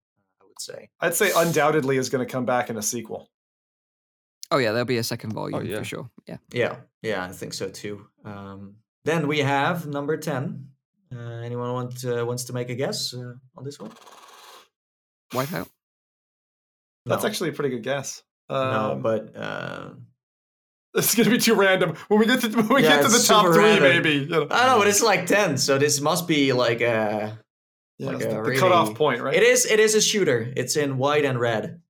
I 0.41 0.45
would 0.45 0.61
say. 0.61 0.89
I'd 1.01 1.15
say 1.15 1.33
undoubtedly 1.35 1.97
is 1.97 2.11
going 2.11 2.25
to 2.25 2.33
come 2.33 2.45
back 2.45 2.71
in 2.71 2.77
a 2.77 2.83
sequel. 2.83 3.31
Oh 4.53 4.59
yeah, 4.59 4.71
there'll 4.71 4.85
be 4.85 4.99
a 4.99 5.03
second 5.03 5.33
volume 5.33 5.67
yeah. 5.67 5.79
for 5.79 5.85
sure. 5.85 6.11
Yeah. 6.29 6.37
Yeah, 6.53 6.77
yeah, 7.03 7.25
I 7.25 7.33
think 7.33 7.53
so 7.53 7.69
too. 7.69 8.07
Um, 8.25 8.77
then 9.05 9.27
we 9.27 9.41
have 9.41 9.89
number 9.89 10.17
10. 10.17 10.69
Uh, 11.15 11.41
anyone 11.45 11.73
want 11.73 12.05
uh, 12.05 12.25
wants 12.27 12.45
to 12.45 12.53
make 12.53 12.69
a 12.71 12.75
guess 12.75 13.15
uh, 13.15 13.33
on 13.57 13.65
this 13.65 13.79
one? 13.81 13.91
Wipeout. 15.33 15.69
That's 17.07 17.25
actually 17.25 17.51
a 17.51 17.53
pretty 17.53 17.71
good 17.71 17.83
guess. 17.83 18.23
no, 18.51 18.57
Um, 18.93 19.03
but 19.03 19.35
uh, 19.37 19.91
It's 20.95 21.15
gonna 21.15 21.31
be 21.31 21.39
too 21.39 21.55
random. 21.55 21.95
When 22.09 22.21
we 22.21 22.27
get 22.27 22.41
to 22.43 22.49
when 22.49 22.69
we 22.69 22.83
Yeah, 22.83 22.97
get 22.97 23.03
to 23.03 23.09
the 23.09 23.25
top 23.27 23.47
three, 23.47 23.59
random. 23.65 23.83
maybe. 23.85 24.11
You 24.25 24.27
know. 24.27 24.47
I 24.51 24.67
don't 24.67 24.73
know, 24.73 24.79
but 24.79 24.89
it's 24.89 25.03
like 25.03 25.27
ten, 25.27 25.57
so 25.59 25.79
this 25.79 26.01
must 26.01 26.27
be 26.29 26.53
like 26.53 26.81
a. 26.81 27.39
Yeah, 27.99 28.07
like 28.13 28.17
a 28.17 28.19
the, 28.19 28.35
the 28.35 28.41
really- 28.43 28.59
cutoff 28.59 28.95
point, 28.95 29.23
right? 29.23 29.35
It 29.35 29.43
is. 29.43 29.65
It 29.67 29.81
is 29.81 29.95
a 29.95 30.01
shooter. 30.01 30.53
It's 30.57 30.77
in 30.77 30.99
white 30.99 31.25
and 31.25 31.39
red. 31.41 31.81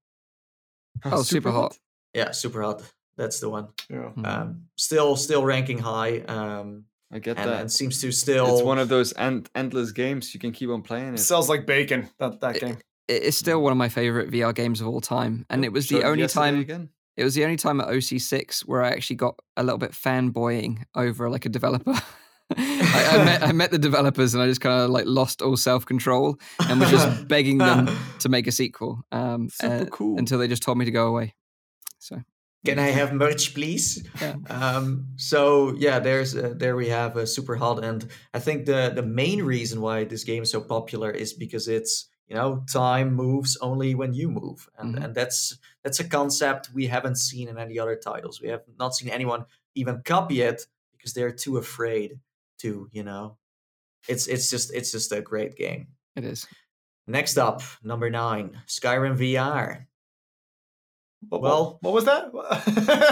Oh, 1.05 1.19
Superhot. 1.23 1.77
Yeah, 2.15 2.31
Superhot. 2.31 2.82
That's 3.16 3.40
the 3.40 3.49
one. 3.51 3.69
Yeah. 3.90 4.11
Mhm. 4.16 4.27
Um, 4.27 4.62
still, 4.77 5.16
still 5.16 5.45
ranking 5.45 5.78
high. 5.78 6.20
Um, 6.20 6.85
I 7.13 7.19
get 7.19 7.39
and, 7.39 7.49
that. 7.49 7.61
and 7.63 7.73
seems 7.73 8.01
to 8.03 8.13
still. 8.13 8.55
It's 8.57 8.63
one 8.63 8.79
of 8.79 8.89
those 8.89 9.15
end- 9.17 9.49
endless 9.55 9.93
games 9.93 10.35
you 10.35 10.41
can 10.41 10.53
keep 10.53 10.69
on 10.71 10.83
playing. 10.83 11.15
It 11.15 11.19
sells 11.19 11.49
like 11.49 11.67
bacon. 11.67 12.09
That 12.19 12.41
that 12.41 12.57
It- 12.57 12.63
game. 12.63 12.79
It's 13.09 13.39
still 13.39 13.63
one 13.63 13.73
of 13.73 13.79
my 13.79 13.89
favorite 13.89 14.31
VR 14.31 14.55
games 14.55 14.83
of 14.83 14.87
all 14.87 15.01
time, 15.01 15.47
and 15.49 15.65
it 15.65 15.73
was 15.73 15.87
Showed 15.87 16.03
the 16.03 16.07
only 16.07 16.27
time. 16.27 16.61
Again. 16.61 16.91
It 17.17 17.25
was 17.25 17.35
the 17.35 17.43
only 17.45 17.57
time 17.57 17.81
at 17.81 17.89
OC6 17.89 18.61
where 18.67 18.83
I 18.85 18.91
actually 18.91 19.17
got 19.17 19.41
a 19.57 19.63
little 19.65 19.79
bit 19.79 19.93
fanboying 19.93 20.85
over 20.95 21.29
like 21.31 21.47
a 21.47 21.49
developer. 21.49 21.95
I, 22.57 23.09
I 23.13 23.25
met 23.25 23.43
I 23.43 23.53
met 23.53 23.71
the 23.71 23.79
developers 23.79 24.35
and 24.35 24.43
I 24.43 24.47
just 24.47 24.61
kind 24.61 24.81
of 24.83 24.91
like 24.91 25.05
lost 25.07 25.43
all 25.43 25.57
self 25.57 25.85
control 25.85 26.39
and 26.69 26.79
was 26.81 26.91
just 26.91 27.27
begging 27.29 27.59
them 27.59 27.89
to 28.21 28.29
make 28.29 28.47
a 28.47 28.53
sequel 28.53 29.01
um, 29.13 29.49
Super 29.51 29.75
uh, 29.75 29.85
cool. 29.87 30.19
until 30.19 30.39
they 30.39 30.47
just 30.49 30.63
told 30.63 30.79
me 30.79 30.85
to 30.85 30.91
go 30.91 31.09
away. 31.09 31.35
So 31.99 32.23
Can 32.65 32.79
I 32.79 32.89
have 32.91 33.13
merch, 33.13 33.55
please? 33.55 34.05
Yeah. 34.21 34.35
Um, 34.51 35.07
so 35.17 35.75
yeah, 35.79 36.01
there's 36.01 36.35
uh, 36.37 36.55
there 36.57 36.75
we 36.77 36.89
have 36.89 37.17
uh, 37.17 37.21
Superhot, 37.25 37.83
and 37.83 38.09
I 38.35 38.41
think 38.41 38.67
the 38.67 38.91
the 38.95 39.03
main 39.03 39.43
reason 39.45 39.81
why 39.81 40.05
this 40.05 40.25
game 40.25 40.43
is 40.43 40.51
so 40.51 40.61
popular 40.61 41.11
is 41.11 41.33
because 41.33 41.69
it's 41.69 42.09
you 42.27 42.35
know 42.37 42.65
time 42.73 43.15
moves 43.15 43.57
only 43.61 43.95
when 43.95 44.13
you 44.13 44.29
move, 44.31 44.69
and 44.79 44.95
Mhm. 44.97 45.05
and 45.05 45.15
that's 45.15 45.57
that's 45.85 46.01
a 46.01 46.09
concept 46.09 46.71
we 46.75 46.89
haven't 46.89 47.17
seen 47.17 47.49
in 47.49 47.59
any 47.59 47.79
other 47.79 47.97
titles. 47.97 48.41
We 48.43 48.49
have 48.49 48.63
not 48.79 48.95
seen 48.95 49.09
anyone 49.09 49.45
even 49.75 50.03
copy 50.05 50.43
it 50.43 50.67
because 50.93 51.13
they're 51.15 51.33
too 51.45 51.57
afraid 51.59 52.19
to 52.63 52.89
you 52.93 53.05
know. 53.05 53.37
It's 54.09 54.27
it's 54.27 54.51
just 54.51 54.73
it's 54.75 54.91
just 54.93 55.13
a 55.13 55.21
great 55.21 55.55
game. 55.57 55.87
it 56.17 56.25
is. 56.25 56.47
Next 57.07 57.39
up, 57.39 57.63
number 57.83 58.11
nine, 58.11 58.61
Skyrim 58.67 59.17
VR. 59.17 59.87
What, 61.28 61.43
Well- 61.43 61.78
what, 61.81 61.95
was 61.95 62.05
that? 62.05 62.31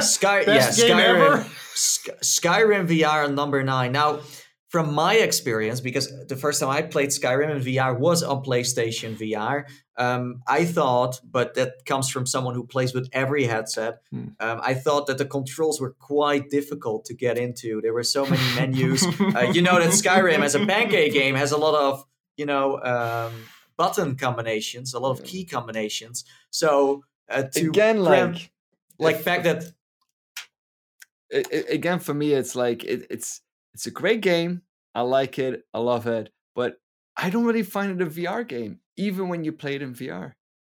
Sky, 0.03 0.43
yeah, 0.47 0.69
Skyrim? 0.69 1.45
Sky- 1.75 2.13
Skyrim 2.23 2.89
VR 2.89 3.33
number 3.33 3.63
nine. 3.63 3.93
Now, 3.93 4.21
from 4.69 4.93
my 4.95 5.15
experience, 5.15 5.81
because 5.81 6.13
the 6.27 6.37
first 6.37 6.61
time 6.61 6.69
I 6.69 6.83
played 6.83 7.11
Skyrim 7.11 7.51
in 7.51 7.63
VR 7.63 7.99
was 7.99 8.23
on 8.23 8.45
PlayStation 8.45 9.17
VR, 9.17 9.65
um, 9.97 10.43
I 10.47 10.65
thought, 10.65 11.21
but 11.25 11.55
that 11.55 11.85
comes 11.87 12.11
from 12.11 12.27
someone 12.27 12.55
who 12.55 12.67
plays 12.67 12.93
with 12.93 13.09
every 13.13 13.45
headset. 13.45 14.01
Hmm. 14.11 14.29
Um, 14.41 14.61
I 14.63 14.75
thought 14.75 15.07
that 15.07 15.19
the 15.19 15.25
controls 15.25 15.81
were 15.81 15.93
quite 15.93 16.51
difficult 16.51 17.07
to 17.07 17.15
get 17.15 17.39
into. 17.39 17.81
There 17.81 17.95
were 17.95 18.03
so 18.03 18.27
many 18.27 18.43
menus. 18.57 19.05
Uh, 19.21 19.51
you 19.53 19.63
know 19.63 19.79
that 19.79 19.91
Skyrim, 19.91 20.41
as 20.41 20.55
a 20.55 20.67
pancake 20.67 21.13
game, 21.13 21.35
has 21.37 21.53
a 21.53 21.57
lot 21.57 21.75
of 21.75 22.05
you 22.37 22.45
know 22.45 22.79
um, 22.83 23.33
button 23.77 24.17
combinations, 24.17 24.93
a 24.95 24.99
lot 24.99 25.13
of 25.13 25.25
key 25.25 25.45
combinations. 25.45 26.25
So 26.51 27.05
uh, 27.29 27.43
to 27.43 27.69
Again, 27.69 28.05
cram- 28.05 28.33
like 28.33 28.51
like 28.99 29.17
if- 29.17 29.23
fact 29.25 29.45
that 29.45 29.65
a- 31.33 31.57
a- 31.57 31.75
again 31.75 31.99
for 31.99 32.15
me 32.15 32.33
it's 32.33 32.55
like 32.55 32.85
it, 32.85 33.07
it's 33.11 33.41
it's 33.75 33.87
a 33.87 33.91
great 33.91 34.21
game. 34.21 34.63
I 34.95 35.03
like 35.03 35.39
it. 35.39 35.65
I 35.75 35.79
love 35.79 36.07
it. 36.07 36.31
But 36.55 36.77
i 37.19 37.31
don't 37.31 37.45
really 37.47 37.63
find 37.63 37.99
it 37.99 38.07
a 38.07 38.11
vr 38.11 38.47
game 38.47 38.79
even 38.99 39.29
when 39.31 39.43
you 39.43 39.51
play 39.51 39.75
it 39.75 39.81
in 39.81 39.95
vr 39.95 40.33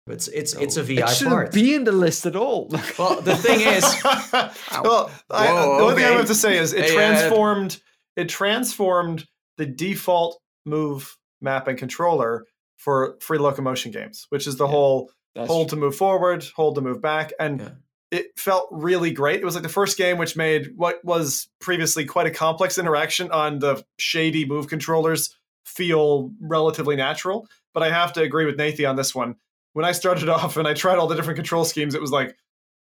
it's 0.07 0.29
it's 0.29 0.53
So 0.53 0.61
it's 0.61 0.77
a 0.77 0.83
it 0.83 0.87
VR 0.89 1.09
shouldn't 1.09 1.35
part. 1.35 1.53
be 1.53 1.75
in 1.75 1.85
the 1.85 1.93
list 1.93 2.27
at 2.27 2.37
all. 2.37 2.69
Well, 2.99 3.21
the 3.23 3.35
thing 3.37 3.61
is, 3.61 3.83
well, 4.05 5.11
I, 5.31 5.47
Whoa, 5.53 5.77
the 5.79 5.83
only 5.83 5.95
thing 5.97 6.05
I 6.05 6.11
have 6.13 6.27
to 6.27 6.35
say 6.35 6.59
is 6.59 6.73
it 6.73 6.85
Hey, 6.85 6.91
uh, 6.93 6.95
transformed. 6.95 7.81
It 8.15 8.29
transformed 8.29 9.27
the 9.59 9.67
default 9.67 10.39
move 10.65 11.17
map 11.41 11.67
and 11.67 11.77
controller 11.77 12.45
for 12.77 13.17
free 13.21 13.39
locomotion 13.39 13.91
games, 13.91 14.27
which 14.29 14.47
is 14.47 14.57
the 14.57 14.65
Yeah, 14.67 14.71
whole 14.71 15.11
That's 15.37 15.47
hold 15.49 15.69
to 15.69 15.77
move 15.77 15.95
forward, 15.95 16.45
hold 16.57 16.75
to 16.75 16.81
move 16.81 17.01
back, 17.01 17.33
and 17.39 17.61
Yeah. 17.61 17.69
it 18.11 18.27
felt 18.39 18.69
really 18.73 19.11
great. 19.13 19.41
It 19.41 19.45
was 19.45 19.55
like 19.55 19.63
the 19.63 19.69
first 19.69 19.97
game 19.97 20.19
which 20.19 20.35
made 20.37 20.73
what 20.77 21.05
was 21.05 21.49
previously 21.61 22.05
quite 22.05 22.27
a 22.27 22.31
complex 22.31 22.79
interaction 22.79 23.31
on 23.31 23.59
the 23.61 23.85
shady 23.99 24.45
move 24.45 24.67
controllers 24.69 25.37
feel 25.65 26.31
relatively 26.41 26.97
natural. 26.97 27.47
But 27.75 27.83
I 27.83 27.91
have 27.91 28.13
to 28.15 28.23
agree 28.23 28.47
with 28.47 28.57
Nathan 28.57 28.87
on 28.87 28.97
this 28.97 29.15
one. 29.15 29.37
When 29.75 29.85
I 29.85 29.93
started 29.93 30.29
off 30.31 30.57
and 30.57 30.67
I 30.67 30.73
tried 30.75 30.97
all 30.99 31.07
the 31.07 31.15
different 31.15 31.37
control 31.37 31.65
schemes, 31.65 31.95
it 31.95 32.01
was 32.01 32.11
like 32.11 32.35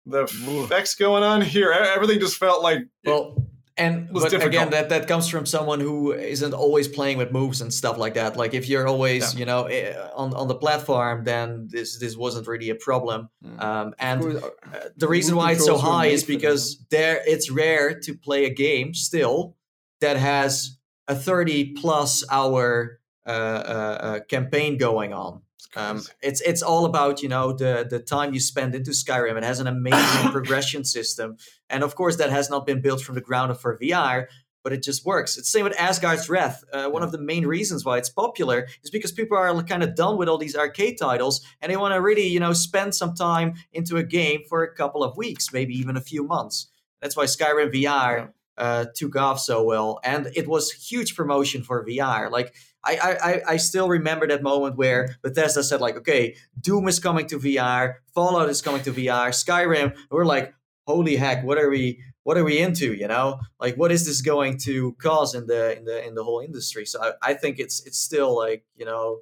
the 0.08 0.24
Ugh. 0.24 0.64
effects 0.66 0.96
going 0.96 1.22
on 1.24 1.42
here. 1.42 1.72
Everything 1.72 2.20
just 2.20 2.38
felt 2.38 2.64
like 2.64 2.80
well, 3.06 3.46
and 3.80 4.10
was 4.12 4.24
but 4.24 4.44
again, 4.44 4.70
that 4.72 4.90
that 4.90 5.08
comes 5.08 5.28
from 5.30 5.46
someone 5.46 5.80
who 5.80 6.12
isn't 6.12 6.54
always 6.54 6.88
playing 6.88 7.18
with 7.18 7.32
moves 7.32 7.62
and 7.62 7.74
stuff 7.74 7.98
like 7.98 8.14
that. 8.16 8.36
Like 8.36 8.54
if 8.54 8.68
you're 8.68 8.88
always, 8.88 9.34
you 9.36 9.46
know, 9.46 9.64
eh, 9.66 9.96
on 10.14 10.34
on 10.34 10.48
the 10.48 10.56
platform, 10.56 11.24
then 11.24 11.68
this 11.72 11.98
this 11.98 12.16
wasn't 12.16 12.48
really 12.48 12.70
a 12.70 12.76
problem. 12.76 13.30
Yeah. 13.42 13.82
Um, 13.82 13.94
and 13.98 14.22
course, 14.22 14.44
Uh, 14.44 14.48
uh, 14.48 14.90
the 14.98 15.08
reason 15.08 15.36
why 15.36 15.54
it's 15.54 15.66
so 15.66 15.78
high 15.78 16.08
is 16.08 16.24
because 16.24 16.86
there 16.90 17.22
it's 17.26 17.50
rare 17.50 18.00
to 18.02 18.14
play 18.14 18.46
a 18.46 18.54
game 18.54 18.94
still 18.94 19.56
that 20.02 20.18
has 20.18 20.78
a 21.08 21.16
30 21.16 21.74
plus 21.74 22.24
hour 22.30 23.00
uh, 23.26 23.30
uh, 23.30 23.98
uh, 24.02 24.20
campaign 24.22 24.78
going 24.78 25.14
on. 25.14 25.42
Um, 25.76 26.02
it's 26.22 26.42
it's 26.42 26.62
all 26.62 26.86
about 26.86 27.22
you 27.22 27.30
know 27.30 27.54
the 27.54 27.86
the 27.90 28.00
time 28.00 28.34
you 28.34 28.40
spend 28.40 28.74
into 28.74 28.92
Skyrim. 28.92 29.38
It 29.38 29.44
has 29.44 29.60
an 29.60 29.68
amazing 29.68 30.32
progression 30.32 30.84
system, 30.84 31.38
and 31.70 31.84
of 31.84 31.96
course 31.96 32.18
that 32.18 32.30
has 32.32 32.50
not 32.50 32.66
been 32.66 32.82
built 32.82 33.02
from 33.02 33.16
the 33.16 33.22
ground 33.22 33.52
up 33.52 33.62
for 33.62 33.78
VR, 33.78 34.26
but 34.64 34.74
it 34.74 34.82
just 34.82 35.06
works. 35.06 35.38
It's 35.38 35.52
the 35.52 35.60
same 35.60 35.66
with 35.66 35.80
Asgard's 35.80 36.30
Wrath. 36.30 36.64
Uh, 36.74 36.90
one 36.90 37.04
of 37.04 37.12
the 37.12 37.22
main 37.22 37.46
reasons 37.46 37.86
why 37.86 37.98
it's 37.98 38.10
popular 38.10 38.68
is 38.84 38.90
because 38.90 39.12
people 39.12 39.38
are 39.38 39.62
kind 39.64 39.84
of 39.84 39.96
done 39.96 40.18
with 40.18 40.28
all 40.28 40.38
these 40.38 40.56
arcade 40.56 40.98
titles, 41.00 41.42
and 41.62 41.72
they 41.72 41.78
want 41.78 41.94
to 41.94 42.02
really 42.02 42.28
you 42.28 42.40
know 42.40 42.54
spend 42.54 42.96
some 42.96 43.14
time 43.14 43.54
into 43.72 43.98
a 43.98 44.04
game 44.04 44.42
for 44.50 44.64
a 44.64 44.74
couple 44.74 45.04
of 45.04 45.18
weeks, 45.18 45.54
maybe 45.54 45.76
even 45.76 45.98
a 45.98 46.02
few 46.02 46.24
months. 46.24 46.68
That's 47.02 47.16
why 47.16 47.26
Skyrim 47.26 47.74
VR 47.74 48.32
uh, 48.58 48.86
took 48.94 49.16
off 49.16 49.40
so 49.40 49.64
well, 49.64 50.00
and 50.04 50.30
it 50.36 50.48
was 50.48 50.72
huge 50.72 51.16
promotion 51.16 51.64
for 51.64 51.86
VR. 51.86 52.32
Like 52.32 52.54
I, 52.84 52.96
I, 52.98 53.42
I- 53.54 53.58
still 53.58 53.90
remember 53.90 54.28
that 54.28 54.42
moment 54.42 54.78
where 54.78 55.16
Bethesda 55.22 55.64
said 55.64 55.82
like, 55.82 55.98
okay, 55.98 56.36
Doom 56.60 56.88
is 56.88 57.00
coming 57.00 57.28
to 57.28 57.40
VR, 57.40 57.96
Fallout 58.16 58.50
is 58.50 58.62
coming 58.62 58.82
to 58.84 58.92
VR, 58.94 59.30
Skyrim. 59.30 59.96
We're 60.10 60.26
like, 60.26 60.54
holy 60.88 61.16
heck, 61.18 61.44
what 61.44 61.58
are 61.58 61.70
we, 61.70 62.02
what 62.24 62.38
are 62.38 62.44
we 62.44 62.60
into? 62.60 62.94
You 62.94 63.08
know, 63.08 63.40
like 63.60 63.76
what 63.76 63.92
is 63.92 64.06
this 64.06 64.22
going 64.22 64.58
to 64.60 64.94
cause 65.02 65.36
in 65.36 65.48
the 65.48 65.78
in 65.78 65.86
the 65.86 66.06
in 66.08 66.16
the 66.16 66.24
whole 66.24 66.40
industry? 66.40 66.86
So 66.86 67.02
I, 67.02 67.32
I 67.32 67.34
think 67.34 67.60
it's 67.60 67.86
it's 67.86 67.98
still 68.00 68.36
like 68.36 68.64
you 68.76 68.86
know 68.86 69.20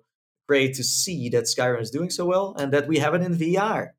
great 0.48 0.76
to 0.76 0.84
see 0.84 1.30
that 1.30 1.44
Skyrim 1.46 1.82
is 1.82 1.92
doing 1.92 2.10
so 2.10 2.26
well 2.26 2.56
and 2.60 2.72
that 2.74 2.88
we 2.88 3.00
have 3.00 3.14
it 3.16 3.22
in 3.22 3.36
VR. 3.36 3.90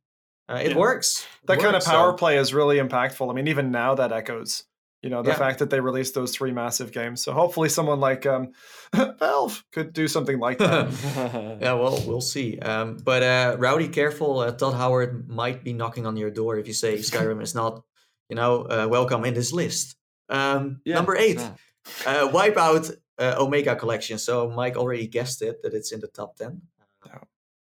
Uh, 0.49 0.61
it 0.63 0.71
Yeah. 0.71 0.77
works. 0.79 1.27
It 1.43 1.47
that 1.49 1.57
kind 1.57 1.67
of 1.69 1.73
works, 1.75 1.85
so- 1.87 1.91
power 1.91 2.13
play 2.15 2.39
is 2.39 2.55
really 2.55 2.79
impactful. 2.79 3.29
I 3.31 3.35
mean, 3.35 3.49
even 3.49 3.71
now 3.71 3.95
that 3.97 4.13
echoes, 4.13 4.65
you 5.03 5.11
know, 5.11 5.23
the 5.23 5.31
Yeah. 5.31 5.37
fact 5.39 5.59
that 5.61 5.71
they 5.71 5.81
released 5.81 6.15
those 6.15 6.35
three 6.35 6.53
massive 6.53 6.91
games. 6.93 7.23
So 7.23 7.33
hopefully, 7.33 7.69
someone 7.69 8.01
like 8.01 8.27
um, 8.27 8.53
Valve 9.19 9.65
could 9.73 9.93
do 9.93 10.09
something 10.09 10.39
like 10.41 10.59
that. 10.59 10.91
yeah, 11.61 11.75
well, 11.75 12.03
we'll 12.07 12.21
see. 12.21 12.59
Um, 12.59 12.97
but 13.05 13.23
uh, 13.23 13.57
Rowdy, 13.59 13.89
careful. 13.89 14.41
Uh, 14.41 14.53
Todd 14.53 14.75
Howard 14.75 15.29
might 15.29 15.63
be 15.65 15.73
knocking 15.73 16.07
on 16.07 16.17
your 16.17 16.31
door 16.31 16.57
if 16.59 16.67
you 16.67 16.75
say 16.75 16.97
Skyrim 16.99 17.41
is 17.43 17.55
not, 17.55 17.83
you 18.29 18.37
know, 18.37 18.63
uh, 18.63 18.87
welcome 18.91 19.25
in 19.25 19.35
this 19.35 19.53
list. 19.53 19.97
Um, 20.29 20.81
Yeah, 20.85 20.97
number 20.97 21.17
eight, 21.17 21.37
not. 21.39 21.59
uh, 22.07 22.29
Wipeout 22.33 22.91
uh, 23.19 23.35
Omega 23.39 23.77
Collection. 23.77 24.19
So 24.19 24.51
Mike 24.51 24.77
already 24.77 25.07
guessed 25.07 25.43
it 25.43 25.63
that 25.63 25.75
it's 25.75 25.93
in 25.93 26.01
the 26.01 26.09
top 26.09 26.37
ten. 26.37 26.63
Yeah. 27.07 27.19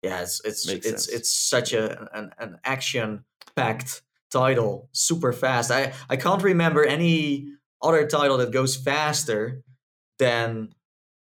Yeah, 0.03 0.21
it's 0.21 0.39
it's 0.45 0.67
Makes 0.67 0.85
it's 0.85 1.05
sense. 1.05 1.07
it's 1.19 1.31
such 1.33 1.73
a 1.73 2.07
an, 2.13 2.31
an 2.37 2.59
action 2.63 3.23
packed 3.55 4.01
title, 4.33 4.89
super 4.91 5.31
fast. 5.31 5.71
I 5.71 5.93
I 6.09 6.17
can't 6.17 6.43
remember 6.43 6.83
any 6.83 7.47
other 7.81 8.07
title 8.07 8.37
that 8.37 8.51
goes 8.51 8.75
faster 8.75 9.61
than 10.19 10.73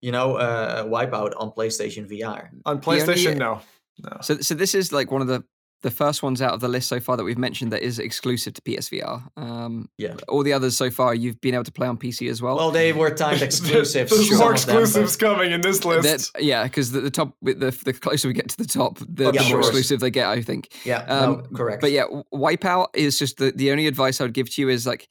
you 0.01 0.11
know 0.11 0.35
uh, 0.35 0.85
Wipeout 0.85 1.33
on 1.37 1.51
PlayStation 1.51 2.07
VR. 2.09 2.49
On 2.65 2.75
only- 2.75 2.81
PlayStation, 2.81 3.37
no, 3.37 3.61
no. 4.03 4.17
So, 4.21 4.37
so 4.37 4.55
this 4.55 4.75
is 4.75 4.93
like 4.93 5.11
one 5.11 5.21
of 5.21 5.27
the 5.27 5.43
the 5.81 5.91
first 5.91 6.21
ones 6.21 6.41
out 6.41 6.53
of 6.53 6.59
the 6.59 6.67
list 6.67 6.87
so 6.87 6.99
far 6.99 7.17
that 7.17 7.23
we've 7.23 7.37
mentioned 7.37 7.71
that 7.73 7.81
is 7.81 7.97
exclusive 7.99 8.53
to 8.53 8.61
PSVR. 8.61 9.23
Um, 9.35 9.89
Yeah. 9.97 10.15
all 10.27 10.43
the 10.43 10.53
others 10.53 10.77
so 10.77 10.91
far 10.91 11.15
you've 11.15 11.41
been 11.41 11.53
able 11.55 11.63
to 11.63 11.71
play 11.71 11.87
on 11.87 11.97
PC 11.97 12.29
as 12.29 12.41
well. 12.41 12.55
Well, 12.55 12.71
they 12.71 12.93
were 12.93 13.09
timed 13.09 13.41
exclusives. 13.49 14.11
There's 14.11 14.29
some 14.29 14.37
more 14.37 14.53
of 14.53 14.65
them, 14.65 14.77
exclusives 14.77 15.17
coming 15.17 15.51
in 15.51 15.61
this 15.61 15.83
list. 15.83 16.33
That- 16.33 16.43
yeah, 16.43 16.63
because 16.63 16.91
the, 16.91 17.01
the 17.01 17.09
top, 17.11 17.35
the 17.41 17.53
the 17.83 17.93
closer 17.93 18.27
we 18.27 18.33
get 18.35 18.49
to 18.49 18.57
the 18.57 18.65
top, 18.65 18.99
the, 18.99 19.29
Of 19.29 19.35
the 19.35 19.41
more 19.43 19.53
course. 19.53 19.67
exclusive 19.67 19.99
they 20.01 20.11
get. 20.11 20.27
I 20.27 20.41
think. 20.41 20.69
Yeah, 20.85 20.99
Um, 20.99 21.43
no, 21.51 21.57
correct. 21.57 21.81
But 21.81 21.91
yeah, 21.91 22.03
Wipeout 22.33 22.87
is 22.93 23.17
just 23.17 23.37
the, 23.37 23.51
the 23.51 23.71
only 23.71 23.87
advice 23.87 24.21
I 24.21 24.25
would 24.25 24.33
give 24.33 24.49
to 24.53 24.61
you 24.61 24.69
is 24.69 24.85
like 24.85 25.07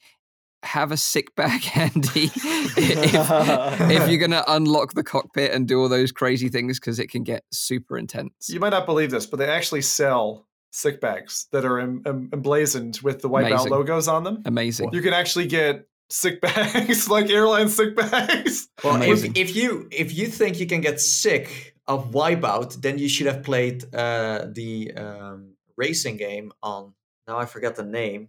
have 0.62 0.92
a 0.92 0.96
sick 0.96 1.34
bag 1.36 1.62
handy 1.76 2.30
if, 2.34 3.90
if 3.90 4.08
you're 4.10 4.18
gonna 4.20 4.44
unlock 4.46 4.92
the 4.94 5.02
cockpit 5.02 5.52
and 5.52 5.66
do 5.66 5.80
all 5.80 5.88
those 5.88 6.12
crazy 6.12 6.48
things 6.48 6.78
because 6.78 6.98
it 6.98 7.08
can 7.10 7.22
get 7.22 7.44
super 7.50 7.96
intense. 7.98 8.48
You 8.48 8.60
might 8.60 8.70
not 8.70 8.86
believe 8.86 9.10
this, 9.10 9.26
but 9.26 9.38
they 9.38 9.46
actually 9.48 9.82
sell 9.82 10.46
sick 10.70 11.00
bags 11.00 11.46
that 11.52 11.64
are 11.64 11.78
em- 11.80 12.02
em- 12.06 12.30
emblazoned 12.32 13.00
with 13.02 13.20
the 13.22 13.28
Wipeout 13.28 13.46
Amazing. 13.48 13.70
logos 13.70 14.08
on 14.08 14.24
them. 14.24 14.42
Amazing. 14.44 14.90
You 14.92 15.02
can 15.02 15.12
actually 15.12 15.46
get 15.46 15.86
sick 16.08 16.40
bags, 16.40 17.08
like 17.14 17.30
airline 17.30 17.68
sick 17.68 17.96
bags. 17.96 18.68
Well, 18.84 19.02
if, 19.02 19.36
if 19.36 19.54
you 19.56 19.88
if 19.90 20.14
you 20.14 20.26
think 20.26 20.60
you 20.60 20.66
can 20.66 20.80
get 20.80 21.00
sick 21.00 21.74
of 21.86 22.12
Wipeout, 22.12 22.80
then 22.82 22.98
you 22.98 23.08
should 23.08 23.26
have 23.26 23.42
played 23.42 23.84
uh, 23.94 24.46
the 24.52 24.92
um, 24.94 25.54
racing 25.76 26.16
game 26.16 26.52
on. 26.62 26.94
Now 27.26 27.38
I 27.38 27.46
forgot 27.46 27.76
the 27.76 27.84
name. 27.84 28.28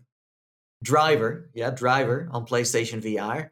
Driver, 0.83 1.49
yeah, 1.53 1.69
Driver 1.69 2.27
on 2.31 2.45
PlayStation 2.47 3.01
VR. 3.03 3.51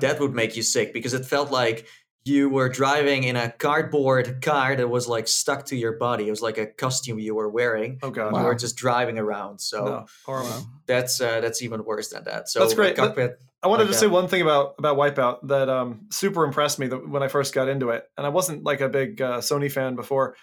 That 0.00 0.20
would 0.20 0.34
make 0.34 0.56
you 0.56 0.62
sick 0.62 0.92
because 0.92 1.14
it 1.14 1.24
felt 1.24 1.50
like 1.50 1.86
you 2.24 2.48
were 2.48 2.68
driving 2.68 3.24
in 3.24 3.36
a 3.36 3.50
cardboard 3.50 4.42
car 4.42 4.76
that 4.76 4.88
was 4.88 5.08
like 5.08 5.26
stuck 5.26 5.66
to 5.66 5.76
your 5.76 5.92
body. 5.92 6.28
It 6.28 6.30
was 6.30 6.42
like 6.42 6.58
a 6.58 6.66
costume 6.66 7.18
you 7.18 7.34
were 7.34 7.48
wearing. 7.48 7.98
Oh 8.02 8.10
god, 8.10 8.32
Wow. 8.32 8.40
You 8.40 8.46
were 8.46 8.54
just 8.54 8.76
driving 8.76 9.18
around. 9.18 9.60
So 9.60 9.84
no, 9.84 10.06
horrible. 10.24 10.66
That's 10.86 11.20
uh, 11.20 11.40
that's 11.40 11.62
even 11.62 11.84
worse 11.84 12.10
than 12.10 12.24
that. 12.24 12.48
So 12.48 12.60
That's 12.60 12.74
great, 12.74 12.96
Cockpit, 12.96 13.38
I 13.62 13.68
wanted 13.68 13.84
like 13.84 13.92
to 13.92 13.98
say 13.98 14.06
one 14.06 14.28
thing 14.28 14.42
about 14.42 14.74
about 14.78 14.96
Wipeout 14.96 15.48
that 15.48 15.68
um, 15.68 16.06
super 16.10 16.44
impressed 16.44 16.78
me 16.78 16.86
that 16.88 17.08
when 17.08 17.22
I 17.22 17.28
first 17.28 17.54
got 17.54 17.68
into 17.68 17.90
it, 17.90 18.04
and 18.16 18.26
I 18.26 18.30
wasn't 18.30 18.64
like 18.64 18.80
a 18.80 18.88
big 18.88 19.20
uh, 19.20 19.38
Sony 19.38 19.70
fan 19.70 19.96
before. 19.96 20.36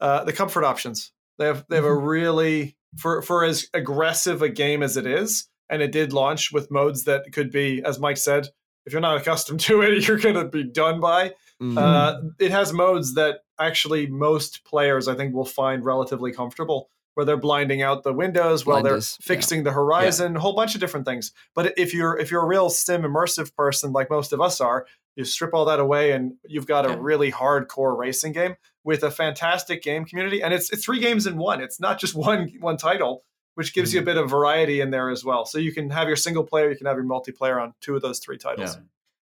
Uh, 0.00 0.24
the 0.24 0.32
comfort 0.32 0.64
options 0.64 1.12
they 1.38 1.46
have 1.46 1.64
they 1.68 1.76
have 1.76 1.84
a 1.84 1.94
really 1.94 2.76
for 2.96 3.22
for 3.22 3.44
as 3.44 3.68
aggressive 3.74 4.42
a 4.42 4.48
game 4.48 4.82
as 4.82 4.96
it 4.96 5.06
is, 5.06 5.48
and 5.68 5.82
it 5.82 5.92
did 5.92 6.12
launch 6.12 6.52
with 6.52 6.70
modes 6.70 7.04
that 7.04 7.32
could 7.32 7.50
be, 7.50 7.82
as 7.84 7.98
Mike 7.98 8.16
said, 8.16 8.48
if 8.86 8.92
you're 8.92 9.00
not 9.02 9.16
accustomed 9.16 9.60
to 9.60 9.82
it, 9.82 10.06
you're 10.08 10.18
gonna 10.18 10.48
be 10.48 10.64
done 10.64 11.00
by. 11.00 11.34
Mm. 11.60 11.78
Uh, 11.78 12.20
it 12.40 12.50
has 12.50 12.72
modes 12.72 13.14
that 13.14 13.40
actually 13.58 14.06
most 14.06 14.64
players 14.64 15.06
I 15.08 15.14
think 15.14 15.34
will 15.34 15.44
find 15.44 15.84
relatively 15.84 16.32
comfortable, 16.32 16.88
where 17.14 17.24
they're 17.24 17.36
blinding 17.36 17.82
out 17.82 18.02
the 18.02 18.12
windows 18.12 18.66
while 18.66 18.80
Blinders, 18.80 19.16
they're 19.18 19.34
yeah. 19.34 19.36
fixing 19.36 19.62
the 19.64 19.72
horizon, 19.72 20.36
a 20.36 20.40
whole 20.40 20.54
bunch 20.54 20.74
of 20.74 20.80
different 20.80 21.06
things. 21.06 21.32
But 21.54 21.74
if 21.78 21.94
you're 21.94 22.18
if 22.18 22.30
you're 22.30 22.42
a 22.42 22.46
real 22.46 22.70
sim 22.70 23.02
immersive 23.02 23.54
person 23.54 23.92
like 23.92 24.10
most 24.10 24.32
of 24.32 24.40
us 24.40 24.60
are, 24.60 24.86
you 25.14 25.24
strip 25.24 25.54
all 25.54 25.66
that 25.66 25.78
away 25.78 26.12
and 26.12 26.32
you've 26.46 26.66
got 26.66 26.86
a 26.86 26.90
Yeah. 26.90 26.96
really 27.00 27.30
hardcore 27.30 27.96
racing 27.96 28.32
game 28.32 28.56
with 28.82 29.02
a 29.04 29.10
fantastic 29.10 29.82
game 29.82 30.04
community. 30.04 30.42
And 30.42 30.52
it's 30.52 30.72
it's 30.72 30.84
three 30.84 30.98
games 31.00 31.26
in 31.26 31.36
one. 31.36 31.60
It's 31.60 31.78
not 31.78 32.00
just 32.00 32.14
one 32.16 32.50
one 32.60 32.76
title, 32.76 33.22
which 33.54 33.74
gives 33.74 33.92
you 33.92 34.00
Mm-hmm. 34.00 34.08
a 34.08 34.14
bit 34.14 34.22
of 34.22 34.30
variety 34.30 34.80
in 34.80 34.90
there 34.90 35.10
as 35.10 35.24
well. 35.24 35.44
So 35.44 35.58
you 35.58 35.72
can 35.72 35.90
have 35.90 36.08
your 36.08 36.16
single 36.16 36.44
player, 36.44 36.70
you 36.70 36.76
can 36.76 36.86
have 36.86 36.96
your 36.96 37.04
multiplayer 37.04 37.60
on 37.62 37.74
two 37.80 37.94
of 37.96 38.02
those 38.02 38.18
three 38.18 38.38
titles. 38.38 38.76
Yeah. 38.76 38.82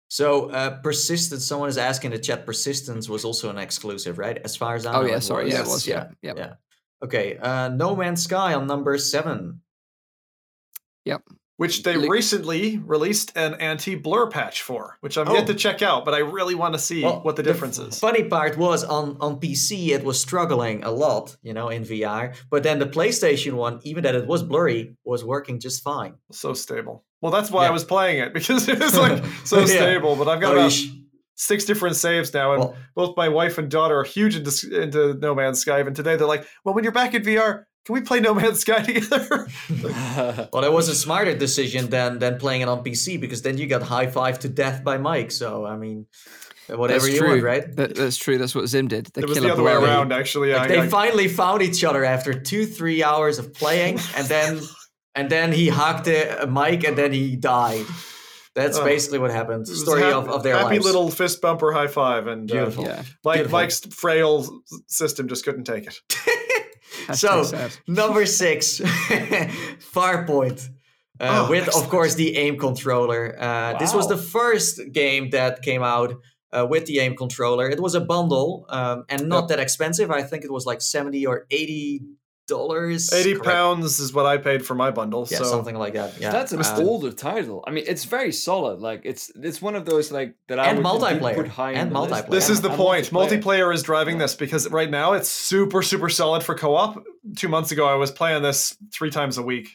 So 0.10 0.50
uh, 0.52 0.80
persistence. 0.82 1.46
Someone 1.48 1.70
is 1.70 1.78
asking 1.80 2.12
in 2.12 2.18
the 2.18 2.24
chat. 2.24 2.46
Persistence 2.46 3.10
was 3.10 3.26
also 3.26 3.50
an 3.50 3.58
exclusive, 3.58 4.20
right? 4.20 4.38
As 4.44 4.56
far 4.56 4.76
as 4.76 4.86
I 4.86 4.92
know. 4.92 5.02
oh 5.02 5.06
yeah, 5.06 5.16
it 5.16 5.22
sorry. 5.22 5.46
was. 5.46 5.54
Yeah, 5.54 5.60
it 5.62 5.68
was. 5.68 5.88
Yeah, 5.88 6.08
yeah. 6.22 6.34
Yeah. 6.38 6.54
Okay. 7.04 7.38
Uh, 7.38 7.70
no 7.70 7.96
Man's 7.96 8.24
Sky 8.24 8.54
on 8.54 8.68
number 8.68 8.96
seven. 9.00 9.62
Which 11.58 11.84
they 11.84 11.98
recently 11.98 12.78
released 12.80 13.32
an 13.36 13.54
anti-blur 13.56 14.28
patch 14.28 14.62
for, 14.64 14.98
which 15.02 15.18
I'm 15.18 15.28
Oh. 15.30 15.34
yet 15.34 15.48
to 15.48 15.54
check 15.54 15.82
out, 15.82 16.04
but 16.06 16.14
I 16.14 16.20
really 16.20 16.56
want 16.56 16.74
to 16.74 16.80
see 16.80 17.04
Well, 17.04 17.22
what 17.22 17.36
the 17.36 17.44
difference 17.44 17.80
f- 17.80 17.88
is. 17.90 18.00
Funny 18.00 18.24
part 18.24 18.58
was 18.58 18.84
on 18.84 19.18
on 19.22 19.40
PC 19.40 19.90
it 19.92 20.04
was 20.04 20.20
struggling 20.20 20.84
a 20.84 20.92
lot, 20.92 21.36
you 21.44 21.54
know, 21.54 21.70
in 21.70 21.84
VR. 21.84 22.34
But 22.50 22.64
then 22.64 22.80
the 22.80 22.88
PlayStation 22.88 23.54
one, 23.54 23.80
even 23.84 24.04
that 24.04 24.16
it 24.16 24.26
was 24.28 24.42
blurry, 24.44 24.96
was 25.06 25.24
working 25.24 25.60
just 25.60 25.84
fine. 25.84 26.16
So 26.32 26.54
stable. 26.54 27.06
Well, 27.22 27.32
that's 27.32 27.52
why 27.52 27.68
I 27.68 27.70
was 27.70 27.84
playing 27.84 28.20
it 28.20 28.34
because 28.38 28.68
it 28.68 28.80
was 28.80 28.98
like 28.98 29.24
so 29.46 29.60
Yeah. 29.66 29.66
stable. 29.66 30.16
But 30.16 30.28
I've 30.28 30.42
got 30.42 30.56
Oh, 30.56 30.60
about 30.60 30.72
sh- 30.72 30.88
six 31.36 31.66
different 31.66 31.96
saves 31.96 32.34
now, 32.34 32.54
and 32.54 32.60
well, 32.62 32.76
both 32.96 33.18
my 33.18 33.30
wife 33.30 33.58
and 33.58 33.70
daughter 33.70 33.98
are 34.00 34.04
huge 34.04 34.36
into, 34.36 34.82
into 34.82 35.14
No 35.16 35.34
Man's 35.36 35.60
Sky. 35.60 35.80
And 35.80 35.96
today 35.96 36.16
they're 36.16 36.28
like, 36.28 36.46
"Well, 36.64 36.74
when 36.76 36.84
you're 36.84 36.94
back 36.94 37.14
in 37.14 37.24
VR, 37.24 37.64
can 37.86 37.94
we 37.96 38.02
play 38.02 38.20
No 38.20 38.34
Man's 38.34 38.60
Sky 38.62 38.82
together?" 38.84 39.48
well, 40.52 40.62
that 40.62 40.72
was 40.74 40.88
a 40.90 40.96
smarter 40.96 41.36
decision 41.38 41.90
than 41.90 42.20
than 42.20 42.38
playing 42.38 42.62
it 42.62 42.68
on 42.70 42.84
PC 42.84 43.20
because 43.20 43.42
then 43.42 43.58
you 43.58 43.68
got 43.68 43.82
high 43.84 44.08
five 44.08 44.40
to 44.40 44.50
death 44.50 44.84
by 44.84 44.98
Mike. 44.98 45.32
So 45.32 45.66
I 45.66 45.76
mean, 45.78 46.08
whatever 46.68 47.02
That's 47.02 47.14
you 47.14 47.20
true. 47.20 47.30
want, 47.30 47.44
right? 47.44 47.76
That, 47.76 47.96
that's 47.96 48.18
true. 48.18 48.38
That's 48.38 48.56
what 48.56 48.68
Zim 48.68 48.88
did. 48.88 49.08
The 49.14 49.22
it 49.22 49.30
was 49.30 49.40
the 49.40 49.52
other 49.52 49.64
way 49.64 49.74
around, 49.74 50.14
actually. 50.14 50.54
Like 50.54 50.62
I, 50.64 50.68
they 50.68 50.80
I- 50.80 50.88
finally 50.88 51.28
found 51.28 51.62
each 51.62 51.84
other 51.84 52.04
after 52.06 52.34
two, 52.34 52.66
three 52.66 53.04
hours 53.04 53.40
of 53.40 53.54
playing, 53.54 54.00
and 54.16 54.28
then 54.28 54.62
and 55.16 55.30
then 55.30 55.52
he 55.52 55.68
hugged 55.70 56.08
a 56.08 56.48
Mike, 56.48 56.84
and 56.84 56.98
then 56.98 57.12
he 57.12 57.36
died. 57.36 57.86
That's 58.56 58.78
Oh. 58.78 58.86
basically 58.86 59.18
what 59.18 59.32
happened. 59.32 59.68
Story 59.68 60.04
hap- 60.04 60.14
of, 60.14 60.30
of 60.30 60.44
their 60.44 60.56
happy 60.56 60.76
lives. 60.76 60.86
little 60.86 61.10
fist 61.10 61.42
bumper 61.42 61.72
high 61.72 61.88
five, 61.88 62.28
and 62.28 62.52
uh, 62.52 62.70
Yeah. 62.78 63.02
Mike, 63.26 63.36
Beautiful. 63.38 63.52
Mike's 63.60 63.80
frail 63.88 64.62
system 64.88 65.28
just 65.28 65.44
couldn't 65.44 65.64
take 65.64 65.88
it. 65.88 65.96
So. 67.14 67.44
Number 67.88 68.26
six, 68.26 68.80
Farpoint. 69.94 70.70
Uh, 71.20 71.46
Oh, 71.46 71.50
with, 71.50 71.68
of 71.70 71.90
course, 71.90 72.16
the 72.16 72.36
aim 72.38 72.58
controller. 72.58 73.36
Uh, 73.40 73.78
This 73.78 73.94
was 73.94 74.08
the 74.08 74.18
first 74.18 74.80
game 74.92 75.30
that 75.30 75.62
came 75.62 75.84
out 75.84 76.16
uh, 76.52 76.66
with 76.70 76.86
the 76.86 77.00
aim 77.00 77.16
controller. 77.16 77.70
It 77.70 77.80
was 77.80 77.96
a 77.96 78.02
bundle 78.02 78.66
um, 78.70 79.06
and 79.10 79.30
not 79.30 79.44
Yep. 79.44 79.48
that 79.50 79.60
expensive. 79.60 80.10
I 80.12 80.24
think 80.24 80.44
it 80.44 80.52
was 80.52 80.66
like 80.66 80.82
70 80.82 81.26
or 81.26 81.46
80 81.52 82.02
dollars. 82.48 83.12
80 83.14 83.34
Correct. 83.34 83.46
pounds 83.46 84.00
is 84.00 84.14
what 84.14 84.26
I 84.26 84.38
paid 84.38 84.66
for 84.66 84.76
my 84.76 84.92
bundle. 84.92 85.28
Yeah, 85.30 85.40
so 85.40 85.44
something 85.46 85.76
like 85.76 85.94
that. 85.94 86.20
Yeah. 86.20 86.32
That's 86.32 86.52
an 86.52 86.60
Um, 86.64 86.88
older 86.88 87.12
title. 87.12 87.64
I 87.68 87.72
mean, 87.72 87.84
it's 87.88 88.06
very 88.06 88.32
solid. 88.32 88.80
Like 88.80 89.02
it's 89.04 89.32
it's 89.36 89.62
one 89.62 89.76
of 89.76 89.86
those 89.86 90.12
like 90.12 90.36
that 90.48 90.60
I 90.60 90.68
And 90.68 90.78
would 90.80 90.86
multiplayer. 90.86 91.36
put 91.36 91.48
high 91.48 91.72
And 91.74 91.92
in 91.92 91.98
list. 91.98 92.14
multiplayer. 92.14 92.30
this 92.30 92.50
is 92.50 92.62
the 92.62 92.70
point. 92.70 93.10
Multiplayer. 93.12 93.74
is 93.74 93.84
driving 93.84 94.18
this 94.18 94.36
because 94.36 94.70
right 94.70 94.90
now 94.90 95.14
it's 95.14 95.30
super, 95.30 95.82
super 95.82 96.10
solid 96.10 96.44
for 96.44 96.56
co-op. 96.56 97.04
Two 97.38 97.48
months 97.48 97.72
ago, 97.72 97.86
I 97.88 97.96
was 97.96 98.12
playing 98.12 98.44
this 98.44 98.76
three 98.94 99.10
times 99.12 99.38
a 99.38 99.44
week. 99.44 99.70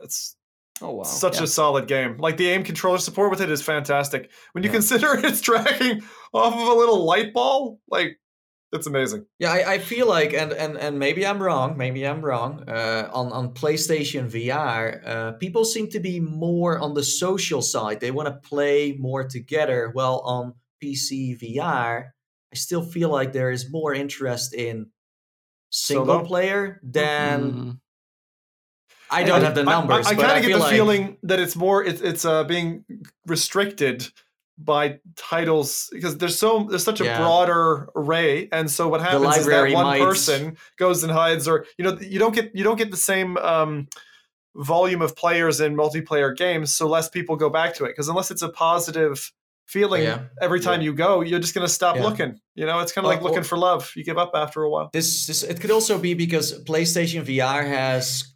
It's 0.00 0.36
Oh 0.80 0.90
wow. 0.94 1.02
such 1.04 1.36
Yeah. 1.36 1.44
a 1.44 1.46
solid 1.46 1.86
game. 1.86 2.16
Like 2.18 2.36
the 2.36 2.48
aim 2.48 2.64
controller 2.64 2.98
support 2.98 3.30
with 3.30 3.40
it 3.40 3.50
is 3.50 3.62
fantastic. 3.62 4.30
When 4.52 4.64
you 4.64 4.68
Yeah. 4.70 4.74
consider 4.74 5.14
it's 5.26 5.40
tracking 5.40 6.02
off 6.32 6.54
of 6.54 6.68
a 6.68 6.74
little 6.74 7.04
light 7.04 7.32
ball, 7.32 7.78
like 7.88 8.18
it's 8.72 8.86
amazing. 8.86 9.26
Yeah, 9.38 9.52
I, 9.52 9.72
I 9.74 9.78
feel 9.78 10.08
like, 10.08 10.32
and, 10.32 10.52
and 10.52 10.76
and 10.76 10.98
maybe 10.98 11.26
I'm 11.26 11.42
wrong. 11.42 11.76
Maybe 11.76 12.06
I'm 12.06 12.22
wrong. 12.24 12.64
Uh, 12.68 13.08
on 13.12 13.30
on 13.32 13.54
PlayStation 13.54 14.30
VR, 14.30 15.06
uh, 15.06 15.32
people 15.32 15.64
seem 15.64 15.88
to 15.90 16.00
be 16.00 16.20
more 16.20 16.78
on 16.78 16.94
the 16.94 17.02
social 17.02 17.60
side. 17.62 18.00
They 18.00 18.10
want 18.10 18.28
to 18.28 18.48
play 18.48 18.96
more 18.98 19.24
together. 19.28 19.92
Well, 19.94 20.20
on 20.20 20.54
PC 20.82 21.38
VR, 21.40 22.06
I 22.52 22.54
still 22.56 22.82
feel 22.82 23.10
like 23.10 23.32
there 23.32 23.50
is 23.50 23.70
more 23.70 23.92
interest 23.94 24.54
in 24.54 24.86
single 25.70 26.06
Solo? 26.06 26.24
player 26.26 26.80
than 26.82 27.52
Mm. 27.52 27.78
I 29.10 29.24
don't 29.24 29.42
I- 29.42 29.44
have 29.44 29.54
the 29.54 29.64
numbers. 29.64 30.06
I, 30.06 30.10
I, 30.10 30.14
but 30.14 30.26
kind 30.26 30.36
of 30.38 30.42
get 30.42 30.48
feel 30.48 30.58
the 30.58 30.64
like, 30.64 30.72
feeling 30.72 31.16
that 31.24 31.38
it's 31.40 31.54
more 31.56 31.84
it's 31.84 32.00
it's 32.00 32.24
uh, 32.24 32.44
being 32.44 32.84
restricted 33.26 34.08
by 34.64 34.98
titles 35.16 35.88
because 35.92 36.18
there's 36.18 36.38
so 36.38 36.66
there's 36.70 36.84
such 36.84 37.00
a 37.00 37.04
Yeah. 37.04 37.18
broader 37.18 37.88
array. 37.96 38.48
And 38.52 38.70
so 38.70 38.88
what 38.88 39.00
happens 39.00 39.36
is 39.38 39.46
that 39.46 39.72
one 39.72 39.84
might- 39.84 40.00
person 40.00 40.56
goes 40.78 41.02
and 41.02 41.12
hides 41.12 41.46
or 41.48 41.66
you 41.78 41.84
know 41.84 41.98
you 42.00 42.18
don't 42.18 42.34
get 42.34 42.54
you 42.54 42.64
don't 42.64 42.78
get 42.78 42.90
the 42.90 42.96
same 42.96 43.36
um 43.38 43.88
volume 44.54 45.00
of 45.00 45.16
players 45.16 45.60
in 45.60 45.74
multiplayer 45.74 46.36
games 46.36 46.74
so 46.74 46.86
less 46.86 47.08
people 47.08 47.36
go 47.36 47.48
back 47.50 47.74
to 47.74 47.84
it. 47.84 47.88
Because 47.88 48.08
unless 48.08 48.30
it's 48.30 48.42
a 48.42 48.50
positive 48.50 49.32
feeling 49.66 50.02
Yeah. 50.02 50.24
every 50.40 50.60
time 50.60 50.82
you 50.82 50.92
go 50.92 51.22
you're 51.22 51.40
just 51.40 51.54
going 51.54 51.66
to 51.66 51.72
stop 51.72 51.96
Yeah. 51.96 52.02
looking 52.04 52.40
you 52.54 52.66
know? 52.66 52.80
It's 52.80 52.92
kind 52.92 53.06
of 53.06 53.08
Well, 53.08 53.16
like 53.16 53.22
looking 53.22 53.36
well- 53.36 53.44
for 53.44 53.56
love. 53.56 53.90
You 53.96 54.04
give 54.04 54.18
up 54.18 54.32
after 54.34 54.62
a 54.62 54.68
while. 54.68 54.90
This, 54.92 55.26
this 55.26 55.42
it 55.42 55.60
could 55.60 55.70
also 55.70 55.98
be 55.98 56.12
because 56.12 56.62
PlayStation 56.64 57.24
VR 57.24 57.64
has 57.66 58.31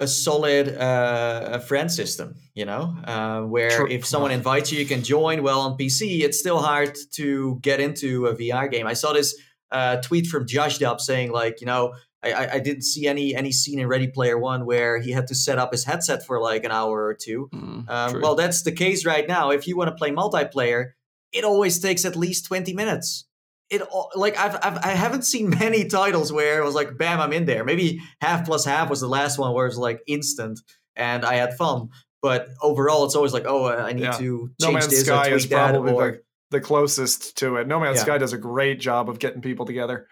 a 0.00 0.08
solid 0.08 0.76
uh, 0.76 1.50
a 1.52 1.60
friend 1.60 1.90
system, 1.90 2.34
you 2.54 2.64
know, 2.64 2.96
uh, 3.04 3.42
where 3.42 3.70
True. 3.70 3.88
if 3.88 4.04
someone 4.04 4.32
invites 4.32 4.72
you, 4.72 4.78
you 4.80 4.86
can 4.86 5.02
join. 5.02 5.42
Well, 5.42 5.60
on 5.60 5.78
PC, 5.78 6.20
it's 6.20 6.38
still 6.38 6.58
hard 6.58 6.96
to 7.12 7.58
get 7.62 7.80
into 7.80 8.26
a 8.26 8.34
VR 8.34 8.70
game. 8.70 8.86
I 8.86 8.94
saw 8.94 9.12
this 9.12 9.36
uh, 9.70 9.96
tweet 10.02 10.26
from 10.26 10.46
Josh 10.46 10.78
Dub 10.78 11.00
saying 11.00 11.30
like, 11.32 11.60
you 11.60 11.66
know, 11.66 11.94
I, 12.24 12.32
I, 12.32 12.52
I 12.54 12.58
didn't 12.58 12.82
see 12.82 13.06
any 13.06 13.34
any 13.36 13.52
scene 13.52 13.78
in 13.78 13.86
Ready 13.86 14.08
Player 14.08 14.38
One 14.38 14.66
where 14.66 15.00
he 15.00 15.12
had 15.12 15.26
to 15.28 15.34
set 15.34 15.58
up 15.58 15.70
his 15.72 15.84
headset 15.84 16.24
for 16.26 16.40
like 16.40 16.64
an 16.64 16.72
hour 16.72 17.04
or 17.04 17.14
two. 17.14 17.48
Mm, 17.52 17.88
Um, 17.88 18.20
well, 18.20 18.34
that's 18.34 18.62
the 18.62 18.72
case 18.72 19.04
right 19.06 19.28
now. 19.28 19.50
If 19.50 19.66
you 19.68 19.76
want 19.76 19.88
to 19.88 19.94
play 19.94 20.10
multiplayer, 20.10 20.92
it 21.32 21.44
always 21.44 21.78
takes 21.78 22.04
at 22.04 22.16
least 22.16 22.46
twenty 22.46 22.72
minutes. 22.72 23.26
It 23.74 23.82
al- 23.82 24.10
like 24.14 24.36
I've, 24.38 24.56
I've 24.62 24.78
I 24.84 24.88
haven't 24.88 25.22
seen 25.22 25.50
many 25.60 25.86
titles 25.88 26.32
where 26.32 26.60
it 26.60 26.64
was 26.64 26.74
like, 26.74 26.96
bam, 26.98 27.20
I'm 27.20 27.32
in 27.32 27.44
there. 27.44 27.64
Maybe 27.64 28.00
half 28.20 28.44
plus 28.46 28.64
half 28.64 28.88
was 28.90 29.00
the 29.00 29.08
last 29.08 29.38
one 29.38 29.52
where 29.54 29.66
it 29.66 29.70
was 29.70 29.78
like 29.78 30.00
instant 30.06 30.60
and 30.96 31.24
I 31.24 31.34
had 31.34 31.56
fun. 31.56 31.88
But 32.22 32.48
overall, 32.62 33.04
it's 33.04 33.14
always 33.14 33.32
like, 33.34 33.44
oh, 33.46 33.66
I 33.68 33.92
need 33.92 34.02
Yeah. 34.04 34.12
to 34.12 34.50
no 34.60 34.66
change 34.68 34.74
man's 34.74 34.88
this 34.88 35.02
or 35.02 35.04
sky 35.04 35.22
tweak 35.28 35.36
is 35.36 35.48
that. 35.48 35.70
probably 35.72 35.92
Or 35.92 36.10
the, 36.12 36.22
the 36.52 36.60
closest 36.60 37.36
to 37.38 37.56
it 37.56 37.66
no 37.66 37.78
man's 37.80 37.96
Yeah. 37.98 38.02
sky 38.04 38.18
does 38.18 38.32
a 38.32 38.38
great 38.38 38.80
job 38.80 39.08
of 39.10 39.18
getting 39.18 39.42
people 39.42 39.66
together 39.66 40.06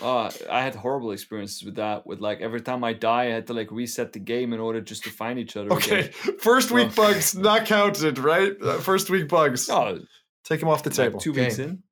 Uh, 0.00 0.30
I 0.50 0.62
had 0.62 0.74
horrible 0.74 1.10
experiences 1.12 1.62
with 1.64 1.76
that. 1.76 2.06
With 2.06 2.18
like 2.18 2.40
every 2.40 2.62
time 2.62 2.82
I 2.82 2.94
die, 2.94 3.24
I 3.24 3.34
had 3.38 3.46
to 3.48 3.52
like 3.52 3.70
reset 3.70 4.12
the 4.14 4.18
game 4.20 4.54
in 4.54 4.58
order 4.60 4.80
just 4.80 5.04
to 5.04 5.10
find 5.10 5.38
each 5.38 5.54
other. 5.54 5.70
Okay, 5.74 6.00
Again. 6.08 6.38
first 6.40 6.70
week 6.70 6.96
Well- 6.96 7.08
bugs 7.12 7.34
not 7.36 7.66
counted, 7.66 8.18
right? 8.18 8.54
Uh, 8.60 8.78
first 8.78 9.10
week 9.10 9.28
bugs. 9.28 9.68
Oh, 9.78 9.98
Take 10.44 10.60
them 10.60 10.70
off 10.70 10.82
the 10.82 10.90
like 10.90 10.96
table. 10.96 11.20
two 11.20 11.32
Okay. 11.32 11.44
weeks 11.44 11.58
in. 11.58 11.82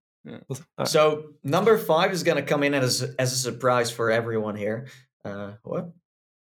So 0.85 1.31
number 1.43 1.79
five 1.91 2.13
is 2.13 2.23
gonna 2.23 2.43
come 2.43 2.63
in 2.63 2.75
as 2.75 3.03
as 3.19 3.33
a 3.33 3.37
surprise 3.37 3.91
for 3.91 4.11
everyone 4.11 4.57
here. 4.57 4.87
Uh, 5.25 5.53
what? 5.63 5.85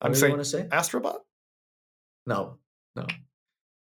I'm 0.01 0.09
What 0.09 0.09
you 0.09 0.15
saying 0.15 0.31
want 0.33 0.43
to 0.43 0.49
say? 0.49 0.63
Astrobot. 0.71 1.19
No, 2.25 2.57
no. 2.95 3.05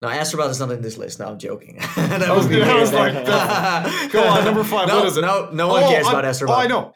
No, 0.01 0.09
Astrobot 0.09 0.49
is 0.49 0.59
not 0.59 0.71
in 0.71 0.81
this 0.81 0.97
list. 0.97 1.19
No, 1.19 1.27
I'm 1.27 1.39
joking. 1.39 1.77
that 1.95 2.21
I 2.23 2.35
was- 2.35 2.47
be 2.47 2.61
I 2.61 2.75
was 2.75 2.91
like, 2.91 3.13
go 4.11 4.21
on, 4.21 4.43
number 4.43 4.65
five, 4.65 4.89
No, 4.89 4.97
what 4.97 5.07
is 5.07 5.15
it? 5.15 5.21
No, 5.21 5.49
no 5.51 5.69
one 5.69 5.83
Oh, 5.83 5.89
cares 5.89 6.05
I'm- 6.07 6.15
about 6.15 6.29
Astrobot. 6.29 6.49
Oh, 6.49 6.53
I 6.55 6.67
know. 6.67 6.93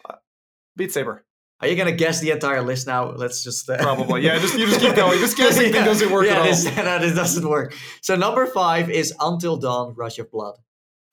Beat 0.76 0.92
Saber. 0.92 1.24
Are 1.62 1.68
you 1.68 1.76
gonna 1.76 1.94
guess 1.94 2.20
the 2.20 2.32
entire 2.32 2.62
list 2.62 2.86
now? 2.86 3.10
Let's 3.12 3.44
just 3.44 3.68
uh, 3.70 3.78
Probably. 3.78 4.22
Yeah, 4.22 4.38
just 4.38 4.58
you 4.60 4.68
just 4.68 4.80
keep 4.80 4.94
going. 4.96 5.20
This 5.20 5.34
guessing 5.34 5.72
thing 5.72 5.86
doesn't 5.86 6.12
work 6.12 6.26
yeah, 6.28 6.44
at 6.44 6.78
all. 6.78 6.84
No, 6.84 7.00
this 7.00 7.16
doesn't 7.16 7.48
work. 7.50 7.74
So 8.02 8.16
number 8.16 8.46
five 8.46 8.90
is 8.92 9.12
Until 9.20 9.58
Dawn: 9.58 9.96
Rush 9.96 10.20
of 10.20 10.30
Blood. 10.30 10.56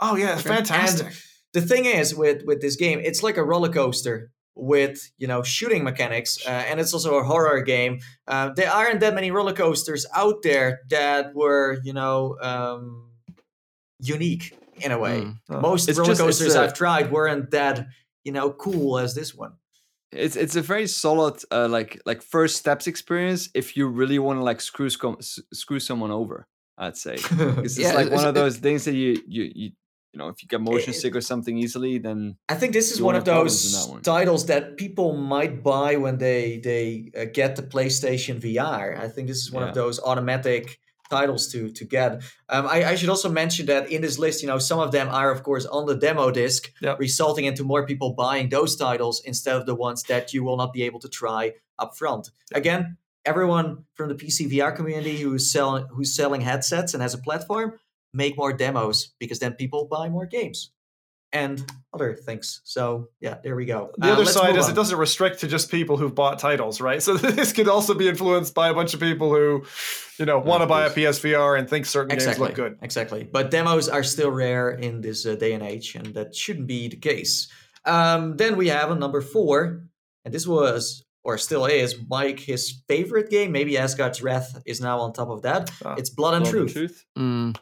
Oh 0.00 0.16
yeah, 0.16 0.36
fantastic. 0.36 1.14
The 1.54 1.62
thing 1.62 1.84
is 1.86 2.14
with 2.14 2.42
with 2.44 2.60
this 2.60 2.76
game, 2.76 3.00
it's 3.02 3.22
like 3.22 3.36
a 3.38 3.44
roller 3.44 3.70
coaster 3.72 4.30
with 4.56 5.10
you 5.18 5.26
know 5.26 5.42
shooting 5.42 5.82
mechanics, 5.84 6.38
uh, 6.46 6.50
and 6.68 6.78
it's 6.80 6.92
also 6.94 7.14
a 7.16 7.24
horror 7.24 7.60
game. 7.62 7.98
Uh, 8.28 8.50
there 8.54 8.70
aren't 8.70 9.00
that 9.00 9.14
many 9.14 9.30
roller 9.30 9.52
coasters 9.54 10.04
out 10.14 10.42
there 10.42 10.80
that 10.90 11.34
were 11.34 11.78
you 11.84 11.92
know 11.92 12.36
um, 12.42 13.10
unique 14.00 14.56
in 14.84 14.92
a 14.92 14.98
way. 14.98 15.20
Mm. 15.20 15.38
Oh. 15.50 15.60
Most 15.60 15.88
It's 15.88 15.98
roller 15.98 16.10
just- 16.10 16.20
it's 16.20 16.26
coasters 16.38 16.54
a- 16.54 16.62
I've 16.62 16.74
tried 16.74 17.10
weren't 17.12 17.50
that 17.52 17.86
you 18.24 18.32
know 18.32 18.50
cool 18.52 18.98
as 18.98 19.14
this 19.14 19.34
one. 19.34 19.52
It's 20.12 20.36
it's 20.36 20.56
a 20.56 20.62
very 20.62 20.86
solid 20.86 21.42
uh, 21.50 21.68
like 21.68 22.00
like 22.06 22.22
first 22.22 22.56
steps 22.56 22.86
experience 22.86 23.48
if 23.54 23.76
you 23.76 23.88
really 23.88 24.18
want 24.18 24.38
to 24.38 24.44
like 24.44 24.60
screw 24.60 24.88
scum- 24.90 25.18
screw 25.52 25.80
someone 25.80 26.10
over. 26.12 26.46
I'd 26.78 26.96
say 26.96 27.14
it's 27.64 27.78
Yeah, 27.78 27.84
just 27.84 27.94
like 27.94 28.06
it's- 28.06 28.16
one 28.18 28.24
of 28.28 28.36
it- 28.36 28.40
those 28.40 28.58
things 28.58 28.84
that 28.84 28.94
you 28.94 29.20
you 29.26 29.52
you 29.54 29.70
you 30.14 30.18
know 30.18 30.28
if 30.28 30.42
you 30.42 30.48
get 30.48 30.60
motion 30.60 30.90
It- 30.94 31.00
sick 31.02 31.14
or 31.16 31.20
something 31.20 31.56
easily, 31.58 31.98
then 31.98 32.36
I 32.48 32.54
think 32.54 32.72
this 32.72 32.92
is 32.92 33.02
one 33.02 33.16
of 33.16 33.26
have 33.26 33.34
problems 33.34 33.64
in 33.66 33.72
those 33.72 33.86
that 33.86 33.92
one. 33.92 34.02
titles 34.02 34.46
that 34.46 34.76
people 34.76 35.16
might 35.34 35.62
buy 35.62 35.96
when 35.96 36.18
they 36.18 36.60
they 36.68 37.10
uh, 37.20 37.24
get 37.32 37.56
the 37.56 37.62
PlayStation 37.74 38.36
VR. 38.40 38.96
I 39.04 39.08
think 39.08 39.26
this 39.28 39.38
is 39.44 39.50
one 39.52 39.64
of 39.68 39.74
those 39.74 39.96
automatic 40.10 40.78
titles 41.10 41.48
to 41.52 41.70
to 41.78 41.84
get. 41.84 42.10
Um, 42.54 42.64
I, 42.66 42.78
I 42.92 42.94
should 42.98 43.10
also 43.10 43.28
mention 43.28 43.66
that 43.66 43.90
in 43.90 44.00
this 44.02 44.18
list, 44.18 44.42
you 44.42 44.48
know, 44.48 44.58
some 44.70 44.80
of 44.86 44.90
them 44.92 45.08
are 45.08 45.30
of 45.36 45.42
course 45.42 45.66
on 45.66 45.86
the 45.86 45.96
demo 46.06 46.30
disc, 46.30 46.70
Yep. 46.80 46.98
resulting 47.00 47.44
into 47.50 47.62
more 47.64 47.84
people 47.90 48.14
buying 48.14 48.48
those 48.50 48.76
titles 48.76 49.20
instead 49.24 49.56
of 49.56 49.64
the 49.66 49.74
ones 49.74 50.02
that 50.04 50.32
you 50.32 50.44
will 50.46 50.56
not 50.56 50.72
be 50.72 50.82
able 50.88 51.00
to 51.00 51.08
try 51.08 51.42
up 51.82 51.90
front. 51.98 52.30
Again, 52.54 52.96
everyone 53.24 53.84
from 53.96 54.08
the 54.10 54.14
PC 54.14 54.38
VR 54.52 54.72
community 54.76 55.16
who's 55.24 55.50
selling 55.50 55.84
who's 55.94 56.14
selling 56.14 56.40
headsets 56.50 56.94
and 56.94 57.02
has 57.02 57.14
a 57.14 57.18
platform, 57.18 57.68
make 58.14 58.36
more 58.36 58.52
demos 58.52 59.12
because 59.18 59.38
then 59.38 59.52
people 59.54 59.86
buy 59.90 60.08
more 60.08 60.26
games 60.26 60.70
and 61.32 61.64
other 61.92 62.14
things. 62.14 62.60
So 62.64 63.08
yeah, 63.20 63.38
there 63.42 63.56
we 63.56 63.64
go. 63.64 63.90
The 63.98 64.08
Uh, 64.08 64.12
other 64.12 64.24
side 64.24 64.56
is 64.56 64.66
on. 64.66 64.70
it 64.70 64.74
doesn't 64.74 64.96
restrict 64.96 65.40
to 65.40 65.48
just 65.48 65.68
people 65.70 65.96
who've 65.96 66.14
bought 66.14 66.38
titles, 66.38 66.80
right? 66.80 67.02
So 67.02 67.16
this 67.40 67.52
could 67.52 67.68
also 67.68 67.92
be 67.94 68.08
influenced 68.08 68.54
by 68.54 68.68
a 68.68 68.74
bunch 68.74 68.94
of 68.94 69.00
people 69.00 69.30
who, 69.34 69.64
you 70.18 70.26
know, 70.26 70.38
want 70.38 70.62
to 70.62 70.66
buy 70.66 70.86
a. 70.86 70.90
PSVR 70.90 71.58
and 71.58 71.68
think 71.68 71.86
certain 71.86 72.12
exactly 72.12 72.46
games 72.48 72.56
look 72.58 72.68
good. 72.70 72.78
Exactly, 72.82 73.24
but 73.24 73.50
demos 73.50 73.88
are 73.88 74.04
still 74.04 74.30
rare 74.30 74.70
in 74.70 75.00
this 75.00 75.26
uh, 75.26 75.34
day 75.34 75.54
and 75.54 75.62
age, 75.64 75.96
and 75.96 76.14
that 76.14 76.36
shouldn't 76.36 76.68
be 76.68 76.86
the 76.88 76.96
case. 76.96 77.48
Um, 77.84 78.36
then 78.36 78.56
we 78.56 78.68
have 78.68 78.92
a 78.92 78.94
number 78.94 79.20
four, 79.20 79.82
and 80.24 80.32
this 80.32 80.46
was 80.46 81.04
or 81.24 81.38
still 81.38 81.64
is 81.64 81.96
Mike 82.08 82.38
his 82.38 82.82
favorite 82.86 83.28
game. 83.30 83.50
Maybe 83.50 83.76
Asgard's 83.78 84.22
Wrath 84.22 84.62
is 84.66 84.80
now 84.80 85.00
on 85.00 85.12
top 85.14 85.30
of 85.30 85.42
that. 85.42 85.70
Ah, 85.84 85.94
it's 85.98 86.10
Blood 86.10 86.34
and 86.34 86.44
Blood 86.44 86.54
and 86.60 86.70
Truth. 86.70 87.04
Mm. 87.18 87.56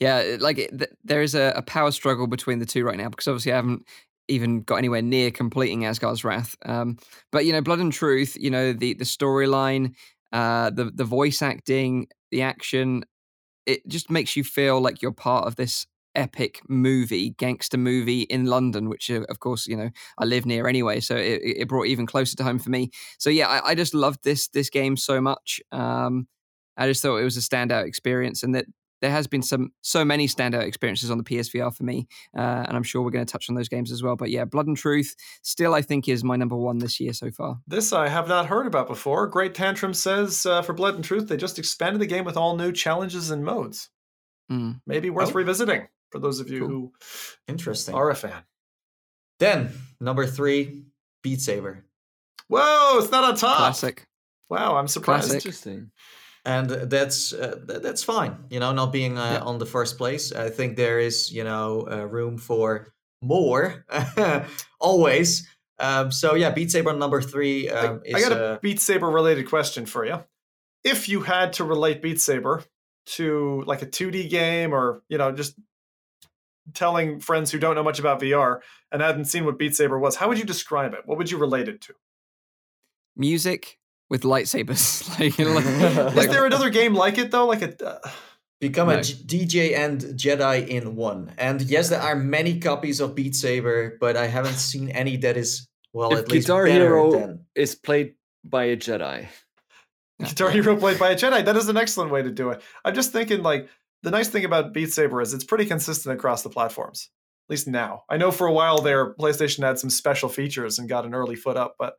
Yeah, 0.00 0.36
like 0.40 0.56
th- 0.56 0.90
there 1.04 1.22
is 1.22 1.34
a, 1.34 1.52
a 1.56 1.62
power 1.62 1.90
struggle 1.90 2.26
between 2.26 2.58
the 2.58 2.66
two 2.66 2.84
right 2.84 2.98
now 2.98 3.08
because 3.08 3.28
obviously 3.28 3.52
I 3.52 3.56
haven't 3.56 3.86
even 4.28 4.62
got 4.62 4.76
anywhere 4.76 5.02
near 5.02 5.30
completing 5.30 5.84
Asgard's 5.86 6.24
Wrath. 6.24 6.54
Um, 6.66 6.98
but 7.32 7.46
you 7.46 7.52
know, 7.52 7.62
Blood 7.62 7.78
and 7.78 7.92
Truth, 7.92 8.36
you 8.38 8.50
know, 8.50 8.72
the 8.72 8.94
the 8.94 9.04
storyline, 9.04 9.94
uh, 10.32 10.70
the 10.70 10.90
the 10.94 11.04
voice 11.04 11.40
acting, 11.40 12.08
the 12.30 12.42
action, 12.42 13.04
it 13.66 13.86
just 13.88 14.10
makes 14.10 14.36
you 14.36 14.44
feel 14.44 14.80
like 14.80 15.02
you're 15.02 15.12
part 15.12 15.46
of 15.46 15.56
this 15.56 15.86
epic 16.14 16.60
movie, 16.68 17.30
gangster 17.30 17.78
movie 17.78 18.22
in 18.22 18.46
London, 18.46 18.88
which 18.88 19.10
uh, 19.10 19.22
of 19.30 19.40
course 19.40 19.66
you 19.66 19.76
know 19.76 19.90
I 20.18 20.24
live 20.26 20.46
near 20.46 20.68
anyway, 20.68 21.00
so 21.00 21.16
it, 21.16 21.42
it 21.44 21.68
brought 21.68 21.86
even 21.88 22.06
closer 22.06 22.36
to 22.38 22.44
home 22.44 22.58
for 22.60 22.70
me. 22.70 22.90
So 23.18 23.30
yeah, 23.30 23.48
I, 23.48 23.70
I 23.70 23.74
just 23.76 23.94
loved 23.94 24.24
this 24.24 24.48
this 24.48 24.70
game 24.70 24.96
so 24.96 25.20
much. 25.20 25.60
Um, 25.72 26.28
I 26.76 26.86
just 26.88 27.02
thought 27.02 27.18
it 27.18 27.24
was 27.24 27.36
a 27.36 27.40
standout 27.40 27.86
experience, 27.86 28.42
and 28.42 28.54
that 28.54 28.66
there 29.02 29.10
has 29.10 29.26
been 29.26 29.42
some 29.42 29.72
so 29.82 30.04
many 30.04 30.26
standout 30.26 30.62
experiences 30.62 31.10
on 31.10 31.18
the 31.18 31.24
PSVR 31.24 31.74
for 31.76 31.84
me, 31.84 32.06
uh, 32.36 32.40
and 32.66 32.76
I'm 32.76 32.82
sure 32.82 33.02
we're 33.02 33.10
going 33.10 33.24
to 33.26 33.30
touch 33.30 33.48
on 33.48 33.54
those 33.54 33.68
games 33.68 33.92
as 33.92 34.02
well. 34.02 34.16
But 34.16 34.30
yeah, 34.30 34.44
Blood 34.44 34.66
and 34.66 34.76
Truth 34.76 35.14
still 35.42 35.74
I 35.74 35.82
think 35.82 36.08
is 36.08 36.24
my 36.24 36.36
number 36.36 36.56
one 36.56 36.78
this 36.78 36.98
year 37.00 37.12
so 37.12 37.30
far. 37.30 37.58
This 37.66 37.92
I 37.92 38.08
have 38.08 38.28
not 38.28 38.46
heard 38.46 38.66
about 38.66 38.86
before. 38.88 39.26
Great 39.26 39.54
Tantrum 39.54 39.92
says 39.94 40.46
uh, 40.46 40.62
for 40.62 40.72
Blood 40.72 40.94
and 40.94 41.04
Truth, 41.04 41.28
they 41.28 41.36
just 41.36 41.58
expanded 41.58 42.00
the 42.00 42.06
game 42.06 42.24
with 42.24 42.36
all 42.36 42.56
new 42.56 42.72
challenges 42.72 43.30
and 43.30 43.44
modes. 43.44 43.90
Mm. 44.50 44.80
Maybe 44.86 45.10
worth 45.10 45.30
Oh. 45.30 45.32
revisiting 45.34 45.88
for 46.10 46.18
those 46.18 46.40
of 46.40 46.48
you 46.48 46.60
Cool. 46.60 46.68
who 46.68 46.92
Interesting. 47.48 47.94
are 47.94 48.10
a 48.10 48.14
fan. 48.14 48.44
Then 49.38 49.72
number 50.00 50.26
three, 50.26 50.84
Beat 51.22 51.40
Saber. 51.40 51.84
Whoa, 52.48 52.98
it's 53.00 53.10
not 53.10 53.24
on 53.24 53.36
top. 53.36 53.56
Classic. 53.58 54.06
Wow, 54.48 54.76
I'm 54.76 54.86
surprised. 54.88 55.24
Classic. 55.30 55.44
interesting. 55.44 55.90
And 56.46 56.70
that's 56.70 57.32
uh, 57.34 57.56
that's 57.84 58.02
fine 58.04 58.36
you 58.50 58.60
know 58.60 58.72
not 58.72 58.92
being 58.92 59.18
uh, 59.18 59.32
Yeah. 59.34 59.40
on 59.50 59.58
the 59.58 59.66
first 59.66 59.98
place 59.98 60.32
i 60.32 60.48
think 60.48 60.76
there 60.76 60.98
is 60.98 61.30
you 61.32 61.44
know 61.44 61.86
uh, 61.90 62.06
room 62.06 62.38
for 62.38 62.94
more 63.20 63.84
always 64.80 65.48
um, 65.78 66.10
so 66.12 66.34
yeah 66.34 66.50
beat 66.50 66.70
saber 66.70 66.92
number 66.94 67.20
three 67.20 67.68
um, 67.68 68.00
I 68.14 68.18
is 68.18 68.28
got 68.28 68.38
a 68.38 68.44
uh, 68.44 68.58
Beat 68.62 68.80
Saber 68.80 69.10
related 69.10 69.48
question 69.48 69.84
for 69.86 70.06
you. 70.06 70.24
If 70.84 71.08
you 71.08 71.20
had 71.20 71.52
to 71.54 71.64
relate 71.64 72.00
Beat 72.00 72.20
Saber 72.20 72.62
to 73.16 73.62
like 73.66 73.82
a 73.82 73.86
2D 73.86 74.30
game 74.30 74.72
or, 74.72 75.02
you 75.08 75.18
know, 75.18 75.32
just 75.32 75.54
telling 76.74 77.20
friends 77.20 77.50
who 77.50 77.58
don't 77.58 77.74
know 77.74 77.82
much 77.82 77.98
about 77.98 78.20
VR 78.20 78.60
and 78.90 79.02
hadn't 79.02 79.26
seen 79.26 79.44
what 79.44 79.58
Beat 79.58 79.74
Saber 79.74 79.98
was, 79.98 80.16
how 80.16 80.28
would 80.28 80.38
you 80.38 80.44
describe 80.44 80.94
it? 80.94 81.00
What 81.04 81.18
would 81.18 81.30
you 81.30 81.38
relate 81.38 81.68
it 81.68 81.80
to? 81.82 81.94
Music 83.16 83.78
with 84.10 84.22
lightsabers. 84.22 85.08
like, 86.14 86.26
Is 86.26 86.32
there 86.32 86.46
another 86.46 86.70
game 86.70 86.94
like 86.94 87.18
it 87.18 87.30
though? 87.30 87.46
Like 87.46 87.62
a 87.62 87.86
uh, 88.04 88.10
become 88.60 88.88
No. 88.88 88.98
a 88.98 89.02
G- 89.02 89.46
dj 89.46 89.76
and 89.76 90.00
jedi 90.18 90.66
in 90.66 90.96
one 90.96 91.30
and 91.36 91.60
yes 91.60 91.90
there 91.90 92.00
are 92.00 92.16
many 92.16 92.58
copies 92.58 93.00
of 93.00 93.14
beat 93.14 93.34
saber 93.36 93.98
but 94.00 94.16
i 94.16 94.26
haven't 94.26 94.54
seen 94.54 94.88
any 94.88 95.18
that 95.18 95.36
is 95.36 95.68
well 95.92 96.10
if 96.12 96.20
at 96.20 96.30
least 96.30 96.46
Guitar 96.46 96.64
better 96.64 96.84
Hero 96.84 97.12
than 97.12 97.44
is 97.54 97.74
played 97.74 98.14
by 98.42 98.64
a 98.64 98.76
Jedi, 98.76 99.26
Guitar 100.24 100.50
Hero 100.50 100.76
played 100.76 100.98
by 100.98 101.10
a 101.10 101.16
Jedi. 101.16 101.44
That 101.44 101.56
is 101.56 101.68
an 101.68 101.76
excellent 101.76 102.10
way 102.12 102.22
to 102.22 102.30
do 102.30 102.50
it. 102.50 102.62
I'm 102.84 102.94
just 102.94 103.12
thinking 103.12 103.42
like 103.42 103.68
the 104.02 104.10
nice 104.10 104.28
thing 104.28 104.44
about 104.44 104.72
Beat 104.72 104.92
Saber 104.92 105.20
is 105.20 105.34
it's 105.34 105.44
pretty 105.44 105.66
consistent 105.66 106.14
across 106.14 106.42
the 106.42 106.48
platforms. 106.48 107.10
At 107.46 107.50
least 107.50 107.66
now. 107.68 108.04
I 108.08 108.16
know 108.16 108.30
for 108.30 108.46
a 108.46 108.52
while 108.52 108.80
there 108.80 109.14
PlayStation 109.14 109.64
had 109.64 109.78
some 109.78 109.90
special 109.90 110.28
features 110.28 110.78
and 110.78 110.88
got 110.88 111.04
an 111.04 111.14
early 111.14 111.34
foot 111.36 111.56
up, 111.56 111.74
but 111.78 111.94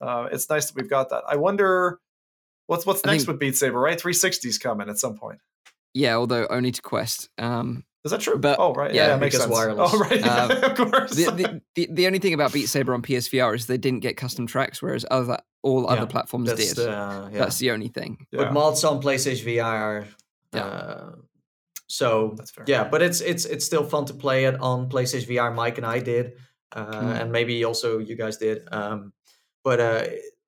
uh, 0.00 0.28
it's 0.32 0.48
nice 0.50 0.66
that 0.66 0.76
we've 0.80 0.90
got 0.90 1.10
that. 1.10 1.24
I 1.28 1.36
wonder 1.36 1.98
what's 2.66 2.84
what's 2.86 3.02
I 3.04 3.12
next 3.12 3.22
think- 3.24 3.28
with 3.34 3.40
Beat 3.40 3.56
Saber, 3.56 3.78
right? 3.80 3.98
360's 3.98 4.58
coming 4.58 4.88
at 4.88 4.98
some 4.98 5.16
point. 5.16 5.38
yeah, 5.94 6.14
although 6.16 6.46
only 6.48 6.72
to 6.72 6.82
Quest. 6.82 7.28
Um, 7.38 7.84
Is 8.04 8.10
that 8.12 8.20
true? 8.20 8.38
But- 8.38 8.58
oh, 8.58 8.74
right. 8.74 8.92
yeah, 8.92 9.02
Yeah, 9.02 9.08
that 9.10 9.20
makes 9.20 9.34
because 9.36 9.44
sense. 9.48 9.54
wireless. 9.54 9.90
Oh, 9.94 9.98
right. 9.98 10.22
Um, 10.26 10.50
of 10.50 10.76
course. 10.76 11.10
the, 11.14 11.30
the, 11.32 11.62
the, 11.74 11.88
the 11.92 12.06
only 12.06 12.18
thing 12.18 12.34
about 12.34 12.52
Beat 12.52 12.66
Saber 12.68 12.92
on 12.94 13.02
PSVR 13.02 13.54
is 13.54 13.66
they 13.66 13.78
didn't 13.78 14.00
get 14.00 14.16
custom 14.16 14.46
tracks, 14.46 14.80
whereas 14.82 15.04
other 15.10 15.38
all 15.62 15.82
Yeah, 15.82 15.88
other 15.88 16.06
platforms 16.06 16.48
that's 16.50 16.74
did. 16.74 16.76
the, 16.76 16.90
yeah. 17.32 17.38
That's 17.38 17.58
the 17.58 17.70
only 17.72 17.88
thing. 17.88 18.26
yeah, 18.30 18.44
but 18.44 18.52
mods 18.52 18.84
on 18.84 19.00
PlayStation 19.02 19.44
VR. 19.56 20.06
Yeah. 20.54 20.64
Uh, 20.64 21.12
so 21.88 22.34
that's 22.36 22.50
fair. 22.50 22.64
yeah, 22.68 22.84
but 22.84 23.00
it's 23.02 23.20
it's 23.20 23.44
it's 23.44 23.64
still 23.64 23.84
fun 23.84 24.04
to 24.06 24.14
play 24.14 24.44
it 24.46 24.58
on 24.60 24.88
PlayStation 24.88 25.28
VR. 25.28 25.54
Mike 25.54 25.76
and 25.78 25.86
I 25.86 25.98
did, 26.00 26.32
uh, 26.72 26.84
Mm. 26.86 27.20
and 27.22 27.32
maybe 27.32 27.64
also 27.64 27.98
you 27.98 28.16
guys 28.16 28.36
did. 28.38 28.62
Um, 28.72 29.12
but 29.66 29.78
uh, 29.80 30.04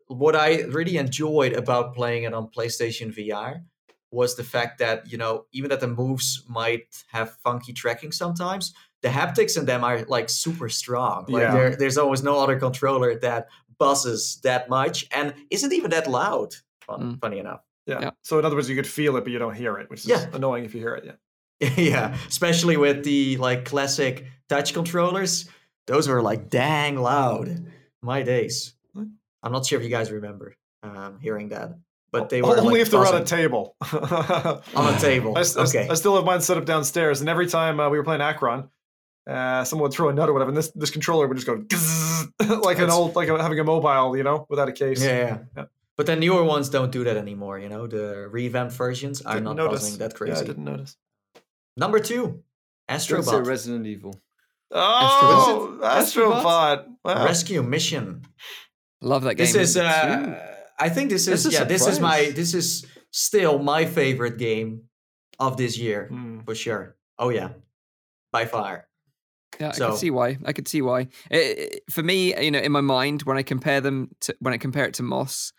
what 0.06 0.34
I 0.36 0.48
really 0.78 0.96
enjoyed 0.96 1.52
about 1.62 1.94
playing 1.98 2.22
it 2.22 2.32
on 2.32 2.44
PlayStation 2.56 3.08
VR 3.16 3.62
was 4.12 4.36
the 4.36 4.44
fact 4.44 4.78
that 4.78 5.10
you 5.10 5.18
know 5.22 5.32
even 5.52 5.68
that 5.70 5.80
the 5.80 5.88
moves 6.02 6.44
might 6.48 6.86
have 7.16 7.28
funky 7.44 7.72
tracking 7.72 8.12
sometimes. 8.12 8.72
The 9.02 9.08
haptics 9.08 9.56
in 9.58 9.64
them 9.66 9.82
are 9.84 9.98
like 10.16 10.28
super 10.44 10.68
strong. 10.68 11.24
Like 11.28 11.42
Yeah. 11.42 11.52
there, 11.56 11.76
there's 11.76 11.98
almost 11.98 12.22
no 12.24 12.38
other 12.42 12.58
controller 12.66 13.10
that 13.26 13.48
buzzes 13.78 14.40
that 14.42 14.68
much 14.68 15.06
and 15.10 15.34
isn't 15.50 15.72
even 15.78 15.90
that 15.90 16.06
loud. 16.06 16.50
Fun, 16.86 17.00
Mm. 17.00 17.20
Funny 17.20 17.38
enough. 17.38 17.62
yeah. 17.86 18.00
yeah. 18.04 18.10
So 18.22 18.38
in 18.38 18.44
other 18.44 18.56
words, 18.56 18.68
you 18.70 18.76
could 18.76 18.86
feel 19.00 19.16
it, 19.16 19.24
but 19.24 19.32
you 19.32 19.38
don't 19.38 19.54
hear 19.62 19.78
it, 19.80 19.90
which 19.90 20.00
is 20.00 20.06
Yeah. 20.08 20.26
annoying 20.32 20.64
if 20.64 20.74
you 20.74 20.80
hear 20.80 20.94
it. 21.00 21.04
Yeah. 21.04 21.16
yeah, 21.92 22.16
especially 22.28 22.76
with 22.76 23.02
the 23.04 23.36
like 23.36 23.64
classic 23.72 24.14
touch 24.48 24.72
controllers. 24.74 25.48
Those 25.86 26.06
were 26.08 26.22
like 26.30 26.42
dang 26.50 26.94
loud. 26.96 27.46
My 28.00 28.22
days. 28.22 28.74
I'm 29.43 29.52
not 29.52 29.66
sure 29.66 29.78
if 29.78 29.85
you 29.85 29.90
guys 29.90 30.10
remember 30.10 30.55
um, 30.82 31.19
hearing 31.20 31.48
that, 31.51 31.73
but 32.12 32.28
they 32.28 32.43
were 32.43 32.59
only 32.59 32.74
like, 32.74 32.81
if 32.82 32.90
they're 32.90 33.06
on 33.06 33.23
a 33.23 33.24
table. 33.24 33.77
on 33.93 34.94
a 34.94 34.98
table. 34.98 35.36
I, 35.36 35.40
s- 35.40 35.56
I 35.56 35.62
s- 35.62 35.74
okay. 35.74 35.89
I 35.89 35.94
still 35.94 36.16
have 36.16 36.24
mine 36.24 36.40
set 36.40 36.56
up 36.56 36.65
downstairs, 36.65 37.20
and 37.20 37.28
every 37.28 37.47
time 37.47 37.78
uh, 37.81 37.89
we 37.90 37.98
were 37.98 38.05
playing 38.05 38.20
Acron, 38.20 38.69
uh, 39.28 39.65
someone 39.65 39.85
would 39.89 39.93
throw 39.93 40.09
a 40.09 40.12
nut 40.12 40.28
or 40.28 40.32
whatever, 40.32 40.51
and 40.51 40.56
this 40.56 40.70
this 40.73 40.90
controller 40.90 41.27
would 41.28 41.36
just 41.36 41.47
go 41.47 41.62
like 42.62 42.78
an 42.78 42.90
old 42.90 43.15
like 43.16 43.28
having 43.28 43.59
a 43.60 43.65
mobile, 43.65 44.16
you 44.16 44.23
know, 44.23 44.47
without 44.48 44.69
a 44.69 44.73
case. 44.73 45.02
yeah, 45.05 45.19
yeah. 45.19 45.39
Yeah. 45.56 45.65
But 45.97 46.06
the 46.06 46.15
newer 46.16 46.44
ones 46.44 46.69
don't 46.70 46.93
do 46.93 47.02
that 47.05 47.16
anymore. 47.16 47.59
You 47.59 47.69
know, 47.69 47.86
the 47.89 48.28
revamped 48.31 48.73
versions 48.74 49.20
are 49.23 49.35
Didn't 49.35 49.44
not 49.44 49.56
notice. 49.56 49.81
buzzing 49.82 49.98
that 49.98 50.15
crazy. 50.15 50.31
Yeah, 50.31 50.36
crazy. 50.36 50.44
I 50.44 50.47
didn't 50.55 50.65
notice. 50.65 50.97
Number 51.77 51.98
two, 51.98 52.23
Don't 52.89 52.98
Astrobot 52.98 53.44
Resident 53.47 53.85
Evil. 53.86 54.20
Oh, 54.70 55.78
Astrobot? 55.82 56.43
Astrobot. 56.43 56.86
Wow. 57.05 57.24
Rescue 57.24 57.62
Mission. 57.62 58.23
Love 59.00 59.22
that 59.24 59.34
game. 59.36 59.46
This 59.46 59.54
is, 59.54 59.76
uh, 59.76 60.56
I 60.78 60.88
think 60.88 61.10
this 61.10 61.28
is, 61.28 61.44
That's 61.44 61.54
a 61.54 61.58
yeah, 61.58 61.64
this 61.64 61.86
is 61.86 62.00
my, 62.00 62.32
this 62.34 62.54
is 62.54 62.86
still 63.10 63.58
my 63.58 63.84
favorite 63.84 64.38
game 64.38 64.82
of 65.38 65.56
this 65.56 65.78
year 65.78 66.08
Hmm. 66.08 66.40
for 66.40 66.54
sure. 66.54 66.96
Oh 67.18 67.28
yeah, 67.30 67.50
by 68.32 68.44
far. 68.46 68.86
Yeah, 69.60 69.68
I 69.68 69.72
So- 69.72 69.90
could 69.90 69.98
see 69.98 70.10
why. 70.10 70.38
I 70.44 70.52
can 70.52 70.66
see 70.66 70.82
why. 70.82 71.08
I- 71.32 71.36
I- 71.58 71.70
for 71.90 72.02
me, 72.02 72.36
you 72.44 72.50
know, 72.50 72.58
in 72.58 72.70
my 72.72 72.80
mind, 72.82 73.22
when 73.22 73.36
I 73.38 73.42
compare 73.42 73.80
them 73.80 74.10
to 74.20 74.34
when 74.40 74.52
I 74.54 74.58
compare 74.58 74.84
it 74.84 74.94
to 74.94 75.02
Moss, 75.02 75.52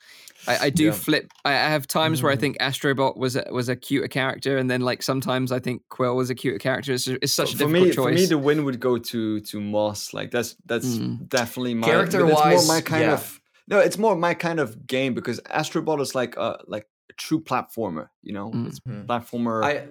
I, 0.48 0.57
I 0.66 0.70
do 0.70 0.86
Yeah. 0.86 0.91
flip. 0.91 1.32
I, 1.44 1.52
I 1.52 1.70
have 1.70 1.86
times 1.88 2.24
where 2.24 2.32
I 2.32 2.36
Mm. 2.36 2.40
think 2.40 2.57
Astrobot 2.60 3.18
was 3.18 3.36
a, 3.36 3.45
was 3.52 3.68
a 3.70 3.76
cuter 3.76 4.07
character, 4.07 4.57
and 4.57 4.70
then 4.72 4.82
like 4.82 5.03
sometimes 5.03 5.52
I 5.52 5.60
think 5.60 5.84
Quill 5.90 6.16
was 6.16 6.30
a 6.30 6.36
cuter 6.36 6.57
character. 6.60 6.94
It's, 6.94 7.07
it's 7.07 7.34
such 7.34 7.53
a 7.53 7.57
for 7.57 7.66
difficult 7.66 7.88
me, 7.90 7.94
choice. 7.94 8.06
for 8.06 8.11
me, 8.22 8.26
the 8.26 8.38
win 8.38 8.64
would 8.66 8.80
go 8.80 8.98
to 8.98 9.40
to 9.41 9.60
Moss. 9.61 10.14
Like 10.14 10.32
that's 10.32 10.56
that's 10.66 10.88
Mm. 10.98 11.28
definitely 11.30 11.74
my 11.76 11.88
but 11.88 12.03
it's 12.06 12.11
Character-wise, 12.16 12.68
more 12.68 12.76
my 12.76 12.82
kind 12.82 13.03
yeah. 13.03 13.14
of 13.14 13.40
no, 13.68 13.80
it's 13.80 13.98
more 13.98 14.16
my 14.16 14.34
kind 14.34 14.60
of 14.60 14.88
game 14.88 15.14
because 15.14 15.40
Astrobot 15.41 15.99
is 16.02 16.16
like 16.16 16.36
a 16.38 16.57
like 16.68 16.88
a 17.10 17.14
true 17.14 17.41
platformer. 17.41 18.07
You 18.24 18.34
know, 18.34 18.52
Mm. 18.52 18.68
it's 18.68 18.80
Mhm. 18.80 19.06
platformer. 19.06 19.64
I, 19.64 19.88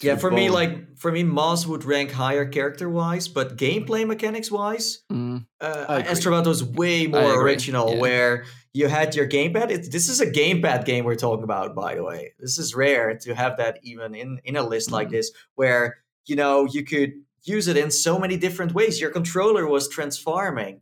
yeah, 0.00 0.14
the 0.14 0.20
for 0.20 0.30
me, 0.30 0.48
like 0.48 0.96
for 0.96 1.10
me, 1.12 1.24
Moss 1.24 1.66
would 1.66 1.84
rank 1.84 2.12
higher 2.12 2.46
character 2.46 2.88
wise, 2.88 3.26
but 3.28 3.56
gameplay 3.56 4.06
mechanics 4.06 4.48
wise, 4.50 5.02
Mm, 5.12 5.44
uh, 5.60 6.02
Astrobot 6.06 6.46
was 6.46 6.62
way 6.62 7.06
more 7.08 7.42
original. 7.42 7.92
yeah. 7.94 8.00
Where 8.00 8.44
you 8.78 8.86
had 8.88 9.14
your 9.16 9.28
gamepad. 9.28 9.70
It's, 9.70 9.88
this 9.88 10.08
is 10.08 10.20
a 10.20 10.30
gamepad 10.40 10.84
game 10.84 11.04
we're 11.04 11.16
talking 11.26 11.44
about, 11.50 11.74
by 11.74 11.94
the 11.96 12.04
way. 12.10 12.22
This 12.38 12.58
is 12.58 12.74
rare 12.74 13.16
to 13.24 13.34
have 13.34 13.56
that 13.58 13.74
even 13.82 14.14
in 14.14 14.40
in 14.44 14.56
a 14.56 14.62
list 14.62 14.90
like 14.90 15.08
Mhm. 15.08 15.16
this, 15.16 15.30
where 15.60 15.82
you 16.26 16.36
know 16.36 16.54
you 16.76 16.82
could 16.84 17.12
use 17.54 17.66
it 17.68 17.76
in 17.76 17.90
so 17.90 18.18
many 18.18 18.36
different 18.36 18.72
ways. 18.78 19.00
Your 19.00 19.10
controller 19.10 19.64
was 19.66 19.88
transforming, 19.88 20.80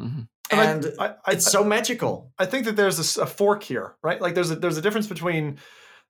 mhm. 0.00 0.28
And 0.50 0.84
and 0.84 0.94
I, 0.98 1.06
I, 1.26 1.32
it's 1.32 1.50
so 1.50 1.64
magical. 1.64 2.14
I 2.38 2.46
think 2.46 2.64
that 2.66 2.76
there's 2.76 3.18
a 3.18 3.26
fork 3.26 3.62
here, 3.72 3.88
right? 4.02 4.20
Like 4.20 4.34
there's 4.34 4.50
a 4.50 4.56
there's 4.56 4.78
a 4.78 4.82
difference 4.82 5.08
between 5.08 5.58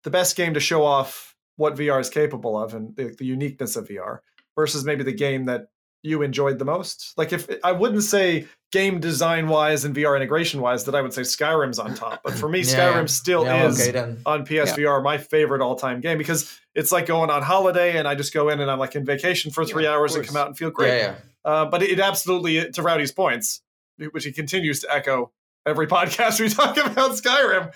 the 0.04 0.10
best 0.10 0.36
game 0.36 0.54
to 0.54 0.60
show 0.60 0.82
off 0.84 1.34
what 1.56 1.74
VR 1.76 2.00
is 2.00 2.10
capable 2.10 2.54
of 2.62 2.74
and 2.74 2.94
the, 2.96 3.14
the 3.18 3.24
uniqueness 3.24 3.76
of 3.76 3.88
VR 3.88 4.18
versus 4.54 4.84
maybe 4.84 5.04
the 5.04 5.12
game 5.26 5.46
that 5.46 5.62
you 6.02 6.22
enjoyed 6.22 6.58
the 6.58 6.64
most. 6.64 7.14
Like 7.16 7.32
if 7.32 7.48
I 7.64 7.72
wouldn't 7.72 8.02
say 8.04 8.46
game 8.72 9.00
design 9.00 9.48
wise 9.48 9.84
and 9.84 9.94
VR 9.94 10.16
integration 10.16 10.60
wise 10.60 10.84
that 10.84 10.94
I 10.94 11.00
would 11.00 11.12
say 11.12 11.22
Skyrim's 11.22 11.78
on 11.78 11.94
top, 11.94 12.20
but 12.24 12.34
for 12.34 12.48
me 12.48 12.58
Yeah, 12.62 12.64
Skyrim 12.92 13.08
still 13.08 13.44
Yeah, 13.44 13.68
is 13.68 13.80
okay 13.80 14.16
on 14.26 14.44
PSVR 14.44 15.02
my 15.02 15.18
favorite 15.18 15.62
all 15.62 15.76
time 15.76 16.00
game 16.00 16.18
because 16.18 16.58
it's 16.74 16.90
like 16.92 17.06
going 17.06 17.30
on 17.30 17.42
holiday 17.42 17.96
and 17.96 18.08
I 18.08 18.14
just 18.14 18.34
go 18.34 18.48
in 18.48 18.60
and 18.60 18.70
I'm 18.70 18.78
like 18.78 18.96
in 18.96 19.04
vacation 19.04 19.50
for 19.50 19.64
three 19.64 19.84
Yeah, 19.84 19.92
hours 19.92 20.14
and 20.14 20.26
come 20.26 20.36
out 20.36 20.48
and 20.48 20.58
feel 20.58 20.70
great. 20.70 20.98
Yeah, 20.98 20.98
yeah. 20.98 21.14
Uh, 21.44 21.64
but 21.66 21.82
it 21.82 22.00
absolutely, 22.00 22.70
to 22.72 22.82
Rowdy's 22.82 23.12
points, 23.12 23.62
which 24.10 24.24
he 24.24 24.32
continues 24.32 24.80
to 24.80 24.92
echo 24.92 25.30
every 25.64 25.86
podcast 25.96 26.40
we 26.40 26.48
talk 26.48 26.76
about 26.76 27.12
Skyrim, 27.12 27.72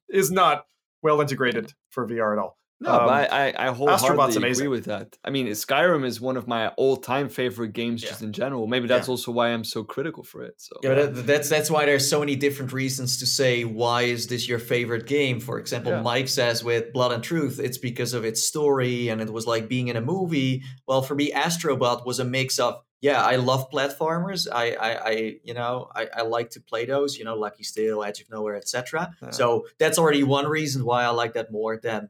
is 0.10 0.30
not 0.30 0.66
well 1.02 1.20
integrated 1.20 1.72
for 1.90 2.06
VR 2.06 2.34
at 2.34 2.38
all. 2.38 2.58
No, 2.80 2.90
um, 2.90 3.06
but 3.06 3.32
I, 3.32 3.50
I, 3.50 3.68
I 3.68 3.72
Astrobot's 3.72 3.78
wholeheartedly 3.78 4.36
amazing. 4.36 4.66
agree 4.66 4.76
with 4.76 4.84
that. 4.86 5.16
I 5.24 5.30
mean, 5.30 5.46
Skyrim 5.48 6.04
is 6.04 6.20
one 6.20 6.36
of 6.36 6.46
my 6.48 6.68
all-time 6.68 7.28
favorite 7.28 7.72
games, 7.72 8.02
just 8.02 8.20
in 8.20 8.32
general. 8.32 8.66
Maybe 8.66 8.88
that's 8.88 9.08
also 9.08 9.30
why 9.30 9.48
I'm 9.48 9.64
so 9.64 9.84
critical 9.84 10.22
for 10.22 10.42
it. 10.42 10.54
So 10.58 10.76
Yeah, 10.82 10.94
that, 10.94 11.26
that's 11.26 11.48
that's 11.48 11.70
why 11.70 11.86
there's 11.86 12.08
so 12.08 12.20
many 12.20 12.36
different 12.36 12.72
reasons 12.72 13.18
to 13.20 13.26
say 13.26 13.64
why 13.64 14.02
is 14.02 14.26
this 14.26 14.48
your 14.48 14.58
favorite 14.58 15.06
game. 15.06 15.40
For 15.40 15.58
example, 15.58 15.92
Yeah. 15.92 16.02
Mike 16.02 16.28
says 16.28 16.64
with 16.64 16.92
Blood 16.92 17.12
and 17.12 17.22
Truth, 17.22 17.60
it's 17.60 17.78
because 17.78 18.12
of 18.12 18.24
its 18.24 18.42
story 18.44 19.08
and 19.08 19.20
it 19.20 19.32
was 19.32 19.46
like 19.46 19.68
being 19.68 19.88
in 19.88 19.96
a 19.96 20.00
movie. 20.00 20.62
Well, 20.86 21.02
for 21.02 21.14
me, 21.14 21.30
Astrobot 21.30 22.04
was 22.04 22.18
a 22.18 22.24
mix 22.24 22.58
of 22.58 22.82
yeah, 23.00 23.22
I 23.22 23.36
love 23.36 23.70
platformers. 23.70 24.48
I 24.50 24.72
I, 24.72 25.08
I 25.10 25.36
you 25.44 25.52
know 25.52 25.90
I, 25.94 26.08
I 26.16 26.22
like 26.22 26.50
to 26.50 26.60
play 26.60 26.86
those. 26.86 27.18
You 27.18 27.24
know, 27.26 27.36
Lucky's 27.36 27.70
Tale, 27.70 28.02
Edge 28.02 28.22
of 28.22 28.30
Nowhere, 28.30 28.56
etc. 28.56 29.14
Yeah. 29.22 29.30
So 29.30 29.66
that's 29.78 29.98
already 29.98 30.22
one 30.22 30.46
reason 30.46 30.84
why 30.86 31.04
I 31.04 31.08
like 31.08 31.34
that 31.34 31.52
more 31.52 31.76
than, 31.76 32.08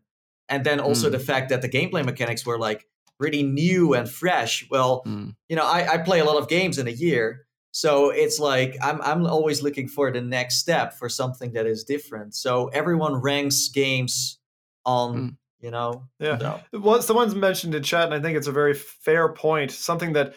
and 0.49 0.65
then 0.65 0.81
also 0.81 1.09
Mm. 1.09 1.13
the 1.13 1.19
fact 1.19 1.49
that 1.51 1.63
the 1.63 1.69
gameplay 1.69 2.05
mechanics 2.05 2.45
were 2.47 2.59
like 2.59 2.87
really 3.19 3.43
new 3.43 3.95
and 3.95 4.11
fresh. 4.11 4.67
Well, 4.71 5.03
Mm. 5.07 5.35
you 5.49 5.57
know, 5.57 5.65
I, 5.65 5.95
I 5.95 5.99
play 5.99 6.21
a 6.21 6.25
lot 6.25 6.37
of 6.37 6.49
games 6.49 6.79
in 6.79 6.87
a 6.89 6.91
year. 6.91 7.47
So 7.73 8.11
it's 8.11 8.39
like 8.39 8.77
I'm 8.83 9.01
I'm 9.03 9.27
always 9.27 9.63
looking 9.63 9.89
for 9.89 10.11
the 10.13 10.21
next 10.21 10.57
step 10.59 10.95
for 10.95 11.09
something 11.09 11.53
that 11.55 11.67
is 11.67 11.85
different. 11.85 12.35
So 12.35 12.69
everyone 12.69 13.15
ranks 13.17 13.69
games 13.69 14.39
on, 14.85 15.17
Mm. 15.17 15.37
you 15.61 15.71
know, 15.71 16.09
Yeah. 16.21 16.39
so- 16.39 16.61
Well, 16.81 17.03
someone's 17.03 17.35
mentioned 17.35 17.75
in 17.75 17.83
chat, 17.83 18.05
and 18.05 18.15
I 18.15 18.21
think 18.21 18.37
it's 18.37 18.47
a 18.47 18.53
very 18.53 18.75
fair 18.75 19.33
point. 19.33 19.71
Something 19.73 20.13
that 20.15 20.35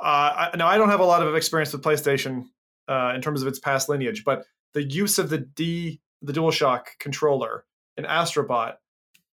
uh, 0.00 0.50
I, 0.52 0.56
now 0.56 0.66
I 0.66 0.78
don't 0.78 0.88
have 0.88 1.00
a 1.00 1.04
lot 1.04 1.22
of 1.22 1.34
experience 1.36 1.72
with 1.72 1.82
PlayStation 1.82 2.46
uh, 2.88 3.12
in 3.14 3.20
terms 3.22 3.42
of 3.42 3.48
its 3.48 3.58
past 3.60 3.88
lineage, 3.88 4.24
but 4.24 4.44
the 4.74 4.82
use 4.82 5.18
of 5.18 5.28
the 5.30 5.38
D, 5.38 6.00
the 6.22 6.32
DualShock 6.32 6.98
controller 6.98 7.64
in 7.96 8.04
Astrobot 8.04 8.76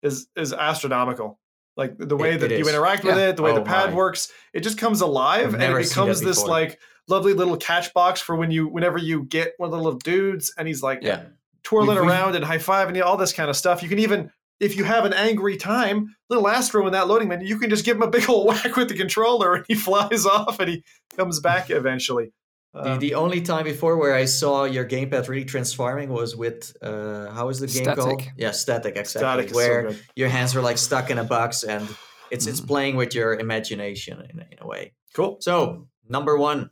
is 0.07 0.27
is 0.35 0.53
astronomical. 0.53 1.39
Like 1.75 1.93
the 1.97 2.17
way 2.17 2.33
It- 2.33 2.39
that 2.39 2.51
it 2.51 2.57
you 2.59 2.65
is. 2.65 2.73
interact 2.73 3.03
with 3.03 3.17
it, 3.17 3.35
the 3.35 3.43
way 3.43 3.53
the 3.53 3.61
Oh 3.61 3.63
pad 3.63 3.91
my. 3.91 3.95
works, 3.95 4.31
it 4.53 4.61
just 4.61 4.77
comes 4.79 5.01
alive 5.01 5.53
I've 5.53 5.61
and 5.61 5.63
it 5.77 5.87
becomes 5.89 6.21
this 6.21 6.43
like 6.43 6.79
lovely 7.07 7.33
little 7.33 7.55
catch 7.57 7.93
box 7.93 8.19
for 8.19 8.35
when 8.35 8.49
you 8.51 8.67
whenever 8.67 8.97
you 8.97 9.23
get 9.25 9.53
one 9.57 9.67
of 9.67 9.71
the 9.71 9.77
little 9.77 9.99
dudes 9.99 10.51
and 10.57 10.67
he's 10.67 10.81
like 10.81 10.99
yeah. 11.03 11.25
twirling 11.63 11.97
we've- 11.97 12.07
around 12.09 12.35
and 12.35 12.43
high 12.43 12.57
five 12.57 12.89
and 12.89 12.99
all 13.01 13.15
this 13.17 13.31
kind 13.33 13.49
of 13.49 13.55
stuff. 13.55 13.83
You 13.83 13.89
can 13.89 13.99
even, 13.99 14.31
if 14.59 14.75
you 14.75 14.83
have 14.85 15.05
an 15.05 15.13
angry 15.13 15.55
time, 15.55 16.15
little 16.31 16.47
Astro 16.47 16.85
in 16.87 16.93
that 16.93 17.07
loading 17.07 17.27
menu, 17.27 17.47
you 17.47 17.59
can 17.59 17.69
just 17.69 17.85
give 17.85 17.95
him 17.97 18.01
a 18.03 18.09
big 18.09 18.27
old 18.29 18.47
whack 18.49 18.75
with 18.75 18.89
the 18.89 18.95
controller 18.97 19.53
and 19.53 19.65
he 19.67 19.75
flies 19.87 20.25
off 20.25 20.59
and 20.59 20.69
he 20.69 20.83
comes 21.15 21.39
back 21.39 21.69
eventually. 21.69 22.33
The, 22.83 22.89
Uh, 22.91 22.97
the 22.97 23.13
only 23.15 23.41
time 23.41 23.63
before 23.63 23.97
where 23.97 24.15
I 24.23 24.25
saw 24.25 24.65
your 24.65 24.85
gamepad 24.85 25.27
really 25.27 25.45
transforming 25.45 26.09
was 26.09 26.35
with 26.35 26.59
uh 26.81 27.31
how 27.37 27.49
is 27.49 27.57
the 27.59 27.67
game 27.67 27.95
called? 27.95 28.21
Yeah, 28.37 28.51
Statik 28.53 28.95
exactly. 28.97 29.21
Statik 29.21 29.45
is 29.45 29.51
so 29.51 29.57
where 29.57 29.81
your 30.15 30.29
hands 30.29 30.53
were 30.55 30.61
like 30.69 30.77
stuck 30.77 31.09
in 31.09 31.17
a 31.17 31.23
box 31.23 31.63
and 31.63 31.83
it's 32.31 32.45
it's 32.47 32.61
Mhm. 32.61 32.67
playing 32.67 32.95
with 32.97 33.11
your 33.15 33.29
imagination 33.45 34.15
in, 34.29 34.39
a- 34.43 34.47
in 34.53 34.57
a 34.61 34.67
way. 34.67 34.93
Cool. 35.15 35.37
So 35.39 35.87
number 36.09 36.37
one, 36.37 36.69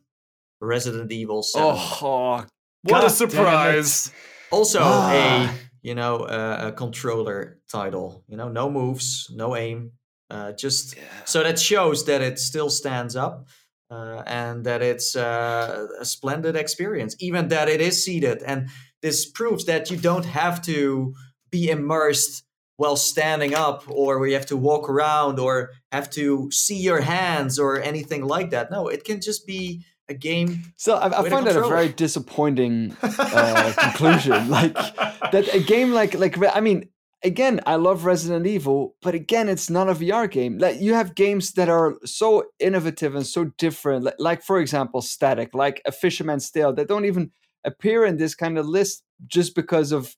Resident 0.62 1.12
Evil 1.12 1.42
7. 1.44 1.68
oh, 1.68 2.46
What 2.84 3.02
God 3.02 3.04
a 3.06 3.10
surprise. 3.10 4.12
Also 4.52 4.80
Ah. 4.82 5.12
a 5.12 5.50
you 5.82 5.96
know 5.96 6.14
uh, 6.38 6.68
a 6.70 6.72
controller 6.72 7.60
title. 7.72 8.24
You 8.28 8.38
know, 8.38 8.50
no 8.50 8.70
moves, 8.70 9.08
no 9.34 9.56
aim, 9.56 9.92
uh, 10.34 10.52
just 10.64 10.96
so 11.26 11.44
that 11.44 11.58
shows 11.60 12.06
that 12.06 12.22
it 12.22 12.40
still 12.40 12.70
stands 12.70 13.16
up 13.16 13.48
uh, 13.90 14.24
and 14.26 14.66
that 14.66 14.82
it's 14.82 15.16
uh, 15.16 15.88
a 16.00 16.06
splendid 16.06 16.56
experience, 16.56 17.16
even 17.20 17.50
that 17.50 17.70
it 17.70 17.82
is 17.82 18.04
seated. 18.04 18.42
And 18.44 18.70
this 19.02 19.26
proves 19.26 19.66
that 19.66 19.92
you 19.92 19.98
don't 19.98 20.26
have 20.26 20.62
to 20.64 21.14
be 21.52 21.70
immersed 21.70 22.44
while 22.78 22.98
standing 22.98 23.54
up, 23.54 23.84
or 23.88 24.20
where 24.20 24.28
you 24.28 24.34
have 24.34 24.48
to 24.48 24.58
walk 24.58 24.90
around, 24.90 25.40
or 25.40 25.72
have 25.94 26.10
to 26.10 26.50
see 26.52 26.78
your 26.78 27.00
hands, 27.00 27.58
or 27.58 27.82
anything 27.82 28.26
like 28.26 28.50
that. 28.50 28.70
No, 28.70 28.88
it 28.88 29.06
can 29.06 29.22
just 29.22 29.48
be 29.48 29.86
a 30.10 30.14
game. 30.14 30.64
So 30.76 30.96
I, 30.96 31.22
I 31.22 31.30
find 31.30 31.48
that 31.48 31.56
a 31.56 31.68
very 31.68 31.90
disappointing 31.90 32.96
uh, 33.02 33.74
conclusion. 33.78 34.50
Like 34.50 34.74
that 34.74 35.50
a 35.54 35.60
game 35.60 35.94
like 35.94 36.16
like 36.16 36.38
I 36.54 36.60
mean, 36.60 36.90
again, 37.26 37.60
I 37.66 37.76
love 37.76 38.06
Resident 38.06 38.46
Evil, 38.46 38.96
but 39.02 39.16
again, 39.16 39.50
it's 39.50 39.70
not 39.70 39.90
a 39.90 39.94
VR 39.94 40.30
game. 40.30 40.60
Like 40.60 40.80
you 40.80 40.94
have 40.94 41.16
games 41.16 41.54
that 41.54 41.68
are 41.68 41.96
so 42.06 42.46
innovative 42.60 43.16
and 43.16 43.26
so 43.26 43.46
different. 43.58 44.06
Like, 44.06 44.16
like 44.20 44.44
for 44.44 44.60
example, 44.60 45.02
Statik, 45.02 45.54
like 45.54 45.82
A 45.86 45.92
Fisherman's 45.92 46.50
Tale, 46.52 46.74
that 46.74 46.88
don't 46.88 47.06
even 47.06 47.32
appear 47.64 48.06
in 48.06 48.18
this 48.18 48.36
kind 48.36 48.58
of 48.58 48.68
list 48.68 49.04
just 49.28 49.56
because 49.56 49.92
of 49.92 50.16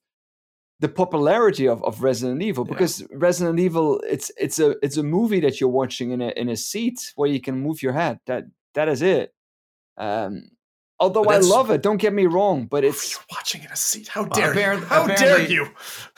the 0.80 0.88
popularity 0.88 1.66
of, 1.66 1.82
of 1.82 2.02
Resident 2.02 2.42
Evil. 2.42 2.64
Yeah. 2.66 2.74
Because 2.74 3.04
Resident 3.10 3.58
Evil, 3.58 4.00
it's 4.06 4.30
it's 4.36 4.58
a 4.58 4.76
it's 4.82 4.98
a 4.98 5.02
movie 5.02 5.40
that 5.40 5.60
you're 5.60 5.70
watching 5.70 6.10
in 6.10 6.20
a 6.20 6.28
in 6.36 6.48
a 6.48 6.56
seat 6.56 7.12
where 7.16 7.30
you 7.30 7.40
can 7.40 7.58
move 7.58 7.82
your 7.82 7.94
head. 7.94 8.20
That 8.26 8.44
that 8.74 8.88
is 8.88 9.02
it. 9.02 9.32
Um, 9.96 10.50
although 11.00 11.24
I 11.24 11.38
love 11.38 11.70
it, 11.70 11.82
don't 11.82 11.98
get 11.98 12.12
me 12.12 12.26
wrong, 12.26 12.66
but 12.66 12.84
It's 12.84 13.04
it's 13.04 13.20
watching 13.30 13.62
in 13.62 13.70
a 13.70 13.76
seat. 13.76 14.08
How 14.08 14.24
dare 14.24 14.50
apparent- 14.52 14.82
you? 14.82 14.86
How 14.86 15.06
dare 15.06 15.16
apparently- 15.16 15.54
you? 15.54 15.66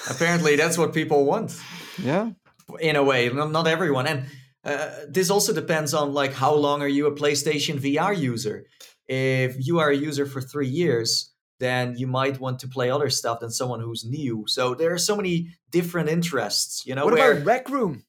Apparently, 0.08 0.56
that's 0.56 0.76
what 0.78 0.92
people 0.94 1.24
want. 1.24 1.58
yeah. 1.98 2.30
in 2.78 2.96
a 2.96 3.02
way 3.02 3.28
not, 3.28 3.50
not 3.50 3.66
everyone 3.66 4.06
and 4.06 4.26
uh, 4.64 4.90
this 5.08 5.28
also 5.28 5.52
depends 5.52 5.92
on 5.92 6.14
like 6.14 6.32
how 6.32 6.54
long 6.54 6.82
are 6.82 6.92
you 6.96 7.06
a 7.08 7.14
playstation 7.20 7.76
vr 7.80 8.16
user 8.16 8.64
if 9.08 9.56
you 9.66 9.80
are 9.80 9.90
a 9.90 9.96
user 9.96 10.24
for 10.24 10.40
three 10.40 10.68
years 10.68 11.32
then 11.58 11.96
you 11.98 12.06
might 12.06 12.38
want 12.38 12.60
to 12.60 12.68
play 12.68 12.88
other 12.88 13.10
stuff 13.10 13.40
than 13.40 13.50
someone 13.50 13.80
who's 13.80 14.04
new 14.04 14.44
so 14.46 14.72
there 14.74 14.92
are 14.94 14.98
so 14.98 15.16
many 15.16 15.48
different 15.70 16.08
interests 16.08 16.86
you 16.86 16.94
know 16.94 17.04
What 17.06 17.14
where 17.14 17.32
about 17.32 17.44
Rec 17.46 17.68
Room? 17.70 18.04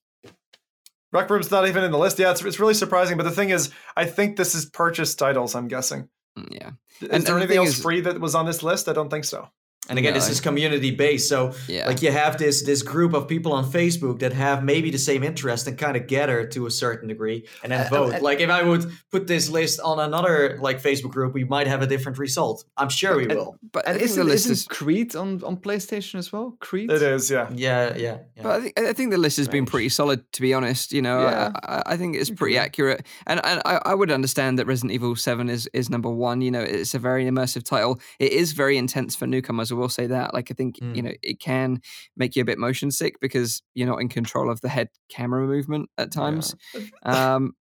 Rec 1.11 1.27
Room's 1.29 1.51
not 1.51 1.67
even 1.67 1.83
in 1.83 1.91
the 1.91 1.97
list. 1.97 2.19
Yeah, 2.19 2.31
it's, 2.31 2.41
it's 2.45 2.59
really 2.59 2.73
surprising. 2.73 3.17
But 3.17 3.23
the 3.23 3.31
thing 3.31 3.49
is, 3.49 3.69
I 3.97 4.05
think 4.05 4.37
this 4.37 4.55
is 4.55 4.65
purchased 4.65 5.19
titles, 5.19 5.55
I'm 5.55 5.67
guessing. 5.67 6.07
Mm, 6.37 6.47
Yeah. 6.51 6.71
Is 7.01 7.09
And- 7.09 7.23
there 7.23 7.35
and 7.35 7.43
anything 7.43 7.47
thing 7.49 7.57
else 7.67 7.69
is- 7.77 7.81
free 7.81 8.01
that 8.01 8.19
was 8.19 8.35
on 8.35 8.45
this 8.45 8.63
list? 8.63 8.87
I 8.87 8.93
don't 8.93 9.09
think 9.09 9.25
so. 9.25 9.49
And 9.91 9.99
again, 9.99 10.13
this 10.13 10.27
No. 10.27 10.31
is 10.31 10.39
community 10.41 10.91
based, 10.91 11.27
so 11.27 11.53
Yeah. 11.67 11.87
like 11.89 12.01
you 12.01 12.11
have 12.11 12.37
this 12.37 12.63
this 12.63 12.81
group 12.93 13.13
of 13.13 13.27
people 13.27 13.51
on 13.59 13.63
Facebook 13.71 14.19
that 14.23 14.33
have 14.33 14.63
maybe 14.63 14.89
the 14.89 14.97
same 15.09 15.21
interest 15.31 15.67
and 15.67 15.77
kind 15.77 15.95
of 15.99 16.03
gather 16.07 16.39
to 16.55 16.65
a 16.65 16.71
certain 16.71 17.07
degree 17.13 17.39
and 17.61 17.71
then 17.71 17.81
Uh, 17.85 17.89
vote. 17.95 18.13
uh, 18.15 18.19
like 18.29 18.39
if 18.39 18.49
I 18.49 18.61
would 18.69 18.83
put 19.11 19.27
this 19.27 19.49
list 19.49 19.79
on 19.89 19.99
another 19.99 20.57
like 20.67 20.81
Facebook 20.81 21.11
group, 21.11 21.33
we 21.33 21.43
might 21.43 21.67
have 21.67 21.81
a 21.83 21.87
different 21.93 22.17
result. 22.17 22.63
I'm 22.81 22.89
sure 22.89 23.13
we 23.17 23.23
and- 23.23 23.33
will. 23.35 23.51
but 23.73 23.81
I 23.87 23.91
And 23.91 24.01
isn't, 24.01 24.25
list 24.25 24.45
isn't 24.45 24.51
is. 24.53 24.77
Creed 24.79 25.15
on, 25.15 25.29
on 25.43 25.57
PlayStation 25.57 26.15
as 26.23 26.31
well? 26.33 26.47
Creed? 26.67 26.89
It 26.89 27.01
is, 27.01 27.29
yeah. 27.29 27.47
Yeah, 27.53 27.93
yeah, 27.97 28.17
yeah. 28.35 28.43
But 28.43 28.51
I 28.57 28.59
think, 28.61 28.73
I 28.79 28.93
think 28.93 29.11
the 29.11 29.17
list 29.17 29.37
has 29.37 29.47
been 29.49 29.65
pretty 29.65 29.89
solid, 29.89 30.19
to 30.35 30.41
be 30.41 30.53
honest. 30.53 30.93
You 30.93 31.01
know, 31.01 31.17
I- 31.19 31.31
Yeah. 31.31 31.51
I, 31.75 31.93
I 31.93 31.97
think 31.97 32.15
it's 32.15 32.29
pretty 32.41 32.57
accurate, 32.57 33.01
and, 33.27 33.39
and 33.43 33.61
I, 33.65 33.75
I 33.91 33.93
would 33.99 34.11
understand 34.11 34.57
that 34.59 34.65
Resident 34.67 34.91
Evil 34.93 35.15
Seven 35.15 35.49
is 35.49 35.67
is 35.73 35.89
number 35.89 36.09
one. 36.09 36.37
You 36.45 36.51
know, 36.55 36.61
it's 36.61 36.93
a 36.95 36.99
very 36.99 37.25
immersive 37.25 37.63
title. 37.63 37.99
It 38.19 38.31
is 38.41 38.53
very 38.53 38.77
intense 38.77 39.15
for 39.19 39.27
newcomers. 39.27 39.71
Will 39.81 39.89
say 39.89 40.07
that. 40.07 40.33
Like, 40.33 40.49
I 40.51 40.53
think 40.53 40.77
Mm. 40.77 40.95
you 40.95 41.01
know 41.01 41.11
it 41.21 41.39
can 41.39 41.81
make 42.15 42.35
you 42.35 42.41
a 42.41 42.45
bit 42.45 42.57
motion 42.57 42.91
sick 42.91 43.19
because 43.19 43.61
you're 43.73 43.87
not 43.87 43.99
in 44.01 44.07
control 44.09 44.49
of 44.49 44.61
the 44.61 44.69
head 44.69 44.89
camera 45.09 45.45
movement 45.45 45.89
at 45.97 46.11
times. 46.11 46.55
Um, 47.03 47.53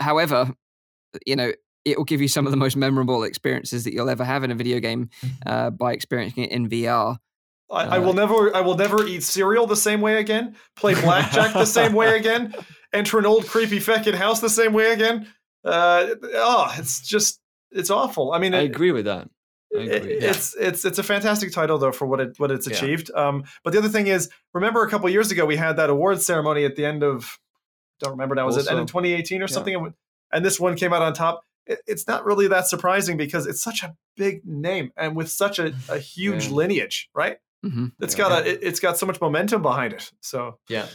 however, 0.00 0.52
you 1.26 1.36
know. 1.36 1.52
It 1.84 1.96
will 1.96 2.04
give 2.04 2.20
you 2.20 2.26
some 2.26 2.46
of 2.46 2.50
the 2.50 2.56
most 2.56 2.76
memorable 2.76 3.22
experiences 3.22 3.84
that 3.84 3.92
you'll 3.94 4.10
ever 4.10 4.24
have 4.24 4.42
in 4.42 4.50
a 4.50 4.56
video 4.56 4.80
game 4.80 5.08
uh, 5.46 5.70
by 5.70 5.92
experiencing 5.92 6.42
it 6.42 6.50
in 6.50 6.68
VR. 6.68 7.18
I, 7.70 7.82
I 7.84 7.98
will 8.00 8.12
never 8.12 8.52
I 8.56 8.60
will 8.62 8.74
never 8.76 9.06
eat 9.06 9.22
cereal 9.22 9.68
the 9.68 9.76
same 9.76 10.00
way 10.00 10.16
again, 10.18 10.56
play 10.74 10.94
blackjack 11.00 11.52
the 11.52 11.64
same 11.64 11.92
way 11.92 12.16
again, 12.18 12.52
enter 12.92 13.20
an 13.20 13.24
old 13.26 13.46
creepy 13.46 13.78
feckin' 13.78 14.14
house 14.14 14.40
the 14.40 14.48
same 14.50 14.72
way 14.72 14.90
again. 14.92 15.28
Uh, 15.64 16.08
oh, 16.34 16.74
it's 16.76 17.06
just 17.06 17.40
it's 17.70 17.90
awful. 17.90 18.32
I 18.32 18.40
mean, 18.40 18.52
I 18.52 18.62
it- 18.62 18.72
agree 18.72 18.90
with 18.90 19.04
that. 19.04 19.28
I 19.74 19.80
it- 19.80 19.94
agree. 20.02 20.12
it's 20.14 20.54
it's 20.56 20.84
it's 20.84 20.98
a 20.98 21.02
fantastic 21.02 21.52
title 21.52 21.78
though 21.78 21.92
for 21.92 22.06
what 22.06 22.20
it 22.20 22.38
what 22.38 22.50
it's 22.50 22.66
Yeah. 22.68 22.76
achieved. 22.76 23.10
Um, 23.14 23.44
but 23.64 23.72
the 23.72 23.78
other 23.78 23.88
thing 23.88 24.06
is, 24.06 24.28
remember 24.54 24.82
a 24.82 24.88
couple 24.90 25.08
years 25.10 25.30
ago 25.30 25.44
we 25.46 25.56
had 25.56 25.76
that 25.76 25.90
awards 25.90 26.24
ceremony 26.26 26.64
at 26.64 26.76
the 26.76 26.84
end 26.84 27.02
of 27.02 27.38
don't 28.00 28.10
remember 28.12 28.34
now 28.34 28.46
was 28.46 28.56
it 28.56 28.68
end 28.68 28.76
in 28.76 28.78
Also- 28.80 28.92
2018 29.00 29.40
or 29.40 29.44
yeah. 29.44 29.46
something, 29.46 29.92
and, 30.32 30.44
this 30.44 30.60
one 30.60 30.76
came 30.76 30.92
out 30.92 31.00
on 31.02 31.14
top. 31.14 31.40
It, 31.66 31.80
it's 31.86 32.06
not 32.06 32.24
really 32.26 32.46
that 32.48 32.66
surprising 32.68 33.16
because 33.16 33.46
it's 33.46 33.62
such 33.62 33.82
a 33.82 33.94
big 34.16 34.42
name 34.44 34.92
and 34.96 35.16
with 35.16 35.30
such 35.30 35.58
a, 35.58 35.74
a 35.88 35.98
huge 35.98 36.46
Yeah. 36.48 36.52
lineage, 36.54 37.08
right? 37.14 37.38
hmm 37.62 37.86
It's 38.00 38.14
got 38.14 38.30
a 38.32 38.50
it, 38.50 38.58
it's 38.62 38.80
got 38.80 38.98
so 38.98 39.06
much 39.06 39.20
momentum 39.20 39.62
behind 39.62 39.92
it. 39.94 40.12
So 40.20 40.58
Yeah. 40.68 40.86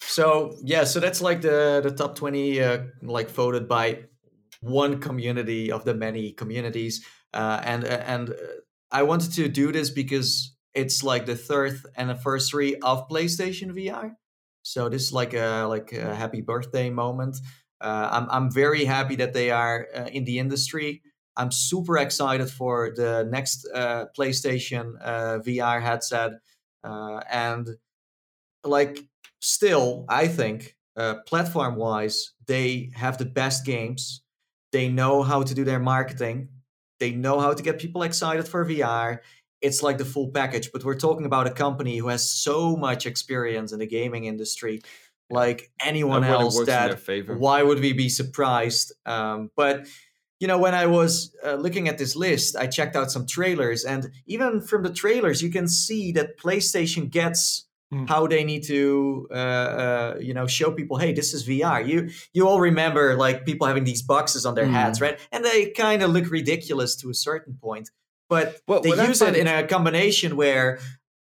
So 0.00 0.56
yeah, 0.62 0.84
so 0.84 1.00
that's 1.00 1.20
like 1.20 1.40
the 1.40 1.80
the 1.82 1.90
top 1.90 2.14
twenty, 2.16 2.60
uh, 2.62 2.78
like 3.02 3.30
voted 3.30 3.66
by 3.68 4.04
one 4.60 5.00
community 5.00 5.70
of 5.72 5.84
the 5.84 5.94
many 5.94 6.32
communities, 6.32 7.04
uh, 7.32 7.60
and 7.64 7.84
uh, 7.84 8.02
and 8.06 8.30
uh, 8.30 8.34
I 8.90 9.02
wanted 9.02 9.32
to 9.34 9.48
do 9.48 9.72
this 9.72 9.90
because 9.90 10.56
it's 10.74 11.02
like 11.02 11.26
the 11.26 11.36
third 11.36 11.80
anniversary 11.96 12.80
of 12.80 13.08
PlayStation 13.08 13.72
VR. 13.72 14.12
So 14.62 14.88
this 14.88 15.02
is 15.02 15.12
like 15.12 15.34
a 15.34 15.66
like 15.68 15.92
a 15.92 16.14
happy 16.14 16.40
birthday 16.40 16.90
moment. 16.90 17.38
Uh, 17.80 18.08
I'm 18.10 18.30
I'm 18.30 18.50
very 18.50 18.84
happy 18.84 19.16
that 19.16 19.34
they 19.34 19.50
are 19.50 19.88
uh, 19.94 20.06
in 20.12 20.24
the 20.24 20.38
industry. 20.38 21.02
I'm 21.36 21.52
super 21.52 21.98
excited 21.98 22.50
for 22.50 22.92
the 22.94 23.26
next 23.30 23.68
uh, 23.72 24.06
PlayStation 24.18 24.94
uh, 25.00 25.38
VR 25.38 25.80
headset, 25.80 26.32
and 26.82 27.68
like 28.64 28.98
still, 29.40 30.04
I 30.08 30.26
think 30.26 30.76
platform 31.26 31.76
wise, 31.76 32.32
they 32.46 32.90
have 32.94 33.18
the 33.18 33.24
best 33.24 33.64
games. 33.64 34.22
They 34.72 34.88
know 34.88 35.22
how 35.22 35.44
to 35.44 35.54
do 35.54 35.64
their 35.64 35.78
marketing. 35.78 36.48
They 37.00 37.12
know 37.12 37.40
how 37.40 37.54
to 37.54 37.62
get 37.62 37.78
people 37.78 38.02
excited 38.02 38.48
for 38.48 38.64
VR. 38.64 39.18
It's 39.60 39.82
like 39.82 39.98
the 39.98 40.04
full 40.04 40.30
package. 40.30 40.70
But 40.72 40.84
we're 40.84 40.98
talking 40.98 41.26
about 41.26 41.46
a 41.46 41.50
company 41.50 41.98
who 41.98 42.08
has 42.08 42.30
so 42.30 42.76
much 42.76 43.06
experience 43.06 43.72
in 43.72 43.78
the 43.78 43.86
gaming 43.86 44.24
industry, 44.24 44.82
like 45.30 45.70
anyone 45.80 46.22
That 46.22 46.30
really 46.30 46.44
else. 46.44 46.56
works 46.56 46.68
in 46.68 46.74
their 46.74 47.22
That 47.22 47.38
why 47.38 47.62
would 47.62 47.80
we 47.80 47.92
be 47.92 48.08
surprised? 48.08 48.92
Um, 49.06 49.50
but 49.56 49.86
you 50.40 50.46
know, 50.46 50.58
when 50.58 50.74
I 50.74 50.86
was 50.86 51.34
uh, 51.44 51.54
looking 51.54 51.88
at 51.88 51.98
this 51.98 52.14
list, 52.14 52.56
I 52.56 52.68
checked 52.68 52.94
out 52.94 53.10
some 53.10 53.26
trailers, 53.26 53.84
and 53.84 54.10
even 54.26 54.60
from 54.60 54.84
the 54.84 54.92
trailers, 54.92 55.42
you 55.42 55.50
can 55.50 55.66
see 55.66 56.12
that 56.12 56.38
PlayStation 56.38 57.10
gets 57.10 57.67
Mm. 57.92 58.06
how 58.06 58.26
they 58.26 58.44
need 58.44 58.64
to, 58.64 59.26
uh, 59.30 59.34
uh, 59.34 60.16
you 60.20 60.34
know, 60.34 60.46
show 60.46 60.70
people, 60.70 60.98
hey, 60.98 61.14
this 61.14 61.32
is 61.32 61.48
VR. 61.48 61.80
You 61.80 62.10
you 62.34 62.46
all 62.46 62.60
remember 62.60 63.16
like 63.16 63.46
people 63.46 63.66
having 63.66 63.84
these 63.84 64.02
boxes 64.02 64.44
on 64.44 64.54
their 64.54 64.66
Mm. 64.66 64.72
heads, 64.72 65.00
right? 65.00 65.18
And 65.32 65.42
they 65.42 65.70
kind 65.70 66.02
of 66.02 66.10
look 66.10 66.30
ridiculous 66.30 66.94
to 66.96 67.08
a 67.08 67.14
certain 67.14 67.54
point, 67.54 67.90
but 68.28 68.60
What- 68.66 68.82
they 68.82 68.92
I 68.92 69.06
use 69.06 69.22
it 69.22 69.34
in 69.36 69.46
a 69.46 69.66
combination 69.66 70.36
where 70.36 70.80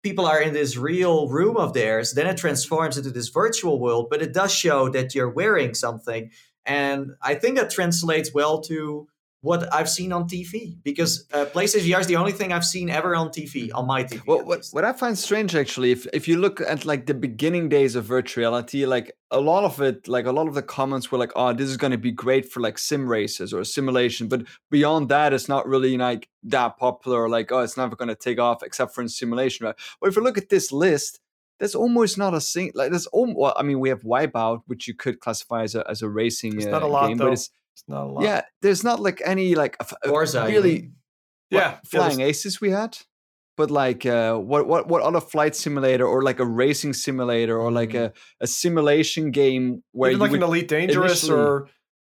people 0.05 0.25
are 0.25 0.41
in 0.41 0.53
this 0.55 0.77
real 0.77 1.29
room 1.29 1.57
of 1.57 1.73
theirs 1.75 2.13
then 2.15 2.27
it 2.29 2.37
transforms 2.37 2.97
into 2.97 3.11
this 3.11 3.29
virtual 3.29 3.79
world 3.81 4.07
but 4.11 4.21
it 4.23 4.33
does 4.33 4.53
show 4.53 4.89
that 4.89 5.15
you're 5.15 5.31
wearing 5.31 5.75
something 5.75 6.29
and 6.67 7.13
i 7.23 7.35
think 7.37 7.57
that 7.57 7.71
translates 7.71 8.33
well 8.35 8.61
to 8.61 9.07
what 9.43 9.61
i've 9.75 9.91
seen 9.91 10.13
on 10.13 10.29
tv 10.29 10.77
because 10.83 11.27
uh, 11.33 11.45
playstation 11.55 11.87
vr 11.89 12.01
is 12.01 12.07
the 12.07 12.17
only 12.17 12.33
thing 12.33 12.53
i've 12.53 12.65
seen 12.65 12.89
ever 12.89 13.15
on 13.15 13.29
tv 13.29 13.71
on 13.75 13.87
my 13.87 14.03
tv 14.05 14.25
Well, 14.27 14.45
what, 14.45 14.67
what 14.73 14.85
I 14.85 14.93
find 14.93 15.17
strange 15.19 15.55
actually, 15.55 15.91
if 15.91 16.07
if 16.13 16.27
you 16.29 16.37
look 16.39 16.61
at 16.61 16.85
like 16.85 17.07
the 17.07 17.15
beginning 17.15 17.69
days 17.69 17.95
of 17.97 18.05
virtual 18.05 18.43
reality, 18.43 18.87
like 18.87 19.13
a 19.31 19.41
lot 19.41 19.65
of 19.65 19.81
it, 19.81 20.07
like 20.07 20.27
a 20.27 20.33
lot 20.39 20.47
of 20.49 20.55
the 20.55 20.63
comments 20.63 21.11
were 21.11 21.19
like, 21.19 21.33
"Oh, 21.35 21.53
this 21.53 21.69
is 21.69 21.77
going 21.77 21.91
to 21.99 21.99
be 22.09 22.13
great 22.13 22.45
for 22.53 22.61
like 22.61 22.79
sim 22.79 23.09
races 23.09 23.53
or 23.53 23.65
simulation," 23.65 24.29
but 24.29 24.41
beyond 24.71 25.09
that, 25.09 25.33
it's 25.33 25.49
not 25.49 25.67
really 25.67 25.97
like 25.97 26.29
that 26.45 26.77
popular. 26.79 27.29
Like, 27.29 27.51
oh, 27.53 27.61
it's 27.61 27.77
never 27.77 27.97
going 27.97 28.09
to 28.09 28.15
take 28.29 28.39
off 28.39 28.63
except 28.63 28.95
for 28.95 29.03
in 29.03 29.09
simulation, 29.09 29.67
right? 29.67 29.77
Well, 30.01 30.09
if 30.11 30.17
you 30.17 30.23
look 30.23 30.39
at 30.39 30.49
this 30.51 30.71
list, 30.73 31.21
there's 31.59 31.75
almost 31.75 32.19
not 32.19 32.35
a 32.35 32.41
single 32.41 32.79
like 32.79 32.91
there's 32.91 33.07
almost. 33.09 33.39
Well, 33.39 33.55
I 33.57 33.63
mean, 33.63 33.81
we 33.81 33.89
have 33.89 34.03
Wipeout, 34.03 34.63
which 34.67 34.87
you 34.89 34.95
could 34.95 35.21
classify 35.21 35.63
as 35.63 35.75
a 35.75 35.83
as 35.89 36.03
a 36.03 36.09
racing 36.09 36.57
It's 36.57 36.67
uh, 36.67 36.71
not 36.71 36.83
a 36.83 36.87
lot, 36.87 37.09
game, 37.09 37.17
though. 37.19 37.27
but 37.27 37.33
it's 37.35 37.51
it's 37.75 37.85
not 37.89 38.05
a 38.05 38.11
lot. 38.13 38.25
yeah, 38.25 38.43
there's 38.63 38.85
not 38.85 39.01
like 39.01 39.21
any 39.25 39.55
like 39.55 39.77
a 39.81 39.83
f- 39.83 39.93
a 40.05 40.09
Forza, 40.09 40.45
really 40.47 40.73
mean? 40.73 40.95
yeah. 41.51 41.59
what, 41.59 41.65
yeah, 41.65 41.79
flying 41.85 42.19
there's- 42.19 42.31
aces 42.39 42.61
we 42.61 42.71
had 42.71 42.97
but 43.59 43.71
like 43.71 44.07
uh 44.07 44.35
what 44.37 44.67
what 44.67 44.89
what 44.89 45.03
other 45.03 45.21
flight 45.21 45.55
simulator 45.55 46.07
or 46.07 46.23
like 46.23 46.41
a 46.41 46.47
racing 46.47 46.95
simulator 46.95 47.59
or 47.59 47.71
like 47.71 47.93
a, 47.93 48.11
a 48.41 48.47
simulation 48.47 49.31
game 49.31 49.83
where 49.93 50.11
even 50.11 50.21
you 50.21 50.27
like 50.33 50.37
an 50.37 50.43
Elite 50.43 50.69
Dangerous 50.69 51.29
or 51.29 51.69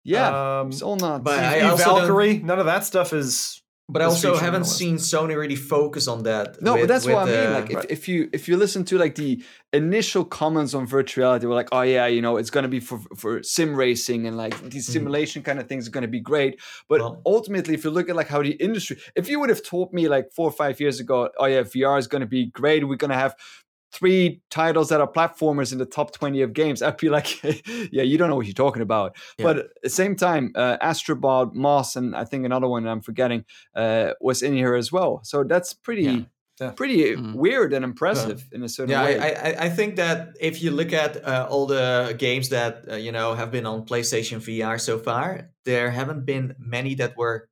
yeah 0.04 0.60
um, 0.62 0.70
it's 0.70 0.82
all 0.82 0.96
not 0.96 1.24
But 1.24 1.38
Eve- 1.38 1.64
I 1.64 1.70
also 1.70 1.84
Valkyrie. 1.96 2.40
None 2.40 2.58
of 2.60 2.66
that 2.66 2.86
stuff 2.86 3.14
is. 3.14 3.62
But 3.90 4.02
i 4.02 4.06
also 4.06 4.36
haven't 4.36 4.66
seen 4.66 4.98
sony 4.98 5.36
really 5.38 5.56
focus 5.56 6.08
on 6.08 6.24
that 6.24 6.62
no 6.62 6.74
with- 6.74 6.82
but 6.84 6.88
that's 6.88 7.06
what 7.06 7.18
i 7.18 7.26
mean 7.26 7.48
uh, 7.48 7.60
like 7.60 7.70
if, 7.70 7.76
right. 7.78 7.86
if 7.92 8.08
you 8.10 8.30
if 8.34 8.48
you 8.48 8.58
listen 8.58 8.84
to 8.84 8.98
like 8.98 9.16
the 9.16 9.42
initial 9.74 10.26
comments 10.26 10.74
on 10.74 10.86
virtuality 10.88 11.44
we're 11.44 11.54
like 11.56 11.70
oh 11.72 11.82
yeah 11.82 12.06
you 12.06 12.22
know 12.22 12.38
it's 12.38 12.50
going 12.50 12.64
to 12.64 12.70
be 12.70 12.80
for 12.80 13.00
for 13.16 13.42
sim 13.44 13.76
racing 13.76 14.28
and 14.28 14.36
like 14.36 14.54
these 14.70 14.88
Mhm. 14.90 14.94
simulation 14.94 15.42
kind 15.42 15.60
of 15.60 15.68
things 15.68 15.88
are 15.88 15.92
going 15.92 16.02
to 16.04 16.08
be 16.08 16.20
great 16.20 16.60
but 16.90 17.00
Well- 17.00 17.22
ultimately 17.26 17.74
if 17.76 17.84
you 17.86 17.92
look 17.92 18.10
at 18.10 18.16
like 18.16 18.28
how 18.28 18.42
the 18.44 18.52
industry 18.52 18.98
if 19.16 19.30
you 19.30 19.40
would 19.40 19.50
have 19.50 19.64
told 19.64 19.94
me 19.94 20.08
like 20.10 20.32
four 20.32 20.48
or 20.50 20.52
five 20.64 20.80
years 20.80 21.00
ago 21.00 21.30
oh 21.38 21.46
yeah 21.46 21.62
vr 21.62 21.98
is 21.98 22.08
going 22.08 22.22
to 22.22 22.28
be 22.28 22.48
great 22.48 22.88
we're 22.88 22.96
going 22.96 23.12
to 23.12 23.18
have 23.26 23.36
three 23.94 24.42
titles 24.52 24.90
that 24.90 25.00
are 25.02 25.12
platformers 25.12 25.72
in 25.72 25.78
the 25.78 25.86
top 25.86 26.12
20 26.12 26.42
of 26.42 26.54
games 26.54 26.82
i'd 26.86 26.98
be 26.98 27.10
like 27.10 27.42
yeah 27.92 28.04
you 28.04 28.18
don't 28.18 28.30
know 28.30 28.36
what 28.36 28.46
you're 28.46 28.54
talking 28.54 28.82
about 28.82 29.16
Yeah. 29.38 29.44
but 29.46 29.58
at 29.58 29.66
the 29.84 29.90
same 29.90 30.16
time 30.16 30.52
uh, 30.56 30.78
astrobot 30.82 31.54
moss 31.54 31.96
and 31.96 32.16
i 32.16 32.24
think 32.26 32.46
another 32.46 32.68
one 32.68 32.88
i'm 32.88 33.02
forgetting 33.02 33.46
uh, 33.76 34.12
was 34.22 34.42
in 34.42 34.54
here 34.54 34.76
as 34.76 34.92
well 34.92 35.22
so 35.24 35.44
that's 35.44 35.74
pretty 35.74 36.04
Yeah. 36.04 36.20
Yeah. 36.60 36.72
pretty 36.72 37.16
Mm. 37.16 37.36
weird 37.36 37.72
and 37.72 37.86
impressive 37.86 38.48
in 38.52 38.64
a 38.64 38.70
certain 38.70 38.92
yeah, 38.92 39.06
way 39.06 39.20
I, 39.20 39.30
I, 39.50 39.66
I 39.66 39.70
think 39.70 39.96
that 39.98 40.30
if 40.40 40.62
you 40.64 40.72
look 40.72 40.92
at 40.92 41.24
uh, 41.24 41.46
all 41.50 41.68
the 41.68 42.16
games 42.18 42.50
that 42.50 42.74
uh, 42.92 42.96
you 42.96 43.12
know 43.12 43.36
have 43.36 43.52
been 43.52 43.68
on 43.68 43.86
PlayStation 43.86 44.40
VR 44.40 44.82
so 44.82 44.98
far, 44.98 45.52
there 45.66 45.92
haven't 45.92 46.26
been 46.26 46.56
many 46.58 46.96
that 46.96 47.16
were 47.16 47.48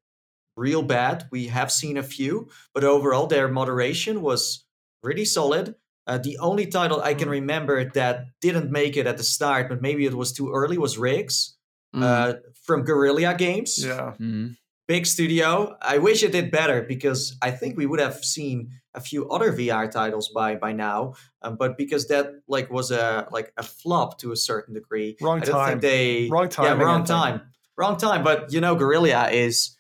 real 0.58 0.82
bad. 0.82 1.28
We 1.32 1.48
have 1.48 1.72
seen 1.72 1.98
a 1.98 2.04
few, 2.04 2.50
but 2.74 2.84
overall 2.84 3.28
their 3.28 3.48
moderation 3.48 4.24
was 4.24 4.66
pretty 5.04 5.26
solid. 5.26 5.76
Uh, 6.08 6.18
the 6.20 6.38
only 6.40 6.68
title 6.68 7.02
I 7.02 7.14
can 7.16 7.28
Mm. 7.28 7.32
remember 7.42 7.90
that 7.92 8.26
didn't 8.42 8.70
make 8.72 8.96
it 8.98 9.08
at 9.08 9.18
the 9.18 9.24
start, 9.24 9.70
but 9.70 9.82
maybe 9.82 10.06
it 10.06 10.14
was 10.14 10.32
too 10.34 10.52
early, 10.52 10.78
was 10.78 10.98
RIGS 10.98 11.56
Mm. 11.96 12.04
uh, 12.04 12.34
from 12.66 12.84
Guerrilla 12.84 13.34
Games 13.36 13.84
Yeah. 13.84 14.14
Mhm. 14.20 14.56
big 14.88 15.06
studio. 15.08 15.76
I 15.82 15.98
wish 15.98 16.22
it 16.24 16.32
did 16.32 16.52
better 16.52 16.84
because 16.84 17.36
I 17.42 17.50
think 17.52 17.76
we 17.78 17.86
would 17.88 18.00
have 18.00 18.24
seen 18.24 18.70
a 18.94 19.02
few 19.02 19.28
other 19.30 19.52
VR 19.52 19.88
titles 19.92 20.30
by 20.30 20.56
by 20.56 20.74
now. 20.74 21.14
Um, 21.42 21.56
but 21.58 21.76
because 21.78 22.08
that 22.10 22.26
like 22.48 22.70
was 22.70 22.92
a 22.92 23.28
like 23.32 23.52
a 23.58 23.64
flop 23.64 24.20
to 24.20 24.32
a 24.32 24.36
certain 24.38 24.74
degree, 24.76 25.18
Wrong 25.22 25.42
I 25.42 25.46
don't 25.46 25.56
time. 25.56 25.70
think 25.70 25.82
they 25.82 26.28
Wrong 26.30 26.50
Yeah, 26.60 26.74
wrong 26.74 27.00
think. 27.00 27.08
time, 27.08 27.42
wrong 27.78 27.98
time. 27.98 28.24
But 28.24 28.54
you 28.54 28.62
know, 28.62 28.76
Guerrilla 28.76 29.32
is 29.32 29.76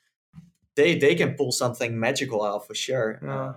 they 0.75 0.97
they 0.97 1.13
can 1.15 1.35
pull 1.35 1.51
something 1.51 1.99
magical 1.99 2.43
out 2.43 2.65
for 2.67 2.73
sure. 2.75 3.19
Yeah. 3.21 3.39
Uh, 3.41 3.53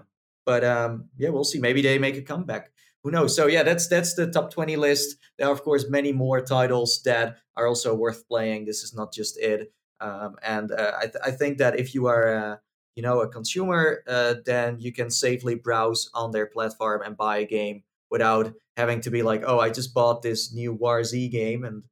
but 0.48 0.64
um, 0.64 1.10
yeah, 1.18 1.28
we'll 1.28 1.44
see. 1.44 1.58
Maybe 1.58 1.82
they 1.82 1.98
make 1.98 2.16
a 2.16 2.22
comeback. 2.22 2.72
Who 3.04 3.10
knows? 3.10 3.36
So 3.36 3.48
yeah, 3.48 3.64
that's 3.64 3.86
that's 3.86 4.14
the 4.14 4.30
top 4.30 4.50
twenty 4.50 4.76
list. 4.76 5.18
There 5.36 5.46
are 5.46 5.52
of 5.52 5.62
course 5.62 5.90
many 5.90 6.10
more 6.10 6.40
titles 6.40 7.02
that 7.04 7.36
are 7.54 7.66
also 7.66 7.94
worth 7.94 8.26
playing. 8.26 8.64
This 8.64 8.82
is 8.82 8.94
not 8.94 9.12
just 9.12 9.38
it. 9.38 9.70
Um, 10.00 10.36
and 10.42 10.72
uh, 10.72 10.92
I, 10.96 11.02
th- 11.02 11.22
I 11.22 11.32
think 11.32 11.58
that 11.58 11.78
if 11.78 11.94
you 11.94 12.06
are 12.06 12.34
uh, 12.34 12.56
you 12.96 13.02
know 13.02 13.20
a 13.20 13.28
consumer, 13.28 14.02
uh, 14.08 14.36
then 14.46 14.80
you 14.80 14.90
can 14.90 15.10
safely 15.10 15.54
browse 15.54 16.08
on 16.14 16.30
their 16.30 16.46
platform 16.46 17.02
and 17.04 17.14
buy 17.14 17.36
a 17.38 17.46
game 17.46 17.82
without 18.10 18.54
having 18.78 19.02
to 19.02 19.10
be 19.10 19.22
like, 19.22 19.42
oh, 19.46 19.60
I 19.60 19.68
just 19.68 19.92
bought 19.92 20.22
this 20.22 20.50
new 20.54 20.72
War 20.72 21.04
Z 21.04 21.28
game 21.28 21.62
and 21.62 21.82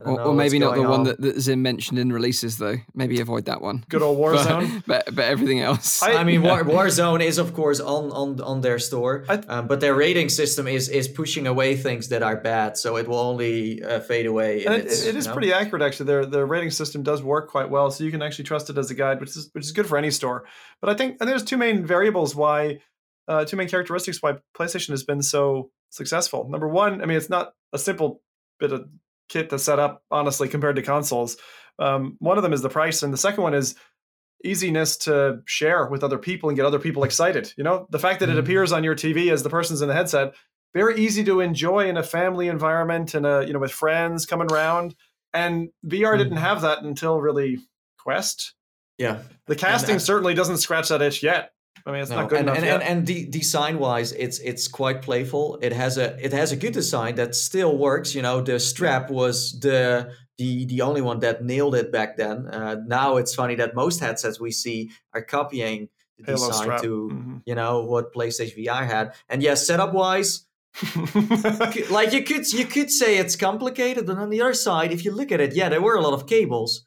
Or, 0.00 0.20
or 0.20 0.34
maybe 0.34 0.58
not 0.58 0.74
the 0.74 0.82
going 0.82 0.88
one 0.90 1.04
that, 1.04 1.20
that 1.20 1.40
Zim 1.40 1.62
mentioned 1.62 1.98
in 2.00 2.12
releases, 2.12 2.58
though. 2.58 2.76
Maybe 2.94 3.20
avoid 3.20 3.44
that 3.44 3.62
one. 3.62 3.84
Good 3.88 4.02
old 4.02 4.18
Warzone. 4.22 4.82
But, 4.86 5.06
but, 5.06 5.14
but 5.14 5.24
everything 5.26 5.60
else. 5.60 6.02
I- 6.02 6.16
I 6.16 6.24
mean, 6.24 6.42
War, 6.42 6.62
Warzone 6.64 7.22
is 7.22 7.38
of 7.38 7.54
course 7.54 7.78
on 7.80 8.10
on 8.10 8.40
on 8.40 8.60
their 8.60 8.78
store, 8.78 9.24
I- 9.28 9.34
um, 9.48 9.68
but 9.68 9.80
their 9.80 9.94
rating 9.94 10.28
system 10.28 10.66
is 10.66 10.88
is 10.88 11.06
pushing 11.06 11.46
away 11.46 11.76
things 11.76 12.08
that 12.08 12.22
are 12.22 12.36
bad, 12.36 12.76
so 12.76 12.96
it 12.96 13.06
will 13.06 13.18
only 13.20 13.82
uh, 13.82 14.00
fade 14.00 14.26
away. 14.26 14.64
And 14.64 14.74
if 14.74 14.80
it, 14.80 14.86
it's, 14.86 15.06
you 15.06 15.12
know? 15.12 15.32
pretty 15.32 15.52
accurate, 15.52 15.82
actually. 15.82 16.06
Their 16.06 16.26
the 16.26 16.44
rating 16.44 16.70
system 16.70 17.02
does 17.02 17.22
work 17.22 17.48
quite 17.48 17.70
well, 17.70 17.90
so 17.90 18.02
you 18.04 18.10
can 18.10 18.20
actually 18.20 18.44
trust 18.44 18.70
it 18.70 18.76
as 18.76 18.90
a 18.90 18.94
guide, 18.94 19.20
which 19.20 19.30
is 19.30 19.48
which 19.52 19.64
is 19.64 19.72
good 19.72 19.86
for 19.86 19.96
any 19.96 20.10
store. 20.10 20.44
But 20.80 20.90
I 20.90 20.94
think 20.94 21.18
and 21.20 21.28
there's 21.28 21.44
two 21.44 21.56
main 21.56 21.86
variables 21.86 22.34
why, 22.34 22.80
uh, 23.28 23.44
two 23.44 23.56
main 23.56 23.68
characteristics 23.68 24.20
why 24.20 24.38
PlayStation 24.58 24.90
has 24.90 25.04
been 25.04 25.22
so 25.22 25.70
successful. 25.90 26.48
Number 26.50 26.68
one, 26.68 27.00
I 27.00 27.06
mean, 27.06 27.16
it's 27.16 27.30
not 27.30 27.52
a 27.72 27.78
simple 27.78 28.20
bit 28.58 28.72
of 28.72 28.88
kit 29.28 29.50
to 29.50 29.58
set 29.58 29.78
up, 29.78 30.02
honestly, 30.10 30.48
compared 30.48 30.76
to 30.76 30.82
consoles. 30.82 31.36
Um, 31.78 32.16
one 32.20 32.36
of 32.36 32.42
them 32.42 32.52
is 32.52 32.62
the 32.62 32.68
price, 32.68 33.02
and 33.02 33.12
the 33.12 33.18
second 33.18 33.42
one 33.42 33.54
is 33.54 33.74
easiness 34.44 34.96
to 34.98 35.40
share 35.46 35.86
with 35.86 36.04
other 36.04 36.18
people 36.18 36.48
and 36.50 36.56
get 36.56 36.66
other 36.66 36.78
people 36.78 37.02
excited. 37.04 37.52
You 37.56 37.64
know, 37.64 37.86
the 37.90 37.98
fact 37.98 38.20
that 38.20 38.28
it 38.28 38.36
Mhm. 38.36 38.40
appears 38.40 38.72
on 38.72 38.84
your 38.84 38.94
TV 38.94 39.30
as 39.30 39.42
the 39.42 39.48
person's 39.50 39.80
in 39.80 39.88
the 39.88 39.94
headset, 39.94 40.34
very 40.74 40.98
easy 40.98 41.24
to 41.24 41.40
enjoy 41.40 41.88
in 41.88 41.96
a 41.96 42.02
family 42.02 42.48
environment 42.48 43.14
and 43.14 43.24
a 43.24 43.44
you 43.46 43.52
know 43.54 43.58
with 43.58 43.72
friends 43.72 44.26
coming 44.26 44.50
around. 44.52 44.94
And 45.32 45.70
VR 45.86 46.16
didn't 46.18 46.36
have 46.36 46.60
that 46.62 46.82
until 46.82 47.20
really 47.20 47.58
Quest. 47.98 48.54
Yeah, 48.98 49.22
The 49.46 49.56
casting 49.56 49.98
certainly 49.98 50.34
doesn't 50.34 50.58
scratch 50.58 50.90
that 50.90 51.00
itch 51.02 51.22
yet. 51.22 51.53
I 51.86 51.92
mean, 51.92 52.00
it's 52.00 52.10
No, 52.10 52.16
not 52.22 52.30
good 52.30 52.38
and, 52.38 52.48
enough 52.48 52.56
and, 52.58 52.64
yet. 52.66 52.82
and, 52.82 52.98
and 52.98 53.06
de- 53.06 53.26
design 53.26 53.78
wise, 53.78 54.12
it's 54.12 54.38
it's 54.38 54.68
quite 54.68 55.02
playful. 55.02 55.58
It 55.60 55.72
has 55.72 55.98
a 55.98 56.16
it 56.24 56.32
has 56.32 56.50
a 56.52 56.56
good 56.56 56.72
design 56.72 57.16
that 57.16 57.34
still 57.34 57.76
works. 57.76 58.14
You 58.14 58.22
know, 58.22 58.40
the 58.40 58.58
strap 58.58 59.10
was 59.10 59.58
the 59.60 60.10
the 60.38 60.64
the 60.66 60.80
only 60.80 61.02
one 61.02 61.20
that 61.20 61.44
nailed 61.44 61.74
it 61.74 61.92
back 61.92 62.16
then. 62.16 62.46
Uh, 62.46 62.76
now 62.86 63.16
it's 63.18 63.34
funny 63.34 63.54
that 63.56 63.74
most 63.74 64.00
headsets 64.00 64.40
we 64.40 64.50
see 64.50 64.90
are 65.12 65.22
copying 65.22 65.88
the 66.18 66.32
Halo 66.32 66.46
design 66.48 66.62
strap. 66.64 66.82
to 66.82 67.10
Mhm. 67.12 67.42
you 67.44 67.54
know 67.54 67.84
what 67.84 68.14
PlayStation 68.14 68.56
VR 68.64 68.86
had. 68.86 69.12
And 69.28 69.42
yes, 69.42 69.66
setup 69.66 69.92
wise, 69.92 70.46
like 71.90 72.12
you 72.12 72.22
could 72.22 72.50
you 72.52 72.64
could 72.66 72.90
say 72.90 73.18
it's 73.18 73.36
complicated, 73.36 74.06
but 74.06 74.16
on 74.18 74.30
the 74.30 74.40
other 74.40 74.54
side, 74.54 74.92
if 74.92 75.04
you 75.04 75.12
look 75.12 75.32
at 75.32 75.40
it, 75.40 75.54
yeah, 75.54 75.68
there 75.68 75.82
were 75.82 75.96
a 75.96 76.00
lot 76.00 76.14
of 76.14 76.26
cables, 76.26 76.86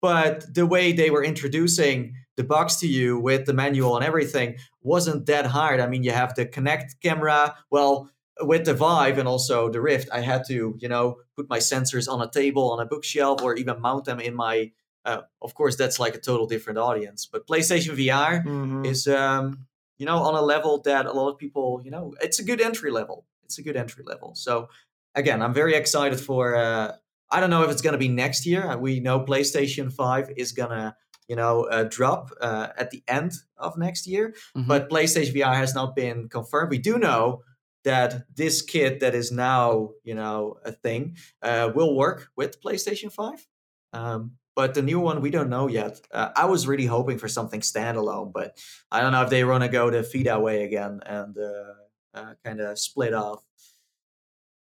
but 0.00 0.54
the 0.54 0.66
way 0.66 0.92
they 0.92 1.10
were 1.10 1.24
introducing 1.24 2.14
the 2.36 2.44
box 2.44 2.76
to 2.76 2.86
you 2.86 3.18
with 3.18 3.46
the 3.46 3.52
manual 3.52 3.96
and 3.96 4.04
everything 4.04 4.56
wasn't 4.82 5.26
that 5.26 5.46
hard. 5.46 5.80
I 5.80 5.86
mean, 5.86 6.02
you 6.02 6.12
have 6.12 6.34
the 6.34 6.46
Connect 6.46 7.00
camera. 7.02 7.54
Well, 7.70 8.10
with 8.42 8.66
the 8.66 8.74
Vive 8.74 9.18
and 9.18 9.26
also 9.26 9.70
the 9.70 9.80
Rift, 9.80 10.08
I 10.12 10.20
had 10.20 10.44
to 10.48 10.76
you 10.78 10.88
know 10.88 11.16
put 11.36 11.48
my 11.48 11.58
sensors 11.58 12.08
on 12.12 12.20
a 12.20 12.30
table, 12.30 12.70
on 12.72 12.80
a 12.80 12.86
bookshelf, 12.86 13.42
or 13.42 13.54
even 13.56 13.80
mount 13.80 14.04
them 14.04 14.20
in 14.20 14.34
my. 14.34 14.72
Uh, 15.04 15.22
of 15.40 15.54
course, 15.54 15.76
that's 15.76 16.00
like 16.00 16.14
a 16.16 16.18
total 16.20 16.46
different 16.46 16.78
audience. 16.78 17.26
But 17.26 17.46
PlayStation 17.46 17.94
VR 17.96 18.44
Mhm. 18.44 18.84
is 18.86 19.06
um 19.06 19.66
you 19.98 20.04
know 20.04 20.18
on 20.18 20.34
a 20.34 20.42
level 20.42 20.82
that 20.82 21.06
a 21.06 21.12
lot 21.12 21.28
of 21.30 21.38
people 21.38 21.80
you 21.84 21.90
know 21.90 22.12
it's 22.20 22.38
a 22.38 22.44
good 22.44 22.60
entry 22.60 22.90
level 22.90 23.24
it's 23.44 23.56
a 23.58 23.62
good 23.62 23.76
entry 23.76 24.04
level 24.04 24.34
so 24.34 24.68
again 25.14 25.40
i'm 25.40 25.54
very 25.54 25.74
excited 25.74 26.20
for 26.20 26.54
uh 26.54 26.92
i 27.30 27.40
don't 27.40 27.48
know 27.48 27.62
if 27.62 27.70
it's 27.70 27.80
going 27.80 27.94
to 27.94 27.98
be 27.98 28.08
next 28.08 28.44
year 28.44 28.76
we 28.76 29.00
know 29.00 29.20
playstation 29.20 29.90
5 29.90 30.32
is 30.36 30.52
going 30.52 30.68
to 30.68 30.94
you 31.28 31.36
know 31.36 31.64
uh, 31.64 31.84
drop 31.84 32.30
uh, 32.40 32.68
at 32.76 32.90
the 32.90 33.02
end 33.08 33.32
of 33.56 33.76
next 33.76 34.06
year. 34.06 34.34
Mhm. 34.56 34.68
but 34.68 34.88
playstation 34.90 35.34
vr 35.34 35.54
has 35.54 35.74
not 35.74 35.94
been 35.96 36.28
confirmed. 36.28 36.70
We 36.70 36.78
do 36.78 36.98
know 36.98 37.42
that 37.84 38.24
this 38.34 38.62
kit 38.62 39.00
that 39.00 39.14
is 39.14 39.30
now 39.30 39.90
you 40.04 40.14
know 40.14 40.58
a 40.64 40.72
thing 40.72 41.16
uh, 41.42 41.70
will 41.74 41.94
work 41.94 42.28
with 42.36 42.60
playstation 42.60 43.12
5 43.12 43.46
um, 43.92 44.32
but 44.56 44.74
the 44.74 44.82
new 44.82 44.98
one 44.98 45.20
we 45.20 45.30
don't 45.30 45.50
know 45.50 45.68
yet. 45.68 46.00
Uh, 46.10 46.30
i 46.36 46.46
was 46.46 46.66
really 46.66 46.86
hoping 46.86 47.18
for 47.18 47.28
something 47.28 47.60
standalone 47.60 48.32
but 48.32 48.58
i 48.90 49.00
don't 49.00 49.12
know 49.12 49.22
if 49.22 49.30
they 49.30 49.44
want 49.44 49.62
to 49.62 49.68
go 49.68 49.90
the 49.90 50.02
Vita 50.02 50.38
way 50.40 50.64
again 50.64 51.00
and 51.06 51.36
uh, 51.38 51.74
uh, 52.18 52.34
kind 52.44 52.60
of 52.60 52.78
split 52.78 53.14
off. 53.14 53.42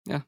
Yeah, 0.06 0.20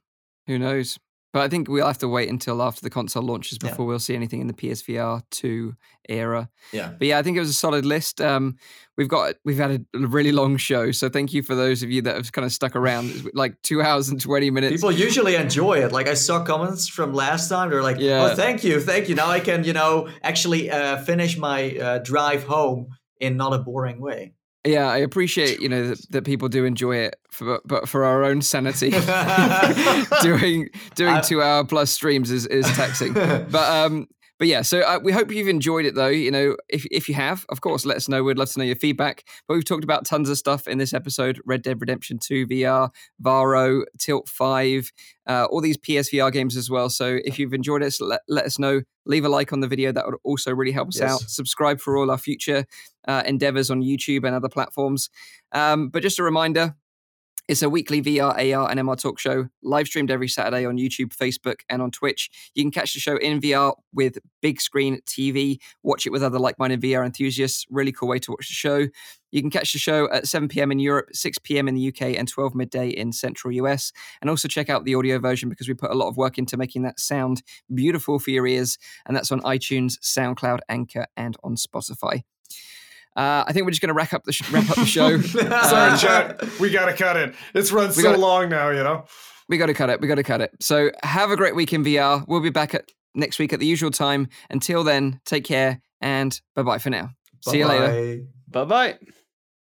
Who 0.46 0.58
knows? 0.58 0.98
But 1.32 1.40
I 1.42 1.48
think 1.48 1.68
we'll 1.68 1.86
have 1.86 1.98
to 1.98 2.08
wait 2.08 2.28
until 2.28 2.62
after 2.62 2.82
the 2.82 2.90
console 2.90 3.22
launches 3.22 3.58
Yeah. 3.62 3.70
before 3.70 3.86
we'll 3.86 3.98
see 3.98 4.14
anything 4.14 4.40
in 4.42 4.48
the 4.48 4.52
PSVR 4.52 5.22
2 5.30 5.74
era. 6.08 6.50
yeah 6.72 6.92
But 6.98 7.08
yeah, 7.08 7.18
I 7.18 7.22
think 7.22 7.36
it 7.36 7.40
was 7.40 7.48
a 7.48 7.54
solid 7.54 7.86
list. 7.86 8.20
Um, 8.20 8.56
we've 8.98 9.08
got 9.08 9.36
we've 9.44 9.56
had 9.56 9.86
a 9.94 9.98
really 10.06 10.32
long 10.32 10.56
show, 10.58 10.90
so 10.92 11.08
thank 11.08 11.32
you 11.32 11.42
for 11.42 11.54
those 11.54 11.82
of 11.82 11.90
you 11.90 12.02
that 12.02 12.16
have 12.16 12.32
kind 12.32 12.44
of 12.44 12.52
stuck 12.52 12.76
around. 12.76 13.30
Like 13.34 13.60
two 13.62 13.80
hours 13.80 14.08
and 14.10 14.20
twenty 14.20 14.50
minutes. 14.50 14.72
people 14.74 14.92
usually 14.92 15.34
enjoy 15.36 15.74
it 15.84 15.90
like 15.92 16.08
i 16.08 16.14
saw 16.14 16.44
comments 16.44 16.86
from 16.88 17.14
last 17.14 17.48
time 17.48 17.70
they're 17.70 17.82
like 17.82 17.98
Yeah. 17.98 18.30
oh 18.32 18.34
thank 18.34 18.62
you 18.64 18.80
thank 18.80 19.08
you 19.08 19.14
now 19.14 19.28
i 19.28 19.40
can 19.40 19.64
you 19.64 19.72
know 19.72 20.08
actually 20.22 20.70
uh, 20.70 20.98
finish 21.04 21.38
my 21.38 21.76
uh, 21.78 21.98
drive 21.98 22.44
home 22.44 22.88
in 23.20 23.36
not 23.36 23.52
a 23.54 23.58
boring 23.58 24.00
way 24.00 24.34
yeah, 24.64 24.88
I 24.88 24.98
appreciate 24.98 25.60
you 25.60 25.68
know 25.68 25.88
that, 25.88 26.10
that 26.12 26.24
people 26.24 26.48
do 26.48 26.64
enjoy 26.64 26.96
it, 26.96 27.16
for, 27.30 27.60
but 27.64 27.88
for 27.88 28.04
our 28.04 28.24
own 28.24 28.42
sanity, 28.42 28.90
doing 30.22 30.68
doing 30.94 31.20
two 31.22 31.42
hour 31.42 31.64
plus 31.64 31.90
streams 31.90 32.30
is 32.30 32.46
is 32.46 32.66
taxing. 32.72 33.12
but 33.14 33.54
um 33.54 34.08
but 34.38 34.48
yeah 34.48 34.62
so 34.62 34.80
uh, 34.80 34.98
we 35.02 35.12
hope 35.12 35.30
you've 35.30 35.48
enjoyed 35.48 35.84
it 35.84 35.94
though 35.94 36.08
you 36.08 36.30
know 36.30 36.56
if, 36.68 36.84
if 36.90 37.08
you 37.08 37.14
have 37.14 37.44
of 37.48 37.60
course 37.60 37.84
let 37.84 37.96
us 37.96 38.08
know. 38.08 38.22
We'd 38.22 38.38
love 38.38 38.50
to 38.52 38.58
know 38.58 38.64
your 38.64 38.76
feedback. 38.76 39.24
But 39.46 39.54
we've 39.54 39.64
talked 39.64 39.84
about 39.84 40.04
tons 40.04 40.28
of 40.28 40.38
stuff 40.38 40.66
in 40.66 40.78
this 40.78 40.92
episode 40.92 41.40
red 41.44 41.62
dead 41.62 41.80
redemption 41.80 42.18
2 42.18 42.46
vr 42.46 42.90
Varjo 43.22 43.82
tilt 43.98 44.28
5 44.28 44.92
uh, 45.28 45.44
all 45.50 45.60
these 45.60 45.78
psvr 45.78 46.32
games 46.32 46.56
as 46.56 46.68
well. 46.68 46.88
So 46.90 47.18
if 47.24 47.38
you've 47.38 47.52
enjoyed 47.54 47.82
us 47.82 48.00
let, 48.00 48.22
let 48.28 48.44
us 48.44 48.58
know. 48.58 48.82
Leave 49.06 49.24
a 49.24 49.28
like 49.28 49.52
on 49.52 49.60
the 49.60 49.68
video 49.68 49.92
that 49.92 50.04
would 50.06 50.16
also 50.24 50.52
really 50.52 50.72
help 50.72 50.88
us 50.88 50.98
Yes. 51.00 51.10
out 51.12 51.20
subscribe 51.22 51.80
for 51.80 51.96
all 51.96 52.10
our 52.10 52.18
future 52.18 52.64
uh, 53.06 53.22
endeavors 53.26 53.70
on 53.70 53.82
youtube 53.82 54.24
and 54.24 54.34
other 54.34 54.48
platforms. 54.48 55.10
Um, 55.52 55.88
but 55.88 56.02
just 56.02 56.18
a 56.18 56.22
reminder 56.22 56.74
it's 57.52 57.60
a 57.60 57.68
weekly 57.68 58.00
VR, 58.00 58.30
AR, 58.30 58.70
and 58.70 58.80
MR 58.80 58.98
talk 58.98 59.18
show, 59.18 59.46
live 59.62 59.86
streamed 59.86 60.10
every 60.10 60.26
Saturday 60.26 60.64
on 60.64 60.78
YouTube, 60.78 61.14
Facebook, 61.14 61.56
and 61.68 61.82
on 61.82 61.90
Twitch. 61.90 62.30
You 62.54 62.64
can 62.64 62.70
catch 62.70 62.94
the 62.94 62.98
show 62.98 63.18
in 63.18 63.42
VR 63.42 63.74
with 63.92 64.16
Bigscreen 64.42 65.02
TV, 65.04 65.58
watch 65.82 66.06
it 66.06 66.12
with 66.12 66.22
other 66.22 66.38
like 66.38 66.58
minded 66.58 66.80
VR 66.80 67.04
enthusiasts. 67.04 67.66
Really 67.68 67.92
cool 67.92 68.08
way 68.08 68.18
to 68.20 68.30
watch 68.30 68.48
the 68.48 68.54
show. 68.54 68.86
You 69.32 69.42
can 69.42 69.50
catch 69.50 69.74
the 69.74 69.78
show 69.78 70.10
at 70.10 70.26
7 70.26 70.48
p.m. 70.48 70.72
in 70.72 70.78
Europe, 70.78 71.10
6 71.12 71.40
p.m. 71.40 71.68
in 71.68 71.74
the 71.74 71.88
UK, 71.88 72.16
and 72.18 72.26
12 72.26 72.54
midday 72.54 72.88
in 72.88 73.12
central 73.12 73.52
US. 73.52 73.92
And 74.22 74.30
also 74.30 74.48
check 74.48 74.70
out 74.70 74.86
the 74.86 74.94
audio 74.94 75.18
version 75.18 75.50
because 75.50 75.68
we 75.68 75.74
put 75.74 75.90
a 75.90 75.94
lot 75.94 76.08
of 76.08 76.16
work 76.16 76.38
into 76.38 76.56
making 76.56 76.84
that 76.84 76.98
sound 76.98 77.42
beautiful 77.74 78.18
for 78.18 78.30
your 78.30 78.46
ears. 78.46 78.78
And 79.04 79.14
that's 79.14 79.30
on 79.30 79.42
iTunes, 79.42 79.98
SoundCloud, 80.00 80.60
Anchor, 80.70 81.06
and 81.18 81.36
on 81.44 81.56
Spotify. 81.56 82.22
Uh, 83.16 83.44
I 83.46 83.52
think 83.52 83.64
we're 83.66 83.70
just 83.70 83.82
going 83.82 83.88
to 83.88 83.94
wrap 83.94 84.12
up 84.12 84.24
the 84.24 84.32
sh- 84.32 84.50
wrap 84.50 84.68
up 84.70 84.76
the 84.76 84.86
show. 84.86 85.20
Sorry, 85.20 85.98
chat. 85.98 86.58
We 86.58 86.70
gotta 86.70 86.94
cut 86.94 87.16
it. 87.16 87.34
It's 87.54 87.70
run 87.72 87.92
so 87.92 88.02
gotta- 88.02 88.18
long 88.18 88.48
now, 88.48 88.70
you 88.70 88.82
know. 88.82 89.04
We 89.48 89.58
got 89.58 89.66
to 89.66 89.74
cut 89.74 89.90
it. 89.90 90.00
We 90.00 90.08
got 90.08 90.14
to 90.14 90.22
cut 90.22 90.40
it. 90.40 90.50
So 90.60 90.90
have 91.02 91.30
a 91.30 91.36
great 91.36 91.54
week 91.54 91.72
in 91.72 91.84
VR. 91.84 92.24
We'll 92.26 92.40
be 92.40 92.48
back 92.50 92.74
at 92.74 92.84
next 93.14 93.38
week 93.38 93.52
at 93.52 93.60
the 93.60 93.66
usual 93.66 93.90
time. 93.90 94.28
Until 94.48 94.82
then, 94.84 95.20
take 95.26 95.44
care 95.44 95.80
and 96.00 96.38
bye 96.54 96.62
bye 96.62 96.78
for 96.78 96.90
now. 96.90 97.10
See 97.46 97.58
you 97.58 97.66
later. 97.66 98.22
Bye 98.48 98.64
bye. 98.64 98.98